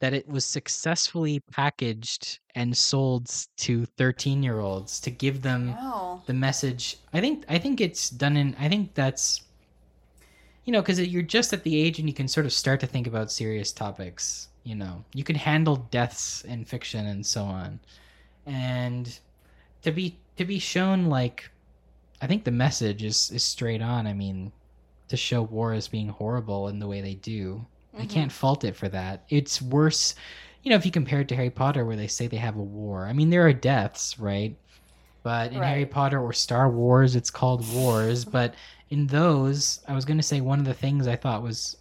that 0.00 0.14
it 0.14 0.28
was 0.28 0.44
successfully 0.44 1.40
packaged 1.50 2.38
and 2.54 2.76
sold 2.76 3.28
to 3.56 3.84
13 3.98 4.42
year 4.42 4.60
olds 4.60 5.00
to 5.00 5.10
give 5.10 5.42
them 5.42 5.66
no 5.66 6.22
the 6.26 6.34
message. 6.34 6.98
I 7.12 7.20
think 7.20 7.44
i 7.48 7.58
think 7.58 7.80
it's 7.80 8.08
done 8.10 8.36
in 8.36 8.56
i 8.58 8.68
think 8.68 8.94
that's 8.94 9.42
you 10.68 10.72
know 10.72 10.82
because 10.82 11.00
you're 11.00 11.22
just 11.22 11.54
at 11.54 11.62
the 11.64 11.80
age 11.80 11.98
and 11.98 12.06
you 12.06 12.14
can 12.14 12.28
sort 12.28 12.44
of 12.44 12.52
start 12.52 12.78
to 12.80 12.86
think 12.86 13.06
about 13.06 13.32
serious 13.32 13.72
topics 13.72 14.48
you 14.64 14.74
know. 14.74 15.02
You 15.14 15.24
can 15.24 15.36
handle 15.36 15.76
deaths 15.90 16.44
in 16.44 16.62
fiction 16.66 17.06
and 17.06 17.24
so 17.24 17.42
on. 17.44 17.80
And 18.44 19.18
to 19.80 19.90
be 19.90 20.18
to 20.36 20.44
be 20.44 20.58
shown 20.58 21.06
like 21.06 21.50
i 22.20 22.26
think 22.26 22.44
the 22.44 22.50
message 22.50 23.02
is 23.02 23.30
is 23.30 23.42
straight 23.42 23.80
on. 23.80 24.06
I 24.06 24.12
mean 24.12 24.52
to 25.08 25.16
show 25.16 25.40
war 25.40 25.72
as 25.72 25.88
being 25.88 26.08
horrible 26.10 26.68
in 26.68 26.78
the 26.80 26.86
way 26.86 27.00
they 27.00 27.14
do 27.14 27.64
i 27.98 28.02
Mhm. 28.04 28.10
can't 28.10 28.32
fault 28.32 28.62
it 28.62 28.76
for 28.76 28.90
that. 28.90 29.24
It's 29.30 29.62
worse 29.62 30.14
you 30.62 30.68
know 30.70 30.76
if 30.76 30.84
you 30.84 30.92
compare 30.92 31.20
it 31.22 31.28
to 31.28 31.36
harry 31.36 31.48
potter 31.50 31.86
where 31.86 31.96
they 31.96 32.06
say 32.08 32.26
they 32.26 32.36
have 32.36 32.56
a 32.56 32.62
war. 32.62 33.06
I 33.06 33.14
mean 33.14 33.30
there 33.30 33.46
are 33.46 33.54
deaths 33.54 34.18
right? 34.18 34.54
But 35.24 35.52
in 35.52 35.62
Harry 35.62 35.84
Potter 35.86 36.20
or 36.20 36.32
Star 36.32 36.70
Wars, 36.70 37.16
it's 37.16 37.30
called 37.30 37.66
wars. 37.74 38.24
but 38.24 38.54
in 38.90 39.06
those, 39.06 39.80
I 39.86 39.94
was 39.94 40.04
going 40.04 40.16
to 40.16 40.22
say 40.22 40.40
one 40.40 40.58
of 40.58 40.64
the 40.64 40.74
things 40.74 41.06
I 41.06 41.16
thought 41.16 41.42
was 41.42 41.76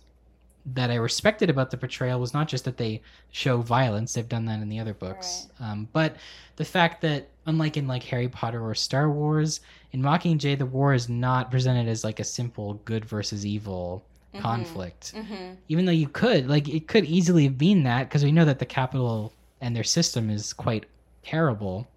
that 0.74 0.92
I 0.92 0.96
respected 0.96 1.50
about 1.50 1.72
the 1.72 1.78
portrayal 1.78 2.20
was 2.20 2.34
not 2.34 2.50
just 2.50 2.66
that 2.66 2.78
they 2.78 3.02
show 3.32 3.62
violence; 3.62 4.14
they've 4.14 4.28
done 4.28 4.46
that 4.46 4.62
in 4.62 4.70
the 4.70 4.80
other 4.80 4.94
books, 4.94 5.48
um, 5.60 5.88
but 5.94 6.18
the 6.58 6.66
fact 6.66 7.02
that 7.02 7.30
unlike 7.46 7.78
in 7.78 7.88
like 7.88 8.04
Harry 8.04 8.28
Potter 8.28 8.62
or 8.66 8.76
Star 8.76 9.10
Wars, 9.10 9.62
in 9.94 10.02
Mockingjay, 10.02 10.58
the 10.58 10.66
war 10.66 10.94
is 10.94 11.08
not 11.08 11.50
presented 11.52 11.88
as 11.88 12.04
like 12.04 12.20
a 12.20 12.24
simple 12.26 12.76
good 12.86 13.06
versus 13.06 13.46
evil 13.46 14.04
Mhm. 14.34 14.42
conflict 14.42 15.14
mm-hmm. 15.16 15.54
even 15.70 15.86
though 15.86 15.92
you 15.92 16.10
could 16.10 16.50
like 16.50 16.68
it 16.68 16.88
could 16.88 17.06
easily 17.06 17.46
have 17.46 17.58
been 17.58 17.84
that 17.84 18.10
because 18.10 18.26
we 18.26 18.32
know 18.32 18.44
that 18.44 18.60
the 18.60 18.66
Capitol 18.66 19.32
and 19.62 19.74
their 19.74 19.86
system 19.86 20.30
is 20.30 20.52
quite 20.52 20.86
terrible 21.24 21.88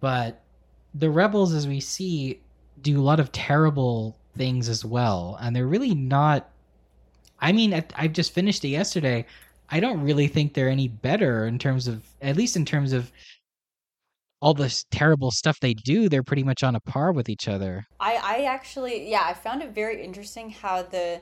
but 0.00 0.40
the 0.94 1.10
rebels 1.10 1.52
as 1.52 1.68
we 1.68 1.78
see 1.78 2.40
do 2.82 3.00
a 3.00 3.02
lot 3.02 3.20
of 3.20 3.32
terrible 3.32 4.16
things 4.36 4.68
as 4.68 4.84
well 4.84 5.38
and 5.40 5.54
they're 5.54 5.66
really 5.66 5.94
not 5.94 6.50
i 7.40 7.50
mean 7.52 7.74
i've 7.74 8.12
just 8.12 8.32
finished 8.32 8.64
it 8.64 8.68
yesterday. 8.68 9.24
I 9.70 9.80
don't 9.80 10.00
really 10.00 10.28
think 10.28 10.54
they're 10.54 10.70
any 10.70 10.88
better 10.88 11.46
in 11.46 11.58
terms 11.58 11.88
of 11.88 12.02
at 12.22 12.36
least 12.36 12.56
in 12.56 12.64
terms 12.64 12.92
of 12.94 13.12
all 14.40 14.54
this 14.54 14.86
terrible 14.90 15.30
stuff 15.30 15.60
they 15.60 15.74
do 15.74 16.08
they're 16.08 16.22
pretty 16.22 16.44
much 16.44 16.62
on 16.62 16.74
a 16.74 16.80
par 16.80 17.12
with 17.12 17.28
each 17.28 17.48
other. 17.48 17.86
I, 18.00 18.14
I 18.14 18.44
actually 18.44 19.10
yeah 19.10 19.24
i 19.26 19.34
found 19.34 19.62
it 19.62 19.70
very 19.74 20.02
interesting 20.02 20.50
how 20.50 20.82
the 20.84 21.20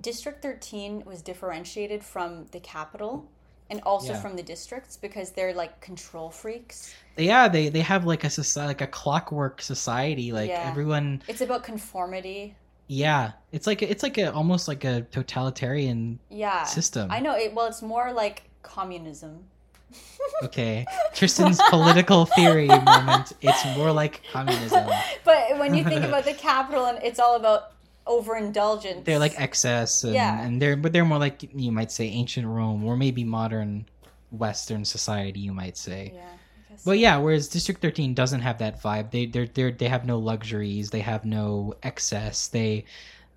district 0.00 0.42
13 0.42 1.04
was 1.06 1.22
differentiated 1.22 2.02
from 2.02 2.46
the 2.52 2.60
Capitol 2.60 3.30
and 3.70 3.80
also 3.82 4.12
Yeah. 4.12 4.20
from 4.20 4.36
the 4.36 4.42
districts 4.42 4.96
because 4.96 5.32
they're 5.32 5.54
like 5.54 5.80
control 5.80 6.30
freaks 6.30 6.94
yeah 7.16 7.48
they 7.48 7.68
they 7.68 7.80
have 7.80 8.04
like 8.06 8.24
a 8.24 8.30
society 8.30 8.68
like 8.68 8.80
a 8.80 8.86
clockwork 8.86 9.60
society 9.62 10.32
like 10.32 10.50
Yeah. 10.50 10.68
everyone 10.70 11.22
it's 11.28 11.40
about 11.40 11.62
conformity 11.64 12.54
Yeah, 12.88 13.32
it's 13.50 13.66
like 13.66 13.82
it's 13.82 14.02
like 14.04 14.16
a 14.18 14.32
almost 14.32 14.68
like 14.68 14.84
a 14.84 15.02
totalitarian 15.10 16.20
yeah 16.30 16.62
system. 16.64 17.10
i 17.10 17.18
know 17.20 17.34
it 17.36 17.52
well 17.54 17.66
it's 17.66 17.82
more 17.82 18.12
like 18.12 18.44
communism 18.62 19.44
Okay, 20.42 20.84
Tristan's 21.14 21.60
political 21.70 22.26
theory 22.26 22.66
moment. 22.68 23.32
It's 23.40 23.64
more 23.76 23.92
like 23.92 24.22
communism. 24.32 24.84
but 25.24 25.58
when 25.58 25.74
you 25.74 25.84
think 25.84 26.04
about 26.04 26.24
the 26.24 26.34
Capitol 26.50 26.86
and 26.86 26.98
it's 27.02 27.18
all 27.18 27.36
about 27.36 27.72
overindulgence 28.06 29.04
They're 29.04 29.18
like 29.18 29.38
excess, 29.40 30.04
and, 30.04 30.14
Yeah. 30.14 30.40
and 30.44 30.60
they're 30.60 30.76
but 30.76 30.92
they're 30.92 31.04
more 31.04 31.18
like 31.18 31.48
you 31.54 31.72
might 31.72 31.90
say 31.92 32.06
ancient 32.06 32.46
Rome 32.46 32.84
or 32.84 32.96
maybe 32.96 33.24
modern 33.24 33.86
Western 34.30 34.84
society. 34.84 35.40
You 35.40 35.52
might 35.52 35.76
say. 35.76 36.12
yeah 36.14 36.22
But 36.70 36.78
so. 36.82 36.92
yeah, 36.92 37.16
whereas 37.18 37.48
District 37.48 37.80
13 37.80 38.14
doesn't 38.14 38.40
have 38.40 38.58
that 38.58 38.82
vibe. 38.82 39.10
They 39.10 39.26
they're 39.26 39.70
they 39.72 39.88
have 39.88 40.04
no 40.04 40.18
luxuries. 40.18 40.90
They 40.90 41.00
have 41.00 41.24
no 41.24 41.74
excess. 41.82 42.48
They 42.48 42.84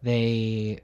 they 0.04 0.80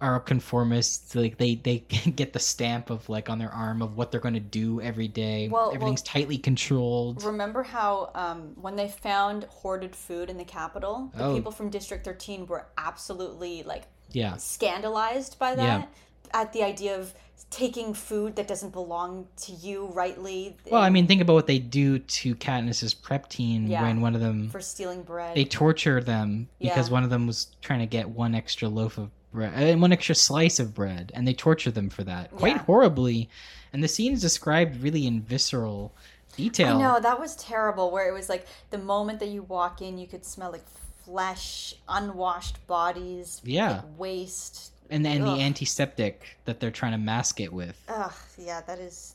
are 0.00 0.20
conformists. 0.20 1.14
Like 1.14 1.38
they 1.38 1.54
they 1.56 1.78
get 2.16 2.32
the 2.32 2.38
stamp 2.38 2.90
of 2.90 3.08
like 3.08 3.28
on 3.30 3.38
their 3.38 3.50
arm 3.52 3.82
of 3.82 3.96
what 3.96 4.10
they're 4.10 4.20
going 4.20 4.34
to 4.34 4.40
do 4.40 4.80
every 4.80 5.08
day. 5.08 5.48
Well- 5.48 5.66
well- 5.66 5.74
Everything's 5.74 6.02
tightly 6.02 6.38
controlled. 6.38 7.22
Remember 7.24 7.62
how 7.62 8.10
um, 8.14 8.52
when 8.60 8.76
they 8.76 8.88
found 8.88 9.44
hoarded 9.44 9.94
food 9.96 10.30
in 10.30 10.36
the 10.36 10.44
Capitol, 10.44 11.10
the 11.16 11.24
Oh. 11.24 11.34
people 11.34 11.52
from 11.52 11.70
District 11.70 12.04
13 12.04 12.46
were 12.46 12.66
absolutely 12.78 13.62
like 13.62 13.84
Yeah. 14.12 14.36
scandalized 14.36 15.38
by 15.38 15.54
that 15.54 15.88
Yeah. 16.34 16.40
at 16.40 16.52
the 16.52 16.62
idea 16.62 16.98
of 16.98 17.14
taking 17.50 17.94
food 17.94 18.34
that 18.36 18.48
doesn't 18.48 18.72
belong 18.72 19.28
to 19.36 19.52
you 19.52 19.86
rightly. 19.86 20.56
Well, 20.70 20.82
I 20.82 20.90
mean, 20.90 21.06
think 21.06 21.20
about 21.22 21.34
what 21.34 21.46
they 21.46 21.58
do 21.60 21.98
to 22.00 22.34
Katniss's 22.34 22.92
prep 22.92 23.28
team 23.28 23.66
Yeah. 23.68 23.82
when 23.82 24.00
one 24.00 24.14
of 24.16 24.20
them 24.20 24.48
for 24.50 24.60
stealing 24.60 25.02
bread. 25.02 25.36
they 25.36 25.44
torture 25.44 26.02
them 26.02 26.48
because 26.58 26.88
Yeah. 26.88 26.92
one 26.94 27.04
of 27.04 27.10
them 27.10 27.26
was 27.26 27.48
trying 27.62 27.78
to 27.80 27.86
get 27.86 28.08
one 28.08 28.34
extra 28.34 28.68
loaf 28.68 28.98
of 28.98 29.10
bread, 29.32 29.74
uh, 29.76 29.78
one 29.78 29.92
extra 29.92 30.14
slice 30.14 30.58
of 30.58 30.74
bread, 30.74 31.12
and 31.14 31.26
they 31.26 31.34
torture 31.34 31.70
them 31.70 31.90
for 31.90 32.04
that 32.04 32.30
quite 32.32 32.56
Yeah. 32.56 32.62
horribly. 32.64 33.28
And 33.72 33.82
the 33.84 33.88
scene 33.88 34.12
is 34.14 34.20
described 34.20 34.82
really 34.82 35.06
in 35.06 35.20
visceral 35.22 35.92
detail. 36.36 36.78
no 36.78 37.00
that 37.00 37.18
was 37.20 37.34
terrible. 37.36 37.90
Where 37.90 38.08
it 38.08 38.12
was 38.12 38.28
like 38.28 38.46
the 38.70 38.78
moment 38.78 39.20
that 39.20 39.28
you 39.28 39.42
walk 39.42 39.80
in, 39.82 39.98
you 39.98 40.06
could 40.06 40.24
smell 40.24 40.50
like 40.52 40.64
flesh, 41.04 41.74
unwashed 41.88 42.66
bodies, 42.66 43.40
Yeah. 43.44 43.70
like 43.70 43.98
waste. 43.98 44.72
and 44.88 45.04
then 45.04 45.22
Ugh. 45.22 45.36
the 45.36 45.42
antiseptic 45.42 46.36
that 46.44 46.60
they're 46.60 46.70
trying 46.70 46.92
to 46.92 46.98
mask 46.98 47.40
it 47.40 47.52
with. 47.52 47.76
Ugh, 47.88 48.12
yeah, 48.38 48.60
that 48.62 48.78
is 48.78 49.14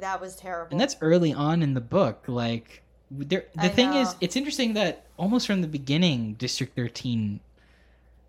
that 0.00 0.20
was 0.20 0.34
terrible. 0.36 0.72
And 0.72 0.80
that's 0.80 0.96
early 1.00 1.32
on 1.32 1.62
in 1.62 1.74
the 1.74 1.80
book. 1.80 2.24
Like, 2.26 2.82
there, 3.12 3.44
the 3.54 3.66
I 3.66 3.68
thing 3.68 3.94
is, 3.94 4.16
it's 4.20 4.34
interesting 4.34 4.74
that 4.74 5.04
almost 5.16 5.46
from 5.46 5.60
the 5.62 5.68
beginning, 5.68 6.34
District 6.34 6.74
13 6.74 7.38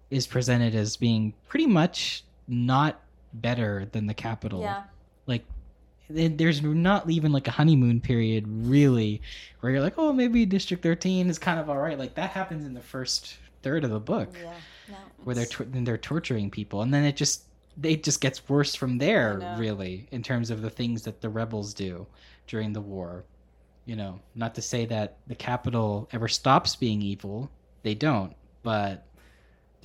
is 0.09 0.27
presented 0.27 0.75
as 0.75 0.97
being 0.97 1.33
pretty 1.47 1.67
much 1.67 2.23
not 2.47 3.01
better 3.33 3.87
than 3.91 4.05
the 4.07 4.13
Capitol. 4.13 4.61
yeah. 4.61 4.83
Like, 5.27 5.43
there's 6.07 6.61
not 6.61 7.09
even 7.09 7.31
like 7.31 7.47
a 7.47 7.51
honeymoon 7.51 7.99
period, 7.99 8.45
really, 8.47 9.21
where 9.59 9.71
you're 9.71 9.81
like, 9.81 9.95
oh, 9.97 10.13
maybe 10.13 10.45
District 10.45 10.83
13 10.83 11.29
is 11.29 11.39
kind 11.39 11.59
of 11.59 11.67
all 11.69 11.77
right. 11.79 11.97
Like, 11.97 12.13
that 12.15 12.29
happens 12.29 12.63
in 12.65 12.73
the 12.75 12.81
first 12.81 13.37
third 13.63 13.83
of 13.83 13.89
the 13.89 13.99
book 13.99 14.29
Yeah. 14.39 14.53
No, 14.87 14.95
where 15.23 15.35
they're 15.35 15.47
tor- 15.47 15.65
then 15.65 15.83
they're 15.83 15.97
torturing 15.97 16.51
people, 16.51 16.83
and 16.83 16.93
then 16.93 17.03
it 17.03 17.15
just 17.15 17.45
it 17.81 18.03
just 18.03 18.21
gets 18.21 18.47
worse 18.47 18.75
from 18.75 18.99
there. 18.99 19.39
Really, 19.57 20.05
in 20.11 20.21
terms 20.21 20.51
of 20.51 20.61
the 20.61 20.69
things 20.69 21.01
that 21.01 21.21
the 21.21 21.29
rebels 21.29 21.73
do 21.73 22.05
during 22.45 22.71
the 22.71 22.81
war. 22.81 23.23
You 23.85 23.95
know, 23.95 24.19
not 24.35 24.53
to 24.55 24.61
say 24.61 24.85
that 24.85 25.17
the 25.25 25.33
Capitol 25.35 26.07
ever 26.11 26.27
stops 26.27 26.75
being 26.75 27.01
evil. 27.01 27.49
They 27.81 27.95
don't, 27.95 28.35
but 28.61 29.03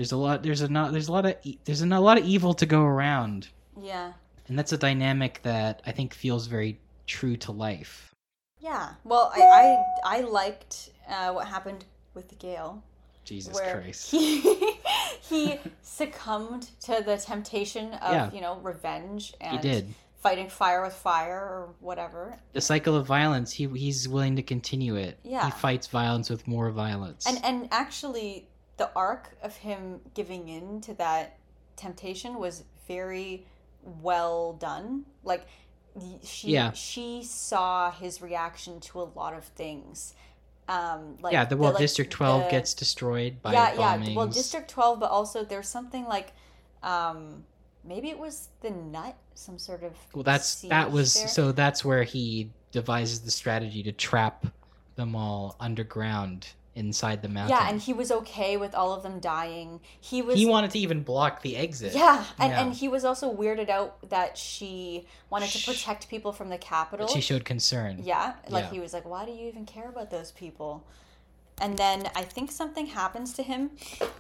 there's 0.01 0.13
a 0.13 0.17
lot. 0.17 0.43
There's 0.43 0.63
a 0.63 0.69
not. 0.69 0.93
There's 0.93 1.09
a 1.09 1.13
lot 1.13 1.27
of. 1.27 1.37
There's 1.67 1.83
a 1.83 1.87
lot 1.87 2.17
of 2.17 2.25
evil 2.25 2.55
to 2.55 2.65
go 2.65 2.81
around, 2.83 3.49
yeah. 3.79 4.15
and 4.49 4.59
that's 4.59 4.73
a 4.73 4.79
dynamic 4.79 5.41
that 5.43 5.83
I 5.85 5.93
think 5.93 6.15
feels 6.15 6.47
very 6.47 6.81
true 7.07 7.37
to 7.37 7.53
life. 7.53 8.15
Yeah. 8.61 8.93
Well, 9.05 9.31
I 9.37 9.43
I, 9.43 10.17
I 10.17 10.21
liked 10.23 10.89
uh, 11.07 11.33
what 11.35 11.47
happened 11.47 11.85
with 12.15 12.39
Gale. 12.39 12.83
Jesus 13.27 13.61
Christ. 13.61 14.11
he 14.11 14.41
he 15.21 15.61
succumbed 15.83 16.71
to 16.87 17.03
the 17.05 17.19
temptation 17.19 17.93
of 17.93 18.15
Yeah. 18.15 18.33
you 18.33 18.41
know 18.41 18.57
revenge 18.63 19.35
He 19.39 19.47
and 19.49 19.61
did. 19.61 19.95
fighting 20.23 20.49
fire 20.49 20.83
with 20.83 20.95
fire 20.95 21.39
or 21.39 21.75
whatever. 21.81 22.39
The 22.55 22.63
cycle 22.63 22.97
of 22.97 23.07
violence, 23.07 23.53
he 23.53 23.67
he's 23.67 24.09
willing 24.09 24.37
to 24.37 24.43
continue 24.43 24.97
it. 24.97 25.19
Yeah. 25.25 25.45
He 25.45 25.51
fights 25.51 25.89
violence 25.89 26.31
with 26.31 26.49
more 26.49 26.71
violence. 26.71 27.27
And 27.27 27.39
and 27.45 27.69
actually, 27.71 28.49
the 28.81 28.91
arc 28.97 29.37
of 29.43 29.55
him 29.59 30.01
giving 30.15 30.49
in 30.49 30.81
to 30.81 30.95
that 30.95 31.37
temptation 31.77 32.39
was 32.39 32.65
very 32.89 33.45
well 34.01 34.55
done. 34.55 35.05
Like 35.23 35.47
she 36.25 36.53
Yeah. 36.53 36.73
she 36.73 37.23
saw 37.23 37.91
his 37.91 38.23
reaction 38.23 38.81
to 38.81 39.03
a 39.03 39.09
lot 39.15 39.35
of 39.35 39.45
things. 39.45 40.15
Um, 40.67 41.19
like 41.21 41.35
yeah, 41.35 41.45
the 41.45 41.59
well, 41.59 41.73
like, 41.73 41.81
District 41.81 42.11
12 42.11 42.45
the- 42.45 42.51
gets 42.51 42.73
destroyed 42.73 43.43
by 43.43 43.53
yeah 43.53 43.75
bombings. 43.77 44.09
yeah 44.09 44.17
well 44.17 44.29
District 44.29 44.71
Twelve, 44.71 44.99
but 44.99 45.11
also 45.11 45.45
there's 45.45 45.69
something 45.69 46.07
like 46.07 46.33
um, 46.83 47.45
maybe 47.85 48.09
it 48.09 48.19
was 48.19 48.49
the 48.63 48.71
nut, 48.71 49.15
some 49.35 49.59
sort 49.59 49.83
of 49.83 49.93
Well, 50.15 50.23
that's 50.23 50.63
that 50.63 50.91
was 50.91 51.13
there. 51.13 51.29
so 51.29 51.53
that's 51.53 51.85
where 51.85 52.05
he 52.05 52.51
devises 52.73 53.21
the 53.21 53.31
strategy 53.31 53.83
to 53.83 53.93
trap 53.93 54.47
them 54.95 55.15
all 55.15 55.55
underground 55.61 56.47
inside 56.75 57.21
the 57.21 57.29
mountain. 57.29 57.57
yeah, 57.59 57.69
and 57.69 57.81
he 57.81 57.93
was 57.93 58.13
okay 58.13 58.57
with 58.57 58.75
all 58.75 58.93
of 58.93 59.03
them 59.03 59.19
dying. 59.19 59.81
He 60.01 60.23
was 60.23 60.37
he 60.37 60.47
wanted 60.47 60.71
to 60.73 60.79
even 60.79 61.03
block 61.03 61.43
the 61.43 61.57
exit. 61.57 61.95
Yeah, 61.95 62.25
and, 62.39 62.51
Yeah. 62.53 62.61
and 62.63 62.73
he 62.75 62.89
was 62.89 63.05
also 63.05 63.35
weirded 63.35 63.69
out 63.69 64.09
that 64.11 64.39
she 64.39 65.07
wanted 65.31 65.51
to 65.51 65.65
protect 65.71 66.09
people 66.09 66.33
from 66.33 66.49
the 66.49 66.59
Capitol. 66.59 67.07
But 67.07 67.13
she 67.13 67.21
showed 67.21 67.45
concern. 67.45 68.01
yeah, 68.05 68.35
like 68.49 68.65
Yeah. 68.65 68.71
he 68.71 68.81
was 68.81 68.93
like, 68.93 69.05
why 69.05 69.25
do 69.27 69.33
you 69.33 69.49
even 69.49 69.67
care 69.67 69.89
about 69.89 70.11
those 70.11 70.31
people? 70.33 70.85
And 71.61 71.77
then 71.77 72.09
I 72.17 72.23
think 72.23 72.51
something 72.51 72.87
happens 72.87 73.35
to 73.35 73.43
him, 73.43 73.73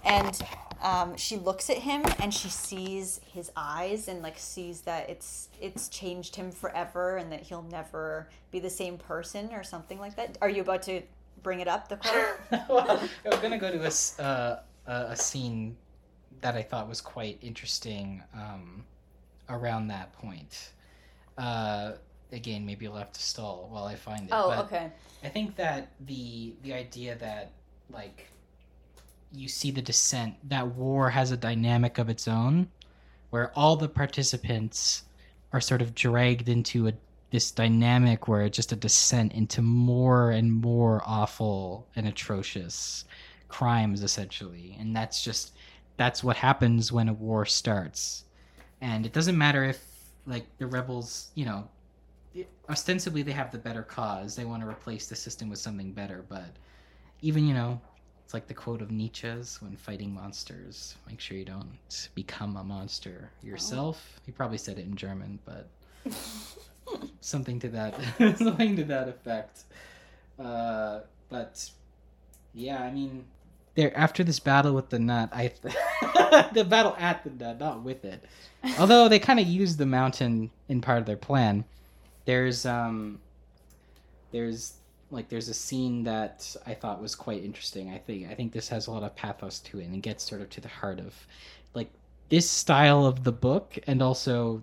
and 0.05 0.39
um, 0.83 1.17
she 1.17 1.37
looks 1.37 1.71
at 1.71 1.79
him 1.79 2.03
and 2.19 2.35
she 2.35 2.49
sees 2.51 3.19
his 3.33 3.51
eyes 3.57 4.09
and 4.09 4.23
like 4.23 4.39
sees 4.39 4.83
that 4.83 5.09
it's 5.09 5.49
it's 5.59 5.89
changed 5.89 6.37
him 6.37 6.51
forever 6.51 7.17
and 7.17 7.33
that 7.33 7.41
he'll 7.41 7.63
never 7.63 8.29
be 8.51 8.61
the 8.61 8.69
same 8.69 8.99
person 8.99 9.51
or 9.55 9.63
something 9.63 9.99
like 9.99 10.17
that. 10.17 10.37
Are 10.43 10.51
you 10.51 10.61
about 10.61 10.83
to 10.83 11.01
bring 11.43 11.61
it 11.61 11.69
up? 11.69 11.89
The 11.89 11.97
quote? 12.51 12.69
well, 12.69 13.01
I 13.25 13.29
was 13.29 13.39
gonna 13.41 13.59
go 13.59 13.71
to 13.71 13.85
a, 13.85 14.23
uh, 14.23 14.61
a 14.87 14.93
a 15.11 15.17
scene 15.17 15.77
that 16.41 16.55
I 16.55 16.63
thought 16.63 16.89
was 16.89 17.01
quite 17.01 17.39
interesting 17.43 18.23
um, 18.35 18.85
around 19.49 19.89
that 19.89 20.13
point. 20.13 20.73
Uh, 21.37 21.93
again, 22.33 22.65
maybe 22.65 22.85
you'll 22.85 22.97
have 22.97 23.13
to 23.13 23.23
stall 23.23 23.69
while 23.71 23.85
I 23.85 23.95
find 23.95 24.25
it. 24.25 24.31
oh, 24.33 24.49
but 24.49 24.65
okay. 24.67 24.91
I 25.23 25.29
think 25.29 25.57
that 25.57 25.93
the 26.07 26.55
the 26.63 26.73
idea 26.73 27.17
that 27.17 27.53
like 27.93 28.29
you 29.33 29.49
see 29.49 29.71
the 29.71 29.83
descent 29.83 30.35
that 30.49 30.67
war 30.67 31.11
has 31.11 31.31
a 31.31 31.37
dynamic 31.37 31.99
of 31.99 32.09
its 32.09 32.27
own 32.27 32.69
where 33.31 33.53
all 33.57 33.77
the 33.77 33.89
participants 33.89 35.05
are 35.53 35.61
sort 35.61 35.83
of 35.83 35.95
dragged 35.95 36.49
into 36.49 36.89
a 36.89 36.93
this 37.31 37.51
dynamic 37.51 38.29
where 38.29 38.43
it's 38.43 38.57
just 38.57 38.73
a 38.73 38.77
descent 38.77 39.33
into 39.33 39.63
more 39.63 40.31
and 40.31 40.53
more 40.53 41.03
awful 41.07 41.87
and 41.97 42.07
atrocious 42.07 43.05
crimes 43.49 44.03
essentially. 44.03 44.77
And 44.79 44.95
that's 44.95 45.23
just 45.23 45.53
that's 45.97 46.25
what 46.25 46.37
happens 46.37 46.93
when 46.93 47.09
a 47.09 47.13
war 47.13 47.47
starts. 47.47 48.25
And 48.81 49.05
it 49.07 49.13
doesn't 49.13 49.37
matter 49.39 49.65
if 49.65 49.85
like 50.27 50.47
the 50.59 50.67
rebels 50.67 51.31
you 51.35 51.45
know 51.45 51.69
ostensibly 52.69 53.23
they 53.23 53.33
have 53.33 53.51
the 53.53 53.59
better 53.59 53.83
cause. 53.83 54.35
They 54.35 54.45
want 54.45 54.63
to 54.63 54.69
replace 54.69 55.07
the 55.07 55.17
system 55.17 55.49
with 55.49 55.59
something 55.59 55.93
better. 55.93 56.25
But 56.29 56.51
even 57.23 57.47
you 57.47 57.55
know 57.55 57.81
it's 58.25 58.35
like 58.35 58.47
the 58.47 58.55
quote 58.55 58.81
of 58.81 58.91
nietzsche's 58.93 59.61
when 59.61 59.77
fighting 59.77 60.15
monsters 60.15 60.95
make 61.09 61.21
sure 61.21 61.37
you 61.37 61.45
don't 61.45 62.09
become 62.15 62.57
a 62.57 62.65
monster 62.65 63.31
yourself. 63.43 64.21
He 64.25 64.33
probably 64.33 64.59
said 64.59 64.79
it 64.79 64.87
in 64.87 64.95
german 64.95 65.39
but 65.45 65.69
something 67.21 67.59
to 67.61 67.69
that 67.69 67.95
something 68.39 68.77
to 68.77 68.85
that 68.85 69.09
effect. 69.09 69.65
Uh 70.39 71.01
but 71.31 71.71
yeah 72.53 72.83
i 72.83 72.91
mean 72.91 73.25
there 73.77 73.97
after 73.97 74.25
this 74.25 74.41
battle 74.41 74.75
with 74.75 74.89
the 74.91 74.99
nut 74.99 75.29
i 75.33 75.51
the 76.53 76.67
battle 76.69 76.95
at 76.99 77.23
the 77.25 77.31
nut 77.31 77.59
not 77.59 77.83
with 77.83 78.05
it. 78.05 78.25
Although 78.79 79.09
they 79.09 79.19
kind 79.19 79.41
of 79.41 79.47
use 79.47 79.77
the 79.77 79.87
mountain 79.87 80.51
in 80.69 80.81
part 80.83 80.99
of 80.99 81.07
their 81.07 81.17
plan. 81.17 81.65
There's 82.27 82.67
um 82.67 83.21
there's 84.33 84.75
like 85.11 85.29
there's 85.29 85.49
a 85.49 85.55
scene 85.55 86.05
that 86.05 86.55
i 86.67 86.75
thought 86.75 87.01
was 87.01 87.15
quite 87.15 87.43
interesting. 87.45 87.91
I 87.91 87.99
think 87.99 88.29
i 88.29 88.35
think 88.35 88.53
this 88.53 88.69
has 88.69 88.87
a 88.87 88.91
lot 88.91 89.03
of 89.03 89.15
pathos 89.17 89.61
to 89.61 89.81
it 89.81 89.85
and 89.85 89.95
it 89.95 90.03
gets 90.03 90.25
sort 90.25 90.41
of 90.41 90.51
to 90.51 90.61
the 90.61 90.69
heart 90.69 90.99
of 90.99 91.15
like 91.75 91.91
this 92.29 92.49
style 92.51 93.07
of 93.07 93.25
the 93.25 93.33
book 93.33 93.79
and 93.87 94.03
also 94.03 94.63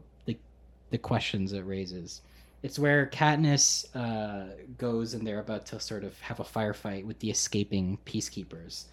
the 0.89 0.97
questions 0.97 1.53
it 1.53 1.61
raises 1.61 2.21
it's 2.63 2.79
where 2.79 3.07
Katniss 3.07 3.85
uh, 3.95 4.53
goes 4.77 5.13
and 5.13 5.25
they're 5.25 5.39
about 5.39 5.65
to 5.67 5.79
sort 5.79 6.03
of 6.03 6.19
have 6.21 6.39
a 6.39 6.43
firefight 6.43 7.05
with 7.05 7.19
the 7.19 7.29
escaping 7.29 7.99
peacekeepers. 8.05 8.85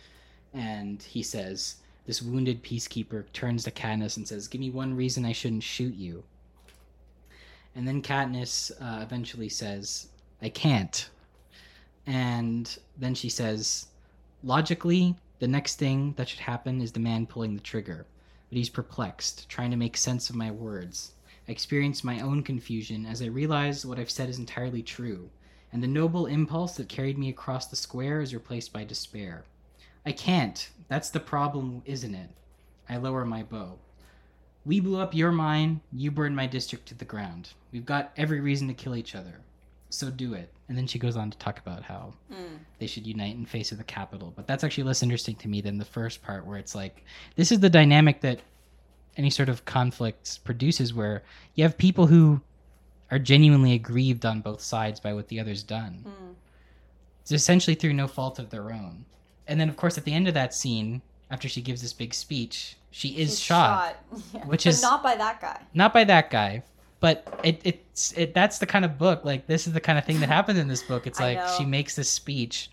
And 0.52 1.02
he 1.02 1.22
says, 1.22 1.76
This 2.06 2.20
wounded 2.20 2.62
peacekeeper 2.62 3.24
turns 3.32 3.64
to 3.64 3.70
Katniss 3.70 4.16
and 4.16 4.28
says, 4.28 4.48
Give 4.48 4.60
me 4.60 4.70
one 4.70 4.94
reason 4.94 5.24
I 5.24 5.32
shouldn't 5.32 5.62
shoot 5.62 5.94
you. 5.94 6.22
And 7.74 7.88
then 7.88 8.02
Katniss 8.02 8.70
uh, 8.80 9.02
eventually 9.02 9.48
says, 9.48 10.08
I 10.42 10.50
can't. 10.50 11.08
And 12.06 12.76
then 12.98 13.14
she 13.14 13.30
says, 13.30 13.86
Logically, 14.42 15.16
the 15.38 15.48
next 15.48 15.76
thing 15.76 16.12
that 16.16 16.28
should 16.28 16.40
happen 16.40 16.82
is 16.82 16.92
the 16.92 17.00
man 17.00 17.26
pulling 17.26 17.54
the 17.54 17.62
trigger. 17.62 18.06
But 18.50 18.58
he's 18.58 18.68
perplexed, 18.68 19.48
trying 19.48 19.70
to 19.70 19.76
make 19.76 19.96
sense 19.96 20.28
of 20.28 20.36
my 20.36 20.50
words. 20.50 21.13
I 21.48 21.52
experience 21.52 22.02
my 22.04 22.20
own 22.20 22.42
confusion 22.42 23.04
as 23.06 23.20
I 23.22 23.26
realize 23.26 23.84
what 23.84 23.98
I've 23.98 24.10
said 24.10 24.28
is 24.28 24.38
entirely 24.38 24.82
true, 24.82 25.28
and 25.72 25.82
the 25.82 25.88
noble 25.88 26.26
impulse 26.26 26.76
that 26.76 26.88
carried 26.88 27.18
me 27.18 27.28
across 27.28 27.66
the 27.66 27.76
square 27.76 28.20
is 28.20 28.32
replaced 28.34 28.72
by 28.72 28.84
despair. 28.84 29.44
I 30.06 30.12
can't. 30.12 30.68
That's 30.88 31.10
the 31.10 31.20
problem, 31.20 31.82
isn't 31.84 32.14
it? 32.14 32.30
I 32.88 32.96
lower 32.96 33.24
my 33.24 33.42
bow. 33.42 33.78
We 34.66 34.80
blew 34.80 34.98
up 34.98 35.14
your 35.14 35.32
mine, 35.32 35.80
you 35.92 36.10
burned 36.10 36.36
my 36.36 36.46
district 36.46 36.86
to 36.88 36.94
the 36.94 37.04
ground. 37.04 37.50
We've 37.72 37.84
got 37.84 38.12
every 38.16 38.40
reason 38.40 38.68
to 38.68 38.74
kill 38.74 38.96
each 38.96 39.14
other. 39.14 39.40
So 39.90 40.10
do 40.10 40.34
it. 40.34 40.50
And 40.68 40.76
then 40.78 40.86
she 40.86 40.98
goes 40.98 41.16
on 41.16 41.30
to 41.30 41.38
talk 41.38 41.58
about 41.58 41.82
how 41.82 42.14
Mm. 42.32 42.58
they 42.78 42.86
should 42.86 43.06
unite 43.06 43.36
in 43.36 43.44
face 43.44 43.70
of 43.70 43.78
the 43.78 43.84
Capitol. 43.84 44.32
But 44.34 44.46
that's 44.46 44.64
actually 44.64 44.84
less 44.84 45.02
interesting 45.02 45.36
to 45.36 45.48
me 45.48 45.60
than 45.60 45.76
the 45.78 45.84
first 45.84 46.22
part, 46.22 46.46
where 46.46 46.58
it's 46.58 46.74
like 46.74 47.04
this 47.36 47.52
is 47.52 47.60
the 47.60 47.68
dynamic 47.70 48.22
that 48.22 48.40
any 49.16 49.30
sort 49.30 49.48
of 49.48 49.64
conflict 49.64 50.42
produces, 50.44 50.92
where 50.94 51.22
you 51.54 51.64
have 51.64 51.76
people 51.78 52.06
who 52.06 52.40
are 53.10 53.18
genuinely 53.18 53.72
aggrieved 53.74 54.24
on 54.26 54.40
both 54.40 54.60
sides 54.60 54.98
by 55.00 55.12
what 55.12 55.28
the 55.28 55.38
other's 55.40 55.62
done. 55.62 56.04
Mm. 56.06 56.34
It's 57.22 57.32
essentially 57.32 57.74
through 57.74 57.92
no 57.94 58.06
fault 58.08 58.38
of 58.38 58.50
their 58.50 58.72
own. 58.72 59.04
And 59.46 59.60
then, 59.60 59.68
of 59.68 59.76
course, 59.76 59.96
at 59.98 60.04
the 60.04 60.12
end 60.12 60.26
of 60.28 60.34
that 60.34 60.54
scene, 60.54 61.00
after 61.30 61.48
she 61.48 61.60
gives 61.62 61.80
this 61.82 61.92
big 61.92 62.12
speech, 62.14 62.76
she 62.90 63.08
is 63.10 63.30
She's 63.30 63.40
shot. 63.40 63.96
Yeah. 64.34 64.44
which 64.46 64.64
But 64.64 64.70
is- 64.74 64.82
not 64.82 65.02
by 65.02 65.16
that 65.16 65.40
guy. 65.40 65.60
Not 65.74 65.92
by 65.92 66.04
that 66.04 66.30
guy, 66.30 66.62
but 67.00 67.40
it, 67.42 67.60
it's 67.64 68.12
it. 68.12 68.34
That's 68.34 68.58
the 68.58 68.66
kind 68.66 68.84
of 68.84 68.98
book. 68.98 69.24
Like 69.24 69.46
this 69.46 69.66
is 69.66 69.72
the 69.74 69.80
kind 69.80 69.98
of 69.98 70.04
thing 70.04 70.20
that 70.20 70.28
happens 70.28 70.58
in 70.58 70.68
this 70.68 70.82
book. 70.82 71.06
It's 71.06 71.20
like 71.20 71.38
she 71.58 71.64
makes 71.64 71.94
this 71.96 72.10
speech, 72.10 72.70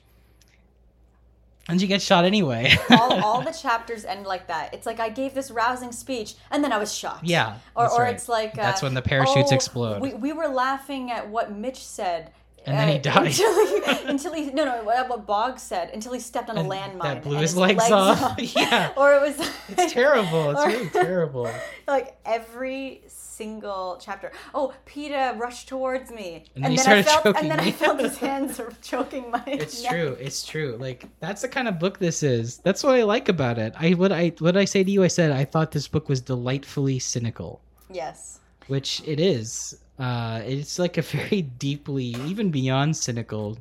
and 1.70 1.80
she 1.80 1.88
gets 1.88 2.04
shot 2.04 2.26
anyway. 2.26 2.76
all, 2.90 3.24
all 3.24 3.42
the 3.50 3.52
chapters 3.52 4.04
end 4.06 4.26
like 4.26 4.48
that. 4.48 4.74
It's 4.74 4.86
like 4.86 5.00
I 5.00 5.10
gave 5.10 5.34
this 5.34 5.52
rousing 5.52 5.92
speech 5.92 6.36
and 6.50 6.64
then 6.64 6.72
I 6.72 6.78
was 6.78 6.94
shocked. 6.94 7.24
yeah, 7.24 7.58
Or, 7.76 7.90
or 7.92 8.02
right. 8.02 8.14
it's 8.16 8.28
like 8.28 8.58
uh, 8.58 8.62
That's 8.64 8.82
when 8.82 8.94
the 8.94 9.02
parachutes 9.02 9.52
oh, 9.52 9.56
explode. 9.56 10.02
We, 10.02 10.14
we 10.14 10.34
were 10.34 10.48
laughing 10.48 11.12
at 11.12 11.30
what 11.30 11.52
Mitch 11.52 11.84
said. 11.84 12.32
And 12.66 12.78
then 12.78 12.88
he 12.90 12.96
uh, 12.96 13.02
died. 13.14 13.28
Until 13.28 13.66
he, 13.66 14.06
until 14.08 14.34
he 14.34 14.46
no 14.52 14.66
no 14.66 14.84
what 14.84 15.26
Boggs 15.26 15.62
said 15.64 15.90
until 15.94 16.14
he 16.14 16.20
stepped 16.20 16.50
on 16.50 16.58
a 16.58 16.62
And 16.62 16.70
landmine 16.70 17.02
that 17.04 17.24
blew 17.24 17.34
and 17.34 17.42
his 17.42 17.56
legs 17.58 17.90
off. 17.92 18.40
Yeah. 18.56 18.94
or 18.98 19.14
it 19.16 19.22
was 19.22 19.52
It's 19.70 19.94
terrible. 19.94 20.52
It's 20.52 20.60
or- 20.62 20.68
really 20.68 20.90
terrible. 20.90 21.52
like 21.88 22.18
every 22.26 23.02
single 23.08 23.98
chapter. 24.00 24.32
Oh, 24.54 24.74
Peeta 24.86 25.38
rushed 25.40 25.68
towards 25.68 26.12
me, 26.12 26.44
And 26.56 26.64
then 26.66 26.72
he 26.74 26.80
I 26.80 27.02
felt 27.04 27.24
choking 27.24 27.42
and 27.42 27.52
then 27.52 27.60
I 27.60 27.72
felt 27.72 28.00
his 28.00 28.18
hands 28.18 28.56
sort 28.58 28.72
of 28.72 28.82
choking 28.82 29.32
my. 29.32 29.42
It's 29.48 29.82
neck. 29.82 29.92
true. 29.92 30.18
It's 30.20 30.46
true. 30.46 30.78
Like 30.80 31.06
that's 31.20 31.42
the 31.42 31.48
kind 31.48 31.68
of 31.68 31.80
book 31.80 31.98
this 31.98 32.22
is. 32.22 32.58
That's 32.60 32.84
what 32.84 32.94
I 32.96 33.04
like 33.04 33.30
about 33.30 33.58
it. 33.58 33.74
I 33.80 33.92
what 33.92 34.12
I 34.12 34.34
what 34.40 34.56
I 34.56 34.66
say 34.66 34.84
to 34.84 34.92
you. 34.92 35.04
I 35.04 35.08
said 35.08 35.32
I 35.32 35.46
thought 35.46 35.72
this 35.72 35.88
book 35.88 36.08
was 36.10 36.22
delightfully 36.22 37.00
cynical. 37.00 37.62
Yes. 37.90 38.40
which 38.68 39.02
it 39.06 39.20
is. 39.20 39.78
Uh, 40.02 40.42
it's 40.46 40.80
like 40.80 40.98
a 40.98 41.02
very 41.16 41.44
deeply, 41.44 42.16
even 42.26 42.50
beyond 42.50 42.98
cynical, 42.98 43.58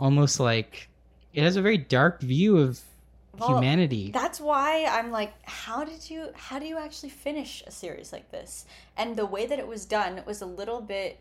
almost 0.00 0.40
like 0.40 0.88
it 1.34 1.42
has 1.42 1.56
a 1.56 1.62
very 1.62 1.76
dark 1.76 2.22
view 2.22 2.56
of 2.56 2.80
Well, 3.38 3.50
humanity. 3.50 4.10
That's 4.10 4.40
why 4.40 4.86
I'm 4.86 5.10
like, 5.10 5.34
how 5.46 5.84
did 5.84 6.08
you 6.08 6.30
how 6.34 6.58
do 6.58 6.66
you 6.66 6.78
actually 6.78 7.10
finish 7.10 7.62
a 7.66 7.70
series 7.70 8.12
like 8.12 8.30
this? 8.30 8.64
And 8.96 9.14
the 9.14 9.26
way 9.26 9.44
that 9.46 9.58
it 9.58 9.68
was 9.68 9.84
done 9.84 10.22
was 10.26 10.40
a 10.40 10.46
little 10.46 10.80
bit 10.80 11.18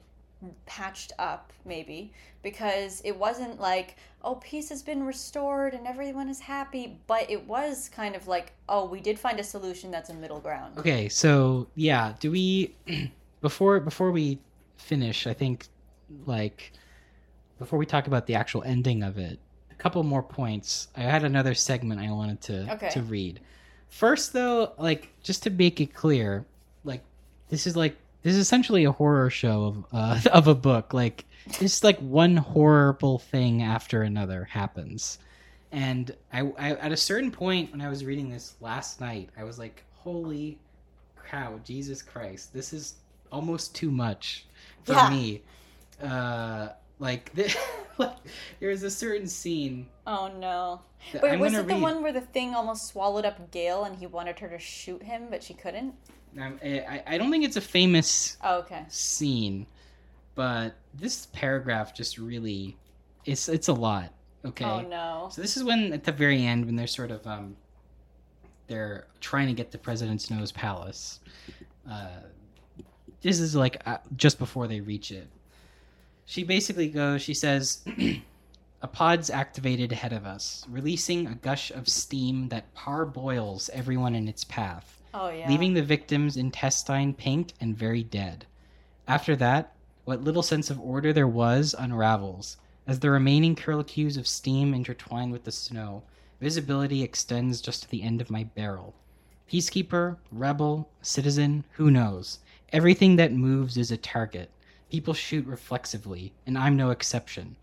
patched 0.65 1.13
up 1.19 1.53
maybe 1.65 2.11
because 2.41 3.01
it 3.05 3.17
wasn't 3.17 3.61
like 3.61 3.95
oh 4.23 4.35
peace 4.35 4.67
has 4.67 4.83
been 4.83 5.01
restored 5.03 5.73
and 5.73 5.87
everyone 5.87 6.27
is 6.27 6.41
happy 6.41 6.97
but 7.07 7.29
it 7.31 7.47
was 7.47 7.87
kind 7.87 8.13
of 8.13 8.27
like 8.27 8.51
oh 8.67 8.85
we 8.85 8.99
did 8.99 9.17
find 9.17 9.39
a 9.39 9.43
solution 9.43 9.89
that's 9.89 10.09
a 10.09 10.13
middle 10.13 10.41
ground 10.41 10.77
Okay, 10.77 11.07
so 11.07 11.67
yeah, 11.75 12.13
do 12.19 12.29
we 12.29 12.75
before 13.41 13.79
before 13.79 14.11
we 14.11 14.37
finish, 14.83 15.25
I 15.27 15.33
think 15.33 15.67
like 16.25 16.73
before 17.59 17.79
we 17.79 17.85
talk 17.85 18.07
about 18.07 18.27
the 18.27 18.35
actual 18.35 18.63
ending 18.63 19.03
of 19.03 19.17
it, 19.17 19.39
a 19.71 19.75
couple 19.75 20.03
more 20.03 20.23
points. 20.23 20.89
I 20.95 21.01
had 21.01 21.23
another 21.23 21.53
segment 21.53 22.01
I 22.01 22.11
wanted 22.11 22.41
to 22.41 22.73
Okay. 22.73 22.89
to 22.89 23.01
read. 23.01 23.39
First 23.89 24.33
though, 24.33 24.73
like 24.77 25.09
just 25.23 25.43
to 25.43 25.49
make 25.49 25.79
it 25.81 25.93
clear, 25.93 26.45
like 26.83 27.01
this 27.49 27.65
is 27.67 27.75
like 27.75 27.95
this 28.23 28.33
is 28.33 28.39
essentially 28.39 28.83
a 28.85 28.91
horror 28.91 29.29
show 29.29 29.63
of 29.65 29.85
uh, 29.91 30.19
of 30.31 30.47
a 30.47 30.55
book. 30.55 30.93
Like 30.93 31.25
just 31.59 31.83
like 31.83 31.99
one 31.99 32.37
horrible 32.37 33.19
thing 33.19 33.61
after 33.63 34.01
another 34.03 34.45
happens. 34.45 35.19
And 35.71 36.15
I, 36.31 36.41
I 36.57 36.69
at 36.75 36.91
a 36.91 36.97
certain 36.97 37.31
point 37.31 37.71
when 37.71 37.81
I 37.81 37.89
was 37.89 38.05
reading 38.05 38.29
this 38.29 38.55
last 38.61 39.01
night, 39.01 39.29
I 39.37 39.43
was 39.43 39.57
like, 39.57 39.83
"Holy 39.93 40.57
cow, 41.29 41.59
Jesus 41.63 42.01
Christ! 42.01 42.53
This 42.53 42.73
is 42.73 42.95
almost 43.31 43.73
too 43.75 43.89
much 43.89 44.45
for 44.83 44.93
Yeah. 44.93 45.09
me." 45.09 45.41
Uh, 46.01 46.69
like, 46.99 47.33
th- 47.35 47.55
like 47.97 48.15
there 48.59 48.69
is 48.69 48.83
a 48.83 48.89
certain 48.91 49.27
scene. 49.27 49.87
oh 50.07 50.27
no 50.39 50.81
wait 51.21 51.33
I'm 51.33 51.39
was 51.39 51.53
it 51.53 51.67
the 51.67 51.75
one 51.77 52.01
where 52.01 52.13
the 52.13 52.21
thing 52.21 52.55
almost 52.55 52.87
swallowed 52.87 53.25
up 53.25 53.51
Gale 53.51 53.83
and 53.83 53.95
he 53.95 54.07
wanted 54.07 54.39
her 54.39 54.47
to 54.49 54.59
shoot 54.59 55.03
him 55.03 55.27
but 55.29 55.43
she 55.43 55.53
couldn't 55.53 55.93
I, 56.39 57.03
I 57.05 57.17
don't 57.17 57.29
think 57.31 57.43
it's 57.45 57.57
a 57.57 57.61
famous 57.61 58.37
oh, 58.43 58.59
okay 58.59 58.85
scene, 58.89 59.67
but 60.35 60.75
this 60.93 61.27
paragraph 61.27 61.93
just 61.93 62.17
really, 62.17 62.75
it's 63.25 63.47
it's 63.49 63.67
a 63.67 63.73
lot. 63.73 64.11
Okay. 64.45 64.65
oh 64.65 64.81
no 64.81 65.29
So 65.31 65.41
this 65.41 65.55
is 65.55 65.63
when 65.63 65.93
at 65.93 66.03
the 66.03 66.11
very 66.11 66.43
end 66.43 66.65
when 66.65 66.75
they're 66.75 66.87
sort 66.87 67.11
of 67.11 67.25
um 67.27 67.55
they're 68.67 69.07
trying 69.21 69.47
to 69.47 69.53
get 69.53 69.71
to 69.71 69.77
President 69.77 70.21
Snow's 70.21 70.51
palace. 70.51 71.19
Uh 71.89 72.07
this 73.23 73.39
is 73.39 73.55
like 73.55 73.81
uh, 73.87 73.97
just 74.15 74.37
before 74.37 74.67
they 74.67 74.79
reach 74.79 75.11
it. 75.11 75.27
She 76.25 76.43
basically 76.43 76.87
goes, 76.87 77.21
she 77.21 77.33
says 77.33 77.83
a 78.81 78.87
pod's 78.87 79.29
activated 79.31 79.91
ahead 79.91 80.13
of 80.13 80.25
us, 80.25 80.63
releasing 80.69 81.25
a 81.25 81.35
gush 81.35 81.71
of 81.71 81.89
steam 81.89 82.49
that 82.49 82.73
parboils 82.75 83.69
everyone 83.73 84.13
in 84.13 84.27
its 84.27 84.43
path 84.43 85.01
oh 85.13 85.29
yeah 85.29 85.47
leaving 85.47 85.73
the 85.73 85.83
victim's 85.83 86.37
intestine 86.37 87.13
pink 87.13 87.53
and 87.61 87.77
very 87.77 88.03
dead. 88.03 88.45
After 89.07 89.35
that, 89.35 89.73
what 90.05 90.23
little 90.23 90.43
sense 90.43 90.69
of 90.69 90.79
order 90.79 91.13
there 91.13 91.27
was 91.27 91.75
unravels. 91.77 92.57
As 92.87 92.99
the 92.99 93.11
remaining 93.11 93.55
curlicues 93.55 94.17
of 94.17 94.27
steam 94.27 94.73
intertwine 94.73 95.29
with 95.29 95.43
the 95.43 95.51
snow, 95.51 96.03
visibility 96.41 97.03
extends 97.03 97.61
just 97.61 97.83
to 97.83 97.89
the 97.89 98.01
end 98.01 98.21
of 98.21 98.29
my 98.29 98.43
barrel. 98.43 98.95
Peacekeeper, 99.49 100.17
rebel, 100.31 100.89
citizen, 101.01 101.63
who 101.73 101.91
knows? 101.91 102.39
Everything 102.73 103.17
that 103.17 103.31
moves 103.31 103.77
is 103.77 103.91
a 103.91 103.97
target. 103.97 104.49
People 104.89 105.13
shoot 105.13 105.45
reflexively, 105.45 106.33
and 106.47 106.57
I'm 106.57 106.75
no 106.75 106.89
exception. 106.89 107.55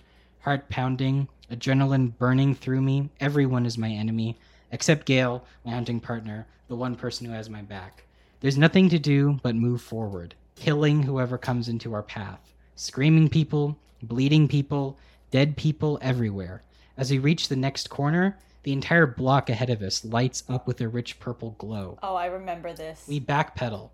Heart 0.43 0.69
pounding, 0.69 1.27
adrenaline 1.51 2.17
burning 2.17 2.55
through 2.55 2.81
me, 2.81 3.11
everyone 3.19 3.67
is 3.67 3.77
my 3.77 3.91
enemy, 3.91 4.39
except 4.71 5.07
Gale, 5.07 5.45
my 5.65 5.73
hunting 5.73 5.99
partner, 5.99 6.47
the 6.69 6.77
one 6.77 6.95
person 6.95 7.27
who 7.27 7.33
has 7.33 7.51
my 7.51 7.61
back. 7.61 8.05
There's 8.39 8.57
nothing 8.57 8.89
to 8.91 9.01
do 9.01 9.41
but 9.43 9.57
move 9.57 9.83
forward, 9.83 10.37
killing 10.55 11.03
whoever 11.03 11.37
comes 11.37 11.69
into 11.69 11.93
our 11.93 12.05
path. 12.05 12.55
Screaming 12.77 13.29
people, 13.29 13.77
bleeding 14.05 14.47
people, 14.47 14.97
dead 15.33 15.57
people 15.57 15.99
everywhere. 16.01 16.63
As 16.97 17.11
we 17.11 17.19
reach 17.19 17.49
the 17.49 17.57
next 17.57 17.91
corner, 17.91 18.39
the 18.63 18.73
entire 18.73 19.07
block 19.07 19.51
ahead 19.51 19.71
of 19.71 19.83
us 19.83 20.05
lights 20.05 20.45
up 20.49 20.69
with 20.69 20.81
a 20.81 20.87
rich 20.89 21.19
purple 21.19 21.57
glow. 21.59 21.99
oh 22.01 22.15
I 22.15 22.27
remember 22.27 22.73
this 22.73 23.07
We 23.09 23.19
backpedal, 23.19 23.91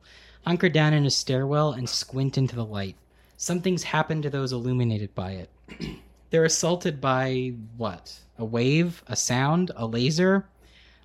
hunker 0.47 0.68
down 0.68 0.92
in 0.92 1.05
a 1.05 1.10
stairwell, 1.10 1.73
and 1.73 1.89
squint 1.89 2.39
into 2.39 2.55
the 2.55 2.65
light. 2.65 2.94
Something's 3.36 3.83
happened 3.83 4.23
to 4.23 4.31
those 4.31 4.52
illuminated 4.52 5.15
by 5.15 5.33
it. 5.33 5.50
They're 6.31 6.44
assaulted 6.44 7.00
by 7.00 7.55
what? 7.76 8.20
A 8.39 8.44
wave? 8.44 9.02
A 9.08 9.16
sound? 9.16 9.73
A 9.76 9.86
laser? 9.86 10.47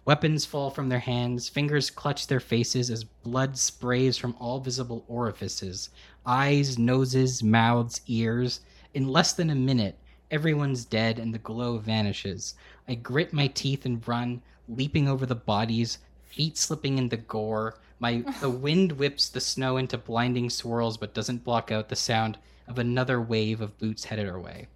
Weapons 0.06 0.46
fall 0.46 0.70
from 0.70 0.90
their 0.90 1.00
hands, 1.00 1.48
fingers 1.48 1.90
clutch 1.90 2.28
their 2.28 2.40
faces 2.40 2.90
as 2.90 3.04
blood 3.04 3.58
sprays 3.58 4.18
from 4.18 4.36
all 4.40 4.60
visible 4.60 5.06
orifices 5.08 5.90
eyes, 6.26 6.78
noses, 6.78 7.42
mouths, 7.42 8.02
ears. 8.08 8.62
In 8.94 9.08
less 9.08 9.34
than 9.34 9.50
a 9.50 9.56
minute, 9.56 9.98
everyone's 10.30 10.86
dead 10.86 11.18
and 11.20 11.34
the 11.34 11.40
glow 11.40 11.78
vanishes. 11.78 12.56
I 12.88 12.96
grit 12.96 13.34
my 13.34 13.48
teeth 13.48 13.86
and 13.86 14.08
run, 14.08 14.42
leaping 14.68 15.08
over 15.08 15.26
the 15.26 15.36
bodies, 15.36 15.98
feet 16.24 16.58
slipping 16.58 16.98
in 16.98 17.10
the 17.10 17.18
gore. 17.18 17.80
My 18.02 18.26
the 18.42 18.50
wind 18.50 18.94
whips 18.94 19.30
the 19.30 19.40
snow 19.40 19.78
into 19.78 19.98
blinding 19.98 20.50
swirls 20.50 20.98
but 20.98 21.14
doesn't 21.14 21.46
block 21.46 21.72
out 21.72 21.88
the 21.88 21.96
sound 21.96 22.38
of 22.68 22.80
another 22.80 23.22
wave 23.22 23.62
of 23.62 23.78
boots 23.78 24.04
headed 24.04 24.28
our 24.28 24.40
way. 24.40 24.68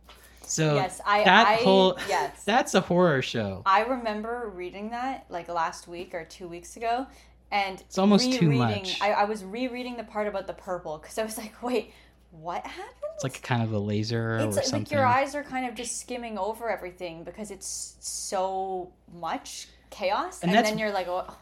So 0.43 0.75
yes 0.75 1.01
I 1.05 1.23
that 1.23 1.47
I 1.47 1.55
whole 1.55 1.97
yes 2.07 2.43
that's 2.45 2.75
a 2.75 2.81
horror 2.81 3.21
show. 3.21 3.63
I 3.65 3.81
remember 3.81 4.51
reading 4.55 4.91
that 4.91 5.25
like 5.29 5.49
last 5.49 5.87
week 5.87 6.13
or 6.13 6.23
two 6.23 6.47
weeks 6.47 6.77
ago, 6.77 7.07
and 7.51 7.81
It's 7.81 7.97
almost 7.97 8.31
too 8.31 8.51
much. 8.51 9.01
I, 9.01 9.11
I 9.11 9.23
was 9.25 9.43
rereading 9.43 9.97
the 9.97 10.03
part 10.03 10.27
about 10.27 10.45
the 10.47 10.53
purple 10.53 10.97
because 10.99 11.17
I 11.17 11.23
was 11.23 11.37
like, 11.37 11.61
wait, 11.63 11.93
what 12.31 12.65
happened? 12.65 12.91
It's 13.15 13.23
like 13.23 13.41
kind 13.41 13.63
of 13.63 13.71
a 13.71 13.79
laser 13.79 14.37
It's 14.37 14.57
or 14.57 14.61
like, 14.61 14.71
like 14.73 14.91
your 14.91 15.05
eyes 15.05 15.35
are 15.35 15.43
kind 15.43 15.67
of 15.67 15.73
just 15.73 15.99
skimming 15.99 16.37
over 16.37 16.69
everything 16.69 17.23
because 17.23 17.49
it's 17.49 17.95
so 17.99 18.91
much 19.13 19.67
chaos, 19.89 20.43
And 20.43 20.53
and, 20.53 20.65
then 20.65 20.77
you're 20.77 20.91
like, 20.91 21.07
oh, 21.07 21.25
oh 21.27 21.37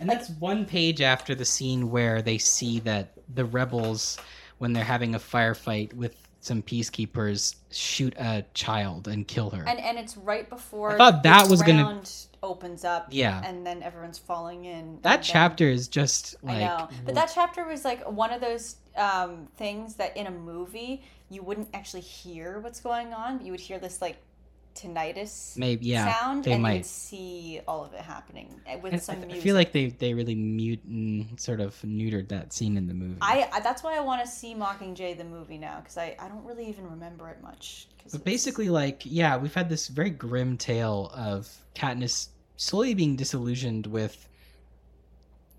And 0.00 0.08
that's 0.08 0.30
one 0.30 0.64
page 0.64 1.00
after 1.00 1.34
the 1.34 1.44
scene 1.44 1.90
where 1.90 2.20
they 2.22 2.38
see 2.38 2.80
that 2.80 3.12
the 3.34 3.44
rebels, 3.44 4.18
when 4.58 4.72
they're 4.72 4.84
having 4.84 5.14
a 5.14 5.18
firefight 5.18 5.92
with 5.94 6.16
some 6.40 6.62
peacekeepers, 6.62 7.56
shoot 7.70 8.12
a 8.18 8.44
child 8.54 9.08
and 9.08 9.26
kill 9.26 9.48
her. 9.50 9.64
and 9.66 9.80
and 9.80 9.98
it's 9.98 10.16
right 10.16 10.48
before 10.50 10.92
I 10.92 10.96
thought 10.98 11.22
that 11.22 11.44
the 11.44 11.50
was 11.50 11.62
gonna- 11.62 11.84
ground 11.84 12.10
opens 12.42 12.84
up, 12.84 13.06
Yeah. 13.10 13.40
and 13.42 13.66
then 13.66 13.82
everyone's 13.82 14.18
falling 14.18 14.66
in. 14.66 14.98
that 15.00 15.14
and 15.14 15.22
then- 15.22 15.22
chapter 15.22 15.66
is 15.68 15.88
just 15.88 16.34
like 16.42 16.56
I 16.56 16.66
know, 16.66 16.88
but 17.06 17.14
that 17.14 17.32
chapter 17.34 17.64
was 17.64 17.84
like 17.84 18.06
one 18.10 18.30
of 18.30 18.40
those 18.42 18.76
um, 18.96 19.48
things 19.56 19.94
that 19.96 20.16
in 20.16 20.26
a 20.26 20.30
movie 20.30 21.02
you 21.30 21.42
wouldn't 21.42 21.68
actually 21.72 22.02
hear 22.02 22.60
what's 22.60 22.78
going 22.80 23.12
on. 23.14 23.44
You 23.44 23.50
would 23.50 23.60
hear 23.60 23.78
this 23.78 24.00
like 24.02 24.18
tinnitus 24.74 25.56
maybe 25.56 25.86
yeah 25.86 26.12
sound, 26.20 26.44
they 26.44 26.52
and 26.52 26.62
might. 26.62 26.74
you'd 26.78 26.86
see 26.86 27.60
all 27.68 27.84
of 27.84 27.92
it 27.94 28.00
happening 28.00 28.60
uh, 28.66 28.76
with 28.78 28.92
And 28.92 29.02
some 29.02 29.22
I, 29.30 29.34
I 29.34 29.38
feel 29.38 29.54
like 29.54 29.72
they, 29.72 29.86
they 29.86 30.14
really 30.14 30.34
mute 30.34 30.82
and 30.84 31.38
sort 31.38 31.60
of 31.60 31.74
neutered 31.82 32.28
that 32.28 32.52
scene 32.52 32.76
in 32.76 32.86
the 32.86 32.94
movie. 32.94 33.18
I, 33.20 33.48
I 33.52 33.60
that's 33.60 33.82
why 33.84 33.96
I 33.96 34.00
want 34.00 34.24
to 34.24 34.28
see 34.30 34.54
Mockingjay 34.54 35.16
the 35.16 35.24
movie 35.24 35.58
now 35.58 35.78
because 35.78 35.96
I, 35.96 36.16
I 36.18 36.28
don't 36.28 36.44
really 36.44 36.68
even 36.68 36.88
remember 36.90 37.28
it 37.30 37.40
much. 37.42 37.86
But 37.98 38.06
it's- 38.06 38.20
basically, 38.22 38.68
like, 38.68 39.02
yeah, 39.04 39.36
we've 39.36 39.54
had 39.54 39.68
this 39.68 39.88
very 39.88 40.10
grim 40.10 40.56
tale 40.58 41.10
of 41.14 41.48
Katniss 41.74 42.28
slowly 42.56 42.94
being 42.94 43.16
disillusioned 43.16 43.86
with 43.86 44.28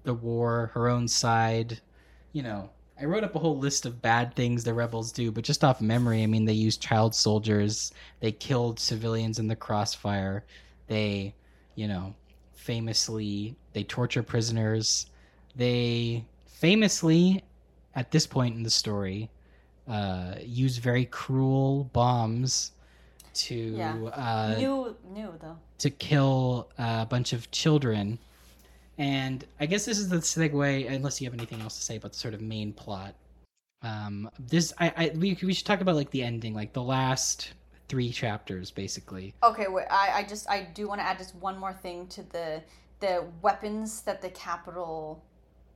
the 0.03 0.13
war, 0.13 0.71
her 0.73 0.87
own 0.89 1.07
side. 1.07 1.79
You 2.33 2.43
know, 2.43 2.69
I 2.99 3.05
wrote 3.05 3.23
up 3.23 3.35
a 3.35 3.39
whole 3.39 3.57
list 3.57 3.85
of 3.85 4.01
bad 4.01 4.33
things 4.35 4.63
the 4.63 4.73
rebels 4.73 5.11
do, 5.11 5.31
but 5.31 5.43
just 5.43 5.63
off 5.63 5.81
memory, 5.81 6.23
I 6.23 6.27
mean, 6.27 6.45
they 6.45 6.53
used 6.53 6.81
child 6.81 7.13
soldiers, 7.13 7.91
they 8.21 8.31
killed 8.31 8.79
civilians 8.79 9.37
in 9.37 9.47
the 9.47 9.55
crossfire, 9.55 10.45
they, 10.87 11.33
you 11.75 11.87
know, 11.87 12.15
famously, 12.53 13.55
they 13.73 13.83
torture 13.83 14.23
prisoners, 14.23 15.07
they 15.55 16.23
famously, 16.45 17.43
at 17.95 18.11
this 18.11 18.25
point 18.25 18.55
in 18.55 18.63
the 18.63 18.69
story, 18.69 19.29
uh, 19.87 20.35
use 20.41 20.77
very 20.77 21.05
cruel 21.05 21.89
bombs 21.93 22.71
to 23.33 23.55
Yeah. 23.55 23.93
uh, 24.05 24.55
new 24.57 24.95
new 25.13 25.33
though. 25.41 25.57
to 25.79 25.89
kill 25.89 26.69
a 26.77 27.05
bunch 27.05 27.33
of 27.33 27.51
children. 27.51 28.17
And 28.97 29.45
I 29.59 29.65
guess 29.65 29.85
this 29.85 29.97
is 29.97 30.09
the 30.09 30.17
segue, 30.17 30.91
unless 30.91 31.19
you 31.19 31.25
have 31.27 31.33
anything 31.33 31.61
else 31.61 31.75
to 31.77 31.83
say 31.83 31.97
about 31.97 32.13
the 32.13 32.17
sort 32.17 32.33
of 32.33 32.41
main 32.41 32.71
plot. 32.73 33.15
Um, 33.81 34.29
this 34.39 34.73
I, 34.79 34.93
I 34.95 35.11
we 35.15 35.37
we 35.43 35.53
should 35.53 35.65
talk 35.65 35.81
about 35.81 35.95
like 35.95 36.11
the 36.11 36.23
ending, 36.23 36.53
like 36.53 36.73
the 36.73 36.81
last 36.81 37.53
three 37.87 38.11
chapters, 38.11 38.71
basically. 38.71 39.33
Okay, 39.43 39.67
wait. 39.67 39.85
I, 39.89 40.11
I 40.19 40.23
just 40.23 40.49
I 40.49 40.63
do 40.73 40.87
want 40.87 41.01
to 41.01 41.05
add 41.05 41.17
just 41.17 41.35
one 41.35 41.57
more 41.57 41.73
thing 41.73 42.07
to 42.07 42.23
the 42.23 42.63
the 42.99 43.25
weapons 43.41 44.01
that 44.03 44.21
the 44.21 44.29
Capitol 44.29 45.23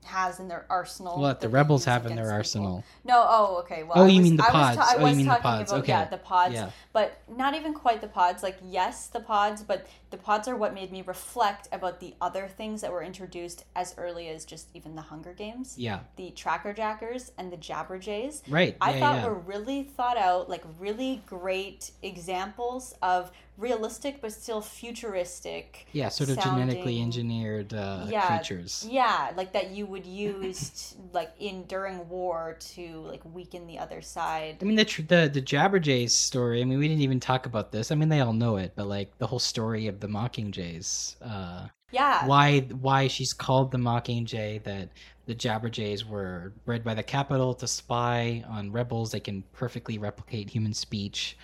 has 0.05 0.39
in 0.39 0.47
their 0.47 0.65
arsenal. 0.69 1.19
What 1.19 1.41
the 1.41 1.49
rebels 1.49 1.85
have 1.85 2.05
in 2.05 2.15
their 2.15 2.25
people. 2.25 2.35
arsenal. 2.37 2.83
No, 3.03 3.25
oh, 3.27 3.57
okay. 3.59 3.83
Well, 3.83 3.93
Oh, 3.99 4.05
you 4.05 4.19
was- 4.19 4.23
mean 4.29 4.37
the 4.37 4.43
pods. 4.43 4.77
ta- 4.77 4.87
I 4.89 4.95
Oh, 4.95 5.05
you 5.05 5.15
mean 5.15 5.27
the 5.27 5.35
pods. 5.35 5.71
about, 5.71 5.81
Okay. 5.81 5.91
Yeah, 5.91 6.05
the 6.05 6.17
pods. 6.17 6.53
Yeah. 6.53 6.69
But 6.93 7.17
not 7.27 7.53
even 7.53 7.73
quite 7.73 8.01
the 8.01 8.07
pods. 8.07 8.41
Like, 8.41 8.57
yes, 8.63 9.07
the 9.07 9.19
pods, 9.19 9.61
but 9.61 9.85
the 10.09 10.17
pods 10.17 10.47
are 10.47 10.55
what 10.55 10.73
made 10.73 10.91
me 10.91 11.01
reflect 11.03 11.67
about 11.71 11.99
the 11.99 12.15
other 12.21 12.47
things 12.47 12.81
that 12.81 12.91
were 12.91 13.03
introduced 13.03 13.65
as 13.75 13.93
early 13.97 14.29
as 14.29 14.45
just 14.45 14.67
even 14.73 14.95
the 14.95 15.01
Hunger 15.03 15.33
Games. 15.33 15.75
Yeah. 15.77 15.99
The 16.15 16.31
Tracker 16.31 16.73
Jackers 16.73 17.31
and 17.37 17.51
the 17.51 17.57
Jabberjays. 17.57 18.41
Right. 18.49 18.77
I 18.81 18.93
yeah, 18.93 18.99
thought 18.99 19.15
yeah. 19.17 19.25
were 19.27 19.35
really 19.35 19.83
thought 19.83 20.17
out, 20.17 20.49
like 20.49 20.63
really 20.79 21.21
great 21.27 21.91
examples 22.01 22.95
of 23.01 23.31
realistic 23.59 24.21
but 24.21 24.31
still 24.31 24.61
futuristic. 24.61 25.87
yeah, 25.91 26.09
sort 26.09 26.29
of 26.29 26.39
genetically 26.39 27.01
engineered 27.01 27.73
uh, 27.73 28.05
Yeah, 28.07 28.27
creatures. 28.27 28.87
Yeah, 28.89 29.31
like 29.35 29.53
that 29.53 29.71
you 29.71 29.85
would 29.85 30.05
use 30.29 30.69
t- 30.69 30.97
like 31.13 31.31
in 31.39 31.63
during 31.65 32.07
war 32.09 32.57
to 32.75 33.01
like 33.07 33.21
weaken 33.25 33.67
the 33.67 33.77
other 33.79 34.01
side. 34.01 34.57
I 34.61 34.65
mean 34.65 34.75
the 34.75 34.85
tr- 34.85 35.01
the 35.03 35.29
the 35.31 35.41
Jabberjays 35.41 36.11
story. 36.11 36.61
I 36.61 36.65
mean, 36.65 36.79
we 36.79 36.87
didn't 36.87 37.01
even 37.03 37.19
talk 37.19 37.45
about 37.45 37.71
this. 37.71 37.91
I 37.91 37.95
mean, 37.95 38.09
they 38.09 38.21
all 38.21 38.33
know 38.33 38.57
it, 38.57 38.73
but 38.75 38.87
like 38.87 39.17
the 39.17 39.27
whole 39.27 39.39
story 39.39 39.87
of 39.87 39.99
the 39.99 40.07
Mockingjays. 40.07 41.15
Uh, 41.21 41.67
Yeah. 41.91 42.25
why 42.27 42.61
why 42.81 43.07
she's 43.07 43.33
called 43.33 43.71
the 43.71 43.77
Mockingjay? 43.77 44.63
That 44.63 44.89
the 45.25 45.35
Jabberjays 45.35 46.03
were 46.07 46.53
bred 46.65 46.83
by 46.83 46.93
the 46.93 47.03
Capitol 47.03 47.53
to 47.55 47.67
spy 47.67 48.43
on 48.47 48.71
rebels. 48.71 49.11
They 49.11 49.19
can 49.19 49.43
perfectly 49.53 49.97
replicate 49.97 50.49
human 50.49 50.73
speech. 50.73 51.37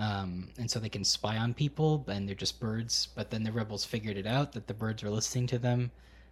Um, 0.00 0.48
and 0.58 0.70
so 0.70 0.80
they 0.80 0.88
can 0.88 1.04
spy 1.04 1.36
on 1.36 1.52
people, 1.52 2.04
and 2.08 2.26
they're 2.26 2.34
just 2.34 2.58
birds. 2.58 3.08
But 3.14 3.30
then 3.30 3.42
the 3.42 3.52
rebels 3.52 3.84
figured 3.84 4.16
it 4.16 4.26
out 4.26 4.52
that 4.52 4.66
the 4.66 4.74
birds 4.74 5.02
were 5.02 5.10
listening 5.10 5.46
to 5.48 5.58
them, 5.58 5.90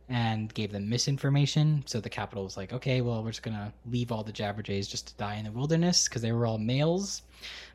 and 0.09 0.53
gave 0.55 0.73
them 0.73 0.89
misinformation. 0.89 1.83
So 1.87 2.01
the 2.01 2.09
Capitol 2.09 2.45
was 2.45 2.57
like, 2.57 2.73
"Okay, 2.73 3.03
well, 3.03 3.23
we're 3.23 3.31
just 3.31 3.43
gonna 3.43 3.73
leave 3.91 4.11
all 4.11 4.25
the 4.25 4.33
Jabberjays 4.33 4.89
just 4.89 5.09
to 5.09 5.15
die 5.17 5.35
in 5.35 5.45
the 5.45 5.53
wilderness 5.53 6.09
because 6.09 6.23
they 6.23 6.33
were 6.33 6.47
all 6.47 6.59
males." 6.59 7.23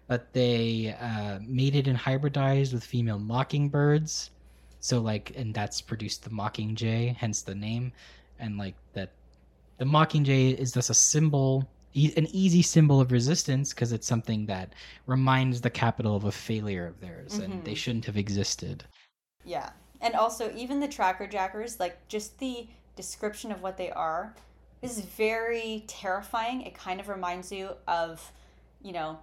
But 0.07 0.33
they 0.33 0.95
uh, 0.99 1.39
mated 1.45 1.87
and 1.87 1.97
hybridized 1.97 2.73
with 2.73 2.83
female 2.83 3.19
mockingbirds. 3.19 4.31
So 4.79 4.99
like, 4.99 5.31
and 5.35 5.53
that's 5.53 5.79
produced 5.79 6.23
the 6.23 6.29
Mockingjay, 6.29 7.15
hence 7.15 7.41
the 7.41 7.55
name, 7.55 7.93
and 8.39 8.57
like 8.57 8.75
that, 8.93 9.11
the 9.77 9.85
Mockingjay 9.85 10.57
is 10.57 10.73
just 10.73 10.89
a 10.89 10.93
symbol, 10.93 11.69
e- 11.93 12.13
an 12.17 12.27
easy 12.31 12.61
symbol 12.61 12.99
of 12.99 13.11
resistance 13.11 13.73
because 13.73 13.91
it's 13.91 14.07
something 14.07 14.45
that 14.47 14.73
reminds 15.05 15.61
the 15.61 15.69
Capitol 15.69 16.15
of 16.15 16.25
a 16.25 16.31
failure 16.31 16.85
of 16.87 16.99
theirs, 16.99 17.37
and 17.37 17.53
Mhm. 17.53 17.65
they 17.65 17.75
shouldn't 17.75 18.05
have 18.05 18.17
existed. 18.17 18.85
Yeah. 19.45 19.71
And 20.01 20.15
also, 20.15 20.53
even 20.55 20.79
the 20.79 20.87
tracker 20.87 21.27
jackers, 21.27 21.79
like 21.79 22.07
just 22.07 22.39
the 22.39 22.67
description 22.95 23.51
of 23.51 23.61
what 23.61 23.77
they 23.77 23.91
are 23.91 24.35
is 24.81 24.99
very 24.99 25.83
terrifying. 25.87 26.61
It 26.61 26.75
kind 26.75 26.99
of 26.99 27.07
reminds 27.07 27.51
you 27.51 27.75
of, 27.87 28.31
you 28.81 28.91
know, 28.91 29.19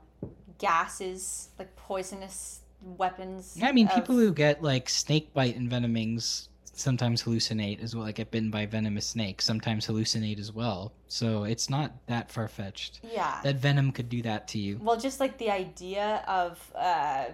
gases, 0.59 1.49
like 1.59 1.75
poisonous 1.77 2.61
weapons. 2.83 3.57
Yeah, 3.57 3.69
I 3.69 3.73
mean, 3.73 3.89
of- 3.89 3.95
people 3.95 4.17
who 4.17 4.33
get 4.33 4.63
like 4.63 4.89
snake 4.89 5.35
bite 5.35 5.57
and 5.57 5.71
venomings 5.71 6.49
sometimes 6.81 7.23
hallucinate 7.23 7.83
as 7.83 7.95
well. 7.95 8.05
Like 8.05 8.17
get 8.17 8.31
bitten 8.31 8.51
by 8.51 8.67
venomous 8.67 9.07
snakes 9.07 9.45
sometimes 9.45 9.87
hallucinate 9.87 10.39
as 10.41 10.53
well. 10.53 10.93
So 11.09 11.45
it's 11.45 11.69
not 11.71 11.93
that 12.07 12.31
far 12.31 12.49
fetched. 12.49 13.01
Yeah. 13.03 13.41
That 13.43 13.57
venom 13.57 13.93
could 13.93 14.09
do 14.09 14.23
that 14.23 14.49
to 14.49 14.59
you. 14.59 14.79
Well, 14.83 14.99
just 14.99 15.21
like 15.21 15.39
the 15.39 15.51
idea 15.51 16.25
of 16.27 16.59
uh, 16.75 17.27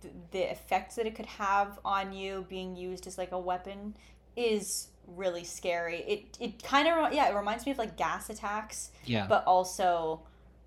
th- 0.00 0.14
the 0.30 0.50
effects 0.50 0.94
that 0.96 1.06
it 1.06 1.14
could 1.14 1.26
have 1.26 1.78
on 1.84 2.12
you 2.12 2.46
being 2.48 2.76
used 2.76 3.06
as 3.06 3.18
like 3.18 3.32
a 3.32 3.38
weapon 3.38 3.96
is 4.36 4.88
really 5.06 5.44
scary. 5.44 5.98
It 6.06 6.38
it 6.40 6.62
kind 6.62 6.86
of 6.88 7.12
yeah, 7.12 7.28
it 7.30 7.34
reminds 7.34 7.66
me 7.66 7.72
of 7.72 7.78
like 7.78 7.96
gas 7.96 8.30
attacks, 8.30 8.92
Yeah. 9.04 9.26
but 9.28 9.44
also 9.46 10.22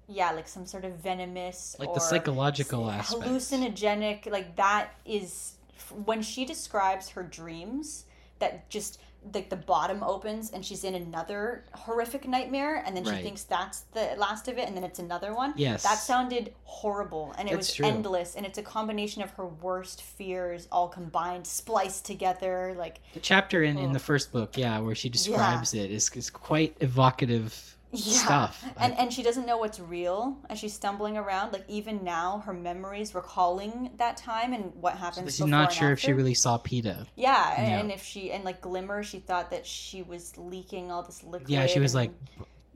yeah, 0.08 0.32
like 0.32 0.48
some 0.48 0.66
sort 0.68 0.86
of 0.86 0.98
venomous 0.98 1.76
like 1.80 1.90
or 1.90 1.96
the 1.96 2.00
psychological 2.02 2.92
aspect. 2.92 3.24
hallucinogenic 3.24 4.30
like 4.30 4.56
that 4.58 4.90
is 5.06 5.54
f- 5.76 5.92
when 5.94 6.22
she 6.22 6.46
describes 6.46 7.10
her 7.10 7.24
dreams 7.24 8.06
that 8.46 8.70
just 8.70 9.00
like 9.34 9.50
the 9.50 9.56
bottom 9.56 10.04
opens 10.04 10.52
and 10.52 10.64
she's 10.64 10.84
in 10.84 10.94
another 10.94 11.64
horrific 11.74 12.28
nightmare 12.28 12.84
and 12.86 12.96
then 12.96 13.04
she 13.04 13.10
Right. 13.10 13.24
thinks 13.24 13.42
that's 13.42 13.80
the 13.94 14.14
last 14.18 14.48
of 14.48 14.60
it 14.60 14.68
and 14.68 14.78
then 14.78 14.84
it's 14.84 15.00
another 15.00 15.34
one 15.34 15.54
Yes. 15.58 15.82
that 15.82 15.96
sounded 15.98 16.54
horrible 16.64 17.34
and 17.40 17.48
it 17.48 17.54
That's 17.54 17.70
was 17.70 17.74
true. 17.76 17.88
endless 17.88 18.36
and 18.36 18.46
it's 18.46 18.60
a 18.60 18.62
combination 18.62 19.24
of 19.24 19.32
her 19.32 19.48
worst 19.48 20.04
fears 20.04 20.68
all 20.72 20.88
combined 20.88 21.48
spliced 21.48 22.06
together 22.06 22.76
like 22.78 23.00
The 23.16 23.20
chapter 23.20 23.64
in, 23.64 23.80
in 23.80 23.90
Oh. 23.90 23.94
the 23.94 24.00
first 24.00 24.32
book, 24.32 24.58
yeah, 24.60 24.78
where 24.78 24.94
she 24.94 25.10
describes 25.10 25.74
it 25.74 25.90
is, 25.90 26.08
is 26.12 26.30
quite 26.30 26.78
evocative 26.82 27.75
yeah 27.96 28.14
stuff. 28.26 28.66
and 28.78 28.94
and 28.98 29.12
she 29.14 29.24
doesn't 29.24 29.46
know 29.46 29.58
what's 29.58 29.80
real 29.80 30.38
as 30.50 30.60
she's 30.60 30.74
stumbling 30.74 31.18
around 31.18 31.54
like 31.54 31.64
even 31.68 32.04
now 32.04 32.40
her 32.46 32.54
memories 32.54 33.16
recalling 33.16 33.92
that 33.98 34.18
time 34.18 34.54
and 34.54 34.74
what 34.76 34.94
So 34.94 35.00
happens 35.00 35.36
she's 35.38 35.46
not 35.46 35.70
and 35.70 35.74
sure 35.78 35.92
if 35.92 36.00
she 36.00 36.14
really 36.14 36.34
saw 36.34 36.58
Peeta. 36.58 37.08
Yeah, 37.16 37.54
and, 37.58 37.82
and 37.82 37.92
if 37.92 38.04
she 38.04 38.32
and 38.32 38.44
like 38.44 38.62
Glimmer, 38.62 39.04
she 39.04 39.20
thought 39.20 39.50
that 39.52 39.66
she 39.66 40.02
was 40.04 40.38
leaking 40.38 40.92
all 40.92 41.04
this 41.04 41.24
liquid. 41.24 41.50
Yeah, 41.50 41.66
she 41.68 41.80
was 41.80 41.94
and- 41.96 42.12
like 42.12 42.12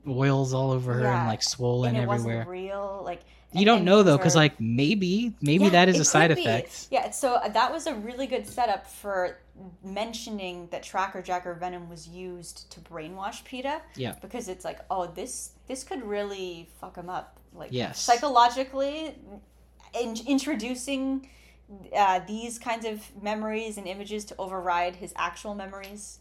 oils 0.08 0.54
all 0.54 0.70
over 0.70 0.94
her 0.94 1.02
Yeah, 1.02 1.18
and 1.20 1.28
like 1.28 1.42
swollen 1.42 1.94
and 1.94 2.04
it 2.04 2.12
everywhere. 2.12 2.46
real. 2.48 3.02
Like 3.04 3.20
You 3.52 3.64
don't 3.66 3.84
know 3.84 4.02
though, 4.02 4.16
because 4.16 4.34
like 4.36 4.60
maybe 4.60 5.34
maybe 5.40 5.64
Yeah, 5.64 5.70
that 5.70 5.88
is 5.88 5.98
a 6.00 6.04
side 6.04 6.34
be. 6.34 6.40
effect. 6.40 6.88
Yeah, 6.90 7.10
so 7.10 7.34
uh, 7.34 7.48
that 7.48 7.72
was 7.72 7.86
a 7.86 7.94
really 7.94 8.26
good 8.26 8.46
setup 8.46 8.86
for 8.86 9.38
mentioning 9.82 10.68
that 10.70 10.82
Tracker 10.82 11.22
Jacker 11.22 11.54
Venom 11.54 11.88
was 11.88 12.06
used 12.08 12.70
to 12.72 12.80
brainwash 12.80 13.42
Peeta. 13.44 13.80
Yeah. 13.96 14.14
Because 14.20 14.48
it's 14.48 14.64
like, 14.64 14.80
oh, 14.90 15.06
this 15.06 15.52
this 15.66 15.84
could 15.84 16.02
really 16.02 16.68
fuck 16.80 16.96
him 16.96 17.08
up. 17.08 17.38
Like 17.54 17.70
Yes. 17.72 18.00
psychologically, 18.00 19.14
in- 20.00 20.16
introducing 20.26 21.28
uh, 21.96 22.20
these 22.26 22.58
kinds 22.58 22.84
of 22.84 23.02
memories 23.22 23.76
and 23.78 23.86
images 23.86 24.24
to 24.26 24.34
override 24.38 24.96
his 24.96 25.12
actual 25.16 25.54
memories. 25.54 26.18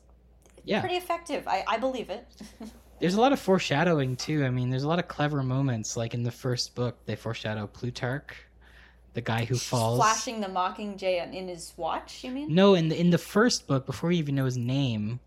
Yeah. 0.64 0.80
Pretty 0.82 0.96
effective. 0.96 1.48
I, 1.48 1.64
I 1.68 1.78
believe 1.78 2.10
it. 2.10 2.28
There's 3.00 3.14
a 3.16 3.22
lot 3.22 3.32
of 3.32 3.40
foreshadowing 3.40 4.18
too. 4.18 4.44
I 4.44 4.50
mean, 4.50 4.70
there's 4.70 4.84
a 4.84 4.88
lot 4.90 5.00
of 5.00 5.08
clever 5.08 5.42
moments. 5.42 5.96
Like 5.96 6.14
in 6.14 6.22
the 6.22 6.32
first 6.32 6.76
book, 6.76 6.98
they 7.06 7.16
foreshadow 7.16 7.66
Plutarch, 7.66 8.36
the 9.14 9.22
guy 9.22 9.46
who 9.46 9.56
falls. 9.56 9.98
Flashing 9.98 10.42
the 10.42 10.48
Mockingjay 10.48 11.34
in 11.34 11.48
his 11.48 11.74
watch, 11.78 12.24
you 12.24 12.32
mean? 12.32 12.54
No, 12.54 12.76
in 12.76 12.90
the 12.90 13.00
in 13.00 13.10
the 13.10 13.18
first 13.18 13.68
book, 13.68 13.86
before 13.86 14.12
you 14.12 14.20
even 14.20 14.36
know 14.36 14.46
his 14.46 14.58
name, 14.58 15.20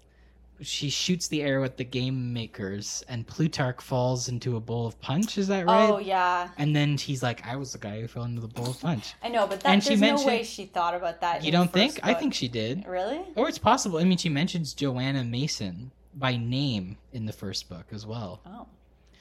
she 0.60 0.90
shoots 0.90 1.26
the 1.28 1.42
arrow 1.42 1.64
at 1.64 1.76
the 1.76 1.84
game 1.84 2.32
makers, 2.32 3.02
and 3.08 3.26
Plutarch 3.26 3.80
falls 3.82 4.28
into 4.28 4.56
a 4.56 4.60
bowl 4.60 4.86
of 4.86 5.00
punch. 5.00 5.36
Is 5.38 5.48
that 5.48 5.66
right? 5.66 5.90
Oh, 5.90 5.98
yeah. 5.98 6.50
And 6.58 6.74
then 6.74 6.96
he's 6.96 7.22
like, 7.22 7.46
"I 7.46 7.56
was 7.56 7.72
the 7.72 7.78
guy 7.78 8.00
who 8.00 8.06
fell 8.08 8.24
into 8.24 8.40
the 8.40 8.48
bowl 8.48 8.70
of 8.70 8.80
punch." 8.80 9.14
I 9.22 9.28
know, 9.28 9.46
but 9.46 9.60
that, 9.60 9.72
And 9.72 9.82
she 9.82 9.96
there's 9.96 10.20
no 10.20 10.26
way 10.26 10.44
she 10.44 10.66
thought 10.66 10.94
about 10.94 11.20
that. 11.20 11.44
you 11.44 11.50
don't 11.52 11.72
think? 11.72 11.94
first 11.94 12.04
I 12.04 12.14
think 12.14 12.34
she 12.34 12.48
did. 12.48 12.86
Really? 12.86 13.20
Or 13.34 13.48
it's 13.48 13.58
possible. 13.58 13.98
I 13.98 14.04
mean, 14.04 14.18
she 14.18 14.28
mentions 14.28 14.74
Johanna 14.74 15.24
Mason 15.24 15.90
by 16.14 16.36
name 16.36 16.96
in 17.12 17.26
the 17.26 17.32
first 17.32 17.68
book 17.68 17.86
as 17.92 18.06
well. 18.06 18.40
Oh. 18.46 18.66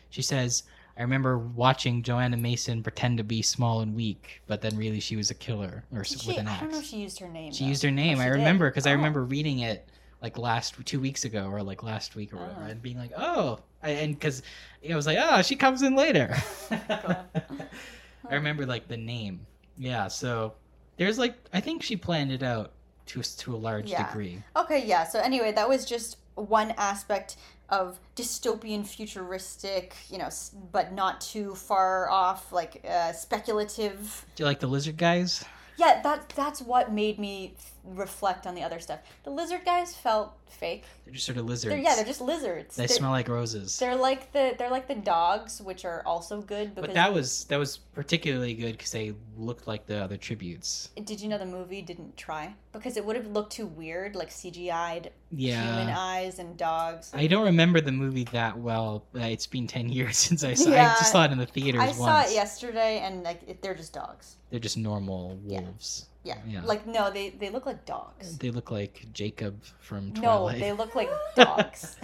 She 0.10 0.22
says, 0.22 0.64
I 1.02 1.04
remember 1.04 1.40
watching 1.40 2.04
Johanna 2.04 2.38
Mason 2.38 2.84
pretend 2.84 3.18
to 3.18 3.24
be 3.24 3.42
small 3.42 3.82
and 3.82 3.96
weak, 3.96 4.44
but 4.46 4.62
then 4.62 4.78
really 4.78 5.00
she 5.00 5.16
was 5.16 5.32
a 5.32 5.34
killer 5.34 5.84
or 5.92 6.02
s- 6.02 6.10
Did 6.12 6.28
with 6.28 6.36
she, 6.36 6.40
an 6.42 6.48
I 6.48 6.60
don't 6.60 6.70
know 6.72 6.78
if 6.78 6.84
axe. 6.84 6.90
she 6.92 6.98
used 6.98 7.18
her 7.18 7.28
name. 7.28 7.52
She 7.54 7.64
though. 7.64 7.70
used 7.70 7.82
her 7.82 7.90
oh, 7.90 7.94
name. 7.94 8.20
Oh, 8.20 8.22
I 8.22 8.28
remember 8.28 8.70
because 8.70 8.86
I 8.86 8.92
Oh. 8.92 8.98
remember 8.98 9.24
reading 9.26 9.60
it 9.62 9.90
like 10.22 10.38
last 10.38 10.76
two 10.86 11.00
weeks 11.00 11.26
ago 11.26 11.48
or 11.48 11.64
like 11.64 11.82
last 11.82 12.16
week 12.16 12.32
or 12.34 12.38
oh. 12.38 12.42
whatever, 12.42 12.62
Oh. 12.66 12.70
and 12.70 12.82
being 12.84 13.00
like, 13.00 13.14
oh, 13.18 13.58
I, 13.82 13.90
and 13.90 14.14
because 14.14 14.44
I 14.88 14.96
was 14.96 15.08
like, 15.08 15.18
oh, 15.20 15.42
she 15.42 15.56
comes 15.56 15.82
in 15.82 15.96
later. 15.96 16.38
I 16.70 18.36
remember 18.36 18.68
like 18.68 18.88
the 18.88 18.98
name. 18.98 19.48
Yeah, 19.80 20.08
so 20.08 20.54
there's 20.98 21.18
like 21.18 21.34
I 21.52 21.62
think 21.62 21.82
she 21.82 21.96
planned 21.96 22.32
it 22.32 22.44
out 22.44 22.74
to 23.08 23.24
to 23.24 23.56
a 23.56 23.58
large 23.58 23.90
Yeah. 23.90 24.06
degree. 24.06 24.44
Okay, 24.56 24.86
yeah. 24.86 25.06
So 25.06 25.20
anyway, 25.20 25.52
that 25.54 25.68
was 25.68 25.84
just 25.84 26.18
one 26.36 26.76
aspect 26.78 27.38
of 27.72 28.00
dystopian, 28.16 28.86
futuristic, 28.86 29.96
you 30.10 30.18
know, 30.18 30.30
but 30.72 30.94
not 30.94 31.22
too 31.22 31.56
far 31.56 32.10
off, 32.10 32.52
like 32.52 32.86
uh, 32.88 33.14
speculative. 33.14 34.26
Do 34.36 34.44
you 34.44 34.46
like 34.46 34.60
the 34.60 34.68
lizard 34.68 34.98
guys? 34.98 35.44
Yeah, 35.78 36.02
that 36.04 36.30
that's 36.36 36.62
what 36.62 36.92
made 36.92 37.18
me 37.18 37.56
reflect 37.84 38.48
on 38.48 38.56
the 38.56 38.64
other 38.64 38.80
stuff. 38.80 39.00
The 39.24 39.30
lizard 39.30 39.66
guys 39.66 39.96
felt 39.96 40.38
fake. 40.48 40.86
They're 41.06 41.14
just 41.14 41.26
sort 41.26 41.38
of 41.38 41.46
lizards. 41.46 41.74
They're, 41.74 41.82
yeah, 41.82 41.96
they're 41.96 42.06
just 42.06 42.22
lizards. 42.22 42.76
they 42.76 42.86
they're, 42.86 42.96
smell 42.96 43.12
like 43.12 43.28
roses. 43.28 43.78
They're 43.80 43.96
like 43.96 44.32
the 44.32 44.56
they're 44.58 44.70
like 44.70 44.88
the 44.88 44.96
dogs, 44.96 45.62
which 45.62 45.86
are 45.86 46.04
also 46.06 46.42
good 46.42 46.76
because. 46.76 46.88
But 46.88 46.94
that 46.94 47.14
was 47.14 47.46
that 47.46 47.58
was 47.58 47.78
particularly 47.78 48.54
good 48.54 48.74
because 48.74 48.92
they 48.92 49.14
looked 49.38 49.68
like 49.68 49.86
the 49.86 50.04
other 50.04 50.18
tributes. 50.18 50.90
Did 51.04 51.22
you 51.22 51.30
know 51.30 51.38
the 51.38 51.46
movie 51.46 51.82
didn't 51.82 52.18
try 52.18 52.54
because 52.72 52.98
it 52.98 53.06
would 53.06 53.16
have 53.16 53.28
looked 53.28 53.54
too 53.54 53.68
weird, 53.68 54.16
like 54.16 54.30
CGI'd 54.30 55.12
human 55.36 55.90
eyes 55.90 56.40
and 56.40 56.58
dogs. 56.58 57.12
I 57.14 57.28
don't 57.28 57.46
remember 57.46 57.82
the 57.82 57.92
movie 57.92 58.26
that 58.26 58.58
well. 58.58 59.06
It's 59.14 59.48
been 59.48 59.68
ten 59.68 59.90
years 59.92 60.18
since 60.18 60.44
I 60.44 60.54
saw. 60.54 60.72
I 60.72 60.96
just 61.00 61.12
saw 61.12 61.26
it 61.26 61.32
in 61.32 61.38
the 61.38 61.46
theaters 61.46 61.82
I 61.82 61.86
once. 61.86 61.98
saw 61.98 62.22
it 62.22 62.34
yesterday, 62.34 63.00
and 63.00 63.24
like 63.24 63.42
it, 63.48 63.62
they're 63.62 63.76
just 63.76 63.94
dogs. 63.94 64.38
They're 64.50 64.60
just 64.60 64.78
normal 64.78 65.38
wolves. 65.44 66.06
Yeah. 66.06 66.11
Yeah. 66.24 66.62
like 66.64 66.86
no, 66.86 67.10
they 67.12 67.30
they 67.32 67.50
look 67.50 67.66
like 67.66 67.86
dogs. 67.86 68.38
They 68.38 68.52
look 68.52 68.70
like 68.72 69.08
Jacob 69.14 69.64
from 69.80 70.14
Twilight. 70.14 70.60
No, 70.60 70.66
they 70.66 70.72
look 70.74 70.94
like 70.96 71.10
dogs. 71.36 71.96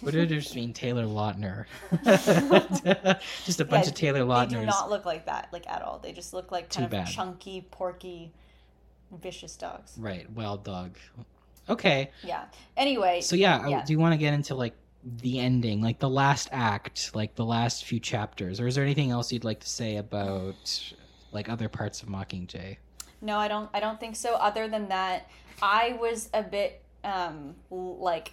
What 0.00 0.12
did 0.14 0.32
it 0.32 0.34
just 0.34 0.54
mean 0.56 0.72
Taylor 0.72 1.04
Lautner? 1.04 1.66
just 3.44 3.60
a 3.60 3.64
bunch 3.64 3.84
Yeah, 3.84 3.90
of 3.90 3.94
Taylor 3.94 4.24
Lautners. 4.24 4.52
They 4.54 4.60
do 4.60 4.66
not 4.66 4.90
look 4.90 5.04
like 5.04 5.26
that, 5.26 5.48
like 5.52 5.68
at 5.68 5.82
all. 5.82 5.98
They 5.98 6.12
just 6.12 6.32
look 6.32 6.50
like 6.50 6.68
Too 6.68 6.80
kind 6.80 6.84
of 6.86 6.90
bad. 6.90 7.06
chunky, 7.06 7.66
porky, 7.70 8.32
vicious 9.20 9.56
dogs. 9.56 9.94
Right, 9.98 10.28
wild 10.32 10.64
dog. 10.64 10.96
Okay. 11.68 12.10
Yeah. 12.24 12.44
Anyway, 12.76 13.20
So 13.20 13.36
yeah, 13.36 13.66
Yeah. 13.68 13.84
do 13.84 13.92
you 13.92 13.98
want 13.98 14.12
to 14.14 14.18
get 14.18 14.34
into 14.34 14.54
like 14.54 14.74
the 15.04 15.38
ending, 15.38 15.80
like 15.82 15.98
the 15.98 16.10
last 16.10 16.48
act, 16.52 17.14
like 17.14 17.34
the 17.34 17.44
last 17.44 17.84
few 17.84 18.00
chapters, 18.00 18.58
or 18.60 18.66
is 18.66 18.74
there 18.74 18.84
anything 18.84 19.10
else 19.10 19.30
you'd 19.32 19.44
like 19.44 19.60
to 19.60 19.68
say 19.68 19.96
about 19.96 20.92
like 21.32 21.48
other 21.48 21.68
parts 21.68 22.02
of 22.02 22.08
Mockingjay? 22.08 22.76
No, 23.20 23.38
I 23.38 23.48
don't. 23.48 23.68
I 23.74 23.80
don't 23.80 24.00
think 24.00 24.16
so. 24.16 24.34
Other 24.34 24.68
than 24.68 24.88
that, 24.88 25.28
I 25.62 25.96
was 26.00 26.30
a 26.32 26.42
bit 26.42 26.82
um, 27.04 27.54
l- 27.70 27.98
like 27.98 28.32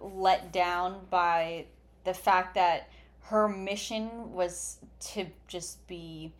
let 0.00 0.52
down 0.52 1.00
by 1.10 1.66
the 2.04 2.14
fact 2.14 2.54
that 2.54 2.88
her 3.22 3.48
mission 3.48 4.32
was 4.32 4.78
to 5.00 5.26
just 5.46 5.86
be 5.86 6.32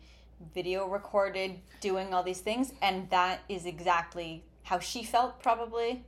video 0.53 0.87
recorded 0.87 1.59
doing 1.79 2.13
all 2.13 2.23
these 2.23 2.41
things, 2.41 2.73
and 2.81 3.09
that 3.09 3.41
is 3.47 3.65
exactly 3.65 4.43
how 4.63 4.79
she 4.79 5.03
felt. 5.03 5.41
Probably. 5.41 6.03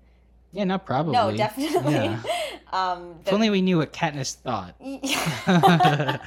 Yeah, 0.51 0.65
not 0.65 0.85
probably. 0.85 1.13
No, 1.13 1.35
definitely. 1.35 1.93
Yeah. 1.93 2.21
um, 2.73 3.15
If 3.25 3.33
only 3.33 3.49
we 3.49 3.61
knew 3.61 3.77
what 3.79 3.91
Katniss 3.91 4.35
thought. 4.35 4.75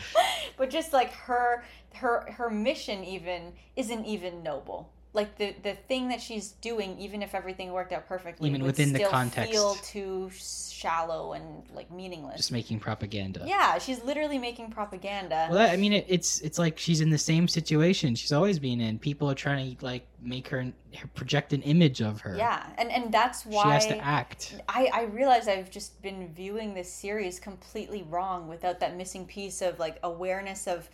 but 0.57 0.71
just 0.71 0.93
like 0.93 1.13
her 1.13 1.65
her 1.97 2.31
her 2.33 2.51
mission 2.51 3.05
even 3.05 3.53
isn't 3.77 4.05
even 4.05 4.43
noble 4.43 4.91
like 5.17 5.37
the 5.39 5.55
the 5.63 5.73
thing 5.89 6.09
that 6.09 6.21
she's 6.21 6.53
doing 6.61 6.97
even 6.99 7.23
if 7.23 7.35
everything 7.35 7.73
worked 7.73 7.93
out 7.93 8.07
perfectly 8.07 8.49
Even 8.51 8.63
within 8.63 8.93
the 8.93 9.05
context. 9.05 9.51
feel 9.51 9.75
too 9.77 10.31
shallow 10.39 11.33
and 11.33 11.65
like 11.75 11.91
meaningless 11.91 12.37
Just 12.37 12.53
making 12.53 12.79
propaganda. 12.81 13.43
yeah 13.47 13.79
she's 13.79 14.05
literally 14.05 14.39
making 14.39 14.71
propaganda 14.71 15.47
Well, 15.49 15.59
that, 15.59 15.71
I 15.71 15.77
mean, 15.79 15.95
it, 15.95 16.05
it's 16.07 16.41
it's 16.43 16.59
like 16.59 16.79
she's 16.79 17.01
in 17.01 17.09
the 17.09 17.19
same 17.19 17.49
situation 17.49 18.15
she's 18.15 18.33
always 18.33 18.59
been 18.59 18.81
in. 18.81 18.99
People 18.99 19.31
are 19.31 19.35
trying 19.35 19.75
to 19.77 19.85
like 19.85 20.07
make 20.21 20.49
her, 20.49 20.71
her 20.99 21.07
project 21.15 21.55
an 21.55 21.63
image 21.63 22.03
of 22.03 22.21
her. 22.21 22.37
yeah 22.37 22.67
and 22.77 22.93
and 22.93 23.11
that's 23.11 23.47
why 23.47 23.63
she 23.63 23.69
has 23.71 23.87
to 23.87 23.99
act. 23.99 24.61
I, 24.69 24.91
I 24.93 25.03
realize 25.05 25.49
I've 25.49 25.71
just 25.71 26.01
been 26.03 26.29
viewing 26.35 26.75
this 26.75 26.93
series 26.93 27.41
completely 27.41 28.03
wrong 28.11 28.49
without 28.49 28.81
that 28.81 28.97
missing 28.99 29.25
piece 29.25 29.63
of 29.63 29.79
like 29.79 29.99
awareness 30.03 30.67
of 30.69 30.91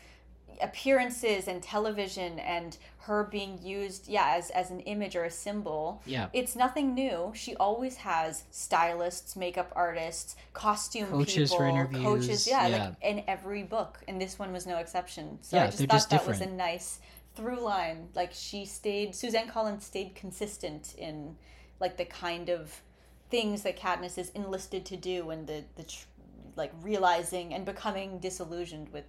appearances 0.60 1.48
and 1.48 1.62
television 1.62 2.38
and 2.40 2.76
her 2.98 3.24
being 3.24 3.60
used 3.62 4.06
yeah 4.08 4.34
as, 4.36 4.50
as 4.50 4.70
an 4.70 4.80
image 4.80 5.16
or 5.16 5.24
a 5.24 5.30
symbol. 5.30 6.02
Yeah, 6.06 6.28
it's 6.32 6.54
nothing 6.56 6.94
new. 6.94 7.32
She 7.34 7.56
always 7.56 7.96
has 7.96 8.44
stylists 8.50 9.36
makeup 9.36 9.72
artists 9.74 10.36
costume 10.52 11.06
Coaches 11.08 11.50
people 11.50 11.56
for 11.58 11.66
interviews, 11.68 12.02
coaches 12.02 12.46
yeah, 12.46 12.66
yeah. 12.66 12.84
like 12.84 12.94
in 13.02 13.24
every 13.26 13.62
book. 13.62 13.98
And 14.06 14.20
this 14.20 14.38
one 14.38 14.52
was 14.52 14.66
no 14.66 14.78
exception. 14.78 15.38
So 15.42 15.56
Yeah, 15.56 15.64
i 15.64 15.66
just 15.66 15.78
thought 15.78 15.88
just 15.90 16.10
that 16.10 16.26
was 16.26 16.36
a 16.36 16.40
different. 16.40 16.58
nice 16.58 16.98
through 17.34 17.60
line. 17.60 18.08
Like 18.14 18.30
she 18.32 18.64
stayed 18.66 19.14
suzanne 19.14 19.48
collins 19.48 19.84
stayed 19.84 20.14
consistent 20.14 20.94
in 20.98 21.36
like 21.80 21.96
the 21.96 22.04
kind 22.04 22.48
of 22.48 22.82
things 23.30 23.62
that 23.62 23.78
Katniss 23.78 24.18
is 24.18 24.30
enlisted 24.34 24.84
to 24.86 24.96
do 24.96 25.30
and 25.30 25.46
the 25.46 25.64
the 25.76 25.84
tr- 25.84 26.06
like 26.54 26.70
realizing 26.82 27.54
and 27.54 27.64
becoming 27.64 28.18
disillusioned 28.18 28.90
with 28.92 29.06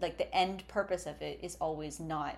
like 0.00 0.18
the 0.18 0.32
end 0.34 0.66
purpose 0.68 1.06
of 1.06 1.20
it 1.22 1.38
is 1.42 1.56
always 1.60 2.00
not 2.00 2.36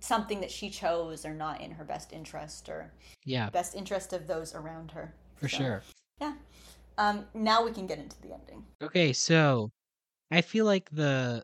something 0.00 0.40
that 0.40 0.50
she 0.50 0.70
chose 0.70 1.24
or 1.24 1.34
not 1.34 1.60
in 1.60 1.72
her 1.72 1.84
best 1.84 2.12
interest 2.12 2.68
or 2.68 2.92
yeah, 3.24 3.48
best 3.50 3.74
interest 3.74 4.12
of 4.12 4.26
those 4.26 4.54
around 4.54 4.92
her. 4.92 5.14
For 5.36 5.48
So, 5.48 5.56
sure. 5.56 5.82
um 6.98 7.26
now 7.34 7.64
we 7.64 7.72
can 7.72 7.86
get 7.86 7.98
into 7.98 8.20
the 8.22 8.32
ending. 8.32 8.64
Okay, 8.82 9.12
so 9.12 9.70
I 10.30 10.40
feel 10.40 10.64
like 10.64 10.88
the 10.90 11.42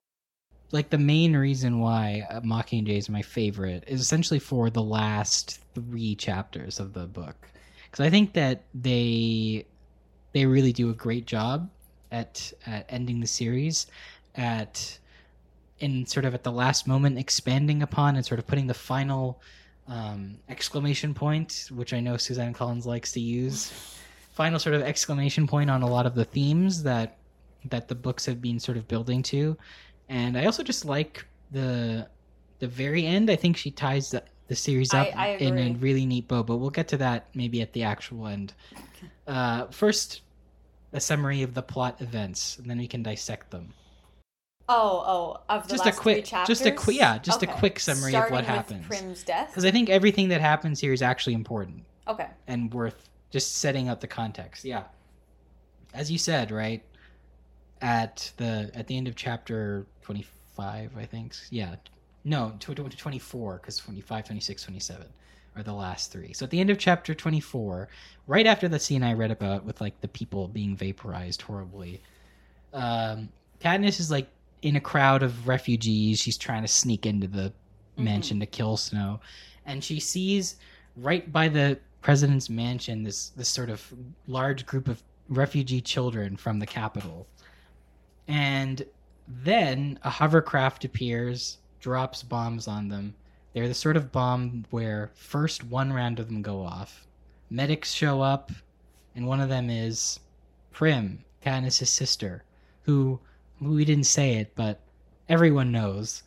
like 0.73 0.91
the 0.91 0.99
main 0.99 1.37
reason 1.37 1.81
why 1.81 2.27
uh, 2.31 2.41
Mockingjay 2.41 2.99
is 2.99 3.09
my 3.09 3.23
favorite 3.23 3.85
is 3.87 4.01
essentially 4.01 4.41
for 4.41 4.71
the 4.71 4.83
last 4.83 5.61
three 5.75 6.15
chapters 6.15 6.81
of 6.81 6.93
the 6.93 7.07
book. 7.07 7.37
Because 7.85 8.05
I 8.05 8.11
think 8.11 8.33
that 8.35 8.65
they 8.75 9.65
they 10.33 10.47
really 10.47 10.73
do 10.73 10.91
a 10.91 10.95
great 10.95 11.27
job 11.27 11.71
at 12.11 12.53
at 12.67 12.87
ending 12.89 13.21
the 13.21 13.27
series 13.27 13.87
at 14.35 14.99
in 15.81 16.07
sort 16.07 16.25
of 16.25 16.35
at 16.35 16.43
the 16.43 16.53
last 16.53 16.87
moment 16.87 17.19
expanding 17.19 17.83
upon 17.83 18.17
and 18.17 18.25
sort 18.25 18.39
of 18.39 18.47
putting 18.47 18.67
the 18.67 18.75
final 18.75 19.41
um, 19.89 20.39
exclamation 20.49 21.15
point, 21.15 21.69
which 21.73 21.93
I 21.93 22.01
know 22.01 22.17
Suzanne 22.17 22.53
Collins 22.53 22.87
likes 22.87 23.13
to 23.13 23.21
use. 23.21 23.73
Final 24.35 24.59
sort 24.59 24.75
of 24.75 24.83
exclamation 24.83 25.47
point 25.47 25.71
on 25.71 25.83
a 25.83 25.89
lot 25.89 26.07
of 26.07 26.15
the 26.15 26.25
themes 26.25 26.83
that 26.83 27.19
that 27.67 27.89
the 27.89 27.95
books 27.95 28.25
have 28.27 28.41
been 28.41 28.61
sort 28.61 28.79
of 28.79 28.87
building 28.87 29.23
to, 29.23 29.57
and 30.09 30.37
I 30.39 30.45
also 30.45 30.63
just 30.63 30.85
like 30.85 31.27
the 31.51 32.09
the 32.59 32.67
very 32.67 33.07
end. 33.07 33.31
I 33.31 33.37
think 33.37 33.57
she 33.57 33.71
ties 33.71 34.11
the, 34.11 34.23
the 34.49 34.57
series 34.57 34.95
up 34.95 35.09
I 35.17 35.31
in 35.37 35.59
a 35.59 35.73
really 35.79 36.07
neat 36.07 36.29
bow, 36.29 36.43
but 36.43 36.57
we'll 36.57 36.71
get 36.71 36.89
to 36.89 36.97
that 36.99 37.29
maybe 37.35 37.63
at 37.63 37.73
the 37.73 37.83
actual 37.83 38.27
end. 38.27 38.53
Uh, 39.27 39.67
first, 39.67 40.23
a 40.93 41.01
summary 41.01 41.43
of 41.43 41.55
the 41.55 41.63
plot 41.63 42.01
events, 42.01 42.59
and 42.59 42.69
then 42.71 42.79
we 42.79 42.87
can 42.87 43.03
dissect 43.03 43.51
them. 43.51 43.73
Oh 44.69 45.05
oh 45.07 45.41
of 45.49 45.65
the 45.69 45.75
Just 45.75 45.85
a 45.85 45.89
last 45.89 45.99
quick- 46.01 46.17
three 46.17 46.23
chapters 46.23 46.59
just 46.59 46.67
a 46.67 46.73
quick, 46.73 46.97
yeah, 46.97 47.19
just 47.19 47.43
a 47.43 47.47
quick 47.47 47.79
summary 47.81 48.15
of 48.15 48.31
what 48.31 48.45
Starting 48.45 48.47
with 48.47 48.47
happens. 48.47 48.87
prim's 48.87 49.23
death 49.23 49.49
Because 49.49 49.65
I 49.65 49.71
think 49.71 49.89
everything 49.89 50.29
that 50.29 50.41
happens 50.41 50.81
here 50.81 50.93
is 50.93 51.03
actually 51.03 51.35
important. 51.35 51.85
okay 52.09 52.29
and 52.49 52.73
worth 52.73 53.09
just 53.31 53.57
setting 53.57 53.89
up 53.89 54.01
the 54.01 54.07
context. 54.07 54.65
Yeah. 54.65 54.85
As 55.95 56.11
you 56.11 56.19
said, 56.19 56.51
right? 56.51 56.83
At 57.83 58.33
the 58.39 58.71
at 58.75 58.87
the 58.87 58.97
end 58.97 59.09
of 59.09 59.17
chapter 59.17 59.87
25, 60.03 60.91
I 60.97 61.05
think. 61.05 61.35
Yeah. 61.51 61.75
No, 62.25 62.53
tw- 62.59 62.75
tw- 62.77 62.97
24 62.99 63.59
cuz 63.59 63.77
25, 63.79 64.25
26, 64.27 64.63
27 64.63 65.07
are 65.57 65.63
the 65.63 65.73
last 65.73 66.13
3. 66.13 66.33
So 66.33 66.45
at 66.45 66.51
the 66.51 66.61
end 66.61 66.71
of 66.71 66.79
chapter 66.79 67.15
24, 67.15 67.89
right 68.27 68.47
after 68.47 68.69
the 68.69 68.79
scene 68.79 69.03
I 69.03 69.13
read 69.15 69.31
about 69.31 69.65
with 69.65 69.81
like 69.81 70.01
the 70.01 70.09
people 70.09 70.49
being 70.49 70.77
vaporized 70.77 71.43
horribly. 71.43 72.01
Um 72.73 73.29
Katniss 73.61 74.01
is 74.01 74.11
like 74.11 74.29
in 74.63 74.77
a 74.77 74.81
crowd 74.81 75.23
of 75.23 75.47
refugees. 75.49 76.19
She's 76.21 76.39
trying 76.39 76.63
to 76.63 76.69
sneak 76.69 77.07
into 77.07 77.27
the 77.29 77.53
Mhm. 77.99 78.05
mansion 78.05 78.41
to 78.41 78.47
kill 78.47 78.77
Snow 78.77 79.21
and 79.65 79.83
she 79.83 79.99
sees 79.99 80.57
right 80.97 81.31
by 81.33 81.49
the 81.49 81.79
president's 82.03 82.49
mansion 82.49 83.03
this 83.03 83.31
this 83.31 83.49
sort 83.49 83.69
of 83.71 83.93
large 84.29 84.65
group 84.67 84.87
of 84.87 85.03
refugee 85.29 85.81
children 85.81 86.37
from 86.37 86.59
the 86.59 86.67
Capitol 86.67 87.27
and 88.29 88.85
then 89.27 89.99
a 90.03 90.11
hovercraft 90.11 90.85
appears 90.85 91.59
drops 91.81 92.23
bombs 92.23 92.69
on 92.69 92.89
them 92.89 93.15
they're 93.53 93.67
the 93.69 93.75
sort 93.75 93.97
of 93.97 94.13
bomb 94.13 94.65
where 94.71 95.11
first 95.15 95.65
one 95.65 95.93
round 95.93 96.21
of 96.21 96.27
them 96.29 96.43
go 96.43 96.63
off 96.63 97.07
medics 97.51 97.93
show 97.93 98.21
up 98.21 98.53
and 99.15 99.27
one 99.27 99.41
of 99.41 99.49
them 99.49 99.71
is 99.71 100.21
prim 100.71 101.25
Katniss' 101.45 101.89
sister 101.89 102.45
who 102.83 103.19
we 103.61 103.85
didn't 103.85 104.05
say 104.05 104.35
it 104.37 104.53
but 104.55 104.81
everyone 105.29 105.73
knows 105.73 106.23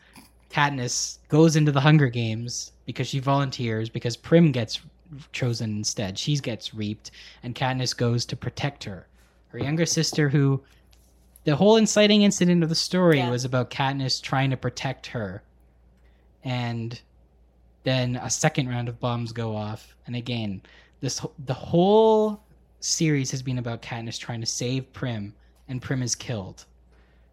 Katniss 0.49 1.19
goes 1.29 1.55
into 1.55 1.71
the 1.71 1.81
Hunger 1.81 2.09
Games 2.09 2.71
because 2.85 3.07
she 3.07 3.19
volunteers 3.19 3.87
because 3.87 4.17
Prim 4.17 4.51
gets 4.51 4.79
chosen 5.31 5.77
instead. 5.77 6.17
She 6.17 6.35
gets 6.37 6.73
reaped, 6.73 7.11
and 7.43 7.55
Katniss 7.55 7.95
goes 7.95 8.25
to 8.25 8.35
protect 8.35 8.83
her. 8.83 9.07
Her 9.49 9.59
younger 9.59 9.85
sister, 9.85 10.29
who 10.29 10.61
the 11.43 11.55
whole 11.55 11.77
inciting 11.77 12.23
incident 12.23 12.63
of 12.63 12.69
the 12.69 12.75
story 12.75 13.17
Yeah. 13.17 13.29
was 13.29 13.45
about 13.45 13.69
Katniss 13.69 14.21
trying 14.21 14.49
to 14.49 14.57
protect 14.57 15.07
her. 15.07 15.43
And 16.43 16.99
then 17.83 18.15
a 18.17 18.29
second 18.29 18.69
round 18.69 18.89
of 18.89 18.99
bombs 18.99 19.31
go 19.31 19.55
off, 19.55 19.95
and 20.07 20.15
again, 20.15 20.61
this 20.99 21.21
the 21.45 21.53
whole 21.53 22.41
series 22.79 23.31
has 23.31 23.41
been 23.41 23.57
about 23.57 23.81
Katniss 23.81 24.17
trying 24.19 24.41
to 24.41 24.47
save 24.47 24.91
Prim, 24.93 25.33
and 25.67 25.81
Prim 25.81 26.01
is 26.01 26.15
killed. 26.15 26.65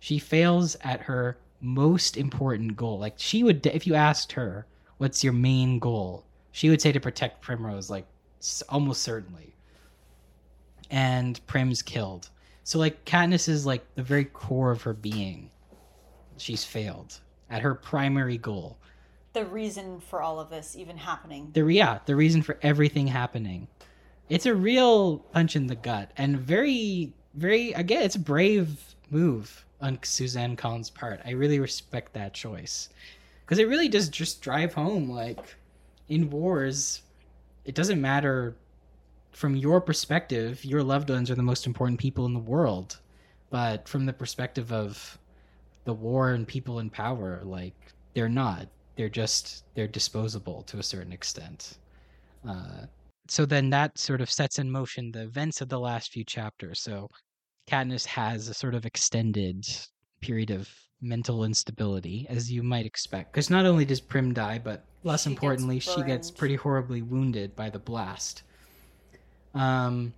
She 0.06 0.20
fails 0.20 0.76
at 0.82 1.00
her 1.00 1.36
most 1.60 2.16
important 2.16 2.76
goal. 2.76 2.96
Like 2.96 3.14
she 3.16 3.42
would, 3.42 3.66
if 3.66 3.88
you 3.88 3.96
asked 3.96 4.30
her, 4.30 4.64
"What's 4.98 5.24
your 5.24 5.32
main 5.32 5.80
goal?" 5.80 6.24
She 6.52 6.70
would 6.70 6.80
say 6.80 6.92
to 6.92 7.00
protect 7.00 7.42
Primrose, 7.42 7.90
like 7.90 8.06
almost 8.68 9.02
certainly. 9.02 9.56
And 10.92 11.44
Prim's 11.48 11.82
killed. 11.82 12.30
So 12.62 12.78
like 12.78 13.04
Katniss 13.04 13.48
is 13.48 13.66
like 13.66 13.84
the 13.96 14.02
very 14.04 14.26
core 14.26 14.70
of 14.70 14.82
her 14.82 14.92
being. 14.92 15.50
She's 16.36 16.62
failed 16.62 17.18
at 17.50 17.62
her 17.62 17.74
primary 17.74 18.38
goal. 18.38 18.78
the 19.32 19.44
reason 19.44 19.98
for 19.98 20.22
all 20.22 20.38
of 20.38 20.50
this 20.50 20.76
even 20.76 20.98
happening 20.98 21.50
The 21.52 21.66
yeah, 21.66 21.98
the 22.06 22.14
reason 22.14 22.42
for 22.42 22.60
everything 22.62 23.08
happening. 23.08 23.66
It's 24.28 24.46
a 24.46 24.54
real 24.54 25.18
punch 25.18 25.56
in 25.56 25.66
the 25.66 25.74
gut 25.74 26.12
and 26.16 26.38
very 26.38 27.12
very 27.34 27.72
again, 27.72 28.04
it's 28.04 28.14
a 28.14 28.20
brave 28.20 28.94
move 29.10 29.65
on 29.80 29.98
Suzanne 30.02 30.56
Collins' 30.56 30.90
part. 30.90 31.20
I 31.24 31.30
really 31.30 31.60
respect 31.60 32.12
that 32.14 32.34
choice. 32.34 32.88
Cuz 33.46 33.58
it 33.58 33.68
really 33.68 33.88
does 33.88 34.08
just 34.08 34.40
drive 34.40 34.74
home 34.74 35.10
like 35.10 35.56
in 36.08 36.30
wars 36.30 37.02
it 37.64 37.74
doesn't 37.74 38.00
matter 38.00 38.56
from 39.32 39.54
your 39.54 39.80
perspective, 39.82 40.64
your 40.64 40.82
loved 40.82 41.10
ones 41.10 41.30
are 41.30 41.34
the 41.34 41.42
most 41.42 41.66
important 41.66 42.00
people 42.00 42.24
in 42.24 42.32
the 42.32 42.40
world. 42.40 42.98
But 43.50 43.86
from 43.86 44.06
the 44.06 44.12
perspective 44.12 44.72
of 44.72 45.18
the 45.84 45.92
war 45.92 46.30
and 46.30 46.48
people 46.48 46.78
in 46.78 46.88
power, 46.88 47.42
like 47.44 47.74
they're 48.14 48.28
not. 48.28 48.68
They're 48.96 49.10
just 49.10 49.64
they're 49.74 49.86
disposable 49.86 50.62
to 50.62 50.78
a 50.78 50.82
certain 50.82 51.12
extent. 51.12 51.78
Uh, 52.48 52.86
so 53.28 53.44
then 53.44 53.68
that 53.70 53.98
sort 53.98 54.20
of 54.20 54.30
sets 54.30 54.58
in 54.58 54.70
motion 54.70 55.12
the 55.12 55.22
events 55.22 55.60
of 55.60 55.68
the 55.68 55.78
last 55.78 56.12
few 56.12 56.24
chapters. 56.24 56.80
So 56.80 57.10
Katniss 57.66 58.06
has 58.06 58.48
a 58.48 58.54
sort 58.54 58.74
of 58.74 58.86
extended 58.86 59.66
period 60.20 60.50
of 60.50 60.68
mental 61.00 61.44
instability, 61.44 62.26
as 62.28 62.50
you 62.50 62.62
might 62.62 62.86
expect. 62.86 63.32
Because 63.32 63.50
not 63.50 63.66
only 63.66 63.84
does 63.84 64.00
Prim 64.00 64.32
die, 64.32 64.58
but 64.58 64.84
less 65.04 65.22
She 65.24 65.30
gets 65.30 65.36
importantly, 65.36 65.80
she 65.80 66.02
gets 66.02 66.30
pretty 66.30 66.54
horribly 66.56 67.02
wounded 67.02 67.54
by 67.56 67.70
the 67.70 67.78
blast. 67.78 68.42
Um, 69.54 70.12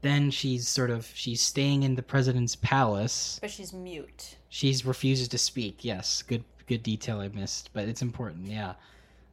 then 0.00 0.30
she's 0.30 0.68
sort 0.68 0.90
of 0.90 1.10
she's 1.14 1.40
staying 1.40 1.84
in 1.84 1.94
the 1.94 2.02
president's 2.02 2.56
palace. 2.56 3.38
But 3.40 3.50
she's 3.50 3.72
mute. 3.72 4.36
She's 4.48 4.84
refuses 4.84 5.28
to 5.28 5.38
speak. 5.38 5.84
Yes, 5.84 6.22
good 6.22 6.44
good 6.66 6.82
detail 6.82 7.20
I 7.20 7.28
missed, 7.28 7.70
but 7.72 7.88
it's 7.88 8.02
important. 8.02 8.46
Yeah. 8.46 8.74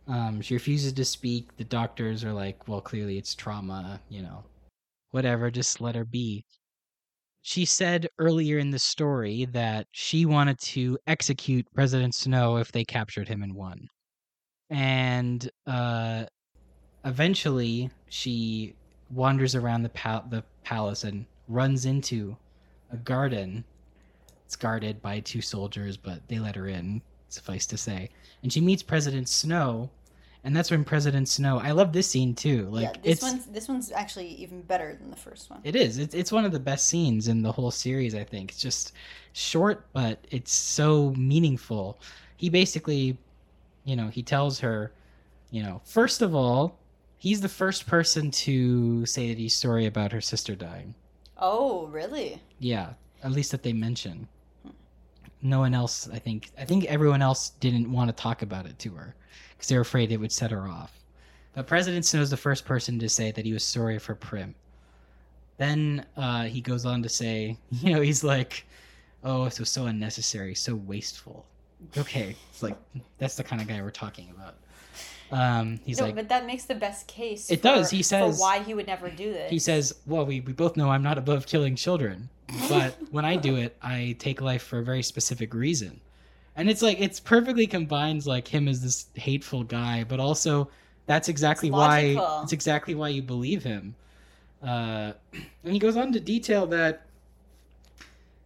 Um, 0.07 0.41
she 0.41 0.55
refuses 0.55 0.93
to 0.93 1.05
speak. 1.05 1.55
The 1.57 1.63
doctors 1.63 2.23
are 2.23 2.33
like, 2.33 2.67
well, 2.67 2.81
clearly 2.81 3.17
it's 3.17 3.35
trauma, 3.35 3.99
you 4.09 4.21
know. 4.21 4.43
Whatever, 5.11 5.51
just 5.51 5.81
let 5.81 5.95
her 5.95 6.05
be. 6.05 6.45
She 7.49 7.65
said 7.65 8.07
earlier 8.19 8.59
in 8.59 8.69
the 8.69 8.77
story 8.77 9.45
that 9.53 9.87
she 9.91 10.23
wanted 10.23 10.59
to 10.59 10.99
execute 11.07 11.65
President 11.73 12.13
Snow 12.13 12.57
if 12.57 12.71
they 12.71 12.85
captured 12.85 13.27
him 13.27 13.41
and 13.41 13.55
won. 13.55 13.87
And 14.69 15.49
uh 15.65 16.25
eventually 17.03 17.89
she 18.07 18.75
wanders 19.09 19.55
around 19.55 19.81
the 19.81 19.89
pal- 19.89 20.27
the 20.29 20.43
palace 20.63 21.03
and 21.03 21.25
runs 21.47 21.85
into 21.87 22.37
a 22.91 22.97
garden 22.97 23.63
it's 24.45 24.55
guarded 24.55 25.01
by 25.01 25.19
two 25.19 25.41
soldiers, 25.41 25.97
but 25.97 26.27
they 26.27 26.37
let 26.37 26.55
her 26.55 26.67
in, 26.67 27.01
suffice 27.29 27.65
to 27.65 27.77
say. 27.77 28.11
And 28.43 28.53
she 28.53 28.61
meets 28.61 28.83
President 28.83 29.27
Snow, 29.27 29.89
and 30.43 30.55
that's 30.55 30.71
when 30.71 30.83
President 30.83 31.27
Snow. 31.27 31.59
I 31.59 31.71
love 31.71 31.91
this 31.91 32.07
scene 32.07 32.33
too. 32.33 32.69
Like 32.69 32.83
yeah, 32.83 32.91
this 33.03 33.13
it's 33.13 33.21
one's 33.21 33.45
this 33.47 33.67
one's 33.67 33.91
actually 33.91 34.27
even 34.35 34.61
better 34.61 34.95
than 34.99 35.09
the 35.09 35.17
first 35.17 35.49
one. 35.49 35.59
it 35.63 35.75
is. 35.75 35.97
It's 35.97 36.15
it's 36.15 36.31
one 36.31 36.45
of 36.45 36.51
the 36.51 36.59
best 36.59 36.87
scenes 36.87 37.27
in 37.27 37.41
the 37.41 37.51
whole 37.51 37.71
series. 37.71 38.15
I 38.15 38.23
think 38.23 38.51
it's 38.51 38.61
just 38.61 38.93
short, 39.33 39.85
but 39.93 40.25
it's 40.31 40.53
so 40.53 41.13
meaningful. 41.17 41.99
He 42.37 42.49
basically, 42.49 43.17
you 43.83 43.95
know, 43.95 44.07
he 44.07 44.23
tells 44.23 44.59
her, 44.59 44.93
you 45.51 45.61
know, 45.61 45.81
first 45.83 46.21
of 46.21 46.33
all, 46.33 46.77
he's 47.17 47.41
the 47.41 47.49
first 47.49 47.85
person 47.85 48.31
to 48.31 49.05
say 49.05 49.29
that 49.29 49.37
he's 49.37 49.55
sorry 49.55 49.85
about 49.87 50.11
her 50.13 50.21
sister 50.21 50.55
dying. 50.55 50.95
Oh, 51.37 51.87
really? 51.87 52.41
Yeah, 52.59 52.93
at 53.23 53.31
least 53.31 53.51
that 53.51 53.63
they 53.63 53.73
mention. 53.73 54.27
No 55.41 55.59
one 55.59 55.73
else, 55.73 56.09
I 56.11 56.19
think. 56.19 56.51
I 56.57 56.65
think 56.65 56.85
everyone 56.85 57.21
else 57.21 57.51
didn't 57.59 57.91
want 57.91 58.09
to 58.09 58.21
talk 58.21 58.41
about 58.41 58.65
it 58.65 58.77
to 58.79 58.91
her 58.91 59.15
because 59.51 59.67
they 59.67 59.75
were 59.75 59.81
afraid 59.81 60.11
it 60.11 60.17
would 60.17 60.31
set 60.31 60.51
her 60.51 60.67
off. 60.67 60.99
But 61.53 61.67
President 61.67 62.05
Snow's 62.05 62.29
the 62.29 62.37
first 62.37 62.65
person 62.65 62.99
to 62.99 63.09
say 63.09 63.31
that 63.31 63.45
he 63.45 63.53
was 63.53 63.63
sorry 63.63 63.99
for 63.99 64.15
Prim. 64.15 64.55
Then 65.57 66.05
uh, 66.15 66.43
he 66.43 66.61
goes 66.61 66.85
on 66.85 67.03
to 67.03 67.09
say, 67.09 67.57
you 67.71 67.93
know, 67.93 68.01
he's 68.01 68.23
like, 68.23 68.65
"Oh, 69.23 69.45
this 69.45 69.59
was 69.59 69.69
so 69.69 69.85
unnecessary, 69.85 70.55
so 70.55 70.75
wasteful." 70.75 71.45
Okay, 71.97 72.35
it's 72.49 72.61
like 72.61 72.77
that's 73.17 73.35
the 73.35 73.43
kind 73.43 73.61
of 73.61 73.67
guy 73.67 73.81
we're 73.81 73.91
talking 73.91 74.29
about. 74.35 74.55
Um, 75.31 75.79
he's 75.85 75.99
no, 75.99 76.05
like, 76.05 76.15
but 76.15 76.29
that 76.29 76.45
makes 76.45 76.65
the 76.65 76.75
best 76.75 77.07
case. 77.07 77.51
It 77.51 77.57
for- 77.57 77.63
does, 77.63 77.89
he 77.89 78.01
says- 78.01 78.39
why 78.39 78.63
he 78.63 78.73
would 78.73 78.87
never 78.87 79.09
do 79.09 79.31
this. 79.31 79.51
he 79.51 79.59
says, 79.59 79.95
"Well, 80.05 80.25
we, 80.25 80.39
we 80.41 80.53
both 80.53 80.75
know 80.75 80.89
I'm 80.89 81.03
not 81.03 81.17
above 81.17 81.45
killing 81.45 81.75
children, 81.75 82.29
but 82.67 82.95
when 83.11 83.25
I 83.25 83.35
do 83.35 83.55
it, 83.55 83.75
I 83.81 84.15
take 84.19 84.41
life 84.41 84.63
for 84.63 84.79
a 84.79 84.83
very 84.83 85.03
specific 85.03 85.53
reason." 85.53 86.01
And 86.55 86.69
it's 86.69 86.81
like 86.81 86.99
it's 86.99 87.19
perfectly 87.19 87.67
combines 87.67 88.27
like 88.27 88.47
him 88.47 88.67
as 88.67 88.81
this 88.81 89.05
hateful 89.13 89.63
guy, 89.63 90.03
but 90.03 90.19
also 90.19 90.69
that's 91.05 91.29
exactly 91.29 91.69
It's 91.69 91.73
why 91.73 92.41
it's 92.43 92.53
exactly 92.53 92.95
why 92.95 93.09
you 93.09 93.21
believe 93.21 93.63
him. 93.63 93.95
Uh, 94.61 95.13
and 95.63 95.73
he 95.73 95.79
goes 95.79 95.95
on 95.95 96.11
to 96.13 96.19
detail 96.19 96.67
that 96.67 97.03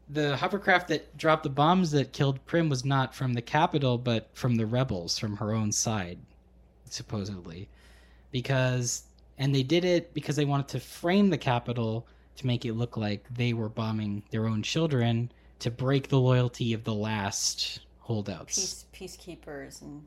the 0.09 0.37
hovercraft 0.37 0.89
that 0.89 1.17
dropped 1.17 1.43
the 1.43 1.49
bombs 1.49 1.91
that 1.91 2.13
killed 2.13 2.45
Prim 2.45 2.69
was 2.69 2.85
not 2.85 3.15
from 3.15 3.33
the 3.33 3.41
Capitol, 3.41 3.97
but 3.97 4.29
from 4.33 4.55
the 4.55 4.65
rebels 4.65 5.17
from 5.17 5.37
her 5.37 5.53
own 5.53 5.71
side, 5.71 6.19
supposedly, 6.93 7.67
because 8.31 9.03
and 9.37 9.53
they 9.53 9.63
did 9.63 9.83
it 9.83 10.13
because 10.13 10.35
they 10.35 10.45
wanted 10.45 10.67
to 10.69 10.79
frame 10.79 11.29
the 11.29 11.37
Capitol 11.37 12.07
to 12.37 12.47
make 12.47 12.65
it 12.65 12.73
look 12.73 12.97
like 12.97 13.25
they 13.35 13.53
were 13.53 13.69
bombing 13.69 14.23
their 14.31 14.47
own 14.47 14.61
children 14.63 15.31
to 15.59 15.71
break 15.71 16.09
the 16.09 16.19
loyalty 16.19 16.73
of 16.73 16.83
the 16.83 16.93
last 16.93 17.79
holdouts, 17.99 18.85
Peace, 18.91 19.17
peacekeepers 19.17 19.81
and 19.81 20.05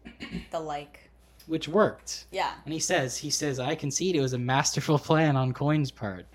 the 0.50 0.60
like. 0.60 1.08
which 1.46 1.66
worked. 1.68 2.26
Yeah. 2.30 2.52
And 2.64 2.72
he 2.72 2.80
says, 2.80 3.16
he 3.16 3.30
says, 3.30 3.58
I 3.58 3.74
concede 3.74 4.16
it 4.16 4.20
was 4.20 4.32
a 4.34 4.38
masterful 4.38 4.98
plan 4.98 5.36
on 5.36 5.52
Coin's 5.52 5.90
part. 5.90 6.26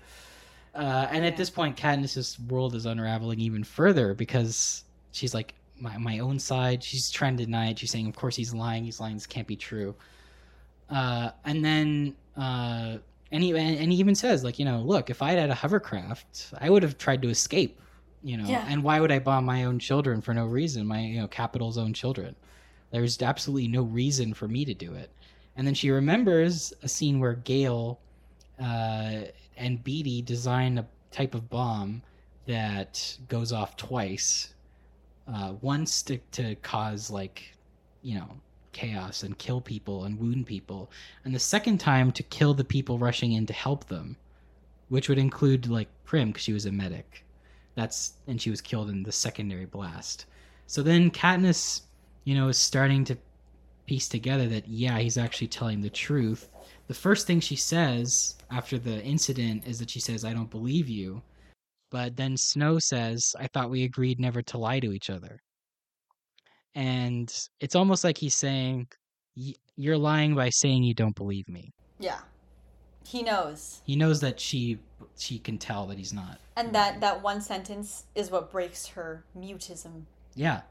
Uh, 0.74 1.06
and 1.10 1.24
at 1.24 1.36
this 1.36 1.50
point, 1.50 1.76
Katniss's 1.76 2.38
world 2.48 2.74
is 2.74 2.86
unraveling 2.86 3.38
even 3.40 3.62
further 3.62 4.14
because 4.14 4.84
she's 5.12 5.34
like, 5.34 5.54
my, 5.78 5.96
my 5.98 6.18
own 6.20 6.38
side. 6.38 6.82
She's 6.82 7.10
trying 7.10 7.36
to 7.36 7.44
deny 7.44 7.70
it. 7.70 7.78
She's 7.78 7.90
saying, 7.90 8.06
of 8.08 8.16
course 8.16 8.36
he's 8.36 8.54
lying. 8.54 8.84
He's 8.84 8.98
lying. 9.00 9.14
This 9.14 9.26
can't 9.26 9.46
be 9.46 9.56
true. 9.56 9.94
Uh, 10.92 11.30
and 11.44 11.64
then, 11.64 12.14
uh, 12.36 12.98
and 13.30 13.42
he, 13.42 13.56
and 13.56 13.90
he 13.92 13.98
even 13.98 14.14
says, 14.14 14.44
like, 14.44 14.58
you 14.58 14.64
know, 14.66 14.80
look, 14.80 15.08
if 15.08 15.22
I'd 15.22 15.38
had 15.38 15.48
a 15.50 15.54
hovercraft, 15.54 16.52
I 16.60 16.68
would 16.68 16.82
have 16.82 16.98
tried 16.98 17.22
to 17.22 17.28
escape, 17.30 17.80
you 18.22 18.36
know, 18.36 18.46
Yeah. 18.46 18.66
and 18.68 18.82
why 18.84 19.00
would 19.00 19.10
I 19.10 19.18
bomb 19.18 19.44
my 19.46 19.64
own 19.64 19.78
children 19.78 20.20
for 20.20 20.34
no 20.34 20.44
reason? 20.44 20.86
My, 20.86 21.00
you 21.00 21.20
know, 21.20 21.28
Capitol's 21.28 21.78
own 21.78 21.94
children. 21.94 22.36
There's 22.90 23.22
absolutely 23.22 23.68
no 23.68 23.82
reason 23.84 24.34
for 24.34 24.48
me 24.48 24.66
to 24.66 24.74
do 24.74 24.92
it. 24.94 25.10
And 25.56 25.66
then 25.66 25.72
she 25.74 25.90
remembers 25.90 26.74
a 26.82 26.88
scene 26.88 27.20
where 27.20 27.34
Gale 27.34 27.98
uh, 28.60 29.22
and 29.56 29.82
Beetee 29.82 30.24
design 30.24 30.78
a 30.78 30.86
type 31.10 31.34
of 31.34 31.48
bomb 31.48 32.02
that 32.46 33.16
goes 33.28 33.50
off 33.52 33.76
twice. 33.76 34.54
Uh, 35.26 35.54
once 35.62 36.02
to, 36.02 36.18
to 36.32 36.54
cause, 36.56 37.10
like, 37.10 37.54
you 38.02 38.16
know, 38.16 38.28
chaos 38.72 39.22
and 39.22 39.38
kill 39.38 39.60
people 39.60 40.04
and 40.04 40.18
wound 40.18 40.46
people. 40.46 40.90
And 41.24 41.34
the 41.34 41.38
second 41.38 41.78
time 41.78 42.12
to 42.12 42.22
kill 42.24 42.54
the 42.54 42.64
people 42.64 42.98
rushing 42.98 43.32
in 43.32 43.46
to 43.46 43.52
help 43.52 43.86
them, 43.86 44.16
which 44.88 45.08
would 45.08 45.18
include, 45.18 45.68
like, 45.68 45.88
Prim, 46.04 46.28
because 46.28 46.42
she 46.42 46.52
was 46.52 46.66
a 46.66 46.72
medic. 46.72 47.24
That's, 47.74 48.14
and 48.26 48.40
she 48.40 48.50
was 48.50 48.60
killed 48.60 48.90
in 48.90 49.02
the 49.02 49.12
secondary 49.12 49.66
blast. 49.66 50.26
So 50.66 50.82
then 50.82 51.10
Katniss, 51.10 51.82
you 52.24 52.34
know, 52.34 52.48
is 52.48 52.58
starting 52.58 53.04
to 53.04 53.16
piece 53.86 54.08
together 54.08 54.48
that 54.48 54.68
yeah, 54.68 54.98
he's 54.98 55.18
actually 55.18 55.48
telling 55.48 55.80
the 55.80 55.90
truth. 55.90 56.48
The 56.86 56.94
first 56.94 57.26
thing 57.26 57.40
she 57.40 57.56
says 57.56 58.36
after 58.50 58.78
the 58.78 59.02
incident 59.02 59.66
is 59.66 59.78
that 59.78 59.90
she 59.90 60.00
says, 60.00 60.24
"I 60.24 60.32
don't 60.32 60.50
believe 60.50 60.88
you." 60.88 61.22
But 61.90 62.16
then 62.16 62.36
Snow 62.36 62.78
says, 62.78 63.34
"I 63.38 63.48
thought 63.48 63.70
we 63.70 63.84
agreed 63.84 64.20
never 64.20 64.42
to 64.42 64.58
lie 64.58 64.80
to 64.80 64.92
each 64.92 65.10
other." 65.10 65.42
And 66.74 67.32
it's 67.60 67.74
almost 67.74 68.04
like 68.04 68.18
he's 68.18 68.34
saying, 68.34 68.88
"Y- 69.36 69.54
"You're 69.76 69.98
lying 69.98 70.34
by 70.34 70.48
saying 70.50 70.82
you 70.84 70.94
don't 70.94 71.14
believe 71.16 71.48
me." 71.48 71.72
Yeah. 71.98 72.20
He 73.06 73.22
knows. 73.22 73.82
He 73.84 73.96
knows 73.96 74.20
that 74.20 74.40
she 74.40 74.78
she 75.18 75.38
can 75.38 75.58
tell 75.58 75.86
that 75.88 75.98
he's 75.98 76.12
not. 76.12 76.38
And 76.56 76.74
that 76.74 77.00
that 77.00 77.22
one 77.22 77.40
sentence 77.40 78.04
is 78.14 78.30
what 78.30 78.50
breaks 78.50 78.86
her 78.88 79.24
mutism. 79.38 80.04
Yeah, 80.34 80.62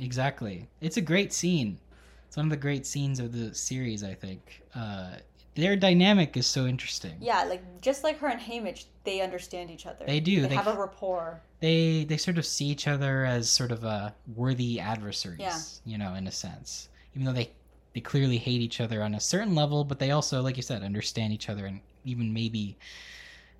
exactly. 0.00 0.68
It's 0.80 0.96
a 0.96 1.00
great 1.00 1.32
scene. 1.32 1.78
It's 2.26 2.36
one 2.36 2.46
of 2.46 2.50
the 2.50 2.56
great 2.56 2.84
scenes 2.86 3.20
of 3.20 3.32
the 3.32 3.54
series, 3.54 4.02
I 4.02 4.14
think. 4.14 4.62
Uh, 4.74 5.16
their 5.54 5.76
dynamic 5.76 6.36
is 6.36 6.48
so 6.48 6.66
interesting. 6.66 7.14
Yeah, 7.20 7.44
like 7.44 7.62
just 7.80 8.02
like 8.02 8.18
her 8.18 8.26
and 8.26 8.40
Haymitch, 8.40 8.86
they 9.04 9.20
understand 9.20 9.70
each 9.70 9.86
other. 9.86 10.04
They 10.04 10.18
do, 10.18 10.42
They, 10.42 10.48
they- 10.48 10.54
have 10.56 10.66
a 10.66 10.76
rapport. 10.76 11.40
They 11.64 12.04
they 12.04 12.18
sort 12.18 12.36
of 12.38 12.44
see 12.54 12.66
each 12.74 12.86
other 12.94 13.24
as 13.24 13.48
sort 13.60 13.72
of 13.72 13.80
uh, 13.84 14.10
worthy 14.42 14.78
adversaries 14.78 15.38
Yeah. 15.40 15.58
you 15.92 15.98
know 16.02 16.12
in 16.14 16.26
a 16.26 16.32
sense 16.32 16.88
even 17.14 17.24
though 17.26 17.32
they 17.40 17.48
they 17.94 18.00
clearly 18.00 18.38
hate 18.38 18.60
each 18.60 18.80
other 18.84 18.98
on 19.02 19.14
a 19.14 19.20
certain 19.20 19.54
level 19.54 19.84
but 19.90 19.98
they 19.98 20.10
also 20.10 20.42
like 20.42 20.56
you 20.58 20.62
said 20.62 20.82
understand 20.82 21.32
each 21.32 21.48
other 21.48 21.64
and 21.70 21.80
even 22.04 22.32
maybe 22.40 22.76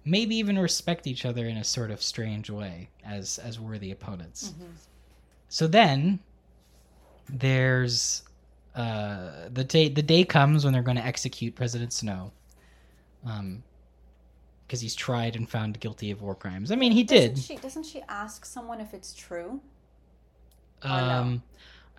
maybe 0.04 0.34
even 0.36 0.58
respect 0.58 1.06
each 1.06 1.24
other 1.24 1.46
in 1.52 1.56
a 1.56 1.64
sort 1.64 1.90
of 1.90 2.02
strange 2.02 2.50
way 2.50 2.76
as 3.16 3.38
as 3.48 3.58
worthy 3.58 3.90
opponents 3.90 4.40
Mhm. 4.52 4.72
so 5.48 5.66
then 5.66 6.18
there's 7.28 8.22
uh 8.74 9.48
the 9.52 9.64
day 9.64 9.88
the 9.88 10.02
day 10.02 10.24
comes 10.24 10.64
when 10.64 10.72
they're 10.74 10.82
going 10.90 10.96
to 11.04 11.06
execute 11.12 11.54
president 11.54 11.92
snow 11.92 12.32
um 13.24 13.62
because 14.66 14.80
he's 14.80 14.94
tried 14.94 15.36
and 15.36 15.48
found 15.48 15.78
guilty 15.80 16.10
of 16.10 16.22
war 16.22 16.34
crimes 16.34 16.70
i 16.72 16.76
mean 16.76 16.92
he 16.92 17.02
did 17.04 17.34
Doesn't 17.34 17.44
she, 17.44 17.56
doesn't 17.56 17.84
she 17.86 18.02
ask 18.08 18.44
someone 18.44 18.80
if 18.80 18.94
it's 18.94 19.12
true? 19.14 19.60
Or 20.84 20.88
no? 20.88 20.94
Um, 20.94 21.42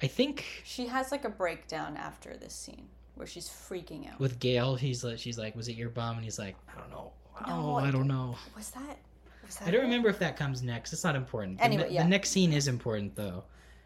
I 0.02 0.08
think 0.08 0.45
She 0.64 0.85
has 0.88 1.11
like 1.11 1.26
a 1.26 1.30
breakdown 1.30 1.98
after 1.98 2.35
this 2.38 2.53
scene. 2.53 2.88
where 3.16 3.26
she's 3.26 3.48
freaking 3.50 4.11
out. 4.11 4.19
With 4.19 4.40
Gale, 4.40 4.76
he's 4.76 5.03
like, 5.03 5.18
she's 5.18 5.38
like, 5.40 5.56
"Was 5.56 5.69
it 5.69 5.76
your 5.77 5.90
bomb?" 5.90 6.18
And 6.18 6.24
he's 6.26 6.38
like, 6.38 6.56
"I 6.69 6.80
don't 6.80 6.92
know. 6.92 7.11
No, 7.48 7.53
Oh, 7.72 7.76
I 7.76 7.90
don't 7.92 8.08
know." 8.08 8.35
Was 8.56 8.72
that? 8.72 8.98
Was 9.45 9.56
that 9.58 9.68
I 9.68 9.72
don't 9.72 9.82
it? 9.82 9.84
remember 9.85 10.10
if 10.10 10.19
that 10.19 10.35
comes 10.38 10.61
next. 10.61 10.92
It's 10.94 11.03
not 11.06 11.16
important. 11.16 11.58
The 11.60 11.64
Anyway, 11.64 11.88
ne- 11.88 11.95
yeah. 11.95 12.03
the 12.03 12.10
next 12.10 12.30
scene 12.32 12.52
is 12.53 12.68
important 12.68 13.16
though. 13.16 13.45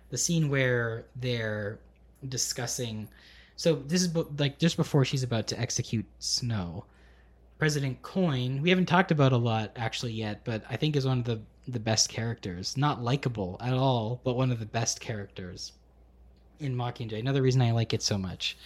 The 0.09 0.17
scene 0.17 0.49
where 0.49 1.05
they're 1.15 1.79
discussing. 2.27 3.07
So 3.55 3.75
this 3.75 4.01
is 4.01 4.15
like 4.37 4.57
just 4.57 4.77
before 4.77 5.05
she's 5.05 5.23
about 5.23 5.47
to 5.47 5.59
execute 5.59 6.05
Snow. 6.17 6.85
President 7.59 8.01
Coin, 8.01 8.61
we 8.61 8.69
haven't 8.69 8.85
talked 8.85 9.11
about 9.11 9.33
a 9.33 9.37
lot 9.37 9.73
actually 9.75 10.13
yet, 10.13 10.45
but 10.45 10.63
I 10.69 10.77
think 10.77 10.95
is 10.95 11.05
one 11.05 11.19
of 11.19 11.25
the 11.25 11.41
the 11.67 11.79
best 11.79 12.09
characters. 12.09 12.77
Not 12.77 13.03
likable 13.03 13.57
at 13.61 13.73
all, 13.73 14.21
but 14.23 14.35
one 14.35 14.49
of 14.51 14.59
the 14.59 14.65
best 14.65 15.01
characters 15.01 15.73
in 16.59 16.75
Mockingjay. 16.75 17.19
Another 17.19 17.41
reason 17.41 17.61
I 17.61 17.71
like 17.71 17.93
it 17.93 18.01
so 18.01 18.17
much. 18.17 18.57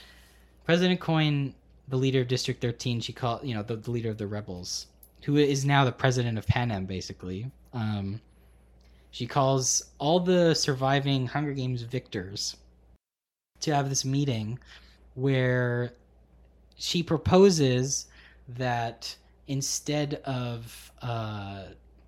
President 0.63 0.99
Coin, 0.99 1.53
the 1.89 1.97
leader 1.97 2.21
of 2.21 2.27
District 2.27 2.61
13, 2.61 3.01
she 3.01 3.11
called, 3.11 3.43
you 3.43 3.53
know, 3.55 3.63
the, 3.63 3.75
the 3.75 3.91
leader 3.91 4.09
of 4.09 4.17
the 4.17 4.27
rebels, 4.27 4.87
who 5.23 5.35
is 5.35 5.65
now 5.65 5.83
the 5.83 5.91
president 5.91 6.37
of 6.37 6.47
Panem, 6.47 6.85
basically. 6.85 7.51
Um, 7.73 8.21
she 9.11 9.27
calls 9.27 9.91
all 9.97 10.19
the 10.19 10.53
surviving 10.53 11.27
Hunger 11.27 11.53
Games 11.53 11.81
victors 11.81 12.55
to 13.59 13.75
have 13.75 13.89
this 13.89 14.05
meeting 14.05 14.59
where 15.15 15.93
she 16.77 17.03
proposes 17.03 18.07
that 18.47 19.15
instead 19.47 20.15
of 20.25 20.91
uh, 21.01 21.63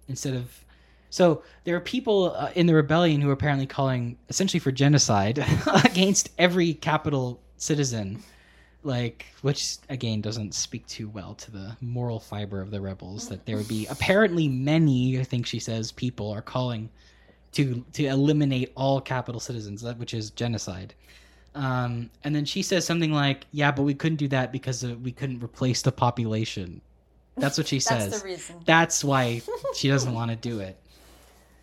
instead 0.07 0.35
of 0.35 0.65
so 1.09 1.43
there 1.63 1.75
are 1.75 1.81
people 1.81 2.35
uh, 2.35 2.51
in 2.55 2.65
the 2.65 2.73
rebellion 2.73 3.21
who 3.21 3.29
are 3.29 3.33
apparently 3.33 3.65
calling 3.65 4.17
essentially 4.29 4.59
for 4.59 4.71
genocide 4.71 5.43
against 5.85 6.29
every 6.37 6.73
Capitol 6.73 7.41
citizen. 7.57 8.21
Like 8.83 9.25
which 9.41 9.77
again 9.89 10.21
doesn't 10.21 10.53
speak 10.53 10.85
too 10.85 11.09
well 11.09 11.33
to 11.35 11.51
the 11.51 11.75
moral 11.81 12.19
fiber 12.19 12.61
of 12.61 12.69
the 12.69 12.79
rebels 12.79 13.27
that 13.29 13.45
there 13.45 13.57
would 13.57 13.67
be 13.67 13.87
apparently 13.89 14.47
many 14.47 15.19
i 15.19 15.23
think 15.23 15.47
she 15.47 15.57
says 15.57 15.91
people 15.91 16.29
are 16.29 16.43
calling 16.43 16.87
to 17.53 17.83
to 17.93 18.05
eliminate 18.05 18.71
all 18.75 19.01
Capitol 19.01 19.39
citizens 19.39 19.81
that 19.81 19.97
which 19.97 20.13
is 20.13 20.29
genocide 20.29 20.93
um, 21.55 22.09
and 22.23 22.35
then 22.35 22.45
she 22.45 22.61
says 22.61 22.85
something 22.85 23.11
like 23.11 23.45
yeah 23.51 23.71
but 23.71 23.83
we 23.83 23.93
couldn't 23.93 24.17
do 24.17 24.27
that 24.27 24.51
because 24.51 24.83
uh, 24.83 24.95
we 25.01 25.11
couldn't 25.11 25.43
replace 25.43 25.81
the 25.81 25.91
population 25.91 26.81
that's 27.37 27.57
what 27.57 27.67
she 27.67 27.79
says 27.81 28.09
That's 28.09 28.21
the 28.21 28.27
reason. 28.29 28.55
that's 28.65 29.03
why 29.03 29.41
she 29.75 29.87
doesn't 29.89 30.13
want 30.13 30.31
to 30.31 30.37
do 30.37 30.59
it. 30.59 30.77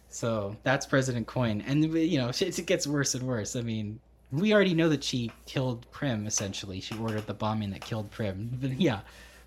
So 0.09 0.57
that's 0.63 0.85
President 0.85 1.27
Coin, 1.27 1.63
and 1.67 1.95
you 1.95 2.19
know 2.19 2.29
it 2.29 2.43
it 2.43 2.67
gets 2.67 2.87
worse 2.87 3.15
and 3.15 3.27
worse. 3.27 3.57
I 3.57 3.63
mean, 3.63 3.99
we 4.31 4.53
already 4.53 4.75
know 4.75 4.91
that 4.91 5.03
she 5.03 5.33
killed 5.47 5.91
Prim. 5.91 6.27
Essentially, 6.27 6.81
she 6.81 6.97
ordered 6.99 7.27
the 7.27 7.35
bombing 7.35 7.71
that 7.71 7.81
killed 7.81 8.11
Prim. 8.11 8.51
But 8.61 8.79
yeah, 8.79 9.01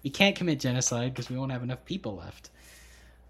we 0.03 0.09
can't 0.09 0.35
commit 0.35 0.59
genocide 0.59 1.13
because 1.13 1.29
we 1.29 1.37
won't 1.37 1.51
have 1.51 1.61
enough 1.61 1.85
people 1.85 2.15
left. 2.15 2.49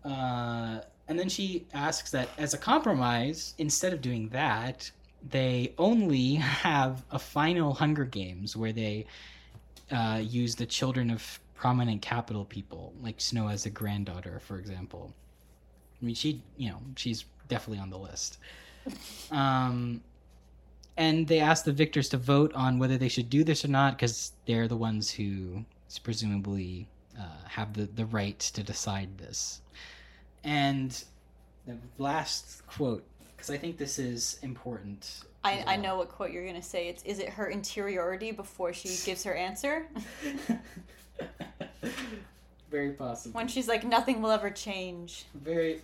Uh, 0.06 0.80
and 1.08 1.20
then 1.20 1.28
she 1.28 1.66
asks 1.74 2.12
that 2.12 2.30
as 2.38 2.54
a 2.54 2.58
compromise, 2.58 3.54
instead 3.58 3.92
of 3.92 4.02
doing 4.02 4.30
that, 4.30 4.90
they 5.30 5.74
only 5.78 6.36
have 6.36 7.04
a 7.12 7.20
final 7.20 7.74
Hunger 7.74 8.06
Games 8.06 8.56
where 8.56 8.72
they 8.72 9.06
uh, 9.92 10.22
use 10.24 10.56
the 10.56 10.66
children 10.66 11.10
of 11.10 11.40
prominent 11.56 12.02
Capitol 12.02 12.46
people, 12.46 12.94
like 13.02 13.20
Snow 13.20 13.48
as 13.48 13.66
a 13.66 13.70
granddaughter, 13.70 14.40
for 14.40 14.58
example. 14.58 15.14
I 16.02 16.06
mean, 16.06 16.16
she, 16.16 16.42
you 16.58 16.70
know, 16.70 16.80
she's 16.96 17.26
definitely 17.48 17.80
on 17.80 17.90
the 17.90 17.98
list. 17.98 18.38
Um, 19.32 20.02
and 20.98 21.28
they 21.28 21.40
ask 21.40 21.66
the 21.66 21.72
victors 21.72 22.10
to 22.10 22.18
vote 22.18 22.54
on 22.54 22.80
whether 22.80 22.98
they 22.98 23.10
should 23.10 23.30
do 23.30 23.44
this 23.44 23.66
or 23.66 23.68
not 23.68 23.94
because 23.94 24.34
they're 24.46 24.68
the 24.68 24.78
ones 24.78 25.10
who 25.12 25.66
presumably 26.04 26.88
uh, 27.20 27.48
have 27.48 27.74
the, 27.74 27.86
the 27.86 28.06
right 28.06 28.38
to 28.40 28.64
decide 28.64 29.18
this. 29.18 29.62
And 30.44 31.04
the 31.66 31.78
last 31.98 32.66
quote, 32.68 33.04
because 33.46 33.56
I 33.56 33.62
think 33.62 33.78
this 33.78 34.00
is 34.00 34.40
important. 34.42 35.22
I, 35.44 35.58
as 35.58 35.66
I 35.68 35.76
know 35.76 35.98
what 35.98 36.10
quote 36.10 36.32
you're 36.32 36.48
gonna 36.48 36.64
say. 36.64 36.88
It's 36.88 37.04
is 37.04 37.20
it 37.20 37.30
her 37.30 37.48
interiority 37.50 38.32
before 38.32 38.74
she 38.74 38.90
gives 39.06 39.24
her 39.24 39.36
answer? 39.36 39.86
Very 42.72 42.90
possible. 42.92 43.38
when 43.38 43.48
she's 43.48 43.68
like, 43.68 43.84
nothing 43.84 44.22
will 44.22 44.32
ever 44.32 44.50
change. 44.50 45.26
Very. 45.36 45.76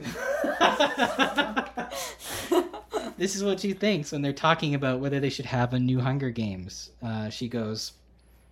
this 3.18 3.36
is 3.36 3.44
what 3.44 3.60
she 3.60 3.74
thinks 3.74 4.12
when 4.12 4.24
they're 4.24 4.34
talking 4.34 4.74
about 4.74 5.00
whether 5.00 5.20
they 5.20 5.30
should 5.30 5.46
have 5.46 5.74
a 5.74 5.80
new 5.80 6.00
Hunger 6.00 6.32
Games. 6.32 6.90
Uh, 7.02 7.30
she 7.30 7.48
goes, 7.48 7.94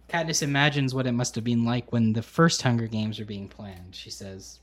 Katniss 0.08 0.44
imagines 0.44 0.94
what 0.94 1.08
it 1.08 1.14
must 1.14 1.34
have 1.36 1.44
been 1.44 1.66
like 1.66 1.92
when 1.92 2.14
the 2.14 2.22
first 2.22 2.62
Hunger 2.62 2.86
Games 2.88 3.18
were 3.20 3.26
being 3.26 3.48
planned. 3.48 3.96
She 3.96 4.12
says, 4.12 4.60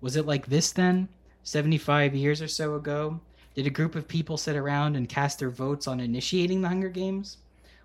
Was 0.00 0.16
it 0.16 0.26
like 0.26 0.46
this 0.46 0.72
then? 0.72 1.08
75 1.44 2.14
years 2.16 2.42
or 2.42 2.48
so 2.48 2.74
ago? 2.74 3.20
Did 3.54 3.68
a 3.68 3.70
group 3.70 3.94
of 3.94 4.08
people 4.08 4.36
sit 4.36 4.56
around 4.56 4.96
and 4.96 5.08
cast 5.08 5.38
their 5.38 5.48
votes 5.48 5.86
on 5.86 6.00
initiating 6.00 6.60
the 6.60 6.68
Hunger 6.68 6.88
Games? 6.88 7.36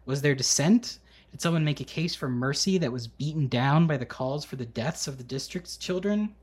Was 0.03 0.23
there 0.23 0.33
dissent? 0.33 0.97
Did 1.29 1.41
someone 1.41 1.63
make 1.63 1.79
a 1.79 1.83
case 1.83 2.15
for 2.15 2.27
mercy 2.27 2.79
that 2.79 2.91
was 2.91 3.05
beaten 3.05 3.47
down 3.47 3.85
by 3.85 3.97
the 3.97 4.05
calls 4.05 4.43
for 4.43 4.55
the 4.55 4.65
deaths 4.65 5.07
of 5.07 5.19
the 5.19 5.23
district's 5.23 5.77
children? 5.77 6.33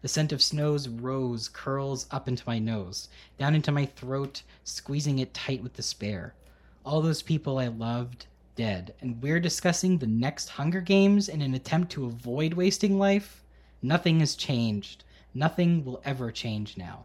The 0.00 0.08
scent 0.08 0.32
of 0.32 0.42
Snow's 0.42 0.88
rose 0.88 1.50
curls 1.50 2.06
up 2.10 2.26
into 2.26 2.44
my 2.46 2.58
nose, 2.58 3.10
down 3.38 3.54
into 3.54 3.70
my 3.70 3.84
throat, 3.84 4.42
squeezing 4.64 5.18
it 5.18 5.34
tight 5.34 5.62
with 5.62 5.76
despair. 5.76 6.34
All 6.82 7.02
those 7.02 7.20
people 7.20 7.58
I 7.58 7.66
loved, 7.66 8.24
dead, 8.56 8.94
and 9.02 9.22
we're 9.22 9.38
discussing 9.38 9.98
the 9.98 10.06
next 10.06 10.48
Hunger 10.48 10.80
Games 10.80 11.28
in 11.28 11.42
an 11.42 11.52
attempt 11.52 11.92
to 11.92 12.06
avoid 12.06 12.54
wasting 12.54 12.98
life? 12.98 13.42
Nothing 13.82 14.20
has 14.20 14.34
changed. 14.34 15.04
Nothing 15.34 15.84
will 15.84 16.00
ever 16.06 16.32
change 16.32 16.78
now. 16.78 17.04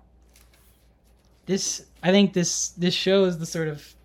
This, 1.50 1.88
I 2.04 2.12
think, 2.12 2.34
this 2.34 2.70
this 2.84 2.94
shows 2.94 3.40
the 3.40 3.46
sort 3.48 3.70
of. 3.70 3.96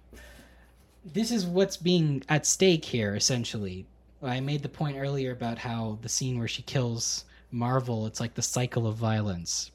This 1.05 1.31
is 1.31 1.45
what's 1.45 1.77
being 1.77 2.23
at 2.31 2.47
stake 2.47 2.87
here, 2.87 3.15
essentially. 3.15 3.85
I 4.23 4.41
made 4.41 4.63
the 4.63 4.71
point 4.71 4.97
earlier 4.97 5.33
about 5.33 5.59
how 5.59 5.99
the 6.01 6.09
scene 6.09 6.39
where 6.39 6.49
she 6.49 6.63
kills 6.63 7.27
Marvel, 7.51 8.07
it's 8.07 8.19
like 8.19 8.33
the 8.33 8.41
cycle 8.41 8.87
of 8.87 8.97
violence. 8.97 9.73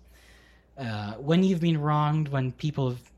Uh, 0.79 1.13
when 1.13 1.43
you've 1.43 1.61
been 1.61 1.79
wronged, 1.79 2.29
when 2.29 2.53
people 2.53 2.89
have 2.89 3.11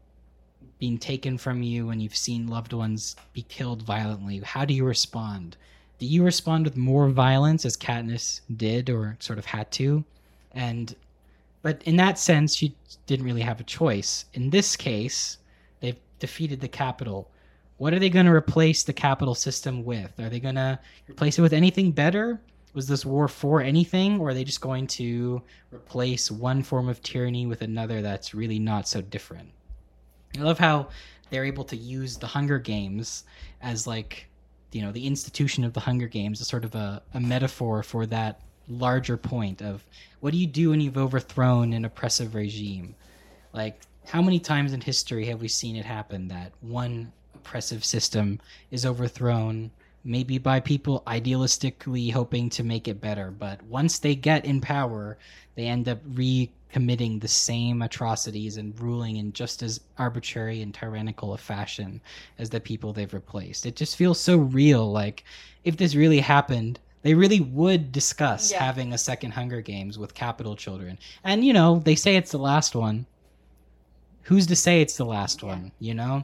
been 0.80 0.98
taken 0.98 1.38
from 1.38 1.64
you, 1.64 1.88
when 1.88 2.02
you've 2.02 2.14
seen 2.14 2.48
loved 2.48 2.74
ones 2.74 3.16
be 3.32 3.44
killed 3.44 3.84
violently, 3.84 4.40
how 4.40 4.66
do 4.66 4.74
you 4.74 4.84
respond? 4.84 5.56
Do 5.98 6.06
you 6.06 6.26
respond 6.26 6.66
with 6.66 6.76
more 6.76 7.08
violence, 7.08 7.64
as 7.64 7.78
Katniss 7.78 8.42
did, 8.58 8.90
or 8.90 9.16
sort 9.20 9.40
of 9.40 9.46
had 9.46 9.72
to? 9.80 10.04
And, 10.52 10.94
but 11.62 11.82
in 11.84 11.96
that 11.98 12.18
sense, 12.18 12.62
you 12.62 12.72
didn't 13.06 13.26
really 13.26 13.42
have 13.42 13.60
a 13.60 13.64
choice. 13.64 14.26
In 14.34 14.50
this 14.50 14.76
case, 14.76 15.38
they've 15.80 16.00
defeated 16.20 16.60
the 16.60 16.68
Capitol. 16.68 17.30
What 17.78 17.94
are 17.94 18.00
they 18.00 18.10
going 18.10 18.26
to 18.26 18.32
replace 18.32 18.84
the 18.84 18.94
Capitol 18.94 19.36
system 19.36 19.84
with? 19.84 20.20
Are 20.20 20.30
they 20.30 20.40
going 20.40 20.56
to 20.56 20.80
replace 21.10 21.38
it 21.38 21.42
with 21.42 21.54
anything 21.54 21.92
better? 21.92 22.40
Was 22.74 22.88
this 22.88 23.06
war 23.06 23.28
for 23.28 23.62
anything, 23.62 24.20
or 24.20 24.30
are 24.30 24.34
they 24.34 24.44
just 24.44 24.62
going 24.62 24.88
to 24.88 25.42
replace 25.74 26.32
one 26.32 26.64
form 26.64 26.88
of 26.88 27.02
tyranny 27.04 27.46
with 27.46 27.62
another 27.62 28.02
that's 28.02 28.34
really 28.34 28.60
not 28.60 28.88
so 28.88 29.02
different? 29.02 29.50
I 30.38 30.42
love 30.42 30.58
how 30.58 30.88
they're 31.30 31.46
able 31.46 31.66
to 31.66 31.76
use 31.76 32.18
the 32.18 32.28
Hunger 32.28 32.60
Games 32.60 33.26
as 33.62 33.88
like, 33.88 34.28
you 34.72 34.82
know, 34.82 34.92
the 34.92 35.06
institution 35.06 35.64
of 35.66 35.74
the 35.74 35.82
Hunger 35.82 36.08
Games 36.08 36.40
as 36.40 36.48
sort 36.48 36.64
of 36.64 36.76
a, 36.76 37.02
a 37.14 37.20
metaphor 37.20 37.84
for 37.84 38.06
that 38.06 38.40
larger 38.68 39.18
point 39.18 39.62
of 39.62 39.86
what 40.20 40.32
do 40.32 40.38
you 40.38 40.48
do 40.48 40.70
when 40.70 40.82
you've 40.82 40.98
overthrown 40.98 41.74
an 41.74 41.86
oppressive 41.86 42.36
regime? 42.36 42.96
Like, 43.54 43.82
how 44.06 44.22
many 44.22 44.40
times 44.40 44.74
in 44.74 44.82
history 44.82 45.26
have 45.26 45.42
we 45.42 45.48
seen 45.48 45.76
it 45.76 45.86
happen 45.86 46.28
that 46.30 46.52
one 46.62 47.12
oppressive 47.36 47.84
system 47.84 48.40
is 48.70 48.86
overthrown, 48.86 49.72
maybe 50.04 50.38
by 50.38 50.60
people 50.60 51.04
idealistically 51.08 52.12
hoping 52.12 52.50
to 52.50 52.64
make 52.64 52.88
it 52.88 53.02
better, 53.02 53.32
but 53.32 53.62
once 53.64 54.00
they 54.00 54.16
get 54.16 54.46
in 54.46 54.62
power, 54.62 55.18
they 55.56 55.66
end 55.66 55.90
up 55.90 56.04
recommitting 56.14 57.20
the 57.20 57.28
same 57.28 57.82
atrocities 57.82 58.58
and 58.58 58.80
ruling 58.80 59.18
in 59.18 59.34
just 59.34 59.62
as 59.62 59.82
arbitrary 59.98 60.62
and 60.62 60.74
tyrannical 60.74 61.34
a 61.34 61.38
fashion 61.38 62.02
as 62.40 62.50
the 62.50 62.60
people 62.60 62.94
they've 62.94 63.14
replaced. 63.14 63.66
It 63.66 63.76
just 63.76 63.96
feels 63.96 64.20
so 64.20 64.38
real. 64.38 64.92
Like, 64.92 65.24
if 65.64 65.78
this 65.78 65.96
really 65.96 66.20
happened, 66.20 66.80
they 67.04 67.14
really 67.14 67.40
would 67.40 67.92
discuss 67.92 68.52
Yeah. 68.52 68.64
having 68.64 68.94
a 68.94 68.98
second 68.98 69.32
Hunger 69.32 69.62
Games 69.62 69.98
with 69.98 70.14
Capitol 70.14 70.56
children. 70.56 70.98
And, 71.24 71.44
you 71.44 71.54
know, 71.54 71.80
they 71.80 71.96
say 71.96 72.16
it's 72.16 72.32
the 72.32 72.38
last 72.40 72.76
one. 72.76 73.06
Who's 74.24 74.46
to 74.48 74.56
say 74.56 74.82
it's 74.82 74.98
the 74.98 75.06
last 75.06 75.42
Yeah. 75.42 75.50
one, 75.50 75.72
you 75.80 75.94
know? 75.96 76.24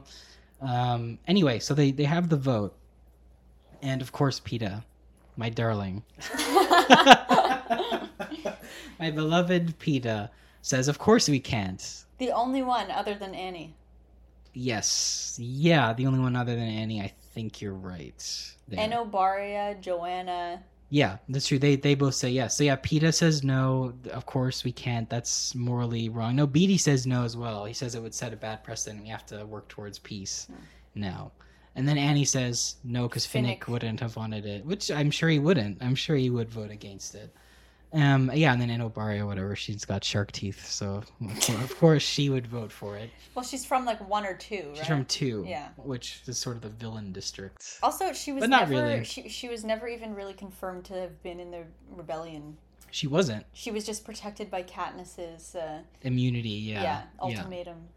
Um, 0.60 1.18
anyway, 1.26 1.58
so 1.58 1.74
they, 1.74 1.90
they 1.90 2.04
have 2.04 2.28
the 2.28 2.36
vote. 2.36 2.74
And 3.82 4.00
of 4.02 4.12
course, 4.12 4.40
Peeta, 4.40 4.82
my 5.36 5.48
darling. 5.50 6.02
my 8.98 9.10
beloved 9.10 9.78
Peeta 9.78 10.30
says, 10.62 10.88
Of 10.88 10.98
course 10.98 11.28
we 11.28 11.40
can't. 11.40 12.04
the 12.18 12.30
only 12.32 12.62
one 12.62 12.90
other 12.90 13.14
than 13.14 13.34
Annie. 13.34 13.74
Yes. 14.54 15.36
Yeah, 15.40 15.92
the 15.92 16.06
only 16.06 16.18
one 16.18 16.34
other 16.34 16.54
than 16.56 16.64
Annie, 16.68 17.00
I 17.00 17.12
think 17.38 17.60
you're 17.62 17.72
right. 17.94 18.20
there. 18.66 18.88
Enobaria, 18.88 19.80
Johanna. 19.80 20.60
Yeah, 20.90 21.18
that's 21.28 21.46
true. 21.46 21.58
They 21.60 21.76
they 21.76 21.94
both 21.94 22.14
say 22.16 22.30
yes. 22.30 22.56
So 22.56 22.64
yeah, 22.64 22.74
Peeta 22.76 23.14
says 23.14 23.44
no. 23.44 23.92
Of 24.10 24.26
course 24.26 24.64
we 24.64 24.72
can't. 24.72 25.08
That's 25.08 25.54
morally 25.54 26.08
wrong. 26.08 26.34
No, 26.34 26.46
Beetee 26.48 26.80
says 26.80 27.06
no 27.06 27.22
as 27.22 27.36
well. 27.36 27.64
He 27.64 27.74
says 27.74 27.94
it 27.94 28.02
would 28.02 28.14
set 28.14 28.32
a 28.32 28.36
bad 28.36 28.64
precedent. 28.64 29.02
We 29.04 29.08
have 29.10 29.24
to 29.26 29.46
work 29.46 29.68
towards 29.68 29.98
peace 30.00 30.46
Hmm. 30.48 31.00
now. 31.00 31.30
And 31.76 31.86
then 31.86 31.96
Annie 31.98 32.24
says 32.24 32.76
no 32.82 33.06
because 33.06 33.24
Finnick 33.24 33.60
Finnick. 33.60 33.68
wouldn't 33.68 34.00
have 34.00 34.16
wanted 34.16 34.44
it, 34.46 34.64
which 34.64 34.90
I'm 34.90 35.12
sure 35.12 35.28
he 35.28 35.38
wouldn't. 35.38 35.80
I'm 35.80 35.94
sure 35.94 36.16
he 36.16 36.30
would 36.30 36.50
vote 36.50 36.72
against 36.72 37.14
it. 37.14 37.32
Um, 37.92 38.30
yeah, 38.34 38.52
and 38.52 38.60
then 38.60 38.68
Enobaria, 38.68 39.26
whatever, 39.26 39.56
she's 39.56 39.86
got 39.86 40.04
shark 40.04 40.30
teeth, 40.32 40.66
so 40.66 41.02
of 41.48 41.74
course 41.78 42.02
she 42.02 42.28
would 42.28 42.46
vote 42.46 42.70
for 42.70 42.96
it. 42.98 43.08
Well, 43.34 43.44
she's 43.44 43.64
from 43.64 43.86
like 43.86 44.06
one 44.06 44.26
or 44.26 44.34
two, 44.34 44.64
right? 44.68 44.76
She's 44.76 44.86
from 44.86 45.06
two, 45.06 45.44
Yeah. 45.48 45.68
which 45.76 46.20
is 46.26 46.36
sort 46.36 46.56
of 46.56 46.62
the 46.62 46.68
villain 46.68 47.12
district. 47.12 47.78
Also, 47.82 48.12
she 48.12 48.32
was 48.32 48.40
But 48.42 48.50
not 48.50 48.68
never 48.68 48.82
really. 48.88 49.04
she 49.04 49.28
she 49.30 49.48
was 49.48 49.64
never 49.64 49.88
even 49.88 50.14
really 50.14 50.34
confirmed 50.34 50.84
to 50.86 50.94
have 51.00 51.22
been 51.22 51.40
in 51.40 51.50
the 51.50 51.64
rebellion. 51.96 52.58
She 52.90 53.06
wasn't 53.06 53.46
She 53.54 53.70
was 53.70 53.86
just 53.86 54.04
protected 54.04 54.50
by 54.50 54.64
Katniss's 54.64 55.54
uh, 55.54 55.78
immunity. 56.02 56.48
yeah, 56.50 56.82
Yeah, 56.82 56.82
yeah. 56.82 57.02
ultimatum. 57.22 57.88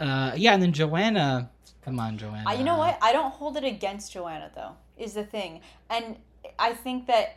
Uh, 0.00 0.32
yeah, 0.36 0.54
and 0.54 0.62
then 0.62 0.72
Johanna. 0.72 1.50
Come 1.84 2.00
on, 2.00 2.18
Johanna. 2.18 2.50
Uh, 2.50 2.54
you 2.54 2.64
know 2.64 2.78
what? 2.78 2.98
I 3.00 3.12
don't 3.12 3.30
hold 3.32 3.56
it 3.56 3.64
against 3.64 4.12
Johanna 4.12 4.50
though. 4.56 4.72
Is 4.96 5.14
the 5.14 5.24
thing, 5.24 5.60
and 5.88 6.16
I 6.58 6.72
think 6.74 7.06
that 7.06 7.36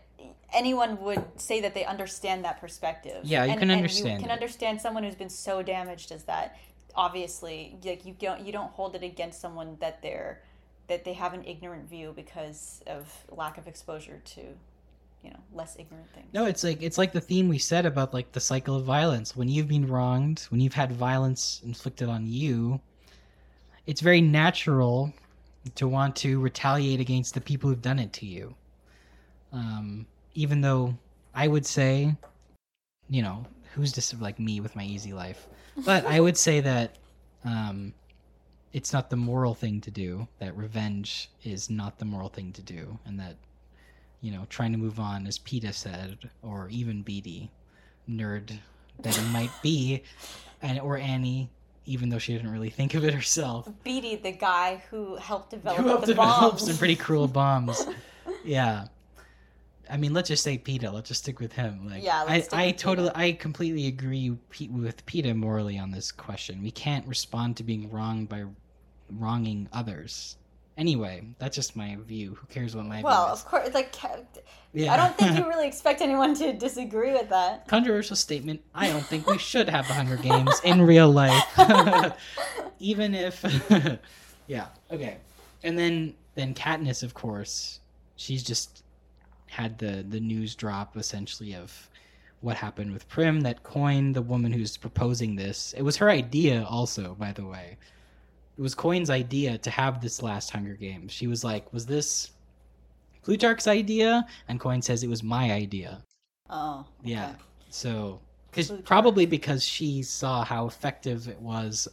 anyone 0.54 1.00
would 1.02 1.24
say 1.40 1.62
that 1.62 1.74
they 1.74 1.86
understand 1.86 2.46
that 2.46 2.60
perspective. 2.60 3.22
Yeah, 3.24 3.44
you 3.44 3.52
and, 3.52 3.60
can 3.60 3.70
and 3.70 3.78
understand 3.80 4.22
you 4.22 4.28
can 4.28 4.32
understand 4.32 4.82
someone 4.82 5.04
who's 5.04 5.16
been 5.16 5.30
so 5.30 5.62
damaged 5.62 6.12
as 6.12 6.24
that. 6.24 6.58
Obviously, 6.96 7.78
like 7.84 8.06
you 8.06 8.16
don't 8.18 8.42
you 8.42 8.52
don't 8.52 8.72
hold 8.72 8.96
it 8.96 9.04
against 9.04 9.40
someone 9.42 9.78
that 9.80 10.02
they're 10.02 10.42
that 10.88 11.04
they 11.04 11.14
have 11.14 11.34
an 11.34 11.44
ignorant 11.44 11.90
view 11.90 12.14
because 12.16 12.82
of 12.88 13.12
lack 13.30 13.58
of 13.58 13.68
exposure 13.68 14.22
to, 14.24 14.42
you 14.42 15.30
know, 15.30 15.40
less 15.54 15.76
ignorant 15.78 16.10
things. 16.14 16.28
No, 16.34 16.46
it's 16.46 16.64
like 16.64 16.82
it's 16.82 16.98
like 16.98 17.12
the 17.12 17.22
theme 17.22 17.50
we 17.50 17.58
said 17.58 17.86
about 17.86 18.14
like 18.14 18.32
the 18.32 18.40
cycle 18.40 18.76
of 18.76 18.86
violence. 18.86 19.36
When 19.36 19.50
you've 19.50 19.68
been 19.68 19.88
wronged, 19.88 20.46
when 20.50 20.62
you've 20.62 20.74
had 20.74 20.92
violence 20.92 21.62
inflicted 21.66 22.10
on 22.10 22.26
you, 22.26 22.80
it's 23.86 24.02
very 24.02 24.22
natural 24.22 25.14
to 25.76 25.88
want 25.88 26.16
to 26.16 26.40
retaliate 26.40 27.02
against 27.02 27.34
the 27.34 27.42
people 27.42 27.70
who've 27.70 27.82
done 27.82 28.00
it 28.00 28.14
to 28.14 28.26
you. 28.26 28.56
Um, 29.52 30.06
even 30.38 30.62
though 30.62 30.96
I 31.34 31.48
would 31.48 31.66
say, 31.66 32.16
you 33.10 33.24
know, 33.24 33.44
who's 33.74 33.92
just 33.92 34.20
like 34.22 34.40
me 34.40 34.60
with 34.62 34.76
my 34.76 34.84
easy 34.84 35.12
life, 35.12 35.48
but 35.84 36.06
I 36.06 36.20
would 36.20 36.38
say 36.38 36.60
that 36.62 36.96
um, 37.44 37.92
it's 38.72 38.94
not 38.94 39.10
the 39.10 39.16
moral 39.16 39.56
thing 39.56 39.82
to 39.82 39.92
do. 39.92 40.28
That 40.38 40.56
revenge 40.56 41.32
is 41.44 41.72
not 41.72 41.98
the 41.98 42.06
moral 42.06 42.30
thing 42.30 42.54
to 42.54 42.62
do, 42.62 43.00
and 43.06 43.20
that 43.20 43.36
you 44.22 44.32
know, 44.32 44.46
trying 44.50 44.72
to 44.72 44.78
move 44.78 45.00
on, 45.00 45.26
as 45.28 45.40
Peeta 45.40 45.74
said, 45.74 46.18
or 46.44 46.68
even 46.70 47.04
Beetee, 47.04 47.50
nerd 48.10 48.52
that 49.02 49.16
he 49.16 49.32
might 49.32 49.52
be, 49.64 50.04
and 50.62 50.80
or 50.80 50.98
Annie, 50.98 51.50
even 51.86 52.10
though 52.10 52.18
she 52.20 52.34
didn't 52.34 52.52
really 52.52 52.70
think 52.70 52.94
of 52.94 53.04
it 53.04 53.14
herself, 53.14 53.68
Beetee, 53.84 54.22
the 54.22 54.34
guy 54.34 54.84
who 54.92 55.16
helped 55.16 55.50
develop 55.50 55.80
who 55.80 55.88
helped 55.88 56.02
the 56.06 56.14
develop 56.14 56.52
bombs. 56.52 56.66
some 56.68 56.78
pretty 56.78 56.96
cruel 56.96 57.28
bombs. 57.28 57.88
Yeah. 58.44 58.86
I 59.90 59.98
mean, 59.98 60.14
let's 60.14 60.28
just 60.30 60.44
say 60.44 60.58
Peeta. 60.58 60.92
Let's 60.92 61.10
just 61.10 61.24
stick 61.24 61.40
with 61.40 61.54
him. 61.54 61.90
Like, 61.90 62.04
Yeah, 62.04 62.24
I, 62.28 62.46
I 62.52 62.72
totally, 62.72 63.10
Peeta. 63.10 63.18
I 63.18 63.32
completely 63.34 63.88
agree 63.88 64.32
with 64.70 65.06
Peeta 65.06 65.36
morally 65.36 65.78
on 65.78 65.92
this 65.92 66.12
question. 66.12 66.62
We 66.62 66.72
can't 66.72 67.08
respond 67.08 67.58
to 67.58 67.64
being 67.64 67.90
wronged 67.92 68.30
by 68.30 68.46
wronging 69.12 69.70
others. 69.74 70.38
Anyway, 70.78 71.24
that's 71.40 71.56
just 71.56 71.76
my 71.76 71.98
view. 72.06 72.36
Who 72.36 72.46
cares 72.48 72.76
what 72.76 72.86
my 72.86 72.98
view 72.98 73.06
well, 73.06 73.26
view 73.26 73.34
of 73.34 73.46
course, 73.46 73.74
like 73.74 73.96
Yeah. 74.74 74.94
I 74.94 74.98
don't 74.98 75.18
think 75.18 75.38
you 75.38 75.48
really 75.50 75.68
expect 75.68 76.02
anyone 76.02 76.36
to 76.36 76.54
disagree 76.54 77.14
with 77.14 77.30
that. 77.30 77.68
controversial 77.68 78.16
statement. 78.16 78.62
I 78.76 78.90
don't 78.90 79.06
think 79.06 79.26
we 79.26 79.40
should 79.40 79.70
have 79.70 79.88
the 79.88 79.96
Hunger 79.96 80.18
Games 80.18 80.62
in 80.64 80.84
real 80.84 81.10
life, 81.12 81.44
even 82.80 83.16
if, 83.16 83.44
yeah, 84.48 84.68
okay. 84.92 85.18
And 85.64 85.80
then 85.80 86.14
then 86.36 86.54
Katniss, 86.54 87.02
of 87.02 87.16
course, 87.16 87.80
she's 88.16 88.44
just 88.44 88.84
had 89.58 89.78
the 89.80 90.06
the 90.08 90.20
news 90.20 90.56
drop 90.56 90.96
essentially 90.96 91.56
of 91.56 91.90
what 92.42 92.56
happened 92.56 92.92
with 92.94 93.10
Prim. 93.10 93.42
That 93.42 93.64
Coin, 93.64 94.14
the 94.14 94.22
woman 94.22 94.52
who's 94.52 94.78
proposing 94.78 95.36
this, 95.36 95.74
it 95.76 95.82
was 95.82 95.98
her 95.98 96.10
idea. 96.12 96.64
Also, 96.70 97.16
by 97.16 97.32
the 97.32 97.46
way, 97.46 97.78
it 98.58 98.62
was 98.62 98.76
Coin's 98.76 99.10
idea 99.10 99.58
to 99.58 99.70
have 99.72 100.00
this 100.00 100.22
last 100.22 100.52
Hunger 100.52 100.76
Games. 100.76 101.12
She 101.12 101.26
was 101.26 101.44
like, 101.44 101.74
"Was 101.74 101.88
this?" 101.88 102.32
Plutarch's 103.24 103.68
idea, 103.68 104.26
and 104.48 104.60
Coin 104.60 104.82
says 104.82 105.04
it 105.04 105.10
was 105.10 105.24
my 105.24 105.52
idea. 105.52 106.04
Oh, 106.50 106.86
okay. 107.02 107.12
Yeah. 107.12 107.34
So, 107.70 108.22
because 108.50 108.72
probably 108.86 109.26
because 109.26 109.64
she 109.64 110.04
saw 110.04 110.46
how 110.46 110.68
effective 110.68 111.28
it 111.28 111.42
was 111.42 111.88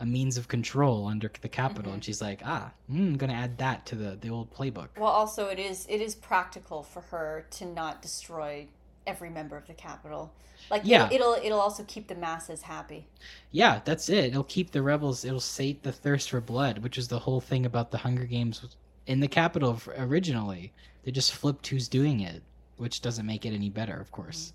a 0.00 0.06
means 0.06 0.36
of 0.36 0.48
control 0.48 1.06
under 1.06 1.30
the 1.40 1.48
Capitol, 1.48 1.90
Mhm. 1.90 1.94
and 1.94 2.04
she's 2.04 2.20
like, 2.20 2.42
ah, 2.44 2.72
mm, 2.90 2.98
I'm 2.98 3.16
gonna 3.16 3.32
add 3.32 3.58
that 3.58 3.86
to 3.86 3.94
the 3.94 4.16
the 4.16 4.28
old 4.30 4.52
playbook. 4.52 4.88
Well, 4.96 5.10
also 5.10 5.48
it 5.48 5.58
is 5.58 5.86
it 5.88 6.00
is 6.00 6.14
practical 6.14 6.82
for 6.82 7.00
her 7.02 7.46
to 7.52 7.64
not 7.64 8.02
destroy 8.02 8.68
every 9.06 9.30
member 9.30 9.56
of 9.56 9.66
the 9.66 9.74
Capitol. 9.74 10.32
Like 10.70 10.82
Yeah. 10.84 11.08
it'll 11.12 11.34
it'll 11.34 11.60
also 11.60 11.84
keep 11.84 12.08
the 12.08 12.14
masses 12.14 12.62
happy. 12.62 13.06
Yeah, 13.52 13.80
that's 13.84 14.08
it. 14.08 14.26
It'll 14.26 14.44
keep 14.44 14.72
the 14.72 14.82
rebels. 14.82 15.24
It'll 15.24 15.40
sate 15.40 15.82
the 15.82 15.92
thirst 15.92 16.30
for 16.30 16.40
blood, 16.40 16.78
which 16.78 16.98
is 16.98 17.08
the 17.08 17.20
whole 17.20 17.40
thing 17.40 17.64
about 17.64 17.90
the 17.90 17.98
Hunger 17.98 18.24
Games 18.24 18.64
in 19.06 19.20
the 19.20 19.28
Capitol 19.28 19.80
originally. 19.96 20.72
They 21.04 21.12
just 21.12 21.32
flipped 21.32 21.68
who's 21.68 21.88
doing 21.88 22.20
it, 22.20 22.42
which 22.78 23.00
doesn't 23.00 23.24
make 23.24 23.46
it 23.46 23.54
any 23.54 23.70
better, 23.70 23.96
of 23.98 24.10
course. 24.10 24.52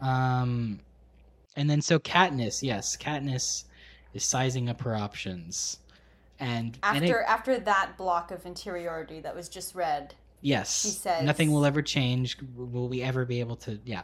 Um, 0.00 0.80
and 1.56 1.68
then 1.70 1.80
so 1.82 1.98
Katniss, 1.98 2.62
yes, 2.62 2.96
Katniss 2.96 3.64
is 4.14 4.24
sizing 4.24 4.68
up 4.68 4.80
her 4.82 4.94
options, 4.96 5.78
and 6.38 6.78
and 6.82 7.04
it- 7.04 7.10
After 7.10 7.22
after 7.22 7.58
that 7.60 7.96
block 7.96 8.30
of 8.30 8.44
interiority 8.46 9.20
that 9.20 9.34
was 9.34 9.48
just 9.48 9.74
read, 9.74 10.14
Yes. 10.40 10.82
She 10.82 10.88
says- 10.90 11.24
nothing 11.24 11.50
will 11.50 11.64
ever 11.64 11.82
change. 11.82 12.36
Will 12.54 12.88
we 12.88 13.02
ever 13.02 13.24
be 13.24 13.40
able 13.40 13.56
to? 13.56 13.80
Yeah. 13.84 14.02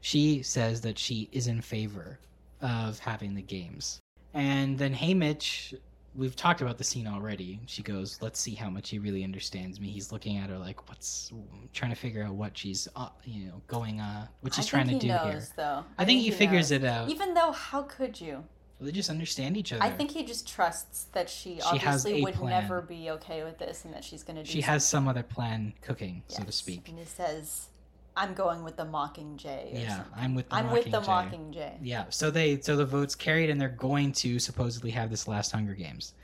She 0.00 0.42
says 0.42 0.80
that 0.82 0.96
she 0.98 1.28
is 1.32 1.48
in 1.48 1.60
favor 1.60 2.18
of 2.60 2.98
having 3.00 3.34
the 3.34 3.42
games. 3.42 3.98
And 4.32 4.78
then 4.78 4.94
Haymitch, 4.94 5.74
we've 6.14 6.36
talked 6.36 6.60
about 6.60 6.78
the 6.78 6.84
scene 6.84 7.06
already. 7.08 7.58
She 7.66 7.82
goes, 7.82 8.18
"Let's 8.22 8.38
see 8.40 8.54
how 8.54 8.70
much 8.70 8.90
he 8.90 8.98
really 9.00 9.24
understands 9.24 9.80
me." 9.80 9.90
He's 9.90 10.12
looking 10.12 10.36
at 10.38 10.50
her 10.50 10.58
like, 10.58 10.88
"What's?" 10.88 11.32
Trying 11.72 11.90
to 11.90 11.96
figure 11.96 12.22
out 12.22 12.34
what 12.34 12.56
she's, 12.56 12.86
uh, 12.94 13.08
you 13.24 13.46
know, 13.46 13.60
going 13.66 14.00
uh, 14.00 14.28
what 14.40 14.54
she's 14.54 14.66
I 14.66 14.70
trying 14.70 14.84
to 14.84 14.90
think 14.90 15.02
he 15.02 15.08
do 15.08 15.14
knows, 15.14 15.32
here. 15.32 15.48
Though 15.56 15.84
I, 15.98 16.04
think, 16.04 16.20
he 16.22 16.30
figures 16.30 16.70
knows. 16.70 16.82
it 16.82 16.84
out. 16.84 17.08
Even 17.10 17.34
though, 17.34 17.50
how 17.52 17.82
could 17.82 18.20
you? 18.20 18.44
They 18.84 18.92
just 18.92 19.10
understand 19.10 19.56
each 19.56 19.72
other. 19.72 19.82
I 19.82 19.90
think 19.90 20.10
he 20.10 20.24
just 20.24 20.48
trusts 20.48 21.04
that 21.12 21.28
she, 21.28 21.56
She 21.56 21.62
obviously 21.62 22.22
would 22.22 22.34
plan. 22.34 22.62
never 22.62 22.80
be 22.80 23.10
okay 23.10 23.44
with 23.44 23.58
this, 23.58 23.84
and 23.84 23.94
that 23.94 24.04
she's 24.04 24.22
going 24.22 24.36
to 24.36 24.42
do. 24.42 24.50
she 24.50 24.60
has 24.62 24.86
some 24.86 25.08
other 25.08 25.22
plan 25.22 25.72
cooking, 25.82 26.22
so 26.28 26.42
to 26.42 26.52
speak. 26.52 26.88
And 26.88 26.98
he 26.98 27.04
says, 27.04 27.68
"I'm 28.16 28.34
going 28.34 28.64
with 28.64 28.76
the 28.76 28.84
Mockingjay." 28.84 29.74
Yeah, 29.74 29.96
something. 29.96 30.12
I'm 30.16 30.34
with 30.34 30.48
the 30.48 30.54
I'm 30.54 30.70
with 30.70 30.84
the. 30.90 31.00
Mockingjay. 31.00 31.78
Yeah, 31.82 32.04
so 32.10 32.30
they 32.30 32.60
so 32.60 32.76
the 32.76 32.86
votes 32.86 33.14
carried 33.14 33.50
and 33.50 33.60
they're 33.60 33.68
going 33.68 34.12
to 34.12 34.38
supposedly 34.38 34.90
have 34.90 35.10
this 35.10 35.28
last 35.28 35.52
Hunger 35.52 35.74
Games. 35.74 36.14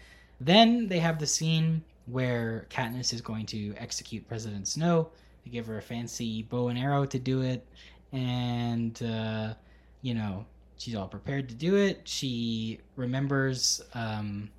Then 0.41 0.87
they 0.89 0.99
have 1.01 1.19
the 1.19 1.27
scene 1.27 1.83
where 2.07 2.67
Katniss 2.71 3.13
is 3.13 3.21
going 3.21 3.47
to 3.47 3.75
execute 3.77 4.27
President 4.29 4.67
Snow. 4.69 5.11
They 5.45 5.51
give 5.51 5.67
her 5.67 5.79
a 5.79 5.83
fancy 5.83 6.43
bow 6.45 6.69
and 6.69 6.79
arrow 6.79 7.05
to 7.07 7.19
do 7.19 7.43
it, 7.43 7.67
and 8.13 9.01
uh, 9.03 9.55
you 10.03 10.15
know 10.15 10.47
she's 10.79 10.95
all 10.95 11.09
prepared 11.09 11.49
to 11.51 11.55
do 11.55 11.77
it. 11.77 12.03
She 12.09 12.79
remembers, 12.97 13.83
um, 13.95 14.51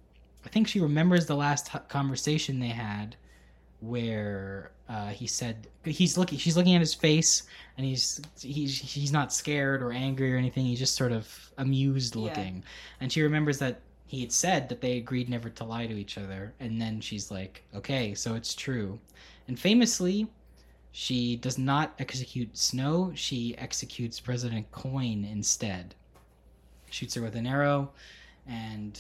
I 0.46 0.50
think 0.50 0.68
she 0.68 0.80
remembers 0.80 1.26
the 1.26 1.36
last 1.36 1.72
conversation 1.88 2.60
they 2.60 2.68
had 2.68 3.16
where 3.82 4.72
uh, 4.90 5.08
he 5.08 5.26
said 5.26 5.68
he's 5.86 6.18
looking 6.18 6.38
she's 6.38 6.58
looking 6.58 6.76
at 6.76 6.82
his 6.82 6.94
face 6.94 7.44
and 7.78 7.86
he's 7.86 8.20
he's 8.42 8.78
he's 8.78 9.12
not 9.12 9.32
scared 9.32 9.82
or 9.82 9.92
angry 9.94 10.34
or 10.34 10.38
anything. 10.38 10.66
He's 10.66 10.80
just 10.80 10.96
sort 10.96 11.12
of 11.14 11.52
amused 11.58 12.16
Yeah. 12.16 12.22
looking. 12.24 12.64
And 13.00 13.12
she 13.12 13.22
remembers 13.22 13.58
that 13.60 13.82
he 14.06 14.22
had 14.22 14.32
said 14.32 14.68
that 14.70 14.82
they 14.82 14.98
agreed 14.98 15.30
never 15.30 15.50
to 15.50 15.64
lie 15.64 15.88
to 15.88 15.94
each 15.94 16.18
other. 16.18 16.54
And 16.60 16.82
then 16.82 17.00
she's 17.00 17.32
like 17.32 17.64
okay 17.74 18.14
so 18.14 18.36
it's 18.36 18.54
true. 18.54 19.00
And 19.48 19.58
famously 19.58 20.28
she 20.92 21.36
does 21.38 21.58
not 21.58 21.94
execute 22.00 22.58
snow. 22.58 23.12
She 23.16 23.56
executes 23.58 24.20
president 24.20 24.70
coin 24.72 25.24
instead 25.24 25.96
shoots 26.94 27.16
her 27.16 27.22
with 27.22 27.36
an 27.36 27.48
arrow 27.48 27.92
and 28.48 29.00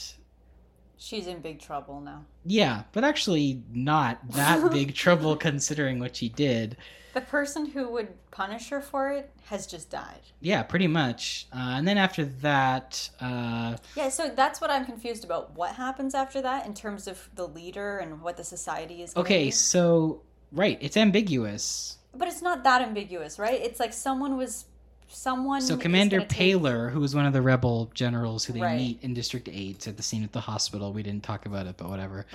She's 1.01 1.27
in 1.27 1.39
big 1.39 1.59
trouble 1.59 2.01
now. 2.01 2.25
yeah 2.45 2.83
but 2.91 3.03
actually 3.03 3.63
not 3.71 4.19
that 4.31 4.69
big 4.79 4.93
trouble 4.93 5.35
considering 5.35 5.99
what 5.99 6.15
she 6.15 6.27
did 6.29 6.75
the 7.13 7.21
person 7.21 7.65
who 7.65 7.89
would 7.89 8.09
punish 8.31 8.69
her 8.69 8.81
for 8.81 9.09
it 9.09 9.31
has 9.45 9.65
just 9.65 9.89
died. 9.89 10.21
Yeah, 10.41 10.61
pretty 10.61 10.85
much. 10.85 11.47
Uh, 11.51 11.73
and 11.77 11.87
then 11.87 11.97
after 11.97 12.23
that, 12.23 13.09
uh, 13.19 13.77
Yeah, 13.95 14.09
so 14.09 14.29
that's 14.29 14.61
what 14.61 14.69
I'm 14.69 14.85
confused 14.85 15.23
about. 15.25 15.55
What 15.55 15.73
happens 15.73 16.13
after 16.13 16.39
that 16.43 16.67
in 16.67 16.75
terms 16.75 17.07
of 17.07 17.27
the 17.33 17.47
leader 17.47 17.97
and 17.97 18.21
what 18.21 18.37
the 18.37 18.43
society 18.43 19.01
is? 19.01 19.15
okay, 19.17 19.45
be? 19.45 19.51
so 19.51 20.21
right, 20.51 20.77
it's 20.81 20.95
ambiguous. 20.97 21.97
but 22.15 22.27
it's 22.27 22.43
not 22.43 22.63
that 22.63 22.83
ambiguous, 22.83 23.39
right? 23.39 23.59
It's 23.59 23.79
like 23.79 23.91
someone 23.91 24.37
was 24.37 24.65
someone. 25.09 25.61
So 25.61 25.75
Commander 25.75 26.17
gonna 26.17 26.29
take- 26.29 26.51
who 26.93 26.99
was 26.99 27.15
one 27.15 27.25
of 27.25 27.33
the 27.33 27.41
rebel 27.41 27.91
generals 27.93 28.45
who 28.45 28.53
they 28.53 28.61
Right. 28.61 28.77
meet 28.77 28.99
in 29.03 29.13
District 29.13 29.49
Eight 29.51 29.87
at 29.87 29.97
the 29.97 30.03
scene 30.03 30.23
at 30.23 30.31
the 30.31 30.39
hospital, 30.41 30.93
we 30.93 31.03
didn't 31.03 31.23
talk 31.23 31.45
about 31.45 31.65
it, 31.67 31.75
but 31.77 31.89
whatever. 31.89 32.25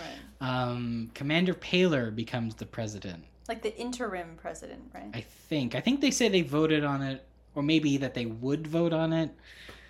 Right. 0.41 0.49
Um, 0.51 1.11
Commander 1.15 1.55
Paylor 1.55 2.15
becomes 2.15 2.57
the 2.57 2.67
president. 2.67 3.25
Like 3.49 3.62
the 3.62 3.77
interim 3.78 4.36
president, 4.36 4.83
right? 4.94 5.11
I 5.15 5.20
think. 5.20 5.75
I 5.75 5.81
think 5.81 6.01
they 6.01 6.11
say 6.11 6.28
they 6.28 6.43
voted 6.43 6.85
on 6.85 7.03
it, 7.03 7.25
or 7.55 7.62
maybe 7.62 7.97
that 7.99 8.15
they 8.15 8.27
would 8.27 8.67
vote 8.67 8.93
on 8.93 9.12
it. 9.12 9.31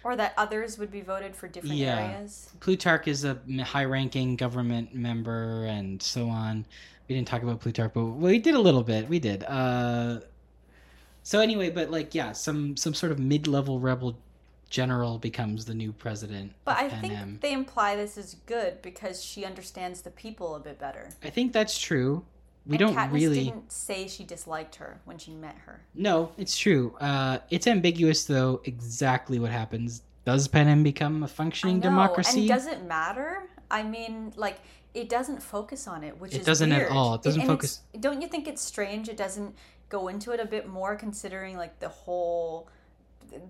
Or 0.03 0.17
that 0.17 0.35
others 0.37 0.77
would 0.79 0.91
be 0.91 1.01
voted 1.01 1.35
for 1.35 1.49
different 1.49 1.77
Yeah. 1.77 1.99
areas. 1.99 2.51
Plutarch 2.61 3.09
is 3.09 3.25
a 3.25 3.39
high-ranking 3.63 4.37
government 4.37 4.95
member, 4.95 5.65
and 5.65 6.03
so 6.03 6.29
on. 6.29 6.67
We 7.09 7.15
didn't 7.15 7.29
talk 7.29 7.43
about 7.43 7.61
Plutarch, 7.61 7.93
but 7.95 8.05
we 8.05 8.39
did 8.39 8.55
a 8.55 8.59
little 8.61 8.83
bit. 8.83 9.09
We 9.09 9.19
did. 9.19 9.45
Uh, 9.45 10.21
so 11.25 11.41
anyway, 11.41 11.70
but 11.70 11.91
like, 11.91 12.15
yeah, 12.15 12.31
some 12.33 12.77
some 12.77 12.94
sort 12.94 13.11
of 13.11 13.19
mid-level 13.19 13.81
rebel 13.81 14.17
general 14.70 15.19
becomes 15.19 15.65
the 15.65 15.75
new 15.75 15.93
president. 15.93 16.53
But 16.65 16.77
I 16.78 16.89
think 16.89 17.12
Am. 17.12 17.39
they 17.43 17.53
imply 17.53 17.97
this 17.97 18.17
is 18.17 18.36
good 18.47 18.81
because 18.83 19.23
she 19.25 19.44
understands 19.44 20.03
the 20.03 20.11
people 20.11 20.55
a 20.55 20.61
bit 20.61 20.78
better. 20.78 21.09
I 21.23 21.31
think 21.31 21.53
that's 21.53 21.78
true. 21.78 22.25
We 22.67 22.77
And 22.77 22.78
don't 22.81 22.94
Katniss 22.97 23.12
really. 23.12 23.44
didn't 23.44 23.70
say 23.70 24.09
she 24.09 24.25
disliked 24.25 24.77
her 24.77 25.01
when 25.05 25.19
she 25.19 25.33
met 25.33 25.57
her. 25.67 25.83
No, 25.94 26.33
it's 26.39 26.57
true. 26.57 26.94
Uh, 27.01 27.39
it's 27.51 27.67
ambiguous 27.67 28.25
though. 28.25 28.61
Exactly 28.65 29.39
what 29.39 29.51
happens. 29.51 30.03
Does 30.25 30.49
Panem 30.49 30.83
become 30.83 31.23
a 31.23 31.28
functioning 31.28 31.77
know, 31.77 31.91
democracy? 31.91 32.41
And 32.41 32.49
does 32.49 32.67
it 32.67 32.85
matter? 32.85 33.43
I 33.70 33.83
mean, 33.83 34.33
like 34.36 34.59
it 34.94 35.09
doesn't 35.09 35.43
focus 35.43 35.86
on 35.86 36.03
it, 36.05 36.19
which 36.19 36.35
It 36.35 36.41
is 36.41 36.47
doesn't 36.47 36.73
at 36.73 36.91
all. 36.91 37.15
It 37.17 37.23
doesn't 37.23 37.43
and 37.43 37.51
focus- 37.51 37.81
Don't 38.01 38.23
you 38.23 38.28
think 38.28 38.49
it's 38.49 38.62
strange? 38.62 39.09
It 39.09 39.17
doesn't 39.17 39.55
go 39.94 40.08
into 40.08 40.32
it 40.32 40.40
a 40.40 40.44
bit 40.56 40.66
more, 40.68 40.97
considering 40.97 41.56
like 41.56 41.78
the 41.78 41.89
whole 41.89 42.68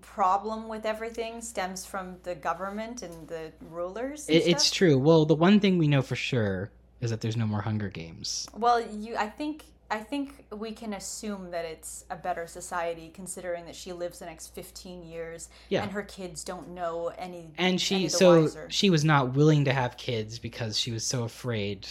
problem 0.03 0.69
with 0.69 0.85
everything 0.87 1.41
stems 1.41 1.85
from 1.87 2.17
the 2.23 2.35
government 2.35 3.03
and 3.03 3.29
the 3.29 3.51
rulers. 3.71 4.29
and 4.29 4.37
It, 4.37 4.47
it's 4.47 4.71
true. 4.71 4.99
Well, 4.99 5.25
the 5.25 5.35
one 5.35 5.59
thing 5.61 5.79
we 5.79 5.89
know 5.89 6.03
for 6.03 6.17
sure 6.17 6.71
is 7.01 7.11
that 7.11 7.21
there's 7.23 7.37
no 7.37 7.47
more 7.47 7.63
Hunger 7.63 7.89
Games. 7.89 8.47
Well, 8.57 8.81
you, 8.81 9.17
I 9.17 9.29
think, 9.29 9.65
I 9.91 9.99
think 9.99 10.45
we 10.51 10.73
can 10.73 10.93
assume 10.95 11.51
that 11.51 11.65
it's 11.65 12.05
a 12.11 12.17
better 12.17 12.47
society, 12.47 13.11
considering 13.15 13.65
that 13.67 13.75
she 13.75 13.93
lives 13.93 14.19
the 14.19 14.27
next 14.27 14.55
fifteen 14.55 15.03
years, 15.03 15.49
Yeah. 15.71 15.83
and 15.83 15.93
her 15.93 16.03
kids 16.03 16.45
don't 16.45 16.69
know 16.75 17.13
any. 17.19 17.51
And 17.59 17.81
she 17.81 18.05
the 18.05 18.11
so 18.11 18.43
wiser. 18.43 18.67
she 18.71 18.91
was 18.91 19.05
not 19.05 19.35
willing 19.35 19.65
to 19.65 19.73
have 19.73 19.97
kids 19.97 20.39
because 20.39 20.79
she 20.79 20.93
was 20.93 21.05
so 21.05 21.25
afraid. 21.25 21.87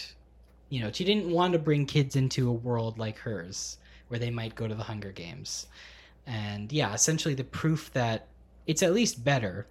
You 0.70 0.82
know, 0.82 0.92
she 0.92 1.06
didn't 1.06 1.30
want 1.30 1.54
to 1.54 1.60
bring 1.60 1.86
kids 1.86 2.16
into 2.16 2.50
a 2.50 2.54
world 2.54 2.98
like 2.98 3.18
hers 3.20 3.78
where 4.14 4.20
they 4.20 4.30
might 4.30 4.54
go 4.54 4.68
to 4.68 4.76
the 4.76 4.84
Hunger 4.84 5.12
Games. 5.12 5.66
And 6.28 6.72
yeah, 6.72 6.94
essentially 6.94 7.34
the 7.34 7.44
proof 7.44 7.92
that 7.94 8.28
it's 8.68 8.84
at 8.84 8.94
least 8.94 9.24
better. 9.24 9.66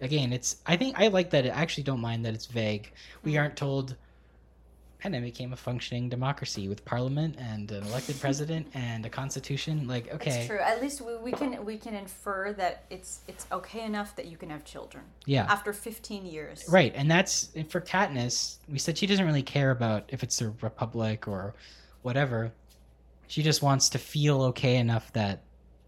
Again, 0.00 0.32
it's 0.32 0.58
I 0.64 0.76
think 0.76 1.00
I 1.00 1.08
like 1.08 1.30
that 1.30 1.44
I 1.46 1.48
actually 1.48 1.82
don't 1.82 2.00
mind 2.00 2.24
that 2.24 2.32
it's 2.32 2.46
vague. 2.46 2.92
We 3.24 3.32
Mhm. 3.32 3.40
aren't 3.40 3.56
told 3.56 3.96
Panem 5.00 5.24
became 5.24 5.52
a 5.52 5.56
functioning 5.56 6.08
democracy 6.08 6.68
with 6.68 6.84
parliament 6.84 7.34
and 7.40 7.72
an 7.72 7.82
elected 7.82 8.20
president 8.24 8.68
and 8.72 9.04
a 9.04 9.10
constitution. 9.10 9.88
Like, 9.88 10.14
okay. 10.14 10.38
It's 10.42 10.46
true. 10.46 10.60
At 10.60 10.80
least 10.80 11.00
we, 11.00 11.16
we 11.16 11.32
can 11.32 11.64
we 11.64 11.76
can 11.76 11.96
infer 11.96 12.52
that 12.52 12.84
it's 12.88 13.18
it's 13.26 13.46
okay 13.50 13.84
enough 13.84 14.14
that 14.14 14.26
you 14.26 14.36
can 14.36 14.48
have 14.50 14.64
children 14.64 15.02
Yeah. 15.26 15.46
after 15.52 15.72
15 15.72 16.24
years. 16.24 16.64
Right, 16.68 16.92
and 16.94 17.10
that's 17.10 17.48
and 17.56 17.68
for 17.68 17.80
Katniss. 17.80 18.58
We 18.68 18.78
said 18.78 18.96
she 18.96 19.08
doesn't 19.08 19.26
really 19.26 19.42
care 19.42 19.72
about 19.72 20.04
if 20.08 20.22
it's 20.22 20.40
a 20.40 20.50
republic 20.60 21.26
or 21.26 21.54
whatever. 22.02 22.52
She 23.32 23.42
just 23.42 23.62
wants 23.62 23.88
to 23.88 23.98
feel 23.98 24.42
okay 24.42 24.76
enough 24.76 25.10
that, 25.14 25.40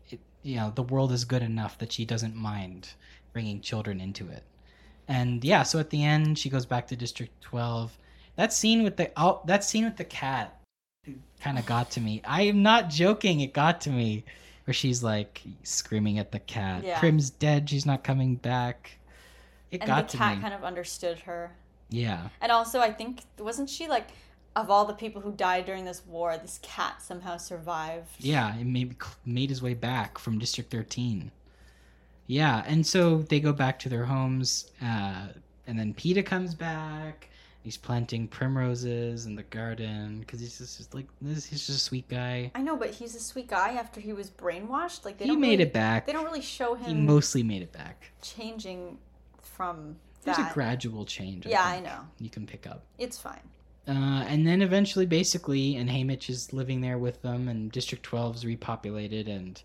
it, 0.08 0.18
you 0.42 0.56
know, 0.56 0.72
the 0.74 0.82
world 0.82 1.12
is 1.12 1.26
good 1.26 1.42
enough 1.42 1.76
that 1.76 1.92
she 1.92 2.06
doesn't 2.06 2.34
mind 2.34 2.94
bringing 3.34 3.60
children 3.60 4.00
into 4.00 4.26
it. 4.30 4.44
And 5.08 5.44
yeah, 5.44 5.62
so 5.62 5.78
at 5.78 5.90
the 5.90 6.02
end, 6.02 6.38
she 6.38 6.48
goes 6.48 6.64
back 6.64 6.86
to 6.86 6.96
District 6.96 7.38
Twelve. 7.42 7.98
That 8.36 8.54
scene 8.54 8.82
with 8.82 8.96
the 8.96 9.12
oh, 9.18 9.42
that 9.44 9.62
scene 9.62 9.84
with 9.84 9.98
the 9.98 10.04
cat 10.04 10.58
kind 11.38 11.58
of 11.58 11.66
got 11.66 11.90
to 11.90 12.00
me. 12.00 12.22
I 12.24 12.44
am 12.44 12.62
not 12.62 12.88
joking; 12.88 13.40
it 13.40 13.52
got 13.52 13.82
to 13.82 13.90
me. 13.90 14.24
Where 14.64 14.72
she's 14.72 15.02
like 15.02 15.42
screaming 15.64 16.18
at 16.18 16.32
the 16.32 16.38
cat, 16.38 16.82
Yeah. 16.82 16.98
"Prim's 16.98 17.28
dead. 17.28 17.68
She's 17.68 17.84
not 17.84 18.04
coming 18.04 18.36
back." 18.36 18.98
It 19.70 19.80
got 19.80 19.84
too 19.84 19.90
much. 19.90 19.90
And 19.90 19.90
got 19.90 20.06
the 20.06 20.12
to 20.12 20.16
cat 20.16 20.36
me. 20.36 20.42
kind 20.42 20.54
of 20.54 20.64
understood 20.64 21.18
her. 21.18 21.52
Yeah. 21.90 22.28
And 22.40 22.50
also, 22.50 22.80
I 22.80 22.90
think 22.90 23.20
wasn't 23.38 23.68
she 23.68 23.86
like 23.86 24.08
of 24.56 24.70
all 24.70 24.84
the 24.84 24.94
people 24.94 25.20
who 25.20 25.32
died 25.32 25.66
during 25.66 25.84
this 25.84 26.02
war, 26.06 26.36
this 26.38 26.58
cat 26.62 27.02
somehow 27.02 27.36
survived. 27.36 28.08
Yeah, 28.18 28.56
it 28.56 28.66
made 28.66 28.96
made 29.24 29.50
his 29.50 29.62
way 29.62 29.74
back 29.74 30.18
from 30.18 30.38
District 30.38 30.70
13. 30.70 31.30
Yeah, 32.26 32.62
and 32.66 32.86
so 32.86 33.18
they 33.18 33.40
go 33.40 33.52
back 33.52 33.78
to 33.80 33.88
their 33.88 34.04
homes, 34.04 34.70
uh, 34.82 35.26
and 35.66 35.78
then 35.78 35.92
Peeta 35.94 36.24
comes 36.24 36.54
back. 36.54 37.28
He's 37.62 37.76
planting 37.78 38.28
primroses 38.28 39.24
in 39.26 39.36
the 39.36 39.42
garden 39.44 40.20
because 40.20 40.38
he's 40.40 40.58
just 40.58 40.76
just 40.76 40.94
like 40.94 41.06
this. 41.22 41.46
He's 41.46 41.66
just 41.66 41.78
a 41.78 41.82
sweet 41.82 42.06
guy. 42.08 42.50
I 42.54 42.60
know, 42.62 42.76
but 42.76 42.90
he's 42.90 43.14
a 43.14 43.20
sweet 43.20 43.48
guy 43.48 43.72
after 43.72 44.00
he 44.00 44.12
was 44.12 44.30
brainwashed. 44.30 45.04
Like 45.04 45.16
they 45.18 45.24
He 45.24 45.30
don't 45.30 45.40
made 45.40 45.50
really, 45.52 45.62
it 45.64 45.72
back. 45.72 46.06
They 46.06 46.12
don't 46.12 46.24
really 46.26 46.42
show 46.42 46.74
him. 46.74 46.86
He 46.86 46.94
mostly 46.94 47.42
made 47.42 47.62
it 47.62 47.72
back. 47.72 48.10
changing 48.22 48.98
from 49.40 49.96
There's 50.24 50.36
that. 50.36 50.50
a 50.50 50.54
gradual 50.54 51.06
change. 51.06 51.46
yeah, 51.46 51.64
I 51.66 51.72
think, 51.76 51.86
know. 51.86 52.00
You 52.20 52.28
can 52.28 52.46
pick 52.46 52.66
up. 52.66 52.82
It's 52.98 53.16
fine. 53.18 53.40
Uh, 53.86 54.24
and 54.28 54.46
then 54.46 54.62
eventually, 54.62 55.04
basically, 55.04 55.76
and 55.76 55.90
Haymitch 55.90 56.30
is 56.30 56.52
living 56.52 56.80
there 56.80 56.96
with 56.96 57.20
them, 57.22 57.48
and 57.48 57.70
District 57.70 58.02
12 58.02 58.36
is 58.36 58.44
repopulated, 58.44 59.28
and 59.28 59.62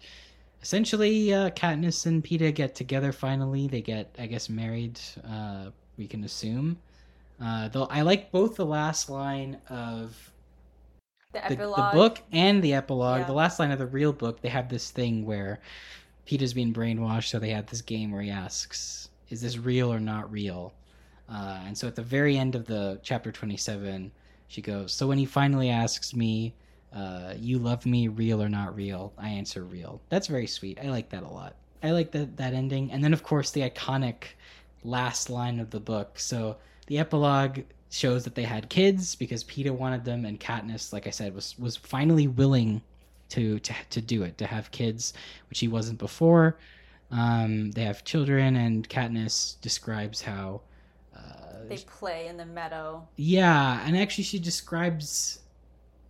essentially, 0.61 1.33
uh, 1.33 1.49
Katniss 1.51 2.05
and 2.05 2.23
Peeta 2.23 2.53
get 2.53 2.75
together 2.75 3.13
finally. 3.13 3.67
They 3.67 3.81
get, 3.81 4.13
I 4.19 4.25
guess, 4.25 4.49
married, 4.49 4.99
uh, 5.25 5.69
we 5.97 6.05
can 6.07 6.23
assume. 6.25 6.77
Uh, 7.41 7.69
though 7.69 7.85
I 7.85 8.01
like 8.01 8.31
both 8.31 8.55
the 8.57 8.65
last 8.65 9.09
line 9.09 9.57
of 9.69 10.31
The 11.31 11.39
the, 11.39 11.51
epilogue. 11.53 11.93
the 11.93 11.97
book 11.97 12.21
and 12.33 12.61
the 12.61 12.73
epilogue. 12.73 13.19
Yeah. 13.21 13.27
The 13.27 13.33
last 13.33 13.59
line 13.59 13.71
of 13.71 13.79
the 13.79 13.87
real 13.87 14.11
book, 14.11 14.41
they 14.41 14.49
have 14.49 14.67
this 14.67 14.91
thing 14.91 15.25
where 15.25 15.61
Peeta's 16.27 16.53
being 16.53 16.73
brainwashed, 16.73 17.29
so 17.29 17.39
they 17.39 17.51
have 17.51 17.67
this 17.67 17.81
game 17.81 18.11
where 18.11 18.21
he 18.21 18.29
asks, 18.29 19.09
"Is 19.29 19.41
this 19.41 19.57
real 19.57 19.91
or 19.93 20.01
not 20.01 20.29
real?" 20.29 20.73
Uh, 21.31 21.59
and 21.65 21.77
so 21.77 21.87
at 21.87 21.95
the 21.95 22.01
very 22.01 22.37
end 22.37 22.55
of 22.55 22.65
the 22.65 22.99
chapter 23.03 23.31
twenty-seven, 23.31 24.11
she 24.47 24.61
goes, 24.61 24.91
"So 24.93 25.07
when 25.07 25.17
he 25.19 25.25
finally 25.25 25.69
asks 25.69 26.15
me, 26.15 26.55
uh, 26.91 27.35
you 27.37 27.59
love 27.59 27.85
me, 27.85 28.07
real 28.07 28.41
or 28.41 28.49
not 28.49 28.75
real?" 28.75 29.13
I 29.17 29.29
answer, 29.29 29.63
"Real." 29.63 30.01
That's 30.09 30.27
very 30.27 30.47
sweet. 30.47 30.79
I 30.83 30.89
like 30.89 31.09
that 31.09 31.23
a 31.23 31.27
lot. 31.27 31.55
I 31.83 31.91
like 31.91 32.11
that 32.11 32.37
that 32.37 32.53
ending, 32.53 32.91
and 32.91 33.03
then 33.03 33.13
of 33.13 33.23
course 33.23 33.51
the 33.51 33.61
iconic 33.61 34.23
last 34.83 35.29
line 35.29 35.59
of 35.59 35.69
the 35.69 35.79
book. 35.79 36.19
So 36.19 36.57
the 36.87 36.97
epilogue 36.97 37.59
shows 37.91 38.23
that 38.23 38.35
they 38.35 38.43
had 38.43 38.69
kids 38.69 39.15
because 39.15 39.43
Peeta 39.43 39.71
wanted 39.71 40.05
them, 40.05 40.25
and 40.25 40.39
Katniss, 40.39 40.91
like 40.91 41.05
I 41.05 41.11
said, 41.11 41.35
was 41.35 41.57
was 41.59 41.77
finally 41.77 42.27
willing 42.27 42.81
to 43.29 43.59
to 43.59 43.73
to 43.91 44.01
do 44.01 44.23
it 44.23 44.37
to 44.39 44.47
have 44.47 44.71
kids, 44.71 45.13
which 45.49 45.59
he 45.59 45.67
wasn't 45.67 45.99
before. 45.99 46.57
Um, 47.11 47.71
they 47.71 47.83
have 47.83 48.03
children, 48.03 48.55
and 48.55 48.89
Katniss 48.89 49.61
describes 49.61 50.23
how. 50.23 50.61
They 51.67 51.77
play 51.77 52.27
in 52.27 52.37
the 52.37 52.45
meadow. 52.45 53.07
yeah, 53.15 53.83
and 53.85 53.97
actually, 53.97 54.23
she 54.25 54.39
describes. 54.39 55.39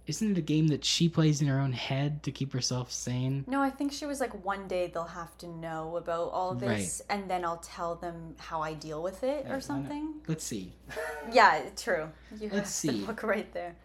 Isn't 0.07 0.31
it 0.31 0.37
a 0.39 0.41
game 0.41 0.69
that 0.69 0.83
she 0.83 1.07
plays 1.07 1.39
in 1.39 1.47
her 1.47 1.59
own 1.59 1.71
head 1.71 2.23
to 2.23 2.31
keep 2.31 2.51
herself 2.51 2.91
sane? 2.91 3.43
No, 3.45 3.61
I 3.61 3.69
think 3.69 3.91
she 3.91 4.07
was 4.07 4.19
like, 4.19 4.43
one 4.43 4.67
day 4.67 4.87
they'll 4.91 5.03
have 5.03 5.37
to 5.37 5.47
know 5.47 5.97
about 5.97 6.31
all 6.31 6.55
this, 6.55 7.03
and 7.11 7.29
then 7.29 7.45
I'll 7.45 7.57
tell 7.57 7.93
them 7.93 8.33
how 8.39 8.59
I 8.63 8.73
deal 8.73 9.03
with 9.03 9.23
it 9.23 9.45
or 9.49 9.61
something. 9.61 10.15
Let's 10.27 10.43
see. 10.43 10.71
Yeah, 11.31 11.61
true. 11.77 12.09
You 12.39 12.49
Let's 12.51 12.55
have 12.55 12.67
see. 12.67 13.01
the 13.01 13.05
book 13.05 13.21
right 13.21 13.53
there. 13.53 13.75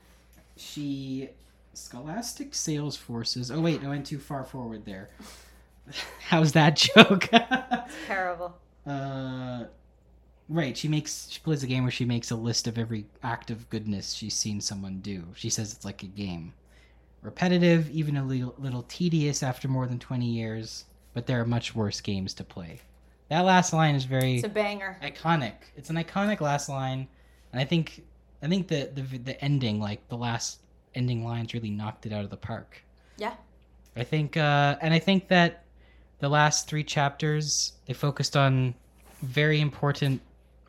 She 0.57 1.29
Scholastic 1.75 2.55
Sales 2.55 2.97
Forces. 2.97 3.51
Oh 3.51 3.61
wait, 3.61 3.85
I 3.85 3.89
went 3.89 4.07
too 4.07 4.19
far 4.19 4.45
forward 4.45 4.87
there. 4.87 5.11
How's 6.29 6.53
that 6.53 6.77
joke? 6.77 7.29
Terrible. 8.07 8.55
uh, 8.87 9.65
right. 10.49 10.77
She 10.77 10.89
makes 10.89 11.29
she 11.31 11.41
plays 11.41 11.63
a 11.63 11.67
game 11.67 11.83
where 11.85 11.91
she 11.93 12.05
makes 12.05 12.31
a 12.31 12.37
list 12.37 12.67
of 12.67 12.79
every 12.79 13.07
act 13.23 13.51
of 13.51 13.69
goodness 13.71 14.13
she's 14.13 14.35
seen 14.35 14.61
someone 14.61 15.01
do. 15.01 15.25
She 15.35 15.51
says 15.51 15.73
it's 15.73 15.85
like 15.85 16.03
a 16.03 16.07
game, 16.07 16.53
repetitive, 17.23 17.91
even 17.91 18.17
a 18.17 18.25
little, 18.25 18.55
little 18.59 18.83
tedious 18.85 19.43
after 19.43 19.69
more 19.69 19.87
than 19.87 19.99
twenty 19.99 20.27
years. 20.27 20.85
But 21.13 21.27
there 21.27 21.41
are 21.41 21.47
much 21.47 21.75
worse 21.77 22.01
games 22.01 22.35
to 22.35 22.45
play. 22.45 22.81
That 23.29 23.43
last 23.43 23.73
line 23.73 23.95
is 23.95 24.05
very 24.05 24.35
It's 24.35 24.45
a 24.45 24.49
banger. 24.49 24.99
iconic. 25.03 25.55
It's 25.77 25.89
an 25.91 25.97
iconic 25.97 26.41
last 26.41 26.69
line, 26.69 27.07
and 27.53 27.61
I 27.61 27.65
think 27.65 28.03
I 28.43 28.49
think 28.49 28.69
the 28.69 28.91
the 28.95 29.03
the 29.19 29.45
ending, 29.45 29.81
like 29.81 30.07
the 30.09 30.17
last 30.17 30.59
ending 30.95 31.25
lines, 31.25 31.55
really 31.55 31.71
knocked 31.71 32.05
it 32.07 32.13
out 32.13 32.25
of 32.25 32.31
the 32.31 32.37
park. 32.37 32.83
Yeah. 33.17 33.35
I 33.97 34.03
think, 34.03 34.37
uh, 34.37 34.77
and 34.81 34.93
I 34.93 34.99
think 34.99 35.29
that 35.29 35.63
the 36.19 36.29
last 36.29 36.67
three 36.69 36.83
chapters 36.83 37.75
they 37.87 37.95
focused 37.95 38.37
on 38.37 38.75
very 39.23 39.61
important, 39.61 40.21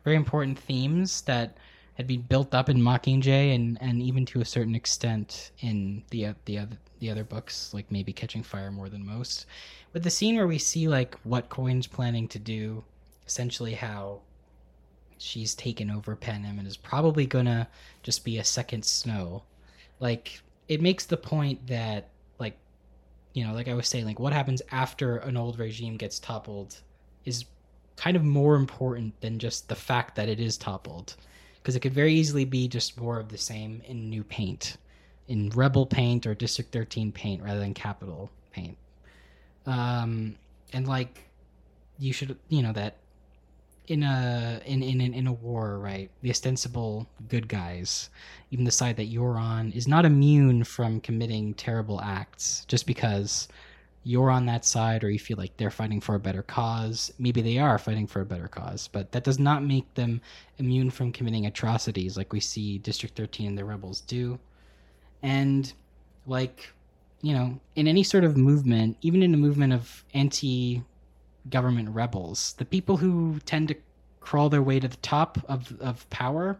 very 0.06 0.16
important 0.16 0.56
themes 0.56 1.22
that 1.22 1.58
had 1.94 2.06
been 2.06 2.20
built 2.22 2.54
up 2.54 2.68
in 2.68 2.80
Mockingjay, 2.80 3.52
and 3.52 3.76
and 3.80 4.00
even 4.00 4.24
to 4.26 4.40
a 4.40 4.44
certain 4.44 4.76
extent 4.76 5.50
in 5.58 6.04
the 6.10 6.28
the 6.44 6.58
other 6.58 6.76
the 7.00 7.10
other 7.10 7.24
books, 7.24 7.74
like 7.74 7.90
maybe 7.90 8.12
Catching 8.12 8.44
Fire 8.44 8.70
more 8.70 8.88
than 8.88 9.04
most. 9.04 9.46
With 9.92 10.04
the 10.04 10.10
scene 10.10 10.36
where 10.36 10.46
we 10.46 10.58
see 10.58 10.86
like 10.86 11.16
what 11.24 11.48
Coin's 11.48 11.88
planning 11.88 12.28
to 12.28 12.38
do, 12.38 12.84
essentially 13.26 13.74
how 13.74 14.20
she's 15.18 15.56
taken 15.56 15.90
over 15.90 16.14
Panem 16.14 16.60
and 16.60 16.68
is 16.68 16.76
probably 16.76 17.26
gonna 17.26 17.66
just 18.04 18.24
be 18.24 18.38
a 18.38 18.44
second 18.44 18.84
Snow. 18.84 19.42
Like 19.98 20.40
it 20.68 20.80
makes 20.80 21.04
the 21.04 21.16
point 21.16 21.66
that 21.66 22.10
like 22.38 22.56
you 23.34 23.44
know, 23.44 23.54
like 23.54 23.66
I 23.66 23.74
was 23.74 23.88
saying, 23.88 24.04
like 24.04 24.20
what 24.20 24.32
happens 24.32 24.62
after 24.70 25.16
an 25.16 25.36
old 25.36 25.58
regime 25.58 25.96
gets 25.96 26.20
toppled 26.20 26.76
is 27.24 27.44
kind 27.96 28.16
of 28.16 28.24
more 28.24 28.56
important 28.56 29.18
than 29.20 29.38
just 29.38 29.68
the 29.68 29.74
fact 29.74 30.14
that 30.16 30.28
it 30.28 30.40
is 30.40 30.56
toppled. 30.56 31.16
Because 31.56 31.74
it 31.74 31.80
could 31.80 31.94
very 31.94 32.12
easily 32.12 32.44
be 32.44 32.68
just 32.68 33.00
more 33.00 33.18
of 33.18 33.28
the 33.28 33.38
same 33.38 33.82
in 33.86 34.08
new 34.08 34.22
paint, 34.22 34.76
in 35.28 35.50
Rebel 35.50 35.86
paint 35.86 36.26
or 36.26 36.34
District 36.34 36.72
13 36.72 37.10
paint 37.10 37.42
rather 37.42 37.58
than 37.58 37.74
Capitol 37.74 38.30
paint. 38.52 38.76
Um, 39.66 40.36
and 40.72 40.86
like, 40.86 41.24
you 41.98 42.12
should, 42.12 42.38
you 42.48 42.62
know, 42.62 42.72
that 42.72 42.98
in 43.88 44.02
a 44.02 44.60
in, 44.64 44.82
in 44.82 45.00
in 45.00 45.14
in 45.14 45.26
a 45.26 45.32
war, 45.32 45.78
right? 45.78 46.10
The 46.22 46.30
ostensible 46.30 47.06
good 47.28 47.48
guys, 47.48 48.10
even 48.50 48.64
the 48.64 48.70
side 48.70 48.96
that 48.96 49.06
you're 49.06 49.38
on, 49.38 49.72
is 49.72 49.88
not 49.88 50.04
immune 50.04 50.64
from 50.64 51.00
committing 51.00 51.54
terrible 51.54 52.00
acts 52.00 52.64
just 52.66 52.86
because 52.86 53.48
you're 54.06 54.30
on 54.30 54.46
that 54.46 54.64
side 54.64 55.02
or 55.02 55.10
you 55.10 55.18
feel 55.18 55.36
like 55.36 55.56
they're 55.56 55.68
fighting 55.68 56.00
for 56.00 56.14
a 56.14 56.20
better 56.20 56.44
cause. 56.44 57.12
Maybe 57.18 57.42
they 57.42 57.58
are 57.58 57.76
fighting 57.76 58.06
for 58.06 58.20
a 58.20 58.24
better 58.24 58.46
cause, 58.46 58.86
but 58.86 59.10
that 59.10 59.24
does 59.24 59.40
not 59.40 59.64
make 59.64 59.92
them 59.94 60.20
immune 60.58 60.90
from 60.90 61.10
committing 61.10 61.46
atrocities 61.46 62.16
like 62.16 62.32
we 62.32 62.38
see 62.38 62.78
District 62.78 63.16
13 63.16 63.48
and 63.48 63.58
the 63.58 63.64
rebels 63.64 64.02
do. 64.02 64.38
And 65.24 65.72
like, 66.24 66.72
you 67.20 67.34
know, 67.34 67.58
in 67.74 67.88
any 67.88 68.04
sort 68.04 68.22
of 68.22 68.36
movement, 68.36 68.96
even 69.02 69.24
in 69.24 69.34
a 69.34 69.36
movement 69.36 69.72
of 69.72 70.04
anti 70.14 70.84
government 71.50 71.88
rebels, 71.88 72.54
the 72.58 72.64
people 72.64 72.96
who 72.96 73.40
tend 73.44 73.66
to 73.68 73.76
crawl 74.20 74.48
their 74.48 74.62
way 74.62 74.78
to 74.78 74.86
the 74.86 74.96
top 74.98 75.36
of, 75.48 75.74
of 75.80 76.08
power 76.10 76.56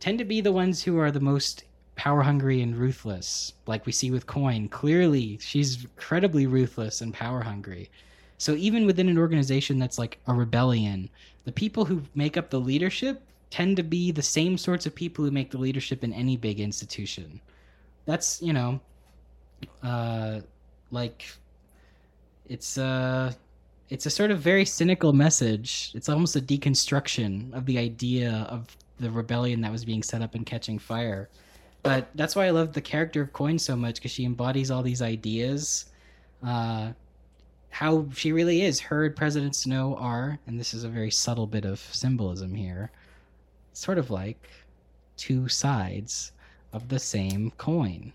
tend 0.00 0.18
to 0.18 0.24
be 0.24 0.40
the 0.40 0.50
ones 0.50 0.82
who 0.82 0.98
are 0.98 1.12
the 1.12 1.20
most 1.20 1.62
power 1.96 2.22
hungry 2.22 2.62
and 2.62 2.76
ruthless, 2.76 3.54
like 3.66 3.86
we 3.86 3.92
see 3.92 4.10
with 4.10 4.26
Coin. 4.26 4.68
Clearly, 4.68 5.38
she's 5.40 5.84
incredibly 5.84 6.46
ruthless 6.46 7.00
and 7.00 7.12
power 7.12 7.40
hungry. 7.40 7.90
So 8.38 8.54
even 8.54 8.86
within 8.86 9.08
an 9.08 9.18
organization 9.18 9.78
that's 9.78 9.98
like 9.98 10.18
a 10.26 10.34
rebellion, 10.34 11.08
the 11.44 11.52
people 11.52 11.84
who 11.84 12.02
make 12.14 12.36
up 12.36 12.50
the 12.50 12.60
leadership 12.60 13.22
tend 13.50 13.76
to 13.78 13.82
be 13.82 14.12
the 14.12 14.22
same 14.22 14.58
sorts 14.58 14.84
of 14.86 14.94
people 14.94 15.24
who 15.24 15.30
make 15.30 15.50
the 15.50 15.58
leadership 15.58 16.04
in 16.04 16.12
any 16.12 16.36
big 16.36 16.60
institution. 16.60 17.40
That's, 18.04 18.42
you 18.42 18.52
know, 18.52 18.80
uh 19.82 20.40
like 20.90 21.24
it's 22.46 22.76
uh 22.76 23.32
it's 23.88 24.04
a 24.04 24.10
sort 24.10 24.30
of 24.30 24.40
very 24.40 24.64
cynical 24.64 25.12
message. 25.12 25.92
It's 25.94 26.08
almost 26.08 26.36
a 26.36 26.40
deconstruction 26.40 27.54
of 27.54 27.64
the 27.64 27.78
idea 27.78 28.46
of 28.50 28.76
the 28.98 29.10
rebellion 29.10 29.60
that 29.62 29.72
was 29.72 29.84
being 29.84 30.02
set 30.02 30.22
up 30.22 30.34
in 30.34 30.44
Catching 30.44 30.78
Fire. 30.78 31.28
But 31.86 32.08
that's 32.14 32.36
why 32.36 32.46
I 32.46 32.50
love 32.50 32.72
the 32.72 32.80
character 32.80 33.22
of 33.22 33.32
Coin 33.32 33.58
so 33.58 33.76
much 33.76 33.96
because 33.96 34.10
she 34.10 34.24
embodies 34.24 34.70
all 34.70 34.82
these 34.82 35.02
ideas. 35.02 35.86
Uh, 36.42 36.92
how 37.70 38.06
she 38.14 38.32
really 38.32 38.62
is. 38.62 38.80
Her 38.80 39.04
and 39.04 39.14
President 39.14 39.54
Snow 39.54 39.96
are, 39.96 40.38
and 40.46 40.58
this 40.58 40.72
is 40.72 40.84
a 40.84 40.88
very 40.88 41.10
subtle 41.10 41.46
bit 41.46 41.66
of 41.66 41.78
symbolism 41.78 42.54
here, 42.54 42.90
sort 43.74 43.98
of 43.98 44.10
like 44.10 44.48
two 45.18 45.46
sides 45.48 46.32
of 46.72 46.88
the 46.88 46.98
same 46.98 47.52
coin. 47.58 48.12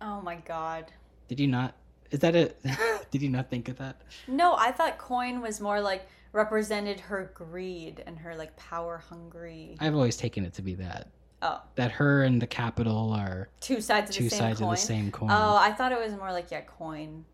Oh 0.00 0.20
my 0.20 0.36
god. 0.36 0.92
Did 1.28 1.40
you 1.40 1.48
not? 1.48 1.74
Is 2.10 2.20
that 2.20 2.36
a? 2.36 2.52
did 3.10 3.22
you 3.22 3.28
not 3.28 3.50
think 3.50 3.68
of 3.68 3.78
that? 3.78 4.02
No, 4.28 4.54
I 4.54 4.70
thought 4.70 4.98
coin 4.98 5.40
was 5.40 5.60
more 5.60 5.80
like 5.80 6.06
represented 6.32 7.00
her 7.00 7.30
greed 7.34 8.02
and 8.06 8.18
her 8.18 8.36
like 8.36 8.56
power 8.56 8.98
hungry. 8.98 9.76
I've 9.80 9.94
always 9.94 10.16
taken 10.16 10.44
it 10.44 10.54
to 10.54 10.62
be 10.62 10.74
that. 10.76 11.08
Oh, 11.42 11.60
That 11.74 11.90
her 11.92 12.22
and 12.22 12.40
the 12.40 12.46
Capitol 12.46 13.12
are 13.12 13.48
two 13.60 13.80
sides 13.80 14.10
of 14.10 14.16
two 14.16 14.24
the 14.24 14.30
same 14.30 14.38
sides 14.38 14.60
coin. 14.60 14.68
of 14.68 14.74
the 14.78 14.80
same 14.80 15.10
coin. 15.10 15.30
Oh, 15.32 15.56
I 15.56 15.72
thought 15.72 15.90
it 15.92 15.98
was 15.98 16.12
more 16.14 16.30
like 16.32 16.50
yeah, 16.52 16.60
coin, 16.60 17.24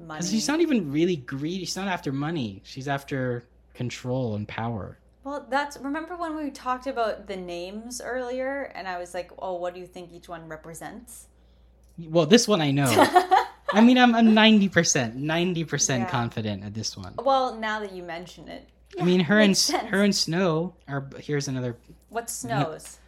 money. 0.00 0.26
she's 0.26 0.48
not 0.48 0.60
even 0.60 0.90
really 0.90 1.16
greedy. 1.16 1.64
She's 1.64 1.76
not 1.76 1.86
after 1.88 2.10
money. 2.12 2.60
She's 2.64 2.88
after 2.88 3.44
control 3.74 4.34
and 4.34 4.48
power. 4.48 4.98
Well, 5.22 5.46
that's 5.48 5.76
remember 5.78 6.16
when 6.16 6.36
we 6.36 6.50
talked 6.50 6.86
about 6.86 7.26
the 7.28 7.36
names 7.36 8.00
earlier, 8.00 8.72
and 8.74 8.86
I 8.88 8.98
was 8.98 9.14
like, 9.14 9.30
"Oh, 9.38 9.54
what 9.54 9.74
do 9.74 9.80
you 9.80 9.86
think 9.86 10.12
each 10.12 10.28
one 10.28 10.48
represents?" 10.48 11.28
Well, 11.98 12.26
this 12.26 12.46
one 12.46 12.60
I 12.60 12.70
know. 12.72 12.86
I 13.72 13.80
mean, 13.80 13.96
I'm 13.98 14.14
I'm 14.14 14.34
ninety 14.34 14.68
percent, 14.68 15.16
ninety 15.16 15.60
Yeah. 15.60 15.66
percent 15.66 16.08
confident 16.08 16.64
at 16.64 16.74
this 16.74 16.96
one. 16.96 17.14
well, 17.18 17.54
now 17.56 17.80
that 17.80 17.92
you 17.92 18.02
mention 18.02 18.48
it, 18.48 18.68
I 19.00 19.04
mean, 19.04 19.20
her 19.30 19.40
and 19.40 19.56
sense. 19.56 19.88
her 19.90 20.02
and 20.02 20.14
Snow 20.14 20.74
are. 20.88 21.08
Here's 21.18 21.48
another. 21.48 21.76
what 22.08 22.28
snows? 22.30 22.98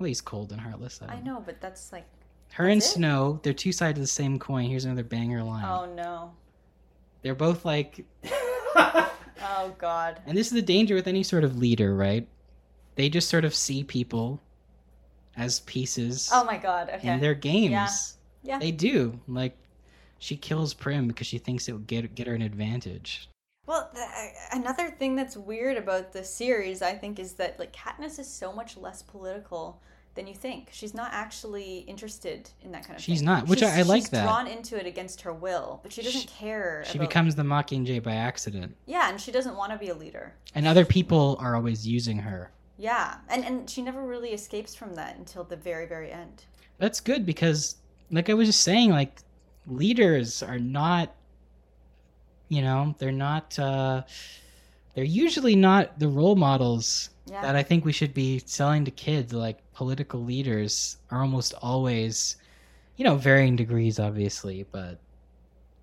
Well, 0.00 0.06
he's 0.06 0.22
cold 0.22 0.50
and 0.50 0.60
heartless. 0.60 0.98
I 1.06 1.20
know, 1.20 1.42
but 1.44 1.60
that's 1.60 1.92
like, 1.92 2.06
Her 2.54 2.68
and 2.68 2.80
it? 2.80 2.84
Snow, 2.84 3.38
they're 3.42 3.52
two 3.52 3.70
sides 3.70 3.98
of 3.98 4.02
the 4.02 4.08
same 4.08 4.38
coin. 4.38 4.64
Here's 4.64 4.86
another 4.86 5.04
banger 5.04 5.42
line. 5.42 5.64
oh 5.64 5.92
no, 5.94 6.32
They're 7.20 7.34
both 7.34 7.66
like, 7.66 8.06
oh 8.24 9.74
god, 9.78 10.20
and 10.26 10.36
this 10.36 10.46
is 10.46 10.54
the 10.54 10.62
danger 10.62 10.94
with 10.94 11.06
any 11.06 11.22
sort 11.22 11.44
of 11.44 11.58
leader, 11.58 11.94
right? 11.94 12.26
They 12.94 13.10
just 13.10 13.28
sort 13.28 13.44
of 13.44 13.54
see 13.54 13.84
people 13.84 14.40
as 15.36 15.60
pieces 15.60 16.30
oh 16.32 16.44
my 16.44 16.56
god. 16.56 16.90
Okay, 16.94 17.08
in 17.08 17.20
their 17.20 17.34
games. 17.34 17.70
Yeah. 17.72 18.54
Yeah. 18.54 18.58
They 18.58 18.70
do. 18.70 19.20
Like, 19.28 19.54
she 20.18 20.34
kills 20.34 20.72
Prim 20.72 21.08
because 21.08 21.26
she 21.26 21.36
thinks 21.36 21.68
it 21.68 21.72
would 21.72 21.86
get 21.86 22.14
get 22.14 22.26
her 22.26 22.34
an 22.34 22.40
advantage. 22.42 23.28
Well, 23.66 23.90
th- 23.94 24.04
uh, 24.04 24.56
another 24.58 24.90
thing 24.90 25.14
that's 25.14 25.36
weird 25.36 25.76
about 25.76 26.12
the 26.14 26.24
series, 26.24 26.80
I 26.80 26.94
think, 26.94 27.18
is 27.18 27.34
that 27.34 27.58
like 27.58 27.72
Katniss 27.74 28.18
is 28.18 28.26
so 28.28 28.50
much 28.52 28.78
less 28.78 29.02
political 29.02 29.82
than 30.14 30.26
you 30.26 30.34
think. 30.34 30.68
She's 30.72 30.92
not 30.94 31.10
actually 31.12 31.78
interested 31.80 32.50
in 32.62 32.72
that 32.72 32.84
kind 32.84 32.96
of 32.96 33.02
She's 33.02 33.18
thing. 33.20 33.26
not, 33.26 33.46
which 33.46 33.62
I- 33.62 33.78
I 33.78 33.82
like 33.82 34.02
she's 34.02 34.10
that. 34.10 34.24
drawn 34.24 34.46
into 34.48 34.76
it 34.78 34.86
against 34.86 35.20
her 35.22 35.32
will, 35.32 35.80
but 35.82 35.92
she 35.92 36.02
doesn't 36.02 36.22
She- 36.22 36.26
care. 36.26 36.84
She 36.86 36.98
about- 36.98 37.08
becomes 37.08 37.34
the 37.36 37.42
Mockingjay 37.44 38.02
by 38.02 38.14
accident, 38.14 38.76
yeah, 38.86 39.08
and 39.08 39.20
she 39.20 39.30
doesn't 39.30 39.56
want 39.56 39.72
to 39.72 39.78
be 39.78 39.88
a 39.88 39.94
leader. 39.94 40.34
and 40.54 40.66
other 40.66 40.84
people 40.84 41.36
are 41.40 41.54
always 41.54 41.86
using 41.86 42.18
her. 42.18 42.50
Yeah, 42.76 43.18
and 43.28 43.44
and 43.44 43.70
she 43.70 43.82
never 43.82 44.02
really 44.02 44.30
escapes 44.30 44.74
from 44.74 44.94
that 44.94 45.16
until 45.16 45.44
the 45.44 45.56
very 45.56 45.86
very 45.86 46.10
end. 46.10 46.44
That's 46.78 47.00
good 47.00 47.24
because, 47.26 47.76
like 48.10 48.28
I 48.30 48.34
was 48.34 48.48
just 48.48 48.62
saying, 48.62 48.90
like 48.90 49.20
leaders 49.66 50.42
are 50.42 50.58
not, 50.58 51.14
you 52.48 52.62
know, 52.62 52.94
they're 52.98 53.12
not. 53.12 53.58
uh 53.58 54.02
They're 54.94 55.04
usually 55.04 55.54
not 55.56 55.98
the 55.98 56.08
role 56.08 56.36
models 56.36 57.10
Yeah, 57.26 57.42
that 57.42 57.54
I 57.56 57.62
think 57.62 57.84
we 57.84 57.92
should 57.92 58.12
be 58.14 58.42
selling 58.44 58.84
to 58.86 58.90
kids. 58.90 59.32
Like 59.32 59.58
political 59.72 60.22
leaders 60.24 60.96
are 61.10 61.20
almost 61.22 61.54
always, 61.62 62.36
you 62.96 63.04
know, 63.04 63.16
varying 63.16 63.56
degrees, 63.56 63.98
obviously, 64.00 64.66
but 64.72 64.98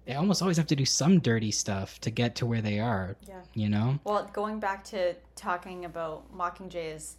they 0.05 0.15
almost 0.15 0.41
always 0.41 0.57
have 0.57 0.67
to 0.67 0.75
do 0.75 0.85
some 0.85 1.19
dirty 1.19 1.51
stuff 1.51 1.99
to 2.01 2.09
get 2.11 2.35
to 2.35 2.45
where 2.45 2.61
they 2.61 2.79
are. 2.79 3.15
yeah. 3.27 3.41
You 3.53 3.69
know, 3.69 3.99
Well, 4.03 4.29
going 4.33 4.59
back 4.59 4.83
to 4.85 5.15
talking 5.35 5.83
about 5.85 6.35
Mockingjay 6.35 6.95
is 6.95 7.15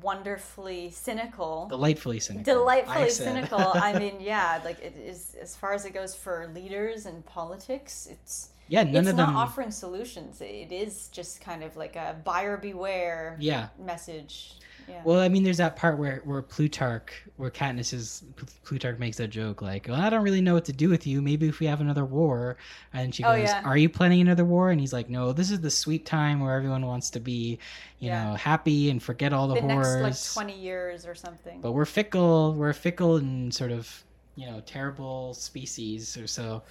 wonderfully 0.00 0.90
cynical. 0.90 1.66
delightfully 1.68 2.18
cynical. 2.20 2.44
delightfully 2.54 3.04
I 3.04 3.08
cynical 3.08 3.58
i 3.74 3.98
mean 3.98 4.20
yeah 4.20 4.60
like 4.64 4.80
it 4.80 4.96
is 4.96 5.36
as 5.40 5.54
far 5.54 5.74
as 5.74 5.84
it 5.84 5.92
goes 5.92 6.14
for 6.14 6.50
leaders 6.54 7.04
and 7.04 7.26
politics 7.26 8.08
it's 8.10 8.50
yeah, 8.68 8.82
none 8.84 9.06
it's 9.06 9.08
of 9.08 9.16
not 9.16 9.26
them. 9.28 9.36
offering 9.36 9.70
solutions 9.70 10.40
it 10.40 10.72
is 10.72 11.08
just 11.08 11.40
kind 11.40 11.62
of 11.62 11.76
like 11.76 11.96
a 11.96 12.16
buyer 12.24 12.56
beware 12.56 13.36
yeah. 13.40 13.68
message 13.78 14.54
yeah 14.86 15.02
Well, 15.04 15.20
I 15.20 15.28
mean, 15.28 15.42
there's 15.44 15.58
that 15.58 15.76
part 15.76 15.98
where 15.98 16.20
where 16.24 16.42
Plutarch, 16.42 17.24
where 17.36 17.50
Katniss 17.50 17.92
is, 17.92 18.24
Plutarch 18.64 18.98
makes 18.98 19.16
that 19.18 19.28
joke 19.28 19.62
like, 19.62 19.86
"Well, 19.88 20.00
I 20.00 20.10
don't 20.10 20.22
really 20.24 20.40
know 20.40 20.54
what 20.54 20.64
to 20.66 20.72
do 20.72 20.88
with 20.88 21.06
you. 21.06 21.22
Maybe 21.22 21.48
if 21.48 21.60
we 21.60 21.66
have 21.66 21.80
another 21.80 22.04
war." 22.04 22.56
And 22.92 23.14
she 23.14 23.24
Oh, 23.24 23.32
goes, 23.32 23.38
yeah. 23.38 23.62
"Are 23.64 23.76
you 23.76 23.88
planning 23.88 24.20
another 24.20 24.44
war?" 24.44 24.70
And 24.70 24.80
he's 24.80 24.92
like, 24.92 25.08
"No, 25.08 25.32
this 25.32 25.50
is 25.50 25.60
the 25.60 25.70
sweet 25.70 26.04
time 26.06 26.40
where 26.40 26.54
everyone 26.56 26.84
wants 26.86 27.10
to 27.10 27.20
be, 27.20 27.58
you 28.00 28.08
Yeah. 28.08 28.24
know, 28.30 28.34
happy 28.34 28.90
and 28.90 29.02
forget 29.02 29.32
all 29.32 29.48
the, 29.48 29.54
the 29.54 29.60
horrors." 29.60 30.02
next 30.02 30.36
like 30.36 30.44
20 30.46 30.58
years 30.58 31.06
or 31.06 31.14
something 31.14 31.60
but 31.60 31.72
we're 31.72 31.84
fickle. 31.84 32.54
We're 32.54 32.70
a 32.70 32.74
fickle 32.74 33.16
and 33.16 33.52
sort 33.54 33.70
of, 33.72 34.04
you 34.36 34.46
know, 34.46 34.60
terrible 34.66 35.34
species 35.34 36.16
or 36.16 36.26
so. 36.26 36.62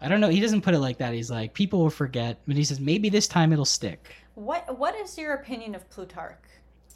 I 0.00 0.08
don't 0.08 0.20
know. 0.20 0.28
He 0.28 0.40
doesn't 0.40 0.62
put 0.62 0.74
it 0.74 0.78
like 0.78 0.98
that. 0.98 1.12
He's 1.14 1.30
like, 1.30 1.52
people 1.54 1.80
will 1.80 1.90
forget, 1.90 2.38
but 2.46 2.56
he 2.56 2.64
says 2.64 2.80
maybe 2.80 3.08
this 3.10 3.28
time 3.28 3.52
it'll 3.52 3.64
stick. 3.64 4.14
what 4.34 4.78
what 4.78 4.94
is 4.96 5.18
your 5.18 5.34
opinion 5.34 5.74
of 5.74 5.88
plutarch 5.90 6.42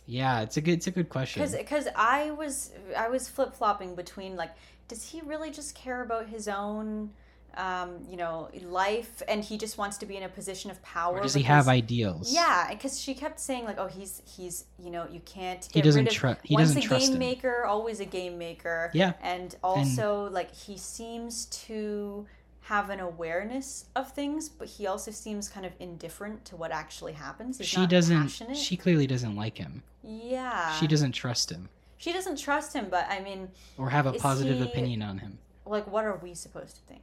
Yeah, 0.06 0.40
it's 0.40 0.56
a 0.56 0.60
good, 0.60 0.72
it's 0.74 0.86
a 0.86 0.90
good 0.90 1.08
question. 1.08 1.42
because 1.42 1.56
because 1.56 1.88
i 1.96 2.30
was 2.30 2.72
i 2.96 3.08
was 3.08 3.28
flip-flopping 3.28 3.94
between 3.94 4.36
like 4.36 4.52
does 4.88 5.02
he 5.10 5.20
really 5.22 5.50
just 5.50 5.74
care 5.74 6.02
about 6.02 6.28
his 6.28 6.48
own 6.48 7.10
um, 7.56 7.90
you 8.10 8.16
know, 8.16 8.48
life, 8.64 9.22
and 9.28 9.44
he 9.44 9.56
just 9.56 9.78
wants 9.78 9.96
to 9.98 10.06
be 10.06 10.16
in 10.16 10.24
a 10.24 10.28
position 10.28 10.72
of 10.72 10.82
power. 10.82 11.18
Or 11.18 11.22
does 11.22 11.34
he 11.34 11.44
have 11.44 11.68
ideals? 11.68 12.34
Yeah, 12.34 12.66
because 12.68 13.00
she 13.00 13.14
kept 13.14 13.38
saying 13.38 13.64
like, 13.64 13.78
"Oh, 13.78 13.86
he's 13.86 14.22
he's 14.26 14.64
you 14.82 14.90
know 14.90 15.06
you 15.08 15.20
can't." 15.20 15.64
He 15.72 15.80
doesn't 15.80 16.06
rid 16.06 16.08
of- 16.12 16.14
tru- 16.20 16.36
he 16.42 16.54
Once 16.54 16.70
doesn't 16.70 16.82
a 16.84 16.86
trust 16.88 17.04
game 17.06 17.12
him. 17.12 17.18
maker, 17.20 17.64
always 17.64 18.00
a 18.00 18.04
game 18.06 18.38
maker. 18.38 18.90
Yeah. 18.92 19.12
and 19.22 19.54
also 19.62 20.28
like 20.32 20.52
he 20.52 20.76
seems 20.76 21.44
to 21.68 22.26
have 22.64 22.88
an 22.88 22.98
awareness 23.00 23.84
of 23.94 24.10
things, 24.12 24.48
but 24.48 24.66
he 24.66 24.86
also 24.86 25.10
seems 25.10 25.48
kind 25.50 25.66
of 25.66 25.72
indifferent 25.80 26.44
to 26.46 26.56
what 26.56 26.70
actually 26.70 27.12
happens. 27.12 27.58
He's 27.58 27.66
She 27.66 27.86
doesn't. 27.86 28.22
Passionate. 28.22 28.56
She 28.56 28.76
clearly 28.76 29.06
doesn't 29.06 29.36
like 29.36 29.58
him. 29.58 29.82
yeah. 30.02 30.72
She 30.78 30.86
doesn't 30.86 31.12
trust 31.12 31.50
him 31.50 31.68
She 31.98 32.10
doesn't 32.12 32.38
trust 32.38 32.72
him, 32.72 32.86
but 32.90 33.06
I 33.10 33.20
mean, 33.20 33.48
or 33.76 33.90
have 33.90 34.06
a 34.06 34.14
positive 34.14 34.58
he- 34.58 34.64
opinion 34.64 35.02
on 35.02 35.18
him. 35.18 35.38
like, 35.66 35.86
what 35.86 36.04
are 36.04 36.16
we 36.22 36.32
supposed 36.34 36.76
to 36.76 36.82
think? 36.82 37.02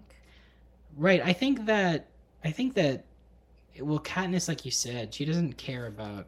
Right. 0.98 1.22
I 1.24 1.32
think 1.34 1.66
that 1.68 2.08
I 2.44 2.50
think 2.52 2.74
that 2.74 3.06
well, 3.80 4.00
Katniss, 4.00 4.48
like 4.48 4.66
you 4.66 4.72
said, 4.72 5.14
she 5.14 5.26
doesn't 5.26 5.58
care 5.58 5.86
about 5.86 6.26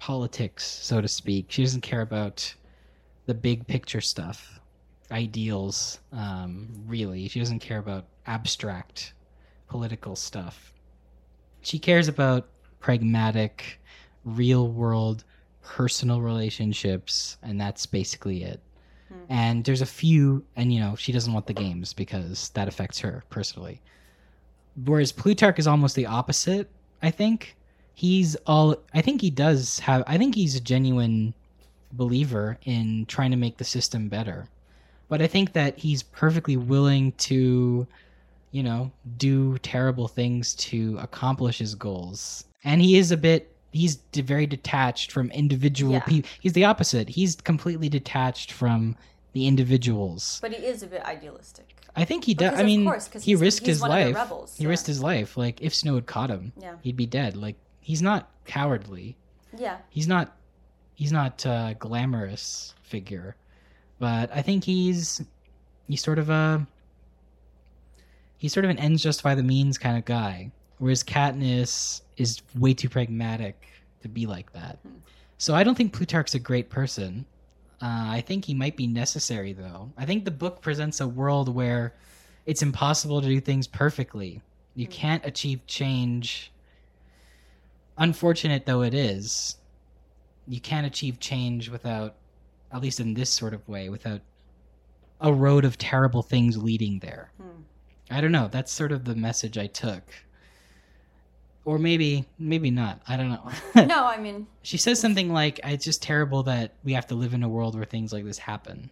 politics, 0.00 0.64
so 0.64 1.00
to 1.00 1.08
speak. 1.08 1.46
She 1.48 1.62
doesn't 1.62 1.80
care 1.82 2.02
about 2.02 2.52
the 3.26 3.34
big 3.34 3.66
picture 3.66 4.00
stuff, 4.00 4.60
ideals. 5.10 6.00
Um, 6.12 6.68
really, 6.86 7.28
she 7.28 7.38
doesn't 7.38 7.60
care 7.60 7.78
about 7.78 8.04
abstract 8.26 9.12
political 9.68 10.16
stuff. 10.16 10.72
She 11.60 11.78
cares 11.78 12.08
about 12.08 12.48
pragmatic, 12.80 13.80
real 14.24 14.68
world, 14.68 15.24
personal 15.62 16.20
relationships, 16.20 17.36
and 17.42 17.60
that's 17.60 17.86
basically 17.86 18.44
it. 18.44 18.60
Hmm. 19.08 19.14
And 19.28 19.64
there's 19.64 19.82
a 19.82 19.86
few, 19.86 20.44
and 20.54 20.72
you 20.72 20.80
know, 20.80 20.94
she 20.96 21.12
doesn't 21.12 21.32
want 21.32 21.46
the 21.46 21.52
games 21.52 21.92
because 21.92 22.50
that 22.50 22.68
affects 22.68 22.98
her 23.00 23.24
personally. 23.30 23.80
Whereas 24.84 25.10
Plutarch 25.10 25.58
is 25.58 25.66
almost 25.66 25.96
the 25.96 26.06
opposite, 26.06 26.70
I 27.02 27.10
think. 27.10 27.56
He's 27.94 28.36
all, 28.46 28.76
I 28.92 29.00
think 29.00 29.20
he 29.20 29.30
does 29.30 29.78
have, 29.80 30.04
I 30.06 30.18
think 30.18 30.34
he's 30.34 30.54
a 30.54 30.60
genuine 30.60 31.34
believer 31.92 32.58
in 32.64 33.06
trying 33.06 33.30
to 33.30 33.36
make 33.36 33.56
the 33.56 33.64
system 33.64 34.08
better. 34.08 34.48
But 35.08 35.22
I 35.22 35.26
think 35.26 35.54
that 35.54 35.78
he's 35.78 36.02
perfectly 36.02 36.56
willing 36.56 37.12
to, 37.12 37.86
you 38.56 38.62
know, 38.62 38.90
do 39.18 39.58
terrible 39.58 40.08
things 40.08 40.54
to 40.54 40.96
accomplish 40.98 41.58
his 41.58 41.74
goals. 41.74 42.42
And 42.64 42.80
he 42.80 42.96
is 42.96 43.10
a 43.10 43.16
bit 43.18 43.54
he's 43.72 43.96
very 44.14 44.46
detached 44.46 45.12
from 45.12 45.30
individual 45.32 45.92
Yeah. 45.92 46.00
people. 46.00 46.30
He's 46.40 46.54
the 46.54 46.64
opposite. 46.64 47.10
He's 47.10 47.36
completely 47.36 47.90
detached 47.90 48.50
from 48.50 48.96
the 49.34 49.46
individuals. 49.46 50.38
But 50.40 50.54
he 50.54 50.64
is 50.64 50.82
a 50.82 50.86
bit 50.86 51.02
idealistic. 51.04 51.76
I 51.94 52.06
think 52.06 52.24
he 52.24 52.32
does. 52.32 52.54
I 52.54 52.60
of 52.60 52.66
mean, 52.66 52.84
course, 52.84 53.10
he 53.22 53.34
risked 53.34 53.66
he's 53.66 53.74
his 53.76 53.82
one 53.82 53.90
of 53.90 53.98
the 53.98 54.04
life. 54.06 54.14
rebels, 54.14 54.56
he 54.56 54.64
yeah. 54.64 54.70
risked 54.70 54.86
his 54.86 55.02
life. 55.02 55.36
Like 55.36 55.60
if 55.60 55.74
Snow 55.74 55.94
had 55.96 56.06
caught 56.06 56.30
him, 56.30 56.52
Yeah. 56.58 56.76
he'd 56.80 56.96
be 56.96 57.04
dead. 57.06 57.36
Like 57.36 57.56
he's 57.80 58.00
not 58.00 58.30
cowardly. 58.46 59.18
Yeah. 59.58 59.76
He's 59.90 60.08
not. 60.08 60.34
He's 60.94 61.12
not 61.12 61.44
a 61.44 61.76
glamorous 61.78 62.72
figure, 62.82 63.36
but 63.98 64.30
I 64.34 64.40
think 64.40 64.64
he's 64.64 65.20
he's 65.88 66.02
sort 66.02 66.18
of 66.18 66.30
a 66.30 66.66
he's 68.38 68.52
sort 68.52 68.64
of 68.64 68.70
an 68.70 68.78
ends 68.78 69.02
justify 69.02 69.34
the 69.34 69.42
means 69.42 69.78
kind 69.78 69.96
of 69.96 70.04
guy. 70.04 70.50
Whereas 70.78 71.02
Katniss 71.02 72.02
is 72.16 72.42
way 72.58 72.74
too 72.74 72.88
pragmatic 72.88 73.66
to 74.02 74.08
be 74.08 74.26
like 74.26 74.52
that. 74.52 74.78
So 75.38 75.54
I 75.54 75.64
don't 75.64 75.74
think 75.74 75.92
Plutarch's 75.92 76.34
a 76.34 76.38
great 76.38 76.68
person. 76.70 77.24
Uh, 77.82 78.08
I 78.08 78.22
think 78.26 78.44
he 78.44 78.54
might 78.54 78.76
be 78.76 78.86
necessary, 78.86 79.52
though. 79.52 79.90
I 79.98 80.04
think 80.06 80.24
the 80.24 80.30
book 80.30 80.60
presents 80.62 81.00
a 81.00 81.08
world 81.08 81.54
where 81.54 81.94
it's 82.46 82.62
impossible 82.62 83.20
to 83.20 83.26
do 83.28 83.40
things 83.40 83.66
perfectly. 83.66 84.40
You 84.74 84.86
Hmm. 84.86 84.92
can't 84.92 85.26
achieve 85.26 85.66
change. 85.66 86.52
Unfortunate 87.98 88.66
though 88.66 88.82
it 88.82 88.92
is, 88.94 89.56
you 90.46 90.60
can't 90.60 90.86
achieve 90.86 91.18
change 91.18 91.70
without, 91.70 92.14
at 92.72 92.82
least 92.82 93.00
in 93.00 93.14
this 93.14 93.30
sort 93.30 93.54
of 93.54 93.66
way, 93.68 93.88
without 93.88 94.20
a 95.20 95.32
road 95.32 95.64
of 95.64 95.78
terrible 95.78 96.22
things 96.22 96.58
leading 96.58 96.98
there. 96.98 97.30
Hmm. 97.40 97.62
I 98.10 98.20
don't 98.20 98.32
know. 98.32 98.48
That's 98.50 98.70
sort 98.72 98.92
of 98.92 99.04
the 99.04 99.14
message 99.14 99.58
I 99.58 99.66
took. 99.66 100.02
Or 101.64 101.78
maybe, 101.78 102.24
maybe 102.38 102.70
not. 102.70 103.00
I 103.08 103.16
don't 103.16 103.30
know. 103.30 103.50
No, 103.86 104.06
I 104.06 104.18
mean, 104.18 104.46
She 104.62 104.76
says 104.76 105.00
something 105.00 105.32
like, 105.32 105.58
"It's 105.64 105.84
just 105.84 106.00
terrible 106.02 106.44
that 106.44 106.74
we 106.84 106.92
have 106.92 107.08
to 107.08 107.16
live 107.16 107.34
in 107.34 107.42
a 107.42 107.48
world 107.48 107.74
where 107.74 107.84
things 107.84 108.12
like 108.12 108.24
this 108.24 108.38
happen," 108.38 108.90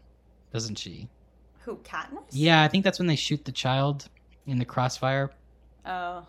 doesn't 0.52 0.76
she? 0.78 1.08
who 1.60 1.76
Katniss? 1.78 2.24
Yeah, 2.30 2.62
I 2.62 2.68
think 2.68 2.84
that's 2.84 2.98
when 2.98 3.06
they 3.08 3.16
shoot 3.16 3.44
the 3.46 3.52
child 3.52 4.08
in 4.46 4.58
the 4.58 4.66
crossfire. 4.66 5.30
Oh. 5.86 6.26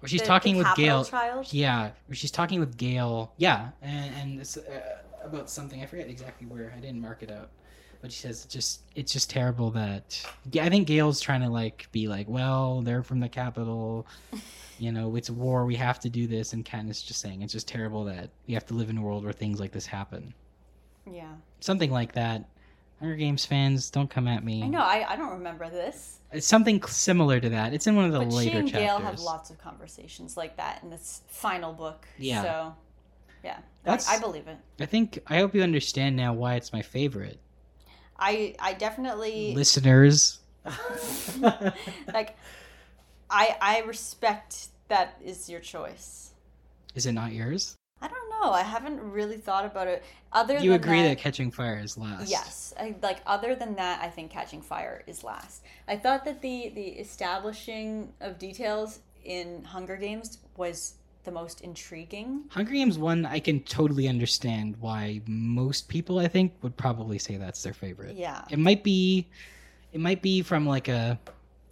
Where 0.00 0.08
she's 0.08 0.20
the- 0.20 0.26
talking 0.26 0.58
the 0.58 0.64
with 0.64 0.74
Gale. 0.76 1.04
Child? 1.04 1.50
Yeah, 1.52 1.92
where 2.06 2.14
she's 2.14 2.30
talking 2.30 2.60
with 2.60 2.76
Gale. 2.76 3.32
Yeah, 3.38 3.70
and, 3.80 4.14
and 4.16 4.40
it's 4.40 4.56
uh, 4.58 4.98
about 5.24 5.48
something 5.48 5.80
I 5.82 5.86
forget 5.86 6.08
exactly 6.08 6.46
where. 6.48 6.74
I 6.76 6.80
didn't 6.80 7.00
mark 7.00 7.22
it 7.22 7.30
out, 7.30 7.48
but 8.00 8.12
she 8.12 8.20
says 8.20 8.44
it's 8.44 8.52
just 8.54 8.80
it's 8.94 9.12
just 9.12 9.30
terrible 9.30 9.70
that. 9.72 10.24
Yeah, 10.52 10.64
I 10.64 10.68
think 10.68 10.86
Gale's 10.86 11.20
trying 11.20 11.40
to 11.42 11.48
like 11.48 11.88
be 11.92 12.08
like, 12.08 12.28
well, 12.28 12.82
they're 12.82 13.02
from 13.02 13.20
the 13.20 13.28
Capitol. 13.28 14.06
You 14.80 14.92
know, 14.92 15.16
it's 15.16 15.28
war. 15.28 15.64
We 15.66 15.74
have 15.74 15.98
to 15.98 16.08
do 16.08 16.28
this, 16.28 16.52
and 16.52 16.64
Katniss 16.64 16.90
is 16.90 17.02
just 17.02 17.20
saying 17.20 17.42
it's 17.42 17.52
just 17.52 17.66
terrible 17.66 18.04
that 18.04 18.30
we 18.46 18.54
have 18.54 18.64
to 18.66 18.74
live 18.74 18.90
in 18.90 18.96
a 18.98 19.02
world 19.02 19.24
where 19.24 19.32
things 19.32 19.58
like 19.58 19.72
this 19.72 19.86
happen. 19.86 20.32
Yeah. 21.04 21.32
Something 21.58 21.90
like 21.90 22.12
that. 22.12 22.48
Hunger 23.00 23.16
Games 23.16 23.44
fans, 23.44 23.90
don't 23.90 24.08
come 24.08 24.28
at 24.28 24.44
me. 24.44 24.62
I 24.62 24.68
know. 24.68 24.80
I, 24.80 25.04
I 25.08 25.16
don't 25.16 25.30
remember 25.30 25.68
this. 25.68 26.18
It's 26.30 26.46
something 26.46 26.80
similar 26.84 27.40
to 27.40 27.48
that. 27.48 27.72
It's 27.74 27.88
in 27.88 27.96
one 27.96 28.04
of 28.04 28.12
the 28.12 28.20
But 28.20 28.30
she 28.30 28.36
later 28.36 28.58
and 28.58 28.68
chapters. 28.68 28.86
Gale 28.86 28.98
have 28.98 29.18
lots 29.18 29.50
of 29.50 29.58
conversations 29.58 30.36
like 30.36 30.56
that 30.58 30.80
in 30.84 30.90
this 30.90 31.22
final 31.26 31.72
book. 31.72 32.06
Yeah. 32.16 32.42
So, 32.42 32.74
yeah. 33.42 33.58
That's- 33.82 34.08
I, 34.08 34.14
I 34.14 34.18
believe 34.20 34.46
it. 34.46 34.58
I 34.78 34.86
think 34.86 35.18
I 35.26 35.38
hope 35.38 35.56
you 35.56 35.62
understand 35.64 36.14
now 36.14 36.32
why 36.34 36.54
it's 36.54 36.72
my 36.72 36.82
favorite. 36.82 37.40
I 38.18 38.54
I 38.58 38.74
definitely 38.74 39.54
Listeners. 39.54 40.40
like. 42.12 42.36
I 43.30 43.56
I 43.60 43.80
respect 43.80 44.68
that 44.88 45.20
is 45.24 45.48
your 45.48 45.60
choice. 45.60 46.30
Is 46.94 47.06
it 47.06 47.12
not 47.12 47.32
yours? 47.32 47.76
I 48.00 48.08
don't 48.08 48.30
know. 48.30 48.52
I 48.52 48.62
haven't 48.62 49.00
really 49.00 49.36
thought 49.36 49.64
about 49.64 49.88
it. 49.88 50.04
Other 50.32 50.58
You 50.58 50.74
agree 50.74 51.02
that, 51.02 51.08
that 51.08 51.18
Catching 51.18 51.50
Fire 51.50 51.80
is 51.82 51.98
last. 51.98 52.30
Yes, 52.30 52.72
I, 52.78 52.94
like 53.02 53.18
other 53.26 53.54
than 53.54 53.74
that, 53.74 54.00
I 54.00 54.08
think 54.08 54.30
Catching 54.30 54.62
Fire 54.62 55.02
is 55.06 55.24
last. 55.24 55.62
I 55.88 55.96
thought 55.96 56.24
that 56.24 56.40
the 56.40 56.70
the 56.74 56.86
establishing 56.86 58.12
of 58.20 58.38
details 58.38 59.00
in 59.24 59.64
Hunger 59.64 59.96
Games 59.96 60.38
was 60.56 60.94
the 61.28 61.34
most 61.34 61.60
intriguing. 61.60 62.44
Hunger 62.48 62.72
Games 62.72 62.96
1, 62.96 63.26
I 63.26 63.38
can 63.38 63.60
totally 63.60 64.08
understand 64.08 64.76
why 64.80 65.20
most 65.26 65.86
people, 65.86 66.18
I 66.18 66.26
think, 66.26 66.54
would 66.62 66.74
probably 66.78 67.18
say 67.18 67.36
that's 67.36 67.62
their 67.62 67.74
favorite. 67.74 68.16
Yeah, 68.16 68.44
It 68.50 68.58
might 68.58 68.82
be 68.82 69.28
it 69.92 70.00
might 70.00 70.22
be 70.22 70.40
from 70.40 70.66
like 70.66 70.88
a 70.88 71.18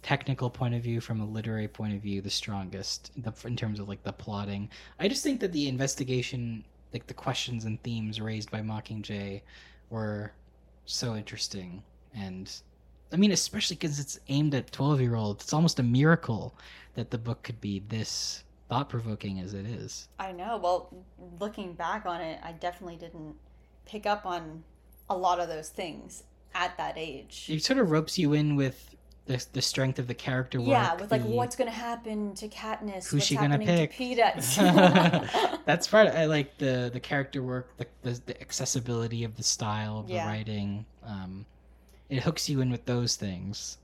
technical 0.03 0.51
point 0.51 0.75
of 0.75 0.83
view, 0.83 1.01
from 1.01 1.21
a 1.21 1.25
literary 1.25 1.67
point 1.67 1.95
of 1.95 2.01
view, 2.01 2.21
the 2.21 2.29
strongest 2.29 3.11
the, 3.23 3.33
in 3.47 3.55
terms 3.55 3.79
of 3.79 3.89
like 3.89 4.03
the 4.03 4.13
plotting. 4.13 4.69
I 4.99 5.07
just 5.07 5.23
think 5.23 5.39
that 5.39 5.51
the 5.53 5.67
investigation, 5.67 6.63
like 6.93 7.07
the 7.07 7.15
questions 7.15 7.65
and 7.65 7.81
themes 7.81 8.21
raised 8.21 8.51
by 8.51 8.61
Mockingjay, 8.61 9.41
were 9.89 10.33
so 10.85 11.15
interesting, 11.15 11.81
and 12.13 12.51
I 13.11 13.15
mean, 13.15 13.31
especially 13.31 13.75
because 13.75 13.99
it's 13.99 14.19
aimed 14.27 14.53
at 14.53 14.71
twelve 14.71 15.01
year 15.01 15.15
olds. 15.15 15.45
It's 15.45 15.53
almost 15.53 15.79
a 15.79 15.83
miracle 15.83 16.55
that 16.93 17.09
the 17.09 17.17
book 17.17 17.41
could 17.41 17.59
be 17.59 17.79
this 17.89 18.43
thought 18.69 18.89
provoking 18.89 19.39
as 19.39 19.53
it 19.53 19.65
is. 19.65 20.07
I 20.19 20.31
know. 20.31 20.57
Well, 20.57 20.93
looking 21.39 21.73
back 21.73 22.05
on 22.05 22.21
it, 22.21 22.39
I 22.43 22.51
definitely 22.51 22.97
didn't 22.97 23.35
pick 23.85 24.05
up 24.05 24.25
on 24.25 24.63
a 25.09 25.15
lot 25.17 25.39
of 25.39 25.47
those 25.47 25.69
things 25.69 26.23
at 26.53 26.77
that 26.77 26.95
age. 26.97 27.47
It 27.49 27.63
sort 27.63 27.79
of 27.79 27.91
ropes 27.91 28.17
you 28.17 28.33
in 28.33 28.55
with 28.55 28.95
the 29.25 29.45
the 29.53 29.61
strength 29.61 29.99
of 29.99 30.07
the 30.07 30.13
character 30.13 30.59
work. 30.59 30.69
Yeah, 30.69 30.95
with 30.95 31.11
like 31.11 31.23
the- 31.23 31.29
what's 31.29 31.55
gonna 31.55 31.71
happen 31.71 32.33
to 32.35 32.47
Katniss? 32.47 33.09
Who's 33.09 33.25
she 33.25 33.35
gonna 33.35 33.59
pick? 33.59 33.91
To 33.95 33.97
Peeta? 34.03 35.61
That's 35.65 35.87
part. 35.87 36.07
I 36.09 36.25
like 36.25 36.57
the 36.57 36.89
the 36.91 36.99
character 36.99 37.43
work, 37.43 37.75
the 37.77 37.87
the, 38.03 38.21
the 38.25 38.41
accessibility 38.41 39.23
of 39.23 39.35
the 39.35 39.43
style 39.43 39.99
of 39.99 40.09
Yeah. 40.09 40.25
the 40.25 40.31
writing. 40.31 40.85
Um, 41.03 41.45
it 42.09 42.23
hooks 42.23 42.47
you 42.49 42.61
in 42.61 42.69
with 42.71 42.85
those 42.85 43.15
things. 43.17 43.77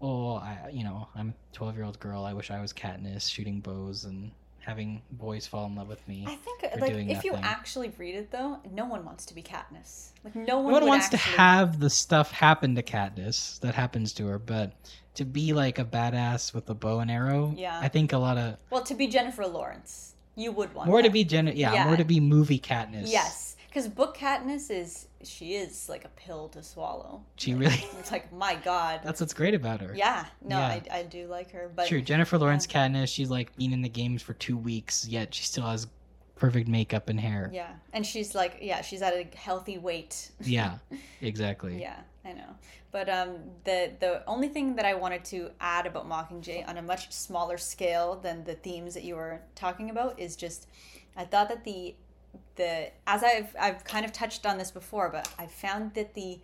Oh, 0.00 0.34
I 0.34 0.70
you 0.72 0.84
know 0.84 1.08
I'm 1.14 1.30
a 1.30 1.54
twelve 1.56 1.76
year 1.76 1.84
old 1.84 1.98
girl. 2.00 2.24
I 2.24 2.32
wish 2.32 2.50
I 2.50 2.60
was 2.60 2.72
Katniss, 2.72 3.30
shooting 3.30 3.60
bows 3.60 4.04
and 4.04 4.30
having 4.60 5.02
boys 5.12 5.46
fall 5.46 5.66
in 5.66 5.74
love 5.76 5.88
with 5.88 6.06
me. 6.08 6.24
I 6.26 6.36
think 6.36 6.62
like 6.80 6.92
if 6.92 7.22
you 7.24 7.34
actually 7.34 7.92
read 7.98 8.14
it 8.14 8.30
though, 8.30 8.58
no 8.72 8.86
one 8.86 9.04
wants 9.04 9.26
to 9.26 9.34
be 9.34 9.42
Katniss. 9.42 10.10
Like 10.24 10.34
no 10.34 10.58
one, 10.60 10.72
No 10.72 10.78
one, 10.80 10.88
wants 10.88 11.10
to 11.10 11.16
have 11.18 11.80
the 11.80 11.90
stuff 11.90 12.30
happen 12.30 12.74
to 12.76 12.82
Katniss 12.82 13.60
that 13.60 13.74
happens 13.74 14.12
to 14.14 14.26
her, 14.28 14.38
but 14.38 14.72
to 15.16 15.24
be 15.24 15.52
like 15.52 15.78
a 15.78 15.84
badass 15.84 16.54
with 16.54 16.68
a 16.70 16.74
bow 16.74 17.00
and 17.00 17.10
arrow, 17.10 17.54
Yeah. 17.56 17.78
I 17.78 17.88
think 17.88 18.12
a 18.12 18.18
lot 18.18 18.38
of 18.38 18.56
Well, 18.70 18.82
to 18.84 18.94
be 18.94 19.06
Jennifer 19.06 19.46
Lawrence, 19.46 20.14
you 20.34 20.50
would 20.52 20.74
want 20.74 20.88
more 20.88 21.02
to 21.02 21.10
be 21.10 21.24
Jen, 21.24 21.46
yeah, 21.48 21.72
Yeah. 21.72 21.84
more 21.86 21.96
to 21.96 22.04
be 22.04 22.18
movie 22.18 22.58
Katniss. 22.58 23.10
Yes, 23.12 23.53
because 23.74 23.88
book 23.88 24.16
Katniss 24.16 24.70
is 24.70 25.08
she 25.24 25.54
is 25.56 25.88
like 25.88 26.04
a 26.04 26.08
pill 26.10 26.48
to 26.50 26.62
swallow. 26.62 27.24
She 27.36 27.54
really- 27.54 27.74
It's 27.98 28.12
like 28.12 28.32
my 28.32 28.54
god. 28.54 29.00
That's 29.02 29.20
what's 29.20 29.34
great 29.34 29.52
about 29.54 29.80
her. 29.80 29.92
yeah. 29.96 30.26
No, 30.40 30.58
Yeah. 30.58 30.66
I, 30.68 30.82
I 30.98 31.02
do 31.02 31.26
like 31.26 31.50
her, 31.50 31.68
but 31.74 31.88
True. 31.88 32.00
Jennifer 32.00 32.38
Lawrence 32.38 32.68
Katniss, 32.68 33.08
she's 33.08 33.30
like 33.30 33.54
been 33.56 33.72
in 33.72 33.82
the 33.82 33.88
games 33.88 34.22
for 34.22 34.34
two 34.34 34.56
weeks, 34.56 35.08
yet 35.08 35.34
she 35.34 35.42
still 35.44 35.64
has 35.64 35.88
perfect 36.36 36.68
makeup 36.68 37.08
and 37.08 37.18
hair. 37.18 37.50
yeah, 37.52 37.72
and 37.92 38.06
she's 38.06 38.34
like 38.34 38.58
yeah, 38.60 38.80
she's 38.80 39.02
at 39.02 39.12
a 39.12 39.26
healthy 39.36 39.78
weight. 39.78 40.30
Yeah, 40.40 40.78
exactly. 41.20 41.80
Yeah, 41.80 41.98
I 42.24 42.32
know. 42.32 42.54
But 42.92 43.08
um, 43.08 43.38
the 43.64 43.90
the 43.98 44.22
only 44.28 44.46
thing 44.48 44.76
that 44.76 44.84
I 44.84 44.94
wanted 44.94 45.24
to 45.26 45.50
add 45.60 45.84
about 45.86 46.08
Mockingjay 46.08 46.68
on 46.68 46.76
a 46.78 46.82
much 46.82 47.10
smaller 47.12 47.58
scale 47.58 48.20
than 48.22 48.44
the 48.44 48.54
themes 48.54 48.94
that 48.94 49.02
you 49.02 49.16
were 49.16 49.40
talking 49.56 49.90
about 49.90 50.20
is 50.20 50.36
just, 50.36 50.68
I 51.16 51.24
thought 51.24 51.48
that 51.48 51.64
the 51.64 51.96
the 52.56 52.90
as 53.06 53.22
I've 53.22 53.54
I've 53.58 53.84
kind 53.84 54.04
of 54.04 54.12
touched 54.12 54.46
on 54.46 54.58
this 54.58 54.70
before, 54.70 55.08
but 55.08 55.28
I 55.38 55.46
found 55.46 55.94
that 55.94 56.14
the 56.14 56.40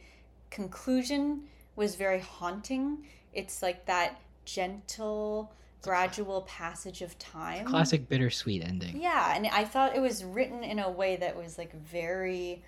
conclusion 0.51 1.43
was 1.77 1.95
very 1.95 2.21
haunting. 2.21 3.07
It's 3.33 3.63
like 3.63 3.87
that 3.87 4.21
gentle, 4.45 5.53
gradual 5.83 6.43
passage 6.43 7.03
of 7.03 7.19
time. 7.19 7.65
Classic 7.65 8.09
bittersweet 8.09 8.63
ending. 8.65 9.01
Yeah, 9.01 9.35
and 9.35 9.47
I 9.47 9.65
thought 9.65 9.97
it 9.97 10.01
was 10.01 10.25
written 10.25 10.65
in 10.65 10.79
a 10.79 10.91
way 10.91 11.17
that 11.17 11.37
was 11.37 11.59
like 11.59 11.73
very 11.75 12.63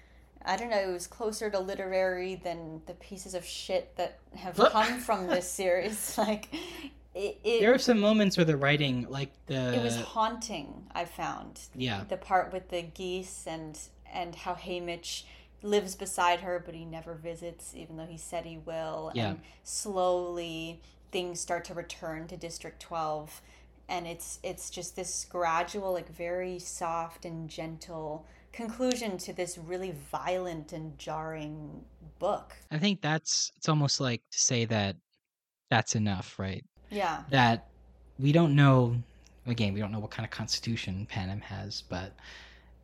I 0.45 0.57
don't 0.57 0.71
know, 0.71 0.79
it 0.79 0.93
was 0.93 1.07
closer 1.07 1.51
to 1.51 1.59
literary 1.59 2.35
than 2.35 2.83
the 2.87 2.95
pieces 2.95 3.35
of 3.35 3.45
shit 3.45 3.95
that 3.97 4.19
have 4.35 4.57
come 4.57 4.99
from 4.99 5.27
this 5.27 5.49
series. 5.51 6.17
Like 6.19 6.49
it 7.15 7.39
it, 7.45 7.61
There 7.61 7.75
are 7.75 7.79
some 7.79 8.01
moments 8.01 8.37
where 8.37 8.45
the 8.45 8.57
writing, 8.57 9.07
like 9.09 9.31
the 9.47 9.75
it 9.75 9.83
was 9.83 9.97
haunting, 10.01 10.87
I 10.95 11.05
found. 11.05 11.61
yeah, 11.75 12.05
The 12.09 12.17
part 12.17 12.53
with 12.53 12.69
the 12.71 12.83
geese 12.83 13.45
and 13.47 13.79
and 14.13 14.35
how 14.35 14.55
Haymitch 14.55 15.25
lives 15.63 15.95
beside 15.95 16.41
her 16.41 16.61
but 16.67 16.75
he 16.75 16.85
never 16.85 17.15
visits 17.15 17.73
even 17.77 17.97
though 17.97 18.05
he 18.05 18.19
said 18.19 18.45
he 18.45 18.59
will 18.59 19.13
Yeah. 19.15 19.29
and 19.29 19.41
slowly 19.63 20.81
things 21.13 21.39
start 21.41 21.65
to 21.67 21.75
return 21.75 22.27
to 22.29 22.37
district 22.37 22.81
12 22.81 23.41
and 23.89 24.07
it's 24.09 24.41
it's 24.43 24.71
just 24.71 24.97
this 24.97 25.25
gradual 25.31 25.93
like 25.93 26.09
very 26.13 26.59
soft 26.59 27.25
and 27.25 27.49
gentle 27.49 28.27
conclusion 28.53 29.17
to 29.19 29.33
this 29.33 29.57
really 29.57 29.93
violent 30.11 30.73
and 30.73 30.99
jarring 30.99 31.85
book 32.19 32.55
I 32.73 32.79
think 32.79 33.01
that's 33.01 33.53
it's 33.57 33.69
almost 33.69 34.01
like 34.01 34.23
to 34.33 34.39
say 34.41 34.65
that 34.67 34.97
that's 35.71 35.95
enough, 35.95 36.39
right? 36.39 36.65
Yeah 36.93 37.23
That 37.31 37.69
we 38.19 38.33
don't 38.33 38.55
know. 38.55 38.97
Again, 39.47 39.75
we 39.75 39.81
don't 39.81 39.91
know 39.91 39.99
what 39.99 40.11
kind 40.13 40.25
of 40.25 40.31
constitution 40.31 41.07
Panem 41.11 41.41
has, 41.41 41.83
but 41.89 42.13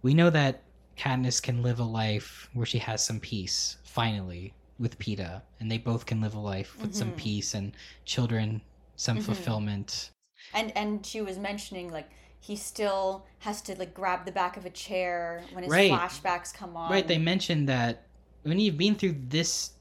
we 0.03 0.13
know 0.15 0.31
that 0.31 0.63
Katniss 0.97 1.41
can 1.41 1.63
live 1.63 1.79
a 1.79 1.85
life 1.85 2.49
where 2.55 2.67
she 2.67 2.79
has 2.79 3.05
some 3.05 3.21
peace 3.21 3.77
finally 3.85 4.53
with 4.81 4.99
Peeta, 4.99 5.43
and 5.61 5.71
they 5.71 5.79
both 5.79 6.07
can 6.07 6.21
live 6.21 6.35
a 6.35 6.41
life 6.41 6.77
with 6.83 6.95
some 6.95 7.13
Mhm. 7.13 7.17
peace 7.17 7.55
and 7.55 7.73
children 8.05 8.61
some 8.97 9.19
Mhm. 9.19 9.23
fulfillment. 9.23 10.11
and 10.55 10.77
and 10.77 11.05
she 11.05 11.21
was 11.21 11.37
mentioning 11.39 11.91
like 11.93 12.09
he 12.41 12.57
still 12.57 13.27
has 13.41 13.61
to 13.63 13.77
like 13.79 13.93
grab 13.93 14.25
the 14.25 14.33
back 14.33 14.57
of 14.57 14.65
a 14.65 14.71
chair 14.71 15.45
when 15.53 15.63
his 15.65 15.71
Right. 15.71 15.91
flashbacks 15.93 16.53
come 16.55 16.77
on 16.77 16.91
Right, 16.91 17.07
they 17.07 17.19
mentioned 17.19 17.69
that 17.69 18.07
when 18.45 18.59
you've 18.59 18.79
been 18.79 18.95
through 18.95 19.17
this 19.29 19.73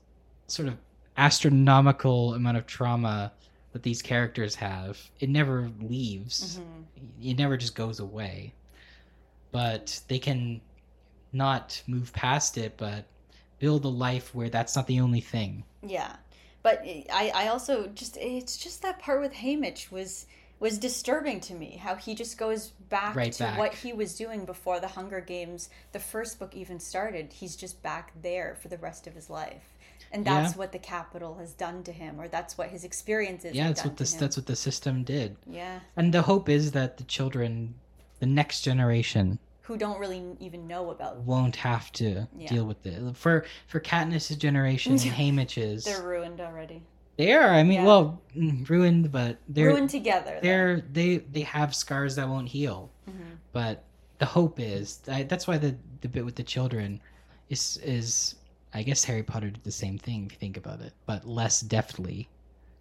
sort 0.48 0.68
of 0.68 0.78
astronomical 1.16 2.34
amount 2.34 2.58
of 2.58 2.66
trauma 2.66 3.32
that 3.78 3.84
these 3.84 4.02
characters 4.02 4.56
have, 4.56 4.98
it 5.20 5.30
never 5.30 5.70
leaves. 5.80 6.58
Mhm. 6.60 6.86
It 7.22 7.38
never 7.38 7.58
just 7.58 7.76
goes 7.76 8.00
away. 8.00 8.54
But 9.52 10.02
they 10.08 10.18
can 10.18 10.62
not 11.32 11.84
move 11.86 12.12
past 12.12 12.58
it, 12.58 12.76
but 12.76 13.06
build 13.60 13.86
a 13.86 13.90
life 13.90 14.34
where 14.34 14.50
that's 14.50 14.76
not 14.76 14.88
the 14.88 15.00
only 15.00 15.22
thing. 15.22 15.64
Yeah, 15.84 16.16
but 16.64 16.82
I 16.84 17.32
I 17.36 17.48
also 17.50 17.88
just 17.90 18.18
it's 18.18 18.58
just 18.58 18.82
that 18.82 18.98
part 18.98 19.22
with 19.22 19.34
Haymitch 19.34 19.92
was 19.92 20.26
was 20.60 20.80
disturbing 20.80 21.40
to 21.42 21.54
me. 21.54 21.78
How 21.78 21.94
he 21.96 22.16
just 22.16 22.40
goes 22.40 22.70
back 22.90 23.16
Right 23.16 23.32
to 23.34 23.44
back. 23.44 23.60
what 23.60 23.76
he 23.76 23.94
was 23.94 24.16
doing 24.18 24.44
before 24.44 24.80
the 24.80 24.88
Hunger 24.88 25.22
Games, 25.22 25.70
the 25.92 26.00
first 26.00 26.40
book 26.40 26.56
even 26.56 26.80
started. 26.80 27.32
He's 27.32 27.56
just 27.56 27.84
back 27.84 28.12
there 28.24 28.56
for 28.56 28.68
the 28.70 28.78
rest 28.80 29.06
of 29.06 29.14
his 29.14 29.30
life, 29.30 29.77
and 30.11 30.26
that's 30.26 30.53
Yeah. 30.53 30.58
what 30.60 30.72
the 30.72 30.80
Capitol 30.80 31.36
has 31.40 31.53
done 31.53 31.84
to 31.84 31.92
him, 31.92 32.19
or 32.19 32.27
that's 32.27 32.58
what 32.58 32.69
his 32.69 32.84
experiences. 32.84 33.56
yeah, 33.56 33.68
that's 33.68 33.84
what 33.84 33.98
this 33.98 34.14
that's 34.14 34.38
what 34.38 34.45
the 34.45 34.56
system 34.56 35.03
did. 35.03 35.36
Yeah, 35.45 35.80
And 35.95 36.14
the 36.14 36.22
hope 36.24 36.50
is 36.50 36.72
that 36.72 36.98
the 36.98 37.03
children, 37.03 37.76
the 38.19 38.26
next 38.26 38.61
generation, 38.61 39.40
who 39.61 39.76
don't 39.77 40.00
really 40.00 40.24
even 40.40 40.66
know 40.68 40.92
about. 40.92 41.18
won't 41.18 41.58
have 41.58 41.92
to 41.94 42.27
Yeah. 42.38 42.48
deal 42.48 42.66
with 42.66 42.86
it. 42.86 43.16
For 43.18 43.45
for 43.68 43.80
Katniss' 43.80 44.38
generation 44.38 44.94
and 44.94 45.02
Haymitch's, 45.19 45.84
They're 45.84 46.02
ruined 46.02 46.40
already. 46.40 46.84
They 47.18 47.34
are. 47.34 47.50
I 47.50 47.64
mean, 47.64 47.82
Yeah. 47.82 47.86
well, 47.86 48.22
mm, 48.36 48.69
ruined, 48.69 49.11
but 49.11 49.38
they're 49.50 49.68
ruined 49.69 49.90
together. 49.90 50.40
they're 50.42 50.82
they 50.82 51.18
they 51.18 51.42
have 51.42 51.76
scars 51.76 52.16
that 52.16 52.30
won't 52.30 52.50
heal. 52.50 52.92
Mhm. 53.10 53.38
But 53.52 53.84
the 54.19 54.26
hope 54.26 54.60
is 54.60 54.98
that's 55.06 55.48
why 55.48 55.58
the 55.58 55.76
the 56.02 56.08
bit 56.08 56.24
with 56.26 56.36
the 56.36 56.44
children 56.44 57.02
is 57.50 57.77
is 57.84 58.36
I 58.74 58.84
guess 58.84 59.04
Harry 59.04 59.24
Potter 59.24 59.50
did 59.50 59.64
the 59.64 59.72
same 59.72 59.98
thing 59.98 60.26
if 60.26 60.34
you 60.34 60.38
think 60.38 60.58
about 60.58 60.82
it, 60.82 60.94
but 61.06 61.28
less 61.28 61.62
deftly, 61.62 62.28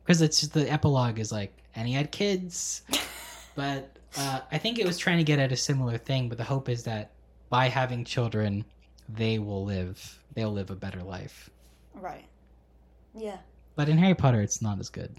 because 0.05 0.20
it's 0.23 0.40
just 0.40 0.52
the 0.52 0.70
epilogue 0.70 1.18
is 1.18 1.32
like 1.32 1.52
and 1.74 1.86
he 1.86 1.94
had 1.94 2.10
kids, 2.10 2.82
but 3.55 3.97
uh, 4.16 4.40
I 4.50 4.58
think 4.58 4.78
it 4.78 4.86
was 4.86 4.98
trying 4.98 5.18
to 5.18 5.24
get 5.24 5.39
at 5.39 5.52
a 5.52 5.56
similar 5.56 5.98
thing. 5.98 6.28
But 6.28 6.39
the 6.39 6.44
hope 6.44 6.68
is 6.68 6.82
that 6.84 7.10
by 7.48 7.68
having 7.68 8.05
children, 8.05 8.65
they 9.08 9.39
will 9.39 9.65
live 9.65 10.20
they'll 10.34 10.52
live 10.52 10.70
a 10.70 10.76
better 10.76 11.02
life. 11.02 11.50
Right. 11.94 12.26
Yeah. 13.15 13.39
But 13.74 13.89
in 13.89 13.98
Harry 13.98 14.15
Potter, 14.15 14.40
it's 14.40 14.62
not 14.62 14.78
as 14.78 14.89
good. 14.89 15.15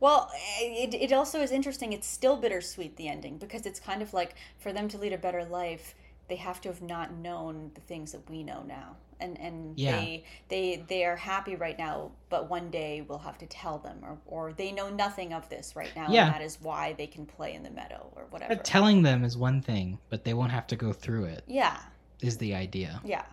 Well, 0.00 0.30
it, 0.60 0.94
it 0.94 1.12
also 1.12 1.40
is 1.40 1.52
interesting. 1.52 1.92
It's 1.92 2.08
still 2.08 2.36
bittersweet, 2.36 2.96
the 2.96 3.06
ending, 3.06 3.38
because 3.38 3.66
it's 3.66 3.78
kind 3.78 4.02
of 4.02 4.12
like 4.12 4.34
for 4.58 4.72
them 4.72 4.88
to 4.88 4.98
lead 4.98 5.12
a 5.12 5.18
better 5.18 5.44
life, 5.44 5.94
they 6.28 6.36
have 6.36 6.60
to 6.62 6.68
have 6.70 6.82
not 6.82 7.14
known 7.14 7.70
the 7.74 7.80
things 7.82 8.10
that 8.12 8.28
we 8.28 8.42
know 8.42 8.64
now. 8.66 8.96
And, 9.22 9.38
and 9.40 9.78
Yeah. 9.78 9.92
they 9.96 10.24
they 10.48 10.84
they 10.88 11.04
are 11.04 11.16
happy 11.16 11.54
right 11.56 11.78
now, 11.78 12.10
but 12.28 12.50
one 12.50 12.70
day 12.70 13.04
we'll 13.06 13.18
have 13.28 13.38
to 13.38 13.46
tell 13.46 13.78
them, 13.78 13.98
or, 14.02 14.18
or 14.26 14.52
they 14.52 14.72
know 14.72 14.88
nothing 14.90 15.32
of 15.32 15.48
this 15.48 15.74
right 15.76 15.94
now, 15.96 16.08
Yeah. 16.10 16.26
and 16.26 16.34
that 16.34 16.42
is 16.42 16.58
why 16.60 16.94
they 16.94 17.06
can 17.06 17.24
play 17.24 17.54
in 17.54 17.62
the 17.62 17.70
meadow 17.70 18.10
or 18.16 18.24
whatever. 18.30 18.54
But 18.56 18.64
telling 18.64 19.02
them 19.02 19.24
is 19.24 19.36
one 19.36 19.62
thing, 19.62 19.98
but 20.10 20.24
they 20.24 20.34
won't 20.34 20.52
have 20.52 20.66
to 20.68 20.76
go 20.76 20.92
through 20.92 21.24
it. 21.26 21.44
yeah, 21.46 21.78
Is 22.20 22.36
the 22.38 22.54
idea? 22.54 23.00
Yeah. 23.04 23.24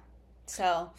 So, 0.45 0.92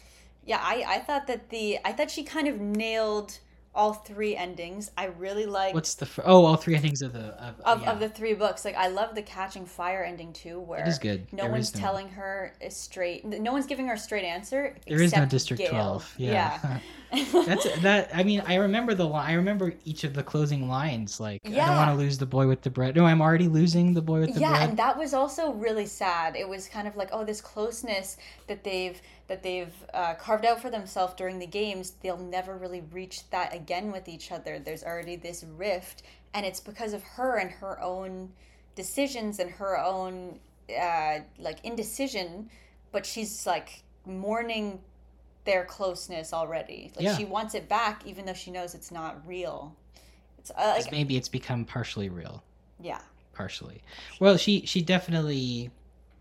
yeah, 0.45 0.59
I, 0.61 0.83
I 0.87 0.99
thought 0.99 1.27
that 1.27 1.49
the 1.49 1.79
I 1.85 1.91
thought 1.93 2.09
she 2.11 2.23
kind 2.23 2.47
of 2.47 2.59
nailed 2.59 3.39
all 3.73 3.93
three 3.93 4.35
endings. 4.35 4.91
I 4.97 5.05
really 5.05 5.45
like 5.45 5.73
What's 5.73 5.95
the 5.95 6.05
fir- 6.05 6.23
oh 6.25 6.43
all 6.45 6.57
three 6.57 6.75
endings 6.75 7.01
of 7.01 7.13
the 7.13 7.27
of, 7.41 7.59
of, 7.61 7.81
yeah. 7.81 7.91
of 7.91 7.99
the 7.99 8.09
three 8.09 8.33
books. 8.33 8.65
Like 8.65 8.75
I 8.75 8.87
love 8.87 9.15
the 9.15 9.21
Catching 9.21 9.65
Fire 9.65 10.03
ending 10.03 10.33
too, 10.33 10.59
where 10.59 10.81
It 10.81 10.87
is 10.87 10.99
good. 10.99 11.25
no 11.31 11.43
There 11.43 11.51
one's 11.51 11.73
no- 11.73 11.79
telling 11.81 12.09
her 12.09 12.53
a 12.61 12.69
straight. 12.69 13.23
No 13.25 13.53
one's 13.53 13.65
giving 13.67 13.87
her 13.87 13.93
a 13.93 13.97
straight 13.97 14.25
answer. 14.25 14.75
There 14.87 15.01
is 15.01 15.15
no 15.15 15.25
District 15.25 15.61
Gale. 15.61 15.69
Twelve. 15.69 16.13
Yeah. 16.17 16.59
Yeah. 16.63 16.79
That's 17.45 17.81
that. 17.81 18.09
I 18.13 18.23
mean, 18.23 18.41
I 18.47 18.55
remember 18.55 18.93
the 18.93 19.05
li- 19.05 19.15
I 19.15 19.33
remember 19.33 19.73
each 19.83 20.05
of 20.05 20.13
the 20.13 20.23
closing 20.23 20.69
lines. 20.69 21.19
Like, 21.19 21.41
I 21.45 21.49
don't 21.49 21.75
want 21.75 21.91
to 21.91 21.97
lose 21.97 22.17
the 22.17 22.25
boy 22.25 22.47
with 22.47 22.61
the 22.61 22.69
bread. 22.69 22.95
No, 22.95 23.05
I'm 23.05 23.21
already 23.21 23.49
losing 23.49 23.93
the 23.93 24.01
boy 24.01 24.21
with 24.21 24.33
the 24.33 24.39
yeah 24.39 24.49
bread. 24.51 24.61
Yeah, 24.61 24.67
and 24.69 24.77
that 24.79 24.97
was 24.97 25.13
also 25.13 25.51
really 25.51 25.85
sad 25.85 26.35
it 26.37 26.47
was 26.47 26.67
kind 26.69 26.87
of 26.87 26.95
like 26.95 27.09
oh 27.11 27.25
this 27.25 27.41
closeness 27.41 28.15
that 28.47 28.63
they've 28.63 29.01
that 29.31 29.43
they've 29.43 29.73
uh, 29.93 30.13
carved 30.15 30.43
out 30.43 30.61
for 30.61 30.69
themselves 30.69 31.13
during 31.13 31.39
the 31.39 31.47
games 31.47 31.93
they'll 32.03 32.17
never 32.17 32.57
really 32.57 32.81
reach 32.91 33.29
that 33.29 33.55
again 33.55 33.89
with 33.89 34.09
each 34.09 34.29
other 34.29 34.59
there's 34.59 34.83
already 34.83 35.15
this 35.15 35.45
rift 35.55 36.03
and 36.33 36.45
it's 36.45 36.59
because 36.59 36.91
of 36.91 37.01
her 37.01 37.37
and 37.37 37.49
her 37.49 37.81
own 37.81 38.29
decisions 38.75 39.39
and 39.39 39.49
her 39.49 39.79
own 39.79 40.37
uh, 40.77 41.19
like 41.39 41.63
indecision 41.63 42.49
but 42.91 43.05
she's 43.05 43.47
like 43.47 43.83
mourning 44.05 44.81
their 45.45 45.63
closeness 45.63 46.33
already 46.33 46.91
like 46.97 47.05
Yeah. 47.05 47.15
she 47.15 47.23
wants 47.23 47.55
it 47.55 47.69
back 47.69 48.05
even 48.05 48.25
though 48.25 48.33
she 48.33 48.51
knows 48.51 48.75
it's 48.75 48.91
not 48.91 49.25
real 49.25 49.73
it's 50.39 50.51
uh, 50.51 50.73
like 50.77 50.91
maybe 50.91 51.15
it's 51.15 51.29
become 51.29 51.63
partially 51.63 52.09
real. 52.09 52.43
yeah 52.81 52.99
Partially. 53.33 53.81
Well, 54.19 54.35
she 54.35 54.65
she 54.65 54.81
definitely 54.81 55.71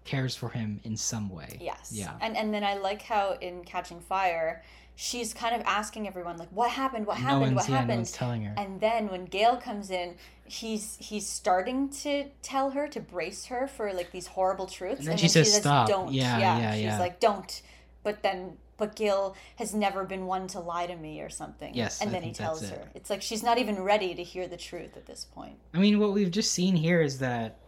cares 0.05 0.35
for 0.35 0.49
him 0.49 0.81
in 0.85 0.97
some 0.97 1.29
way. 1.29 1.59
Yes. 1.61 1.91
Yeah. 1.93 2.13
And 2.21 2.37
and 2.37 2.53
then 2.53 2.65
I 2.65 2.75
like 2.75 3.03
how 3.03 3.37
in 3.41 3.65
Catching 3.65 4.01
Fire, 4.01 4.63
she's 4.97 5.33
kind 5.35 5.55
of 5.55 5.63
asking 5.67 6.07
everyone 6.09 6.37
like, 6.39 6.49
"What 6.51 6.71
happened? 6.71 7.07
What 7.07 7.19
no 7.19 7.23
happened? 7.25 7.43
one's 7.43 7.55
what 7.57 7.69
yeah, 7.69 7.75
no 7.75 7.81
happened?" 7.81 7.99
one's 7.99 8.13
telling 8.13 8.43
her. 8.45 8.55
and 8.57 8.81
then 8.81 9.09
when 9.09 9.25
Gale 9.27 9.57
comes 9.57 9.91
in, 9.91 10.15
he's 10.45 10.97
he's 11.01 11.27
starting 11.29 11.89
to 11.91 12.27
tell 12.43 12.71
her 12.71 12.89
to 12.89 13.01
brace 13.01 13.47
her 13.47 13.67
for 13.69 13.93
like 13.93 14.11
these 14.11 14.29
horrible 14.29 14.67
truths, 14.67 15.01
And 15.01 15.09
then 15.09 15.17
she 15.19 15.29
says, 15.29 15.55
"Stop." 15.55 15.89
"Don't." 15.89 16.13
Yeah, 16.13 16.39
yeah, 16.39 16.59
yeah 16.59 16.73
She's 16.75 16.83
yeah. 16.85 16.99
like, 16.99 17.21
"Don't." 17.21 17.63
But 18.03 18.23
then. 18.23 18.57
But 18.79 18.97
Gale 18.97 19.37
has 19.57 19.75
never 19.75 20.05
been 20.05 20.25
one 20.25 20.47
to 20.47 20.59
lie 20.59 20.87
to 20.87 20.97
me 20.97 21.21
or 21.21 21.29
something. 21.29 21.75
Yes, 21.75 22.01
And 22.01 22.09
I 22.09 22.13
then 22.15 22.23
he 22.23 22.33
tells 22.33 22.63
it. 22.63 22.71
her. 22.71 22.89
It's 22.95 23.11
like 23.11 23.21
she's 23.21 23.43
not 23.43 23.59
even 23.59 23.83
ready 23.83 24.15
to 24.15 24.23
hear 24.25 24.49
the 24.49 24.57
truth 24.57 24.97
at 24.97 25.05
this 25.05 25.27
point. 25.27 25.57
I 25.75 25.79
mean, 25.79 25.99
what 26.01 26.15
we've 26.15 26.31
just 26.31 26.53
seen 26.53 26.75
here 26.77 27.03
is 27.03 27.19
that 27.19 27.59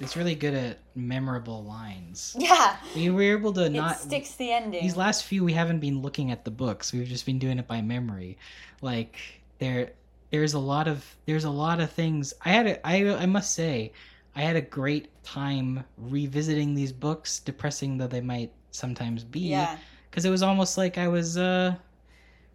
it's 0.00 0.16
really 0.16 0.34
good 0.34 0.54
at 0.54 0.78
memorable 0.94 1.64
lines. 1.64 2.36
Yeah, 2.38 2.76
We 2.94 3.10
were 3.10 3.22
able 3.22 3.52
to 3.54 3.64
it 3.66 3.72
not 3.72 3.98
sticks 3.98 4.32
the 4.34 4.52
ending. 4.52 4.82
these 4.82 4.96
last 4.96 5.24
few 5.24 5.44
we 5.44 5.52
haven't 5.52 5.80
been 5.80 6.02
looking 6.02 6.30
at 6.30 6.44
the 6.44 6.50
books. 6.50 6.92
We've 6.92 7.06
just 7.08 7.26
been 7.26 7.38
doing 7.38 7.58
it 7.58 7.66
by 7.66 7.80
memory. 7.82 8.38
Like 8.82 9.16
there 9.58 9.92
there's 10.30 10.54
a 10.54 10.58
lot 10.58 10.88
of 10.88 11.04
there's 11.26 11.44
a 11.44 11.50
lot 11.50 11.80
of 11.80 11.90
things. 11.90 12.34
I 12.44 12.50
had 12.50 12.66
a, 12.66 12.86
I 12.86 13.14
I 13.22 13.26
must 13.26 13.54
say 13.54 13.92
I 14.34 14.42
had 14.42 14.56
a 14.56 14.60
great 14.60 15.08
time 15.24 15.82
revisiting 15.96 16.74
these 16.74 16.92
books, 16.92 17.38
depressing 17.40 17.96
though 17.98 18.06
they 18.06 18.20
might 18.20 18.52
sometimes 18.70 19.24
be. 19.24 19.40
yeah, 19.40 19.78
because 20.10 20.24
it 20.24 20.30
was 20.30 20.42
almost 20.42 20.76
like 20.76 20.98
I 20.98 21.08
was 21.08 21.38
uh 21.38 21.74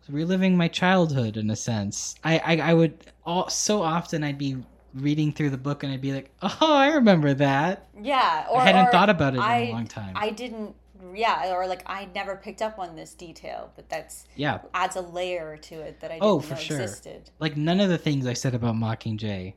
reliving 0.10 0.58
my 0.58 0.68
childhood 0.68 1.38
in 1.38 1.50
a 1.50 1.56
sense. 1.56 2.16
I 2.24 2.38
I, 2.40 2.72
I 2.72 2.74
would 2.74 2.94
all 3.26 3.50
so 3.50 3.82
often 3.82 4.24
I'd 4.24 4.38
be 4.38 4.58
reading 4.94 5.32
through 5.32 5.50
the 5.52 5.58
book 5.58 5.84
and 5.84 5.92
I'd 5.92 6.02
be 6.02 6.14
like, 6.14 6.32
oh, 6.42 6.58
I 6.62 6.88
remember 6.96 7.34
that. 7.36 7.88
yeah. 8.02 8.46
Or 8.50 8.60
I 8.60 8.66
hadn't 8.66 8.88
or 8.88 8.92
thought 8.92 9.10
about 9.10 9.34
it 9.34 9.38
in 9.38 9.44
a 9.44 9.72
long 9.72 9.88
time. 9.88 10.14
I 10.16 10.30
didn't. 10.32 10.76
Yeah, 11.16 11.52
or 11.56 11.66
like 11.66 11.82
I 11.88 12.08
never 12.14 12.36
picked 12.36 12.62
up 12.62 12.78
on 12.78 12.96
this 12.96 13.16
detail, 13.16 13.72
but 13.76 13.90
that's 13.90 14.26
yeah, 14.36 14.60
adds 14.74 14.96
a 14.96 15.02
layer 15.02 15.58
to 15.58 15.76
it 15.82 16.00
that 16.02 16.12
I 16.12 16.20
oh, 16.22 16.40
didn't 16.40 16.52
Oh, 16.52 16.52
know 16.52 16.56
for 16.56 16.56
sure. 16.62 16.80
existed. 16.82 17.32
like 17.40 17.58
none 17.58 17.80
of 17.80 17.90
the 17.90 17.98
things 17.98 18.28
I 18.28 18.34
said 18.34 18.54
about 18.54 18.76
Mockingjay, 18.76 19.54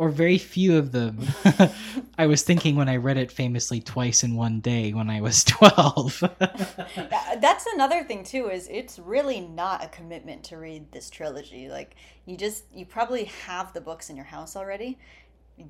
or 0.00 0.08
very 0.08 0.38
few 0.38 0.78
of 0.78 0.92
them, 0.92 1.18
I 2.18 2.26
was 2.26 2.42
thinking 2.42 2.74
when 2.74 2.88
I 2.88 2.96
read 2.96 3.18
it 3.18 3.30
famously 3.30 3.82
twice 3.82 4.24
in 4.24 4.34
one 4.34 4.60
day 4.60 4.94
when 4.94 5.10
I 5.10 5.20
was 5.20 5.44
twelve. 5.44 6.24
That's 6.38 7.66
another 7.74 8.02
thing 8.02 8.24
too. 8.24 8.48
Is 8.48 8.66
it's 8.70 8.98
really 8.98 9.42
not 9.42 9.84
a 9.84 9.88
commitment 9.88 10.42
to 10.44 10.56
read 10.56 10.90
this 10.90 11.10
trilogy. 11.10 11.68
Like 11.68 11.96
you 12.24 12.38
just 12.38 12.64
you 12.74 12.86
probably 12.86 13.24
have 13.44 13.74
the 13.74 13.82
books 13.82 14.08
in 14.08 14.16
your 14.16 14.24
house 14.24 14.56
already. 14.56 14.98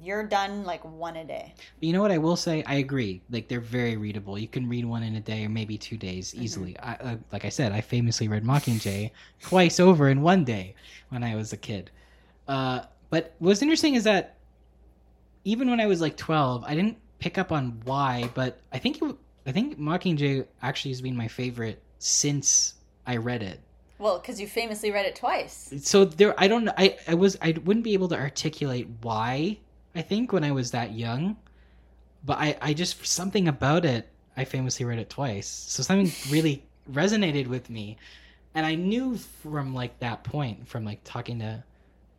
You're 0.01 0.23
done 0.23 0.63
like 0.63 0.85
one 0.85 1.17
a 1.17 1.25
day. 1.25 1.53
But 1.57 1.85
you 1.85 1.93
know 1.93 2.01
what 2.01 2.13
I 2.13 2.19
will 2.19 2.37
say? 2.37 2.63
I 2.69 2.75
agree. 2.75 3.23
Like 3.31 3.49
they're 3.49 3.61
very 3.61 3.97
readable. 3.97 4.39
You 4.39 4.47
can 4.47 4.69
read 4.69 4.85
one 4.85 5.03
in 5.03 5.17
a 5.17 5.21
day 5.21 5.45
or 5.45 5.49
maybe 5.49 5.77
two 5.77 5.97
days 5.97 6.37
easily. 6.37 6.79
I, 6.79 6.93
uh, 6.93 7.17
like 7.33 7.45
I 7.45 7.49
said, 7.49 7.73
I 7.73 7.81
famously 7.81 8.29
read 8.29 8.45
Mockingjay 8.45 9.11
twice 9.41 9.81
over 9.81 10.09
in 10.09 10.23
one 10.23 10.45
day 10.45 10.77
when 11.09 11.25
I 11.25 11.35
was 11.35 11.53
a 11.53 11.57
kid. 11.57 11.91
Uh, 12.47 12.83
but 13.11 13.35
what's 13.39 13.63
interesting 13.63 13.95
is 13.95 14.05
that 14.05 14.37
even 15.45 15.69
when 15.69 15.81
I 15.81 15.87
was 15.87 16.01
like 16.01 16.17
twelve, 16.17 16.65
I 16.65 16.75
didn't 16.75 16.97
pick 17.19 17.39
up 17.39 17.53
on 17.53 17.81
why. 17.85 18.31
But 18.35 18.61
I 18.73 18.79
think 18.79 19.03
it, 19.03 19.17
I 19.47 19.53
think 19.53 19.79
Mockingjay 19.79 20.47
actually 20.63 20.91
has 20.93 21.01
been 21.01 21.17
my 21.17 21.29
favorite 21.29 21.83
since 21.99 22.75
I 23.07 23.17
read 23.17 23.43
it. 23.43 23.61
Well, 23.99 24.19
because 24.19 24.41
you 24.41 24.47
famously 24.47 24.91
read 24.91 25.05
it 25.05 25.15
twice. 25.15 25.75
So 25.83 26.07
there, 26.07 26.35
I 26.39 26.49
don't. 26.49 26.69
I 26.71 26.97
I 27.07 27.15
was 27.15 27.37
I 27.43 27.55
wouldn't 27.65 27.85
be 27.85 27.93
able 27.93 28.09
to 28.09 28.17
articulate 28.17 28.89
why. 29.03 29.59
I 29.95 30.03
think 30.03 30.33
when 30.33 30.45
I 30.45 30.53
was 30.53 30.71
that 30.71 30.93
young, 30.93 31.37
but 32.25 32.39
I 32.39 32.57
I 32.61 32.75
just 32.75 33.05
something 33.07 33.49
about 33.49 33.85
it. 33.85 34.09
I 34.37 34.45
famously 34.45 34.87
read 34.87 34.99
it 34.99 35.11
twice, 35.11 35.47
so 35.47 35.83
something 35.83 36.11
really 36.33 36.65
resonated 36.91 37.47
with 37.47 37.69
me, 37.69 37.99
and 38.55 38.65
I 38.65 38.75
knew 38.75 39.17
from 39.17 39.75
like 39.75 39.99
that 39.99 40.25
point, 40.25 40.67
from 40.67 40.85
like 40.85 41.01
talking 41.05 41.41
to 41.41 41.63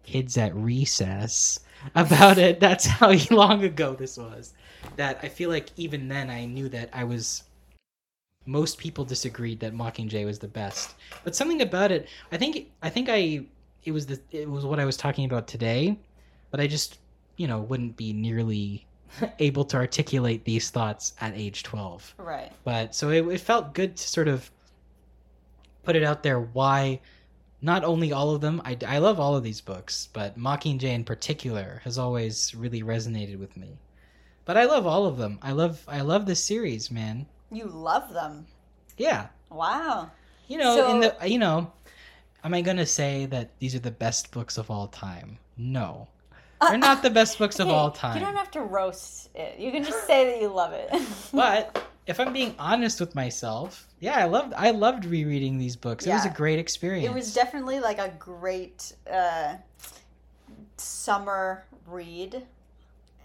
kids 0.04 0.38
at 0.38 0.56
recess 0.56 1.60
about 1.96 2.38
it. 2.38 2.60
That's 2.60 2.86
how 2.86 3.12
long 3.32 3.64
ago 3.64 3.94
this 3.94 4.18
was. 4.18 4.54
That 4.96 5.20
I 5.24 5.30
feel 5.30 5.50
like 5.50 5.70
even 5.78 6.08
then 6.08 6.30
I 6.30 6.46
knew 6.46 6.70
that 6.70 6.90
I 6.94 7.04
was. 7.04 7.44
Most 8.48 8.80
people 8.80 9.06
disagreed 9.06 9.60
that 9.60 9.74
Mockingjay 9.74 10.26
was 10.26 10.40
the 10.40 10.48
best, 10.48 10.96
but 11.24 11.36
something 11.36 11.62
about 11.62 11.92
it. 11.92 12.08
I 12.32 12.38
think 12.38 12.72
I 12.82 12.90
think 12.90 13.08
I 13.10 13.46
it 13.84 13.92
was 13.92 14.08
the 14.08 14.20
it 14.32 14.50
was 14.50 14.66
what 14.66 14.80
I 14.80 14.86
was 14.86 14.98
talking 14.98 15.26
about 15.26 15.48
today, 15.48 15.98
but 16.50 16.60
I 16.60 16.68
just 16.68 16.98
you 17.38 17.48
know 17.48 17.62
wouldn't 17.62 17.98
be 17.98 18.14
nearly 18.14 18.88
able 19.40 19.64
to 19.66 19.78
articulate 19.78 20.44
these 20.46 20.72
thoughts 20.72 21.14
at 21.22 21.34
age 21.36 21.62
twelve. 21.62 22.14
Right. 22.18 22.52
But 22.64 22.96
so 22.96 23.10
it, 23.10 23.28
it 23.28 23.40
felt 23.40 23.76
good 23.76 23.96
to 23.98 24.08
sort 24.08 24.28
of 24.28 24.50
put 25.84 25.96
it 25.96 26.04
out 26.04 26.24
there 26.24 26.40
why 26.40 27.00
not 27.62 27.84
only 27.84 28.12
all 28.12 28.34
of 28.34 28.42
them 28.42 28.62
I, 28.66 28.78
I 28.88 28.98
love 28.98 29.20
all 29.20 29.36
of 29.36 29.44
these 29.44 29.62
books 29.62 30.08
but 30.14 30.38
mockingjay 30.38 30.84
in 30.94 31.04
particular 31.04 31.82
has 31.84 31.98
always 31.98 32.54
really 32.56 32.82
resonated 32.84 33.38
with 33.40 33.56
me 33.58 33.78
but 34.46 34.58
i 34.58 34.66
love 34.66 34.86
all 34.88 35.06
of 35.06 35.18
them 35.18 35.38
i 35.42 35.52
love 35.52 35.84
i 35.88 36.02
love 36.02 36.26
this 36.26 36.44
series 36.44 36.90
man 36.92 37.26
You 37.52 37.66
love 37.66 38.14
them. 38.14 38.46
yeah 38.98 39.28
Wow. 39.50 40.10
you 40.48 40.58
know 40.58 40.76
So- 40.76 40.92
in 40.92 41.00
the 41.02 41.16
you 41.28 41.38
know 41.40 41.72
am 42.44 42.54
i 42.54 42.62
gonna 42.62 42.86
say 42.86 43.26
that 43.28 43.52
these 43.60 43.76
are 43.76 43.80
the 43.80 43.92
best 43.92 44.32
books 44.32 44.58
of 44.58 44.72
all 44.72 44.88
time 44.88 45.38
no 45.58 46.08
uh, 46.62 46.70
they're 46.70 46.78
not 46.78 47.02
the 47.02 47.10
best 47.10 47.38
books 47.40 47.60
of 47.60 47.68
Hey, 47.68 47.74
all 47.74 47.90
time 47.92 48.18
You 48.20 48.26
don't 48.26 48.36
have 48.36 48.52
to 48.52 48.62
roast 48.62 49.30
it. 49.34 49.58
You 49.60 49.72
can 49.72 49.84
just 49.84 50.06
say 50.06 50.26
that 50.32 50.40
you 50.42 50.48
love 50.50 50.74
it. 50.74 50.90
but 51.34 51.84
if 52.08 52.20
i'm 52.20 52.34
being 52.34 52.56
honest 52.58 53.00
with 53.00 53.14
myself 53.16 53.88
yeah 54.00 54.18
i 54.18 54.26
loved 54.26 54.54
i 54.56 54.72
loved 54.72 55.06
rereading 55.06 55.58
these 55.58 55.76
books 55.76 56.06
it 56.06 56.12
was 56.12 56.26
a 56.26 56.30
great 56.30 56.60
experience 56.60 57.06
it 57.08 57.14
was 57.14 57.34
definitely 57.34 57.80
like 57.80 58.00
a 58.00 58.14
great 58.20 58.94
uh, 59.12 59.56
summer 60.78 61.66
read 61.86 62.44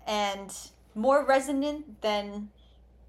and 0.06 0.52
more 0.94 1.24
resonant 1.24 2.00
than 2.00 2.48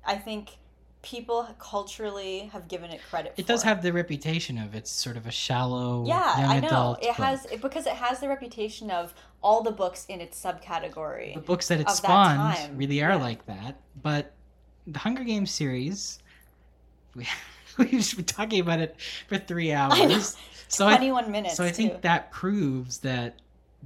I 0.06 0.16
think 0.16 0.58
people 1.02 1.48
culturally 1.60 2.50
have 2.52 2.68
given 2.68 2.92
it 2.92 3.00
credit 3.10 3.34
It 3.38 3.44
for. 3.44 3.48
does 3.48 3.64
have 3.64 3.82
the 3.82 3.94
reputation 3.94 4.58
of 4.58 4.76
it's 4.76 4.90
sort 4.90 5.16
of 5.16 5.26
a 5.26 5.32
shallow 5.32 6.06
yeah, 6.06 6.40
young 6.40 6.52
I 6.52 6.60
know. 6.60 6.68
adult 6.68 7.04
It 7.04 7.08
book. 7.08 7.16
has 7.18 7.46
it, 7.46 7.62
because 7.62 7.86
it 7.86 7.94
has 7.94 8.20
the 8.20 8.28
reputation 8.28 8.90
of 8.90 9.14
all 9.42 9.62
the 9.64 9.72
books 9.72 10.06
in 10.10 10.20
its 10.20 10.42
subcategory. 10.42 11.34
the 11.36 11.40
books 11.40 11.68
that 11.68 11.80
it 11.80 11.90
spawned 11.90 12.78
really 12.78 13.02
are 13.04 13.12
yeah. 13.12 13.16
like 13.16 13.46
that. 13.46 13.80
But 14.02 14.34
the 14.88 15.00
Hunger 15.00 15.24
Games 15.24 15.52
series, 15.52 16.20
we, 17.16 17.28
we've 17.78 18.16
been 18.16 18.26
talking 18.26 18.60
about 18.60 18.80
it 18.80 18.96
for 19.28 19.38
three 19.38 19.72
hours. 19.72 20.36
I. 20.38 20.42
So 20.70 20.86
I, 20.88 20.96
21 20.98 21.32
minutes. 21.32 21.56
so 21.56 21.64
I 21.64 21.72
think 21.72 22.02
that 22.02 22.32
proves 22.32 22.98
that 23.00 23.40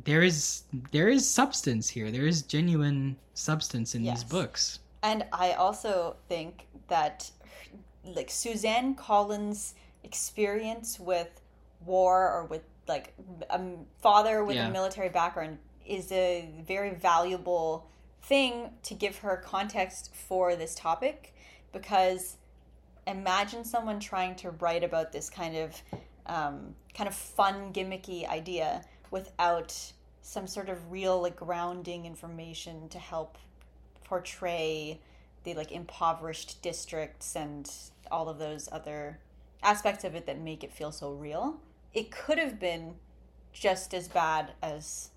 there 0.03 0.23
is 0.23 0.63
there 0.91 1.09
is 1.09 1.27
substance 1.29 1.89
here. 1.89 2.09
There 2.11 2.25
is 2.25 2.41
genuine 2.41 3.17
substance 3.33 3.93
in 3.93 4.03
Yes. 4.03 4.23
these 4.23 4.31
books. 4.31 4.79
And 5.03 5.25
I 5.31 5.53
also 5.53 6.15
think 6.27 6.67
that 6.87 7.29
like 8.03 8.31
Suzanne 8.31 8.95
Collins' 8.95 9.75
experience 10.03 10.99
with 10.99 11.29
war 11.85 12.31
or 12.31 12.45
with 12.45 12.63
like 12.87 13.13
a 13.49 13.61
father 14.01 14.43
with 14.43 14.55
Yeah. 14.55 14.67
a 14.67 14.71
military 14.71 15.09
background 15.09 15.59
is 15.85 16.11
a 16.11 16.49
very 16.65 16.95
valuable 16.95 17.87
thing 18.21 18.69
to 18.83 18.93
give 18.93 19.17
her 19.17 19.37
context 19.37 20.13
for 20.13 20.55
this 20.55 20.75
topic 20.75 21.33
because 21.73 22.37
imagine 23.07 23.63
someone 23.63 23.99
trying 23.99 24.35
to 24.35 24.51
write 24.51 24.83
about 24.83 25.11
this 25.11 25.29
kind 25.29 25.55
of 25.57 25.81
um, 26.27 26.75
kind 26.93 27.07
of 27.07 27.15
fun 27.15 27.73
gimmicky 27.73 28.27
idea 28.27 28.83
without 29.09 29.75
some 30.21 30.47
sort 30.47 30.69
of 30.69 30.91
real 30.91 31.21
like 31.21 31.35
grounding 31.35 32.05
information 32.05 32.87
to 32.89 32.99
help 32.99 33.37
portray 34.03 34.99
the 35.43 35.53
like 35.55 35.71
impoverished 35.71 36.61
districts 36.61 37.35
and 37.35 37.69
all 38.11 38.29
of 38.29 38.37
those 38.37 38.69
other 38.71 39.19
aspects 39.63 40.03
of 40.03 40.15
it 40.15 40.25
that 40.25 40.39
make 40.39 40.63
it 40.63 40.71
feel 40.71 40.91
so 40.91 41.11
real. 41.11 41.59
It 41.93 42.11
could 42.11 42.37
have 42.37 42.59
been 42.59 42.95
just 43.51 43.93
as 43.93 44.07
bad 44.07 44.51
as 44.61 45.09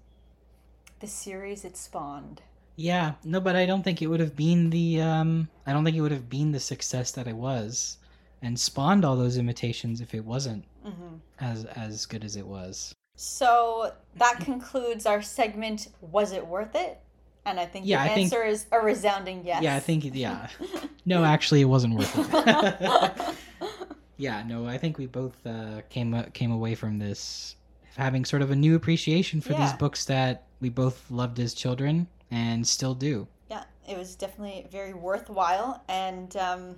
the 1.00 1.06
series 1.06 1.64
it 1.64 1.76
spawned. 1.76 2.42
Yeah, 2.76 3.12
no, 3.24 3.40
but 3.40 3.54
I 3.56 3.66
don't 3.66 3.82
think 3.82 4.02
it 4.02 4.08
would 4.08 4.20
have 4.20 4.34
been 4.36 4.70
the 4.70 5.00
um 5.00 5.48
I 5.66 5.72
don't 5.72 5.84
think 5.84 5.96
it 5.96 6.00
would 6.00 6.12
have 6.12 6.28
been 6.28 6.52
the 6.52 6.60
success 6.60 7.12
that 7.12 7.26
it 7.28 7.36
was 7.36 7.98
and 8.42 8.58
spawned 8.58 9.04
all 9.04 9.16
those 9.16 9.38
imitations 9.38 10.00
if 10.00 10.14
it 10.14 10.24
wasn't 10.24 10.64
hmm 10.84 11.16
as 11.40 11.64
as 11.66 12.06
good 12.06 12.24
as 12.24 12.36
it 12.36 12.46
was. 12.46 12.92
So 13.16 13.92
that 14.16 14.40
concludes 14.40 15.06
our 15.06 15.22
segment. 15.22 15.88
Was 16.00 16.32
it 16.32 16.44
worth 16.46 16.74
it? 16.74 16.98
And 17.46 17.60
I 17.60 17.66
think 17.66 17.86
Yeah, 17.86 18.04
the 18.04 18.10
I 18.10 18.14
think- 18.14 18.32
answer 18.32 18.44
is 18.44 18.66
a 18.72 18.78
resounding 18.80 19.44
yes. 19.44 19.62
Yeah, 19.62 19.76
I 19.76 19.80
think 19.80 20.04
yeah. 20.12 20.48
No, 21.06 21.22
actually 21.24 21.60
it 21.60 21.66
wasn't 21.66 21.94
worth 21.94 22.12
it. 22.16 23.34
yeah, 24.16 24.42
no, 24.46 24.66
I 24.66 24.78
think 24.78 24.96
we 24.98 25.06
both 25.06 25.34
uh, 25.46 25.82
came 25.90 26.20
came 26.32 26.50
away 26.50 26.74
from 26.74 26.98
this 26.98 27.56
having 27.96 28.24
sort 28.24 28.42
of 28.42 28.50
a 28.50 28.56
new 28.56 28.74
appreciation 28.74 29.40
for 29.40 29.54
these 29.54 29.72
books 29.74 30.06
that 30.06 30.44
we 30.60 30.68
both 30.68 31.08
loved 31.10 31.38
as 31.38 31.54
children 31.54 32.08
and 32.30 32.66
still 32.66 32.94
do. 32.94 33.28
yeah, 33.50 33.64
it 33.88 33.96
was 33.98 34.14
definitely 34.16 34.66
very 34.70 34.94
worthwhile, 34.94 35.82
and 35.88 36.36
um, 36.36 36.76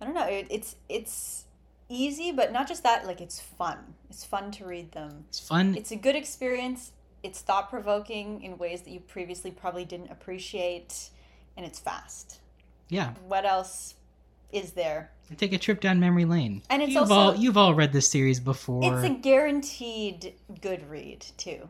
I 0.00 0.04
don't 0.04 0.14
know, 0.14 0.26
it, 0.26 0.46
it's 0.50 0.76
it's 0.88 1.44
easy, 1.88 2.32
but 2.32 2.52
not 2.52 2.66
just 2.68 2.82
that. 2.82 3.06
Like 3.06 3.20
it's 3.20 3.40
fun. 3.40 3.78
It's 4.10 4.24
fun 4.24 4.50
to 4.52 4.64
read 4.66 4.92
them. 4.92 5.24
It's 5.28 5.40
fun. 5.40 5.74
It's 5.76 5.90
a 5.92 5.96
good 5.96 6.16
experience. 6.16 6.92
It's 7.22 7.40
thought 7.40 7.70
provoking 7.70 8.42
in 8.42 8.58
ways 8.58 8.82
that 8.82 8.90
you 8.90 8.98
previously 9.00 9.50
probably 9.52 9.84
didn't 9.84 10.10
appreciate, 10.10 11.10
and 11.56 11.64
it's 11.64 11.78
fast. 11.78 12.40
yeah, 12.88 13.12
What 13.28 13.44
else 13.44 13.94
is 14.52 14.72
there? 14.72 15.10
take 15.38 15.52
a 15.54 15.58
trip 15.58 15.80
down 15.80 15.98
memory 15.98 16.26
lane. 16.26 16.60
And 16.68 16.82
it's 16.82 16.92
you've 16.92 17.02
also- 17.10 17.14
all 17.14 17.34
you've 17.36 17.56
all 17.56 17.72
read 17.74 17.92
this 17.92 18.08
series 18.08 18.38
before. 18.40 18.82
It's 18.84 19.06
a 19.06 19.14
guaranteed 19.14 20.34
good 20.60 20.86
read 20.90 21.24
too. 21.38 21.68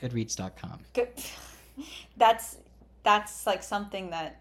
Goodreads.com. 0.00 0.80
Good. 0.92 1.08
That's 2.16 2.56
that's 3.02 3.46
like 3.46 3.62
something 3.62 4.10
that 4.10 4.40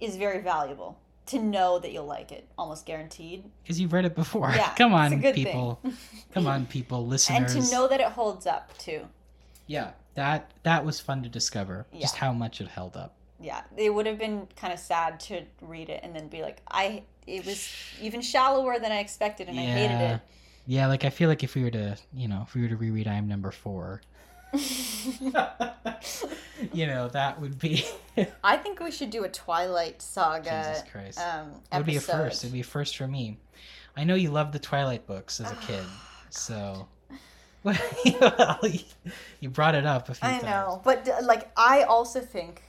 is 0.00 0.16
very 0.16 0.40
valuable 0.40 0.98
to 1.26 1.38
know 1.38 1.78
that 1.78 1.92
you'll 1.92 2.06
like 2.06 2.32
it, 2.32 2.48
almost 2.58 2.84
guaranteed. 2.86 3.44
Because 3.62 3.80
you've 3.80 3.92
read 3.92 4.04
it 4.04 4.14
before. 4.14 4.52
Yeah, 4.54 4.72
Come 4.76 4.92
on, 4.92 5.12
a 5.12 5.16
good 5.16 5.34
thing. 5.34 5.44
people. 5.46 5.80
Come 6.34 6.46
on, 6.46 6.66
people, 6.66 7.06
listeners. 7.06 7.54
And 7.54 7.64
to 7.64 7.72
know 7.72 7.86
that 7.88 8.00
it 8.00 8.08
holds 8.08 8.46
up 8.46 8.76
too. 8.78 9.06
yeah, 9.66 9.92
that 10.14 10.50
that 10.62 10.84
was 10.84 11.00
fun 11.00 11.22
to 11.22 11.28
discover. 11.28 11.86
Just 11.98 12.16
how 12.16 12.32
much 12.32 12.60
it 12.60 12.68
held 12.68 12.96
up. 12.96 13.14
Yeah, 13.40 13.62
it 13.76 13.92
would 13.92 14.06
have 14.06 14.18
been 14.18 14.46
kind 14.56 14.72
of 14.72 14.78
sad 14.78 15.18
to 15.20 15.42
read 15.60 15.88
it 15.88 16.00
and 16.04 16.14
then 16.14 16.28
be 16.28 16.42
like, 16.42 16.62
I 16.70 17.02
it 17.26 17.44
was 17.46 17.72
even 18.00 18.20
shallower 18.20 18.78
than 18.78 18.92
I 18.92 18.98
expected 18.98 19.48
and 19.48 19.58
I 19.58 19.62
hated 19.62 20.00
it. 20.00 20.20
Yeah, 20.66 20.86
like 20.86 21.04
I 21.04 21.10
feel 21.10 21.28
like 21.28 21.42
if 21.42 21.54
we 21.56 21.64
were 21.64 21.72
to, 21.72 21.96
you 22.14 22.28
know, 22.28 22.44
if 22.46 22.54
we 22.54 22.62
were 22.62 22.68
to 22.68 22.76
reread 22.76 23.08
I 23.08 23.14
Am 23.14 23.26
Number 23.28 23.50
Four. 23.50 24.00
you 26.72 26.86
know, 26.86 27.08
that 27.08 27.40
would 27.40 27.58
be 27.58 27.84
I 28.44 28.56
think 28.56 28.80
we 28.80 28.90
should 28.90 29.10
do 29.10 29.24
a 29.24 29.28
Twilight 29.28 30.02
Saga 30.02 30.64
Jesus 30.68 30.90
Christ. 30.90 31.18
um, 31.20 31.52
It 31.72 31.76
would 31.78 31.86
be 31.86 31.96
a 31.96 32.00
first. 32.00 32.44
It'd 32.44 32.52
be 32.52 32.60
a 32.60 32.64
first 32.64 32.96
for 32.96 33.06
me. 33.06 33.38
I 33.96 34.04
know 34.04 34.14
you 34.14 34.30
loved 34.30 34.52
the 34.52 34.58
Twilight 34.58 35.06
books 35.06 35.40
as 35.40 35.50
a 35.50 35.54
kid, 35.66 35.84
so 36.30 36.88
well, 37.62 37.76
you 39.40 39.48
brought 39.48 39.74
it 39.74 39.86
up 39.86 40.08
a 40.08 40.14
few 40.14 40.28
I 40.28 40.32
times. 40.32 40.44
know, 40.44 40.80
but 40.84 41.08
like 41.22 41.50
I 41.56 41.82
also 41.82 42.20
think. 42.20 42.62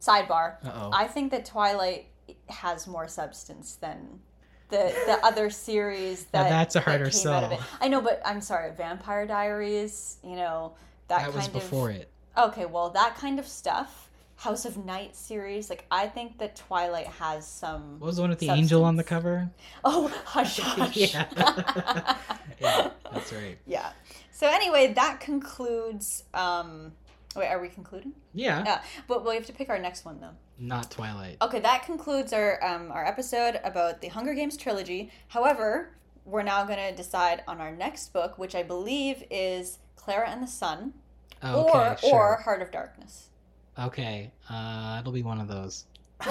Sidebar. 0.00 0.64
Uh 0.64 0.72
oh. 0.74 0.90
I 0.92 1.06
think 1.08 1.32
that 1.32 1.44
Twilight 1.46 2.06
has 2.48 2.86
more 2.86 3.08
substance 3.08 3.76
than 3.76 4.20
the 4.68 4.94
the 5.06 5.18
other 5.24 5.50
series 5.50 6.26
Now 6.32 6.42
that 6.44 6.48
that's 6.50 6.76
a 6.76 6.80
harder 6.80 7.04
of 7.04 7.08
it. 7.10 7.14
sell. 7.14 7.58
I 7.80 7.88
know, 7.88 8.00
but 8.00 8.20
I'm 8.24 8.40
sorry. 8.40 8.72
Vampire 8.72 9.26
Diaries. 9.26 10.18
You 10.24 10.36
know 10.36 10.74
that, 11.08 11.18
That, 11.18 11.22
kind 11.24 11.34
was 11.34 11.46
of 11.46 11.52
before 11.52 11.90
it. 11.90 12.10
Okay, 12.36 12.66
well, 12.66 12.90
that 12.90 13.16
kind 13.16 13.38
of 13.38 13.46
stuff. 13.46 14.10
House 14.38 14.66
of 14.66 14.76
Night 14.84 15.16
series. 15.16 15.70
Like 15.70 15.86
I 15.90 16.08
think 16.08 16.38
that 16.38 16.56
Twilight 16.56 17.06
has 17.06 17.46
some. 17.46 17.98
What 18.00 18.08
was 18.08 18.16
the 18.16 18.22
one 18.22 18.30
with 18.30 18.38
the 18.38 18.50
angel 18.50 18.84
on 18.84 18.96
the 18.96 19.04
cover? 19.04 19.48
Oh, 19.84 20.08
hush, 20.26 20.58
hush. 20.58 20.96
Yeah. 21.14 21.26
Yeah, 22.60 22.90
that's 23.12 23.32
right. 23.34 23.58
Yeah. 23.66 23.90
So 24.32 24.46
anyway, 24.48 24.92
that 24.94 25.20
concludes. 25.20 26.24
Um, 26.34 26.92
wait, 27.34 27.48
are 27.48 27.60
we 27.60 27.68
concluding? 27.68 28.12
Yeah, 28.34 28.62
Yeah, 28.64 28.80
but 29.08 29.26
we 29.26 29.34
have 29.34 29.44
to 29.46 29.52
pick 29.52 29.68
our 29.68 29.78
next 29.78 30.04
one 30.06 30.20
though. 30.20 30.30
Not 30.58 30.90
Twilight. 30.90 31.36
Okay, 31.42 31.60
that 31.60 31.84
concludes 31.84 32.32
our 32.32 32.62
um, 32.64 32.90
our 32.90 33.04
episode 33.04 33.60
about 33.64 34.00
the 34.00 34.08
Hunger 34.08 34.32
Games 34.34 34.56
trilogy. 34.56 35.10
However, 35.28 35.90
we're 36.24 36.42
now 36.42 36.64
going 36.64 36.78
to 36.78 36.94
decide 36.96 37.42
on 37.46 37.60
our 37.60 37.70
next 37.70 38.12
book, 38.12 38.38
which 38.38 38.54
I 38.54 38.62
believe 38.62 39.22
is 39.30 39.78
Klara 39.96 40.28
and 40.28 40.42
the 40.42 40.46
Sun, 40.46 40.94
Oh, 41.42 41.66
okay, 41.68 41.78
or 41.78 41.96
sure. 41.98 42.14
or 42.14 42.36
Heart 42.36 42.62
of 42.62 42.70
Darkness. 42.70 43.28
Okay, 43.78 44.30
uh, 44.48 44.96
it'll 45.00 45.12
be 45.12 45.22
one 45.22 45.40
of 45.40 45.48
those. 45.48 45.84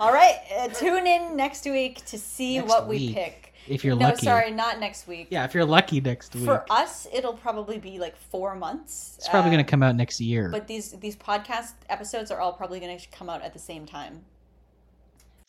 All 0.00 0.12
right, 0.12 0.36
uh, 0.56 0.68
tune 0.68 1.06
in 1.06 1.36
next 1.36 1.64
week 1.64 2.04
to 2.06 2.16
see 2.18 2.58
Next 2.58 2.68
what 2.68 2.86
we 2.88 2.98
week. 2.98 3.14
pick. 3.16 3.47
If 3.68 3.84
you're 3.84 3.96
no, 3.96 4.08
lucky. 4.08 4.24
sorry, 4.24 4.50
not 4.50 4.80
next 4.80 5.06
week. 5.06 5.28
Yeah, 5.30 5.44
if 5.44 5.54
you're 5.54 5.64
lucky 5.64 6.00
next 6.00 6.34
week. 6.34 6.44
For 6.44 6.64
us, 6.70 7.06
it'll 7.12 7.34
probably 7.34 7.78
be 7.78 7.98
like 7.98 8.16
four 8.16 8.54
months. 8.54 9.16
it's 9.18 9.28
probably 9.28 9.50
uh, 9.50 9.54
going 9.54 9.64
to 9.64 9.70
come 9.70 9.82
out 9.82 9.96
next 9.96 10.20
year. 10.20 10.50
But 10.50 10.66
these 10.66 10.92
these 10.92 11.16
podcast 11.16 11.72
episodes 11.88 12.30
are 12.30 12.40
all 12.40 12.52
probably 12.52 12.80
going 12.80 12.98
to 12.98 13.08
come 13.10 13.28
out 13.28 13.42
at 13.42 13.52
the 13.52 13.58
same 13.58 13.86
time. 13.86 14.24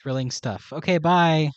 Thrilling 0.02 0.32
stuff. 0.32 0.72
Okay, 0.72 0.98
bye. 0.98 1.48